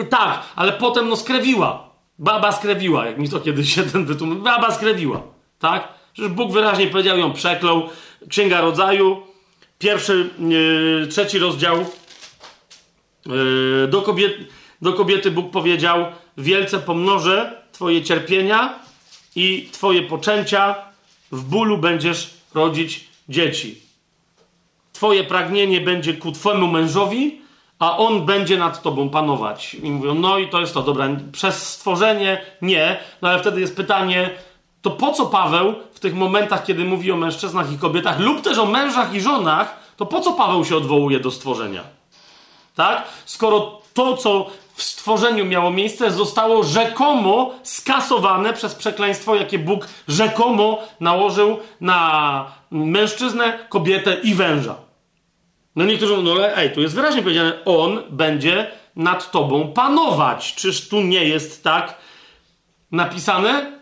Tak, 0.09 0.43
ale 0.55 0.71
potem 0.71 1.09
no 1.09 1.15
skrewiła. 1.15 1.89
Baba 2.19 2.51
skrewiła, 2.51 3.05
jak 3.05 3.17
mi 3.17 3.29
to 3.29 3.39
kiedyś 3.39 3.75
ten 3.93 4.05
wytłumaczył. 4.05 4.43
Baba 4.43 4.71
skrewiła, 4.71 5.21
tak? 5.59 5.87
Przecież 6.13 6.31
Bóg 6.31 6.51
wyraźnie 6.51 6.87
powiedział, 6.87 7.17
ją 7.17 7.33
przeklął. 7.33 7.89
Księga 8.29 8.61
Rodzaju, 8.61 9.21
pierwszy, 9.85 10.29
yy, 10.39 11.07
trzeci 11.07 11.39
rozdział. 11.39 11.85
Yy, 13.25 13.87
do, 13.87 14.01
kobiet, 14.01 14.37
do 14.81 14.93
kobiety 14.93 15.31
Bóg 15.31 15.51
powiedział: 15.51 16.05
Wielce 16.37 16.79
pomnożę 16.79 17.61
Twoje 17.71 18.01
cierpienia 18.03 18.79
i 19.35 19.69
Twoje 19.71 20.01
poczęcia 20.01 20.75
w 21.31 21.43
bólu 21.43 21.77
będziesz 21.77 22.33
rodzić 22.53 23.07
dzieci. 23.29 23.81
Twoje 24.93 25.23
pragnienie 25.23 25.81
będzie 25.81 26.13
ku 26.13 26.31
Twojemu 26.31 26.67
mężowi, 26.67 27.41
a 27.79 27.97
on 27.97 28.25
będzie 28.25 28.57
nad 28.57 28.81
Tobą 28.81 29.09
panować. 29.09 29.73
I 29.73 29.91
mówią, 29.91 30.15
no 30.15 30.37
i 30.37 30.49
to 30.49 30.59
jest 30.59 30.73
to, 30.73 30.81
dobra, 30.81 31.09
przez 31.31 31.69
stworzenie 31.69 32.41
nie, 32.61 32.97
no 33.21 33.29
ale 33.29 33.39
wtedy 33.39 33.61
jest 33.61 33.75
pytanie, 33.75 34.29
to 34.85 34.91
po 34.91 35.11
co 35.11 35.25
Paweł 35.25 35.75
w 35.93 35.99
tych 35.99 36.15
momentach, 36.15 36.65
kiedy 36.65 36.85
mówi 36.85 37.11
o 37.11 37.15
mężczyznach 37.15 37.71
i 37.71 37.77
kobietach, 37.77 38.19
lub 38.19 38.41
też 38.41 38.57
o 38.57 38.65
mężach 38.65 39.13
i 39.13 39.21
żonach, 39.21 39.79
to 39.97 40.05
po 40.05 40.21
co 40.21 40.33
Paweł 40.33 40.65
się 40.65 40.77
odwołuje 40.77 41.19
do 41.19 41.31
stworzenia? 41.31 41.83
Tak? 42.75 43.03
Skoro 43.25 43.81
to, 43.93 44.17
co 44.17 44.49
w 44.73 44.83
stworzeniu 44.83 45.45
miało 45.45 45.71
miejsce, 45.71 46.11
zostało 46.11 46.63
rzekomo 46.63 47.51
skasowane 47.63 48.53
przez 48.53 48.75
przekleństwo, 48.75 49.35
jakie 49.35 49.59
Bóg 49.59 49.87
rzekomo 50.07 50.79
nałożył 50.99 51.57
na 51.81 52.51
mężczyznę, 52.71 53.59
kobietę 53.69 54.17
i 54.23 54.33
węża. 54.33 54.75
No 55.75 55.85
niektórzy 55.85 56.17
mówią, 56.17 56.35
no 56.35 56.57
ej, 56.57 56.73
tu 56.73 56.81
jest 56.81 56.95
wyraźnie 56.95 57.21
powiedziane, 57.21 57.53
on 57.65 58.01
będzie 58.09 58.71
nad 58.95 59.31
tobą 59.31 59.73
panować. 59.73 60.55
Czyż 60.55 60.89
tu 60.89 61.01
nie 61.01 61.23
jest 61.23 61.63
tak 61.63 61.97
napisane? 62.91 63.74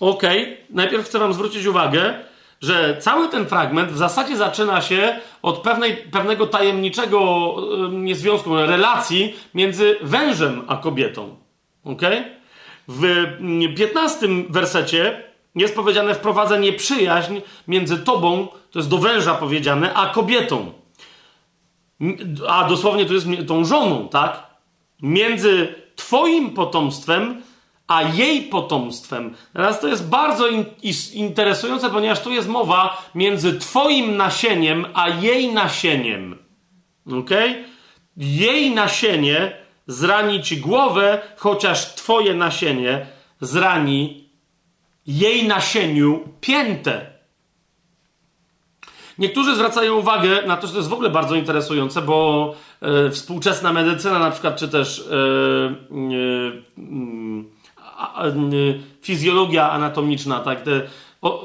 Okay. 0.00 0.56
najpierw 0.70 1.06
chcę 1.06 1.18
wam 1.18 1.32
zwrócić 1.32 1.66
uwagę, 1.66 2.14
że 2.60 2.96
cały 3.00 3.28
ten 3.28 3.46
fragment 3.46 3.92
w 3.92 3.96
zasadzie 3.96 4.36
zaczyna 4.36 4.80
się 4.80 5.20
od 5.42 5.58
pewnej, 5.58 5.96
pewnego 5.96 6.46
tajemniczego 6.46 7.54
nie 7.92 8.14
związku, 8.14 8.56
relacji 8.56 9.36
między 9.54 9.96
wężem 10.02 10.64
a 10.66 10.76
kobietą. 10.76 11.36
Ok? 11.84 12.02
W 12.88 13.26
15 13.76 14.26
wersecie 14.48 15.22
jest 15.54 15.74
powiedziane 15.74 16.14
wprowadzenie 16.14 16.72
przyjaźń 16.72 17.40
między 17.68 17.98
tobą, 17.98 18.48
to 18.70 18.78
jest 18.78 18.88
do 18.88 18.98
węża 18.98 19.34
powiedziane, 19.34 19.94
a 19.94 20.06
kobietą. 20.06 20.72
A 22.48 22.68
dosłownie 22.68 23.06
to 23.06 23.14
jest 23.14 23.26
tą 23.48 23.64
żoną, 23.64 24.08
tak? 24.08 24.46
Między 25.02 25.74
twoim 25.96 26.50
potomstwem 26.50 27.42
a 27.86 28.02
jej 28.02 28.42
potomstwem. 28.42 29.34
Teraz 29.52 29.80
to 29.80 29.88
jest 29.88 30.08
bardzo 30.08 30.48
in, 30.48 30.64
interesujące, 31.14 31.90
ponieważ 31.90 32.20
tu 32.20 32.32
jest 32.32 32.48
mowa 32.48 33.02
między 33.14 33.58
Twoim 33.58 34.16
nasieniem 34.16 34.86
a 34.94 35.08
jej 35.08 35.52
nasieniem. 35.52 36.38
Ok? 37.18 37.30
Jej 38.16 38.70
nasienie 38.74 39.52
zrani 39.86 40.42
ci 40.42 40.56
głowę, 40.56 41.20
chociaż 41.36 41.94
Twoje 41.94 42.34
nasienie 42.34 43.06
zrani 43.40 44.30
jej 45.06 45.48
nasieniu 45.48 46.28
piętę. 46.40 47.16
Niektórzy 49.18 49.54
zwracają 49.54 49.94
uwagę 49.94 50.42
na 50.46 50.56
to, 50.56 50.66
że 50.66 50.72
to 50.72 50.78
jest 50.78 50.90
w 50.90 50.92
ogóle 50.92 51.10
bardzo 51.10 51.34
interesujące, 51.34 52.02
bo 52.02 52.54
e, 52.80 53.10
współczesna 53.10 53.72
medycyna, 53.72 54.18
na 54.18 54.30
przykład, 54.30 54.56
czy 54.56 54.68
też 54.68 55.00
e, 55.00 55.14
e, 55.14 56.66
fizjologia 59.02 59.70
anatomiczna, 59.70 60.40
tak, 60.40 60.62
te 60.62 60.82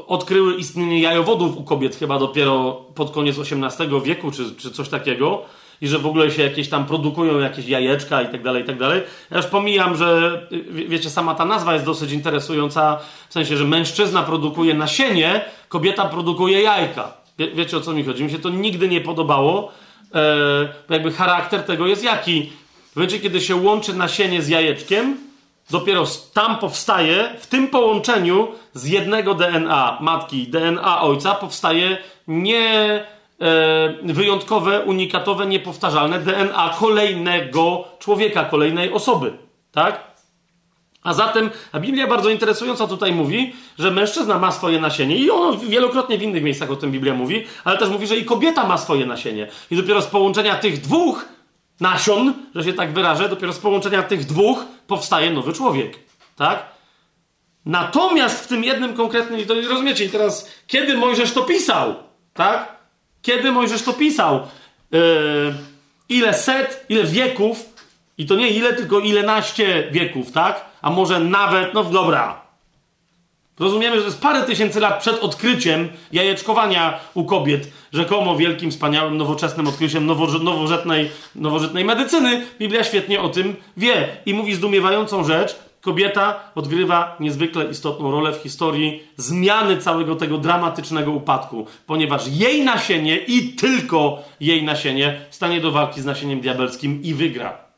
odkryły 0.08 0.56
istnienie 0.56 1.02
jajowodów 1.02 1.58
u 1.58 1.64
kobiet 1.64 1.96
chyba 1.96 2.20
dopiero 2.20 2.86
pod 2.96 3.12
koniec 3.12 3.38
XVIII 3.40 4.02
wieku, 4.02 4.32
czy, 4.32 4.56
czy 4.56 4.72
coś 4.72 4.90
takiego, 4.90 5.42
i 5.82 5.88
że 5.88 6.00
w 6.00 6.06
ogóle 6.06 6.32
się 6.32 6.44
jakieś 6.44 6.70
tam 6.70 6.86
produkują 6.86 7.40
jakieś 7.40 7.68
jajeczka 7.68 8.22
i 8.22 8.28
tak 8.28 8.44
dalej, 8.44 8.64
i 8.64 8.66
tak 8.66 8.78
dalej. 8.78 9.02
Ja 9.32 9.38
już 9.38 9.46
pomijam, 9.46 9.96
że 9.96 10.42
wiecie, 10.72 11.10
sama 11.10 11.36
ta 11.36 11.46
nazwa 11.46 11.74
jest 11.74 11.86
dosyć 11.86 12.12
interesująca, 12.12 13.00
w 13.30 13.34
sensie, 13.34 13.58
że 13.58 13.66
mężczyzna 13.66 14.24
produkuje 14.24 14.74
nasienie, 14.74 15.42
kobieta 15.70 16.06
produkuje 16.06 16.62
jajka. 16.62 17.14
Wie, 17.38 17.52
wiecie 17.52 17.78
o 17.78 17.82
co 17.82 17.94
mi 17.94 18.04
chodzi? 18.04 18.24
Mi 18.24 18.32
się 18.32 18.40
to 18.40 18.50
nigdy 18.50 18.88
nie 18.88 19.02
podobało, 19.02 19.72
e, 20.16 20.74
jakby 20.90 21.12
charakter 21.12 21.64
tego 21.64 21.88
jest 21.88 22.04
jaki? 22.04 22.52
W 22.92 22.96
momencie, 22.96 23.20
kiedy 23.20 23.42
się 23.42 23.56
łączy 23.56 23.94
nasienie 23.94 24.42
z 24.42 24.48
jajeczkiem, 24.48 25.18
dopiero 25.72 26.04
tam 26.34 26.58
powstaje, 26.58 27.36
w 27.40 27.48
tym 27.48 27.68
połączeniu 27.68 28.48
z 28.74 28.86
jednego 28.86 29.34
DNA 29.34 29.98
matki, 30.02 30.48
DNA 30.48 31.02
ojca, 31.02 31.36
powstaje 31.36 31.98
nie 32.28 32.70
e, 33.42 34.14
wyjątkowe, 34.14 34.82
unikatowe, 34.86 35.46
niepowtarzalne 35.46 36.20
DNA 36.20 36.76
kolejnego 36.80 37.84
człowieka, 38.00 38.46
kolejnej 38.46 38.94
osoby. 38.94 39.34
Tak? 39.72 40.12
A 41.04 41.14
zatem, 41.14 41.50
a 41.72 41.80
Biblia 41.80 42.08
bardzo 42.08 42.30
interesująco 42.30 42.88
tutaj 42.88 43.12
mówi, 43.12 43.54
że 43.80 43.92
mężczyzna 43.92 44.40
ma 44.40 44.52
swoje 44.52 44.80
nasienie 44.80 45.16
i 45.16 45.32
ono 45.32 45.58
wielokrotnie 45.58 46.18
w 46.18 46.22
innych 46.22 46.44
miejscach 46.44 46.72
o 46.72 46.76
tym 46.76 46.92
Biblia 46.92 47.14
mówi, 47.14 47.46
ale 47.64 47.78
też 47.78 47.90
mówi, 47.90 48.08
że 48.08 48.16
i 48.16 48.26
kobieta 48.26 48.68
ma 48.68 48.78
swoje 48.78 49.06
nasienie. 49.06 49.48
I 49.72 49.76
dopiero 49.76 50.02
z 50.02 50.08
połączenia 50.08 50.56
tych 50.56 50.82
dwóch 50.82 51.26
nasion, 51.82 52.34
że 52.56 52.64
się 52.64 52.74
tak 52.74 52.94
wyrażę, 52.94 53.30
dopiero 53.30 53.54
z 53.54 53.60
połączenia 53.60 54.04
tych 54.04 54.26
dwóch 54.26 54.66
powstaje 54.88 55.32
nowy 55.32 55.54
człowiek. 55.54 56.00
Tak? 56.36 56.66
Natomiast 57.66 58.44
w 58.44 58.48
tym 58.48 58.64
jednym 58.64 58.94
konkretnym, 58.94 59.46
to 59.46 59.54
rozumiecie, 59.70 60.06
i 60.06 60.10
teraz, 60.10 60.52
kiedy 60.68 60.98
Mojżesz 60.98 61.32
to 61.34 61.44
pisał, 61.44 61.96
tak? 62.34 62.76
Kiedy 63.22 63.52
Mojżesz 63.52 63.82
to 63.82 63.94
pisał? 63.94 64.48
Yy, 64.92 65.54
ile 66.10 66.34
set, 66.34 66.86
ile 66.90 67.04
wieków, 67.04 67.66
i 68.18 68.26
to 68.26 68.36
nie 68.36 68.50
ile, 68.50 68.74
tylko 68.74 69.00
ile 69.00 69.24
naście 69.24 69.90
wieków, 69.92 70.32
tak? 70.32 70.66
A 70.82 70.90
może 70.90 71.20
nawet, 71.20 71.74
no 71.74 71.84
dobra. 71.84 72.41
Rozumiemy, 73.62 73.96
że 73.96 74.02
to 74.02 74.08
jest 74.08 74.22
parę 74.22 74.44
tysięcy 74.44 74.80
lat 74.80 75.00
przed 75.00 75.20
odkryciem 75.20 75.90
jajeczkowania 76.12 77.00
u 77.14 77.26
kobiet, 77.26 77.72
rzekomo 77.94 78.38
wielkim, 78.38 78.72
wspaniałym, 78.72 79.18
nowoczesnym 79.18 79.68
odkryciem 79.68 80.06
nowożytnej, 80.06 81.10
nowożytnej 81.36 81.86
medycyny. 81.86 82.46
Biblia 82.60 82.84
świetnie 82.84 83.22
o 83.22 83.30
tym 83.30 83.56
wie 83.78 84.08
i 84.26 84.34
mówi 84.34 84.56
zdumiewającą 84.56 85.24
rzecz, 85.24 85.56
kobieta 85.82 86.40
odgrywa 86.56 87.16
niezwykle 87.20 87.66
istotną 87.66 88.12
rolę 88.12 88.34
w 88.34 88.38
historii 88.38 89.04
zmiany 89.18 89.78
całego 89.78 90.16
tego 90.16 90.38
dramatycznego 90.38 91.12
upadku, 91.12 91.68
ponieważ 91.86 92.28
jej 92.28 92.64
nasienie 92.64 93.18
i 93.18 93.50
tylko 93.50 94.24
jej 94.40 94.64
nasienie 94.64 95.22
stanie 95.30 95.62
do 95.62 95.72
walki 95.72 96.02
z 96.02 96.06
nasieniem 96.06 96.42
diabelskim 96.42 97.04
i 97.04 97.14
wygra. 97.14 97.71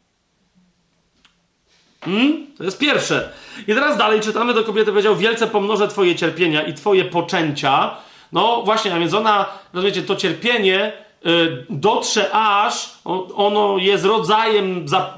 Hmm? 2.06 2.48
To 2.58 2.64
jest 2.64 2.80
pierwsze. 2.80 3.30
I 3.68 3.74
teraz 3.74 3.98
dalej 3.98 4.22
czytamy 4.22 4.54
do 4.54 4.64
kobiety, 4.64 4.92
powiedział, 4.92 5.16
wielce 5.16 5.48
pomnożę 5.48 5.88
twoje 5.88 6.16
cierpienia 6.16 6.64
i 6.64 6.74
twoje 6.74 7.06
poczęcia. 7.06 7.98
No 8.32 8.62
właśnie, 8.66 8.94
a 8.94 9.00
więc 9.00 9.14
ona, 9.14 9.46
rozumiecie, 9.74 10.02
to 10.02 10.16
cierpienie 10.16 10.94
y, 11.26 11.66
dotrze 11.70 12.32
aż, 12.32 12.90
ono 13.36 13.78
jest 13.78 14.06
rodzajem 14.06 14.88
za, 14.88 15.18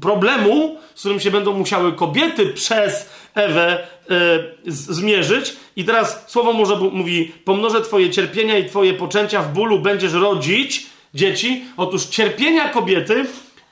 problemu, 0.00 0.78
z 0.94 1.00
którym 1.00 1.20
się 1.20 1.30
będą 1.30 1.52
musiały 1.52 1.92
kobiety 1.92 2.46
przez 2.46 3.10
Ewę 3.34 3.86
y, 4.10 4.72
zmierzyć. 4.72 5.56
I 5.76 5.84
teraz 5.84 6.24
słowo 6.30 6.52
może 6.52 6.76
mówi: 6.76 7.32
Pomnożę 7.44 7.82
Twoje 7.82 8.10
cierpienia 8.10 8.58
i 8.58 8.68
Twoje 8.68 8.94
poczęcia 8.94 9.42
w 9.42 9.52
bólu, 9.52 9.78
będziesz 9.78 10.12
rodzić 10.12 10.86
dzieci. 11.14 11.64
Otóż 11.76 12.06
cierpienia 12.06 12.68
kobiety. 12.68 13.26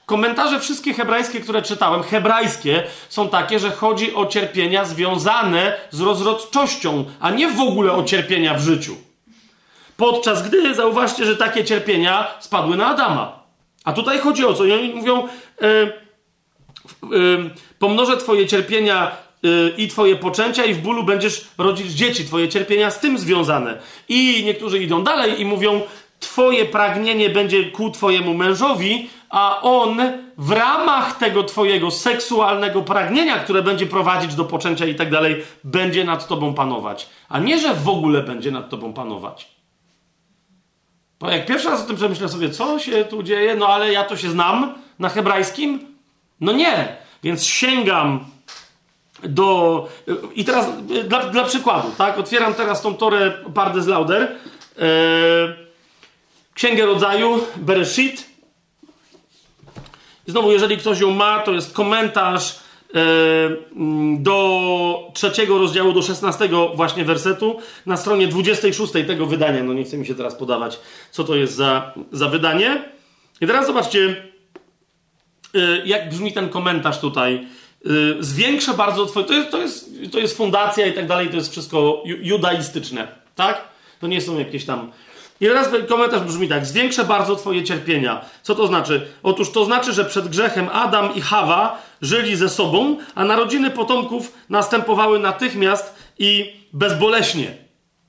Komentarze 0.06 0.60
wszystkie 0.60 0.94
hebrajskie, 0.94 1.40
które 1.40 1.62
czytałem, 1.62 2.02
hebrajskie, 2.02 2.82
są 3.08 3.28
takie, 3.28 3.58
że 3.58 3.70
chodzi 3.70 4.14
o 4.14 4.26
cierpienia 4.26 4.84
związane 4.84 5.76
z 5.90 6.00
rozrodczością, 6.00 7.04
a 7.20 7.30
nie 7.30 7.48
w 7.48 7.60
ogóle 7.60 7.92
o 7.92 8.02
cierpienia 8.02 8.54
w 8.54 8.60
życiu. 8.60 8.96
Podczas 9.96 10.48
gdy, 10.48 10.74
zauważcie, 10.74 11.24
że 11.24 11.36
takie 11.36 11.64
cierpienia 11.64 12.26
spadły 12.40 12.76
na 12.76 12.86
Adama. 12.86 13.42
A 13.84 13.92
tutaj 13.92 14.18
chodzi 14.18 14.44
o 14.44 14.54
co? 14.54 14.64
I 14.64 14.72
oni 14.72 14.94
mówią, 14.94 15.28
yy, 17.10 17.50
pomnożę 17.78 18.16
Twoje 18.16 18.46
cierpienia 18.46 19.16
y, 19.44 19.74
i 19.76 19.88
Twoje 19.88 20.16
poczęcia, 20.16 20.64
i 20.64 20.74
w 20.74 20.78
bólu 20.78 21.04
będziesz 21.04 21.44
rodzić 21.58 21.92
dzieci, 21.92 22.24
Twoje 22.24 22.48
cierpienia 22.48 22.90
z 22.90 23.00
tym 23.00 23.18
związane. 23.18 23.78
I 24.08 24.42
niektórzy 24.44 24.78
idą 24.78 25.04
dalej 25.04 25.40
i 25.40 25.44
mówią, 25.44 25.80
Twoje 26.22 26.64
pragnienie 26.64 27.30
będzie 27.30 27.70
ku 27.70 27.90
Twojemu 27.90 28.34
mężowi, 28.34 29.10
a 29.30 29.60
on 29.62 30.00
w 30.38 30.50
ramach 30.50 31.18
tego 31.18 31.44
Twojego 31.44 31.90
seksualnego 31.90 32.82
pragnienia, 32.82 33.38
które 33.38 33.62
będzie 33.62 33.86
prowadzić 33.86 34.34
do 34.34 34.44
poczęcia 34.44 34.86
i 34.86 34.94
tak 34.94 35.10
dalej, 35.10 35.44
będzie 35.64 36.04
nad 36.04 36.28
Tobą 36.28 36.54
panować. 36.54 37.08
A 37.28 37.38
nie, 37.38 37.58
że 37.58 37.74
w 37.74 37.88
ogóle 37.88 38.22
będzie 38.22 38.50
nad 38.50 38.70
Tobą 38.70 38.92
panować. 38.92 39.48
Bo 41.20 41.30
jak 41.30 41.46
pierwszy 41.46 41.68
raz 41.68 41.82
o 41.82 41.86
tym 41.86 41.96
przemyślę 41.96 42.28
sobie, 42.28 42.50
co 42.50 42.78
się 42.78 43.04
tu 43.04 43.22
dzieje, 43.22 43.54
no 43.54 43.68
ale 43.68 43.92
ja 43.92 44.04
to 44.04 44.16
się 44.16 44.30
znam 44.30 44.74
na 44.98 45.08
hebrajskim, 45.08 45.80
no 46.40 46.52
nie. 46.52 46.96
Więc 47.22 47.44
sięgam 47.44 48.24
do. 49.22 49.88
I 50.34 50.44
teraz 50.44 50.66
dla, 51.08 51.20
dla 51.20 51.44
przykładu, 51.44 51.90
tak? 51.98 52.18
Otwieram 52.18 52.54
teraz 52.54 52.82
tą 52.82 52.94
torę 52.94 53.32
Pardes 53.54 53.86
Lauder. 53.86 54.22
Eee, 54.22 55.61
Księgę 56.54 56.86
Rodzaju, 56.86 57.40
Bereshit. 57.56 58.26
Znowu, 60.26 60.52
jeżeli 60.52 60.76
ktoś 60.76 61.00
ją 61.00 61.10
ma, 61.10 61.38
to 61.38 61.52
jest 61.52 61.72
komentarz 61.72 62.58
e, 62.94 62.98
do 64.18 65.10
trzeciego 65.14 65.58
rozdziału, 65.58 65.92
do 65.92 66.02
szesnastego 66.02 66.68
właśnie 66.74 67.04
wersetu, 67.04 67.58
na 67.86 67.96
stronie 67.96 68.28
26 68.28 68.92
tego 68.92 69.26
wydania. 69.26 69.64
No 69.64 69.72
nie 69.72 69.84
chcę 69.84 69.98
mi 69.98 70.06
się 70.06 70.14
teraz 70.14 70.34
podawać, 70.34 70.80
co 71.10 71.24
to 71.24 71.34
jest 71.34 71.54
za, 71.54 71.92
za 72.12 72.28
wydanie. 72.28 72.84
I 73.40 73.46
teraz 73.46 73.66
zobaczcie, 73.66 74.32
Y, 75.54 75.82
jak 75.84 76.08
brzmi 76.08 76.32
ten 76.32 76.48
komentarz 76.48 76.98
tutaj. 76.98 77.46
Y, 77.86 78.16
zwiększę 78.20 78.74
bardzo 78.74 79.06
twoje. 79.06 79.26
To 79.26 79.32
jest, 79.34 79.50
to, 79.50 79.58
jest, 79.58 79.90
to 80.12 80.18
jest 80.18 80.36
fundacja 80.36 80.86
i 80.86 80.92
tak 80.92 81.06
dalej, 81.06 81.28
to 81.28 81.36
jest 81.36 81.50
wszystko 81.50 82.02
judaistyczne, 82.04 83.08
tak? 83.34 83.64
To 84.00 84.06
nie 84.06 84.20
są 84.20 84.38
jakieś 84.38 84.64
tam. 84.64 84.92
I 85.42 85.46
teraz 85.46 85.68
komentarz 85.88 86.22
brzmi 86.22 86.48
tak: 86.48 86.66
Zwiększę 86.66 87.04
bardzo 87.04 87.36
Twoje 87.36 87.64
cierpienia. 87.64 88.24
Co 88.42 88.54
to 88.54 88.66
znaczy? 88.66 89.06
Otóż 89.22 89.52
to 89.52 89.64
znaczy, 89.64 89.92
że 89.92 90.04
przed 90.04 90.28
grzechem 90.28 90.68
Adam 90.72 91.14
i 91.14 91.20
Hawa 91.20 91.82
żyli 92.02 92.36
ze 92.36 92.48
sobą, 92.48 92.96
a 93.14 93.24
narodziny 93.24 93.70
potomków 93.70 94.32
następowały 94.48 95.18
natychmiast 95.18 95.94
i 96.18 96.52
bezboleśnie. 96.72 97.54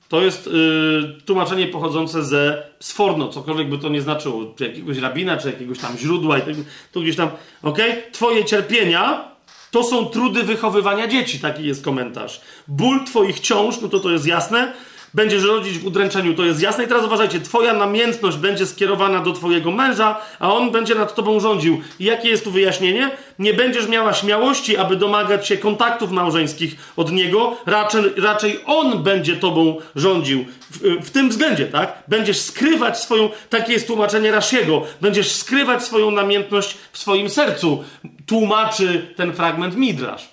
To 0.08 0.22
jest 0.22 0.46
yy, 0.46 1.20
tłumaczenie 1.26 1.66
pochodzące 1.66 2.24
ze 2.24 2.62
Sforno, 2.80 3.28
cokolwiek 3.28 3.68
by 3.68 3.78
to 3.78 3.88
nie 3.88 4.00
znaczyło, 4.00 4.54
czy 4.56 4.64
jakiegoś 4.66 4.98
rabina, 4.98 5.36
czy 5.36 5.48
jakiegoś 5.48 5.78
tam 5.78 5.98
źródła, 5.98 6.38
i 6.38 6.42
tak, 6.42 6.54
to 6.92 7.00
gdzieś 7.00 7.16
tam, 7.16 7.30
ok? 7.62 7.78
Twoje 8.12 8.44
cierpienia 8.44 9.28
to 9.70 9.84
są 9.84 10.06
trudy 10.06 10.42
wychowywania 10.42 11.08
dzieci, 11.08 11.38
taki 11.38 11.64
jest 11.64 11.84
komentarz. 11.84 12.40
Ból 12.68 13.04
Twoich 13.04 13.40
ciąż, 13.40 13.80
no 13.80 13.88
to 13.88 14.00
to 14.00 14.10
jest 14.10 14.26
jasne, 14.26 14.72
będziesz 15.14 15.42
rodzić 15.42 15.78
w 15.78 15.86
udręczeniu, 15.86 16.34
to 16.34 16.44
jest 16.44 16.62
jasne. 16.62 16.84
I 16.84 16.88
teraz 16.88 17.04
uważajcie, 17.04 17.40
twoja 17.40 17.72
namiętność 17.72 18.36
będzie 18.36 18.66
skierowana 18.66 19.20
do 19.20 19.32
twojego 19.32 19.70
męża, 19.70 20.16
a 20.38 20.54
on 20.54 20.70
będzie 20.70 20.94
nad 20.94 21.14
tobą 21.14 21.40
rządził. 21.40 21.80
I 21.98 22.04
jakie 22.04 22.28
jest 22.28 22.44
tu 22.44 22.50
wyjaśnienie? 22.50 23.10
Nie 23.38 23.54
będziesz 23.54 23.88
miała 23.88 24.12
śmiałości, 24.12 24.76
aby 24.76 24.96
domagać 24.96 25.48
się 25.48 25.56
kontaktów 25.56 26.10
małżeńskich 26.10 26.76
od 26.96 27.12
niego, 27.12 27.56
raczej, 27.66 28.02
raczej 28.16 28.60
on 28.66 29.02
będzie 29.02 29.36
tobą 29.36 29.76
rządził. 29.96 30.44
W, 30.70 31.06
w 31.06 31.10
tym 31.10 31.28
względzie, 31.28 31.66
tak? 31.66 32.02
Będziesz 32.08 32.40
skrywać 32.40 33.00
swoją, 33.00 33.30
takie 33.50 33.72
jest 33.72 33.86
tłumaczenie 33.86 34.30
Rashiego, 34.30 34.82
będziesz 35.00 35.32
skrywać 35.32 35.84
swoją 35.84 36.10
namiętność 36.10 36.78
w 36.92 36.98
swoim 36.98 37.30
sercu. 37.30 37.84
Tłumaczy 38.26 39.14
ten 39.16 39.32
fragment 39.32 39.76
Midrasz. 39.76 40.28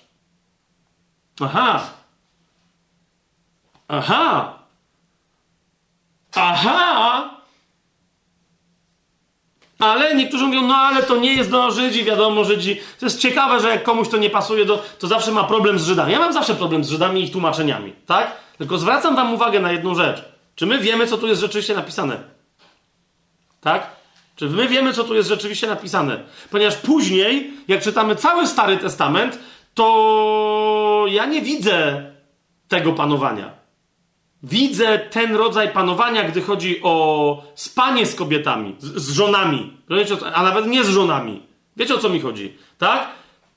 Aha. 1.40 1.90
Aha. 3.88 4.61
Aha! 6.36 7.42
Ale 9.80 10.16
niektórzy 10.16 10.46
mówią, 10.46 10.62
no 10.62 10.76
ale 10.76 11.04
to 11.04 11.18
nie 11.18 11.34
jest 11.34 11.52
do 11.52 11.72
Żydzi, 11.72 12.04
wiadomo, 12.04 12.44
Żydzi. 12.44 12.82
To 13.00 13.06
jest 13.06 13.20
ciekawe, 13.20 13.60
że 13.60 13.70
jak 13.70 13.84
komuś 13.84 14.10
to 14.10 14.18
nie 14.18 14.30
pasuje, 14.30 14.66
do, 14.66 14.84
to 15.00 15.08
zawsze 15.08 15.32
ma 15.32 15.44
problem 15.44 15.80
z 15.80 15.86
Żydami. 15.86 16.12
Ja 16.12 16.20
mam 16.20 16.34
zawsze 16.34 16.56
problem 16.56 16.84
z 16.84 16.90
Żydami 16.90 17.22
i 17.22 17.24
ich 17.24 17.32
tłumaczeniami, 17.32 17.94
tak? 18.06 18.36
Tylko 18.58 18.78
zwracam 18.78 19.16
wam 19.16 19.34
uwagę 19.34 19.60
na 19.60 19.72
jedną 19.72 19.96
rzecz. 19.96 20.24
Czy 20.56 20.66
my 20.66 20.80
wiemy, 20.80 21.08
co 21.08 21.18
tu 21.18 21.28
jest 21.28 21.42
rzeczywiście 21.42 21.76
napisane? 21.76 22.18
Tak? 23.62 23.88
Czy 24.36 24.50
my 24.50 24.68
wiemy, 24.68 24.94
co 24.94 25.04
tu 25.04 25.16
jest 25.16 25.30
rzeczywiście 25.30 25.68
napisane? 25.68 26.24
Ponieważ 26.52 26.76
później, 26.76 27.54
jak 27.68 27.82
czytamy 27.82 28.16
cały 28.16 28.48
Stary 28.48 28.78
Testament, 28.78 29.40
to 29.74 31.06
ja 31.08 31.26
nie 31.26 31.42
widzę 31.42 32.06
tego 32.68 32.94
panowania. 32.94 33.61
Widzę 34.44 35.00
ten 35.00 35.36
rodzaj 35.36 35.70
panowania, 35.70 36.24
gdy 36.24 36.42
chodzi 36.42 36.80
o 36.84 37.44
spanie 37.56 38.06
z 38.06 38.16
kobietami, 38.16 38.76
z, 38.80 38.86
z 38.86 39.12
żonami, 39.12 39.78
a 40.34 40.44
nawet 40.44 40.68
nie 40.68 40.84
z 40.84 40.90
żonami. 40.90 41.42
Wiecie 41.78 41.96
o 41.96 41.98
co 41.98 42.10
mi 42.10 42.20
chodzi, 42.20 42.58
tak? 42.78 43.10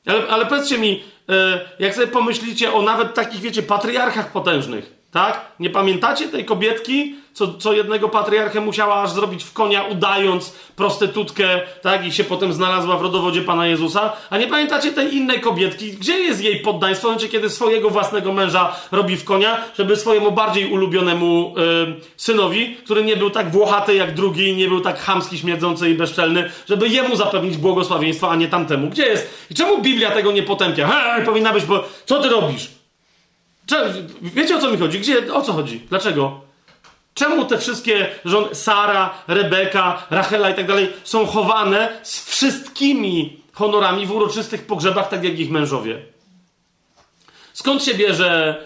Ale, 0.07 0.29
ale 0.29 0.47
powiedzcie 0.47 0.79
mi, 0.79 1.03
e, 1.29 1.61
jak 1.79 1.95
sobie 1.95 2.07
pomyślicie 2.07 2.73
o 2.73 2.83
nawet 2.83 3.15
takich, 3.15 3.41
wiecie, 3.41 3.63
patriarchach 3.63 4.33
potężnych, 4.33 5.04
tak? 5.15 5.41
Nie 5.61 5.71
pamiętacie 5.71 6.29
tej 6.29 6.45
kobietki, 6.45 7.15
co, 7.33 7.55
co 7.55 7.73
jednego 7.73 8.09
patriarchę 8.09 8.61
musiała 8.61 9.03
aż 9.03 9.11
zrobić 9.11 9.45
w 9.45 9.53
konia, 9.53 9.83
udając 9.83 10.53
prostytutkę, 10.77 11.61
tak? 11.83 12.07
I 12.07 12.13
się 12.13 12.25
potem 12.25 12.53
znalazła 12.53 12.97
w 12.97 13.03
rodowodzie 13.03 13.43
Pana 13.43 13.67
Jezusa. 13.67 14.13
A 14.31 14.39
nie 14.39 14.47
pamiętacie 14.47 14.93
tej 14.93 15.15
innej 15.15 15.41
kobietki? 15.41 15.93
Gdzie 15.93 16.19
jest 16.19 16.45
jej 16.45 16.61
poddaństwo? 16.61 17.09
Znaczy, 17.09 17.29
kiedy 17.29 17.51
swojego 17.51 17.91
własnego 17.91 18.33
męża 18.33 18.77
robi 18.93 19.17
w 19.17 19.25
konia, 19.25 19.57
żeby 19.79 19.97
swojemu 19.97 20.33
bardziej 20.33 20.73
ulubionemu 20.73 21.55
yy, 21.57 21.95
synowi, 22.17 22.77
który 22.85 23.05
nie 23.05 23.17
był 23.17 23.31
tak 23.31 23.51
włochaty 23.51 23.95
jak 23.95 24.15
drugi, 24.15 24.57
nie 24.57 24.69
był 24.69 24.81
tak 24.81 24.99
chamski, 24.99 25.39
śmierdzący 25.39 25.91
i 25.91 25.95
bezczelny, 25.95 26.51
żeby 26.69 26.89
jemu 26.89 27.17
zapewnić 27.17 27.57
błogosławieństwo, 27.57 28.31
a 28.31 28.37
nie 28.37 28.49
tamtemu. 28.49 28.91
Gdzie 28.91 29.07
jest? 29.07 29.47
I 29.51 29.55
czemu 29.55 29.83
Biblia 29.83 30.11
tego 30.11 30.33
nie 30.33 30.43
potępia? 30.43 30.89
Hej, 30.89 31.25
powinna 31.25 31.53
być, 31.53 31.65
bo 31.65 31.85
co 32.07 32.23
ty 32.23 32.29
robisz? 32.29 32.84
Wiecie 34.23 34.57
o 34.57 34.61
co 34.61 34.71
mi 34.71 34.79
chodzi? 34.79 35.01
Gdzie, 35.01 35.35
o 35.35 35.43
co 35.43 35.53
chodzi? 35.53 35.81
Dlaczego? 35.81 36.41
Czemu 37.15 37.45
te 37.45 37.59
wszystkie 37.59 38.09
żony, 38.25 38.55
Sara, 38.55 39.15
Rebeka, 39.29 40.07
Rachela 40.11 40.51
i 40.51 40.55
tak 40.55 40.67
dalej, 40.67 40.93
są 41.05 41.27
chowane 41.27 42.01
z 42.03 42.25
wszystkimi 42.25 43.43
honorami 43.53 44.07
w 44.07 44.13
uroczystych 44.13 44.67
pogrzebach, 44.67 45.09
tak 45.09 45.25
jak 45.25 45.39
ich 45.39 45.51
mężowie? 45.51 46.03
Skąd 47.53 47.83
się 47.83 47.95
bierze, 47.95 48.63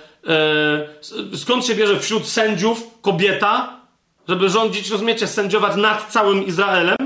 e, 1.33 1.37
skąd 1.37 1.67
się 1.67 1.75
bierze 1.75 2.01
wśród 2.01 2.29
sędziów 2.29 3.01
kobieta, 3.03 3.81
żeby 4.29 4.49
rządzić, 4.49 4.91
rozumiecie, 4.91 5.27
sędziować 5.27 5.77
nad 5.77 6.13
całym 6.13 6.47
Izraelem? 6.47 6.97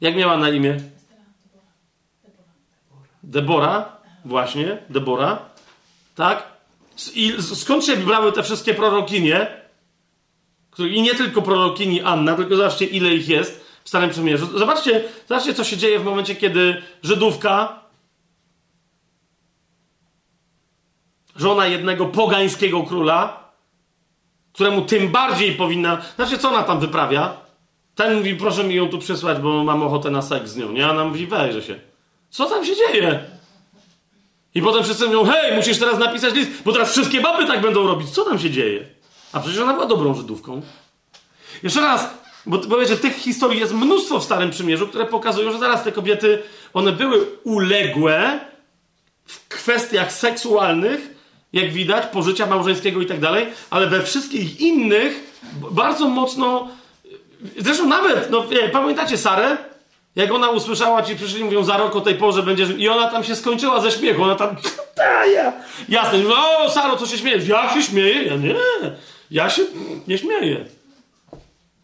Jak 0.00 0.16
miała 0.16 0.36
na 0.36 0.50
imię? 0.50 0.80
Debora, 3.22 3.92
właśnie, 4.24 4.78
Debora, 4.90 5.38
tak? 6.14 6.55
I 7.14 7.34
skąd 7.42 7.84
się 7.84 7.96
wybrały 7.96 8.32
te 8.32 8.42
wszystkie 8.42 8.74
prorokinie? 8.74 9.46
I 10.78 11.02
nie 11.02 11.14
tylko 11.14 11.42
prorokini 11.42 12.02
Anna, 12.02 12.34
tylko 12.34 12.56
zobaczcie, 12.56 12.84
ile 12.84 13.14
ich 13.14 13.28
jest 13.28 13.66
w 13.84 13.88
Starym 13.88 14.10
Przymierzu. 14.10 14.58
Zobaczcie, 14.58 15.04
zobaczcie, 15.28 15.54
co 15.54 15.64
się 15.64 15.76
dzieje 15.76 15.98
w 15.98 16.04
momencie, 16.04 16.36
kiedy 16.36 16.82
Żydówka, 17.02 17.80
żona 21.36 21.66
jednego 21.66 22.06
pogańskiego 22.06 22.82
króla, 22.82 23.50
któremu 24.52 24.82
tym 24.82 25.08
bardziej 25.08 25.52
powinna. 25.52 26.02
Znaczy, 26.16 26.38
co 26.38 26.48
ona 26.48 26.62
tam 26.62 26.80
wyprawia? 26.80 27.36
Ten 27.94 28.16
mówi, 28.16 28.36
proszę 28.36 28.64
mi 28.64 28.74
ją 28.74 28.88
tu 28.88 28.98
przysłać, 28.98 29.38
bo 29.38 29.64
mam 29.64 29.82
ochotę 29.82 30.10
na 30.10 30.22
seks 30.22 30.50
z 30.50 30.56
nią. 30.56 30.72
Nie? 30.72 30.86
A 30.86 30.90
ona 30.90 31.04
mówi, 31.04 31.26
wejrze 31.26 31.62
się. 31.62 31.80
Co 32.30 32.46
tam 32.46 32.64
się 32.64 32.72
dzieje? 32.76 33.24
I 34.56 34.62
potem 34.62 34.84
wszyscy 34.84 35.06
mówią, 35.06 35.24
hej, 35.24 35.56
musisz 35.56 35.78
teraz 35.78 35.98
napisać 35.98 36.34
list, 36.34 36.50
bo 36.64 36.72
teraz 36.72 36.92
wszystkie 36.92 37.20
baby 37.20 37.46
tak 37.46 37.60
będą 37.60 37.86
robić. 37.86 38.10
Co 38.10 38.24
tam 38.24 38.38
się 38.38 38.50
dzieje? 38.50 38.84
A 39.32 39.40
przecież 39.40 39.60
ona 39.60 39.72
była 39.72 39.86
dobrą 39.86 40.14
Żydówką. 40.14 40.62
Jeszcze 41.62 41.80
raz, 41.80 42.10
bo, 42.46 42.58
bo 42.58 42.78
wiecie, 42.78 42.96
tych 42.96 43.16
historii 43.16 43.60
jest 43.60 43.74
mnóstwo 43.74 44.20
w 44.20 44.24
Starym 44.24 44.50
Przymierzu, 44.50 44.88
które 44.88 45.06
pokazują, 45.06 45.52
że 45.52 45.58
zaraz 45.58 45.84
te 45.84 45.92
kobiety, 45.92 46.42
one 46.74 46.92
były 46.92 47.26
uległe 47.44 48.40
w 49.26 49.48
kwestiach 49.48 50.12
seksualnych, 50.12 51.10
jak 51.52 51.72
widać, 51.72 52.06
pożycia 52.06 52.46
małżeńskiego 52.46 53.00
i 53.00 53.06
tak 53.06 53.20
dalej, 53.20 53.46
ale 53.70 53.86
we 53.86 54.02
wszystkich 54.02 54.60
innych 54.60 55.40
bardzo 55.70 56.08
mocno. 56.08 56.68
Zresztą 57.58 57.86
nawet, 57.86 58.30
no 58.30 58.44
pamiętacie 58.72 59.18
Sarę? 59.18 59.56
Jak 60.16 60.32
ona 60.32 60.50
usłyszała, 60.50 61.02
ci 61.02 61.16
przyszli, 61.16 61.44
mówią 61.44 61.64
za 61.64 61.76
rok 61.76 61.96
o 61.96 62.00
tej 62.00 62.14
porze 62.14 62.42
będziesz. 62.42 62.68
I 62.70 62.88
ona 62.88 63.10
tam 63.10 63.24
się 63.24 63.36
skończyła 63.36 63.80
ze 63.80 63.90
śmiechu. 63.90 64.22
Ona 64.22 64.34
tam. 64.34 64.56
ja. 65.34 65.52
Jasne. 65.88 66.18
O, 66.34 66.70
Saro, 66.70 66.96
co 66.96 67.06
się 67.06 67.18
śmiejesz? 67.18 67.48
Ja 67.48 67.74
się 67.74 67.82
śmieję? 67.82 68.22
Ja 68.22 68.36
nie. 68.36 68.54
Ja 69.30 69.50
się 69.50 69.62
nie 70.08 70.18
śmieję. 70.18 70.64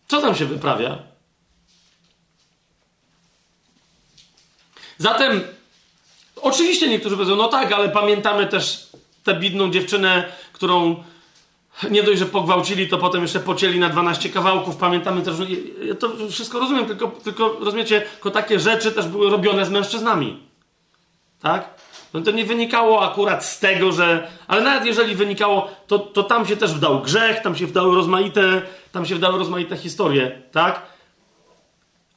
Co 0.09 0.21
tam 0.21 0.35
się 0.35 0.45
wyprawia? 0.45 0.99
Zatem, 4.99 5.41
oczywiście 6.37 6.89
niektórzy 6.89 7.17
powiedzą, 7.17 7.37
no 7.37 7.49
tak, 7.49 7.73
ale 7.73 7.89
pamiętamy 7.89 8.47
też 8.47 8.87
tę 9.25 9.35
bidną 9.35 9.71
dziewczynę, 9.71 10.33
którą 10.53 11.05
nie 11.91 12.03
dość, 12.03 12.19
że 12.19 12.27
pogwałcili, 12.27 12.89
to 12.89 12.99
potem 12.99 13.23
jeszcze 13.23 13.41
pocięli 13.41 13.79
na 13.79 13.89
12 13.89 14.29
kawałków. 14.29 14.77
Pamiętamy 14.77 15.23
też, 15.23 15.35
ja 15.83 15.95
to 15.95 16.11
wszystko 16.31 16.59
rozumiem, 16.59 16.87
tylko, 16.87 17.09
tylko 17.09 17.57
rozumiecie, 17.61 18.01
tylko 18.01 18.31
takie 18.31 18.61
rzeczy 18.61 18.93
też 18.93 19.07
były 19.07 19.31
robione 19.31 19.67
z 19.67 19.71
mężczyznami. 19.71 20.39
Tak? 21.41 21.75
No 22.15 22.21
to 22.21 22.31
nie 22.31 22.45
wynikało 22.45 23.11
akurat 23.11 23.45
z 23.45 23.59
tego, 23.59 23.93
że. 23.93 24.29
Ale 24.49 24.63
nawet 24.63 24.87
jeżeli 24.87 25.15
wynikało, 25.15 25.69
to, 25.87 25.99
to 25.99 26.23
tam 26.23 26.47
się 26.47 26.57
też 26.57 26.75
wdał 26.75 27.01
grzech, 27.01 27.41
tam 27.41 27.57
się 27.57 27.67
wdały 27.67 27.95
rozmaite, 27.95 28.63
tam 28.93 29.07
się 29.07 29.15
wdały 29.15 29.39
rozmaite 29.39 29.77
historie, 29.77 30.43
tak? 30.53 30.83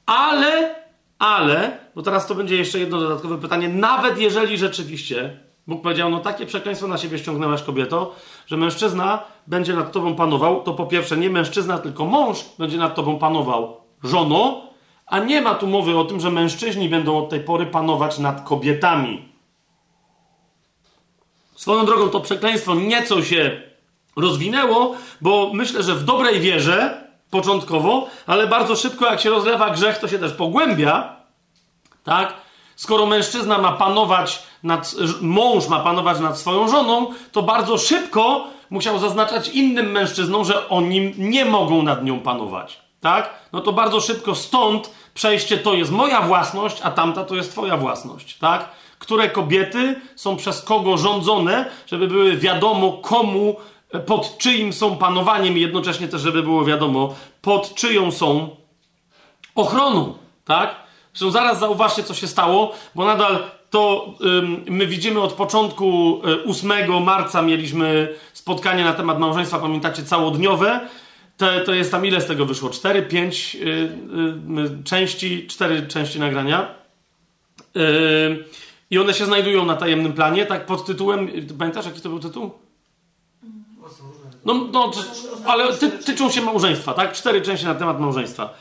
Ale, 0.06 0.76
ale, 1.20 1.78
bo 1.96 2.02
teraz 2.02 2.28
to 2.28 2.36
będzie 2.36 2.56
jeszcze 2.56 2.80
jedno 2.80 3.00
dodatkowe 3.00 3.38
pytanie, 3.38 3.70
nawet 3.70 4.18
jeżeli 4.18 4.58
rzeczywiście 4.58 5.40
Bóg 5.68 5.82
powiedział, 5.82 6.10
no 6.10 6.20
takie 6.20 6.46
przekleństwo 6.46 6.88
na 6.88 6.98
siebie 6.98 7.20
ściągnęłaś 7.20 7.64
kobieto, 7.64 8.16
że 8.48 8.58
mężczyzna 8.58 9.24
będzie 9.48 9.74
nad 9.74 9.92
tobą 9.92 10.16
panował, 10.16 10.64
to 10.64 10.74
po 10.74 10.86
pierwsze 10.86 11.18
nie 11.18 11.30
mężczyzna, 11.30 11.78
tylko 11.78 12.06
mąż 12.06 12.46
będzie 12.60 12.78
nad 12.78 12.96
tobą 12.96 13.20
panował 13.20 13.78
żono, 14.04 14.62
a 15.06 15.20
nie 15.20 15.42
ma 15.42 15.56
tu 15.56 15.68
mowy 15.68 15.98
o 15.98 16.06
tym, 16.06 16.20
że 16.20 16.32
mężczyźni 16.32 16.90
będą 16.90 17.18
od 17.18 17.30
tej 17.30 17.40
pory 17.40 17.66
panować 17.66 18.20
nad 18.20 18.48
kobietami. 18.48 19.30
Swoją 21.56 21.86
drogą 21.86 22.10
to 22.10 22.20
przekleństwo 22.20 22.76
nieco 22.76 23.24
się 23.24 23.62
rozwinęło, 24.16 24.96
bo 25.22 25.52
myślę, 25.54 25.84
że 25.84 25.96
w 25.96 26.04
dobrej 26.04 26.40
wierze 26.40 27.08
początkowo, 27.30 28.08
ale 28.28 28.48
bardzo 28.48 28.76
szybko 28.76 29.06
jak 29.06 29.22
się 29.22 29.30
rozlewa 29.30 29.70
grzech, 29.70 29.98
to 29.98 30.08
się 30.08 30.20
też 30.20 30.34
pogłębia. 30.34 31.16
Tak? 32.04 32.34
Skoro 32.76 33.06
mężczyzna 33.06 33.58
ma 33.58 33.72
panować 33.72 34.44
nad, 34.64 34.96
mąż 35.22 35.68
ma 35.68 35.80
panować 35.80 36.20
nad 36.20 36.40
swoją 36.40 36.68
żoną, 36.68 37.08
to 37.32 37.42
bardzo 37.42 37.78
szybko 37.78 38.48
musiał 38.76 39.00
zaznaczać 39.00 39.50
innym 39.50 39.92
mężczyznom, 39.92 40.46
że 40.46 40.70
oni 40.70 41.14
nie 41.18 41.46
mogą 41.46 41.82
nad 41.82 42.04
nią 42.04 42.20
panować. 42.20 42.80
Tak? 43.02 43.30
No 43.54 43.62
to 43.62 43.74
bardzo 43.74 44.02
szybko 44.02 44.36
stąd 44.36 44.92
przejście 45.14 45.58
to 45.58 45.74
jest 45.74 45.92
moja 45.92 46.22
własność, 46.22 46.82
a 46.84 46.92
tamta 46.92 47.24
to 47.24 47.36
jest 47.36 47.52
twoja 47.52 47.78
własność. 47.78 48.38
Tak? 48.38 48.70
które 49.00 49.30
kobiety 49.30 50.02
są 50.16 50.36
przez 50.36 50.62
kogo 50.62 50.98
rządzone, 50.98 51.70
żeby 51.88 52.08
były 52.08 52.38
wiadomo 52.38 52.92
komu, 52.92 53.56
e, 53.94 54.00
pod 54.00 54.38
czyim 54.38 54.74
są 54.74 54.98
panowaniem 54.98 55.58
i 55.58 55.62
jednocześnie 55.62 56.08
też, 56.08 56.22
żeby 56.22 56.44
było 56.44 56.66
wiadomo, 56.66 57.14
pod 57.42 57.76
czyją 57.76 58.12
są 58.12 58.56
ochroną, 59.56 60.14
tak? 60.46 60.76
Zresztą 61.16 61.32
zaraz 61.32 61.60
zauważcie, 61.60 62.04
co 62.04 62.14
się 62.14 62.28
stało, 62.28 62.74
bo 62.96 63.06
nadal 63.06 63.44
to 63.70 64.14
ym, 64.22 64.64
my 64.70 64.88
widzimy 64.88 65.22
od 65.22 65.34
początku 65.34 66.22
y, 66.28 66.44
8 66.44 67.04
marca 67.04 67.42
mieliśmy 67.42 68.16
spotkanie 68.34 68.84
na 68.84 68.94
temat 68.94 69.20
małżeństwa, 69.20 69.60
pamiętacie, 69.60 70.04
całodniowe. 70.04 70.90
To, 71.38 71.46
to 71.66 71.74
jest 71.74 71.92
tam 71.92 72.06
ile 72.06 72.22
z 72.22 72.26
tego 72.26 72.46
wyszło? 72.46 72.70
4, 72.70 73.02
5 73.02 73.56
y, 73.56 73.60
y, 73.60 74.84
części, 74.84 75.48
4 75.48 75.88
części 75.88 76.20
nagrania. 76.20 76.76
I 78.92 79.00
one 79.00 79.14
się 79.14 79.26
znajdują 79.26 79.66
na 79.66 79.76
tajemnym 79.76 80.14
planie, 80.14 80.46
tak 80.46 80.66
pod 80.66 80.86
tytułem. 80.86 81.30
Pamiętasz, 81.60 81.86
jaki 81.86 82.02
to 82.02 82.10
był 82.10 82.20
tytuł? 82.20 82.52
No, 84.46 84.54
no 84.54 84.92
ale 85.46 85.74
ty, 85.74 85.90
tyczą 85.90 86.32
się 86.32 86.42
małżeństwa, 86.42 86.94
tak? 86.94 87.14
Cztery 87.14 87.42
części 87.42 87.66
na 87.66 87.76
temat 87.76 88.00
małżeństwa. 88.00 88.54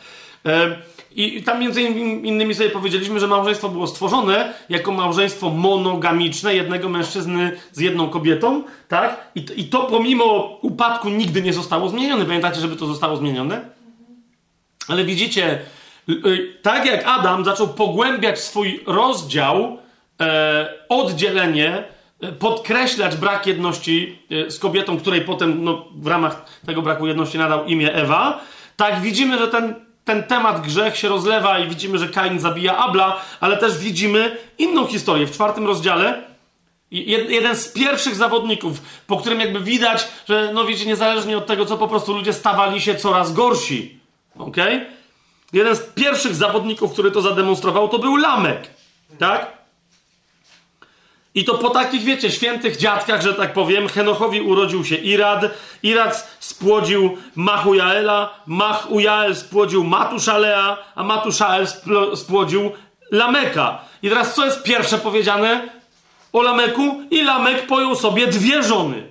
I 1.17 1.43
tam 1.43 1.61
między 1.61 1.83
innymi 1.83 2.55
sobie 2.55 2.71
powiedzieliśmy, 2.71 3.21
że 3.21 3.27
małżeństwo 3.27 3.69
było 3.69 3.87
stworzone 3.87 4.55
jako 4.69 4.93
małżeństwo 4.93 5.51
monogamiczne, 5.51 6.55
jednego 6.55 6.89
mężczyzny 6.89 7.57
z 7.73 7.81
jedną 7.81 8.09
kobietą, 8.09 8.63
tak? 8.89 9.31
I, 9.35 9.47
I 9.57 9.65
to 9.65 9.83
pomimo 9.83 10.59
upadku 10.63 11.09
nigdy 11.09 11.43
nie 11.43 11.53
zostało 11.53 11.89
zmienione. 11.89 12.25
Pamiętacie, 12.25 12.61
żeby 12.61 12.77
to 12.77 12.87
zostało 12.87 13.17
zmienione? 13.17 13.61
Ale 14.89 15.05
widzicie, 15.05 15.59
tak 16.63 16.87
jak 16.87 17.03
Adam 17.07 17.45
zaczął 17.45 17.69
pogłębiać 17.69 18.41
swój 18.41 18.81
rozdział 18.87 19.79
e, 20.21 20.69
oddzielenie, 20.89 21.85
e, 22.21 22.33
podkreślać 22.33 23.17
brak 23.17 23.47
jedności 23.47 24.19
e, 24.47 24.51
z 24.51 24.59
kobietą, 24.59 24.99
której 24.99 25.21
potem 25.21 25.65
no, 25.65 25.85
w 25.95 26.07
ramach 26.07 26.61
tego 26.67 26.83
braku 26.83 27.07
jedności 27.07 27.39
nadał 27.39 27.65
imię 27.65 27.95
Ewa, 27.95 28.41
tak 28.77 29.01
widzimy, 29.01 29.39
że 29.39 29.49
ten, 29.49 29.75
ten 30.05 30.23
temat 30.23 30.61
grzech 30.61 30.97
się 30.97 31.09
rozlewa 31.09 31.59
i 31.59 31.69
widzimy, 31.69 31.99
że 31.99 32.09
Kain 32.09 32.41
zabija 32.41 32.77
Abla, 32.77 33.21
ale 33.41 33.57
też 33.57 33.79
widzimy 33.79 34.37
inną 34.59 34.87
historię. 34.87 35.27
W 35.27 35.33
czwartym 35.33 35.67
rozdziale 35.67 36.23
jeden 37.29 37.57
z 37.57 37.69
pierwszych 37.69 38.15
zawodników, 38.15 38.81
po 39.07 39.17
którym 39.17 39.41
jakby 39.41 39.61
widać, 39.61 40.09
że 40.29 40.51
no 40.55 40.65
wiecie, 40.65 40.87
niezależnie 40.87 41.39
od 41.39 41.47
tego, 41.47 41.67
co 41.67 41.79
po 41.79 41.89
prostu 41.89 42.13
ludzie 42.13 42.33
stawali 42.33 42.81
się 42.81 42.95
coraz 42.95 43.33
gorsi. 43.33 43.99
ok? 44.39 44.57
Jeden 45.53 45.77
z 45.77 45.81
pierwszych 45.81 46.35
zawodników, 46.35 46.93
który 46.93 47.11
to 47.11 47.21
zademonstrował, 47.21 47.89
to 47.89 47.99
był 47.99 48.17
Lamek. 48.17 48.71
Tak? 49.19 49.64
I 51.35 51.45
to 51.45 51.55
po 51.55 51.71
takich, 51.71 52.03
wiecie, 52.03 52.31
świętych 52.31 52.77
dziadkach, 52.77 53.23
że 53.23 53.35
tak 53.35 53.53
powiem, 53.53 53.89
Henochowi 53.89 54.41
urodził 54.41 54.85
się 54.85 54.95
Irad, 54.95 55.41
Irad 55.83 56.37
spłodził 56.41 57.19
Machujaela, 57.35 58.35
Machujael 58.47 59.37
spłodził 59.37 59.85
Matuszalea, 59.85 60.77
a 60.95 61.03
Matuszael 61.03 61.67
spłodził 62.15 62.73
Lameka. 63.11 63.79
I 64.03 64.09
teraz 64.09 64.35
co 64.35 64.45
jest 64.45 64.63
pierwsze 64.63 64.99
powiedziane 64.99 65.69
o 66.33 66.43
Lameku? 66.43 67.03
I 67.11 67.23
Lamek 67.23 67.67
pojął 67.67 67.95
sobie 67.95 68.27
dwie 68.27 68.63
żony. 68.63 69.07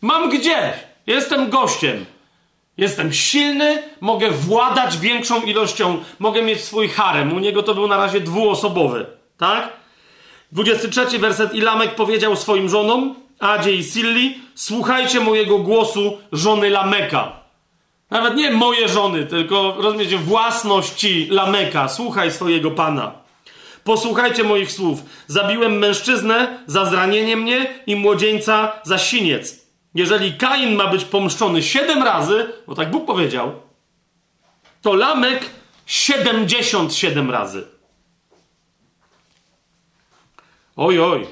Mam 0.00 0.30
gdzieś, 0.30 0.74
jestem 1.06 1.50
gościem. 1.50 2.06
Jestem 2.76 3.12
silny, 3.12 3.82
mogę 4.00 4.30
władać 4.30 4.98
większą 4.98 5.42
ilością, 5.42 6.04
mogę 6.18 6.42
mieć 6.42 6.60
swój 6.60 6.88
harem. 6.88 7.32
U 7.32 7.38
niego 7.38 7.62
to 7.62 7.74
był 7.74 7.88
na 7.88 7.96
razie 7.96 8.20
dwuosobowy, 8.20 9.06
tak? 9.38 9.81
23 10.52 11.18
werset 11.18 11.54
Ilamek 11.54 11.94
powiedział 11.94 12.36
swoim 12.36 12.68
żonom, 12.68 13.14
Adzie 13.38 13.72
i 13.72 13.84
Silli, 13.84 14.38
słuchajcie 14.54 15.20
mojego 15.20 15.58
głosu 15.58 16.18
żony 16.32 16.70
Lameka. 16.70 17.32
Nawet 18.10 18.36
nie 18.36 18.50
moje 18.50 18.88
żony, 18.88 19.26
tylko 19.26 19.74
rozumiecie, 19.78 20.18
własności 20.18 21.26
Lameka. 21.30 21.88
Słuchaj 21.88 22.32
swojego 22.32 22.70
pana. 22.70 23.12
Posłuchajcie 23.84 24.44
moich 24.44 24.72
słów. 24.72 25.02
Zabiłem 25.26 25.78
mężczyznę 25.78 26.58
za 26.66 26.84
zranienie 26.84 27.36
mnie 27.36 27.74
i 27.86 27.96
młodzieńca 27.96 28.72
za 28.82 28.98
siniec. 28.98 29.66
Jeżeli 29.94 30.32
Kain 30.32 30.74
ma 30.74 30.86
być 30.86 31.04
pomszczony 31.04 31.62
siedem 31.62 32.02
razy, 32.02 32.52
bo 32.66 32.74
tak 32.74 32.90
Bóg 32.90 33.06
powiedział, 33.06 33.52
to 34.82 34.94
Lamek 34.94 35.50
77 35.86 37.30
razy. 37.30 37.71
Oj, 40.82 41.00
oj. 41.00 41.26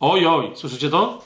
Oj, 0.00 0.26
oj. 0.26 0.50
Słyszycie 0.54 0.90
to? 0.90 1.24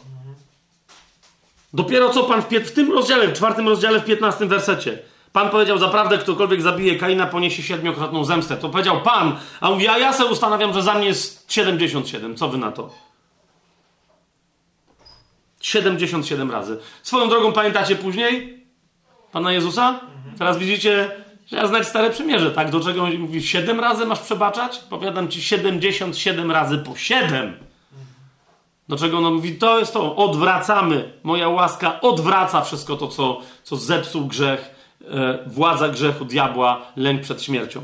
Dopiero 1.72 2.10
co 2.10 2.24
Pan 2.24 2.42
w, 2.42 2.48
w 2.48 2.72
tym 2.72 2.92
rozdziale, 2.92 3.28
w 3.28 3.32
czwartym 3.32 3.68
rozdziale, 3.68 4.00
w 4.00 4.04
piętnastym 4.04 4.48
wersecie. 4.48 4.98
Pan 5.32 5.50
powiedział, 5.50 5.78
zaprawdę 5.78 6.18
ktokolwiek 6.18 6.62
zabije 6.62 6.98
Kaina, 6.98 7.26
poniesie 7.26 7.62
siedmiokrotną 7.62 8.24
zemstę. 8.24 8.56
To 8.56 8.68
powiedział 8.68 9.02
Pan, 9.02 9.36
a 9.60 9.70
mówi, 9.70 9.88
a 9.88 9.98
ja 9.98 10.12
sobie 10.12 10.30
ustanawiam, 10.30 10.72
że 10.74 10.82
za 10.82 10.94
mnie 10.94 11.06
jest 11.06 11.52
77. 11.52 12.36
Co 12.36 12.48
wy 12.48 12.58
na 12.58 12.72
to? 12.72 12.90
77 15.60 16.50
razy. 16.50 16.78
Swoją 17.02 17.28
drogą 17.28 17.52
pamiętacie 17.52 17.96
później 17.96 18.64
Pana 19.32 19.52
Jezusa? 19.52 20.00
Teraz 20.38 20.58
widzicie, 20.58 21.23
ja 21.50 21.66
znać 21.66 21.88
stare 21.88 22.10
przymierze, 22.10 22.50
tak? 22.50 22.70
Do 22.70 22.80
czego 22.80 23.06
mówi, 23.18 23.42
7 23.42 23.80
razy 23.80 24.06
masz 24.06 24.20
przebaczać? 24.20 24.78
Powiadam 24.78 25.28
ci 25.28 25.42
77 25.42 26.50
razy 26.50 26.78
po 26.78 26.96
7. 26.96 27.56
Do 28.88 28.96
czego 28.96 29.18
on 29.18 29.34
mówi, 29.34 29.54
to 29.54 29.78
jest 29.78 29.92
to, 29.92 30.16
odwracamy. 30.16 31.12
Moja 31.22 31.48
łaska 31.48 32.00
odwraca 32.00 32.60
wszystko 32.60 32.96
to, 32.96 33.08
co, 33.08 33.40
co 33.62 33.76
zepsuł 33.76 34.26
grzech, 34.26 34.74
e, 35.10 35.38
władza 35.46 35.88
grzechu, 35.88 36.24
diabła, 36.24 36.82
lęk 36.96 37.22
przed 37.22 37.42
śmiercią. 37.42 37.80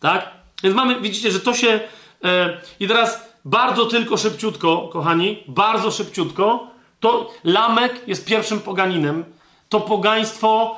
Tak? 0.00 0.30
Więc 0.62 0.76
mamy, 0.76 1.00
widzicie, 1.00 1.30
że 1.30 1.40
to 1.40 1.54
się. 1.54 1.80
E, 2.24 2.60
I 2.80 2.88
teraz 2.88 3.28
bardzo 3.44 3.86
tylko 3.86 4.16
szybciutko, 4.16 4.88
kochani, 4.92 5.44
bardzo 5.48 5.90
szybciutko, 5.90 6.66
to 7.00 7.30
Lamek 7.44 8.08
jest 8.08 8.24
pierwszym 8.24 8.60
poganinem. 8.60 9.24
To 9.68 9.80
pogaństwo. 9.80 10.76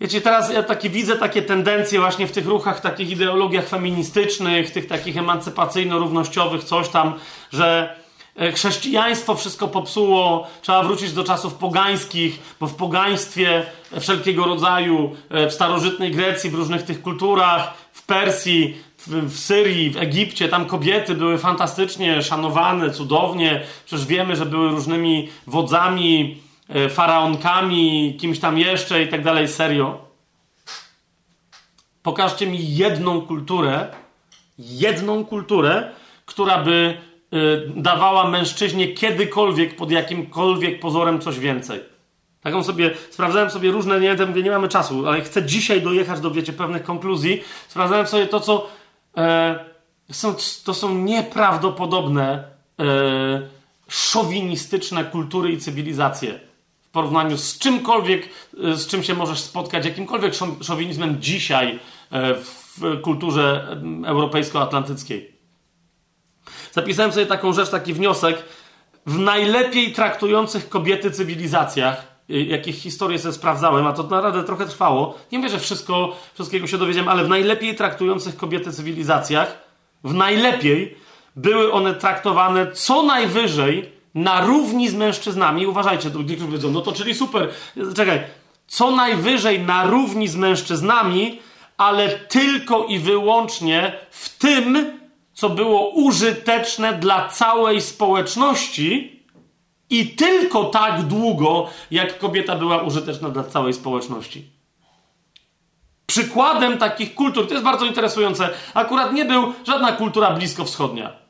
Wiecie, 0.00 0.20
teraz 0.20 0.52
ja 0.52 0.62
takie 0.62 0.90
widzę 0.90 1.16
takie 1.16 1.42
tendencje 1.42 2.00
właśnie 2.00 2.26
w 2.26 2.32
tych 2.32 2.46
ruchach, 2.46 2.80
takich 2.80 3.10
ideologiach 3.10 3.68
feministycznych, 3.68 4.70
tych 4.70 4.86
takich 4.86 5.16
emancypacyjno-równościowych, 5.16 6.64
coś 6.64 6.88
tam, 6.88 7.14
że 7.52 7.96
e, 8.36 8.52
chrześcijaństwo 8.52 9.34
wszystko 9.34 9.68
popsuło, 9.68 10.46
trzeba 10.62 10.82
wrócić 10.82 11.12
do 11.12 11.24
czasów 11.24 11.54
pogańskich, 11.54 12.38
bo 12.60 12.66
w 12.66 12.74
pogaństwie 12.74 13.66
wszelkiego 14.00 14.44
rodzaju, 14.44 15.16
e, 15.30 15.48
w 15.48 15.52
starożytnej 15.52 16.10
Grecji, 16.10 16.50
w 16.50 16.54
różnych 16.54 16.82
tych 16.82 17.02
kulturach, 17.02 17.74
w 17.92 18.06
Persji, 18.06 18.76
w, 19.06 19.38
Syrii, 19.38 19.90
w 19.90 19.96
Egipcie, 19.96 20.48
tam 20.48 20.66
kobiety 20.66 21.14
były 21.14 21.38
fantastycznie 21.38 22.22
szanowane, 22.22 22.90
cudownie. 22.90 23.62
Przecież 23.86 24.06
wiemy, 24.06 24.36
że 24.36 24.46
były 24.46 24.68
różnymi 24.68 25.28
wodzami, 25.46 26.40
faraonkami, 26.90 28.16
kimś 28.20 28.38
tam 28.38 28.58
jeszcze 28.58 29.02
i 29.02 29.08
tak 29.08 29.22
dalej. 29.22 29.48
Serio. 29.48 30.08
Pokażcie 32.02 32.46
mi 32.46 32.76
jedną 32.76 33.20
kulturę, 33.20 33.86
jedną 34.58 35.24
kulturę, 35.24 35.90
która 36.26 36.62
by 36.62 36.98
y, 37.34 37.72
dawała 37.76 38.30
mężczyźnie 38.30 38.94
kiedykolwiek, 38.94 39.76
pod 39.76 39.90
jakimkolwiek 39.90 40.80
pozorem 40.80 41.20
coś 41.20 41.38
więcej. 41.38 41.80
Taką 42.40 42.64
sobie, 42.64 42.90
sprawdzałem 43.10 43.50
sobie 43.50 43.70
różne, 43.70 44.00
nie, 44.00 44.16
nie 44.42 44.50
mamy 44.50 44.68
czasu, 44.68 45.08
ale 45.08 45.20
chcę 45.20 45.42
dzisiaj 45.42 45.82
dojechać 45.82 46.20
do, 46.20 46.30
wiecie, 46.30 46.52
pewnych 46.52 46.82
konkluzji. 46.82 47.42
Sprawdzałem 47.68 48.06
sobie 48.06 48.26
to, 48.26 48.40
co 48.40 48.68
e, 49.16 49.58
są, 50.12 50.34
to 50.64 50.74
są 50.74 50.94
nieprawdopodobne 50.94 52.44
e, 52.80 52.84
szowinistyczne 53.88 55.04
kultury 55.04 55.52
i 55.52 55.58
cywilizacje 55.58 56.47
porównaniu 56.98 57.36
z 57.36 57.58
czymkolwiek, 57.58 58.28
e, 58.64 58.74
z 58.74 58.86
czym 58.86 59.02
się 59.02 59.14
możesz 59.14 59.40
spotkać, 59.40 59.84
jakimkolwiek 59.84 60.32
szowinizmem 60.60 61.20
dzisiaj 61.20 61.78
e, 62.10 62.34
w 62.34 63.00
kulturze 63.02 63.76
europejsko-atlantyckiej. 64.06 65.32
Zapisałem 66.72 67.12
sobie 67.12 67.26
taką 67.26 67.52
rzecz, 67.52 67.70
taki 67.70 67.94
wniosek. 67.94 68.44
W 69.06 69.18
najlepiej 69.18 69.92
traktujących 69.92 70.68
kobiety 70.68 71.10
cywilizacjach, 71.10 72.18
Y, 72.30 72.44
jakich 72.44 72.76
historie 72.76 73.18
sobie 73.18 73.34
sprawdzałem, 73.34 73.86
a 73.86 73.92
to 73.92 74.02
naprawdę 74.02 74.44
trochę 74.44 74.66
trwało. 74.66 75.18
Nie 75.32 75.38
mówię, 75.38 75.50
że 75.50 75.58
wszystko, 75.58 76.16
wszystkiego 76.34 76.66
się 76.66 76.78
dowiedziałem, 76.78 77.08
ale 77.08 77.24
w 77.24 77.28
najlepiej 77.28 77.74
traktujących 77.74 78.36
kobiety 78.36 78.72
cywilizacjach, 78.72 79.58
w 80.04 80.14
najlepiej 80.14 80.96
były 81.36 81.72
one 81.72 81.94
traktowane 81.94 82.72
co 82.72 83.02
najwyżej 83.02 83.97
na 84.18 84.40
równi 84.40 84.88
z 84.88 84.94
mężczyznami. 84.94 85.66
Uważajcie, 85.66 86.10
niektórzy 86.10 86.46
powiedzą, 86.46 86.70
no 86.70 86.80
to 86.80 86.92
czyli 86.92 87.14
super. 87.14 87.48
Czekaj, 87.96 88.20
co 88.66 88.90
najwyżej 88.90 89.60
na 89.60 89.84
równi 89.84 90.28
z 90.28 90.36
mężczyznami, 90.36 91.40
ale 91.76 92.08
tylko 92.08 92.84
i 92.84 92.98
wyłącznie 92.98 93.92
w 94.10 94.38
tym, 94.38 94.98
co 95.32 95.50
było 95.50 95.88
użyteczne 95.88 96.92
dla 96.92 97.28
całej 97.28 97.80
społeczności 97.80 99.22
i 99.90 100.06
tylko 100.06 100.64
tak 100.64 101.02
długo, 101.02 101.70
jak 101.90 102.18
kobieta 102.18 102.56
była 102.56 102.82
użyteczna 102.82 103.28
dla 103.28 103.44
całej 103.44 103.74
społeczności. 103.74 104.50
Przykładem 106.06 106.78
takich 106.78 107.14
kultur, 107.14 107.46
to 107.46 107.52
jest 107.52 107.64
bardzo 107.64 107.84
interesujące, 107.84 108.48
akurat 108.74 109.12
nie 109.12 109.24
był 109.24 109.52
żadna 109.66 109.92
kultura 109.92 110.30
bliskowschodnia. 110.30 111.27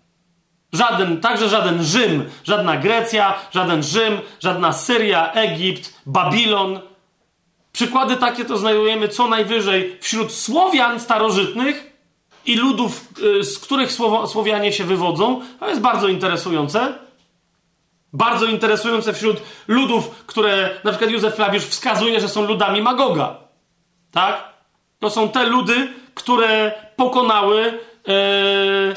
Żaden, 0.72 1.20
także 1.20 1.48
żaden 1.48 1.84
Rzym, 1.84 2.30
żadna 2.44 2.76
Grecja, 2.76 3.34
żaden 3.50 3.82
Rzym, 3.82 4.18
żadna 4.40 4.72
Syria, 4.72 5.32
Egipt, 5.32 5.94
Babilon. 6.06 6.80
Przykłady 7.72 8.16
takie 8.16 8.44
to 8.44 8.58
znajdujemy 8.58 9.08
co 9.08 9.28
najwyżej 9.28 9.96
wśród 10.00 10.32
Słowian 10.32 11.00
starożytnych 11.00 11.92
i 12.46 12.56
ludów, 12.56 13.08
y, 13.40 13.44
z 13.44 13.58
których 13.58 13.92
Słowianie 14.26 14.72
się 14.72 14.84
wywodzą. 14.84 15.40
To 15.60 15.68
jest 15.68 15.80
bardzo 15.80 16.08
interesujące. 16.08 16.98
Bardzo 18.12 18.46
interesujące 18.46 19.12
wśród 19.12 19.36
ludów, 19.68 20.10
które 20.26 20.80
na 20.84 20.90
przykład 20.90 21.10
Józef 21.10 21.34
Flawiusz 21.34 21.62
wskazuje, 21.62 22.20
że 22.20 22.28
są 22.28 22.44
ludami 22.44 22.82
Magoga. 22.82 23.36
Tak? 24.12 24.48
To 24.98 25.10
są 25.10 25.28
te 25.28 25.46
ludy, 25.46 25.88
które 26.14 26.72
pokonały 26.96 27.78
e, 28.08 28.94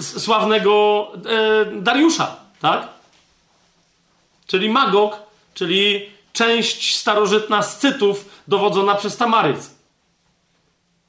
sławnego 0.00 1.06
e, 1.14 1.64
Dariusza. 1.82 2.36
Tak? 2.60 2.88
Czyli 4.46 4.68
Magog, 4.68 5.16
czyli 5.54 6.10
część 6.32 6.96
starożytna 6.96 7.62
Scytów 7.62 8.24
dowodzona 8.48 8.94
przez 8.94 9.16
Tamarys. 9.16 9.74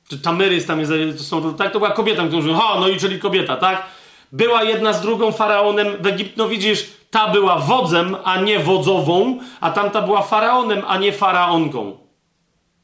Czy 0.10 0.20
Tamyrys 0.20 0.66
tam 0.66 0.80
jest, 0.80 0.92
to 1.18 1.24
są, 1.24 1.54
tak? 1.54 1.72
To 1.72 1.80
była 1.80 1.92
kobieta, 1.92 2.24
która 2.24 2.42
mówi, 2.42 2.54
ha, 2.54 2.78
no 2.80 2.88
i 2.88 2.98
czyli 2.98 3.20
kobieta, 3.20 3.58
tak? 3.58 3.86
Była 4.32 4.64
jedna 4.64 4.94
z 4.94 5.02
drugą 5.02 5.32
faraonem 5.32 5.88
w 6.00 6.08
Egipcie. 6.08 6.34
No 6.38 6.48
widzisz, 6.48 6.86
ta 7.12 7.28
była 7.28 7.60
wodzem, 7.60 8.16
a 8.24 8.38
nie 8.38 8.60
wodzową, 8.60 9.40
a 9.62 9.72
tamta 9.72 10.02
była 10.02 10.22
faraonem, 10.22 10.82
a 10.88 10.98
nie 10.98 11.12
faraonką. 11.12 11.98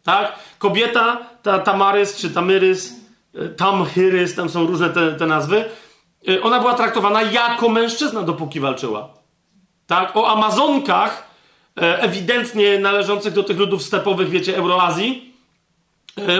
Tak? 0.04 0.36
Kobieta, 0.58 1.18
ta 1.44 1.60
Tamarys 1.60 2.16
czy 2.16 2.30
Tamyrys, 2.30 2.94
e, 3.36 3.48
Tamhyrys, 3.50 4.36
tam 4.36 4.50
są 4.50 4.68
różne 4.68 4.90
te, 4.90 5.12
te 5.12 5.26
nazwy, 5.26 5.58
e, 5.58 5.70
ona 6.44 6.60
była 6.60 6.74
traktowana 6.74 7.22
jako 7.22 7.70
mężczyzna, 7.70 8.22
dopóki 8.22 8.60
walczyła. 8.60 9.10
Tak? 9.88 10.18
O 10.18 10.28
Amazonkach, 10.28 11.28
e, 11.82 12.02
ewidentnie 12.02 12.80
należących 12.80 13.34
do 13.34 13.44
tych 13.44 13.58
ludów 13.58 13.84
stepowych, 13.84 14.30
wiecie, 14.30 14.58
Euroazji, 14.58 15.32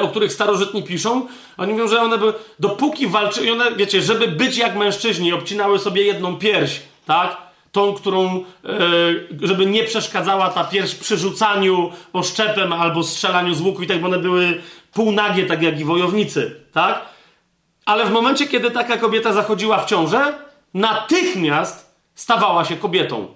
o 0.02 0.08
których 0.08 0.34
starożytni 0.34 0.84
piszą, 0.84 1.28
oni 1.58 1.74
mówią, 1.74 1.88
że 1.88 2.02
one 2.02 2.18
były, 2.18 2.34
dopóki 2.60 3.08
walczyły, 3.08 3.52
one, 3.52 3.76
wiecie, 3.76 4.02
żeby 4.02 4.28
być 4.28 4.58
jak 4.58 4.76
mężczyźni, 4.76 5.34
obcinały 5.34 5.80
sobie 5.80 6.04
jedną 6.04 6.36
pierś, 6.36 6.82
tak? 7.06 7.38
tą, 7.72 7.94
którą, 7.94 8.36
e, 8.36 8.80
żeby 9.42 9.66
nie 9.66 9.84
przeszkadzała 9.84 10.50
ta 10.50 10.64
pierś 10.64 10.96
przy 10.96 11.18
rzucaniu 11.18 11.92
oszczepem 12.14 12.74
albo 12.74 13.04
strzelaniu 13.04 13.54
z 13.54 13.62
łuku 13.62 13.84
i 13.84 13.88
tak, 13.88 14.02
bo 14.02 14.08
one 14.08 14.20
były 14.20 14.62
półnagie, 14.94 15.46
tak 15.46 15.62
jak 15.62 15.80
i 15.80 15.84
wojownicy, 15.84 16.56
tak? 16.74 17.06
Ale 17.86 18.06
w 18.06 18.12
momencie, 18.12 18.48
kiedy 18.48 18.72
taka 18.72 18.98
kobieta 18.98 19.34
zachodziła 19.34 19.78
w 19.78 19.86
ciążę, 19.86 20.34
natychmiast 20.74 21.96
stawała 22.16 22.66
się 22.66 22.76
kobietą. 22.78 23.28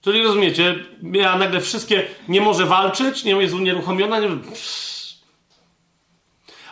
Czyli 0.00 0.22
rozumiecie, 0.22 0.74
miała 1.02 1.36
nagle 1.36 1.60
wszystkie, 1.60 2.06
nie 2.28 2.40
może 2.40 2.66
walczyć, 2.66 3.24
nie 3.24 3.32
jest 3.32 3.54
unieruchomiona, 3.54 4.20
nie, 4.20 4.28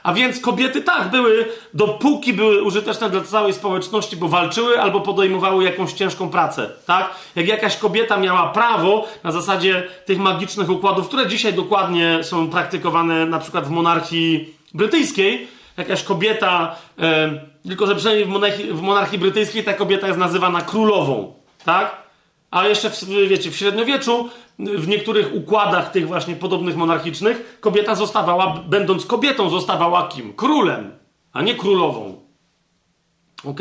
a 0.05 0.15
więc 0.15 0.41
kobiety 0.41 0.83
tak 0.83 1.11
były, 1.11 1.49
dopóki 1.75 2.33
były 2.33 2.63
użyteczne 2.63 3.11
dla 3.11 3.21
całej 3.21 3.53
społeczności, 3.53 4.17
bo 4.17 4.29
walczyły 4.29 4.81
albo 4.81 5.01
podejmowały 5.01 5.65
jakąś 5.65 5.93
ciężką 5.93 6.31
pracę, 6.31 6.71
tak? 6.87 7.15
Jak 7.37 7.49
jakaś 7.49 7.77
kobieta 7.77 8.17
miała 8.17 8.49
prawo 8.49 9.09
na 9.25 9.33
zasadzie 9.33 9.89
tych 10.07 10.19
magicznych 10.19 10.71
układów, 10.71 11.09
które 11.09 11.27
dzisiaj 11.27 11.55
dokładnie 11.55 12.19
są 12.23 12.51
praktykowane 12.51 13.27
na 13.27 13.39
przykład 13.39 13.67
w 13.67 13.71
monarchii 13.71 14.55
brytyjskiej 14.75 15.49
jakaś 15.77 16.03
kobieta, 16.03 16.77
e, 16.99 17.41
tylko 17.69 17.87
że 17.87 17.97
przynajmniej 17.97 18.27
w 18.27 18.31
monarchii, 18.31 18.73
w 18.73 18.83
monarchii 18.83 19.19
brytyjskiej 19.19 19.65
ta 19.65 19.75
kobieta 19.75 20.07
jest 20.07 20.19
nazywana 20.19 20.61
królową, 20.61 21.35
tak? 21.65 22.05
A 22.51 22.67
jeszcze, 22.67 22.91
w, 22.91 23.05
wiecie, 23.29 23.51
w 23.51 23.57
średniowieczu, 23.57 24.29
w 24.59 24.89
niektórych 24.89 25.35
układach 25.35 25.91
tych 25.91 26.07
właśnie 26.07 26.37
podobnych 26.37 26.77
monarchicznych, 26.77 27.59
kobieta 27.61 27.95
zostawała, 27.95 28.63
będąc 28.67 29.07
kobietą, 29.07 29.51
zostawała 29.51 30.09
kim? 30.09 30.33
Królem, 30.33 30.93
a 31.33 31.43
nie 31.43 31.55
królową. 31.55 32.21
Ok? 33.45 33.61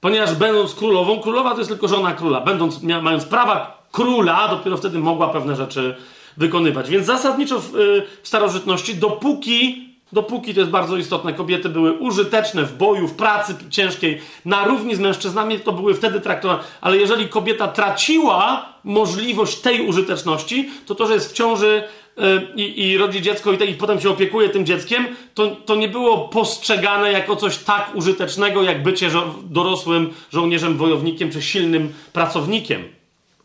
Ponieważ 0.00 0.34
będąc 0.34 0.74
królową, 0.74 1.20
królowa 1.20 1.50
to 1.50 1.58
jest 1.58 1.70
tylko 1.70 1.88
żona 1.88 2.12
króla. 2.12 2.40
Będąc, 2.40 2.82
mając 2.82 3.24
prawa 3.24 3.82
króla, 3.92 4.48
dopiero 4.48 4.76
wtedy 4.76 4.98
mogła 4.98 5.28
pewne 5.28 5.56
rzeczy 5.56 5.96
wykonywać. 6.36 6.90
Więc 6.90 7.06
zasadniczo 7.06 7.60
w, 7.60 7.76
y, 7.76 8.06
w 8.22 8.28
starożytności, 8.28 8.94
dopóki 8.94 9.87
Dopóki 10.12 10.54
to 10.54 10.60
jest 10.60 10.72
bardzo 10.72 10.96
istotne, 10.96 11.32
kobiety 11.32 11.68
były 11.68 11.92
użyteczne 11.92 12.62
w 12.62 12.76
boju, 12.76 13.08
w 13.08 13.14
pracy 13.14 13.54
ciężkiej, 13.70 14.20
na 14.44 14.64
równi 14.64 14.94
z 14.94 15.00
mężczyznami, 15.00 15.60
to 15.60 15.72
były 15.72 15.94
wtedy 15.94 16.20
traktowane. 16.20 16.60
Ale 16.80 16.96
jeżeli 16.96 17.28
kobieta 17.28 17.68
traciła 17.68 18.72
możliwość 18.84 19.60
tej 19.60 19.86
użyteczności, 19.86 20.70
to 20.86 20.94
to, 20.94 21.06
że 21.06 21.14
jest 21.14 21.30
w 21.30 21.34
ciąży 21.34 21.82
yy, 22.16 22.64
i, 22.64 22.98
rodzi 22.98 23.22
dziecko 23.22 23.52
i, 23.52 23.58
te, 23.58 23.66
i, 23.66 23.74
potem 23.74 24.00
się 24.00 24.10
opiekuje 24.10 24.48
tym 24.48 24.66
dzieckiem, 24.66 25.06
to, 25.34 25.46
to 25.46 25.76
nie 25.76 25.88
było 25.88 26.28
postrzegane 26.28 27.12
jako 27.12 27.36
coś 27.36 27.58
tak 27.58 27.90
użytecznego, 27.94 28.62
jak 28.62 28.82
bycie 28.82 29.10
żo 29.10 29.34
dorosłym 29.44 30.14
żołnierzem, 30.30 30.76
wojownikiem 30.76 31.30
czy 31.30 31.42
silnym 31.42 31.92
pracownikiem. 32.12 32.84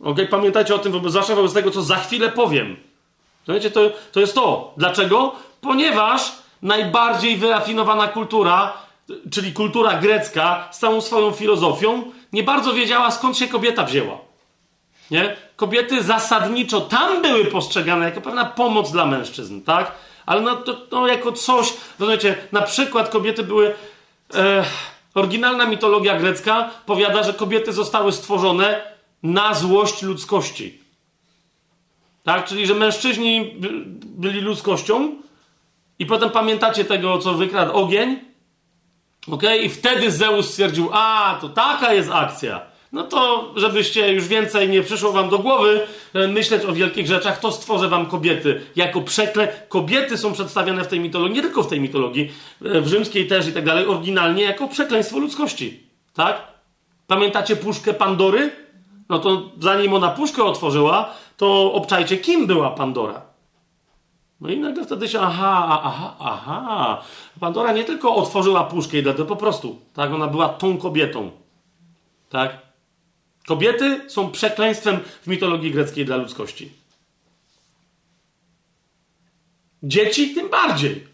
Okay? 0.03 0.27
Pamiętajcie 0.27 0.75
o 0.75 0.80
tym, 0.80 1.09
zwłaszcza 1.09 1.35
wobec 1.35 1.53
tego, 1.53 1.72
co 1.72 1.82
za 1.82 1.95
chwilę 1.95 2.30
powiem. 2.30 2.75
Słuchajcie, 3.45 3.72
to, 3.72 3.92
to 4.11 4.19
jest 4.19 4.35
to. 4.35 4.74
Dlaczego? 4.77 5.35
Ponieważ 5.61 6.42
najbardziej 6.64 7.38
wyrafinowana 7.38 8.08
kultura, 8.08 8.74
czyli 9.32 9.53
kultura 9.53 9.93
grecka, 9.93 10.67
z 10.72 10.80
całą 10.80 11.01
swoją 11.01 11.32
filozofią, 11.32 12.03
nie 12.33 12.43
bardzo 12.43 12.74
wiedziała, 12.74 13.11
skąd 13.11 13.38
się 13.38 13.48
kobieta 13.48 13.83
wzięła. 13.83 14.17
Nie? 15.11 15.35
Kobiety 15.56 16.03
zasadniczo 16.03 16.82
tam 16.82 17.22
były 17.22 17.45
postrzegane 17.45 18.06
jako 18.06 18.22
pewna 18.22 18.45
pomoc 18.45 18.92
dla 18.92 19.06
mężczyzn, 19.06 19.61
tak? 19.61 19.92
Ale 20.25 20.42
no, 20.42 20.56
to, 20.56 20.77
no 20.92 21.08
jako 21.08 21.32
coś, 21.32 21.74
rozumiecie, 22.00 22.35
na 22.51 22.61
przykład 22.61 23.09
kobiety 23.09 23.43
były. 23.43 23.75
E, 24.33 24.64
oryginalna 25.16 25.66
mitologia 25.66 26.19
grecka 26.19 26.69
powiada, 26.85 27.24
że 27.24 27.33
kobiety 27.33 27.74
zostały 27.74 28.11
stworzone 28.11 28.82
na 29.24 29.53
złość 29.53 30.01
ludzkości. 30.01 30.80
Tak? 32.24 32.45
Czyli, 32.45 32.67
że 32.67 32.75
mężczyźni 32.75 33.53
byli 34.03 34.42
ludzkością, 34.42 35.11
i 35.99 36.05
potem 36.05 36.30
pamiętacie 36.30 36.85
tego, 36.85 37.17
co 37.17 37.33
wykradł 37.33 37.73
ogień? 37.73 38.19
Ok? 39.31 39.43
I 39.63 39.69
wtedy 39.69 40.11
Zeus 40.11 40.49
stwierdził, 40.49 40.89
a, 40.91 41.38
to 41.41 41.49
taka 41.49 41.93
jest 41.93 42.09
akcja. 42.11 42.61
No 42.91 43.03
to, 43.03 43.51
żebyście 43.55 44.13
już 44.13 44.27
więcej 44.27 44.69
nie 44.69 44.83
przyszło 44.83 45.11
wam 45.11 45.30
do 45.30 45.39
głowy 45.39 45.81
e, 46.13 46.27
myśleć 46.27 46.65
o 46.65 46.73
wielkich 46.73 47.07
rzeczach, 47.07 47.39
to 47.39 47.51
stworzę 47.51 47.89
wam 47.89 48.05
kobiety 48.05 48.61
jako 48.75 49.01
przekle. 49.01 49.47
Kobiety 49.69 50.17
są 50.17 50.33
przedstawiane 50.33 50.83
w 50.83 50.88
tej 50.88 50.99
mitologii, 50.99 51.35
nie 51.35 51.41
tylko 51.41 51.63
w 51.63 51.67
tej 51.67 51.80
mitologii, 51.80 52.31
e, 52.65 52.81
w 52.81 52.88
rzymskiej 52.88 53.27
też 53.27 53.47
i 53.47 53.53
tak 53.53 53.65
dalej, 53.65 53.85
oryginalnie 53.85 54.43
jako 54.43 54.67
przekleństwo 54.67 55.19
ludzkości. 55.19 55.83
Tak? 56.13 56.47
Pamiętacie 57.07 57.55
puszkę 57.55 57.93
Pandory? 57.93 58.51
No 59.09 59.19
to 59.19 59.51
zanim 59.59 59.93
ona 59.93 60.09
puszkę 60.09 60.43
otworzyła, 60.43 61.13
to 61.38 61.73
obczajcie, 61.73 62.17
kim 62.17 62.47
była 62.47 62.72
Pandora. 62.72 63.32
No 64.43 64.49
i 64.49 64.59
nagle 64.59 64.85
wtedy 64.85 65.07
się, 65.07 65.19
aha, 65.19 65.81
aha, 65.83 66.15
aha. 66.19 67.03
Pandora 67.39 67.72
nie 67.72 67.83
tylko 67.83 68.15
otworzyła 68.15 68.63
puszkę 68.63 68.97
i 68.97 69.03
dlatego 69.03 69.25
po 69.25 69.35
prostu, 69.35 69.80
tak, 69.93 70.11
ona 70.11 70.27
była 70.27 70.49
tą 70.49 70.77
kobietą. 70.77 71.31
Tak? 72.30 72.57
Kobiety 73.47 74.09
są 74.09 74.31
przekleństwem 74.31 74.99
w 75.22 75.27
mitologii 75.27 75.72
greckiej 75.72 76.05
dla 76.05 76.17
ludzkości. 76.17 76.72
Dzieci 79.83 80.35
tym 80.35 80.49
bardziej. 80.49 81.07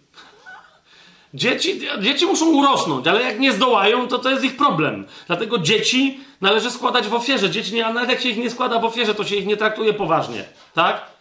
Dzieci, 1.34 1.82
dzieci 2.02 2.26
muszą 2.26 2.50
urosnąć, 2.50 3.08
ale 3.08 3.24
jak 3.24 3.40
nie 3.40 3.54
zdołają, 3.54 4.08
to 4.08 4.20
to 4.20 4.30
jest 4.30 4.44
ich 4.44 4.58
problem. 4.58 5.08
Dlatego 5.28 5.58
dzieci 5.58 6.20
należy 6.42 6.72
składać 6.72 7.08
w 7.08 7.14
ofierze. 7.14 7.50
Dzieci, 7.50 7.76
nie, 7.76 7.84
nawet 7.84 8.10
jak 8.10 8.22
się 8.22 8.30
ich 8.30 8.38
nie 8.38 8.50
składa 8.50 8.80
w 8.80 8.86
ofierze, 8.86 9.16
to 9.16 9.24
się 9.24 9.36
ich 9.36 9.46
nie 9.46 9.58
traktuje 9.58 9.94
poważnie. 9.94 10.46
Tak? 10.74 11.19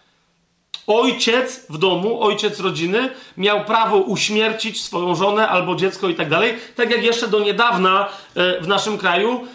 Ojciec 0.89 1.67
w 1.71 1.79
domu, 1.79 2.23
ojciec 2.23 2.61
rodziny 2.61 3.11
miał 3.37 3.65
prawo 3.65 3.97
uśmiercić 3.97 4.83
swoją 4.83 5.15
żonę 5.15 5.49
albo 5.49 5.75
dziecko 5.75 6.09
i 6.09 6.15
tak 6.15 6.29
dalej. 6.29 6.55
Tak 6.77 6.91
jak 6.91 7.03
jeszcze 7.03 7.29
do 7.29 7.41
niedawna 7.41 8.09
e, 8.35 8.61
w 8.61 8.69
naszym 8.69 8.99
kraju 8.99 9.47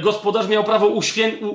gospodarz 0.00 0.48
miał 0.48 0.64
prawo 0.64 0.86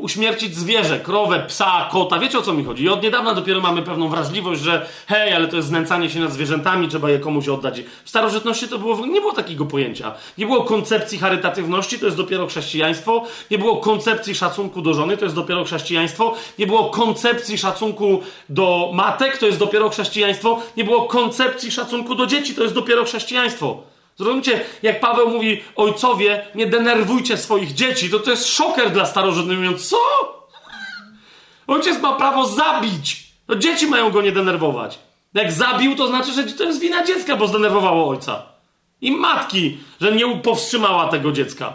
uśmiercić 0.02 0.56
zwierzę, 0.56 1.00
krowę, 1.00 1.46
psa, 1.48 1.90
kota. 1.92 2.20
Wiecie 2.20 2.40
o 2.40 2.42
co 2.42 2.54
mi 2.54 2.64
chodzi? 2.64 2.84
I 2.84 2.90
od 2.90 3.04
niedawna 3.04 3.34
dopiero 3.34 3.62
mamy 3.62 3.82
pewną 3.82 4.10
wrażliwość, 4.10 4.62
że 4.62 4.86
hej, 5.08 5.34
ale 5.34 5.48
to 5.48 5.56
jest 5.56 5.68
znęcanie 5.68 6.10
się 6.10 6.20
nad 6.20 6.32
zwierzętami, 6.32 6.88
trzeba 6.88 7.10
je 7.10 7.20
komuś 7.20 7.48
oddać. 7.48 7.82
W 8.04 8.10
starożytności 8.10 8.68
to 8.68 8.80
było, 8.80 9.06
nie 9.06 9.22
było 9.22 9.34
takiego 9.34 9.66
pojęcia. 9.66 10.12
Nie 10.38 10.46
było 10.46 10.64
koncepcji 10.64 11.18
charytatywności, 11.20 12.00
to 12.00 12.06
jest 12.06 12.18
dopiero 12.18 12.48
chrześcijaństwo. 12.48 13.24
Nie 13.52 13.58
było 13.58 13.78
koncepcji 13.78 14.36
szacunku 14.36 14.82
do 14.82 14.94
żony, 14.94 15.18
to 15.18 15.26
jest 15.26 15.36
dopiero 15.36 15.64
chrześcijaństwo. 15.64 16.36
Nie 16.60 16.68
było 16.68 16.90
koncepcji 16.90 17.58
szacunku 17.58 18.22
do 18.50 18.92
matek, 18.94 19.38
to 19.38 19.46
jest 19.46 19.60
dopiero 19.60 19.90
chrześcijaństwo. 19.90 20.62
Nie 20.78 20.84
było 20.84 21.02
koncepcji 21.02 21.72
szacunku 21.72 22.16
do 22.16 22.26
dzieci, 22.26 22.56
to 22.56 22.64
jest 22.64 22.76
dopiero 22.76 23.04
chrześcijaństwo. 23.04 23.93
Zrozumcie, 24.16 24.66
jak 24.84 25.00
Paweł 25.00 25.30
mówi, 25.30 25.64
ojcowie, 25.76 26.46
nie 26.56 26.68
denerwujcie 26.68 27.38
swoich 27.38 27.74
dzieci, 27.74 28.10
to 28.10 28.20
to 28.20 28.32
jest 28.32 28.48
szoker 28.48 28.92
dla 28.92 29.06
starożytnych, 29.06 29.58
mówiąc, 29.58 29.90
co? 29.90 29.98
Ojciec 31.68 32.02
ma 32.02 32.14
prawo 32.16 32.48
zabić. 32.48 33.34
To 33.48 33.56
dzieci 33.56 33.88
mają 33.88 34.12
go 34.12 34.22
nie 34.22 34.32
denerwować. 34.32 35.00
Jak 35.34 35.52
zabił, 35.52 35.96
to 35.96 36.08
znaczy, 36.08 36.34
że 36.34 36.44
to 36.44 36.64
jest 36.64 36.80
wina 36.80 37.06
dziecka, 37.06 37.36
bo 37.36 37.48
zdenerwowało 37.48 38.10
ojca. 38.10 38.44
I 39.02 39.12
matki, 39.12 39.78
że 40.02 40.12
nie 40.12 40.38
powstrzymała 40.38 41.08
tego 41.08 41.32
dziecka. 41.32 41.74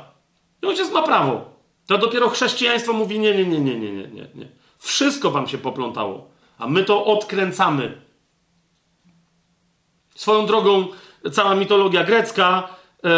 Ojciec 0.67 0.93
ma 0.93 1.03
prawo. 1.03 1.59
To 1.87 1.99
dopiero 1.99 2.29
chrześcijaństwo 2.29 2.93
mówi, 2.93 3.19
nie, 3.19 3.35
nie, 3.35 3.45
nie, 3.45 3.61
nie, 3.61 3.79
nie, 3.79 3.93
nie, 3.93 4.27
nie. 4.35 4.49
Wszystko 4.79 5.31
wam 5.31 5.49
się 5.49 5.59
poplątało. 5.59 6.29
A 6.59 6.67
my 6.67 6.85
to 6.85 7.05
odkręcamy. 7.05 8.01
Swoją 10.15 10.47
drogą, 10.47 10.89
cała 11.33 11.55
mitologia 11.55 12.05
grecka 12.05 12.69
e, 13.05 13.09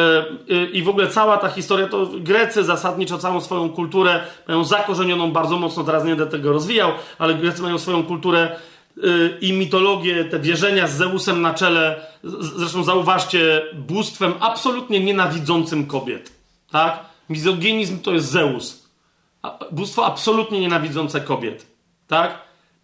e, 0.54 0.64
i 0.64 0.82
w 0.82 0.88
ogóle 0.88 1.08
cała 1.08 1.36
ta 1.36 1.48
historia, 1.48 1.88
to 1.88 2.06
Grecy 2.06 2.64
zasadniczo 2.64 3.18
całą 3.18 3.40
swoją 3.40 3.70
kulturę 3.70 4.20
mają 4.48 4.64
zakorzenioną 4.64 5.32
bardzo 5.32 5.58
mocno, 5.58 5.84
teraz 5.84 6.04
nie 6.04 6.10
będę 6.10 6.26
tego 6.26 6.52
rozwijał, 6.52 6.92
ale 7.18 7.34
Grecy 7.34 7.62
mają 7.62 7.78
swoją 7.78 8.02
kulturę 8.02 8.56
e, 8.96 9.00
i 9.40 9.52
mitologię, 9.52 10.24
te 10.24 10.40
wierzenia 10.40 10.86
z 10.86 10.96
Zeusem 10.96 11.42
na 11.42 11.54
czele, 11.54 12.00
zresztą 12.24 12.84
zauważcie, 12.84 13.62
bóstwem 13.74 14.34
absolutnie 14.40 15.00
nienawidzącym 15.00 15.86
kobiet. 15.86 16.32
Tak? 16.70 17.04
Mizoginizm 17.28 17.98
to 17.98 18.12
jest 18.12 18.30
Zeus. 18.30 18.90
Bóstwo 19.72 20.06
absolutnie 20.06 20.60
nienawidzące 20.60 21.20
kobiet. 21.20 21.66
Tak? 22.08 22.38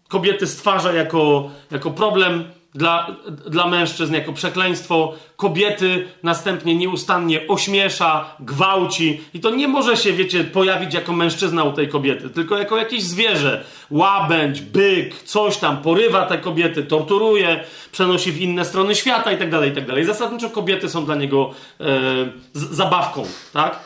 Kobiety 0.07 0.47
stwarza 0.47 0.93
jako, 0.93 1.49
jako 1.71 1.91
problem, 1.91 2.43
dla, 2.77 3.07
dla 3.47 3.67
mężczyzn 3.67 4.13
jako 4.13 4.33
przekleństwo, 4.33 5.13
kobiety 5.35 6.07
następnie 6.23 6.75
nieustannie 6.75 7.47
ośmiesza, 7.47 8.35
gwałci 8.39 9.21
i 9.33 9.39
to 9.39 9.49
nie 9.49 9.67
może 9.67 9.97
się, 9.97 10.13
wiecie, 10.13 10.43
pojawić 10.43 10.93
jako 10.93 11.13
mężczyzna 11.13 11.63
u 11.63 11.73
tej 11.73 11.87
kobiety, 11.87 12.29
tylko 12.29 12.57
jako 12.57 12.77
jakieś 12.77 13.03
zwierzę. 13.03 13.63
Łabędź, 13.91 14.61
byk, 14.61 15.23
coś 15.23 15.57
tam, 15.57 15.77
porywa 15.77 16.25
te 16.25 16.37
kobiety, 16.37 16.83
torturuje, 16.83 17.63
przenosi 17.91 18.31
w 18.31 18.41
inne 18.41 18.65
strony 18.65 18.95
świata 18.95 19.31
i 19.31 19.37
tak 19.37 19.51
dalej, 19.51 19.71
i 19.71 19.75
tak. 19.75 20.05
Zasadniczo 20.05 20.49
kobiety 20.49 20.89
są 20.89 21.05
dla 21.05 21.15
niego 21.15 21.51
e, 21.79 21.85
zabawką, 22.53 23.23
tak? 23.53 23.79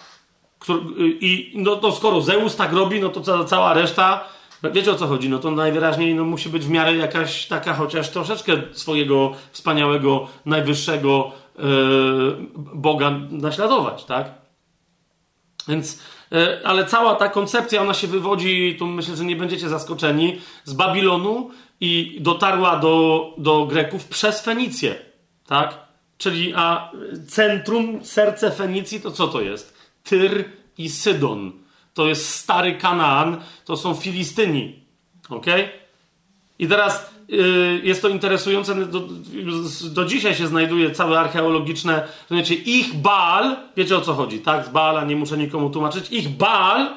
I 0.99 1.53
no, 1.55 1.91
skoro 1.91 2.21
Zeus 2.21 2.55
tak 2.55 2.73
robi, 2.73 2.99
no 2.99 3.09
to 3.09 3.21
ca 3.21 3.43
cała 3.43 3.73
reszta 3.73 4.23
wiecie 4.64 4.91
o 4.91 4.95
co 4.95 5.07
chodzi, 5.07 5.30
no 5.30 5.40
to 5.40 5.51
najwyraźniej 5.51 6.15
no, 6.15 6.25
musi 6.25 6.49
być 6.49 6.65
w 6.65 6.69
miarę 6.69 6.95
jakaś 6.95 7.48
taka 7.48 7.73
chociaż 7.73 8.09
troszeczkę 8.09 8.61
swojego 8.72 9.31
wspaniałego, 9.51 10.27
najwyższego 10.45 11.31
yy, 11.57 11.64
Boga 12.56 13.11
naśladować, 13.30 14.06
tak? 14.06 14.31
Więc, 15.67 15.99
yy, 16.31 16.67
ale 16.67 16.85
cała 16.85 17.15
ta 17.15 17.30
koncepcja, 17.30 17.81
ona 17.81 17.93
się 17.93 18.07
wywodzi, 18.07 18.75
tu 18.80 18.88
myślę, 18.88 19.15
że 19.15 19.25
nie 19.25 19.35
będziecie 19.35 19.69
zaskoczeni, 19.69 20.41
z 20.65 20.73
Babilonu 20.73 21.51
i 21.80 22.17
dotarła 22.19 22.80
do, 22.80 23.25
do 23.38 23.65
Greków 23.65 24.06
przez 24.06 24.41
Fenicję, 24.41 24.95
tak? 25.48 25.77
Czyli, 26.17 26.53
a 26.56 26.91
centrum, 27.27 28.06
serce 28.06 28.51
Fenicji 28.51 29.01
to 29.01 29.11
co 29.11 29.27
to 29.27 29.41
jest? 29.41 29.77
Tyr 30.03 30.45
i 30.77 30.90
Sydon 30.90 31.60
to 31.93 32.07
jest 32.07 32.29
stary 32.29 32.75
Kanaan, 32.75 33.41
to 33.65 33.77
są 33.77 33.93
Filistyni. 33.93 34.85
Ok? 35.29 35.45
I 36.59 36.67
teraz 36.67 37.11
yy, 37.27 37.81
jest 37.83 38.01
to 38.01 38.09
interesujące, 38.09 38.85
do, 38.85 38.99
do, 39.91 40.05
dzisiaj 40.05 40.35
się 40.35 40.47
znajduje 40.47 40.91
całe 40.91 41.19
archeologiczne, 41.19 42.07
rozumiecie, 42.29 42.55
ich 42.55 42.93
Baal, 42.93 43.57
wiecie 43.77 43.97
o 43.97 44.01
co 44.01 44.13
chodzi, 44.13 44.39
tak? 44.39 44.65
Z 44.65 44.69
Baala 44.69 45.03
nie 45.03 45.15
muszę 45.15 45.37
nikomu 45.37 45.69
tłumaczyć, 45.69 46.11
ich 46.11 46.29
Baal, 46.29 46.89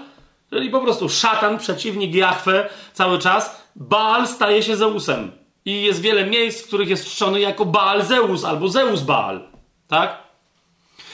czyli 0.50 0.70
po 0.70 0.80
prostu 0.80 1.08
szatan, 1.08 1.58
przeciwnik 1.58 2.14
Jahwe 2.14 2.68
cały 2.92 3.18
czas, 3.18 3.62
Baal 3.76 4.26
staje 4.26 4.62
się 4.62 4.76
Zeusem. 4.76 5.32
I 5.64 5.82
jest 5.82 6.00
wiele 6.00 6.26
miejsc, 6.26 6.64
w 6.64 6.66
których 6.66 6.88
jest 6.88 7.06
czczony 7.06 7.40
jako 7.40 7.64
Baal 7.64 8.02
Zeus 8.04 8.44
albo 8.44 8.68
Zeus 8.68 9.02
Baal, 9.02 9.40
tak? 9.88 10.18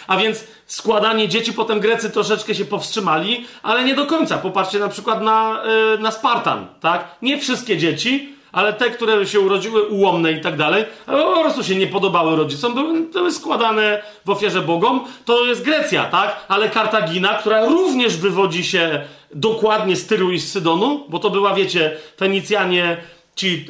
A 0.06 0.16
więc 0.16 0.44
składanie 0.70 1.28
dzieci, 1.28 1.52
potem 1.52 1.80
Grecy 1.80 2.10
troszeczkę 2.10 2.54
się 2.54 2.64
powstrzymali, 2.64 3.46
ale 3.62 3.84
nie 3.84 3.94
do 3.94 4.06
końca. 4.06 4.38
Popatrzcie 4.38 4.78
na 4.78 4.88
przykład 4.88 5.22
na, 5.22 5.62
yy, 5.92 5.98
na 5.98 6.10
Spartan, 6.10 6.66
tak? 6.80 7.04
Nie 7.22 7.38
wszystkie 7.38 7.76
dzieci, 7.76 8.34
ale 8.52 8.72
te, 8.72 8.90
które 8.90 9.26
się 9.26 9.40
urodziły 9.40 9.82
ułomne 9.82 10.32
i 10.32 10.40
tak 10.40 10.56
dalej, 10.56 10.84
ale 11.06 11.22
po 11.22 11.40
prostu 11.40 11.64
się 11.64 11.76
nie 11.76 11.86
podobały 11.86 12.36
rodzicom, 12.36 12.74
były, 12.74 13.00
były 13.00 13.32
składane 13.32 14.02
w 14.24 14.30
ofierze 14.30 14.60
bogom. 14.60 15.04
To 15.24 15.44
jest 15.44 15.62
Grecja, 15.64 16.04
tak? 16.04 16.44
Ale 16.48 16.68
Kartagina, 16.68 17.28
która 17.28 17.64
również 17.64 18.16
wywodzi 18.16 18.64
się 18.64 19.04
dokładnie 19.34 19.96
z 19.96 20.06
Tyru 20.06 20.32
i 20.32 20.38
z 20.38 20.52
Sydonu, 20.52 21.04
bo 21.08 21.18
to 21.18 21.30
była, 21.30 21.54
wiecie, 21.54 21.96
Fenicjanie, 22.16 22.96
ci 23.36 23.66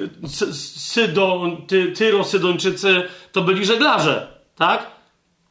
Sydon, 0.76 1.56
ty, 1.66 1.92
Tyro-Sydończycy, 1.92 3.02
to 3.32 3.40
byli 3.42 3.64
żeglarze, 3.64 4.26
tak? 4.56 4.99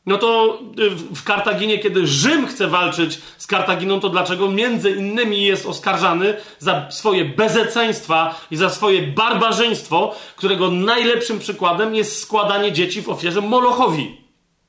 No 0.09 0.17
to 0.17 0.59
y, 0.79 0.89
w 0.89 1.23
Kartaginie, 1.23 1.79
kiedy 1.79 2.07
Rzym 2.07 2.47
chce 2.47 2.67
walczyć 2.67 3.21
z 3.37 3.47
Kartaginą, 3.47 3.99
to 3.99 4.09
dlaczego 4.09 4.51
między 4.51 4.91
innymi 4.91 5.43
jest 5.43 5.65
oskarżany 5.65 6.33
za 6.59 6.91
swoje 6.91 7.25
bezeceństwa 7.25 8.35
i 8.51 8.55
za 8.55 8.69
swoje 8.69 9.01
barbarzyństwo, 9.01 10.15
którego 10.35 10.71
najlepszym 10.71 11.39
przykładem 11.39 11.95
jest 11.95 12.21
składanie 12.21 12.71
dzieci 12.71 13.01
w 13.01 13.09
ofierze 13.09 13.41
Molochowi. 13.41 14.17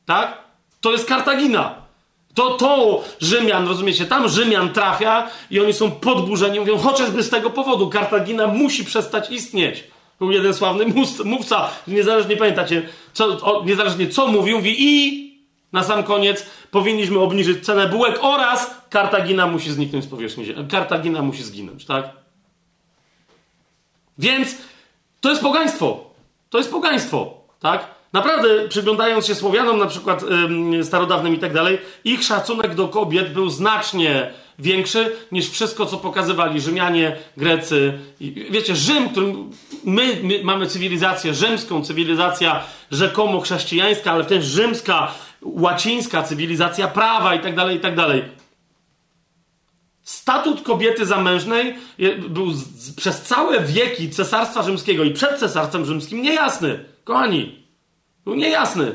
Tak? 0.07 0.39
To 0.81 0.93
jest 0.93 1.05
Kartagina. 1.05 1.75
To, 2.35 2.51
to 2.51 3.03
Rzymian, 3.21 3.69
rozumiecie, 3.69 4.07
tam 4.07 4.29
Rzymian 4.29 4.73
trafia 4.73 5.29
i 5.51 5.61
oni 5.61 5.73
są 5.73 5.91
podburzeni, 5.91 6.61
mówią, 6.61 6.79
chociażby 6.79 7.23
z 7.23 7.31
tego 7.31 7.51
powodu 7.51 7.91
Kartagina 7.91 8.47
musi 8.47 8.85
przestać 8.85 9.31
istnieć. 9.31 9.85
Był 10.19 10.31
jeden 10.33 10.55
sławny 10.55 10.85
mówca, 11.25 11.69
niezależnie 11.87 12.37
pamiętacie, 12.37 12.83
co, 13.13 13.27
o, 13.27 13.65
niezależnie 13.65 14.09
co 14.09 14.27
mówił, 14.27 14.57
mówi 14.57 14.77
i 14.79 15.30
na 15.73 15.83
sam 15.83 16.03
koniec 16.03 16.47
powinniśmy 16.71 17.19
obniżyć 17.19 17.67
cenę 17.67 17.89
bułek 17.89 18.19
oraz 18.23 18.71
Kartagina 18.91 19.47
musi 19.47 19.73
zniknąć 19.73 20.05
z 20.05 20.09
powierzchni 20.09 20.45
ziemi. 20.45 20.69
Kartagina 20.69 21.23
musi 21.23 21.43
zginąć, 21.43 21.85
tak? 21.85 22.11
Więc 24.19 24.57
to 25.21 25.31
jest 25.31 25.43
pogaństwo. 25.43 26.11
To 26.51 26.59
jest 26.59 26.71
pogaństwo, 26.71 27.35
tak? 27.61 28.01
Naprawdę, 28.13 28.69
przyglądając 28.69 29.27
się 29.27 29.35
Słowianom, 29.35 29.79
na 29.79 29.87
przykład 29.87 30.23
ym, 30.23 30.85
starodawnym 30.85 31.35
i 31.35 31.39
tak 31.39 31.53
dalej, 31.53 31.79
ich 32.05 32.23
szacunek 32.23 32.75
do 32.75 32.89
kobiet 32.89 33.33
był 33.33 33.51
znacznie 33.51 34.31
większy 34.59 35.13
niż 35.33 35.51
wszystko, 35.51 35.87
co 35.87 35.97
pokazywali 35.97 36.61
Rzymianie, 36.61 37.17
Grecy. 37.37 37.99
Wiecie, 38.51 38.77
Rzym, 38.77 39.09
którym 39.09 39.51
my, 39.85 40.17
my 40.23 40.41
mamy 40.45 40.67
cywilizację 40.67 41.35
rzymską, 41.35 41.85
cywilizacja 41.85 42.63
rzekomo 42.91 43.41
chrześcijańska, 43.41 44.13
ale 44.13 44.25
też 44.25 44.45
rzymska, 44.45 45.15
łacińska 45.43 46.23
cywilizacja 46.23 46.89
prawa 46.89 47.35
i 47.35 47.41
tak 47.41 47.57
dalej, 47.57 47.77
i 47.77 47.81
tak 47.81 47.97
dalej. 47.97 48.25
Statut 50.03 50.63
kobiety 50.63 51.07
zamężnej 51.07 51.79
był 52.29 52.47
przez 52.97 53.23
całe 53.23 53.61
wieki 53.61 54.11
cesarstwa 54.11 54.63
rzymskiego 54.63 55.05
i 55.05 55.11
przed 55.11 55.39
cesarstwem 55.39 55.85
rzymskim 55.85 56.23
niejasny. 56.23 56.85
Kochani, 57.05 57.67
był 58.25 58.35
niejasny. 58.35 58.95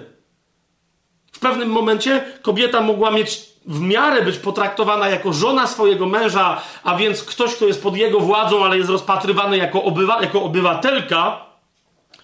W 1.32 1.40
pewnym 1.40 1.70
momencie 1.70 2.26
kobieta 2.42 2.82
mogła 2.82 3.12
mieć 3.12 3.56
w 3.66 3.80
miarę 3.80 4.22
być 4.22 4.38
potraktowana 4.38 5.10
jako 5.10 5.34
żona 5.34 5.68
swojego 5.68 6.06
męża, 6.06 6.62
a 6.84 6.98
więc 6.98 7.24
ktoś, 7.24 7.56
kto 7.56 7.66
jest 7.66 7.84
pod 7.84 7.98
jego 7.98 8.20
władzą, 8.20 8.66
ale 8.66 8.78
jest 8.78 8.90
rozpatrywany 8.90 9.58
jako, 9.58 9.84
obywa 9.84 10.22
jako 10.22 10.44
obywatelka 10.44 11.46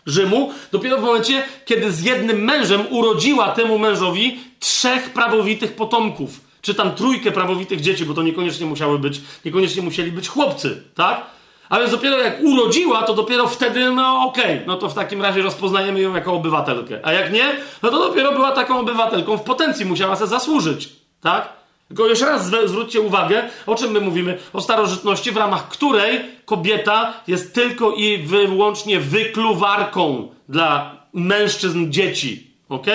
Rzymu, 0.05 0.53
dopiero 0.71 0.97
w 0.97 1.01
momencie, 1.01 1.43
kiedy 1.65 1.91
z 1.91 2.03
jednym 2.03 2.43
mężem 2.43 2.81
urodziła 2.89 3.47
temu 3.47 3.79
mężowi 3.79 4.39
trzech 4.59 5.09
prawowitych 5.09 5.75
potomków. 5.75 6.41
Czy 6.61 6.75
tam 6.75 6.95
trójkę 6.95 7.31
prawowitych 7.31 7.81
dzieci, 7.81 8.05
bo 8.05 8.13
to 8.13 8.23
niekoniecznie 8.23 8.65
musiały 8.65 8.99
być, 8.99 9.21
niekoniecznie 9.45 9.81
musieli 9.81 10.11
być 10.11 10.27
chłopcy, 10.27 10.83
tak? 10.95 11.25
A 11.69 11.79
więc 11.79 11.91
dopiero 11.91 12.17
jak 12.17 12.43
urodziła, 12.43 13.03
to 13.03 13.13
dopiero 13.13 13.47
wtedy, 13.47 13.91
no 13.91 14.23
okej, 14.25 14.55
okay, 14.55 14.63
no 14.67 14.77
to 14.77 14.89
w 14.89 14.93
takim 14.93 15.21
razie 15.21 15.41
rozpoznajemy 15.41 16.01
ją 16.01 16.15
jako 16.15 16.33
obywatelkę. 16.33 16.99
A 17.03 17.13
jak 17.13 17.33
nie, 17.33 17.55
no 17.83 17.91
to 17.91 18.07
dopiero 18.07 18.31
była 18.31 18.51
taką 18.51 18.79
obywatelką 18.79 19.37
w 19.37 19.43
potencji, 19.43 19.85
musiała 19.85 20.15
sobie 20.15 20.29
zasłużyć, 20.29 20.89
tak? 21.21 21.60
Tylko 21.91 22.07
jeszcze 22.07 22.25
raz 22.25 22.51
zwróćcie 22.65 23.01
uwagę, 23.01 23.49
o 23.65 23.75
czym 23.75 23.91
my 23.91 24.01
mówimy? 24.01 24.37
O 24.53 24.61
starożytności, 24.61 25.31
w 25.31 25.37
ramach 25.37 25.67
której 25.67 26.21
kobieta 26.45 27.13
jest 27.27 27.53
tylko 27.53 27.91
i 27.91 28.17
wyłącznie 28.17 28.99
wykluwarką 28.99 30.29
dla 30.49 30.95
mężczyzn, 31.13 31.91
dzieci. 31.91 32.47
Ok? 32.69 32.85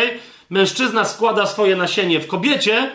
Mężczyzna 0.50 1.04
składa 1.04 1.46
swoje 1.46 1.76
nasienie 1.76 2.20
w 2.20 2.26
kobiecie, 2.26 2.90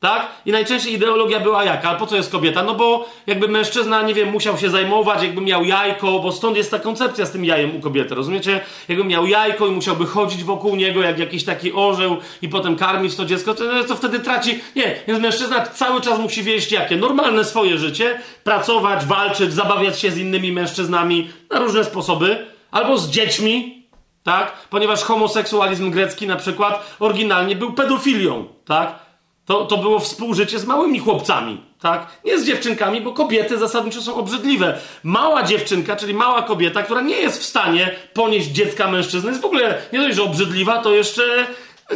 tak? 0.00 0.28
I 0.46 0.52
najczęściej 0.52 0.94
ideologia 0.94 1.40
była 1.40 1.64
jaka? 1.64 1.88
Ale 1.88 1.98
po 1.98 2.06
co 2.06 2.16
jest 2.16 2.32
kobieta? 2.32 2.62
No 2.62 2.74
bo 2.74 3.08
jakby 3.26 3.48
mężczyzna, 3.48 4.02
nie 4.02 4.14
wiem, 4.14 4.28
musiał 4.28 4.58
się 4.58 4.70
zajmować, 4.70 5.22
jakby 5.22 5.40
miał 5.40 5.64
jajko, 5.64 6.18
bo 6.18 6.32
stąd 6.32 6.56
jest 6.56 6.70
ta 6.70 6.78
koncepcja 6.78 7.26
z 7.26 7.30
tym 7.30 7.44
jajem 7.44 7.76
u 7.76 7.80
kobiety, 7.80 8.14
rozumiecie? 8.14 8.60
Jakby 8.88 9.04
miał 9.04 9.26
jajko 9.26 9.66
i 9.66 9.70
musiałby 9.70 10.06
chodzić 10.06 10.44
wokół 10.44 10.76
niego 10.76 11.02
jak 11.02 11.18
jakiś 11.18 11.44
taki 11.44 11.72
orzeł 11.72 12.16
i 12.42 12.48
potem 12.48 12.76
karmić 12.76 13.16
to 13.16 13.24
dziecko, 13.24 13.54
to, 13.54 13.84
to 13.88 13.96
wtedy 13.96 14.20
traci... 14.20 14.60
Nie, 14.76 14.96
więc 15.08 15.20
mężczyzna 15.20 15.66
cały 15.66 16.00
czas 16.00 16.18
musi 16.18 16.42
wieść 16.42 16.72
jakie? 16.72 16.96
Normalne 16.96 17.44
swoje 17.44 17.78
życie, 17.78 18.20
pracować, 18.44 19.04
walczyć, 19.04 19.52
zabawiać 19.52 20.00
się 20.00 20.10
z 20.10 20.18
innymi 20.18 20.52
mężczyznami 20.52 21.30
na 21.50 21.58
różne 21.58 21.84
sposoby, 21.84 22.46
albo 22.70 22.98
z 22.98 23.10
dziećmi, 23.10 23.86
tak? 24.22 24.52
Ponieważ 24.70 25.02
homoseksualizm 25.02 25.90
grecki 25.90 26.26
na 26.26 26.36
przykład 26.36 26.96
oryginalnie 27.00 27.56
był 27.56 27.72
pedofilią, 27.72 28.46
tak? 28.64 29.07
To, 29.48 29.64
to 29.64 29.76
było 29.76 29.98
współżycie 29.98 30.58
z 30.58 30.66
małymi 30.66 30.98
chłopcami, 30.98 31.60
tak? 31.80 32.06
Nie 32.24 32.38
z 32.38 32.46
dziewczynkami, 32.46 33.00
bo 33.00 33.12
kobiety 33.12 33.58
zasadniczo 33.58 34.02
są 34.02 34.14
obrzydliwe. 34.14 34.78
Mała 35.02 35.42
dziewczynka, 35.42 35.96
czyli 35.96 36.14
mała 36.14 36.42
kobieta, 36.42 36.82
która 36.82 37.00
nie 37.00 37.16
jest 37.16 37.40
w 37.40 37.44
stanie 37.44 37.90
ponieść 38.14 38.48
dziecka 38.48 38.90
mężczyzny, 38.90 39.28
jest 39.28 39.42
w 39.42 39.44
ogóle 39.44 39.78
nie 39.92 39.98
dość, 39.98 40.16
że 40.16 40.22
obrzydliwa, 40.22 40.82
to 40.82 40.94
jeszcze 40.94 41.22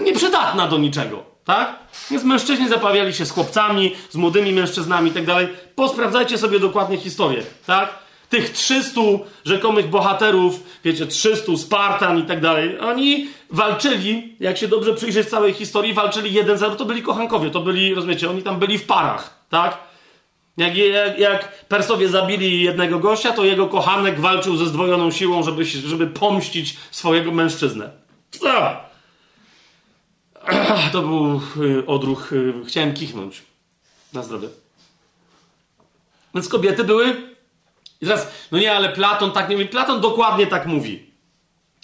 nieprzydatna 0.01 0.69
do 0.69 0.79
niczego, 0.79 1.23
tak? 1.45 1.79
Więc 2.11 2.25
mężczyźni 2.25 2.69
zapawiali 2.69 3.15
się 3.15 3.27
z 3.27 3.31
chłopcami, 3.31 3.95
z 4.11 4.17
młodymi 4.17 4.53
mężczyznami 4.53 5.11
i 5.11 5.15
tak 5.15 5.27
dalej. 5.27 5.49
Posprawdzajcie 5.75 6.39
sobie 6.39 6.61
dokładnie 6.61 6.97
historię, 6.97 7.43
tak? 7.67 7.89
Tych 8.33 8.51
300 8.51 9.01
rzekomych 9.44 9.91
bohaterów, 9.91 10.62
wiecie, 10.85 11.07
300 11.07 11.57
Spartan 11.57 12.19
i 12.19 12.23
tak 12.23 12.41
dalej, 12.41 12.81
oni 12.81 13.28
walczyli, 13.51 14.36
jak 14.41 14.59
się 14.59 14.69
dobrze 14.69 14.94
przyjrzeć 14.94 15.28
całej 15.28 15.52
historii, 15.52 15.94
walczyli 15.94 16.33
jeden 16.33 16.59
za 16.59 16.70
to 16.70 16.85
byli 16.85 17.02
kochankowie, 17.02 17.51
to 17.51 17.61
byli, 17.61 17.94
rozumiecie, 17.94 18.31
oni 18.31 18.43
tam 18.43 18.59
byli 18.59 18.78
w 18.78 18.86
parach, 18.86 19.44
tak? 19.51 19.78
Jak, 20.57 20.77
jak, 20.77 21.19
jak 21.19 21.67
Persowie 21.67 22.09
zabili 22.09 22.62
jednego 22.62 22.99
gościa, 22.99 23.33
to 23.33 23.44
jego 23.44 23.67
kochanek 23.67 24.20
walczył 24.20 24.57
ze 24.57 24.67
zdwojoną 24.67 25.11
siłą, 25.11 25.43
żeby, 25.43 25.65
żeby 25.65 26.07
pomścić 26.07 26.77
swojego 26.91 27.33
mężczyznę. 27.33 27.91
To 30.93 31.02
był 31.02 31.41
y, 31.57 31.86
odruch, 31.86 32.33
y, 32.33 32.52
chciałem 32.67 32.94
kichnąć. 32.94 33.43
Na 34.12 34.23
zdrowie. 34.23 34.49
Więc 36.35 36.49
kobiety 36.49 36.85
były 36.85 37.32
i 38.03 38.07
teraz, 38.07 38.33
no 38.53 38.59
nie, 38.59 38.73
ale 38.75 38.89
Platon 38.89 39.33
tak 39.33 39.49
nie 39.49 39.57
mówi. 39.57 39.69
Platon 39.69 40.01
dokładnie 40.01 40.47
tak 40.47 40.67
mówi. 40.67 41.07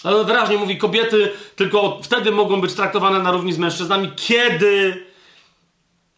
Ale 0.04 0.24
wyraźnie 0.24 0.56
mówi, 0.56 0.78
kobiety 0.78 1.32
tylko 1.56 1.98
wtedy 2.02 2.32
mogą 2.32 2.60
być 2.60 2.74
traktowane 2.74 3.18
na 3.18 3.32
równi 3.32 3.52
z 3.52 3.58
mężczyznami, 3.58 4.10
kiedy 4.16 5.04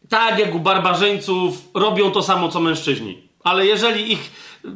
tak 0.09 0.39
jak 0.39 0.55
u 0.55 0.59
barbarzyńców 0.59 1.69
robią 1.75 2.11
to 2.11 2.23
samo 2.23 2.49
co 2.49 2.61
mężczyźni. 2.61 3.23
Ale 3.45 3.67
jeżeli 3.67 4.13
ich, 4.13 4.31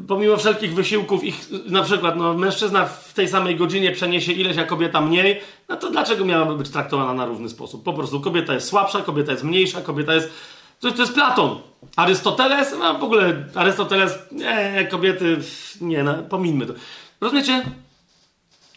pomimo 0.08 0.36
wszelkich 0.36 0.74
wysiłków, 0.74 1.24
ich 1.24 1.48
na 1.66 1.82
przykład 1.82 2.16
no, 2.16 2.34
mężczyzna 2.34 2.84
w 2.84 3.14
tej 3.14 3.28
samej 3.28 3.56
godzinie 3.56 3.92
przeniesie 3.92 4.32
ileś, 4.32 4.58
a 4.58 4.64
kobieta 4.64 5.00
mniej, 5.00 5.40
no 5.68 5.76
to 5.76 5.90
dlaczego 5.90 6.24
miałaby 6.24 6.56
być 6.56 6.70
traktowana 6.70 7.14
na 7.14 7.26
równy 7.26 7.48
sposób? 7.48 7.84
Po 7.84 7.92
prostu 7.92 8.20
kobieta 8.20 8.54
jest 8.54 8.68
słabsza, 8.68 9.02
kobieta 9.02 9.32
jest 9.32 9.44
mniejsza, 9.44 9.80
kobieta 9.80 10.14
jest 10.14 10.30
to, 10.80 10.92
to 10.92 11.02
jest 11.02 11.14
Platon. 11.14 11.58
Arystoteles, 11.96 12.74
no 12.78 12.98
w 12.98 13.04
ogóle 13.04 13.44
Arystoteles, 13.54 14.18
nie, 14.32 14.88
kobiety, 14.90 15.38
nie, 15.80 16.02
no, 16.02 16.14
pomińmy 16.14 16.66
to. 16.66 16.72
Rozumiecie? 17.20 17.62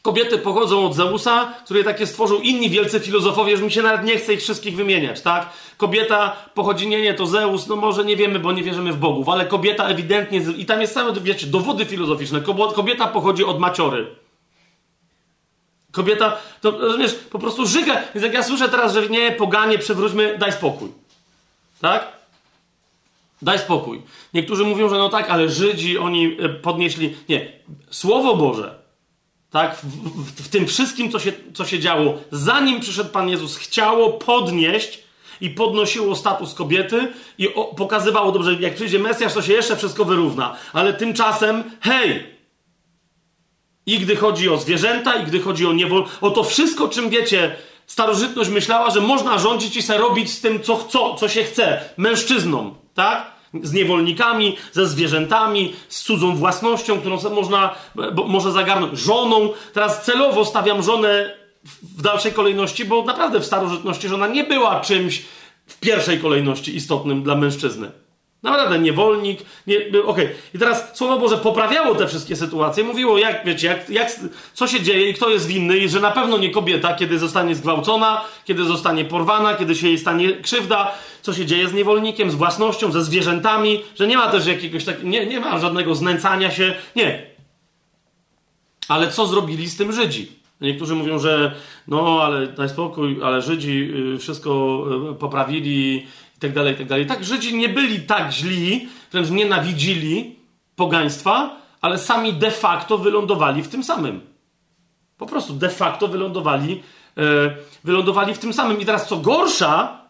Kobiety 0.01 0.37
pochodzą 0.37 0.85
od 0.85 0.95
Zeusa, 0.95 1.53
który 1.65 1.83
takie 1.83 2.07
stworzył 2.07 2.39
inni 2.39 2.69
wielcy 2.69 2.99
filozofowie, 2.99 3.57
że 3.57 3.63
mi 3.63 3.71
się 3.71 3.81
nawet 3.81 4.03
nie 4.03 4.17
chce 4.17 4.33
ich 4.33 4.39
wszystkich 4.39 4.75
wymieniać, 4.75 5.21
tak? 5.21 5.49
Kobieta 5.77 6.35
pochodzi, 6.53 6.87
nie, 6.87 7.01
nie, 7.01 7.13
to 7.13 7.25
Zeus, 7.25 7.67
no 7.67 7.75
może 7.75 8.05
nie 8.05 8.15
wiemy, 8.15 8.39
bo 8.39 8.51
nie 8.51 8.63
wierzymy 8.63 8.93
w 8.93 8.97
bogów, 8.97 9.29
ale 9.29 9.45
kobieta 9.45 9.87
ewidentnie, 9.87 10.41
i 10.57 10.65
tam 10.65 10.81
jest 10.81 10.93
same, 10.93 11.13
wiecie, 11.13 11.47
dowody 11.47 11.85
filozoficzne, 11.85 12.41
kobieta 12.75 13.07
pochodzi 13.07 13.43
od 13.43 13.59
maciory. 13.59 14.07
Kobieta, 15.91 16.37
to 16.61 16.71
rozumiesz, 16.71 17.13
po 17.13 17.39
prostu 17.39 17.65
żyga. 17.65 18.01
Więc 18.15 18.23
jak 18.23 18.33
ja 18.33 18.43
słyszę 18.43 18.69
teraz, 18.69 18.93
że 18.93 19.09
nie, 19.09 19.31
poganie, 19.31 19.77
przewróćmy, 19.77 20.37
daj 20.37 20.51
spokój. 20.51 20.89
Tak? 21.81 22.17
Daj 23.41 23.59
spokój. 23.59 24.01
Niektórzy 24.33 24.63
mówią, 24.63 24.89
że 24.89 24.97
no 24.97 25.09
tak, 25.09 25.29
ale 25.29 25.49
Żydzi, 25.49 25.97
oni 25.97 26.37
e, 26.39 26.49
podnieśli. 26.49 27.15
Nie. 27.29 27.51
Słowo 27.89 28.35
Boże, 28.35 28.79
tak, 29.49 29.75
w, 29.75 29.85
w, 29.85 30.45
w, 30.45 30.49
tym 30.49 30.67
wszystkim, 30.67 31.11
co 31.11 31.19
się, 31.19 31.33
co 31.53 31.65
się 31.65 31.79
działo, 31.79 32.17
zanim 32.31 32.79
przyszedł 32.79 33.09
Pan 33.09 33.29
Jezus, 33.29 33.57
chciało 33.57 34.13
podnieść 34.13 35.03
i 35.41 35.49
podnosiło 35.49 36.15
status 36.15 36.53
kobiety 36.53 37.13
i 37.37 37.53
o, 37.53 37.65
pokazywało 37.65 38.31
dobrze, 38.31 38.53
jak 38.53 38.75
przyjdzie 38.75 38.99
Mesjasz, 38.99 39.33
to 39.33 39.41
się 39.41 39.53
jeszcze 39.53 39.75
wszystko 39.75 40.05
wyrówna. 40.05 40.55
Ale 40.73 40.93
tymczasem, 40.93 41.63
hej, 41.81 42.37
i 43.85 43.99
gdy 43.99 44.15
chodzi 44.15 44.49
o 44.49 44.57
zwierzęta, 44.57 45.15
i 45.15 45.25
gdy 45.25 45.39
chodzi 45.39 45.65
o 45.65 45.73
niewol, 45.73 46.05
o 46.21 46.31
to 46.31 46.43
wszystko, 46.43 46.87
czym 46.87 47.09
wiecie, 47.09 47.55
starożytność 47.87 48.49
myślała, 48.49 48.89
że 48.89 49.01
można 49.01 49.37
rządzić 49.37 49.77
i 49.77 49.81
se 49.81 49.97
robić 49.97 50.31
z 50.31 50.41
tym, 50.41 50.63
co, 50.63 50.83
co, 50.83 51.15
co 51.15 51.29
się 51.29 51.43
chce, 51.43 51.81
mężczyznom, 51.97 52.75
tak? 52.93 53.31
Z 53.63 53.73
niewolnikami, 53.73 54.57
ze 54.71 54.87
zwierzętami, 54.87 55.73
z 55.89 56.03
cudzą 56.03 56.35
własnością, 56.35 56.99
którą 56.99 57.17
można, 57.35 57.75
bo, 58.13 58.23
może 58.23 58.51
zagarnąć, 58.51 58.99
żoną. 58.99 59.49
Teraz 59.73 60.05
celowo 60.05 60.45
stawiam 60.45 60.83
żonę 60.83 61.33
w 61.81 62.01
dalszej 62.01 62.33
kolejności, 62.33 62.85
bo 62.85 63.03
naprawdę 63.03 63.39
w 63.39 63.45
starożytności 63.45 64.07
żona 64.07 64.27
nie 64.27 64.43
była 64.43 64.81
czymś 64.81 65.25
w 65.67 65.79
pierwszej 65.79 66.19
kolejności 66.19 66.75
istotnym 66.75 67.23
dla 67.23 67.35
mężczyzny. 67.35 67.91
Naprawdę, 68.43 68.79
niewolnik, 68.79 69.39
nie, 69.67 69.77
okej. 69.77 70.01
Okay. 70.05 70.35
I 70.53 70.59
teraz 70.59 70.97
Słowo 70.97 71.19
Boże 71.19 71.37
poprawiało 71.37 71.95
te 71.95 72.07
wszystkie 72.07 72.35
sytuacje, 72.35 72.83
mówiło, 72.83 73.17
jak, 73.17 73.45
wiecie, 73.45 73.67
jak, 73.67 73.89
jak, 73.89 74.11
co 74.53 74.67
się 74.67 74.81
dzieje 74.81 75.09
i 75.09 75.13
kto 75.13 75.29
jest 75.29 75.47
winny, 75.47 75.77
i 75.77 75.89
że 75.89 75.99
na 75.99 76.11
pewno 76.11 76.37
nie 76.37 76.49
kobieta, 76.49 76.95
kiedy 76.95 77.19
zostanie 77.19 77.55
zgwałcona, 77.55 78.21
kiedy 78.45 78.63
zostanie 78.63 79.05
porwana, 79.05 79.53
kiedy 79.53 79.75
się 79.75 79.87
jej 79.87 79.97
stanie 79.97 80.33
krzywda, 80.33 80.91
co 81.21 81.33
się 81.33 81.45
dzieje 81.45 81.67
z 81.67 81.73
niewolnikiem, 81.73 82.31
z 82.31 82.35
własnością, 82.35 82.91
ze 82.91 83.03
zwierzętami, 83.03 83.83
że 83.95 84.07
nie 84.07 84.17
ma 84.17 84.31
też 84.31 84.45
jakiegoś 84.45 84.85
takiego, 84.85 85.07
nie, 85.07 85.25
nie 85.25 85.39
ma 85.39 85.59
żadnego 85.59 85.95
znęcania 85.95 86.51
się, 86.51 86.75
nie. 86.95 87.21
Ale 88.87 89.11
co 89.11 89.27
zrobili 89.27 89.69
z 89.69 89.77
tym 89.77 89.91
Żydzi? 89.91 90.31
Niektórzy 90.61 90.95
mówią, 90.95 91.19
że 91.19 91.55
no, 91.87 92.23
ale 92.23 92.47
daj 92.47 92.69
spokój, 92.69 93.19
ale 93.23 93.41
Żydzi 93.41 93.91
y, 94.15 94.17
wszystko 94.17 94.83
y, 95.11 95.15
poprawili 95.15 96.07
i 96.37 96.39
tak 96.39 96.53
dalej, 96.53 96.73
i 96.73 96.77
tak 96.77 96.87
dalej. 96.87 97.05
Tak, 97.05 97.23
Żydzi 97.23 97.57
nie 97.57 97.69
byli 97.69 97.99
tak 97.99 98.31
źli, 98.31 98.89
wręcz 99.11 99.29
nienawidzili 99.29 100.39
pogaństwa, 100.75 101.57
ale 101.81 101.97
sami 101.97 102.33
de 102.33 102.51
facto 102.51 102.97
wylądowali 102.97 103.63
w 103.63 103.67
tym 103.67 103.83
samym. 103.83 104.21
Po 105.17 105.25
prostu 105.25 105.53
de 105.53 105.69
facto 105.69 106.07
wylądowali, 106.07 106.83
e, 107.17 107.21
wylądowali 107.83 108.33
w 108.33 108.39
tym 108.39 108.53
samym. 108.53 108.81
I 108.81 108.85
teraz 108.85 109.07
co 109.07 109.17
gorsza, 109.17 110.01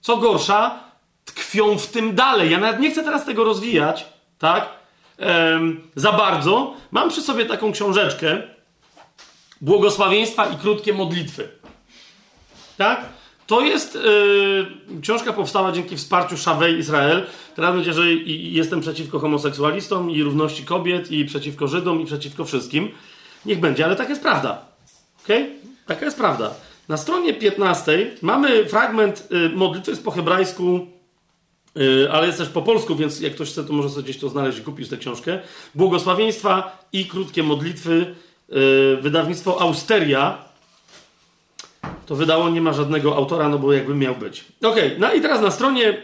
co 0.00 0.16
gorsza, 0.16 0.78
tkwią 1.24 1.78
w 1.78 1.86
tym 1.86 2.14
dalej. 2.14 2.50
Ja 2.50 2.58
nawet 2.58 2.80
nie 2.80 2.90
chcę 2.90 3.04
teraz 3.04 3.24
tego 3.24 3.44
rozwijać, 3.44 4.06
tak? 4.38 4.68
E, 5.18 5.60
za 5.94 6.12
bardzo. 6.12 6.74
Mam 6.90 7.08
przy 7.08 7.22
sobie 7.22 7.46
taką 7.46 7.72
książeczkę 7.72 8.42
Błogosławieństwa 9.60 10.46
i 10.46 10.56
krótkie 10.56 10.94
modlitwy. 10.94 11.48
Tak? 12.76 13.15
To 13.46 13.60
jest 13.60 13.94
yy, 13.94 15.00
książka 15.00 15.32
powstała 15.32 15.72
dzięki 15.72 15.96
wsparciu 15.96 16.36
Szawej 16.36 16.78
Izrael. 16.78 17.26
Teraz 17.56 17.74
będzie, 17.74 17.92
że 17.92 18.14
jestem 18.26 18.80
przeciwko 18.80 19.18
homoseksualistom 19.18 20.10
i 20.10 20.22
równości 20.22 20.64
kobiet 20.64 21.10
i 21.10 21.24
przeciwko 21.24 21.68
Żydom 21.68 22.00
i 22.00 22.06
przeciwko 22.06 22.44
wszystkim. 22.44 22.88
Niech 23.44 23.60
będzie, 23.60 23.84
ale 23.84 23.96
tak 23.96 24.08
jest 24.08 24.22
prawda. 24.22 24.64
Okej? 25.24 25.42
Okay? 25.42 25.56
Taka 25.86 26.04
jest 26.04 26.16
prawda. 26.16 26.54
Na 26.88 26.96
stronie 26.96 27.34
15 27.34 28.10
mamy 28.22 28.66
fragment 28.66 29.28
yy, 29.30 29.48
modlitwy, 29.48 29.90
jest 29.90 30.04
po 30.04 30.10
hebrajsku, 30.10 30.86
yy, 31.74 32.08
ale 32.12 32.26
jest 32.26 32.38
też 32.38 32.48
po 32.48 32.62
polsku, 32.62 32.96
więc 32.96 33.20
jak 33.20 33.34
ktoś 33.34 33.50
chce, 33.50 33.64
to 33.64 33.72
może 33.72 33.90
sobie 33.90 34.02
gdzieś 34.02 34.18
to 34.18 34.28
znaleźć 34.28 34.58
i 34.58 34.62
kupić 34.62 34.88
tę 34.88 34.96
książkę. 34.96 35.38
Błogosławieństwa 35.74 36.86
i 36.92 37.06
krótkie 37.06 37.42
modlitwy. 37.42 38.14
Y, 38.52 38.96
wydawnictwo 39.00 39.60
Austeria 39.60 40.45
to 42.06 42.16
wydało 42.16 42.48
nie 42.48 42.60
ma 42.60 42.72
żadnego 42.72 43.16
autora, 43.16 43.48
no 43.48 43.58
bo 43.58 43.72
jakby 43.72 43.94
miał 43.94 44.14
być. 44.14 44.44
Ok, 44.62 44.76
no 44.98 45.12
i 45.12 45.20
teraz 45.20 45.40
na 45.40 45.50
stronie. 45.50 46.02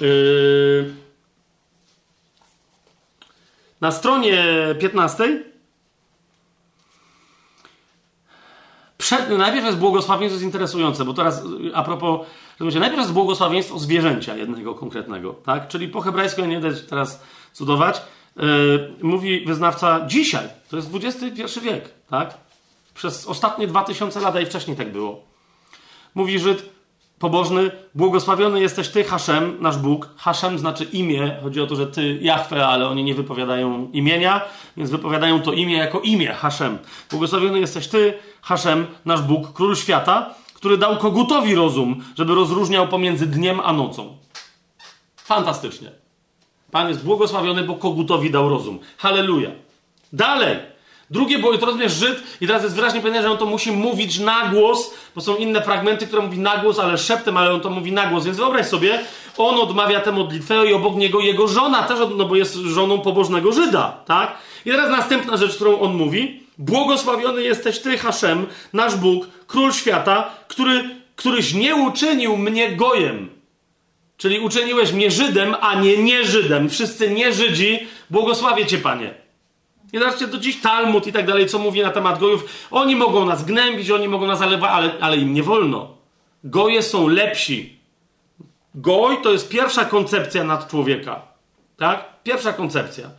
Yy, 0.00 0.94
na 3.80 3.92
stronie 3.92 4.44
15. 4.80 5.42
Przed, 8.98 9.30
najpierw 9.30 9.66
jest 9.66 9.78
błogosławieństwo, 9.78 10.34
jest 10.34 10.44
interesujące, 10.44 11.04
bo 11.04 11.14
teraz 11.14 11.42
a 11.74 11.82
propos, 11.82 12.26
że 12.60 12.80
najpierw 12.80 13.00
jest 13.00 13.12
błogosławieństwo 13.12 13.78
zwierzęcia 13.78 14.36
jednego 14.36 14.74
konkretnego, 14.74 15.32
tak? 15.32 15.68
Czyli 15.68 15.88
po 15.88 16.00
hebrajsku 16.00 16.44
nie 16.44 16.60
da 16.60 16.68
teraz 16.88 17.22
cudować. 17.52 18.02
Yy, 18.36 18.94
mówi 19.02 19.44
wyznawca 19.46 20.06
dzisiaj, 20.06 20.48
to 20.70 20.76
jest 20.76 20.88
XXI 20.94 21.60
wiek, 21.60 21.88
tak? 22.10 22.41
Przez 22.94 23.26
ostatnie 23.26 23.66
2000 23.66 24.20
lat, 24.20 24.40
i 24.40 24.46
wcześniej 24.46 24.76
tak 24.76 24.92
było. 24.92 25.20
Mówi 26.14 26.38
Żyd 26.38 26.72
pobożny, 27.18 27.70
błogosławiony 27.94 28.60
jesteś 28.60 28.88
Ty, 28.88 29.04
Haszem, 29.04 29.56
nasz 29.60 29.76
Bóg. 29.76 30.08
Haszem 30.16 30.58
znaczy 30.58 30.84
imię. 30.84 31.36
Chodzi 31.42 31.60
o 31.60 31.66
to, 31.66 31.76
że 31.76 31.86
Ty, 31.86 32.18
Jahwe, 32.22 32.66
ale 32.66 32.88
oni 32.88 33.04
nie 33.04 33.14
wypowiadają 33.14 33.90
imienia, 33.92 34.40
więc 34.76 34.90
wypowiadają 34.90 35.42
to 35.42 35.52
imię 35.52 35.76
jako 35.76 36.00
imię, 36.00 36.32
Haszem. 36.32 36.78
Błogosławiony 37.10 37.60
jesteś 37.60 37.88
Ty, 37.88 38.14
Haszem, 38.42 38.86
nasz 39.04 39.22
Bóg, 39.22 39.52
Król 39.52 39.76
Świata, 39.76 40.34
który 40.54 40.78
dał 40.78 40.96
kogutowi 40.96 41.54
rozum, 41.54 42.04
żeby 42.16 42.34
rozróżniał 42.34 42.88
pomiędzy 42.88 43.26
dniem 43.26 43.60
a 43.60 43.72
nocą. 43.72 44.16
Fantastycznie. 45.16 45.90
Pan 46.70 46.88
jest 46.88 47.04
błogosławiony, 47.04 47.62
bo 47.62 47.74
kogutowi 47.74 48.30
dał 48.30 48.48
rozum. 48.48 48.78
Halleluja. 48.98 49.50
Dalej. 50.12 50.71
Drugie, 51.12 51.38
bo 51.38 51.58
to 51.58 51.66
rozumiesz 51.66 51.92
Żyd 51.92 52.22
i 52.40 52.46
teraz 52.46 52.62
jest 52.62 52.74
wyraźnie 52.74 53.00
powiedziane, 53.00 53.26
że 53.26 53.32
on 53.32 53.38
to 53.38 53.46
musi 53.46 53.72
mówić 53.72 54.18
na 54.18 54.48
głos, 54.48 54.94
bo 55.14 55.20
są 55.20 55.36
inne 55.36 55.62
fragmenty, 55.62 56.06
które 56.06 56.22
mówi 56.22 56.38
na 56.38 56.56
głos, 56.56 56.78
ale 56.78 56.98
szeptem, 56.98 57.36
ale 57.36 57.52
on 57.52 57.60
to 57.60 57.70
mówi 57.70 57.92
na 57.92 58.06
głos. 58.06 58.24
Więc 58.24 58.36
wyobraź 58.36 58.66
sobie, 58.66 59.00
on 59.38 59.60
odmawia 59.60 60.00
tę 60.00 60.12
modlitwę 60.12 60.66
i 60.66 60.72
obok 60.72 60.96
niego 60.96 61.20
jego 61.20 61.48
żona 61.48 61.82
też, 61.82 61.98
no 62.16 62.24
bo 62.24 62.36
jest 62.36 62.54
żoną 62.54 63.00
pobożnego 63.00 63.52
Żyda, 63.52 64.02
tak? 64.06 64.38
I 64.66 64.70
teraz 64.70 64.90
następna 64.90 65.36
rzecz, 65.36 65.54
którą 65.54 65.80
on 65.80 65.94
mówi. 65.94 66.42
Błogosławiony 66.58 67.42
jesteś 67.42 67.78
Ty, 67.78 67.98
Haszem, 67.98 68.46
nasz 68.72 68.96
Bóg, 68.96 69.26
Król 69.46 69.72
Świata, 69.72 70.30
który, 70.48 70.90
któryś 71.16 71.54
nie 71.54 71.76
uczynił 71.76 72.36
mnie 72.36 72.76
gojem. 72.76 73.30
Czyli 74.16 74.38
uczyniłeś 74.38 74.92
mnie 74.92 75.10
Żydem, 75.10 75.54
a 75.60 75.74
nie 75.74 75.96
nie 75.96 76.24
Żydem. 76.24 76.70
Wszyscy 76.70 77.10
nie 77.10 77.32
Żydzi, 77.32 77.78
błogosławię 78.10 78.66
Cię, 78.66 78.78
Panie. 78.78 79.21
I 79.92 79.98
zobaczcie, 79.98 80.28
to 80.28 80.38
dziś 80.38 80.60
Talmud 80.60 81.06
i 81.06 81.12
tak 81.12 81.26
dalej, 81.26 81.46
co 81.46 81.58
mówi 81.58 81.82
na 81.82 81.90
temat 81.90 82.18
gojów. 82.18 82.68
Oni 82.70 82.96
mogą 82.96 83.26
nas 83.26 83.44
gnębić, 83.44 83.90
oni 83.90 84.08
mogą 84.08 84.26
nas 84.26 84.38
zalewać, 84.38 84.70
ale, 84.72 84.92
ale 85.00 85.16
im 85.16 85.34
nie 85.34 85.42
wolno. 85.42 85.96
Goje 86.44 86.82
są 86.82 87.08
lepsi. 87.08 87.78
Goj 88.74 89.22
to 89.22 89.32
jest 89.32 89.48
pierwsza 89.48 89.84
koncepcja 89.84 90.44
nad 90.44 90.70
człowieka. 90.70 91.22
Tak? 91.76 92.22
Pierwsza 92.22 92.52
koncepcja. 92.52 93.10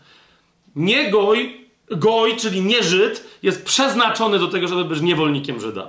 Nie 0.75 1.11
goj, 1.11 1.67
goj, 1.91 2.37
czyli 2.37 2.61
nie 2.61 2.83
Żyd, 2.83 3.39
jest 3.43 3.65
przeznaczony 3.65 4.39
do 4.39 4.47
tego, 4.47 4.67
żeby 4.67 4.85
być 4.85 5.01
niewolnikiem 5.01 5.59
Żyda. 5.59 5.87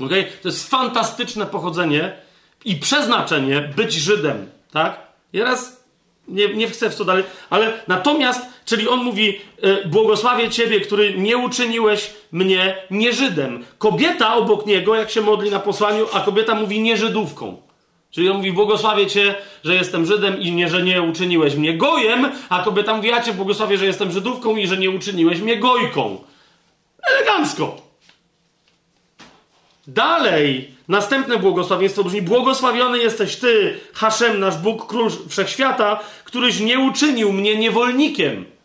Okay? 0.00 0.26
To 0.42 0.48
jest 0.48 0.70
fantastyczne 0.70 1.46
pochodzenie 1.46 2.16
i 2.64 2.76
przeznaczenie 2.76 3.72
być 3.76 3.92
Żydem. 3.92 4.50
Tak? 4.72 5.00
I 5.32 5.38
teraz 5.38 5.84
nie, 6.28 6.54
nie 6.54 6.68
chcę 6.68 6.90
w 6.90 6.94
co 6.94 7.04
dalej, 7.04 7.24
ale 7.50 7.82
natomiast, 7.88 8.46
czyli 8.70 8.88
on 8.88 9.04
mówi, 9.04 9.40
y, 9.64 9.88
błogosławię 9.88 10.50
Ciebie, 10.50 10.80
który 10.80 11.14
nie 11.14 11.36
uczyniłeś 11.36 12.10
mnie 12.32 12.76
nie 12.90 13.12
Żydem. 13.12 13.64
Kobieta 13.78 14.34
obok 14.34 14.66
niego, 14.66 14.94
jak 14.94 15.10
się 15.10 15.20
modli 15.20 15.50
na 15.50 15.60
posłaniu, 15.60 16.06
a 16.12 16.20
kobieta 16.20 16.54
mówi 16.54 16.80
nie 16.80 16.96
Żydówką. 16.96 17.62
Czyli 18.10 18.28
on 18.28 18.36
mówi, 18.36 18.52
błogosławię 18.52 19.06
Cię, 19.06 19.34
że 19.64 19.74
jestem 19.74 20.06
Żydem 20.06 20.40
i 20.40 20.52
nie, 20.52 20.68
że 20.68 20.82
nie 20.82 21.02
uczyniłeś 21.02 21.54
mnie 21.54 21.76
gojem, 21.76 22.32
a 22.48 22.62
kobieta 22.62 22.94
mówi, 22.94 23.08
ja 23.08 23.22
Cię 23.22 23.32
błogosławię, 23.32 23.78
że 23.78 23.86
jestem 23.86 24.12
Żydówką 24.12 24.56
i 24.56 24.66
że 24.66 24.76
nie 24.76 24.90
uczyniłeś 24.90 25.40
mnie 25.40 25.56
gojką. 25.56 26.18
Elegancko. 27.02 27.76
Dalej, 29.86 30.70
następne 30.88 31.38
błogosławieństwo 31.38 32.04
brzmi: 32.04 32.22
Błogosławiony 32.22 32.98
jesteś 32.98 33.36
Ty, 33.36 33.80
Haszem, 33.92 34.40
nasz 34.40 34.56
Bóg, 34.56 34.86
Król 34.86 35.10
Wszechświata, 35.28 36.00
któryś 36.24 36.60
nie 36.60 36.78
uczynił 36.78 37.32
mnie 37.32 37.56
niewolnikiem. 37.56 38.59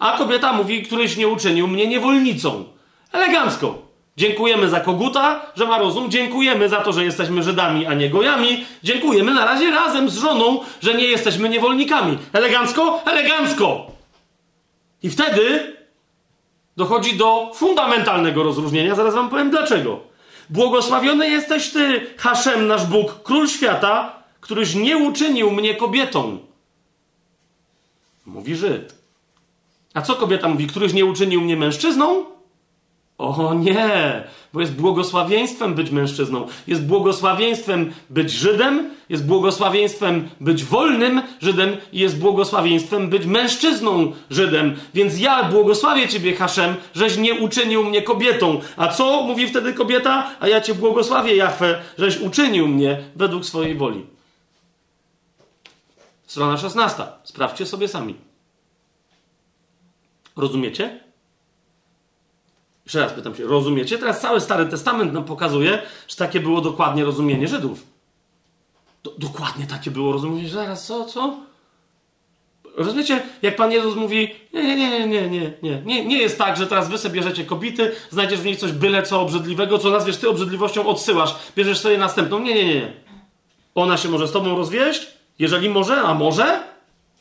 A 0.00 0.18
kobieta 0.18 0.52
mówi, 0.52 0.82
któryś 0.82 1.16
nie 1.16 1.28
uczynił 1.28 1.68
mnie 1.68 1.86
niewolnicą. 1.86 2.64
Elegancko. 3.12 3.78
Dziękujemy 4.16 4.68
za 4.68 4.80
koguta, 4.80 5.40
że 5.56 5.66
ma 5.66 5.78
rozum. 5.78 6.10
Dziękujemy 6.10 6.68
za 6.68 6.80
to, 6.80 6.92
że 6.92 7.04
jesteśmy 7.04 7.42
Żydami, 7.42 7.86
a 7.86 7.94
nie 7.94 8.10
Gojami. 8.10 8.64
Dziękujemy 8.82 9.34
na 9.34 9.44
razie 9.44 9.70
razem 9.70 10.10
z 10.10 10.16
żoną, 10.16 10.60
że 10.82 10.94
nie 10.94 11.04
jesteśmy 11.04 11.48
niewolnikami. 11.48 12.18
Elegancko? 12.32 13.02
Elegancko! 13.06 13.86
I 15.02 15.10
wtedy 15.10 15.76
dochodzi 16.76 17.16
do 17.16 17.50
fundamentalnego 17.54 18.42
rozróżnienia. 18.42 18.94
Zaraz 18.94 19.14
wam 19.14 19.28
powiem 19.28 19.50
dlaczego. 19.50 20.00
Błogosławiony 20.50 21.30
jesteś 21.30 21.70
ty, 21.70 22.06
Haszem, 22.18 22.66
nasz 22.66 22.86
Bóg, 22.86 23.22
król 23.22 23.48
świata, 23.48 24.22
któryś 24.40 24.74
nie 24.74 24.96
uczynił 24.96 25.50
mnie 25.50 25.74
kobietą. 25.74 26.38
Mówi 28.26 28.56
Żyd. 28.56 28.99
A 29.94 30.02
co 30.02 30.14
kobieta 30.14 30.48
mówi? 30.48 30.66
Któryś 30.66 30.92
nie 30.92 31.04
uczynił 31.04 31.40
mnie 31.40 31.56
mężczyzną? 31.56 32.24
O 33.20 33.54
nie, 33.54 34.24
bo 34.52 34.60
jest 34.60 34.74
błogosławieństwem 34.74 35.74
być 35.74 35.90
mężczyzną, 35.90 36.46
jest 36.66 36.86
błogosławieństwem 36.86 37.92
być 38.10 38.30
Żydem, 38.30 38.90
jest 39.08 39.26
błogosławieństwem 39.26 40.28
być 40.40 40.64
wolnym 40.64 41.22
Żydem 41.40 41.76
i 41.92 41.98
jest 41.98 42.18
błogosławieństwem 42.18 43.08
być 43.08 43.26
mężczyzną 43.26 44.12
Żydem. 44.30 44.76
Więc 44.94 45.18
ja 45.18 45.44
błogosławię 45.44 46.08
Ciebie, 46.08 46.36
Haszem, 46.36 46.74
żeś 46.94 47.16
nie 47.16 47.34
uczynił 47.34 47.84
mnie 47.84 48.02
kobietą. 48.02 48.60
A 48.76 48.88
co 48.88 49.22
mówi 49.22 49.46
wtedy 49.46 49.72
kobieta? 49.72 50.30
A 50.40 50.48
ja 50.48 50.60
Cię 50.60 50.74
błogosławię, 50.74 51.36
Jachwę, 51.36 51.80
żeś 51.98 52.20
uczynił 52.20 52.68
mnie 52.68 53.02
według 53.16 53.44
swojej 53.44 53.74
woli. 53.74 54.06
Strona 56.26 56.56
16. 56.56 57.02
Sprawdźcie 57.24 57.66
sobie 57.66 57.88
sami. 57.88 58.29
Rozumiecie? 60.36 61.00
Jeszcze 62.84 63.00
raz 63.00 63.12
pytam 63.12 63.34
się, 63.34 63.44
rozumiecie? 63.44 63.98
Teraz 63.98 64.20
cały 64.20 64.40
Stary 64.40 64.66
Testament 64.66 65.12
nam 65.12 65.24
pokazuje, 65.24 65.82
że 66.08 66.16
takie 66.16 66.40
było 66.40 66.60
dokładnie 66.60 67.04
rozumienie 67.04 67.48
Żydów. 67.48 67.86
Do, 69.02 69.14
dokładnie 69.18 69.66
takie 69.66 69.90
było 69.90 70.12
rozumienie. 70.12 70.48
Zaraz, 70.48 70.86
co, 70.86 71.04
co? 71.04 71.36
Rozumiecie, 72.76 73.22
jak 73.42 73.56
Pan 73.56 73.72
Jezus 73.72 73.96
mówi, 73.96 74.34
nie, 74.52 74.62
nie, 74.62 74.76
nie, 74.76 75.06
nie, 75.06 75.28
nie, 75.28 75.52
nie, 75.62 75.82
nie, 75.84 76.04
nie 76.04 76.18
jest 76.18 76.38
tak, 76.38 76.56
że 76.56 76.66
teraz 76.66 76.88
wy 76.88 76.98
sobie 76.98 77.14
bierzecie 77.14 77.44
kobity, 77.44 77.92
znajdziesz 78.10 78.40
w 78.40 78.44
niej 78.44 78.56
coś 78.56 78.72
byle 78.72 79.02
co 79.02 79.20
obrzydliwego, 79.20 79.78
co 79.78 79.90
nazwiesz 79.90 80.16
ty 80.16 80.28
obrzydliwością, 80.28 80.86
odsyłasz, 80.86 81.34
bierzesz 81.56 81.78
sobie 81.78 81.98
następną. 81.98 82.38
Nie, 82.38 82.54
nie, 82.54 82.64
nie, 82.64 82.74
nie. 82.74 82.92
Ona 83.74 83.96
się 83.96 84.08
może 84.08 84.28
z 84.28 84.32
tobą 84.32 84.56
rozwieść, 84.56 85.06
jeżeli 85.38 85.68
może, 85.68 86.00
a 86.02 86.14
może, 86.14 86.62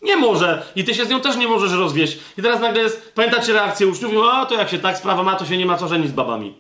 nie 0.01 0.17
może. 0.17 0.63
I 0.75 0.83
ty 0.83 0.93
się 0.93 1.05
z 1.05 1.09
nią 1.09 1.19
też 1.19 1.37
nie 1.37 1.47
możesz 1.47 1.71
rozwieść. 1.71 2.17
I 2.37 2.41
teraz 2.41 2.61
nagle 2.61 2.81
jest, 2.81 3.13
pamiętacie 3.15 3.53
reakcję 3.53 3.87
uczniów? 3.87 4.13
O, 4.17 4.45
to 4.45 4.55
jak 4.55 4.69
się 4.69 4.79
tak 4.79 4.97
sprawa 4.97 5.23
ma, 5.23 5.35
to 5.35 5.45
się 5.45 5.57
nie 5.57 5.65
ma 5.65 5.77
co 5.77 5.87
żenić 5.87 6.09
z 6.09 6.13
babami. 6.13 6.53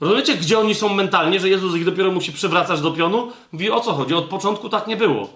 Rozumiecie, 0.00 0.34
gdzie 0.34 0.58
oni 0.58 0.74
są 0.74 0.94
mentalnie, 0.94 1.40
że 1.40 1.48
Jezus 1.48 1.76
ich 1.76 1.84
dopiero 1.84 2.10
musi 2.10 2.32
przywracać 2.32 2.80
do 2.80 2.90
pionu? 2.90 3.32
Mówi, 3.52 3.70
o 3.70 3.80
co 3.80 3.92
chodzi? 3.92 4.14
Od 4.14 4.24
początku 4.24 4.68
tak 4.68 4.86
nie 4.86 4.96
było. 4.96 5.28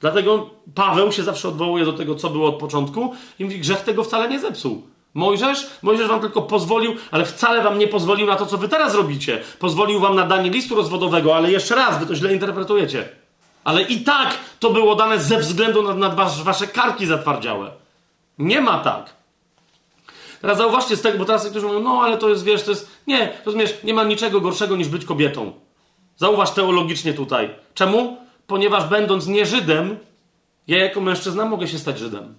Dlatego 0.00 0.50
Paweł 0.74 1.12
się 1.12 1.22
zawsze 1.22 1.48
odwołuje 1.48 1.84
do 1.84 1.92
tego, 1.92 2.14
co 2.14 2.30
było 2.30 2.48
od 2.48 2.58
początku 2.58 3.14
i 3.38 3.44
mówi, 3.44 3.58
grzech 3.58 3.80
tego 3.80 4.04
wcale 4.04 4.28
nie 4.28 4.40
zepsuł. 4.40 4.82
Mojżesz? 5.14 5.66
Mojżesz 5.82 6.08
wam 6.08 6.20
tylko 6.20 6.42
pozwolił, 6.42 6.94
ale 7.10 7.24
wcale 7.24 7.62
wam 7.62 7.78
nie 7.78 7.88
pozwolił 7.88 8.26
na 8.26 8.36
to, 8.36 8.46
co 8.46 8.58
wy 8.58 8.68
teraz 8.68 8.94
robicie. 8.94 9.40
Pozwolił 9.58 10.00
wam 10.00 10.16
na 10.16 10.26
danie 10.26 10.50
listu 10.50 10.74
rozwodowego, 10.74 11.36
ale 11.36 11.50
jeszcze 11.50 11.74
raz, 11.74 11.98
wy 11.98 12.06
to 12.06 12.14
źle 12.14 12.32
interpretujecie. 12.32 13.08
Ale 13.64 13.82
i 13.82 14.00
tak 14.00 14.38
to 14.60 14.70
było 14.70 14.94
dane 14.94 15.18
ze 15.18 15.38
względu 15.38 15.82
na, 15.82 15.94
na 15.94 16.10
was, 16.10 16.40
wasze 16.40 16.66
karki 16.66 17.06
zatwardziałe. 17.06 17.70
Nie 18.38 18.60
ma 18.60 18.78
tak. 18.78 19.20
Teraz 20.40 20.58
zauważcie 20.58 20.96
z 20.96 21.02
tego, 21.02 21.18
bo 21.18 21.24
teraz 21.24 21.44
niektórzy 21.44 21.66
mówią, 21.66 21.80
no 21.80 22.00
ale 22.02 22.18
to 22.18 22.28
jest, 22.28 22.44
wiesz, 22.44 22.62
to 22.62 22.70
jest... 22.70 22.90
Nie, 23.06 23.32
rozumiesz, 23.44 23.74
nie 23.84 23.94
ma 23.94 24.04
niczego 24.04 24.40
gorszego 24.40 24.76
niż 24.76 24.88
być 24.88 25.04
kobietą. 25.04 25.52
Zauważ 26.16 26.50
teologicznie 26.50 27.14
tutaj. 27.14 27.50
Czemu? 27.74 28.16
Ponieważ 28.46 28.84
będąc 28.84 29.26
nie 29.26 29.46
Żydem, 29.46 29.98
ja 30.66 30.78
jako 30.78 31.00
mężczyzna 31.00 31.44
mogę 31.44 31.68
się 31.68 31.78
stać 31.78 31.98
Żydem. 31.98 32.34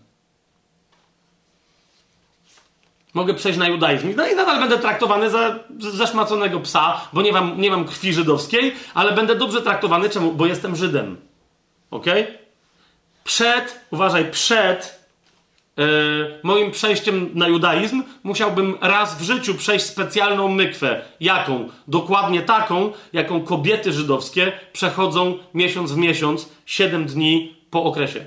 Mogę 3.14 3.34
przejść 3.34 3.60
na 3.60 3.68
judaizm. 3.68 4.14
No 4.18 4.28
i 4.28 4.36
nadal 4.36 4.60
będę 4.60 4.78
traktowany 4.78 5.30
za 5.30 5.60
zaszmaconego 5.80 6.60
psa, 6.60 7.02
bo 7.14 7.22
nie 7.22 7.32
mam, 7.32 7.62
nie 7.62 7.72
mam 7.72 7.86
krwi 7.86 8.14
żydowskiej, 8.14 8.76
ale 8.94 9.12
będę 9.12 9.36
dobrze 9.36 9.62
traktowany. 9.62 10.10
Czemu? 10.10 10.32
Bo 10.32 10.46
jestem 10.46 10.76
Żydem. 10.76 11.18
Ok? 11.92 12.06
Przed, 13.24 13.86
uważaj, 13.92 14.32
przed 14.32 15.06
yy, 15.78 16.40
moim 16.44 16.72
przejściem 16.72 17.30
na 17.34 17.48
judaizm 17.48 18.04
musiałbym 18.24 18.78
raz 18.82 19.18
w 19.18 19.22
życiu 19.22 19.56
przejść 19.56 19.86
specjalną 19.86 20.48
mykwę. 20.48 21.02
Jaką? 21.20 21.70
Dokładnie 21.88 22.42
taką, 22.42 22.92
jaką 23.14 23.42
kobiety 23.42 23.94
żydowskie 23.94 24.52
przechodzą 24.74 25.38
miesiąc 25.54 25.92
w 25.92 25.98
miesiąc, 25.98 26.50
7 26.66 27.06
dni 27.06 27.56
po 27.72 27.84
okresie. 27.84 28.26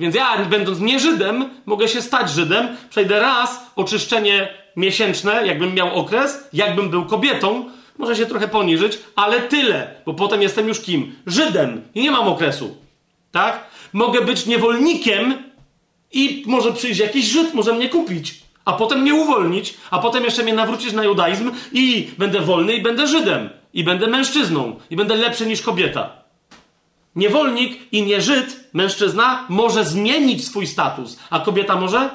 Więc 0.00 0.14
ja, 0.14 0.44
będąc 0.44 0.80
nie 0.80 1.00
Żydem, 1.00 1.50
mogę 1.66 1.88
się 1.88 2.02
stać 2.02 2.30
Żydem, 2.30 2.68
przejdę 2.90 3.20
raz 3.20 3.60
oczyszczenie 3.76 4.48
miesięczne, 4.76 5.46
jakbym 5.46 5.74
miał 5.74 5.94
okres, 5.94 6.48
jakbym 6.52 6.90
był 6.90 7.04
kobietą, 7.04 7.70
może 7.98 8.16
się 8.16 8.26
trochę 8.26 8.48
poniżyć, 8.48 8.98
ale 9.16 9.40
tyle, 9.40 9.94
bo 10.06 10.14
potem 10.14 10.42
jestem 10.42 10.68
już 10.68 10.80
kim? 10.80 11.14
Żydem 11.26 11.82
i 11.94 12.02
nie 12.02 12.10
mam 12.10 12.28
okresu. 12.28 12.76
Tak? 13.32 13.64
Mogę 13.92 14.20
być 14.20 14.46
niewolnikiem 14.46 15.34
i 16.12 16.44
może 16.46 16.72
przyjść 16.72 17.00
jakiś 17.00 17.26
Żyd, 17.26 17.54
może 17.54 17.72
mnie 17.72 17.88
kupić, 17.88 18.34
a 18.64 18.72
potem 18.72 19.00
mnie 19.00 19.14
uwolnić, 19.14 19.74
a 19.90 19.98
potem 19.98 20.24
jeszcze 20.24 20.42
mnie 20.42 20.54
nawrócić 20.54 20.92
na 20.92 21.04
judaizm 21.04 21.52
i 21.72 22.08
będę 22.18 22.40
wolny 22.40 22.72
i 22.72 22.82
będę 22.82 23.06
Żydem, 23.06 23.50
i 23.74 23.84
będę 23.84 24.06
mężczyzną, 24.06 24.76
i 24.90 24.96
będę 24.96 25.14
lepszy 25.14 25.46
niż 25.46 25.62
kobieta. 25.62 26.19
Niewolnik 27.16 27.92
i 27.92 28.02
nie 28.02 28.20
Żyd, 28.20 28.60
mężczyzna, 28.72 29.46
może 29.48 29.84
zmienić 29.84 30.46
swój 30.46 30.66
status, 30.66 31.18
a 31.30 31.40
kobieta 31.40 31.76
może? 31.76 32.10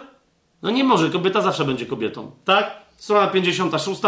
No 0.62 0.72
nie 0.72 0.84
może, 0.84 1.10
kobieta 1.10 1.42
zawsze 1.42 1.66
będzie 1.66 1.86
kobietą, 1.86 2.32
tak? 2.46 2.72
Strona 2.98 3.28
56. 3.28 4.02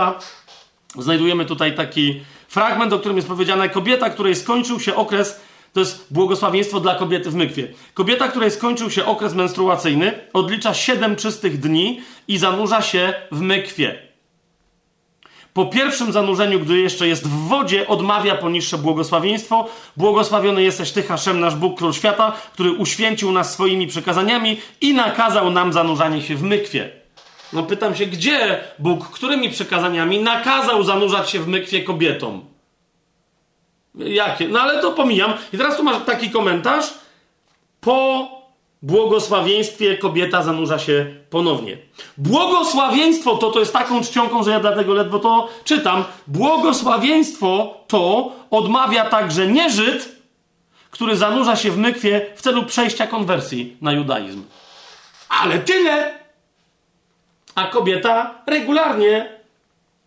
Znajdujemy 0.95 1.45
tutaj 1.45 1.75
taki 1.75 2.21
fragment, 2.47 2.93
o 2.93 2.99
którym 2.99 3.17
jest 3.17 3.27
powiedziane: 3.27 3.69
Kobieta, 3.69 4.09
której 4.09 4.35
skończył 4.35 4.79
się 4.79 4.95
okres, 4.95 5.41
to 5.73 5.79
jest 5.79 6.07
błogosławieństwo 6.11 6.79
dla 6.79 6.95
kobiety 6.95 7.29
w 7.31 7.35
mykwie. 7.35 7.73
Kobieta, 7.93 8.27
której 8.27 8.51
skończył 8.51 8.91
się 8.91 9.05
okres 9.05 9.33
menstruacyjny, 9.33 10.19
odlicza 10.33 10.73
7 10.73 11.15
czystych 11.15 11.59
dni 11.59 12.01
i 12.27 12.37
zanurza 12.37 12.81
się 12.81 13.13
w 13.31 13.41
mykwie. 13.41 14.06
Po 15.57 15.65
pierwszym 15.65 16.11
zanurzeniu, 16.11 16.59
gdy 16.59 16.79
jeszcze 16.79 17.07
jest 17.07 17.27
w 17.27 17.47
wodzie, 17.47 17.87
odmawia 17.87 18.35
poniższe 18.35 18.77
błogosławieństwo. 18.77 19.67
Błogosławiony 19.97 20.63
jesteś 20.63 20.91
Ty, 20.91 21.03
Haszem, 21.03 21.39
nasz 21.39 21.55
Bóg, 21.55 21.77
Król 21.77 21.93
Świata, 21.93 22.31
który 22.53 22.71
uświęcił 22.71 23.31
nas 23.31 23.53
swoimi 23.53 23.87
przekazaniami 23.87 24.61
i 24.81 24.93
nakazał 24.93 25.49
nam 25.49 25.73
zanurzanie 25.73 26.21
się 26.21 26.35
w 26.35 26.43
mykwie. 26.43 26.89
No 27.53 27.63
pytam 27.63 27.95
się, 27.95 28.05
gdzie 28.05 28.59
Bóg, 28.79 29.09
którymi 29.09 29.49
przekazaniami 29.49 30.19
nakazał 30.19 30.83
zanurzać 30.83 31.29
się 31.29 31.39
w 31.39 31.47
mykwie 31.47 31.83
kobietom? 31.83 32.45
Jakie? 33.95 34.47
No 34.47 34.61
ale 34.61 34.81
to 34.81 34.91
pomijam. 34.91 35.33
I 35.53 35.57
teraz 35.57 35.77
tu 35.77 35.83
masz 35.83 36.05
taki 36.05 36.29
komentarz. 36.29 36.93
Po 37.81 38.27
błogosławieństwie 38.81 39.97
kobieta 39.97 40.43
zanurza 40.43 40.79
się 40.79 41.15
ponownie. 41.29 41.77
Błogosławieństwo 42.17 43.37
to, 43.37 43.51
to 43.51 43.59
jest 43.59 43.73
taką 43.73 44.01
czcionką, 44.01 44.43
że 44.43 44.51
ja 44.51 44.59
dlatego 44.59 44.93
ledwo 44.93 45.19
to 45.19 45.49
czytam. 45.63 46.03
Błogosławieństwo 46.27 47.77
to 47.87 48.31
odmawia 48.51 49.05
także 49.05 49.47
nie 49.47 49.69
Żyd, 49.69 50.17
który 50.91 51.17
zanurza 51.17 51.55
się 51.55 51.71
w 51.71 51.77
mykwie 51.77 52.25
w 52.35 52.41
celu 52.41 52.65
przejścia 52.65 53.07
konwersji 53.07 53.77
na 53.81 53.91
judaizm. 53.91 54.43
Ale 55.29 55.59
tyle! 55.59 56.19
A 57.55 57.65
kobieta 57.65 58.41
regularnie, 58.47 59.29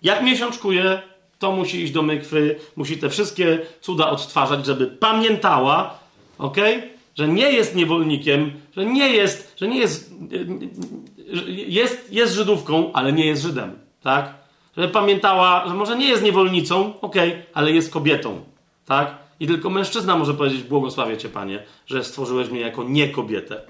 jak 0.03 0.23
miesiączkuje, 0.23 1.03
to 1.39 1.53
musi 1.53 1.83
iść 1.83 1.93
do 1.93 2.03
mykwy, 2.03 2.59
musi 2.77 2.99
te 2.99 3.11
wszystkie 3.11 3.59
cuda 3.81 4.11
odtwarzać, 4.11 4.67
żeby 4.67 4.87
pamiętała, 4.87 5.99
okej? 6.39 6.79
Okay? 6.79 7.00
Że 7.15 7.29
nie 7.29 7.53
jest 7.53 7.75
niewolnikiem, 7.75 8.53
że 8.77 8.85
nie 8.85 9.09
jest, 9.09 9.55
że 9.57 9.69
nie 9.69 9.79
jest, 9.79 10.15
jest, 11.67 12.13
jest 12.13 12.35
Żydówką, 12.35 12.93
ale 12.93 13.13
nie 13.13 13.27
jest 13.27 13.43
Żydem, 13.43 13.79
tak? 14.03 14.35
Że 14.77 14.89
pamiętała, 14.89 15.69
że 15.69 15.75
może 15.75 15.97
nie 15.97 16.09
jest 16.09 16.23
niewolnicą, 16.23 17.01
okej, 17.01 17.31
okay, 17.31 17.45
ale 17.55 17.73
jest 17.73 17.93
kobietą, 17.93 18.41
tak? 18.87 19.15
I 19.41 19.47
tylko 19.47 19.71
mężczyzna 19.71 20.17
może 20.17 20.35
powiedzieć, 20.35 20.63
błogosławię 20.63 21.19
Cię, 21.19 21.29
Panie, 21.29 21.63
że 21.87 22.05
stworzyłeś 22.05 22.49
mnie 22.49 22.61
jako 22.61 22.85
nie 22.85 23.09
kobietę. 23.09 23.61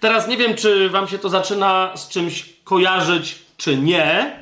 Teraz 0.00 0.28
nie 0.28 0.36
wiem, 0.36 0.54
czy 0.54 0.90
Wam 0.90 1.08
się 1.08 1.18
to 1.18 1.28
zaczyna 1.28 1.96
z 1.96 2.08
czymś 2.08 2.54
kojarzyć, 2.64 3.38
czy 3.56 3.76
nie. 3.76 4.36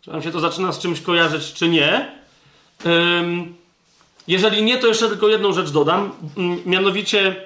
Czy 0.00 0.10
Wam 0.10 0.22
się 0.22 0.30
to 0.30 0.40
zaczyna 0.40 0.72
z 0.72 0.78
czymś 0.78 1.00
kojarzyć, 1.00 1.52
czy 1.52 1.68
nie. 1.68 2.12
Um, 2.84 3.54
jeżeli 4.28 4.62
nie, 4.62 4.78
to 4.78 4.86
jeszcze 4.86 5.08
tylko 5.08 5.28
jedną 5.28 5.52
rzecz 5.52 5.70
dodam. 5.70 6.12
Mianowicie 6.66 7.36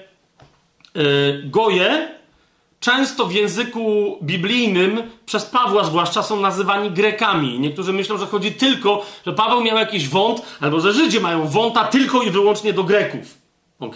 yy, 0.94 1.02
goje, 1.44 2.08
często 2.80 3.26
w 3.26 3.32
języku 3.32 4.18
biblijnym, 4.22 5.02
przez 5.26 5.44
Pawła 5.44 5.84
zwłaszcza, 5.84 6.22
są 6.22 6.40
nazywani 6.40 6.90
Grekami. 6.90 7.60
Niektórzy 7.60 7.92
myślą, 7.92 8.18
że 8.18 8.26
chodzi 8.26 8.52
tylko, 8.52 9.06
że 9.26 9.32
Paweł 9.32 9.60
miał 9.60 9.76
jakiś 9.78 10.08
wąt, 10.08 10.42
albo 10.60 10.80
że 10.80 10.92
Żydzi 10.92 11.20
mają 11.20 11.48
wąta 11.48 11.84
tylko 11.84 12.22
i 12.22 12.30
wyłącznie 12.30 12.72
do 12.72 12.84
Greków. 12.84 13.38
Ok? 13.80 13.94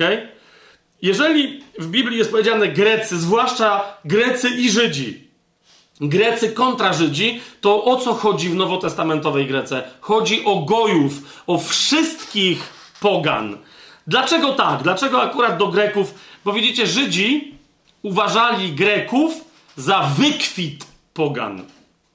Jeżeli 1.02 1.64
w 1.78 1.86
Biblii 1.86 2.18
jest 2.18 2.30
powiedziane 2.30 2.68
Grecy, 2.68 3.18
zwłaszcza 3.18 3.84
Grecy 4.04 4.50
i 4.50 4.70
Żydzi, 4.70 5.29
Grecy 6.00 6.52
kontra 6.52 6.92
Żydzi, 6.92 7.40
to 7.60 7.84
o 7.84 7.96
co 7.96 8.14
chodzi 8.14 8.48
w 8.48 8.54
nowotestamentowej 8.54 9.46
Grece? 9.46 9.82
Chodzi 10.00 10.44
o 10.44 10.56
gojów, 10.56 11.42
o 11.46 11.58
wszystkich 11.58 12.72
pogan. 13.00 13.58
Dlaczego 14.06 14.52
tak? 14.52 14.82
Dlaczego 14.82 15.22
akurat 15.22 15.56
do 15.56 15.68
Greków? 15.68 16.14
Bo 16.44 16.52
widzicie, 16.52 16.86
Żydzi 16.86 17.54
uważali 18.02 18.72
Greków 18.72 19.32
za 19.76 20.00
wykwit 20.00 20.86
pogan. 21.14 21.64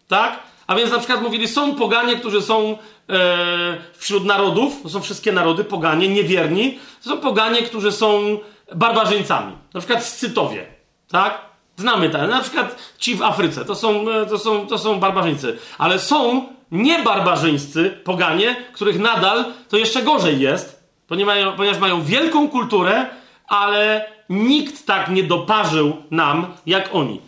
Tak? 0.08 0.40
A 0.68 0.76
więc 0.76 0.92
na 0.92 0.98
przykład 0.98 1.22
mówili, 1.22 1.48
są 1.48 1.76
poganie, 1.76 2.16
którzy 2.16 2.42
są 2.42 2.78
e, 3.10 3.78
wśród 3.98 4.26
narodów, 4.26 4.82
to 4.84 4.90
są 4.90 5.02
wszystkie 5.02 5.32
narody, 5.32 5.64
poganie, 5.64 6.08
niewierni, 6.08 6.80
są 7.00 7.18
poganie, 7.18 7.62
którzy 7.62 7.92
są 7.92 8.38
barbarzyńcami. 8.76 9.54
Na 9.74 9.80
przykład 9.80 10.06
Scytowie. 10.06 10.66
Tak? 11.08 11.55
Znamy 11.78 12.10
te, 12.10 12.28
na 12.28 12.42
przykład 12.42 12.76
ci 13.00 13.16
w 13.16 13.22
Afryce, 13.22 13.66
to 13.66 13.76
są, 13.76 14.10
e, 14.10 14.26
to 14.26 14.40
są, 14.40 14.68
to 14.68 14.78
są 14.78 15.00
barbarzyńcy. 15.00 15.58
Ale 15.78 16.00
są 16.00 16.48
niebarbarzyńscy 16.72 18.00
poganie, 18.04 18.56
których 18.74 19.00
nadal 19.00 19.46
to 19.70 19.78
jeszcze 19.78 20.02
gorzej 20.02 20.40
jest, 20.40 20.84
ponieważ 21.08 21.80
mają, 21.80 22.04
wielką 22.04 22.50
kulturę, 22.50 23.06
ale 23.48 24.06
nikt 24.30 24.86
tak 24.86 25.10
nie 25.10 25.24
doparzył 25.24 25.98
nam 26.12 26.54
jak 26.66 26.90
oni. 26.96 27.22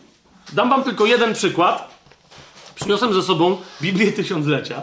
Dam 0.53 0.69
wam 0.69 0.83
tylko 0.83 1.05
jeden 1.05 1.33
przykład. 1.33 1.97
Przyniosłem 2.75 3.13
ze 3.13 3.23
sobą 3.23 3.57
Biblię 3.81 4.11
Tysiąclecia. 4.11 4.81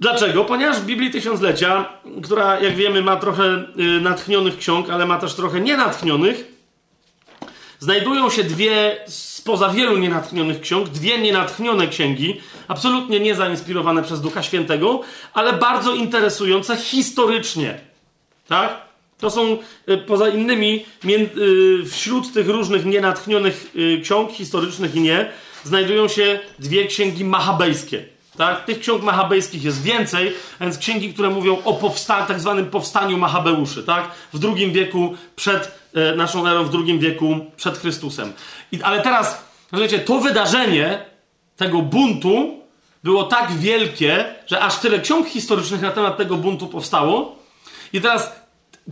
Dlaczego? 0.00 0.44
Ponieważ 0.44 0.76
w 0.76 0.84
Biblii 0.84 1.10
Tysiąclecia, 1.10 1.88
która 2.24 2.60
jak 2.60 2.76
wiemy 2.76 3.02
ma 3.02 3.16
trochę 3.16 3.44
y, 3.44 4.00
natchnionych 4.00 4.58
ksiąg, 4.58 4.90
ale 4.90 5.06
ma 5.06 5.18
też 5.18 5.34
trochę 5.34 5.60
nienatchnionych, 5.60 6.44
znajdują 7.78 8.30
się 8.30 8.44
dwie, 8.44 8.96
spoza 9.06 9.68
wielu 9.68 9.98
nienatchnionych 9.98 10.60
ksiąg, 10.60 10.88
dwie 10.88 11.18
nienatchnione 11.18 11.88
księgi, 11.88 12.40
absolutnie 12.68 13.20
nie 13.20 13.34
zainspirowane 13.34 14.02
przez 14.02 14.20
Ducha 14.20 14.42
Świętego, 14.42 15.00
ale 15.34 15.52
bardzo 15.52 15.94
interesujące 15.94 16.76
historycznie. 16.76 17.80
Tak? 18.48 18.80
To 19.18 19.30
są 19.30 19.58
y, 19.88 19.98
poza 19.98 20.28
innymi, 20.28 20.84
y, 21.04 21.84
wśród 21.90 22.32
tych 22.32 22.48
różnych 22.48 22.84
nienatchnionych 22.84 23.72
ksiąg 24.02 24.32
historycznych 24.32 24.94
i 24.94 25.00
nie, 25.00 25.30
znajdują 25.64 26.08
się 26.08 26.38
dwie 26.58 26.86
księgi 26.86 27.24
machabejskie. 27.24 28.17
Tak? 28.38 28.64
Tych 28.64 28.80
ksiąg 28.80 29.02
machabejskich 29.02 29.64
jest 29.64 29.82
więcej, 29.82 30.32
więc 30.60 30.78
księgi, 30.78 31.14
które 31.14 31.30
mówią 31.30 31.62
o 31.64 31.72
powsta- 31.72 32.26
tak 32.26 32.40
zwanym 32.40 32.66
powstaniu 32.70 33.18
Machabeuszy, 33.18 33.82
tak? 33.82 34.10
W 34.32 34.38
drugim 34.38 34.72
wieku 34.72 35.14
przed 35.36 35.78
e, 35.94 36.16
naszą 36.16 36.46
erą, 36.46 36.64
w 36.64 36.70
drugim 36.70 36.98
wieku 36.98 37.36
przed 37.56 37.78
Chrystusem. 37.78 38.32
I, 38.72 38.82
ale 38.82 39.00
teraz, 39.00 39.44
rozumiecie, 39.72 39.98
to 39.98 40.20
wydarzenie 40.20 41.04
tego 41.56 41.82
buntu 41.82 42.58
było 43.04 43.24
tak 43.24 43.52
wielkie, 43.52 44.34
że 44.46 44.60
aż 44.60 44.78
tyle 44.78 45.00
ksiąg 45.00 45.28
historycznych 45.28 45.82
na 45.82 45.90
temat 45.90 46.16
tego 46.16 46.36
buntu 46.36 46.66
powstało. 46.66 47.36
I 47.92 48.00
teraz 48.00 48.32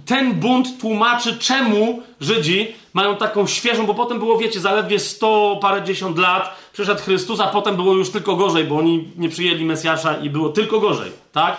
ten 0.06 0.32
bunt 0.32 0.80
tłumaczy, 0.80 1.38
czemu 1.38 2.02
Żydzi 2.20 2.74
mają 2.96 3.16
taką 3.16 3.46
świeżą, 3.46 3.86
bo 3.86 3.94
potem 3.94 4.18
było, 4.18 4.38
wiecie, 4.38 4.60
zaledwie 4.60 4.98
sto 4.98 5.58
parędziesiąt 5.62 6.18
lat 6.18 6.56
przyszedł 6.72 7.02
Chrystus, 7.02 7.40
a 7.40 7.46
potem 7.46 7.76
było 7.76 7.94
już 7.94 8.10
tylko 8.10 8.36
gorzej, 8.36 8.64
bo 8.64 8.78
oni 8.78 9.08
nie 9.16 9.28
przyjęli 9.28 9.64
Mesjasza 9.64 10.16
i 10.16 10.30
było 10.30 10.48
tylko 10.48 10.80
gorzej, 10.80 11.12
tak? 11.32 11.56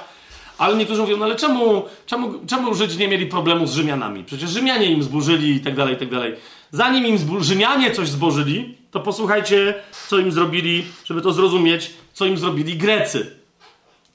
Ale 0.57 0.75
niektórzy 0.75 1.01
mówią, 1.01 1.17
no 1.17 1.25
ale 1.25 1.35
czemu, 1.35 1.85
czemu, 2.05 2.33
czemu 2.47 2.73
Żydzi 2.73 2.97
nie 2.97 3.07
mieli 3.07 3.25
problemu 3.25 3.67
z 3.67 3.73
Rzymianami? 3.73 4.23
Przecież 4.23 4.49
Rzymianie 4.49 4.85
im 4.85 5.03
zburzyli 5.03 5.55
i 5.55 5.59
tak 5.59 5.75
dalej, 5.75 5.95
i 5.95 5.97
tak 5.97 6.09
dalej. 6.09 6.33
Zanim 6.71 7.05
im 7.05 7.17
zbur- 7.17 7.43
Rzymianie 7.43 7.91
coś 7.91 8.09
zburzyli, 8.09 8.75
to 8.91 8.99
posłuchajcie, 8.99 9.73
co 10.09 10.17
im 10.19 10.31
zrobili, 10.31 10.85
żeby 11.05 11.21
to 11.21 11.31
zrozumieć, 11.33 11.93
co 12.13 12.25
im 12.25 12.37
zrobili 12.37 12.77
Grecy. 12.77 13.35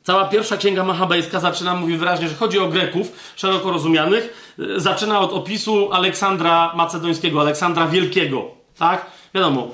Cała 0.02 0.24
pierwsza 0.24 0.56
księga 0.56 0.84
machabejska 0.84 1.40
zaczyna, 1.40 1.74
mówi 1.74 1.96
wyraźnie, 1.96 2.28
że 2.28 2.34
chodzi 2.34 2.58
o 2.58 2.68
Greków 2.68 3.12
szeroko 3.36 3.70
rozumianych. 3.70 4.54
Zaczyna 4.76 5.20
od 5.20 5.32
opisu 5.32 5.92
Aleksandra 5.92 6.72
Macedońskiego, 6.76 7.40
Aleksandra 7.40 7.86
Wielkiego. 7.86 8.44
Tak? 8.78 9.06
Wiadomo, 9.34 9.68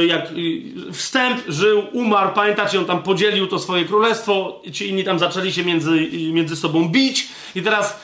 y, 0.00 0.06
jak 0.06 0.30
y, 0.30 0.92
wstęp 0.92 1.40
żył, 1.48 1.82
umarł, 1.92 2.32
pamiętacie, 2.34 2.78
on 2.78 2.84
tam 2.84 3.02
podzielił 3.02 3.46
to 3.46 3.58
swoje 3.58 3.84
królestwo, 3.84 4.62
ci 4.72 4.88
inni 4.88 5.04
tam 5.04 5.18
zaczęli 5.18 5.52
się 5.52 5.64
między, 5.64 6.10
między 6.32 6.56
sobą 6.56 6.88
bić 6.88 7.28
i 7.54 7.62
teraz 7.62 8.00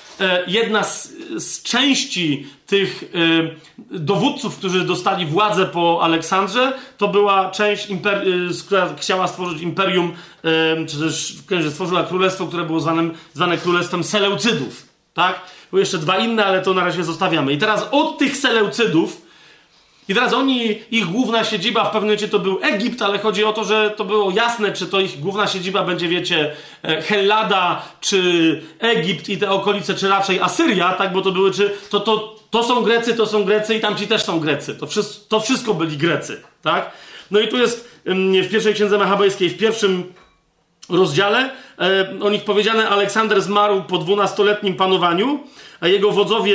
jedna 0.46 0.84
z, 0.84 1.12
z 1.38 1.62
części 1.62 2.46
tych 2.66 3.04
e, 3.92 3.98
dowódców, 3.98 4.56
którzy 4.56 4.84
dostali 4.84 5.26
władzę 5.26 5.66
po 5.66 5.98
Aleksandrze, 6.02 6.72
to 6.98 7.08
była 7.08 7.50
część, 7.50 7.90
e, 7.90 7.94
która 8.66 8.94
chciała 8.96 9.28
stworzyć 9.28 9.62
imperium, 9.62 10.12
czy 10.88 10.98
też 10.98 11.38
stworzyła 11.70 12.04
królestwo, 12.04 12.46
które 12.46 12.64
było 12.64 12.80
zwanym, 12.80 13.14
zwane 13.34 13.58
królestwem 13.58 14.04
Seleucydów. 14.04 14.88
Tak? 15.14 15.40
Były 15.70 15.82
jeszcze 15.82 15.98
dwa 15.98 16.18
inne, 16.18 16.44
ale 16.44 16.62
to 16.62 16.74
na 16.74 16.84
razie 16.84 17.04
zostawiamy. 17.04 17.52
I 17.52 17.58
teraz 17.58 17.88
od 17.90 18.18
tych 18.18 18.36
Seleucydów 18.36 19.29
i 20.10 20.14
teraz 20.14 20.32
oni, 20.32 20.78
ich 20.90 21.06
główna 21.06 21.44
siedziba 21.44 21.84
w 21.84 21.86
pewnym 21.86 22.02
momencie 22.02 22.28
to 22.28 22.38
był 22.38 22.58
Egipt, 22.62 23.02
ale 23.02 23.18
chodzi 23.18 23.44
o 23.44 23.52
to, 23.52 23.64
że 23.64 23.90
to 23.90 24.04
było 24.04 24.30
jasne, 24.30 24.72
czy 24.72 24.86
to 24.86 25.00
ich 25.00 25.20
główna 25.20 25.46
siedziba 25.46 25.82
będzie, 25.82 26.08
wiecie, 26.08 26.56
e, 26.82 27.02
Hellada, 27.02 27.82
czy 28.00 28.62
Egipt 28.78 29.28
i 29.28 29.38
te 29.38 29.50
okolice, 29.50 29.94
czy 29.94 30.08
raczej 30.08 30.40
Asyria, 30.40 30.92
tak, 30.92 31.12
bo 31.12 31.22
to 31.22 31.32
były, 31.32 31.50
czy 31.50 31.70
to, 31.90 32.00
to, 32.00 32.36
to 32.50 32.64
są 32.64 32.82
Grecy, 32.82 33.14
to 33.14 33.26
są 33.26 33.44
Grecy 33.44 33.74
i 33.74 33.80
tamci 33.80 34.06
też 34.06 34.22
są 34.22 34.40
Grecy. 34.40 34.74
To, 34.74 34.86
wszystko, 34.86 35.24
to 35.28 35.40
wszystko 35.40 35.74
byli 35.74 35.96
Grecy, 35.96 36.42
tak? 36.62 36.90
No 37.30 37.40
i 37.40 37.48
tu 37.48 37.58
jest 37.58 38.00
w 38.42 38.48
pierwszej 38.50 38.74
księdze 38.74 38.98
machabejskiej, 38.98 39.50
w 39.50 39.58
pierwszym 39.58 40.12
rozdziale 40.88 41.50
e, 41.78 42.14
o 42.20 42.30
nich 42.30 42.44
powiedziane, 42.44 42.88
Aleksander 42.88 43.42
zmarł 43.42 43.82
po 43.82 43.98
dwunastoletnim 43.98 44.74
panowaniu, 44.74 45.40
a 45.80 45.88
jego 45.88 46.10
wodzowie 46.10 46.54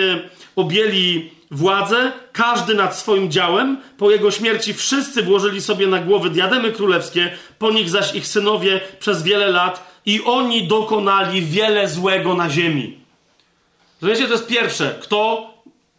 objęli 0.56 1.35
władzę, 1.56 2.12
każdy 2.32 2.76
nad 2.76 2.98
swoim 2.98 3.32
działem. 3.32 3.78
Po 3.98 4.12
jego 4.12 4.32
śmierci 4.32 4.74
wszyscy 4.74 5.24
włożyli 5.24 5.62
sobie 5.62 5.88
na 5.88 6.00
głowy 6.00 6.30
diademy 6.30 6.72
królewskie, 6.72 7.32
po 7.60 7.72
nich 7.72 7.90
zaś 7.90 8.16
ich 8.16 8.28
synowie 8.28 8.82
przez 9.00 9.24
wiele 9.24 9.48
lat 9.48 10.02
i 10.06 10.24
oni 10.24 10.68
dokonali 10.68 11.42
wiele 11.42 11.88
złego 11.88 12.34
na 12.34 12.50
ziemi. 12.50 12.98
Rozumiecie, 14.02 14.28
to 14.28 14.34
jest 14.34 14.48
pierwsze. 14.48 14.96
Kto? 15.02 15.54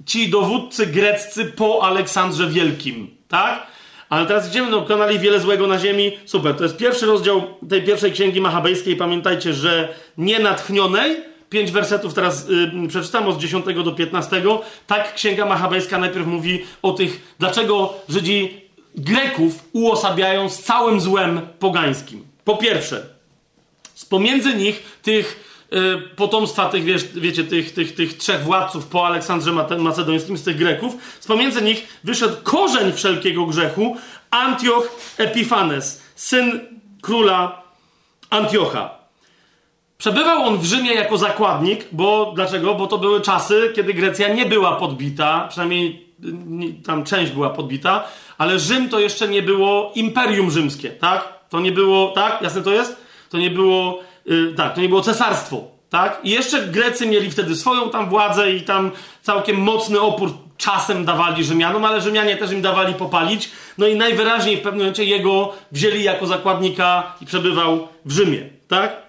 Ci 0.06 0.28
dowódcy 0.28 0.86
greccy 0.86 1.44
po 1.44 1.82
Aleksandrze 1.82 2.46
Wielkim, 2.46 3.16
tak? 3.28 3.66
Ale 4.08 4.26
teraz 4.26 4.48
idziemy, 4.48 4.70
dokonali 4.70 5.18
wiele 5.18 5.40
złego 5.40 5.66
na 5.66 5.78
ziemi. 5.78 6.12
Super, 6.24 6.54
to 6.54 6.62
jest 6.62 6.76
pierwszy 6.76 7.06
rozdział 7.06 7.42
tej 7.68 7.82
pierwszej 7.82 8.12
księgi 8.12 8.40
machabejskiej. 8.40 8.96
Pamiętajcie, 8.96 9.52
że 9.52 9.88
nie 10.18 10.38
natchnionej, 10.38 11.16
pięć 11.48 11.70
wersetów 11.70 12.14
teraz 12.14 12.48
yy, 12.48 12.88
przeczytam 12.88 13.28
od 13.28 13.38
10 13.38 13.66
do 13.84 13.92
15. 13.92 14.42
Tak 14.86 15.14
księga 15.14 15.46
machabejska 15.46 15.98
najpierw 15.98 16.26
mówi 16.26 16.64
o 16.82 16.92
tych, 16.92 17.34
dlaczego 17.38 17.94
Żydzi 18.08 18.66
Greków 18.94 19.52
uosabiają 19.72 20.48
z 20.48 20.62
całym 20.62 21.00
złem 21.00 21.40
pogańskim. 21.58 22.24
Po 22.44 22.56
pierwsze, 22.56 23.06
z 23.94 24.04
pomiędzy 24.04 24.54
nich 24.54 24.98
tych 25.02 25.46
yy, 25.70 26.02
potomstwa 26.16 26.68
tych, 26.68 26.84
wiesz, 26.84 27.04
wiecie, 27.14 27.44
tych, 27.44 27.74
tych, 27.74 27.94
tych 27.94 28.16
trzech 28.16 28.42
władców 28.42 28.86
po 28.86 29.06
Aleksandrze 29.06 29.52
Macedońskim, 29.78 30.38
z 30.38 30.42
tych 30.42 30.56
Greków, 30.56 30.94
z 31.20 31.26
pomiędzy 31.26 31.62
nich 31.62 31.98
wyszedł 32.04 32.36
korzeń 32.42 32.92
wszelkiego 32.92 33.46
grzechu, 33.46 33.96
Antioch 34.30 34.88
Epifanes, 35.18 36.02
syn 36.14 36.60
króla 37.02 37.62
Antiocha. 38.30 39.05
Przebywał 39.98 40.42
on 40.42 40.58
w 40.58 40.64
Rzymie 40.64 40.94
jako 40.94 41.18
zakładnik, 41.18 41.86
bo 41.92 42.32
dlaczego? 42.34 42.74
Bo 42.74 42.86
to 42.86 42.98
były 42.98 43.20
czasy, 43.20 43.72
kiedy 43.74 43.94
Grecja 43.94 44.28
nie 44.34 44.46
była 44.46 44.76
podbita, 44.76 45.46
przynajmniej 45.48 46.06
tam 46.86 47.04
część 47.04 47.32
była 47.32 47.50
podbita, 47.50 48.04
ale 48.38 48.58
Rzym 48.58 48.88
to 48.88 49.00
jeszcze 49.00 49.28
nie 49.28 49.42
było 49.42 49.92
imperium 49.94 50.50
rzymskie, 50.50 50.90
tak? 50.90 51.48
To 51.48 51.60
nie 51.60 51.72
było, 51.72 52.08
tak? 52.08 52.42
Jasne 52.42 52.62
to 52.62 52.70
jest? 52.70 52.96
To 53.30 53.38
nie 53.38 53.50
było, 53.50 54.00
yy, 54.26 54.54
tak, 54.56 54.74
to 54.74 54.80
nie 54.80 54.88
było 54.88 55.00
cesarstwo, 55.00 55.64
tak? 55.90 56.20
I 56.24 56.30
jeszcze 56.30 56.66
Grecy 56.66 57.06
mieli 57.06 57.30
wtedy 57.30 57.56
swoją 57.56 57.90
tam 57.90 58.08
władzę 58.08 58.52
i 58.52 58.60
tam 58.60 58.90
całkiem 59.22 59.56
mocny 59.56 60.00
opór 60.00 60.30
czasem 60.56 61.04
dawali 61.04 61.44
Rzymianom, 61.44 61.84
ale 61.84 62.00
Rzymianie 62.00 62.36
też 62.36 62.52
im 62.52 62.62
dawali 62.62 62.94
popalić. 62.94 63.50
No 63.78 63.86
i 63.86 63.96
najwyraźniej 63.96 64.56
w 64.56 64.62
pewnym 64.62 64.78
momencie 64.78 65.04
jego 65.04 65.52
wzięli 65.72 66.02
jako 66.02 66.26
zakładnika 66.26 67.14
i 67.20 67.26
przebywał 67.26 67.88
w 68.04 68.12
Rzymie, 68.12 68.50
tak? 68.68 69.05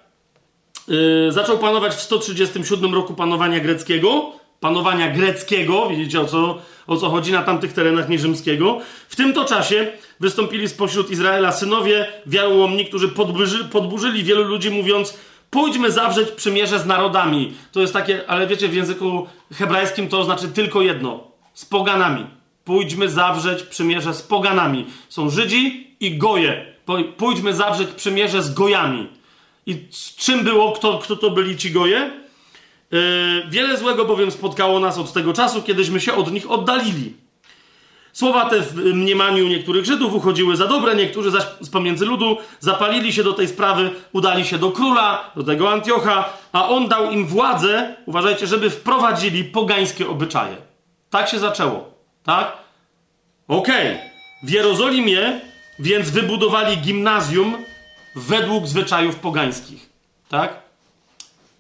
Yy, 0.87 1.31
zaczął 1.31 1.57
panować 1.57 1.93
w 1.93 2.01
137 2.01 2.93
roku 2.93 3.13
panowania 3.13 3.59
greckiego, 3.59 4.31
panowania 4.59 5.11
greckiego, 5.11 5.89
widzicie 5.89 6.21
o 6.21 6.25
co, 6.25 6.57
o 6.87 6.97
co 6.97 7.09
chodzi 7.09 7.31
na 7.31 7.43
tamtych 7.43 7.73
terenach 7.73 8.09
nierzymskiego. 8.09 8.79
W 9.09 9.15
tym 9.15 9.33
to 9.33 9.45
czasie 9.45 9.87
wystąpili 10.19 10.69
spośród 10.69 11.11
Izraela 11.11 11.51
synowie 11.51 12.07
wiarołomni, 12.25 12.85
którzy 12.85 13.07
podburzy, 13.07 13.65
podburzyli 13.65 14.23
wielu 14.23 14.43
ludzi, 14.43 14.69
mówiąc: 14.69 15.17
Pójdźmy 15.49 15.91
zawrzeć 15.91 16.31
przymierze 16.31 16.79
z 16.79 16.85
narodami. 16.85 17.53
To 17.71 17.81
jest 17.81 17.93
takie, 17.93 18.29
ale 18.29 18.47
wiecie, 18.47 18.67
w 18.67 18.73
języku 18.73 19.27
hebrajskim 19.53 20.07
to 20.07 20.23
znaczy 20.23 20.47
tylko 20.47 20.81
jedno: 20.81 21.23
z 21.53 21.65
poganami. 21.65 22.25
Pójdźmy 22.65 23.09
zawrzeć 23.09 23.63
przymierze 23.63 24.13
z 24.13 24.21
poganami. 24.21 24.85
Są 25.09 25.29
Żydzi 25.29 25.95
i 25.99 26.17
Goje. 26.17 26.65
Pójdźmy 27.17 27.53
zawrzeć 27.53 27.89
przymierze 27.89 28.43
z 28.43 28.53
Gojami. 28.53 29.07
I 29.67 29.87
czym 30.17 30.43
było, 30.43 30.71
kto, 30.71 30.97
kto 30.97 31.15
to 31.15 31.31
byli 31.31 31.57
ci 31.57 31.71
Goje? 31.71 32.11
Yy, 32.91 32.99
wiele 33.49 33.77
złego 33.77 34.05
bowiem 34.05 34.31
spotkało 34.31 34.79
nas 34.79 34.97
od 34.97 35.13
tego 35.13 35.33
czasu, 35.33 35.61
kiedyśmy 35.61 35.99
się 35.99 36.13
od 36.13 36.31
nich 36.31 36.51
oddalili. 36.51 37.13
Słowa 38.13 38.49
te 38.49 38.61
w 38.61 38.75
mniemaniu 38.75 39.47
niektórych 39.47 39.85
Żydów 39.85 40.13
uchodziły 40.13 40.55
za 40.55 40.67
dobre, 40.67 40.95
niektórzy 40.95 41.31
zaś 41.31 41.43
z 41.61 41.69
pomiędzy 41.69 42.05
ludu 42.05 42.37
zapalili 42.59 43.13
się 43.13 43.23
do 43.23 43.33
tej 43.33 43.47
sprawy, 43.47 43.91
udali 44.13 44.45
się 44.45 44.57
do 44.57 44.71
króla, 44.71 45.31
do 45.35 45.43
tego 45.43 45.71
Antiocha, 45.71 46.29
a 46.51 46.69
on 46.69 46.87
dał 46.87 47.11
im 47.11 47.27
władzę, 47.27 47.95
uważajcie, 48.05 48.47
żeby 48.47 48.69
wprowadzili 48.69 49.43
pogańskie 49.43 50.09
obyczaje. 50.09 50.55
Tak 51.09 51.29
się 51.29 51.39
zaczęło, 51.39 51.93
tak? 52.23 52.57
Okej. 53.47 53.87
Okay. 53.87 54.09
W 54.43 54.49
Jerozolimie 54.49 55.41
więc 55.79 56.09
wybudowali 56.09 56.77
gimnazjum 56.77 57.57
według 58.17 58.67
zwyczajów 58.67 59.15
pogańskich, 59.15 59.89
tak? 60.29 60.61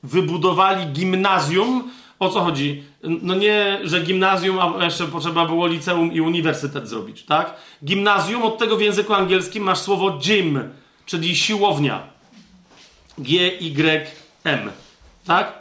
Wybudowali 0.03 0.85
gimnazjum 0.85 1.91
o 2.19 2.29
co 2.29 2.41
chodzi? 2.41 2.83
No 3.03 3.35
nie, 3.35 3.79
że 3.83 4.01
gimnazjum, 4.01 4.59
a 4.59 4.83
jeszcze 4.85 5.07
potrzeba 5.07 5.45
było 5.45 5.67
liceum 5.67 6.13
i 6.13 6.21
uniwersytet 6.21 6.89
zrobić, 6.89 7.23
tak? 7.23 7.53
Gimnazjum, 7.85 8.43
od 8.43 8.57
tego 8.57 8.77
w 8.77 8.81
języku 8.81 9.13
angielskim 9.13 9.63
masz 9.63 9.79
słowo 9.79 10.11
gym, 10.11 10.69
czyli 11.05 11.35
siłownia. 11.35 12.03
G-Y-M, 13.17 14.71
tak? 15.25 15.53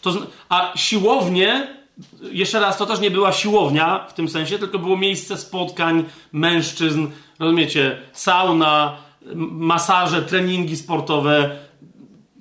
To, 0.00 0.12
a 0.48 0.72
siłownie, 0.76 1.68
jeszcze 2.32 2.60
raz, 2.60 2.78
to 2.78 2.86
też 2.86 3.00
nie 3.00 3.10
była 3.10 3.32
siłownia 3.32 4.06
w 4.08 4.14
tym 4.14 4.28
sensie, 4.28 4.58
tylko 4.58 4.78
było 4.78 4.96
miejsce 4.96 5.38
spotkań 5.38 6.04
mężczyzn, 6.32 7.06
rozumiecie, 7.38 7.98
sauna, 8.12 8.96
masaże, 9.50 10.22
treningi 10.22 10.76
sportowe, 10.76 11.56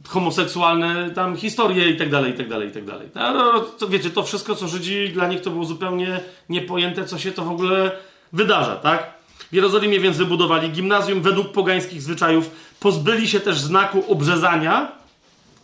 homoseksualne 0.07 1.09
tam 1.09 1.35
historie 1.37 1.89
i 1.89 1.97
tak 1.97 2.09
dalej, 2.09 2.31
i 2.31 2.37
tak 2.37 2.49
dalej, 2.49 2.69
i 2.69 2.71
tak 2.71 2.85
dalej. 2.85 3.09
No, 3.15 3.59
to, 3.59 3.87
wiecie, 3.87 4.09
to 4.09 4.23
wszystko, 4.23 4.55
co 4.55 4.67
Żydzi, 4.67 5.09
dla 5.09 5.27
nich 5.27 5.41
to 5.41 5.49
było 5.49 5.65
zupełnie 5.65 6.19
niepojęte, 6.49 7.05
co 7.05 7.17
się 7.17 7.31
to 7.31 7.45
w 7.45 7.51
ogóle 7.51 7.91
wydarza, 8.33 8.75
tak? 8.75 9.13
W 9.51 9.55
Jerozolimie 9.55 9.99
więc 9.99 10.17
wybudowali 10.17 10.69
gimnazjum 10.69 11.21
według 11.21 11.51
pogańskich 11.51 12.01
zwyczajów, 12.01 12.51
pozbyli 12.79 13.27
się 13.27 13.39
też 13.39 13.59
znaku 13.59 14.03
obrzezania 14.11 14.91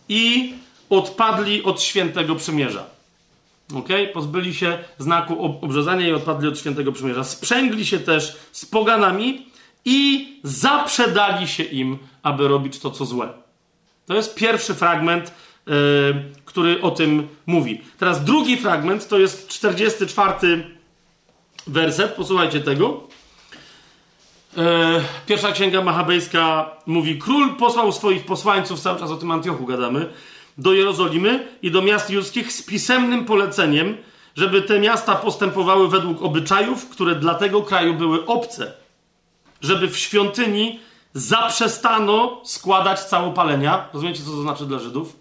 i 0.08 0.54
odpadli 0.90 1.64
od 1.64 1.82
świętego 1.82 2.34
przymierza. 2.34 2.84
Ok? 3.74 3.88
Pozbyli 4.12 4.54
się 4.54 4.78
znaku 4.98 5.58
obrzezania 5.62 6.08
i 6.08 6.12
odpadli 6.12 6.48
od 6.48 6.58
świętego 6.58 6.92
przymierza. 6.92 7.24
Sprzęgli 7.24 7.86
się 7.86 7.98
też 7.98 8.36
z 8.52 8.66
poganami 8.66 9.46
i 9.84 10.28
zaprzedali 10.42 11.48
się 11.48 11.62
im, 11.62 11.98
aby 12.22 12.48
robić 12.48 12.78
to, 12.78 12.90
co 12.90 13.04
złe. 13.04 13.28
To 14.06 14.14
jest 14.14 14.34
pierwszy 14.34 14.74
fragment, 14.74 15.34
yy, 15.66 15.74
który 16.44 16.82
o 16.82 16.90
tym 16.90 17.28
mówi. 17.46 17.80
Teraz 17.98 18.24
drugi 18.24 18.56
fragment 18.56 19.08
to 19.08 19.18
jest 19.18 19.48
44 19.48 20.64
werset. 21.66 22.12
Posłuchajcie 22.12 22.60
tego. 22.60 23.08
Yy, 24.56 24.64
pierwsza 25.26 25.52
księga 25.52 25.82
machabejska 25.82 26.70
mówi: 26.86 27.18
Król 27.18 27.56
posłał 27.56 27.92
swoich 27.92 28.24
posłańców, 28.24 28.80
cały 28.80 29.00
czas 29.00 29.10
o 29.10 29.16
tym 29.16 29.30
Antiochu 29.30 29.66
gadamy, 29.66 30.12
do 30.58 30.72
Jerozolimy 30.72 31.48
i 31.62 31.70
do 31.70 31.82
miast 31.82 32.10
judzkich 32.10 32.52
z 32.52 32.62
pisemnym 32.62 33.24
poleceniem, 33.24 33.96
żeby 34.36 34.62
te 34.62 34.80
miasta 34.80 35.14
postępowały 35.14 35.88
według 35.88 36.22
obyczajów, 36.22 36.88
które 36.88 37.14
dla 37.14 37.34
tego 37.34 37.62
kraju 37.62 37.94
były 37.94 38.26
obce. 38.26 38.79
Żeby 39.60 39.88
w 39.88 39.98
świątyni 39.98 40.80
zaprzestano 41.14 42.40
składać 42.44 43.00
całopalenia. 43.00 43.88
Rozumiecie, 43.92 44.22
co 44.22 44.30
to 44.30 44.42
znaczy 44.42 44.66
dla 44.66 44.78
Żydów? 44.78 45.16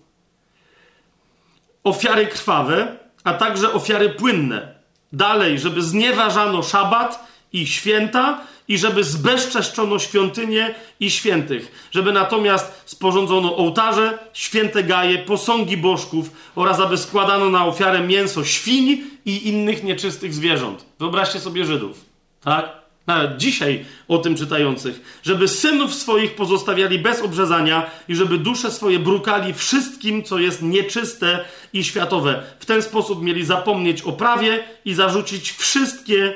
Ofiary 1.84 2.28
krwawe, 2.28 2.98
a 3.24 3.34
także 3.34 3.74
ofiary 3.74 4.10
płynne. 4.10 4.80
Dalej, 5.14 5.60
żeby 5.60 5.82
znieważano 5.82 6.64
szabat 6.64 7.28
i 7.54 7.68
święta 7.68 8.42
i 8.68 8.78
żeby 8.78 9.04
zbezczeszczono 9.04 10.00
świątynie 10.00 10.76
i 11.00 11.12
świętych. 11.12 11.90
Żeby 11.92 12.12
natomiast 12.12 12.84
sporządzono 12.86 13.58
ołtarze, 13.58 14.20
święte 14.34 14.84
gaje, 14.84 15.18
posągi 15.18 15.78
bożków 15.78 16.32
oraz 16.56 16.80
aby 16.80 16.98
składano 16.98 17.50
na 17.50 17.66
ofiarę 17.66 18.00
mięso 18.00 18.44
świń 18.44 19.04
i 19.26 19.48
innych 19.48 19.84
nieczystych 19.84 20.34
zwierząt. 20.34 20.86
Wyobraźcie 21.00 21.40
sobie 21.40 21.66
Żydów, 21.66 22.06
tak? 22.42 22.79
Nawet 23.10 23.38
dzisiaj 23.38 23.86
o 24.08 24.18
tym 24.18 24.36
czytających, 24.36 25.20
żeby 25.24 25.48
synów 25.48 25.94
swoich 25.94 26.36
pozostawiali 26.36 27.00
bez 27.00 27.22
obrzezania 27.22 27.92
i 28.08 28.16
żeby 28.16 28.38
dusze 28.38 28.72
swoje 28.72 29.00
brukali 29.00 29.54
wszystkim, 29.54 30.24
co 30.24 30.40
jest 30.40 30.62
nieczyste 30.62 31.46
i 31.74 31.84
światowe. 31.84 32.44
W 32.60 32.66
ten 32.66 32.82
sposób 32.82 33.24
mieli 33.24 33.46
zapomnieć 33.46 34.02
o 34.02 34.12
prawie 34.12 34.64
i 34.86 34.94
zarzucić 34.94 35.52
wszystkie 35.52 36.34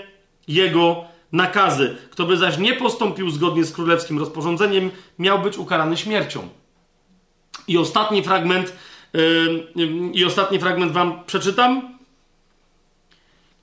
jego 0.48 1.06
nakazy. 1.32 1.96
Kto 2.12 2.26
by 2.26 2.38
zaś 2.38 2.58
nie 2.58 2.74
postąpił 2.74 3.30
zgodnie 3.30 3.64
z 3.64 3.72
królewskim 3.72 4.20
rozporządzeniem, 4.20 4.92
miał 5.20 5.40
być 5.40 5.58
ukarany 5.58 5.98
śmiercią. 5.98 6.50
I 7.68 7.78
ostatni 7.78 8.24
fragment, 8.24 8.74
yy, 9.14 10.12
i 10.14 10.26
ostatni 10.26 10.60
fragment 10.60 10.92
wam 10.92 11.24
przeczytam. 11.26 11.98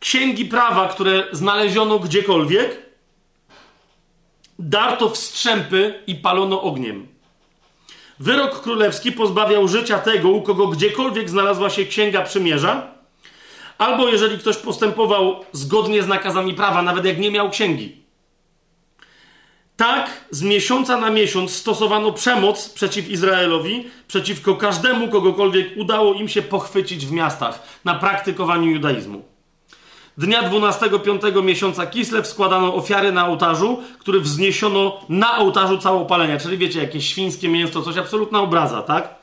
Księgi 0.01 0.45
prawa, 0.45 0.89
które 0.89 1.25
znaleziono 1.33 1.99
gdziekolwiek, 1.99 2.90
darto 4.61 5.09
w 5.09 5.17
strzępy 5.17 6.03
i 6.07 6.15
palono 6.15 6.63
ogniem. 6.63 7.09
Wyrok 8.21 8.61
królewski 8.61 9.13
pozbawiał 9.13 9.69
życia 9.69 9.99
tego, 9.99 10.29
u 10.29 10.43
kogo 10.43 10.67
gdziekolwiek 10.67 11.31
znalazła 11.31 11.71
się 11.71 11.85
księga 11.85 12.23
przymierza, 12.23 12.95
albo 13.79 14.09
jeżeli 14.09 14.39
ktoś 14.39 14.57
postępował 14.57 15.45
zgodnie 15.53 16.03
z 16.03 16.09
nakazami 16.09 16.55
prawa, 16.55 16.83
nawet 16.83 17.05
jak 17.05 17.19
nie 17.19 17.31
miał 17.31 17.51
księgi. 17.51 17.97
Tak, 19.77 20.11
z 20.31 20.43
miesiąca 20.43 20.97
na 20.97 21.11
miesiąc 21.11 21.57
stosowano 21.57 22.13
przemoc 22.13 22.69
przeciw 22.69 23.11
Izraelowi, 23.11 23.91
przeciwko 24.09 24.55
każdemu, 24.55 25.09
kogokolwiek 25.09 25.77
udało 25.77 26.15
im 26.15 26.29
się 26.29 26.43
pochwycić 26.43 27.07
w 27.07 27.13
miastach 27.13 27.63
na 27.85 27.95
praktykowaniu 27.95 28.71
judaizmu. 28.71 29.30
Dnia 30.21 30.43
12 30.43 30.91
piątego 31.05 31.43
miesiąca 31.43 31.87
Kislew 31.87 32.27
składano 32.27 32.75
ofiary 32.75 33.13
na 33.13 33.27
ołtarzu, 33.27 33.83
który 33.99 34.21
wzniesiono 34.21 35.01
na 35.09 35.39
ołtarzu 35.39 35.79
całopalenia. 35.79 36.39
Czyli 36.39 36.59
wiecie, 36.59 36.81
jakieś 36.81 37.09
świńskie 37.09 37.49
mięso, 37.49 37.83
coś 37.83 37.97
absolutna 37.97 38.41
obraza, 38.41 38.83
tak? 38.83 39.15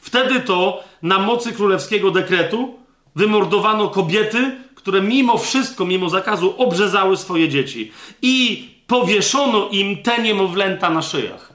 Wtedy 0.00 0.40
to 0.40 0.84
na 1.02 1.18
mocy 1.18 1.52
królewskiego 1.52 2.10
dekretu 2.10 2.74
wymordowano 3.16 3.88
kobiety, 3.88 4.56
które 4.74 5.02
mimo 5.02 5.38
wszystko, 5.38 5.84
mimo 5.84 6.08
zakazu, 6.08 6.54
obrzezały 6.58 7.16
swoje 7.16 7.48
dzieci. 7.48 7.92
I 8.22 8.68
powieszono 8.86 9.68
im 9.68 10.02
te 10.02 10.22
niemowlęta 10.22 10.90
na 10.90 11.02
szyjach. 11.02 11.52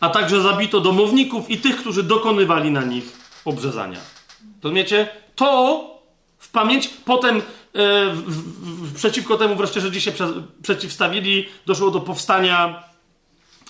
A 0.00 0.08
także 0.08 0.40
zabito 0.40 0.80
domowników 0.80 1.50
i 1.50 1.58
tych, 1.58 1.76
którzy 1.76 2.02
dokonywali 2.02 2.70
na 2.70 2.84
nich 2.84 3.04
obrzezania. 3.44 4.13
Rozumiecie? 4.64 5.08
To 5.34 5.84
w 6.38 6.50
pamięć, 6.50 6.88
potem 7.04 7.36
e, 7.36 7.42
w, 8.12 8.92
w, 8.92 8.94
przeciwko 8.94 9.36
temu 9.36 9.56
wreszcie, 9.56 9.80
że 9.80 9.90
dzisiaj 9.90 10.14
prze, 10.14 10.28
przeciwstawili, 10.62 11.48
doszło 11.66 11.90
do 11.90 12.00
powstania 12.00 12.82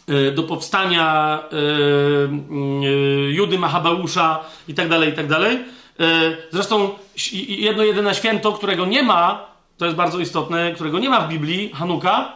e, 0.09 0.31
do 0.31 0.43
powstania 0.43 1.39
e, 1.43 1.57
e, 1.57 3.31
Judy 3.31 3.59
Machabeusza 3.59 4.45
i 4.69 4.75
tak 4.75 4.89
dalej, 4.89 5.11
i 5.11 5.13
tak 5.13 5.27
dalej. 5.27 5.59
Zresztą 6.53 6.91
jedno 7.49 7.83
jedyne 7.83 8.15
święto, 8.15 8.53
którego 8.53 8.87
nie 8.87 9.03
ma, 9.03 9.47
to 9.79 9.85
jest 9.85 9.97
bardzo 9.97 10.19
istotne, 10.19 10.73
którego 10.75 10.99
nie 10.99 11.09
ma 11.11 11.21
w 11.21 11.29
Biblii, 11.29 11.71
Hanuka, 11.75 12.33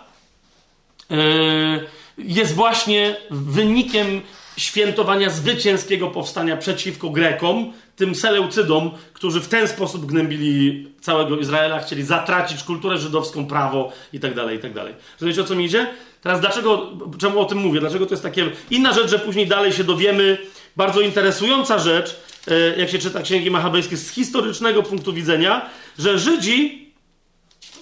jest 2.18 2.54
właśnie 2.54 3.16
wynikiem 3.30 4.20
świętowania 4.56 5.30
zwycięskiego 5.30 6.10
powstania 6.10 6.56
przeciwko 6.56 7.10
Grekom, 7.10 7.72
tym 7.98 8.14
Seleucydom, 8.14 8.90
którzy 9.12 9.40
w 9.40 9.48
ten 9.48 9.68
sposób 9.68 10.06
gnębili 10.06 10.88
całego 11.00 11.36
Izraela, 11.36 11.80
chcieli 11.80 12.02
zatracić 12.02 12.62
kulturę 12.62 12.98
żydowską, 12.98 13.46
prawo 13.46 13.92
i 14.12 14.20
tak 14.20 14.34
dalej, 14.34 14.58
i 14.58 14.60
tak 14.60 14.74
dalej. 14.74 14.94
Rozumiecie, 15.14 15.40
o 15.40 15.44
co 15.44 15.54
mi 15.54 15.64
idzie? 15.64 15.86
Teraz 16.22 16.40
dlaczego, 16.40 16.92
czemu 17.18 17.40
o 17.40 17.44
tym 17.44 17.58
mówię? 17.58 17.80
Dlaczego 17.80 18.06
to 18.06 18.12
jest 18.12 18.22
takie... 18.22 18.50
Inna 18.70 18.92
rzecz, 18.92 19.10
że 19.10 19.18
później 19.18 19.46
dalej 19.46 19.72
się 19.72 19.84
dowiemy, 19.84 20.38
bardzo 20.76 21.00
interesująca 21.00 21.78
rzecz, 21.78 22.16
e, 22.48 22.78
jak 22.80 22.90
się 22.90 22.98
czyta 22.98 23.22
księgi 23.22 23.50
machabejskie 23.50 23.96
z 23.96 24.10
historycznego 24.10 24.82
punktu 24.82 25.12
widzenia, 25.12 25.70
że 25.98 26.18
Żydzi, 26.18 26.88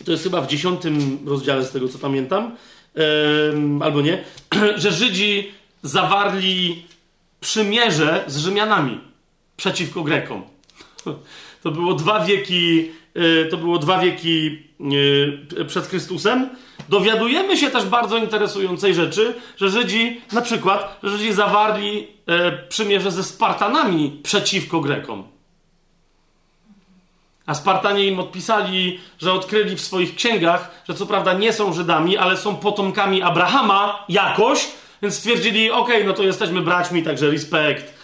to 0.05 0.11
jest 0.13 0.25
chyba 0.25 0.41
w 0.41 0.47
dziesiątym 0.47 1.19
rozdziale 1.27 1.65
z 1.65 1.71
tego 1.71 1.89
co 1.89 1.99
pamiętam, 1.99 2.57
albo 3.81 4.01
nie, 4.01 4.25
że 4.83 4.93
Żydzi 4.93 5.53
zawarli 5.83 6.85
przymierze 7.41 8.25
z 8.27 8.37
Rzymianami 8.37 9.01
przeciwko 9.57 10.03
Grekom. 10.03 10.43
To 11.63 11.71
było 11.71 11.95
dwa 11.95 12.21
wieki, 12.21 12.91
e, 13.15 13.45
to 13.45 13.57
było 13.57 13.79
dwa 13.79 13.99
wieki 13.99 14.63
e, 15.61 15.65
przed 15.65 15.87
Chrystusem. 15.87 16.51
Dowiadujemy 16.89 17.57
się 17.57 17.71
też 17.71 17.85
bardzo 17.85 18.17
interesującej 18.17 18.95
rzeczy, 18.95 19.35
że 19.57 19.71
Żydzi, 19.71 20.21
na 20.33 20.41
przykład, 20.41 20.99
że 21.03 21.11
Żydzi 21.11 21.33
zawarli 21.33 22.09
e, 22.27 22.53
przymierze 22.53 23.11
ze 23.11 23.25
Spartanami 23.25 24.21
przeciwko 24.23 24.81
Grekom. 24.81 25.25
A 27.47 27.55
Spartanie 27.55 28.07
im 28.07 28.21
odpisali, 28.21 29.01
że 29.19 29.33
odkryli 29.33 29.77
w 29.77 29.81
swoich 29.81 30.15
księgach, 30.15 30.85
że 30.89 30.95
co 30.95 31.07
prawda 31.07 31.33
nie 31.33 31.53
są 31.53 31.73
Żydami, 31.73 32.17
ale 32.17 32.37
są 32.37 32.57
potomkami 32.57 33.23
Abrahama 33.23 34.05
jakoś, 34.09 34.69
więc 35.03 35.15
stwierdzili, 35.15 35.71
ok, 35.71 35.89
no 36.07 36.13
to 36.13 36.23
jesteśmy 36.23 36.61
braćmi, 36.61 37.03
także 37.03 37.31
respekt. 37.31 37.95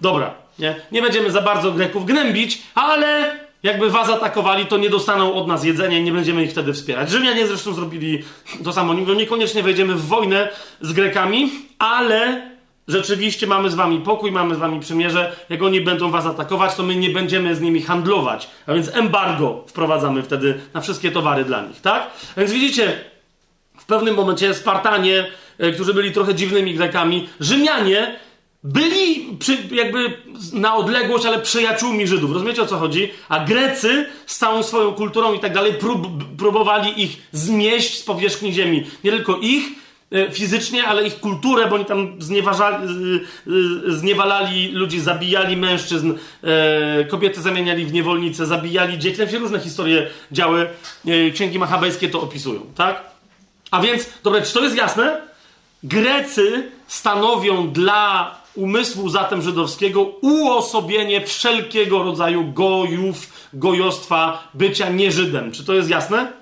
Dobra, 0.00 0.39
nie? 0.60 0.76
nie 0.92 1.02
będziemy 1.02 1.30
za 1.30 1.40
bardzo 1.40 1.72
Greków 1.72 2.06
gnębić, 2.06 2.62
ale 2.74 3.38
jakby 3.62 3.90
was 3.90 4.08
atakowali, 4.08 4.66
to 4.66 4.76
nie 4.76 4.90
dostaną 4.90 5.34
od 5.34 5.48
nas 5.48 5.64
jedzenia 5.64 5.98
i 5.98 6.02
nie 6.02 6.12
będziemy 6.12 6.44
ich 6.44 6.50
wtedy 6.50 6.72
wspierać. 6.72 7.10
Rzymianie 7.10 7.46
zresztą 7.46 7.74
zrobili 7.74 8.22
to 8.64 8.72
samo. 8.72 8.94
Niekoniecznie 8.94 9.62
wejdziemy 9.62 9.94
w 9.94 10.06
wojnę 10.06 10.48
z 10.80 10.92
Grekami, 10.92 11.50
ale 11.78 12.50
rzeczywiście 12.88 13.46
mamy 13.46 13.70
z 13.70 13.74
wami 13.74 13.98
pokój, 13.98 14.32
mamy 14.32 14.54
z 14.54 14.58
wami 14.58 14.80
przymierze. 14.80 15.36
Jak 15.48 15.62
oni 15.62 15.80
będą 15.80 16.10
was 16.10 16.26
atakować, 16.26 16.74
to 16.74 16.82
my 16.82 16.94
nie 16.94 17.10
będziemy 17.10 17.54
z 17.54 17.60
nimi 17.60 17.82
handlować. 17.82 18.50
A 18.66 18.74
więc 18.74 18.96
embargo 18.96 19.64
wprowadzamy 19.66 20.22
wtedy 20.22 20.60
na 20.74 20.80
wszystkie 20.80 21.10
towary 21.10 21.44
dla 21.44 21.62
nich, 21.62 21.80
tak? 21.80 22.10
A 22.36 22.40
więc 22.40 22.52
widzicie, 22.52 23.00
w 23.78 23.84
pewnym 23.84 24.14
momencie 24.14 24.54
Spartanie, 24.54 25.26
e, 25.58 25.72
którzy 25.72 25.94
byli 25.94 26.12
trochę 26.12 26.34
dziwnymi 26.34 26.74
Grekami, 26.74 27.28
Rzymianie 27.40 28.16
byli 28.64 29.36
przy, 29.38 29.58
jakby 29.70 30.12
na 30.52 30.76
odległość, 30.76 31.26
ale 31.26 31.38
przyjaciółmi 31.38 32.06
Żydów. 32.06 32.32
Rozumiecie 32.32 32.62
o 32.62 32.66
co 32.66 32.78
chodzi? 32.78 33.10
A 33.28 33.44
Grecy 33.44 34.06
z 34.26 34.38
całą 34.38 34.62
swoją 34.62 34.92
kulturą 34.92 35.34
i 35.34 35.38
tak 35.38 35.54
dalej 35.54 35.74
prób, 35.74 36.08
próbowali 36.38 37.02
ich 37.02 37.28
zmieść 37.32 37.98
z 37.98 38.02
powierzchni 38.02 38.52
ziemi. 38.52 38.86
Nie 39.04 39.10
tylko 39.10 39.36
ich 39.36 39.64
e, 40.12 40.32
fizycznie, 40.32 40.86
ale 40.86 41.06
ich 41.06 41.20
kulturę, 41.20 41.66
bo 41.66 41.74
oni 41.74 41.84
tam 41.84 42.22
znieważali, 42.22 42.76
e, 42.76 42.88
e, 43.88 43.92
zniewalali 43.92 44.68
ludzi, 44.68 45.00
zabijali 45.00 45.56
mężczyzn, 45.56 46.12
kobiety 47.10 47.42
zamieniali 47.42 47.86
w 47.86 47.92
niewolnice, 47.92 48.46
zabijali 48.46 48.98
dzieci. 48.98 49.18
Tam 49.18 49.28
się 49.28 49.38
różne 49.38 49.60
historie 49.60 50.06
działy. 50.32 50.68
Księgi 51.34 51.58
machabejskie 51.58 52.08
to 52.08 52.20
opisują, 52.20 52.60
tak? 52.76 53.10
A 53.70 53.80
więc, 53.80 54.06
dobra, 54.22 54.42
czy 54.42 54.54
to 54.54 54.64
jest 54.64 54.76
jasne? 54.76 55.20
Grecy 55.82 56.70
stanowią 56.86 57.72
dla 57.72 58.39
umysłu 58.60 59.08
zatem 59.08 59.42
żydowskiego 59.42 60.02
uosobienie 60.02 61.26
wszelkiego 61.26 62.02
rodzaju 62.02 62.52
gojów, 62.52 63.48
gojostwa, 63.52 64.48
bycia 64.54 64.90
nieżydem. 64.90 65.52
Czy 65.52 65.64
to 65.64 65.74
jest 65.74 65.90
jasne? 65.90 66.32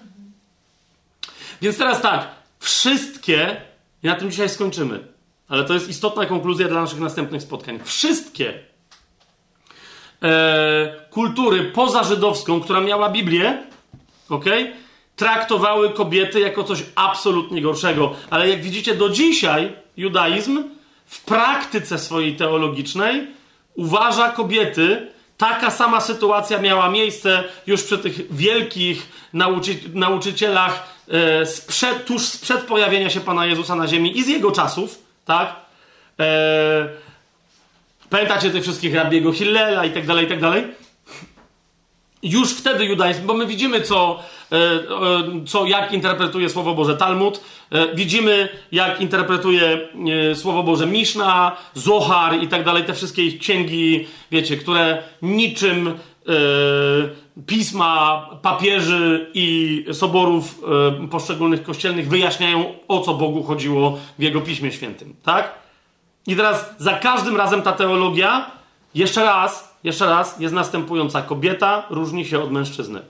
Więc 1.62 1.78
teraz 1.78 2.00
tak, 2.00 2.28
wszystkie, 2.58 3.56
i 4.02 4.06
na 4.06 4.14
tym 4.14 4.30
dzisiaj 4.30 4.48
skończymy, 4.48 5.04
ale 5.48 5.64
to 5.64 5.74
jest 5.74 5.88
istotna 5.88 6.26
konkluzja 6.26 6.68
dla 6.68 6.80
naszych 6.80 7.00
następnych 7.00 7.42
spotkań. 7.42 7.80
Wszystkie 7.84 8.54
e, 10.22 10.94
kultury 11.10 11.64
poza 11.64 12.04
żydowską, 12.04 12.60
która 12.60 12.80
miała 12.80 13.10
Biblię, 13.10 13.62
ok, 14.28 14.44
traktowały 15.16 15.90
kobiety 15.90 16.40
jako 16.40 16.64
coś 16.64 16.82
absolutnie 16.94 17.62
gorszego. 17.62 18.14
Ale 18.30 18.48
jak 18.48 18.62
widzicie, 18.62 18.94
do 18.94 19.08
dzisiaj 19.08 19.72
judaizm 19.96 20.77
w 21.08 21.24
praktyce 21.24 21.98
swojej 21.98 22.36
teologicznej 22.36 23.26
uważa 23.74 24.28
kobiety, 24.28 25.12
taka 25.36 25.70
sama 25.70 26.00
sytuacja 26.00 26.58
miała 26.58 26.90
miejsce 26.90 27.44
już 27.66 27.82
przy 27.82 27.98
tych 27.98 28.34
wielkich 28.34 29.08
nauczy 29.32 29.74
nauczycielach 29.94 30.96
e, 31.08 31.46
sprzed, 31.46 32.04
tuż 32.04 32.22
sprzed 32.22 32.60
pojawienia 32.60 33.10
się 33.10 33.20
Pana 33.20 33.46
Jezusa 33.46 33.74
na 33.74 33.86
ziemi 33.86 34.18
i 34.18 34.24
z 34.24 34.28
jego 34.28 34.52
czasów, 34.52 35.02
tak? 35.24 35.56
E, 36.20 36.88
pamiętacie 38.10 38.50
tych 38.50 38.62
wszystkich 38.62 38.94
rabiego 38.94 39.32
Hillela 39.32 39.84
i 39.84 39.90
tak 39.90 40.06
dalej, 40.06 40.24
i 40.24 40.28
tak 40.28 40.40
dalej? 40.40 40.64
Już 42.22 42.52
wtedy 42.52 42.84
judaizm, 42.84 43.26
bo 43.26 43.34
my 43.34 43.46
widzimy, 43.46 43.80
co, 43.80 44.22
co, 45.46 45.66
jak 45.66 45.92
interpretuje 45.92 46.48
Słowo 46.48 46.74
Boże 46.74 46.96
Talmud, 46.96 47.40
e, 47.70 47.94
widzimy, 47.94 48.48
jak 48.72 49.00
interpretuje 49.00 49.88
Słowo 50.34 50.62
Boże 50.62 50.86
Miszna, 50.86 51.56
Zohar 51.74 52.42
i 52.42 52.48
tak 52.48 52.64
dalej, 52.64 52.84
te 52.84 52.94
wszystkie 52.94 53.24
ich 53.24 53.38
księgi, 53.38 54.06
wiecie, 54.30 54.56
które 54.56 55.02
niczym 55.22 55.94
pisma 57.46 58.26
papieży 58.42 59.30
i 59.34 59.84
soborów 59.92 60.60
poszczególnych 61.10 61.62
kościelnych 61.62 62.08
wyjaśniają, 62.08 62.74
o 62.88 63.00
co 63.00 63.14
Bogu 63.14 63.42
chodziło 63.42 63.98
w 64.18 64.22
Jego 64.22 64.40
Piśmie 64.40 64.72
Świętym, 64.72 65.14
tak? 65.22 65.54
I 66.26 66.36
teraz 66.36 66.74
za 66.78 66.92
każdym 66.92 67.36
razem 67.36 67.62
ta 67.62 67.72
teologia, 67.72 68.50
jeszcze 68.94 69.24
raz, 69.24 69.76
jeszcze 69.84 70.06
raz, 70.06 70.40
jest 70.40 70.54
następująca. 70.54 71.22
Kobieta 71.22 71.86
różni 71.90 72.24
się 72.24 72.42
od 72.42 72.50
mężczyzny. 72.50 73.02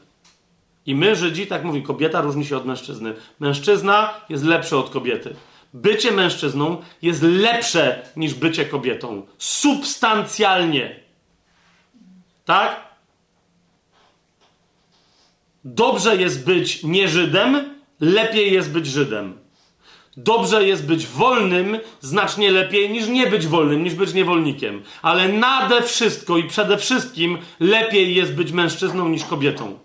I 0.87 0.95
my, 0.95 1.17
Żydzi, 1.17 1.47
tak 1.47 1.65
mówi, 1.65 1.83
kobieta 1.83 2.21
różni 2.21 2.45
się 2.45 2.57
od 2.57 2.67
mężczyzny. 2.67 3.15
Mężczyzna 3.41 4.15
jest 4.29 4.45
lepszy 4.45 4.77
od 4.77 4.91
kobiety. 4.91 5.35
Bycie 5.75 6.13
mężczyzną 6.13 6.77
jest 7.03 7.23
lepsze 7.23 8.03
niż 8.17 8.35
bycie 8.35 8.65
kobietą. 8.65 9.27
Substancjalnie. 9.39 11.01
Tak? 12.45 12.89
Dobrze 15.65 16.17
jest 16.17 16.47
być 16.47 16.85
nie 16.85 17.09
Żydem, 17.09 17.77
lepiej 18.01 18.53
jest 18.53 18.73
być 18.73 18.87
Żydem. 18.87 19.39
Dobrze 20.17 20.69
jest 20.69 20.87
być 20.87 21.07
wolnym 21.07 21.79
znacznie 22.01 22.51
lepiej 22.51 22.91
niż 22.91 23.09
nie 23.09 23.27
być 23.27 23.47
wolnym, 23.47 23.85
niż 23.85 23.95
być 23.95 24.15
niewolnikiem. 24.15 24.83
Ale 25.03 25.29
nade 25.29 25.83
wszystko 25.83 26.39
i 26.39 26.45
przede 26.45 26.79
wszystkim 26.79 27.39
lepiej 27.61 28.15
jest 28.15 28.35
być 28.35 28.53
mężczyzną 28.53 29.09
niż 29.09 29.25
kobietą. 29.25 29.79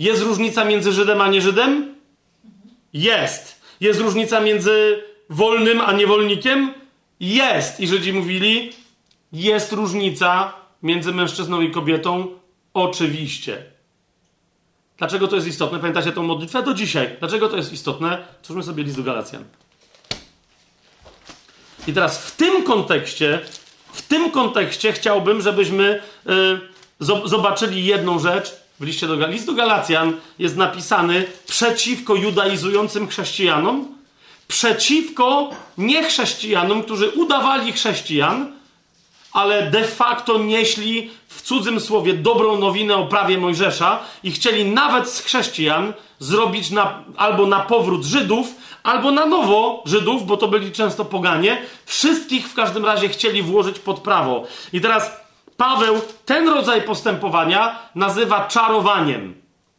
Jest 0.00 0.22
różnica 0.22 0.64
między 0.64 0.92
Żydem 0.92 1.20
a 1.20 1.28
nie 1.28 1.40
Żydem? 1.40 1.94
Jest. 2.92 3.60
Jest 3.80 4.00
różnica 4.00 4.40
między 4.40 5.02
wolnym 5.30 5.80
a 5.80 5.92
niewolnikiem? 5.92 6.74
Jest. 7.20 7.80
I 7.80 7.88
Żydzi 7.88 8.12
mówili, 8.12 8.72
jest 9.32 9.72
różnica 9.72 10.52
między 10.82 11.12
mężczyzną 11.12 11.60
i 11.60 11.70
kobietą? 11.70 12.26
Oczywiście. 12.74 13.64
Dlaczego 14.98 15.28
to 15.28 15.36
jest 15.36 15.48
istotne? 15.48 15.78
Pamiętacie 15.78 16.12
tą 16.12 16.22
modlitwę? 16.22 16.62
Do 16.62 16.74
dzisiaj. 16.74 17.16
Dlaczego 17.18 17.48
to 17.48 17.56
jest 17.56 17.72
istotne? 17.72 18.24
Cóżmy 18.42 18.62
sobie 18.62 18.82
list 18.82 18.96
do 18.96 19.02
Galacjan. 19.02 19.44
I 21.86 21.92
teraz 21.92 22.26
w 22.26 22.36
tym 22.36 22.62
kontekście, 22.62 23.40
w 23.92 24.02
tym 24.02 24.30
kontekście 24.30 24.92
chciałbym, 24.92 25.40
żebyśmy 25.40 26.02
y, 26.26 27.08
zobaczyli 27.24 27.84
jedną 27.84 28.18
rzecz. 28.18 28.59
W 28.80 28.84
liście 28.84 29.06
do, 29.06 29.26
list 29.26 29.46
do 29.46 29.52
Galacjan 29.52 30.16
jest 30.38 30.56
napisany 30.56 31.24
przeciwko 31.46 32.14
judaizującym 32.14 33.08
chrześcijanom, 33.08 33.88
przeciwko 34.48 35.50
niechrześcijanom, 35.78 36.82
którzy 36.82 37.08
udawali 37.08 37.72
chrześcijan, 37.72 38.52
ale 39.32 39.70
de 39.70 39.84
facto 39.84 40.38
nieśli 40.38 41.10
w 41.28 41.42
cudzym 41.42 41.80
słowie 41.80 42.14
dobrą 42.14 42.58
nowinę 42.58 42.96
o 42.96 43.06
prawie 43.06 43.38
Mojżesza 43.38 43.98
i 44.22 44.32
chcieli 44.32 44.64
nawet 44.64 45.08
z 45.08 45.20
chrześcijan 45.20 45.92
zrobić 46.18 46.70
na, 46.70 47.04
albo 47.16 47.46
na 47.46 47.60
powrót 47.60 48.04
Żydów, 48.04 48.46
albo 48.82 49.10
na 49.10 49.26
nowo 49.26 49.82
Żydów, 49.86 50.26
bo 50.26 50.36
to 50.36 50.48
byli 50.48 50.72
często 50.72 51.04
poganie. 51.04 51.62
Wszystkich 51.86 52.48
w 52.48 52.54
każdym 52.54 52.84
razie 52.84 53.08
chcieli 53.08 53.42
włożyć 53.42 53.78
pod 53.78 54.00
prawo. 54.00 54.44
I 54.72 54.80
teraz 54.80 55.10
Paweł 55.60 56.00
ten 56.24 56.48
rodzaj 56.48 56.82
postępowania 56.82 57.78
nazywa 57.94 58.46
czarowaniem. 58.48 59.34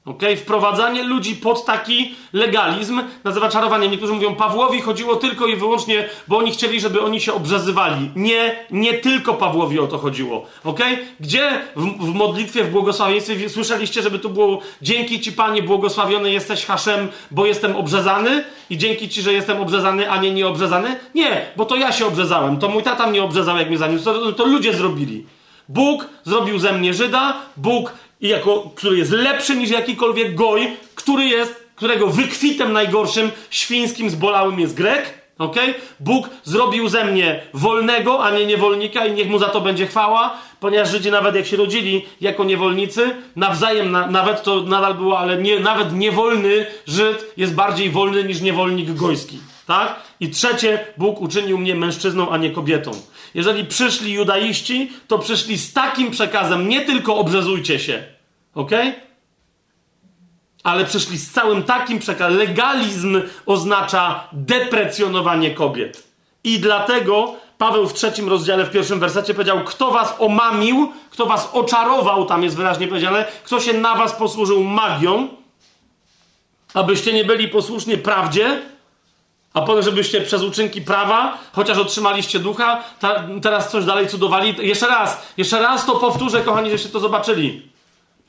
Okay? 0.05 0.37
Wprowadzanie 0.37 1.03
ludzi 1.03 1.35
pod 1.35 1.65
taki 1.65 2.15
legalizm 2.33 3.01
nazywa 3.23 3.49
czarowaniem. 3.49 3.91
Niektórzy 3.91 4.13
mówią, 4.13 4.35
Pawłowi 4.35 4.81
chodziło 4.81 5.15
tylko 5.15 5.47
i 5.47 5.55
wyłącznie, 5.55 6.09
bo 6.27 6.37
oni 6.37 6.51
chcieli, 6.51 6.81
żeby 6.81 7.01
oni 7.01 7.21
się 7.21 7.33
obrzezywali. 7.33 8.11
Nie, 8.15 8.65
nie 8.71 8.93
tylko 8.93 9.33
Pawłowi 9.33 9.79
o 9.79 9.87
to 9.87 9.97
chodziło. 9.97 10.45
Okay? 10.63 10.97
Gdzie 11.19 11.61
w, 11.75 11.83
w 11.83 12.13
modlitwie, 12.13 12.63
w 12.63 12.71
błogosławieństwie 12.71 13.49
słyszeliście, 13.49 14.01
żeby 14.01 14.19
tu 14.19 14.29
było 14.29 14.59
dzięki 14.81 15.21
Ci 15.21 15.31
Panie 15.31 15.63
błogosławiony 15.63 16.31
jesteś 16.31 16.65
Haszem, 16.65 17.07
bo 17.31 17.45
jestem 17.45 17.75
obrzezany 17.75 18.43
i 18.69 18.77
dzięki 18.77 19.09
Ci, 19.09 19.21
że 19.21 19.33
jestem 19.33 19.61
obrzezany, 19.61 20.11
a 20.11 20.21
nie 20.21 20.31
nieobrzezany? 20.31 20.95
Nie, 21.15 21.45
bo 21.55 21.65
to 21.65 21.75
ja 21.75 21.91
się 21.91 22.05
obrzezałem. 22.05 22.59
To 22.59 22.69
mój 22.69 22.83
tata 22.83 23.07
mnie 23.07 23.23
obrzezał, 23.23 23.57
jak 23.57 23.67
mnie 23.67 23.77
zaniósł. 23.77 24.05
To, 24.05 24.31
to 24.31 24.45
ludzie 24.45 24.73
zrobili. 24.73 25.25
Bóg 25.69 26.07
zrobił 26.23 26.59
ze 26.59 26.73
mnie 26.73 26.93
Żyda, 26.93 27.33
Bóg 27.57 27.93
jako, 28.21 28.71
który 28.75 28.97
jest 28.97 29.11
lepszy 29.11 29.55
niż 29.55 29.69
jakikolwiek 29.69 30.35
goj, 30.35 30.77
który 30.95 31.23
jest, 31.25 31.67
którego 31.75 32.07
wykwitem 32.07 32.73
najgorszym, 32.73 33.31
świńskim, 33.49 34.09
zbolałym 34.09 34.59
jest 34.59 34.75
Grek. 34.75 35.21
Okay? 35.37 35.73
Bóg 35.99 36.29
zrobił 36.43 36.89
ze 36.89 37.05
mnie 37.05 37.41
wolnego, 37.53 38.23
a 38.23 38.31
nie 38.31 38.45
niewolnika, 38.45 39.05
i 39.05 39.13
niech 39.13 39.29
mu 39.29 39.39
za 39.39 39.49
to 39.49 39.61
będzie 39.61 39.87
chwała, 39.87 40.37
ponieważ 40.59 40.91
Żydzi, 40.91 41.11
nawet 41.11 41.35
jak 41.35 41.45
się 41.45 41.57
rodzili 41.57 42.05
jako 42.21 42.43
niewolnicy, 42.43 43.15
nawzajem, 43.35 43.91
na, 43.91 44.07
nawet 44.07 44.43
to 44.43 44.61
nadal 44.61 44.93
było, 44.93 45.19
ale 45.19 45.41
nie, 45.41 45.59
nawet 45.59 45.93
niewolny 45.93 46.65
Żyd 46.87 47.33
jest 47.37 47.53
bardziej 47.53 47.89
wolny 47.89 48.23
niż 48.23 48.41
niewolnik 48.41 48.91
gojski. 48.91 49.39
Tak? 49.67 49.95
I 50.19 50.29
trzecie, 50.29 50.85
Bóg 50.97 51.21
uczynił 51.21 51.57
mnie 51.57 51.75
mężczyzną, 51.75 52.29
a 52.29 52.37
nie 52.37 52.51
kobietą. 52.51 52.91
Jeżeli 53.33 53.65
przyszli 53.65 54.13
judaiści, 54.13 54.91
to 55.07 55.19
przyszli 55.19 55.57
z 55.57 55.73
takim 55.73 56.11
przekazem, 56.11 56.69
nie 56.69 56.85
tylko 56.85 57.15
obrzezujcie 57.15 57.79
się, 57.79 58.03
ok? 58.55 58.71
Ale 60.63 60.85
przyszli 60.85 61.17
z 61.17 61.31
całym 61.31 61.63
takim 61.63 61.99
przekazem. 61.99 62.37
Legalizm 62.37 63.21
oznacza 63.45 64.27
deprecjonowanie 64.33 65.51
kobiet. 65.51 66.03
I 66.43 66.59
dlatego 66.59 67.35
Paweł 67.57 67.87
w 67.87 67.93
trzecim 67.93 68.29
rozdziale, 68.29 68.65
w 68.65 68.71
pierwszym 68.71 68.99
wersecie 68.99 69.33
powiedział: 69.33 69.63
Kto 69.63 69.91
was 69.91 70.15
omamił, 70.19 70.91
kto 71.09 71.25
was 71.25 71.49
oczarował, 71.53 72.25
tam 72.25 72.43
jest 72.43 72.57
wyraźnie 72.57 72.87
powiedziane, 72.87 73.25
kto 73.43 73.59
się 73.59 73.73
na 73.73 73.95
was 73.95 74.13
posłużył 74.13 74.63
magią, 74.63 75.27
abyście 76.73 77.13
nie 77.13 77.25
byli 77.25 77.47
posłuszni 77.47 77.97
prawdzie, 77.97 78.61
a 79.53 79.61
potem, 79.61 79.83
żebyście 79.83 80.21
przez 80.21 80.43
uczynki 80.43 80.81
prawa, 80.81 81.37
chociaż 81.53 81.77
otrzymaliście 81.77 82.39
ducha, 82.39 82.83
ta, 82.99 83.23
teraz 83.41 83.71
coś 83.71 83.85
dalej 83.85 84.07
cudowali. 84.07 84.55
Jeszcze 84.59 84.87
raz, 84.87 85.27
jeszcze 85.37 85.61
raz 85.61 85.85
to 85.85 85.95
powtórzę, 85.95 86.41
kochani, 86.41 86.71
żeście 86.71 86.89
to 86.89 86.99
zobaczyli. 86.99 87.71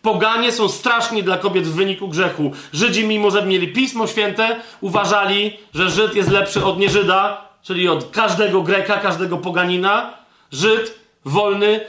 Poganie 0.02 0.52
są 0.52 0.68
straszni 0.68 1.23
dla 1.23 1.39
kobiet 1.39 1.65
w 1.65 1.75
wyniku 1.75 2.09
grzechu. 2.09 2.52
Żydzi, 2.73 3.07
mimo 3.07 3.31
że 3.31 3.47
mieli 3.47 3.68
Pismo 3.68 4.07
Święte, 4.07 4.60
uważali, 4.81 5.59
że 5.75 5.91
Żyd 5.91 6.15
jest 6.15 6.31
lepszy 6.31 6.65
od 6.65 6.78
nieżyda, 6.78 7.49
czyli 7.62 7.89
od 7.89 8.10
każdego 8.10 8.62
Greka, 8.62 8.97
każdego 8.97 9.39
poganina. 9.39 10.15
Żyd 10.52 10.99
wolny, 11.25 11.81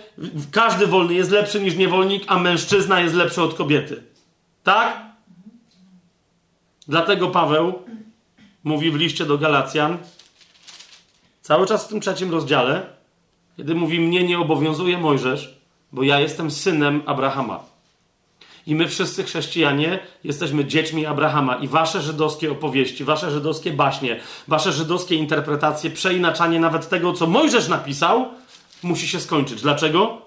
każdy 0.52 0.88
wolny 0.88 1.14
jest 1.14 1.32
lepszy 1.32 1.62
niż 1.62 1.76
niewolnik, 1.76 2.24
a 2.28 2.40
mężczyzna 2.40 3.00
jest 3.00 3.16
lepszy 3.16 3.42
od 3.42 3.54
kobiety. 3.54 4.04
Tak? 4.64 5.02
Dlatego 6.88 7.28
Paweł 7.28 7.74
mówi 8.64 8.92
w 8.92 8.96
liście 8.96 9.26
do 9.26 9.38
Galacjan, 9.38 9.98
cały 11.42 11.68
czas 11.68 11.86
w 11.86 11.88
tym 11.88 12.02
trzecim 12.02 12.32
rozdziale, 12.32 12.86
kiedy 13.58 13.76
mówi: 13.76 14.00
Mnie 14.00 14.24
nie 14.24 14.40
obowiązuje 14.40 14.98
Mojżesz, 14.98 15.60
bo 15.92 16.04
ja 16.04 16.20
jestem 16.20 16.52
synem 16.52 17.02
Abrahama. 17.06 17.74
I 18.68 18.76
my 18.76 18.88
wszyscy 18.88 19.24
chrześcijanie 19.24 20.00
jesteśmy 20.24 20.66
dziećmi 20.66 21.06
Abrahama 21.06 21.56
i 21.56 21.68
wasze 21.68 22.02
żydowskie 22.02 22.52
opowieści, 22.52 23.04
wasze 23.04 23.32
żydowskie 23.32 23.72
baśnie, 23.72 24.20
wasze 24.48 24.72
żydowskie 24.72 25.16
interpretacje, 25.16 25.90
przeinaczanie 25.90 26.60
nawet 26.60 26.90
tego, 26.90 27.14
co 27.14 27.28
Mojżesz 27.28 27.68
napisał, 27.68 28.26
musi 28.84 29.08
się 29.08 29.20
skończyć. 29.20 29.62
Dlaczego? 29.62 30.22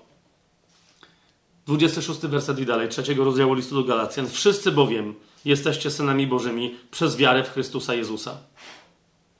26 1.66 2.20
werset 2.20 2.58
i 2.58 2.66
dalej, 2.66 2.88
trzeciego 2.88 3.24
rozdziału 3.24 3.54
listu 3.54 3.74
do 3.74 3.84
Galacjan. 3.84 4.28
Wszyscy 4.28 4.72
bowiem 4.72 5.14
jesteście 5.46 5.90
synami 5.90 6.26
Bożymi 6.26 6.74
przez 6.90 7.16
wiarę 7.16 7.44
w 7.44 7.52
Chrystusa 7.52 7.94
Jezusa. 7.94 8.36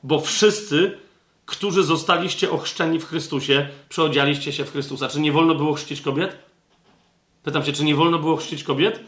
Bo 0.03 0.21
wszyscy, 0.21 0.99
którzy 1.47 1.83
zostaliście 1.83 2.51
ochrzczeni 2.51 3.01
w 3.01 3.05
Chrystusie, 3.05 3.69
przeodzialiście 3.89 4.53
się 4.53 4.65
w 4.65 4.73
Chrystusa. 4.73 5.09
Czy 5.09 5.21
nie 5.21 5.33
wolno 5.33 5.55
było 5.55 5.75
chrzcić 5.75 6.01
kobiet? 6.01 6.37
Pytam 7.43 7.65
się, 7.65 7.73
czy 7.73 7.85
nie 7.85 7.95
wolno 7.95 8.19
było 8.19 8.37
chrzcić 8.37 8.65
kobiet? 8.65 9.01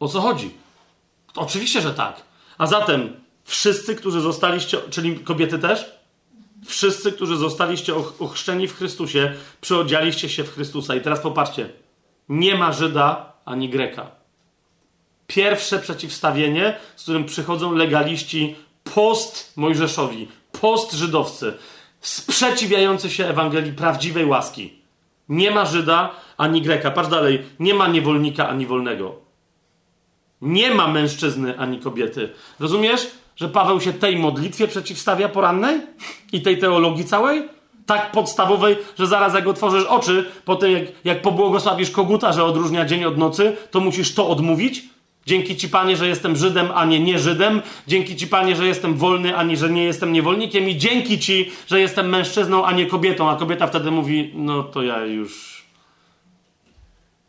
O 0.00 0.08
co 0.08 0.20
chodzi? 0.20 0.50
Oczywiście, 1.36 1.80
że 1.80 1.94
tak. 1.94 2.22
A 2.58 2.66
zatem 2.66 3.16
wszyscy, 3.44 3.96
którzy 3.96 4.20
zostaliście, 4.20 4.78
czyli 4.90 5.18
kobiety 5.18 5.58
też? 5.58 5.92
Wszyscy, 6.66 7.12
którzy 7.12 7.36
zostaliście 7.36 7.94
ochrzczeni 8.18 8.68
w 8.68 8.76
Chrystusie, 8.76 9.34
przeodzialiście 9.60 10.28
się 10.28 10.44
w 10.44 10.54
Chrystusa. 10.54 10.94
I 10.94 11.00
teraz 11.00 11.20
popatrzcie. 11.20 11.70
Nie 12.28 12.54
ma 12.54 12.72
Żyda 12.72 13.32
ani 13.44 13.68
Greka 13.68 14.23
pierwsze 15.26 15.78
przeciwstawienie, 15.78 16.76
z 16.96 17.02
którym 17.02 17.24
przychodzą 17.24 17.74
legaliści 17.74 18.56
post-mojżeszowi, 18.94 20.28
post-żydowcy, 20.60 21.54
sprzeciwiający 22.00 23.10
się 23.10 23.26
Ewangelii 23.26 23.72
prawdziwej 23.72 24.26
łaski. 24.26 24.72
Nie 25.28 25.50
ma 25.50 25.66
Żyda 25.66 26.10
ani 26.36 26.62
Greka. 26.62 26.90
Patrz 26.90 27.08
dalej. 27.08 27.42
Nie 27.60 27.74
ma 27.74 27.88
niewolnika 27.88 28.48
ani 28.48 28.66
wolnego. 28.66 29.14
Nie 30.40 30.74
ma 30.74 30.88
mężczyzny 30.88 31.58
ani 31.58 31.78
kobiety. 31.78 32.32
Rozumiesz, 32.60 33.10
że 33.36 33.48
Paweł 33.48 33.80
się 33.80 33.92
tej 33.92 34.16
modlitwie 34.16 34.68
przeciwstawia 34.68 35.28
porannej 35.28 35.80
i 36.32 36.42
tej 36.42 36.58
teologii 36.58 37.04
całej? 37.04 37.48
Tak 37.86 38.12
podstawowej, 38.12 38.76
że 38.98 39.06
zaraz 39.06 39.34
jak 39.34 39.46
otworzysz 39.46 39.84
oczy, 39.84 40.30
potem 40.44 40.72
jak, 40.72 40.82
jak 41.04 41.22
pobłogosławisz 41.22 41.90
koguta, 41.90 42.32
że 42.32 42.44
odróżnia 42.44 42.84
dzień 42.84 43.04
od 43.04 43.18
nocy, 43.18 43.56
to 43.70 43.80
musisz 43.80 44.14
to 44.14 44.28
odmówić? 44.28 44.82
Dzięki 45.26 45.56
Ci, 45.56 45.68
Panie, 45.68 45.96
że 45.96 46.08
jestem 46.08 46.36
Żydem, 46.36 46.68
a 46.74 46.84
nie 46.84 47.00
nie 47.00 47.18
Żydem. 47.18 47.62
Dzięki 47.86 48.16
Ci, 48.16 48.26
Panie, 48.26 48.56
że 48.56 48.66
jestem 48.66 48.94
wolny, 48.94 49.36
a 49.36 49.42
nie, 49.42 49.56
że 49.56 49.70
nie 49.70 49.84
jestem 49.84 50.12
niewolnikiem. 50.12 50.68
I 50.68 50.76
dzięki 50.76 51.18
Ci, 51.18 51.50
że 51.66 51.80
jestem 51.80 52.08
mężczyzną, 52.08 52.64
a 52.64 52.72
nie 52.72 52.86
kobietą. 52.86 53.30
A 53.30 53.36
kobieta 53.36 53.66
wtedy 53.66 53.90
mówi, 53.90 54.32
no 54.34 54.62
to 54.62 54.82
ja 54.82 55.04
już... 55.04 55.64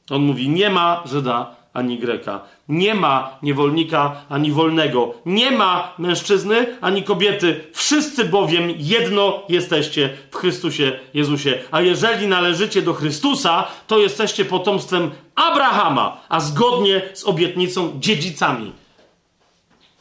On 0.10 0.22
mówi, 0.22 0.50
nie 0.50 0.70
ma 0.70 1.04
Żyda, 1.06 1.56
ani 1.76 1.98
Greka. 2.00 2.42
Nie 2.70 2.96
ma 2.96 3.38
niewolnika 3.42 4.16
ani 4.30 4.52
wolnego. 4.52 5.14
Nie 5.26 5.52
ma 5.52 5.94
mężczyzny 5.98 6.78
ani 6.82 7.04
kobiety. 7.04 7.66
Wszyscy 7.74 8.26
bowiem 8.26 8.74
jedno 8.78 9.44
jesteście 9.50 10.10
w 10.32 10.36
Chrystusie 10.36 11.00
Jezusie. 11.14 11.58
A 11.72 11.82
jeżeli 11.82 12.28
należycie 12.28 12.82
do 12.82 12.94
Chrystusa, 12.94 13.68
to 13.88 14.00
jesteście 14.00 14.46
potomstwem 14.46 15.12
Abrahama, 15.36 16.22
a 16.30 16.40
zgodnie 16.40 17.02
z 17.14 17.24
obietnicą 17.24 17.92
dziedzicami. 18.00 18.72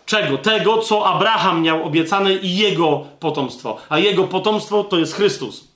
Czego? 0.07 0.39
Tego, 0.39 0.79
co 0.79 1.07
Abraham 1.07 1.63
miał 1.63 1.85
obiecane 1.85 2.35
i 2.35 2.57
jego 2.57 3.07
potomstwo. 3.21 3.79
A 3.89 3.99
jego 3.99 4.25
potomstwo 4.25 4.85
to 4.85 4.99
jest 4.99 5.15
Chrystus. 5.15 5.69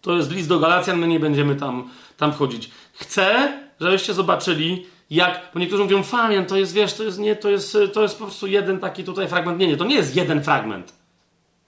To 0.00 0.16
jest 0.16 0.30
list 0.30 0.48
do 0.48 0.58
Galacjan, 0.58 0.98
my 0.98 1.08
nie 1.08 1.20
będziemy 1.20 1.56
tam, 1.56 1.90
tam 2.16 2.32
wchodzić. 2.32 2.70
Chcę, 2.92 3.52
żebyście 3.80 4.14
zobaczyli, 4.14 4.86
jak, 5.10 5.40
bo 5.54 5.60
niektórzy 5.60 5.82
mówią, 5.82 6.02
Fabian, 6.02 6.46
to 6.46 6.56
jest, 6.56 6.72
wiesz, 6.72 6.94
to 6.94 7.04
jest, 7.04 7.18
nie, 7.18 7.36
to 7.36 7.50
jest, 7.50 7.78
to 7.92 8.02
jest 8.02 8.18
po 8.18 8.24
prostu 8.24 8.46
jeden 8.46 8.78
taki 8.78 9.04
tutaj 9.04 9.28
fragment. 9.28 9.58
Nie, 9.58 9.66
nie, 9.66 9.76
to 9.76 9.84
nie 9.84 9.94
jest 9.94 10.16
jeden 10.16 10.44
fragment. 10.44 10.92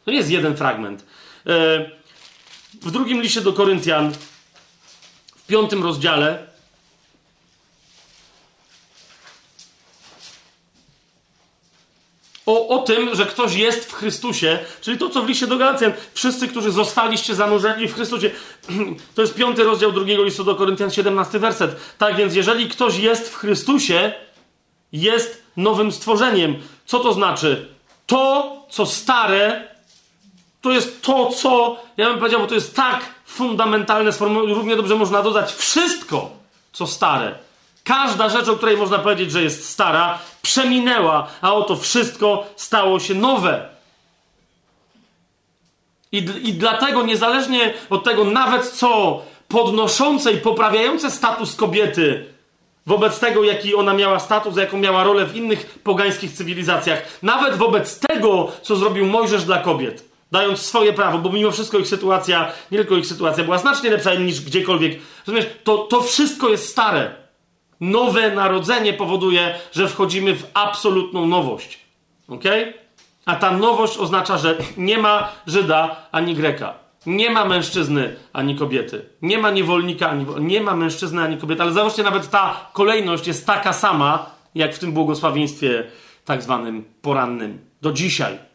To 0.05 0.11
nie 0.11 0.17
jest 0.17 0.31
jeden 0.31 0.57
fragment. 0.57 1.07
E, 1.47 1.91
w 2.83 2.91
drugim 2.91 3.23
liście 3.23 3.41
do 3.41 3.53
Koryntian, 3.53 4.13
w 5.37 5.47
piątym 5.47 5.83
rozdziale, 5.83 6.50
o, 12.51 12.69
o 12.69 12.79
tym, 12.79 13.15
że 13.15 13.27
ktoś 13.27 13.55
jest 13.55 13.91
w 13.91 13.93
Chrystusie, 13.93 14.59
czyli 14.81 14.99
to, 14.99 15.11
co 15.11 15.23
w 15.23 15.29
liście 15.29 15.47
do 15.47 15.57
Galacjan, 15.57 15.93
wszyscy, 16.15 16.49
którzy 16.49 16.71
zostaliście 16.71 17.35
zanurzeni 17.35 17.89
w 17.89 17.95
Chrystusie. 17.95 18.31
To 19.15 19.23
jest 19.23 19.35
piąty 19.35 19.65
rozdział 19.65 19.93
drugiego 19.93 20.25
listu 20.25 20.45
do 20.45 20.55
Koryntian, 20.55 20.91
17 20.91 21.39
werset. 21.39 21.77
Tak 21.99 22.17
więc, 22.17 22.35
jeżeli 22.35 22.69
ktoś 22.69 22.99
jest 22.99 23.29
w 23.29 23.37
Chrystusie, 23.37 24.13
jest 24.93 25.43
nowym 25.57 25.93
stworzeniem. 25.93 26.57
Co 26.87 27.01
to 27.01 27.13
znaczy? 27.13 27.69
To, 28.07 28.57
co 28.71 28.87
stare, 28.87 29.69
to 30.61 30.73
jest 30.73 31.03
to, 31.03 31.31
co, 31.31 31.77
ja 31.97 32.11
bym 32.11 32.19
powiedział, 32.19 32.41
bo 32.41 32.47
to 32.47 32.55
jest 32.55 32.77
tak 32.77 33.01
fundamentalne 33.27 34.13
sformułowanie, 34.13 34.55
równie 34.55 34.77
dobrze 34.77 34.97
można 34.97 35.23
dodać 35.23 35.53
wszystko, 35.53 36.31
co 36.73 36.87
stare 36.87 37.35
Każda 37.85 38.29
rzecz, 38.29 38.49
o 38.49 38.57
której 38.57 38.77
można 38.77 38.99
powiedzieć, 38.99 39.33
że 39.33 39.43
jest 39.43 39.69
stara, 39.69 40.19
przeminęła, 40.43 41.29
a 41.41 41.55
oto 41.55 41.77
wszystko 41.77 42.47
stało 42.57 43.01
się 43.01 43.15
nowe. 43.15 43.69
I, 46.13 46.17
I 46.43 46.55
dlatego, 46.55 47.03
niezależnie 47.03 47.75
od 47.91 48.05
tego, 48.05 48.25
nawet 48.25 48.69
co 48.69 49.23
podnoszące 49.49 50.33
i 50.33 50.37
poprawiające 50.37 51.11
status 51.11 51.57
kobiety 51.57 52.25
wobec 52.87 53.19
tego, 53.19 53.45
jaki 53.45 53.75
ona 53.75 53.95
miała 53.95 54.19
status, 54.19 54.57
jaką 54.57 54.79
miała 54.79 55.05
rolę 55.05 55.27
w 55.27 55.37
innych 55.37 55.79
pogańskich 55.85 56.33
cywilizacjach, 56.33 57.19
nawet 57.23 57.57
wobec 57.57 57.99
tego, 57.99 58.53
co 58.63 58.77
zrobił 58.77 59.07
Mojżesz 59.07 59.45
dla 59.45 59.59
kobiet, 59.59 60.05
dając 60.33 60.59
swoje 60.59 60.93
prawo, 60.93 61.19
bo 61.19 61.33
mimo 61.33 61.51
wszystko 61.51 61.79
ich 61.79 61.89
sytuacja, 61.89 62.53
nie 62.71 62.79
tylko 62.79 62.97
ich 62.97 63.07
sytuacja 63.07 63.45
była 63.45 63.59
znacznie 63.59 63.91
lepsza 63.91 64.15
niż 64.15 64.41
gdziekolwiek. 64.41 64.99
Rozumiesz, 65.27 65.47
to, 65.65 65.79
to 65.79 66.03
wszystko 66.03 66.49
jest 66.49 66.69
stare. 66.69 67.20
Nowe 67.81 68.31
narodzenie 68.35 68.93
powoduje, 68.93 69.55
że 69.73 69.89
wchodzimy 69.89 70.37
w 70.37 70.51
absolutną 70.55 71.27
nowość. 71.27 71.79
Ok? 72.29 72.45
A 73.27 73.37
ta 73.37 73.51
nowość 73.51 73.99
oznacza, 73.99 74.39
że 74.39 74.57
nie 74.77 74.99
ma 74.99 75.29
Żyda 75.47 76.09
ani 76.13 76.35
Greka. 76.35 76.75
Nie 77.07 77.31
ma 77.31 77.45
mężczyzny 77.45 78.17
ani 78.33 78.57
kobiety. 78.57 79.07
Nie 79.23 79.39
ma 79.39 79.51
niewolnika 79.51 80.11
ani 80.11 80.27
nie 80.41 80.61
ma 80.61 80.77
mężczyzny 80.77 81.23
ani 81.23 81.37
kobiety. 81.37 81.63
Ale 81.63 81.73
zobaczcie, 81.73 82.03
nawet 82.03 82.31
ta 82.31 82.71
kolejność 82.73 83.27
jest 83.27 83.47
taka 83.47 83.73
sama, 83.73 84.31
jak 84.55 84.75
w 84.75 84.79
tym 84.79 84.93
błogosławieństwie 84.93 85.85
tak 86.25 86.43
zwanym 86.43 86.85
porannym. 87.03 87.59
Do 87.83 87.93
dzisiaj. 87.93 88.50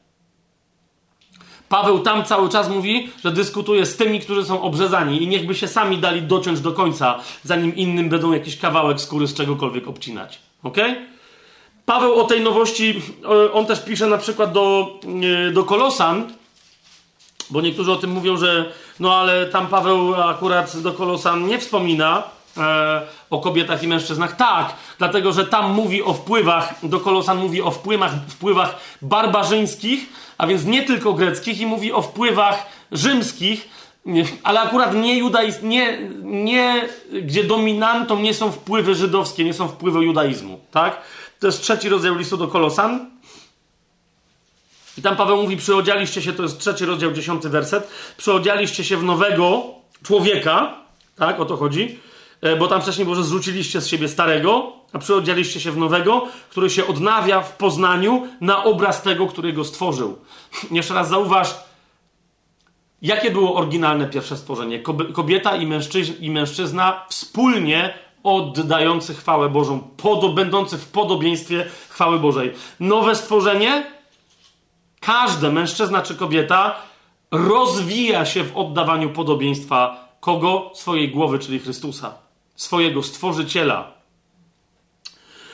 Paweł 1.76 2.00
tam 2.00 2.24
cały 2.24 2.50
czas 2.50 2.70
mówi, 2.70 3.10
że 3.24 3.32
dyskutuje 3.32 3.86
z 3.86 3.98
tymi, 3.98 4.20
którzy 4.20 4.46
są 4.46 4.62
obrzezani 4.62 5.24
i 5.24 5.28
niechby 5.28 5.56
się 5.56 5.68
sami 5.68 5.98
dali 5.98 6.22
dociąć 6.22 6.60
do 6.60 6.72
końca, 6.72 7.20
zanim 7.44 7.76
innym 7.76 8.10
będą 8.10 8.34
jakiś 8.34 8.58
kawałek 8.58 9.02
skóry 9.02 9.28
z 9.28 9.34
czegokolwiek 9.34 9.88
obcinać. 9.88 10.40
Ok? 10.64 10.78
Paweł 11.86 12.16
o 12.16 12.24
tej 12.24 12.42
nowości, 12.42 13.02
on 13.54 13.66
też 13.66 13.84
pisze 13.84 14.08
na 14.08 14.18
przykład 14.18 14.52
do, 14.52 14.90
e, 15.48 15.52
do 15.52 15.64
Kolosan, 15.64 16.34
bo 17.50 17.62
niektórzy 17.62 17.92
o 17.92 17.96
tym 17.96 18.10
mówią, 18.10 18.38
że 18.38 18.72
no 19.00 19.16
ale 19.16 19.46
tam 19.46 19.68
Paweł 19.68 20.16
akurat 20.16 20.78
do 20.78 20.92
Kolosan 20.92 21.48
nie 21.48 21.60
wspomina 21.60 22.24
e, 22.58 23.02
o 23.30 23.40
kobietach 23.40 23.84
i 23.84 23.88
mężczyznach. 23.88 24.36
Tak, 24.36 24.74
dlatego 24.98 25.32
że 25.32 25.46
tam 25.46 25.72
mówi 25.72 26.04
o 26.04 26.14
wpływach, 26.14 26.74
do 26.84 27.00
Kolosan 27.00 27.38
mówi 27.38 27.62
o 27.62 27.72
wpływach, 27.72 28.12
wpływach 28.28 28.76
barbarzyńskich, 29.02 30.25
a 30.38 30.48
więc 30.48 30.66
nie 30.66 30.84
tylko 30.84 31.14
greckich, 31.14 31.60
i 31.60 31.66
mówi 31.66 31.92
o 31.92 32.02
wpływach 32.02 32.66
rzymskich, 32.92 33.70
ale 34.44 34.60
akurat 34.60 34.96
nie 34.96 35.18
judaizm, 35.18 35.70
nie, 35.70 35.98
nie, 36.24 36.90
gdzie 37.22 37.44
dominantą 37.44 38.20
nie 38.20 38.34
są 38.34 38.52
wpływy 38.52 38.96
żydowskie, 38.96 39.44
nie 39.44 39.54
są 39.54 39.68
wpływy 39.68 40.00
judaizmu, 40.00 40.60
tak? 40.72 41.02
To 41.40 41.48
jest 41.48 41.62
trzeci 41.62 41.90
rozdział 41.90 42.16
listu 42.16 42.38
do 42.38 42.48
Kolosan. 42.48 43.12
I 44.98 45.02
tam 45.02 45.16
Paweł 45.16 45.42
mówi, 45.42 45.58
przyodzialiście 45.58 46.22
się, 46.22 46.34
to 46.34 46.44
jest 46.44 46.60
trzeci 46.60 46.86
rozdział, 46.86 47.12
dziesiąty 47.12 47.50
werset, 47.50 47.88
przyodzialiście 48.18 48.84
się 48.84 48.98
w 48.98 49.04
nowego 49.04 49.64
człowieka, 50.04 50.76
tak, 51.16 51.40
o 51.40 51.46
to 51.46 51.58
chodzi, 51.58 52.00
bo 52.60 52.68
tam 52.68 52.82
wcześniej 52.82 53.06
było, 53.06 53.16
że 53.16 53.24
zrzuciliście 53.24 53.82
z 53.82 53.88
siebie 53.88 54.08
starego, 54.08 54.74
a 54.94 55.00
przyodzialiście 55.00 55.60
się 55.60 55.72
w 55.72 55.78
nowego, 55.78 56.28
który 56.50 56.70
się 56.70 56.88
odnawia 56.88 57.42
w 57.42 57.58
poznaniu 57.58 58.28
na 58.42 58.64
obraz 58.64 59.02
tego, 59.02 59.28
który 59.28 59.54
go 59.54 59.64
stworzył. 59.64 60.18
Jeszcze 60.72 60.94
raz 60.94 61.10
zauważ, 61.10 61.56
jakie 63.02 63.32
było 63.32 63.56
oryginalne 63.56 64.08
pierwsze 64.08 64.38
stworzenie? 64.38 64.80
Kobieta 65.14 65.56
i, 65.56 65.68
i 66.20 66.32
mężczyzna 66.32 67.06
wspólnie 67.10 67.94
oddający 68.24 69.14
chwałę 69.14 69.50
Bożą, 69.50 69.80
podo, 69.98 70.30
będący 70.30 70.78
w 70.78 70.88
podobieństwie 70.88 71.66
chwały 71.90 72.20
Bożej. 72.20 72.54
Nowe 72.80 73.16
stworzenie 73.16 73.86
każde, 75.00 75.52
mężczyzna 75.52 76.02
czy 76.02 76.16
kobieta, 76.16 76.76
rozwija 77.32 78.26
się 78.26 78.44
w 78.44 78.58
oddawaniu 78.58 79.10
podobieństwa 79.10 80.10
kogo? 80.20 80.72
Swojej 80.74 81.10
głowy, 81.10 81.40
czyli 81.40 81.60
Chrystusa, 81.60 82.25
swojego 82.56 83.04
stworzyciela. 83.04 83.92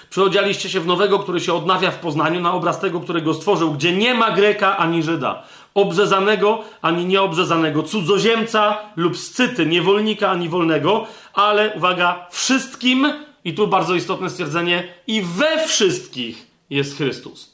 Przeodzialiście 0.09 0.69
się 0.69 0.79
w 0.79 0.87
nowego, 0.87 1.19
który 1.19 1.39
się 1.39 1.53
odnawia 1.53 1.91
w 1.91 1.99
poznaniu 1.99 2.41
na 2.41 2.53
obraz 2.53 2.79
tego, 2.79 2.99
którego 2.99 3.33
stworzył, 3.33 3.71
gdzie 3.73 3.95
nie 3.95 4.13
ma 4.13 4.31
Greka 4.31 4.77
ani 4.77 5.03
Żyda, 5.03 5.43
obrzezanego 5.73 6.63
ani 6.81 7.05
nieobrzezanego, 7.05 7.83
cudzoziemca 7.83 8.77
lub 8.95 9.17
scyty, 9.17 9.65
niewolnika 9.65 10.29
ani 10.29 10.49
wolnego, 10.49 11.07
ale 11.33 11.73
uwaga, 11.75 12.27
wszystkim, 12.31 13.13
i 13.45 13.53
tu 13.53 13.67
bardzo 13.67 13.95
istotne 13.95 14.29
stwierdzenie, 14.29 14.93
i 15.07 15.21
we 15.21 15.67
wszystkich 15.67 16.47
jest 16.69 16.97
Chrystus 16.97 17.51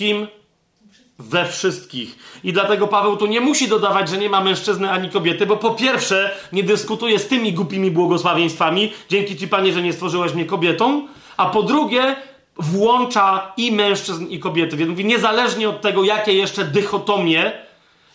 kim? 0.00 0.26
We 1.20 1.48
wszystkich. 1.48 2.18
I 2.44 2.52
dlatego 2.52 2.88
Paweł 2.88 3.16
tu 3.16 3.26
nie 3.26 3.40
musi 3.40 3.68
dodawać, 3.68 4.08
że 4.08 4.18
nie 4.18 4.28
ma 4.28 4.40
mężczyzny 4.40 4.90
ani 4.90 5.10
kobiety, 5.10 5.46
bo 5.46 5.56
po 5.56 5.70
pierwsze 5.70 6.36
nie 6.52 6.62
dyskutuje 6.62 7.18
z 7.18 7.28
tymi 7.28 7.52
głupimi 7.52 7.90
błogosławieństwami, 7.90 8.92
dzięki 9.08 9.36
Ci 9.36 9.48
Panie, 9.48 9.72
że 9.72 9.82
nie 9.82 9.92
stworzyłeś 9.92 10.34
mnie 10.34 10.44
kobietą, 10.44 11.08
a 11.36 11.46
po 11.46 11.62
drugie 11.62 12.16
włącza 12.56 13.52
i 13.56 13.72
mężczyzn, 13.72 14.26
i 14.26 14.38
kobiety. 14.38 14.76
Więc 14.76 14.90
mówi, 14.90 15.04
niezależnie 15.04 15.68
od 15.68 15.80
tego, 15.80 16.04
jakie 16.04 16.32
jeszcze 16.32 16.64
dychotomie, 16.64 17.52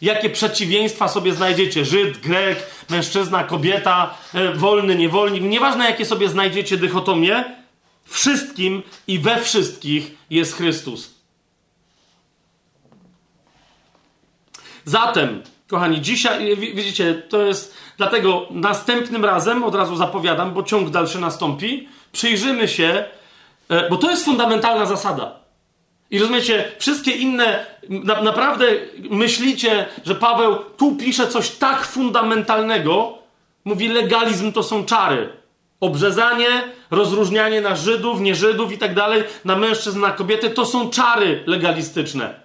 jakie 0.02 0.30
przeciwieństwa 0.30 1.08
sobie 1.08 1.34
znajdziecie, 1.34 1.86
Żyd, 1.86 2.18
Grek, 2.18 2.68
mężczyzna, 2.90 3.44
kobieta, 3.44 4.14
e, 4.34 4.54
wolny, 4.54 4.96
niewolnik, 4.96 5.44
nieważne 5.44 5.86
jakie 5.86 6.06
sobie 6.06 6.30
znajdziecie 6.30 6.78
dychotomie, 6.78 7.44
wszystkim 8.06 8.84
i 9.08 9.20
we 9.20 9.42
wszystkich 9.42 10.18
jest 10.30 10.56
Chrystus. 10.56 11.15
Zatem, 14.86 15.44
kochani, 15.68 16.02
dzisiaj, 16.02 16.56
widzicie, 16.58 17.14
to 17.14 17.42
jest, 17.42 17.78
dlatego 17.98 18.48
następnym 18.52 19.26
razem, 19.26 19.64
od 19.64 19.76
razu 19.76 19.96
zapowiadam, 19.96 20.54
bo 20.54 20.64
ciąg 20.64 20.90
dalszy 20.90 21.20
nastąpi, 21.20 21.90
przyjrzymy 22.12 22.68
się, 22.68 23.06
e, 23.70 23.90
bo 23.90 23.98
to 23.98 24.10
jest 24.10 24.26
fundamentalna 24.26 24.86
zasada. 24.86 25.40
I 26.12 26.20
rozumiecie, 26.20 26.72
wszystkie 26.78 27.12
inne, 27.12 27.66
na, 27.90 28.22
naprawdę 28.22 28.66
myślicie, 29.10 29.86
że 30.06 30.16
Paweł 30.16 30.56
tu 30.78 30.96
pisze 30.96 31.28
coś 31.28 31.50
tak 31.50 31.86
fundamentalnego, 31.86 33.18
mówi 33.66 33.88
legalizm 33.88 34.52
to 34.52 34.64
są 34.64 34.86
czary. 34.86 35.30
Obrzezanie, 35.80 36.64
rozróżnianie 36.92 37.62
na 37.62 37.76
Żydów, 37.76 38.22
nie 38.22 38.36
Żydów 38.36 38.72
i 38.72 38.78
tak 38.78 38.96
dalej, 38.96 39.24
na 39.46 39.56
mężczyzn, 39.56 40.00
na 40.00 40.12
kobiety, 40.12 40.50
to 40.50 40.66
są 40.66 40.90
czary 40.90 41.44
legalistyczne. 41.46 42.45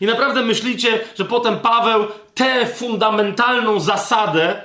I 0.00 0.06
naprawdę 0.06 0.42
myślicie, 0.42 1.00
że 1.18 1.24
potem 1.24 1.58
Paweł 1.58 2.06
tę 2.34 2.66
fundamentalną 2.66 3.80
zasadę, 3.80 4.62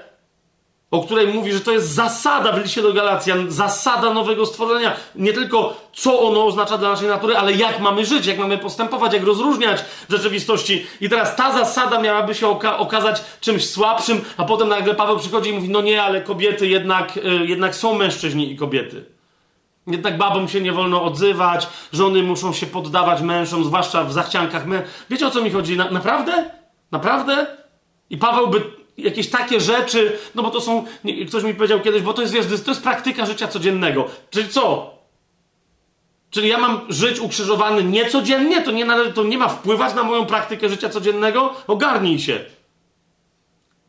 o 0.91 1.03
której 1.03 1.27
mówi, 1.27 1.51
że 1.51 1.59
to 1.59 1.71
jest 1.71 1.93
zasada 1.93 2.51
w 2.51 2.63
liście 2.63 2.81
do 2.81 2.93
Galacjan, 2.93 3.51
zasada 3.51 4.13
nowego 4.13 4.45
stworzenia. 4.45 4.93
Nie 5.15 5.33
tylko 5.33 5.73
co 5.93 6.21
ono 6.21 6.45
oznacza 6.45 6.77
dla 6.77 6.89
naszej 6.89 7.07
natury, 7.07 7.37
ale 7.37 7.53
jak 7.53 7.79
mamy 7.79 8.05
żyć, 8.05 8.25
jak 8.25 8.37
mamy 8.37 8.57
postępować, 8.57 9.13
jak 9.13 9.23
rozróżniać 9.23 9.85
rzeczywistości. 10.09 10.87
I 11.01 11.09
teraz 11.09 11.35
ta 11.35 11.53
zasada 11.53 12.01
miałaby 12.01 12.35
się 12.35 12.47
oka 12.47 12.77
okazać 12.77 13.21
czymś 13.41 13.69
słabszym, 13.69 14.21
a 14.37 14.43
potem 14.43 14.69
nagle 14.69 14.95
Paweł 14.95 15.19
przychodzi 15.19 15.49
i 15.49 15.53
mówi: 15.53 15.69
No 15.69 15.81
nie, 15.81 16.03
ale 16.03 16.21
kobiety 16.21 16.67
jednak, 16.67 17.15
yy, 17.15 17.45
jednak 17.45 17.75
są 17.75 17.93
mężczyźni 17.93 18.51
i 18.51 18.57
kobiety. 18.57 19.14
Jednak 19.87 20.17
babom 20.17 20.47
się 20.47 20.61
nie 20.61 20.71
wolno 20.71 21.03
odzywać, 21.03 21.67
żony 21.93 22.23
muszą 22.23 22.53
się 22.53 22.65
poddawać 22.65 23.21
mężom, 23.21 23.63
zwłaszcza 23.63 24.03
w 24.03 24.13
zachciankach. 24.13 24.65
My... 24.65 24.83
Wiecie 25.09 25.27
o 25.27 25.31
co 25.31 25.41
mi 25.41 25.51
chodzi? 25.51 25.77
Na, 25.77 25.91
naprawdę? 25.91 26.51
Naprawdę? 26.91 27.47
I 28.09 28.17
Paweł 28.17 28.47
by 28.47 28.61
jakieś 28.97 29.29
takie 29.29 29.59
rzeczy, 29.59 30.17
no 30.35 30.43
bo 30.43 30.51
to 30.51 30.61
są, 30.61 30.85
ktoś 31.27 31.43
mi 31.43 31.53
powiedział 31.53 31.79
kiedyś, 31.79 32.01
bo 32.01 32.13
to 32.13 32.21
jest, 32.21 32.33
wiesz, 32.33 32.45
to 32.65 32.71
jest 32.71 32.83
praktyka 32.83 33.25
życia 33.25 33.47
codziennego. 33.47 34.07
Czyli 34.29 34.49
co? 34.49 34.95
Czyli 36.29 36.49
ja 36.49 36.57
mam 36.57 36.81
żyć 36.89 37.19
ukrzyżowany 37.19 37.83
niecodziennie? 37.83 38.61
To 38.61 38.71
nie, 38.71 38.85
to 39.15 39.23
nie 39.23 39.37
ma 39.37 39.47
wpływać 39.47 39.95
na 39.95 40.03
moją 40.03 40.25
praktykę 40.25 40.69
życia 40.69 40.89
codziennego? 40.89 41.53
Ogarnij 41.67 42.19
się. 42.19 42.45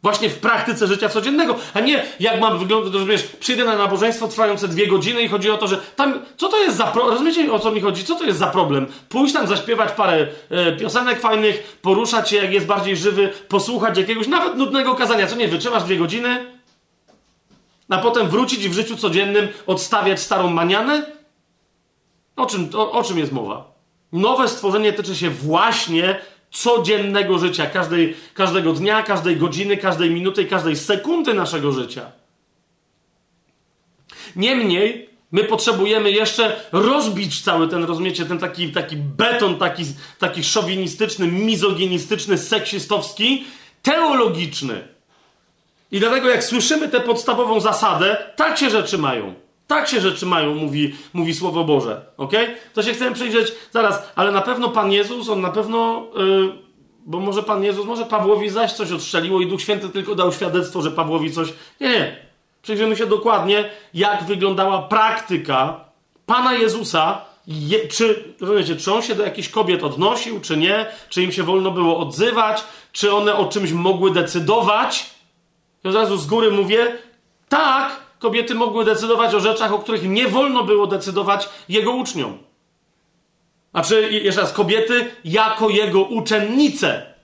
Właśnie 0.06 0.30
w 0.30 0.38
praktyce 0.38 0.86
życia 0.86 1.08
codziennego, 1.08 1.56
a 1.74 1.80
nie 1.80 2.04
jak 2.20 2.40
mam 2.40 2.58
wyglądać, 2.58 2.92
rozumiesz, 2.92 3.22
przyjdę 3.22 3.64
na 3.64 3.76
nabożeństwo 3.76 4.28
trwające 4.28 4.68
dwie 4.68 4.86
godziny 4.86 5.22
i 5.22 5.28
chodzi 5.28 5.50
o 5.50 5.58
to, 5.58 5.66
że 5.66 5.76
tam, 5.96 6.20
co 6.36 6.48
to 6.48 6.58
jest 6.58 6.76
za 6.76 6.84
problem, 6.84 7.12
rozumiecie 7.12 7.52
o 7.52 7.58
co 7.58 7.70
mi 7.70 7.80
chodzi, 7.80 8.04
co 8.04 8.14
to 8.14 8.24
jest 8.24 8.38
za 8.38 8.46
problem? 8.46 8.86
Pójść 9.08 9.34
tam, 9.34 9.46
zaśpiewać 9.46 9.92
parę 9.92 10.26
e, 10.50 10.72
piosenek 10.72 11.20
fajnych, 11.20 11.78
poruszać 11.82 12.30
się 12.30 12.36
jak 12.36 12.52
jest 12.52 12.66
bardziej 12.66 12.96
żywy, 12.96 13.32
posłuchać 13.48 13.98
jakiegoś 13.98 14.28
nawet 14.28 14.56
nudnego 14.56 14.94
kazania, 14.94 15.26
co 15.26 15.36
nie, 15.36 15.48
wytrzymasz 15.48 15.84
dwie 15.84 15.96
godziny? 15.96 16.46
A 17.88 17.98
potem 17.98 18.28
wrócić 18.28 18.64
i 18.64 18.68
w 18.68 18.74
życiu 18.74 18.96
codziennym 18.96 19.48
odstawiać 19.66 20.20
starą 20.20 20.50
manianę? 20.50 21.06
O 22.36 22.46
czym, 22.46 22.70
o, 22.74 22.92
o 22.92 23.02
czym 23.02 23.18
jest 23.18 23.32
mowa? 23.32 23.72
Nowe 24.12 24.48
stworzenie 24.48 24.92
tyczy 24.92 25.16
się 25.16 25.30
właśnie 25.30 26.20
codziennego 26.56 27.38
życia, 27.38 27.66
każdej, 27.66 28.16
każdego 28.34 28.72
dnia, 28.72 29.02
każdej 29.02 29.36
godziny, 29.36 29.76
każdej 29.76 30.10
minuty 30.10 30.44
każdej 30.44 30.76
sekundy 30.76 31.34
naszego 31.34 31.72
życia. 31.72 32.12
Niemniej, 34.36 35.10
my 35.32 35.44
potrzebujemy 35.44 36.10
jeszcze 36.10 36.60
rozbić 36.72 37.42
cały 37.42 37.68
ten, 37.68 37.84
rozumiecie, 37.84 38.24
ten 38.24 38.38
taki, 38.38 38.72
taki 38.72 38.96
beton, 38.96 39.58
taki, 39.58 39.84
taki 40.18 40.44
szowinistyczny, 40.44 41.26
mizoginistyczny, 41.26 42.38
seksistowski, 42.38 43.44
teologiczny. 43.82 44.88
I 45.92 46.00
dlatego 46.00 46.28
jak 46.28 46.44
słyszymy 46.44 46.88
tę 46.88 47.00
podstawową 47.00 47.60
zasadę, 47.60 48.32
tak 48.36 48.58
się 48.58 48.70
rzeczy 48.70 48.98
mają. 48.98 49.34
Tak 49.66 49.88
się 49.88 50.00
rzeczy 50.00 50.26
mają, 50.26 50.54
mówi, 50.54 50.94
mówi 51.12 51.34
Słowo 51.34 51.64
Boże. 51.64 52.06
ok? 52.16 52.32
To 52.74 52.82
się 52.82 52.92
chcemy 52.92 53.14
przyjrzeć 53.14 53.52
zaraz, 53.72 54.12
ale 54.16 54.32
na 54.32 54.40
pewno 54.40 54.68
Pan 54.68 54.92
Jezus, 54.92 55.28
on 55.28 55.40
na 55.40 55.50
pewno, 55.50 56.06
yy, 56.16 56.52
bo 57.06 57.20
może 57.20 57.42
Pan 57.42 57.64
Jezus, 57.64 57.86
może 57.86 58.04
Pawłowi 58.04 58.50
zaś 58.50 58.72
coś 58.72 58.92
odstrzeliło 58.92 59.40
i 59.40 59.46
Duch 59.46 59.62
Święty 59.62 59.88
tylko 59.88 60.14
dał 60.14 60.32
świadectwo, 60.32 60.82
że 60.82 60.90
Pawłowi 60.90 61.32
coś. 61.32 61.52
Nie, 61.80 61.88
nie. 61.88 62.26
Przyjrzymy 62.62 62.96
się 62.96 63.06
dokładnie, 63.06 63.70
jak 63.94 64.24
wyglądała 64.24 64.82
praktyka 64.82 65.84
Pana 66.26 66.54
Jezusa. 66.54 67.20
Je, 67.46 67.88
czy, 67.88 68.34
rozumiecie, 68.40 68.76
czy 68.76 68.92
on 68.92 69.02
się 69.02 69.14
do 69.14 69.22
jakichś 69.24 69.48
kobiet 69.48 69.82
odnosił, 69.84 70.40
czy 70.40 70.56
nie? 70.56 70.86
Czy 71.08 71.22
im 71.22 71.32
się 71.32 71.42
wolno 71.42 71.70
było 71.70 71.98
odzywać? 71.98 72.64
Czy 72.92 73.14
one 73.14 73.36
o 73.36 73.46
czymś 73.46 73.72
mogły 73.72 74.10
decydować? 74.10 75.10
I 75.84 75.88
od 75.88 75.94
razu 75.94 76.16
z 76.16 76.26
góry 76.26 76.50
mówię, 76.50 76.98
tak, 77.48 78.05
kobiety 78.18 78.54
mogły 78.54 78.84
decydować 78.84 79.34
o 79.34 79.40
rzeczach, 79.40 79.72
o 79.72 79.78
których 79.78 80.08
nie 80.08 80.28
wolno 80.28 80.64
było 80.64 80.86
decydować 80.86 81.48
jego 81.68 81.92
uczniom. 81.92 82.38
Znaczy, 83.70 84.10
jeszcze 84.12 84.40
raz, 84.40 84.52
kobiety 84.52 85.10
jako 85.24 85.68
jego 85.68 86.02
uczennice. 86.02 87.14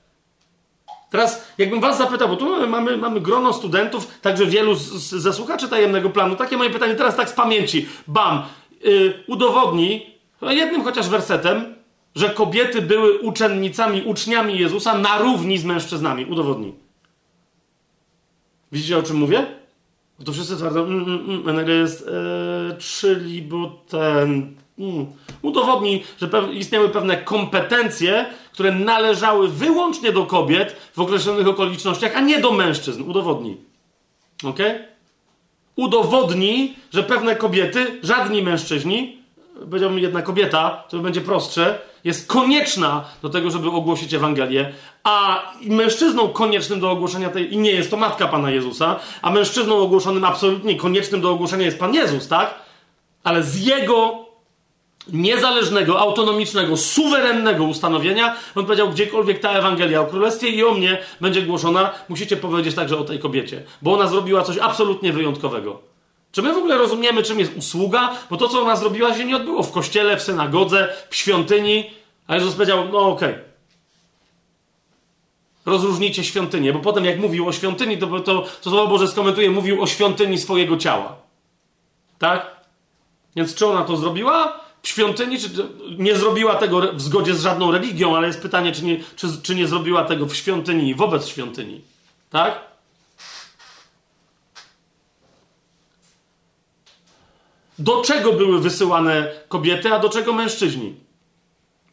Teraz, 1.11 1.53
jakbym 1.59 1.81
was 1.81 1.99
zapytał, 1.99 2.29
bo 2.29 2.37
tu 2.37 2.69
mamy, 2.69 2.97
mamy 2.97 3.21
grono 3.21 3.53
studentów, 3.53 4.19
także 4.21 4.47
wielu 4.47 4.75
z, 4.75 4.83
z, 4.83 5.11
ze 5.11 5.33
słuchaczy 5.33 5.69
tajemnego 5.69 6.11
planu. 6.11 6.37
Takie 6.37 6.57
moje 6.57 6.71
pytanie 6.71 6.95
teraz 6.95 7.17
tak 7.17 7.29
z 7.29 7.33
pamięci. 7.33 7.87
Bam! 8.07 8.43
Yy, 8.85 9.25
udowodni 9.27 10.13
jednym 10.51 10.85
chociaż 10.85 11.09
wersetem, 11.09 11.75
że 12.15 12.31
kobiety 12.31 12.83
były 12.83 13.19
uczennicami, 13.19 14.03
uczniami 14.03 14.59
Jezusa 14.59 14.99
na 14.99 15.19
równi 15.19 15.59
z 15.59 15.65
mężczyznami. 15.65 16.25
Udowodni. 16.25 16.75
Widzicie, 18.73 18.99
o 18.99 19.03
czym 19.03 19.17
mówię? 19.17 19.47
To 20.25 20.33
wszyscy 20.33 20.57
twierdzą, 20.57 20.85
mm, 20.85 21.05
mm, 21.05 21.49
mm, 21.49 21.69
jest, 21.69 22.09
e, 22.09 22.77
czyli 22.79 23.43
bo 23.43 23.83
ten... 23.89 24.57
Mm, 24.79 25.07
udowodni, 25.43 26.05
że 26.21 26.29
istniały 26.53 26.89
pewne 26.89 27.17
kompetencje, 27.17 28.27
które 28.53 28.73
należały 28.73 29.49
wyłącznie 29.49 30.13
do 30.13 30.27
kobiet 30.27 30.77
w 30.95 31.01
określonych 31.01 31.49
okolicznościach, 31.49 32.17
a 32.17 32.21
nie 32.21 32.41
do 32.41 32.53
mężczyzn. 32.53 33.03
Udowodni. 33.03 33.57
Ok? 34.45 34.59
Udowodni, 35.77 36.75
że 36.93 37.03
pewne 37.03 37.37
kobiety, 37.37 37.99
żadni 38.03 38.43
mężczyźni, 38.43 39.22
powiedziałbym 39.61 39.99
jedna 39.99 40.23
kobieta, 40.23 40.85
to 40.89 40.99
będzie 40.99 41.21
prostsze, 41.21 41.79
jest 42.05 42.29
konieczna 42.29 43.05
do 43.23 43.29
tego, 43.29 43.51
żeby 43.51 43.69
ogłosić 43.69 44.15
Ewangelię, 44.15 44.73
a 45.05 45.43
mężczyzną 45.63 46.29
koniecznym 46.29 46.81
do 46.81 46.91
ogłoszenia 46.91 47.31
tej, 47.31 47.55
i 47.55 47.59
nie 47.59 47.71
jest 47.71 47.91
to 47.91 47.97
matka 47.97 48.29
Pana 48.29 48.51
Jezusa, 48.51 49.01
a 49.23 49.31
mężczyzną 49.31 49.77
ogłoszonym 49.77 50.25
absolutnie 50.25 50.77
koniecznym 50.77 51.21
do 51.21 51.31
ogłoszenia 51.31 51.65
jest 51.65 51.79
Pan 51.79 51.95
Jezus, 51.95 52.29
tak? 52.29 52.55
Ale 53.25 53.43
z 53.43 53.67
jego 53.67 54.27
niezależnego, 55.13 56.01
autonomicznego, 56.01 56.77
suwerennego 56.77 57.65
ustanowienia, 57.65 58.37
on 58.55 58.65
powiedział, 58.65 58.91
gdziekolwiek 58.91 59.41
ta 59.41 59.51
Ewangelia 59.51 60.01
o 60.01 60.07
Królestwie 60.07 60.49
i 60.49 60.65
o 60.65 60.75
mnie 60.75 60.99
będzie 61.21 61.43
głoszona, 61.43 61.91
musicie 62.09 62.37
powiedzieć 62.37 62.75
także 62.75 62.99
o 62.99 63.05
tej 63.05 63.19
kobiecie, 63.19 63.63
bo 63.83 63.95
ona 63.95 64.07
zrobiła 64.07 64.43
coś 64.43 64.59
absolutnie 64.59 65.13
wyjątkowego. 65.13 65.92
Czy 66.33 66.43
my 66.43 66.55
w 66.55 66.57
ogóle 66.57 66.79
rozumiemy, 66.79 67.23
czym 67.23 67.39
jest 67.39 67.57
usługa? 67.57 68.11
Bo 68.31 68.37
to, 68.37 68.49
co 68.49 68.63
ona 68.63 68.77
zrobiła, 68.77 69.15
się 69.15 69.25
nie 69.25 69.37
odbyło 69.37 69.63
w 69.63 69.73
kościele, 69.73 70.17
w 70.17 70.23
synagodze, 70.23 70.95
w 71.11 71.17
świątyni. 71.17 71.91
A 72.27 72.35
Jezus 72.35 72.55
powiedział, 72.55 72.89
no 72.93 72.99
okej. 72.99 73.31
Okay. 73.31 73.45
Rozróżnijcie 75.67 76.25
świątynię, 76.25 76.73
bo 76.73 76.79
potem 76.79 77.05
jak 77.05 77.19
mówił 77.19 77.49
o 77.49 77.53
świątyni, 77.53 77.99
to, 77.99 78.21
to, 78.21 78.45
to 78.63 78.71
Słowo 78.71 78.87
Boże 78.87 79.09
skomentuje, 79.09 79.51
mówił 79.51 79.83
o 79.83 79.87
świątyni 79.87 80.39
swojego 80.39 80.77
ciała. 80.77 81.17
Tak? 82.19 82.57
Więc 83.37 83.55
czy 83.55 83.67
ona 83.67 83.85
to 83.85 83.97
zrobiła 83.97 84.61
w 84.83 84.89
świątyni, 84.89 85.39
czy 85.39 85.49
nie 85.99 86.17
zrobiła 86.17 86.55
tego 86.55 86.93
w 86.93 87.01
zgodzie 87.01 87.35
z 87.35 87.43
żadną 87.43 87.71
religią, 87.71 88.17
ale 88.17 88.27
jest 88.27 88.43
pytanie, 88.43 88.73
czy 88.73 88.85
nie, 88.85 89.01
czy, 89.17 89.43
czy 89.43 89.55
nie 89.55 89.67
zrobiła 89.67 90.05
tego 90.05 90.27
w 90.27 90.37
świątyni, 90.37 90.95
wobec 90.95 91.29
świątyni. 91.29 91.81
Tak? 92.31 92.72
Do 97.83 98.03
czego 98.03 98.33
były 98.33 98.61
wysyłane 98.61 99.31
kobiety, 99.49 99.95
a 99.95 99.99
do 99.99 100.09
czego 100.09 100.33
mężczyźni. 100.33 100.95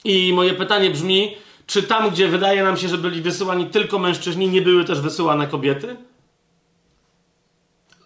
I 0.04 0.34
moje 0.34 0.54
pytanie 0.54 0.90
brzmi, 0.90 1.36
czy 1.68 1.84
tam, 1.84 2.10
gdzie 2.10 2.28
wydaje 2.28 2.64
nam 2.64 2.78
się, 2.78 2.88
że 2.88 2.98
byli 2.98 3.22
wysyłani 3.22 3.66
tylko 3.66 4.00
mężczyźni, 4.00 4.48
nie 4.48 4.62
były 4.62 4.86
też 4.86 5.02
wysyłane 5.02 5.48
kobiety? 5.48 5.98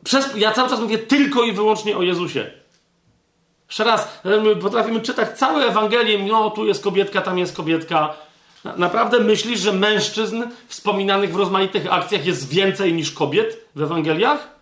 Przez, 0.04 0.36
ja 0.36 0.52
cały 0.52 0.70
czas 0.70 0.80
mówię 0.80 0.98
tylko 0.98 1.44
i 1.44 1.52
wyłącznie 1.52 1.98
o 1.98 2.02
Jezusie. 2.02 2.52
Jeszcze 3.68 3.84
raz, 3.84 4.22
my 4.26 4.56
potrafimy 4.56 5.02
czytać 5.02 5.38
całe 5.40 5.66
Ewangelię, 5.66 6.24
no 6.24 6.50
tu 6.50 6.66
jest 6.66 6.84
kobietka, 6.84 7.22
tam 7.22 7.38
jest 7.38 7.56
kobietka. 7.56 8.14
Naprawdę 8.78 9.20
myślisz, 9.20 9.60
że 9.60 9.74
mężczyzn 9.74 10.44
wspominanych 10.68 11.34
w 11.34 11.36
rozmaitych 11.36 11.94
akcjach 11.94 12.26
jest 12.26 12.50
więcej 12.50 12.94
niż 12.94 13.12
kobiet 13.12 13.66
w 13.76 13.82
Ewangeliach? 13.82 14.53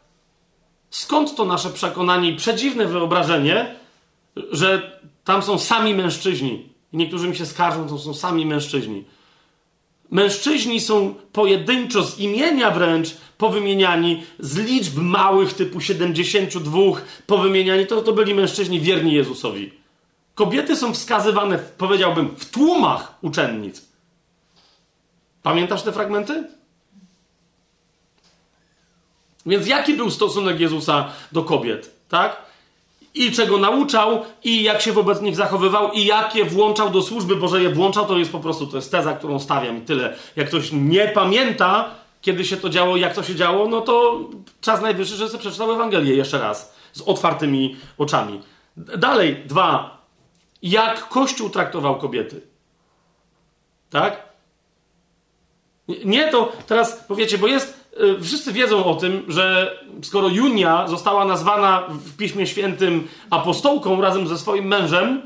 Skąd 0.91 1.35
to 1.35 1.45
nasze 1.45 1.69
przekonanie 1.69 2.29
i 2.29 2.35
przedziwne 2.35 2.85
wyobrażenie, 2.87 3.75
że 4.51 4.99
tam 5.23 5.43
są 5.43 5.59
sami 5.59 5.93
mężczyźni? 5.93 6.69
I 6.93 6.97
niektórzy 6.97 7.27
mi 7.27 7.35
się 7.35 7.45
skarżą, 7.45 7.87
to 7.87 7.99
są 7.99 8.13
sami 8.13 8.45
mężczyźni. 8.45 9.03
Mężczyźni 10.11 10.81
są 10.81 11.15
pojedynczo 11.31 12.03
z 12.03 12.19
imienia 12.19 12.71
wręcz 12.71 13.17
powymieniani, 13.37 14.23
z 14.39 14.57
liczb 14.57 14.97
małych 14.97 15.53
typu 15.53 15.81
72 15.81 16.81
powymieniani, 17.27 17.87
to, 17.87 18.01
to 18.01 18.13
byli 18.13 18.33
mężczyźni 18.33 18.79
wierni 18.79 19.13
Jezusowi. 19.13 19.73
Kobiety 20.35 20.75
są 20.75 20.93
wskazywane, 20.93 21.59
powiedziałbym, 21.77 22.35
w 22.37 22.49
tłumach 22.49 23.17
uczennic. 23.21 23.85
Pamiętasz 25.43 25.83
te 25.83 25.91
fragmenty? 25.91 26.47
Więc 29.45 29.67
jaki 29.67 29.93
był 29.93 30.11
stosunek 30.11 30.59
Jezusa 30.59 31.09
do 31.31 31.43
kobiet, 31.43 31.95
tak? 32.09 32.41
I 33.13 33.31
czego 33.31 33.57
nauczał, 33.57 34.25
i 34.43 34.63
jak 34.63 34.81
się 34.81 34.91
wobec 34.91 35.21
nich 35.21 35.35
zachowywał, 35.35 35.91
i 35.91 36.05
jakie 36.05 36.45
włączał 36.45 36.89
do 36.89 37.01
służby, 37.01 37.35
bo 37.35 37.47
że 37.47 37.63
je 37.63 37.69
włączał, 37.69 38.05
to 38.05 38.17
jest 38.17 38.31
po 38.31 38.39
prostu, 38.39 38.67
to 38.67 38.77
jest 38.77 38.91
teza, 38.91 39.13
którą 39.13 39.39
stawiam 39.39 39.77
i 39.77 39.81
tyle. 39.81 40.15
Jak 40.35 40.47
ktoś 40.47 40.69
nie 40.71 41.07
pamięta, 41.07 41.89
kiedy 42.21 42.45
się 42.45 42.57
to 42.57 42.69
działo, 42.69 42.97
jak 42.97 43.15
to 43.15 43.23
się 43.23 43.35
działo, 43.35 43.67
no 43.67 43.81
to 43.81 44.19
czas 44.61 44.81
najwyższy, 44.81 45.15
że 45.15 45.27
sobie 45.27 45.39
przeczytał 45.39 45.71
Ewangelię 45.71 46.15
jeszcze 46.15 46.39
raz, 46.39 46.75
z 46.93 47.01
otwartymi 47.01 47.75
oczami. 47.97 48.41
Dalej, 48.77 49.43
dwa. 49.45 50.01
Jak 50.61 51.09
Kościół 51.09 51.49
traktował 51.49 51.97
kobiety? 51.97 52.41
Tak? 53.89 54.29
Nie 56.05 56.27
to, 56.27 56.51
teraz 56.67 57.03
powiecie, 57.07 57.37
bo 57.37 57.47
jest 57.47 57.80
wszyscy 58.21 58.53
wiedzą 58.53 58.85
o 58.85 58.95
tym, 58.95 59.23
że 59.27 59.75
skoro 60.01 60.27
Junia 60.27 60.87
została 60.87 61.25
nazwana 61.25 61.83
w 61.89 62.17
Piśmie 62.17 62.47
Świętym 62.47 63.07
apostołką 63.29 64.01
razem 64.01 64.27
ze 64.27 64.37
swoim 64.37 64.65
mężem, 64.65 65.21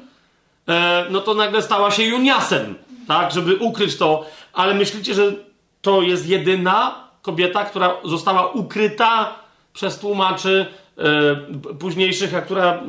e, 0.67 1.05
no 1.09 1.21
to 1.21 1.33
nagle 1.33 1.61
stała 1.61 1.91
się 1.91 2.03
Juniasem, 2.03 2.75
tak, 3.07 3.31
żeby 3.31 3.55
ukryć 3.55 3.97
to. 3.97 4.25
Ale 4.53 4.73
myślicie, 4.73 5.13
że 5.13 5.33
to 5.81 6.01
jest 6.01 6.27
jedyna 6.27 7.05
kobieta, 7.21 7.65
która 7.65 7.93
została 8.03 8.51
ukryta 8.51 9.35
przez 9.73 9.99
tłumaczy 9.99 10.65
e, 10.97 11.73
późniejszych, 11.73 12.35
a 12.35 12.41
która 12.41 12.83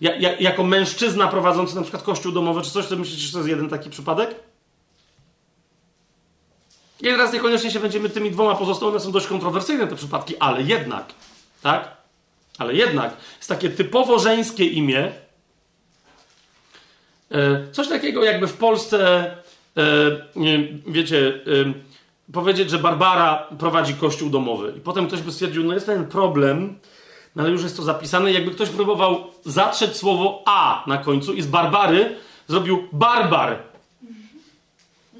e, 0.00 0.42
jako 0.42 0.64
mężczyzna 0.64 1.28
prowadzący 1.28 1.76
na 1.76 1.82
przykład 1.82 2.02
kościół 2.02 2.32
domowy 2.32 2.62
czy 2.62 2.70
coś, 2.70 2.86
to 2.86 2.96
myślicie, 2.96 3.22
że 3.22 3.32
to 3.32 3.38
jest 3.38 3.50
jeden 3.50 3.68
taki 3.68 3.90
przypadek? 3.90 4.34
I 7.00 7.04
teraz 7.04 7.32
niekoniecznie 7.32 7.70
się 7.70 7.80
będziemy 7.80 8.08
tymi 8.08 8.30
dwoma 8.30 8.54
pozostałymi, 8.54 9.00
są 9.00 9.12
dość 9.12 9.26
kontrowersyjne 9.26 9.86
te 9.86 9.96
przypadki, 9.96 10.36
ale 10.36 10.62
jednak, 10.62 11.06
tak? 11.62 11.96
Ale 12.58 12.74
jednak 12.74 13.16
jest 13.36 13.48
takie 13.48 13.70
typowo 13.70 14.18
żeńskie 14.18 14.64
imię. 14.64 15.12
E, 17.30 17.66
coś 17.72 17.88
takiego 17.88 18.24
jakby 18.24 18.46
w 18.46 18.56
Polsce, 18.56 19.24
e, 19.76 19.82
wiecie, 20.86 21.28
e, 21.28 21.72
powiedzieć, 22.32 22.70
że 22.70 22.78
Barbara 22.78 23.46
prowadzi 23.58 23.94
kościół 23.94 24.30
domowy. 24.30 24.74
I 24.76 24.80
potem 24.80 25.06
ktoś 25.06 25.20
by 25.20 25.32
stwierdził, 25.32 25.64
no 25.64 25.74
jest 25.74 25.86
ten 25.86 26.06
problem, 26.06 26.78
no 27.36 27.42
ale 27.42 27.52
już 27.52 27.62
jest 27.62 27.76
to 27.76 27.82
zapisane. 27.82 28.32
Jakby 28.32 28.50
ktoś 28.50 28.68
próbował 28.68 29.24
zatrzeć 29.44 29.96
słowo 29.96 30.42
A 30.46 30.84
na 30.86 30.98
końcu 30.98 31.32
i 31.32 31.42
z 31.42 31.46
Barbary 31.46 32.16
zrobił 32.48 32.88
barbar 32.92 33.67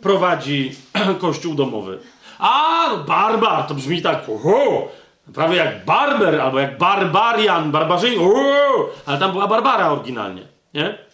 prowadzi 0.00 0.72
kościół 1.20 1.54
domowy. 1.54 1.98
A, 2.38 2.86
no 2.88 3.04
barbar, 3.04 3.66
to 3.66 3.74
brzmi 3.74 4.02
tak, 4.02 4.28
oho, 4.28 4.88
prawie 5.34 5.56
jak 5.56 5.84
barber, 5.84 6.40
albo 6.40 6.58
jak 6.58 6.78
barbarian, 6.78 7.70
barbarzyń, 7.70 8.18
ale 9.06 9.18
tam 9.18 9.32
była 9.32 9.46
Barbara 9.46 9.92
oryginalnie, 9.92 10.42
nie? 10.74 11.08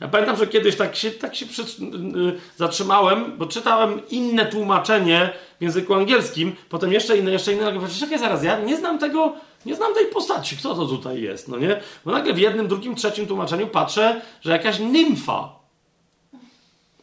Ja 0.00 0.08
pamiętam, 0.08 0.36
że 0.36 0.46
kiedyś 0.46 0.76
tak 0.76 0.96
się, 0.96 1.10
tak 1.10 1.34
się 1.34 1.46
przy, 1.46 1.62
yy, 1.62 2.40
zatrzymałem, 2.56 3.38
bo 3.38 3.46
czytałem 3.46 4.08
inne 4.08 4.46
tłumaczenie, 4.46 5.30
w 5.60 5.62
języku 5.62 5.94
angielskim, 5.94 6.56
potem 6.68 6.92
jeszcze 6.92 7.16
inne, 7.16 7.30
jeszcze 7.30 7.52
inne. 7.52 7.64
Nagle 7.64 7.88
czekaj 7.88 8.18
zaraz, 8.18 8.44
ja 8.44 8.60
nie 8.60 8.76
znam 8.76 8.98
tego, 8.98 9.32
nie 9.66 9.74
znam 9.74 9.94
tej 9.94 10.06
postaci, 10.06 10.56
kto 10.56 10.74
to 10.74 10.86
tutaj 10.86 11.22
jest, 11.22 11.48
no 11.48 11.56
nie? 11.56 11.80
Bo 12.04 12.12
nagle 12.12 12.32
w 12.32 12.38
jednym, 12.38 12.68
drugim, 12.68 12.94
trzecim 12.94 13.26
tłumaczeniu 13.26 13.66
patrzę, 13.66 14.20
że 14.40 14.52
jakaś 14.52 14.78
nimfa 14.78 15.61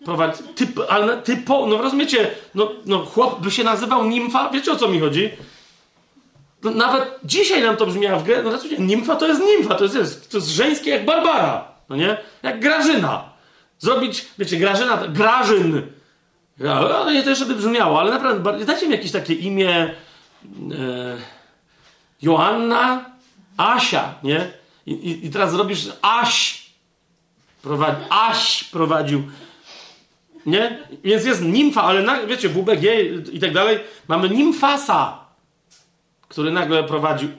prowadzi, 0.06 0.44
typ, 0.44 0.80
ale 0.90 1.18
typo, 1.18 1.68
no 1.68 1.78
rozumiecie, 1.78 2.32
no, 2.56 2.72
no 2.86 3.06
chłop 3.06 3.42
by 3.42 3.52
się 3.52 3.64
nazywał 3.64 4.08
nimfa, 4.08 4.50
wiecie 4.50 4.72
o 4.72 4.76
co 4.76 4.88
mi 4.88 5.00
chodzi? 5.00 5.30
No, 6.64 6.72
nawet 6.72 7.19
dzisiaj 7.24 7.61
nam 7.61 7.78
to 7.78 7.86
brzmiało 7.86 8.19
w 8.19 8.24
grę, 8.24 8.44
no 8.44 8.52
rozumiecie, 8.52 8.84
nimfa 8.84 9.16
to 9.16 9.28
jest 9.28 9.42
nimfa, 9.42 9.76
to 9.76 9.84
jest, 9.84 10.32
to 10.32 10.38
jest 10.38 10.50
żeńskie 10.50 10.90
jak 10.90 11.06
Barbara, 11.06 11.68
no 11.90 11.95
nie? 11.95 12.18
Jak 12.44 12.60
Grażyna. 12.60 13.30
Zrobić, 13.80 14.26
wiecie, 14.38 14.58
Grażyna, 14.58 14.98
Grażyn. 14.98 15.88
No 16.60 17.11
nie 17.11 17.24
to 17.24 17.30
jeszcze 17.30 17.45
by 17.45 17.56
brzmiało, 17.56 18.00
ale 18.00 18.11
naprawdę, 18.11 18.66
dajcie 18.66 18.88
mi 18.88 18.92
jakieś 18.92 19.11
takie 19.11 19.34
imię 19.34 19.69
e, 19.69 21.18
Joanna, 22.22 23.06
Asia, 23.58 24.14
nie? 24.24 24.52
I, 24.86 24.92
i, 24.92 25.26
I, 25.26 25.30
teraz 25.30 25.52
zrobisz 25.52 25.88
Aś. 26.02 26.66
Prowadzi, 27.61 28.02
Aś 28.10 28.64
prowadził. 28.64 29.24
Nie? 30.50 30.88
Więc 31.03 31.26
jest 31.26 31.42
nimfa, 31.42 31.84
ale 31.84 32.03
na, 32.03 32.26
wiecie, 32.26 32.50
w 32.50 32.58
UBG 32.58 32.84
i 33.32 33.40
tak 33.40 33.53
dalej 33.53 33.80
mamy 34.08 34.30
nimfasa, 34.30 35.26
który 36.28 36.52
nagle 36.52 36.84
prowadził. 36.84 37.30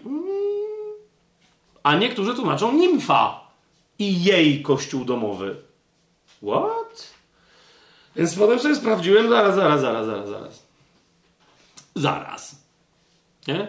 A 1.82 1.94
niektórzy 1.94 2.34
tłumaczą 2.34 2.72
nimfa 2.72 3.40
i 3.98 4.24
jej 4.24 4.62
kościół 4.62 5.04
domowy. 5.04 5.56
What? 6.42 7.14
Więc 8.16 8.34
potem 8.34 8.58
sobie 8.58 8.74
sprawdziłem, 8.76 9.28
zaraz, 9.28 9.54
zaraz, 9.54 9.80
zaraz, 9.80 10.06
zaraz, 10.06 10.28
zaraz. 10.28 10.66
Zaraz. 11.94 12.56
Nie? 13.48 13.68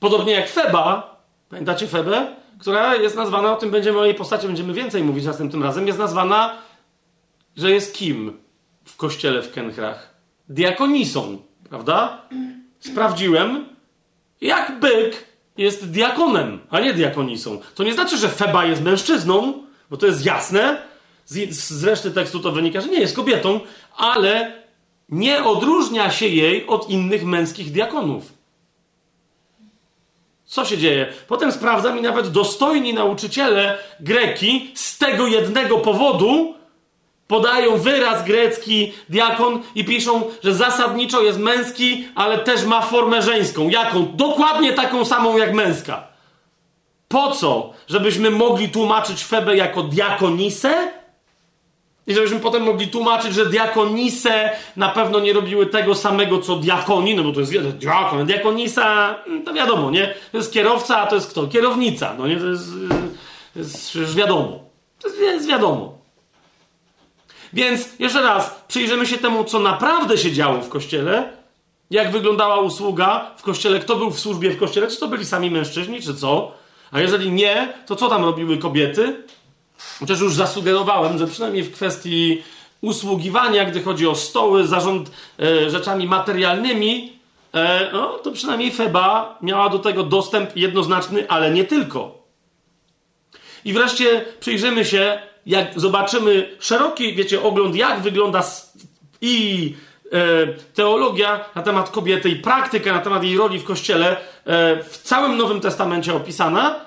Podobnie 0.00 0.32
jak 0.32 0.48
Feba, 0.48 1.16
pamiętacie 1.48 1.86
Febę? 1.86 2.36
Która 2.58 2.94
jest 2.94 3.16
nazwana, 3.16 3.52
o 3.52 3.56
tym 3.56 3.70
będziemy 3.70 3.98
o 3.98 4.04
jej 4.04 4.14
postaci, 4.14 4.46
będziemy 4.46 4.72
więcej 4.72 5.02
mówić 5.02 5.24
następnym 5.24 5.62
razem, 5.62 5.86
jest 5.86 5.98
nazwana, 5.98 6.58
że 7.56 7.70
jest 7.70 7.94
kim 7.94 8.43
w 8.84 8.96
kościele 8.96 9.42
w 9.42 9.52
Kenchrach? 9.52 10.14
Diakonisą, 10.48 11.38
prawda? 11.68 12.22
Sprawdziłem, 12.80 13.64
jak 14.40 14.80
byk 14.80 15.24
jest 15.56 15.90
diakonem, 15.90 16.60
a 16.70 16.80
nie 16.80 16.94
diakonisą. 16.94 17.60
To 17.74 17.84
nie 17.84 17.94
znaczy, 17.94 18.16
że 18.18 18.28
Feba 18.28 18.64
jest 18.64 18.82
mężczyzną, 18.82 19.62
bo 19.90 19.96
to 19.96 20.06
jest 20.06 20.26
jasne, 20.26 20.82
z, 21.26 21.50
z 21.50 21.84
reszty 21.84 22.10
tekstu 22.10 22.40
to 22.40 22.52
wynika, 22.52 22.80
że 22.80 22.88
nie 22.88 23.00
jest 23.00 23.16
kobietą, 23.16 23.60
ale 23.96 24.62
nie 25.08 25.44
odróżnia 25.44 26.10
się 26.10 26.26
jej 26.26 26.66
od 26.66 26.90
innych 26.90 27.24
męskich 27.24 27.72
diakonów. 27.72 28.32
Co 30.44 30.64
się 30.64 30.78
dzieje? 30.78 31.12
Potem 31.28 31.52
sprawdzam 31.52 31.98
i 31.98 32.02
nawet 32.02 32.28
dostojni 32.28 32.94
nauczyciele 32.94 33.78
greki 34.00 34.72
z 34.74 34.98
tego 34.98 35.26
jednego 35.26 35.78
powodu 35.78 36.54
podają 37.28 37.76
wyraz 37.76 38.24
grecki 38.24 38.92
diakon 39.08 39.62
i 39.74 39.84
piszą, 39.84 40.22
że 40.44 40.54
zasadniczo 40.54 41.22
jest 41.22 41.38
męski, 41.38 42.08
ale 42.14 42.38
też 42.38 42.64
ma 42.64 42.82
formę 42.82 43.22
żeńską. 43.22 43.68
Jaką? 43.68 44.06
Dokładnie 44.16 44.72
taką 44.72 45.04
samą 45.04 45.36
jak 45.36 45.54
męska. 45.54 46.06
Po 47.08 47.30
co? 47.30 47.72
Żebyśmy 47.88 48.30
mogli 48.30 48.68
tłumaczyć 48.68 49.24
Febę 49.24 49.56
jako 49.56 49.82
diakonisę? 49.82 50.90
I 52.06 52.14
żebyśmy 52.14 52.40
potem 52.40 52.62
mogli 52.62 52.88
tłumaczyć, 52.88 53.34
że 53.34 53.46
diakonise 53.46 54.50
na 54.76 54.88
pewno 54.88 55.20
nie 55.20 55.32
robiły 55.32 55.66
tego 55.66 55.94
samego, 55.94 56.38
co 56.38 56.56
diakoni, 56.56 57.14
no 57.14 57.22
bo 57.24 57.32
to 57.32 57.40
jest 57.40 57.52
diakon, 57.52 58.26
diakonisa, 58.26 59.14
mm, 59.26 59.44
to 59.44 59.54
wiadomo, 59.54 59.90
nie? 59.90 60.14
To 60.32 60.36
jest 60.38 60.52
kierowca, 60.52 60.98
a 60.98 61.06
to 61.06 61.14
jest 61.14 61.30
kto? 61.30 61.46
Kierownica, 61.46 62.14
no 62.18 62.26
nie? 62.26 62.36
To 62.36 62.46
jest, 62.46 62.70
to 63.54 63.58
jest 63.58 63.94
już 63.94 64.14
wiadomo. 64.14 64.60
To 65.02 65.08
jest, 65.08 65.20
jest 65.20 65.48
wiadomo. 65.48 65.93
Więc 67.54 67.88
jeszcze 67.98 68.22
raz, 68.22 68.64
przyjrzymy 68.68 69.06
się 69.06 69.18
temu, 69.18 69.44
co 69.44 69.58
naprawdę 69.58 70.18
się 70.18 70.32
działo 70.32 70.60
w 70.60 70.68
kościele, 70.68 71.32
jak 71.90 72.12
wyglądała 72.12 72.60
usługa 72.60 73.30
w 73.36 73.42
kościele, 73.42 73.80
kto 73.80 73.96
był 73.96 74.10
w 74.10 74.20
służbie 74.20 74.50
w 74.50 74.58
kościele, 74.58 74.86
czy 74.86 75.00
to 75.00 75.08
byli 75.08 75.24
sami 75.24 75.50
mężczyźni, 75.50 76.02
czy 76.02 76.14
co? 76.14 76.52
A 76.90 77.00
jeżeli 77.00 77.32
nie, 77.32 77.72
to 77.86 77.96
co 77.96 78.08
tam 78.08 78.24
robiły 78.24 78.58
kobiety? 78.58 79.22
Chociaż 80.00 80.20
już 80.20 80.34
zasugerowałem, 80.34 81.18
że 81.18 81.26
przynajmniej 81.26 81.62
w 81.62 81.72
kwestii 81.72 82.42
usługiwania, 82.80 83.64
gdy 83.64 83.82
chodzi 83.82 84.06
o 84.06 84.14
stoły, 84.14 84.66
zarząd 84.66 85.10
e, 85.40 85.70
rzeczami 85.70 86.06
materialnymi, 86.06 87.18
e, 87.54 87.90
no, 87.92 88.08
to 88.08 88.32
przynajmniej 88.32 88.72
Feba 88.72 89.38
miała 89.42 89.68
do 89.68 89.78
tego 89.78 90.02
dostęp 90.02 90.56
jednoznaczny, 90.56 91.28
ale 91.28 91.50
nie 91.50 91.64
tylko. 91.64 92.24
I 93.64 93.72
wreszcie 93.72 94.24
przyjrzymy 94.40 94.84
się, 94.84 95.18
jak 95.46 95.80
zobaczymy 95.80 96.56
szeroki, 96.60 97.14
wiecie, 97.14 97.42
ogląd, 97.42 97.76
jak 97.76 98.00
wygląda 98.00 98.42
i 99.20 99.74
e, 100.12 100.46
teologia 100.74 101.44
na 101.54 101.62
temat 101.62 101.90
kobiety 101.90 102.28
i 102.28 102.36
praktyka 102.36 102.92
na 102.92 102.98
temat 103.00 103.24
jej 103.24 103.36
roli 103.36 103.58
w 103.58 103.64
kościele 103.64 104.16
e, 104.16 104.16
w 104.84 104.98
całym 105.02 105.36
Nowym 105.36 105.60
Testamencie 105.60 106.14
opisana, 106.14 106.80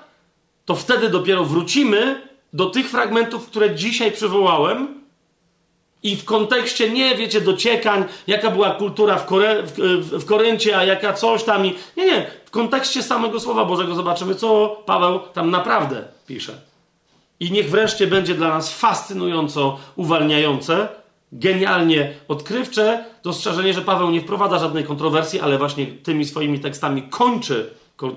to 0.64 0.74
wtedy 0.74 1.08
dopiero 1.08 1.44
wrócimy 1.44 2.22
do 2.52 2.66
tych 2.66 2.90
fragmentów, 2.90 3.46
które 3.46 3.74
dzisiaj 3.74 4.12
przywołałem, 4.12 4.98
i 6.02 6.16
w 6.16 6.24
kontekście 6.24 6.90
nie, 6.90 7.14
wiecie, 7.14 7.40
dociekań, 7.40 8.04
jaka 8.26 8.50
była 8.50 8.70
kultura 8.70 9.16
w, 9.16 9.26
Kore, 9.26 9.62
w, 9.62 9.72
w, 10.12 10.24
Koryncie, 10.24 10.78
a 10.78 10.84
jaka 10.84 11.12
coś 11.12 11.44
tam. 11.44 11.66
I, 11.66 11.74
nie, 11.96 12.06
nie. 12.06 12.26
W 12.44 12.50
kontekście 12.50 13.02
samego 13.02 13.40
Słowa 13.40 13.64
Bożego 13.64 13.94
zobaczymy, 13.94 14.34
co 14.34 14.76
Paweł 14.86 15.20
tam 15.34 15.50
naprawdę 15.50 16.04
pisze. 16.26 16.67
I 17.40 17.50
niech 17.50 17.70
wreszcie 17.70 18.06
będzie 18.06 18.34
dla 18.34 18.48
nas 18.48 18.74
fascynująco 18.74 19.78
uwalniające, 19.96 20.88
genialnie 21.32 22.14
odkrywcze 22.28 23.04
dostrzeżenie, 23.22 23.74
że 23.74 23.82
Paweł 23.82 24.10
nie 24.10 24.20
wprowadza 24.20 24.58
żadnej 24.58 24.84
kontrowersji, 24.84 25.40
ale 25.40 25.58
właśnie 25.58 25.86
tymi 25.86 26.24
swoimi 26.24 26.60
tekstami 26.60 27.02
kończy 27.02 27.70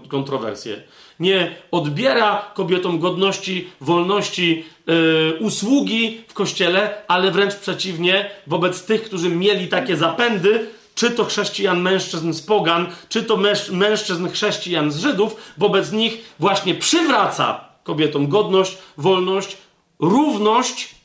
kontrowersje 0.07 0.83
nie 1.21 1.55
odbiera 1.71 2.51
kobietom 2.53 2.99
godności, 2.99 3.69
wolności, 3.81 4.65
yy, 4.87 5.37
usługi 5.39 6.21
w 6.27 6.33
kościele, 6.33 6.93
ale 7.07 7.31
wręcz 7.31 7.55
przeciwnie, 7.55 8.29
wobec 8.47 8.85
tych, 8.85 9.03
którzy 9.03 9.29
mieli 9.29 9.67
takie 9.67 9.97
zapędy, 9.97 10.67
czy 10.95 11.11
to 11.11 11.25
chrześcijan 11.25 11.81
mężczyzn 11.81 12.33
z 12.33 12.41
Pogan, 12.41 12.87
czy 13.09 13.23
to 13.23 13.37
mężczyzn 13.71 14.29
chrześcijan 14.29 14.91
z 14.91 14.99
Żydów, 14.99 15.35
wobec 15.57 15.91
nich 15.91 16.33
właśnie 16.39 16.75
przywraca 16.75 17.70
kobietom 17.91 18.27
godność, 18.27 18.77
wolność, 18.97 19.57
równość 19.99 20.95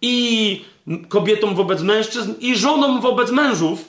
i 0.00 0.64
kobietom 1.08 1.54
wobec 1.54 1.82
mężczyzn 1.82 2.32
i 2.40 2.56
żonom 2.56 3.00
wobec 3.00 3.30
mężów, 3.30 3.88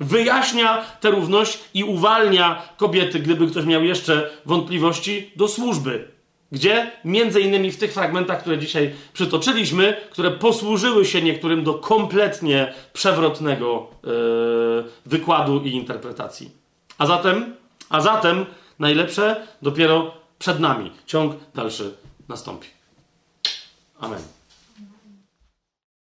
wyjaśnia 0.00 0.84
tę 1.00 1.10
równość 1.10 1.58
i 1.74 1.84
uwalnia 1.84 2.62
kobiety, 2.76 3.20
gdyby 3.20 3.46
ktoś 3.46 3.64
miał 3.64 3.84
jeszcze 3.84 4.30
wątpliwości, 4.46 5.30
do 5.36 5.48
służby. 5.48 6.08
Gdzie? 6.52 6.90
Między 7.04 7.40
innymi 7.40 7.72
w 7.72 7.76
tych 7.76 7.92
fragmentach, 7.92 8.40
które 8.40 8.58
dzisiaj 8.58 8.94
przytoczyliśmy, 9.12 9.96
które 10.10 10.30
posłużyły 10.30 11.04
się 11.04 11.22
niektórym 11.22 11.64
do 11.64 11.74
kompletnie 11.74 12.74
przewrotnego 12.92 13.86
yy, 14.02 14.10
wykładu 15.06 15.62
i 15.64 15.70
interpretacji. 15.70 16.50
A 16.98 17.06
zatem, 17.06 17.54
a 17.90 18.00
zatem 18.00 18.46
najlepsze 18.78 19.46
dopiero 19.62 20.23
przed 20.38 20.60
nami. 20.60 20.92
Ciąg 21.06 21.36
dalszy 21.54 21.96
nastąpi. 22.28 22.68
Amen. 23.98 24.33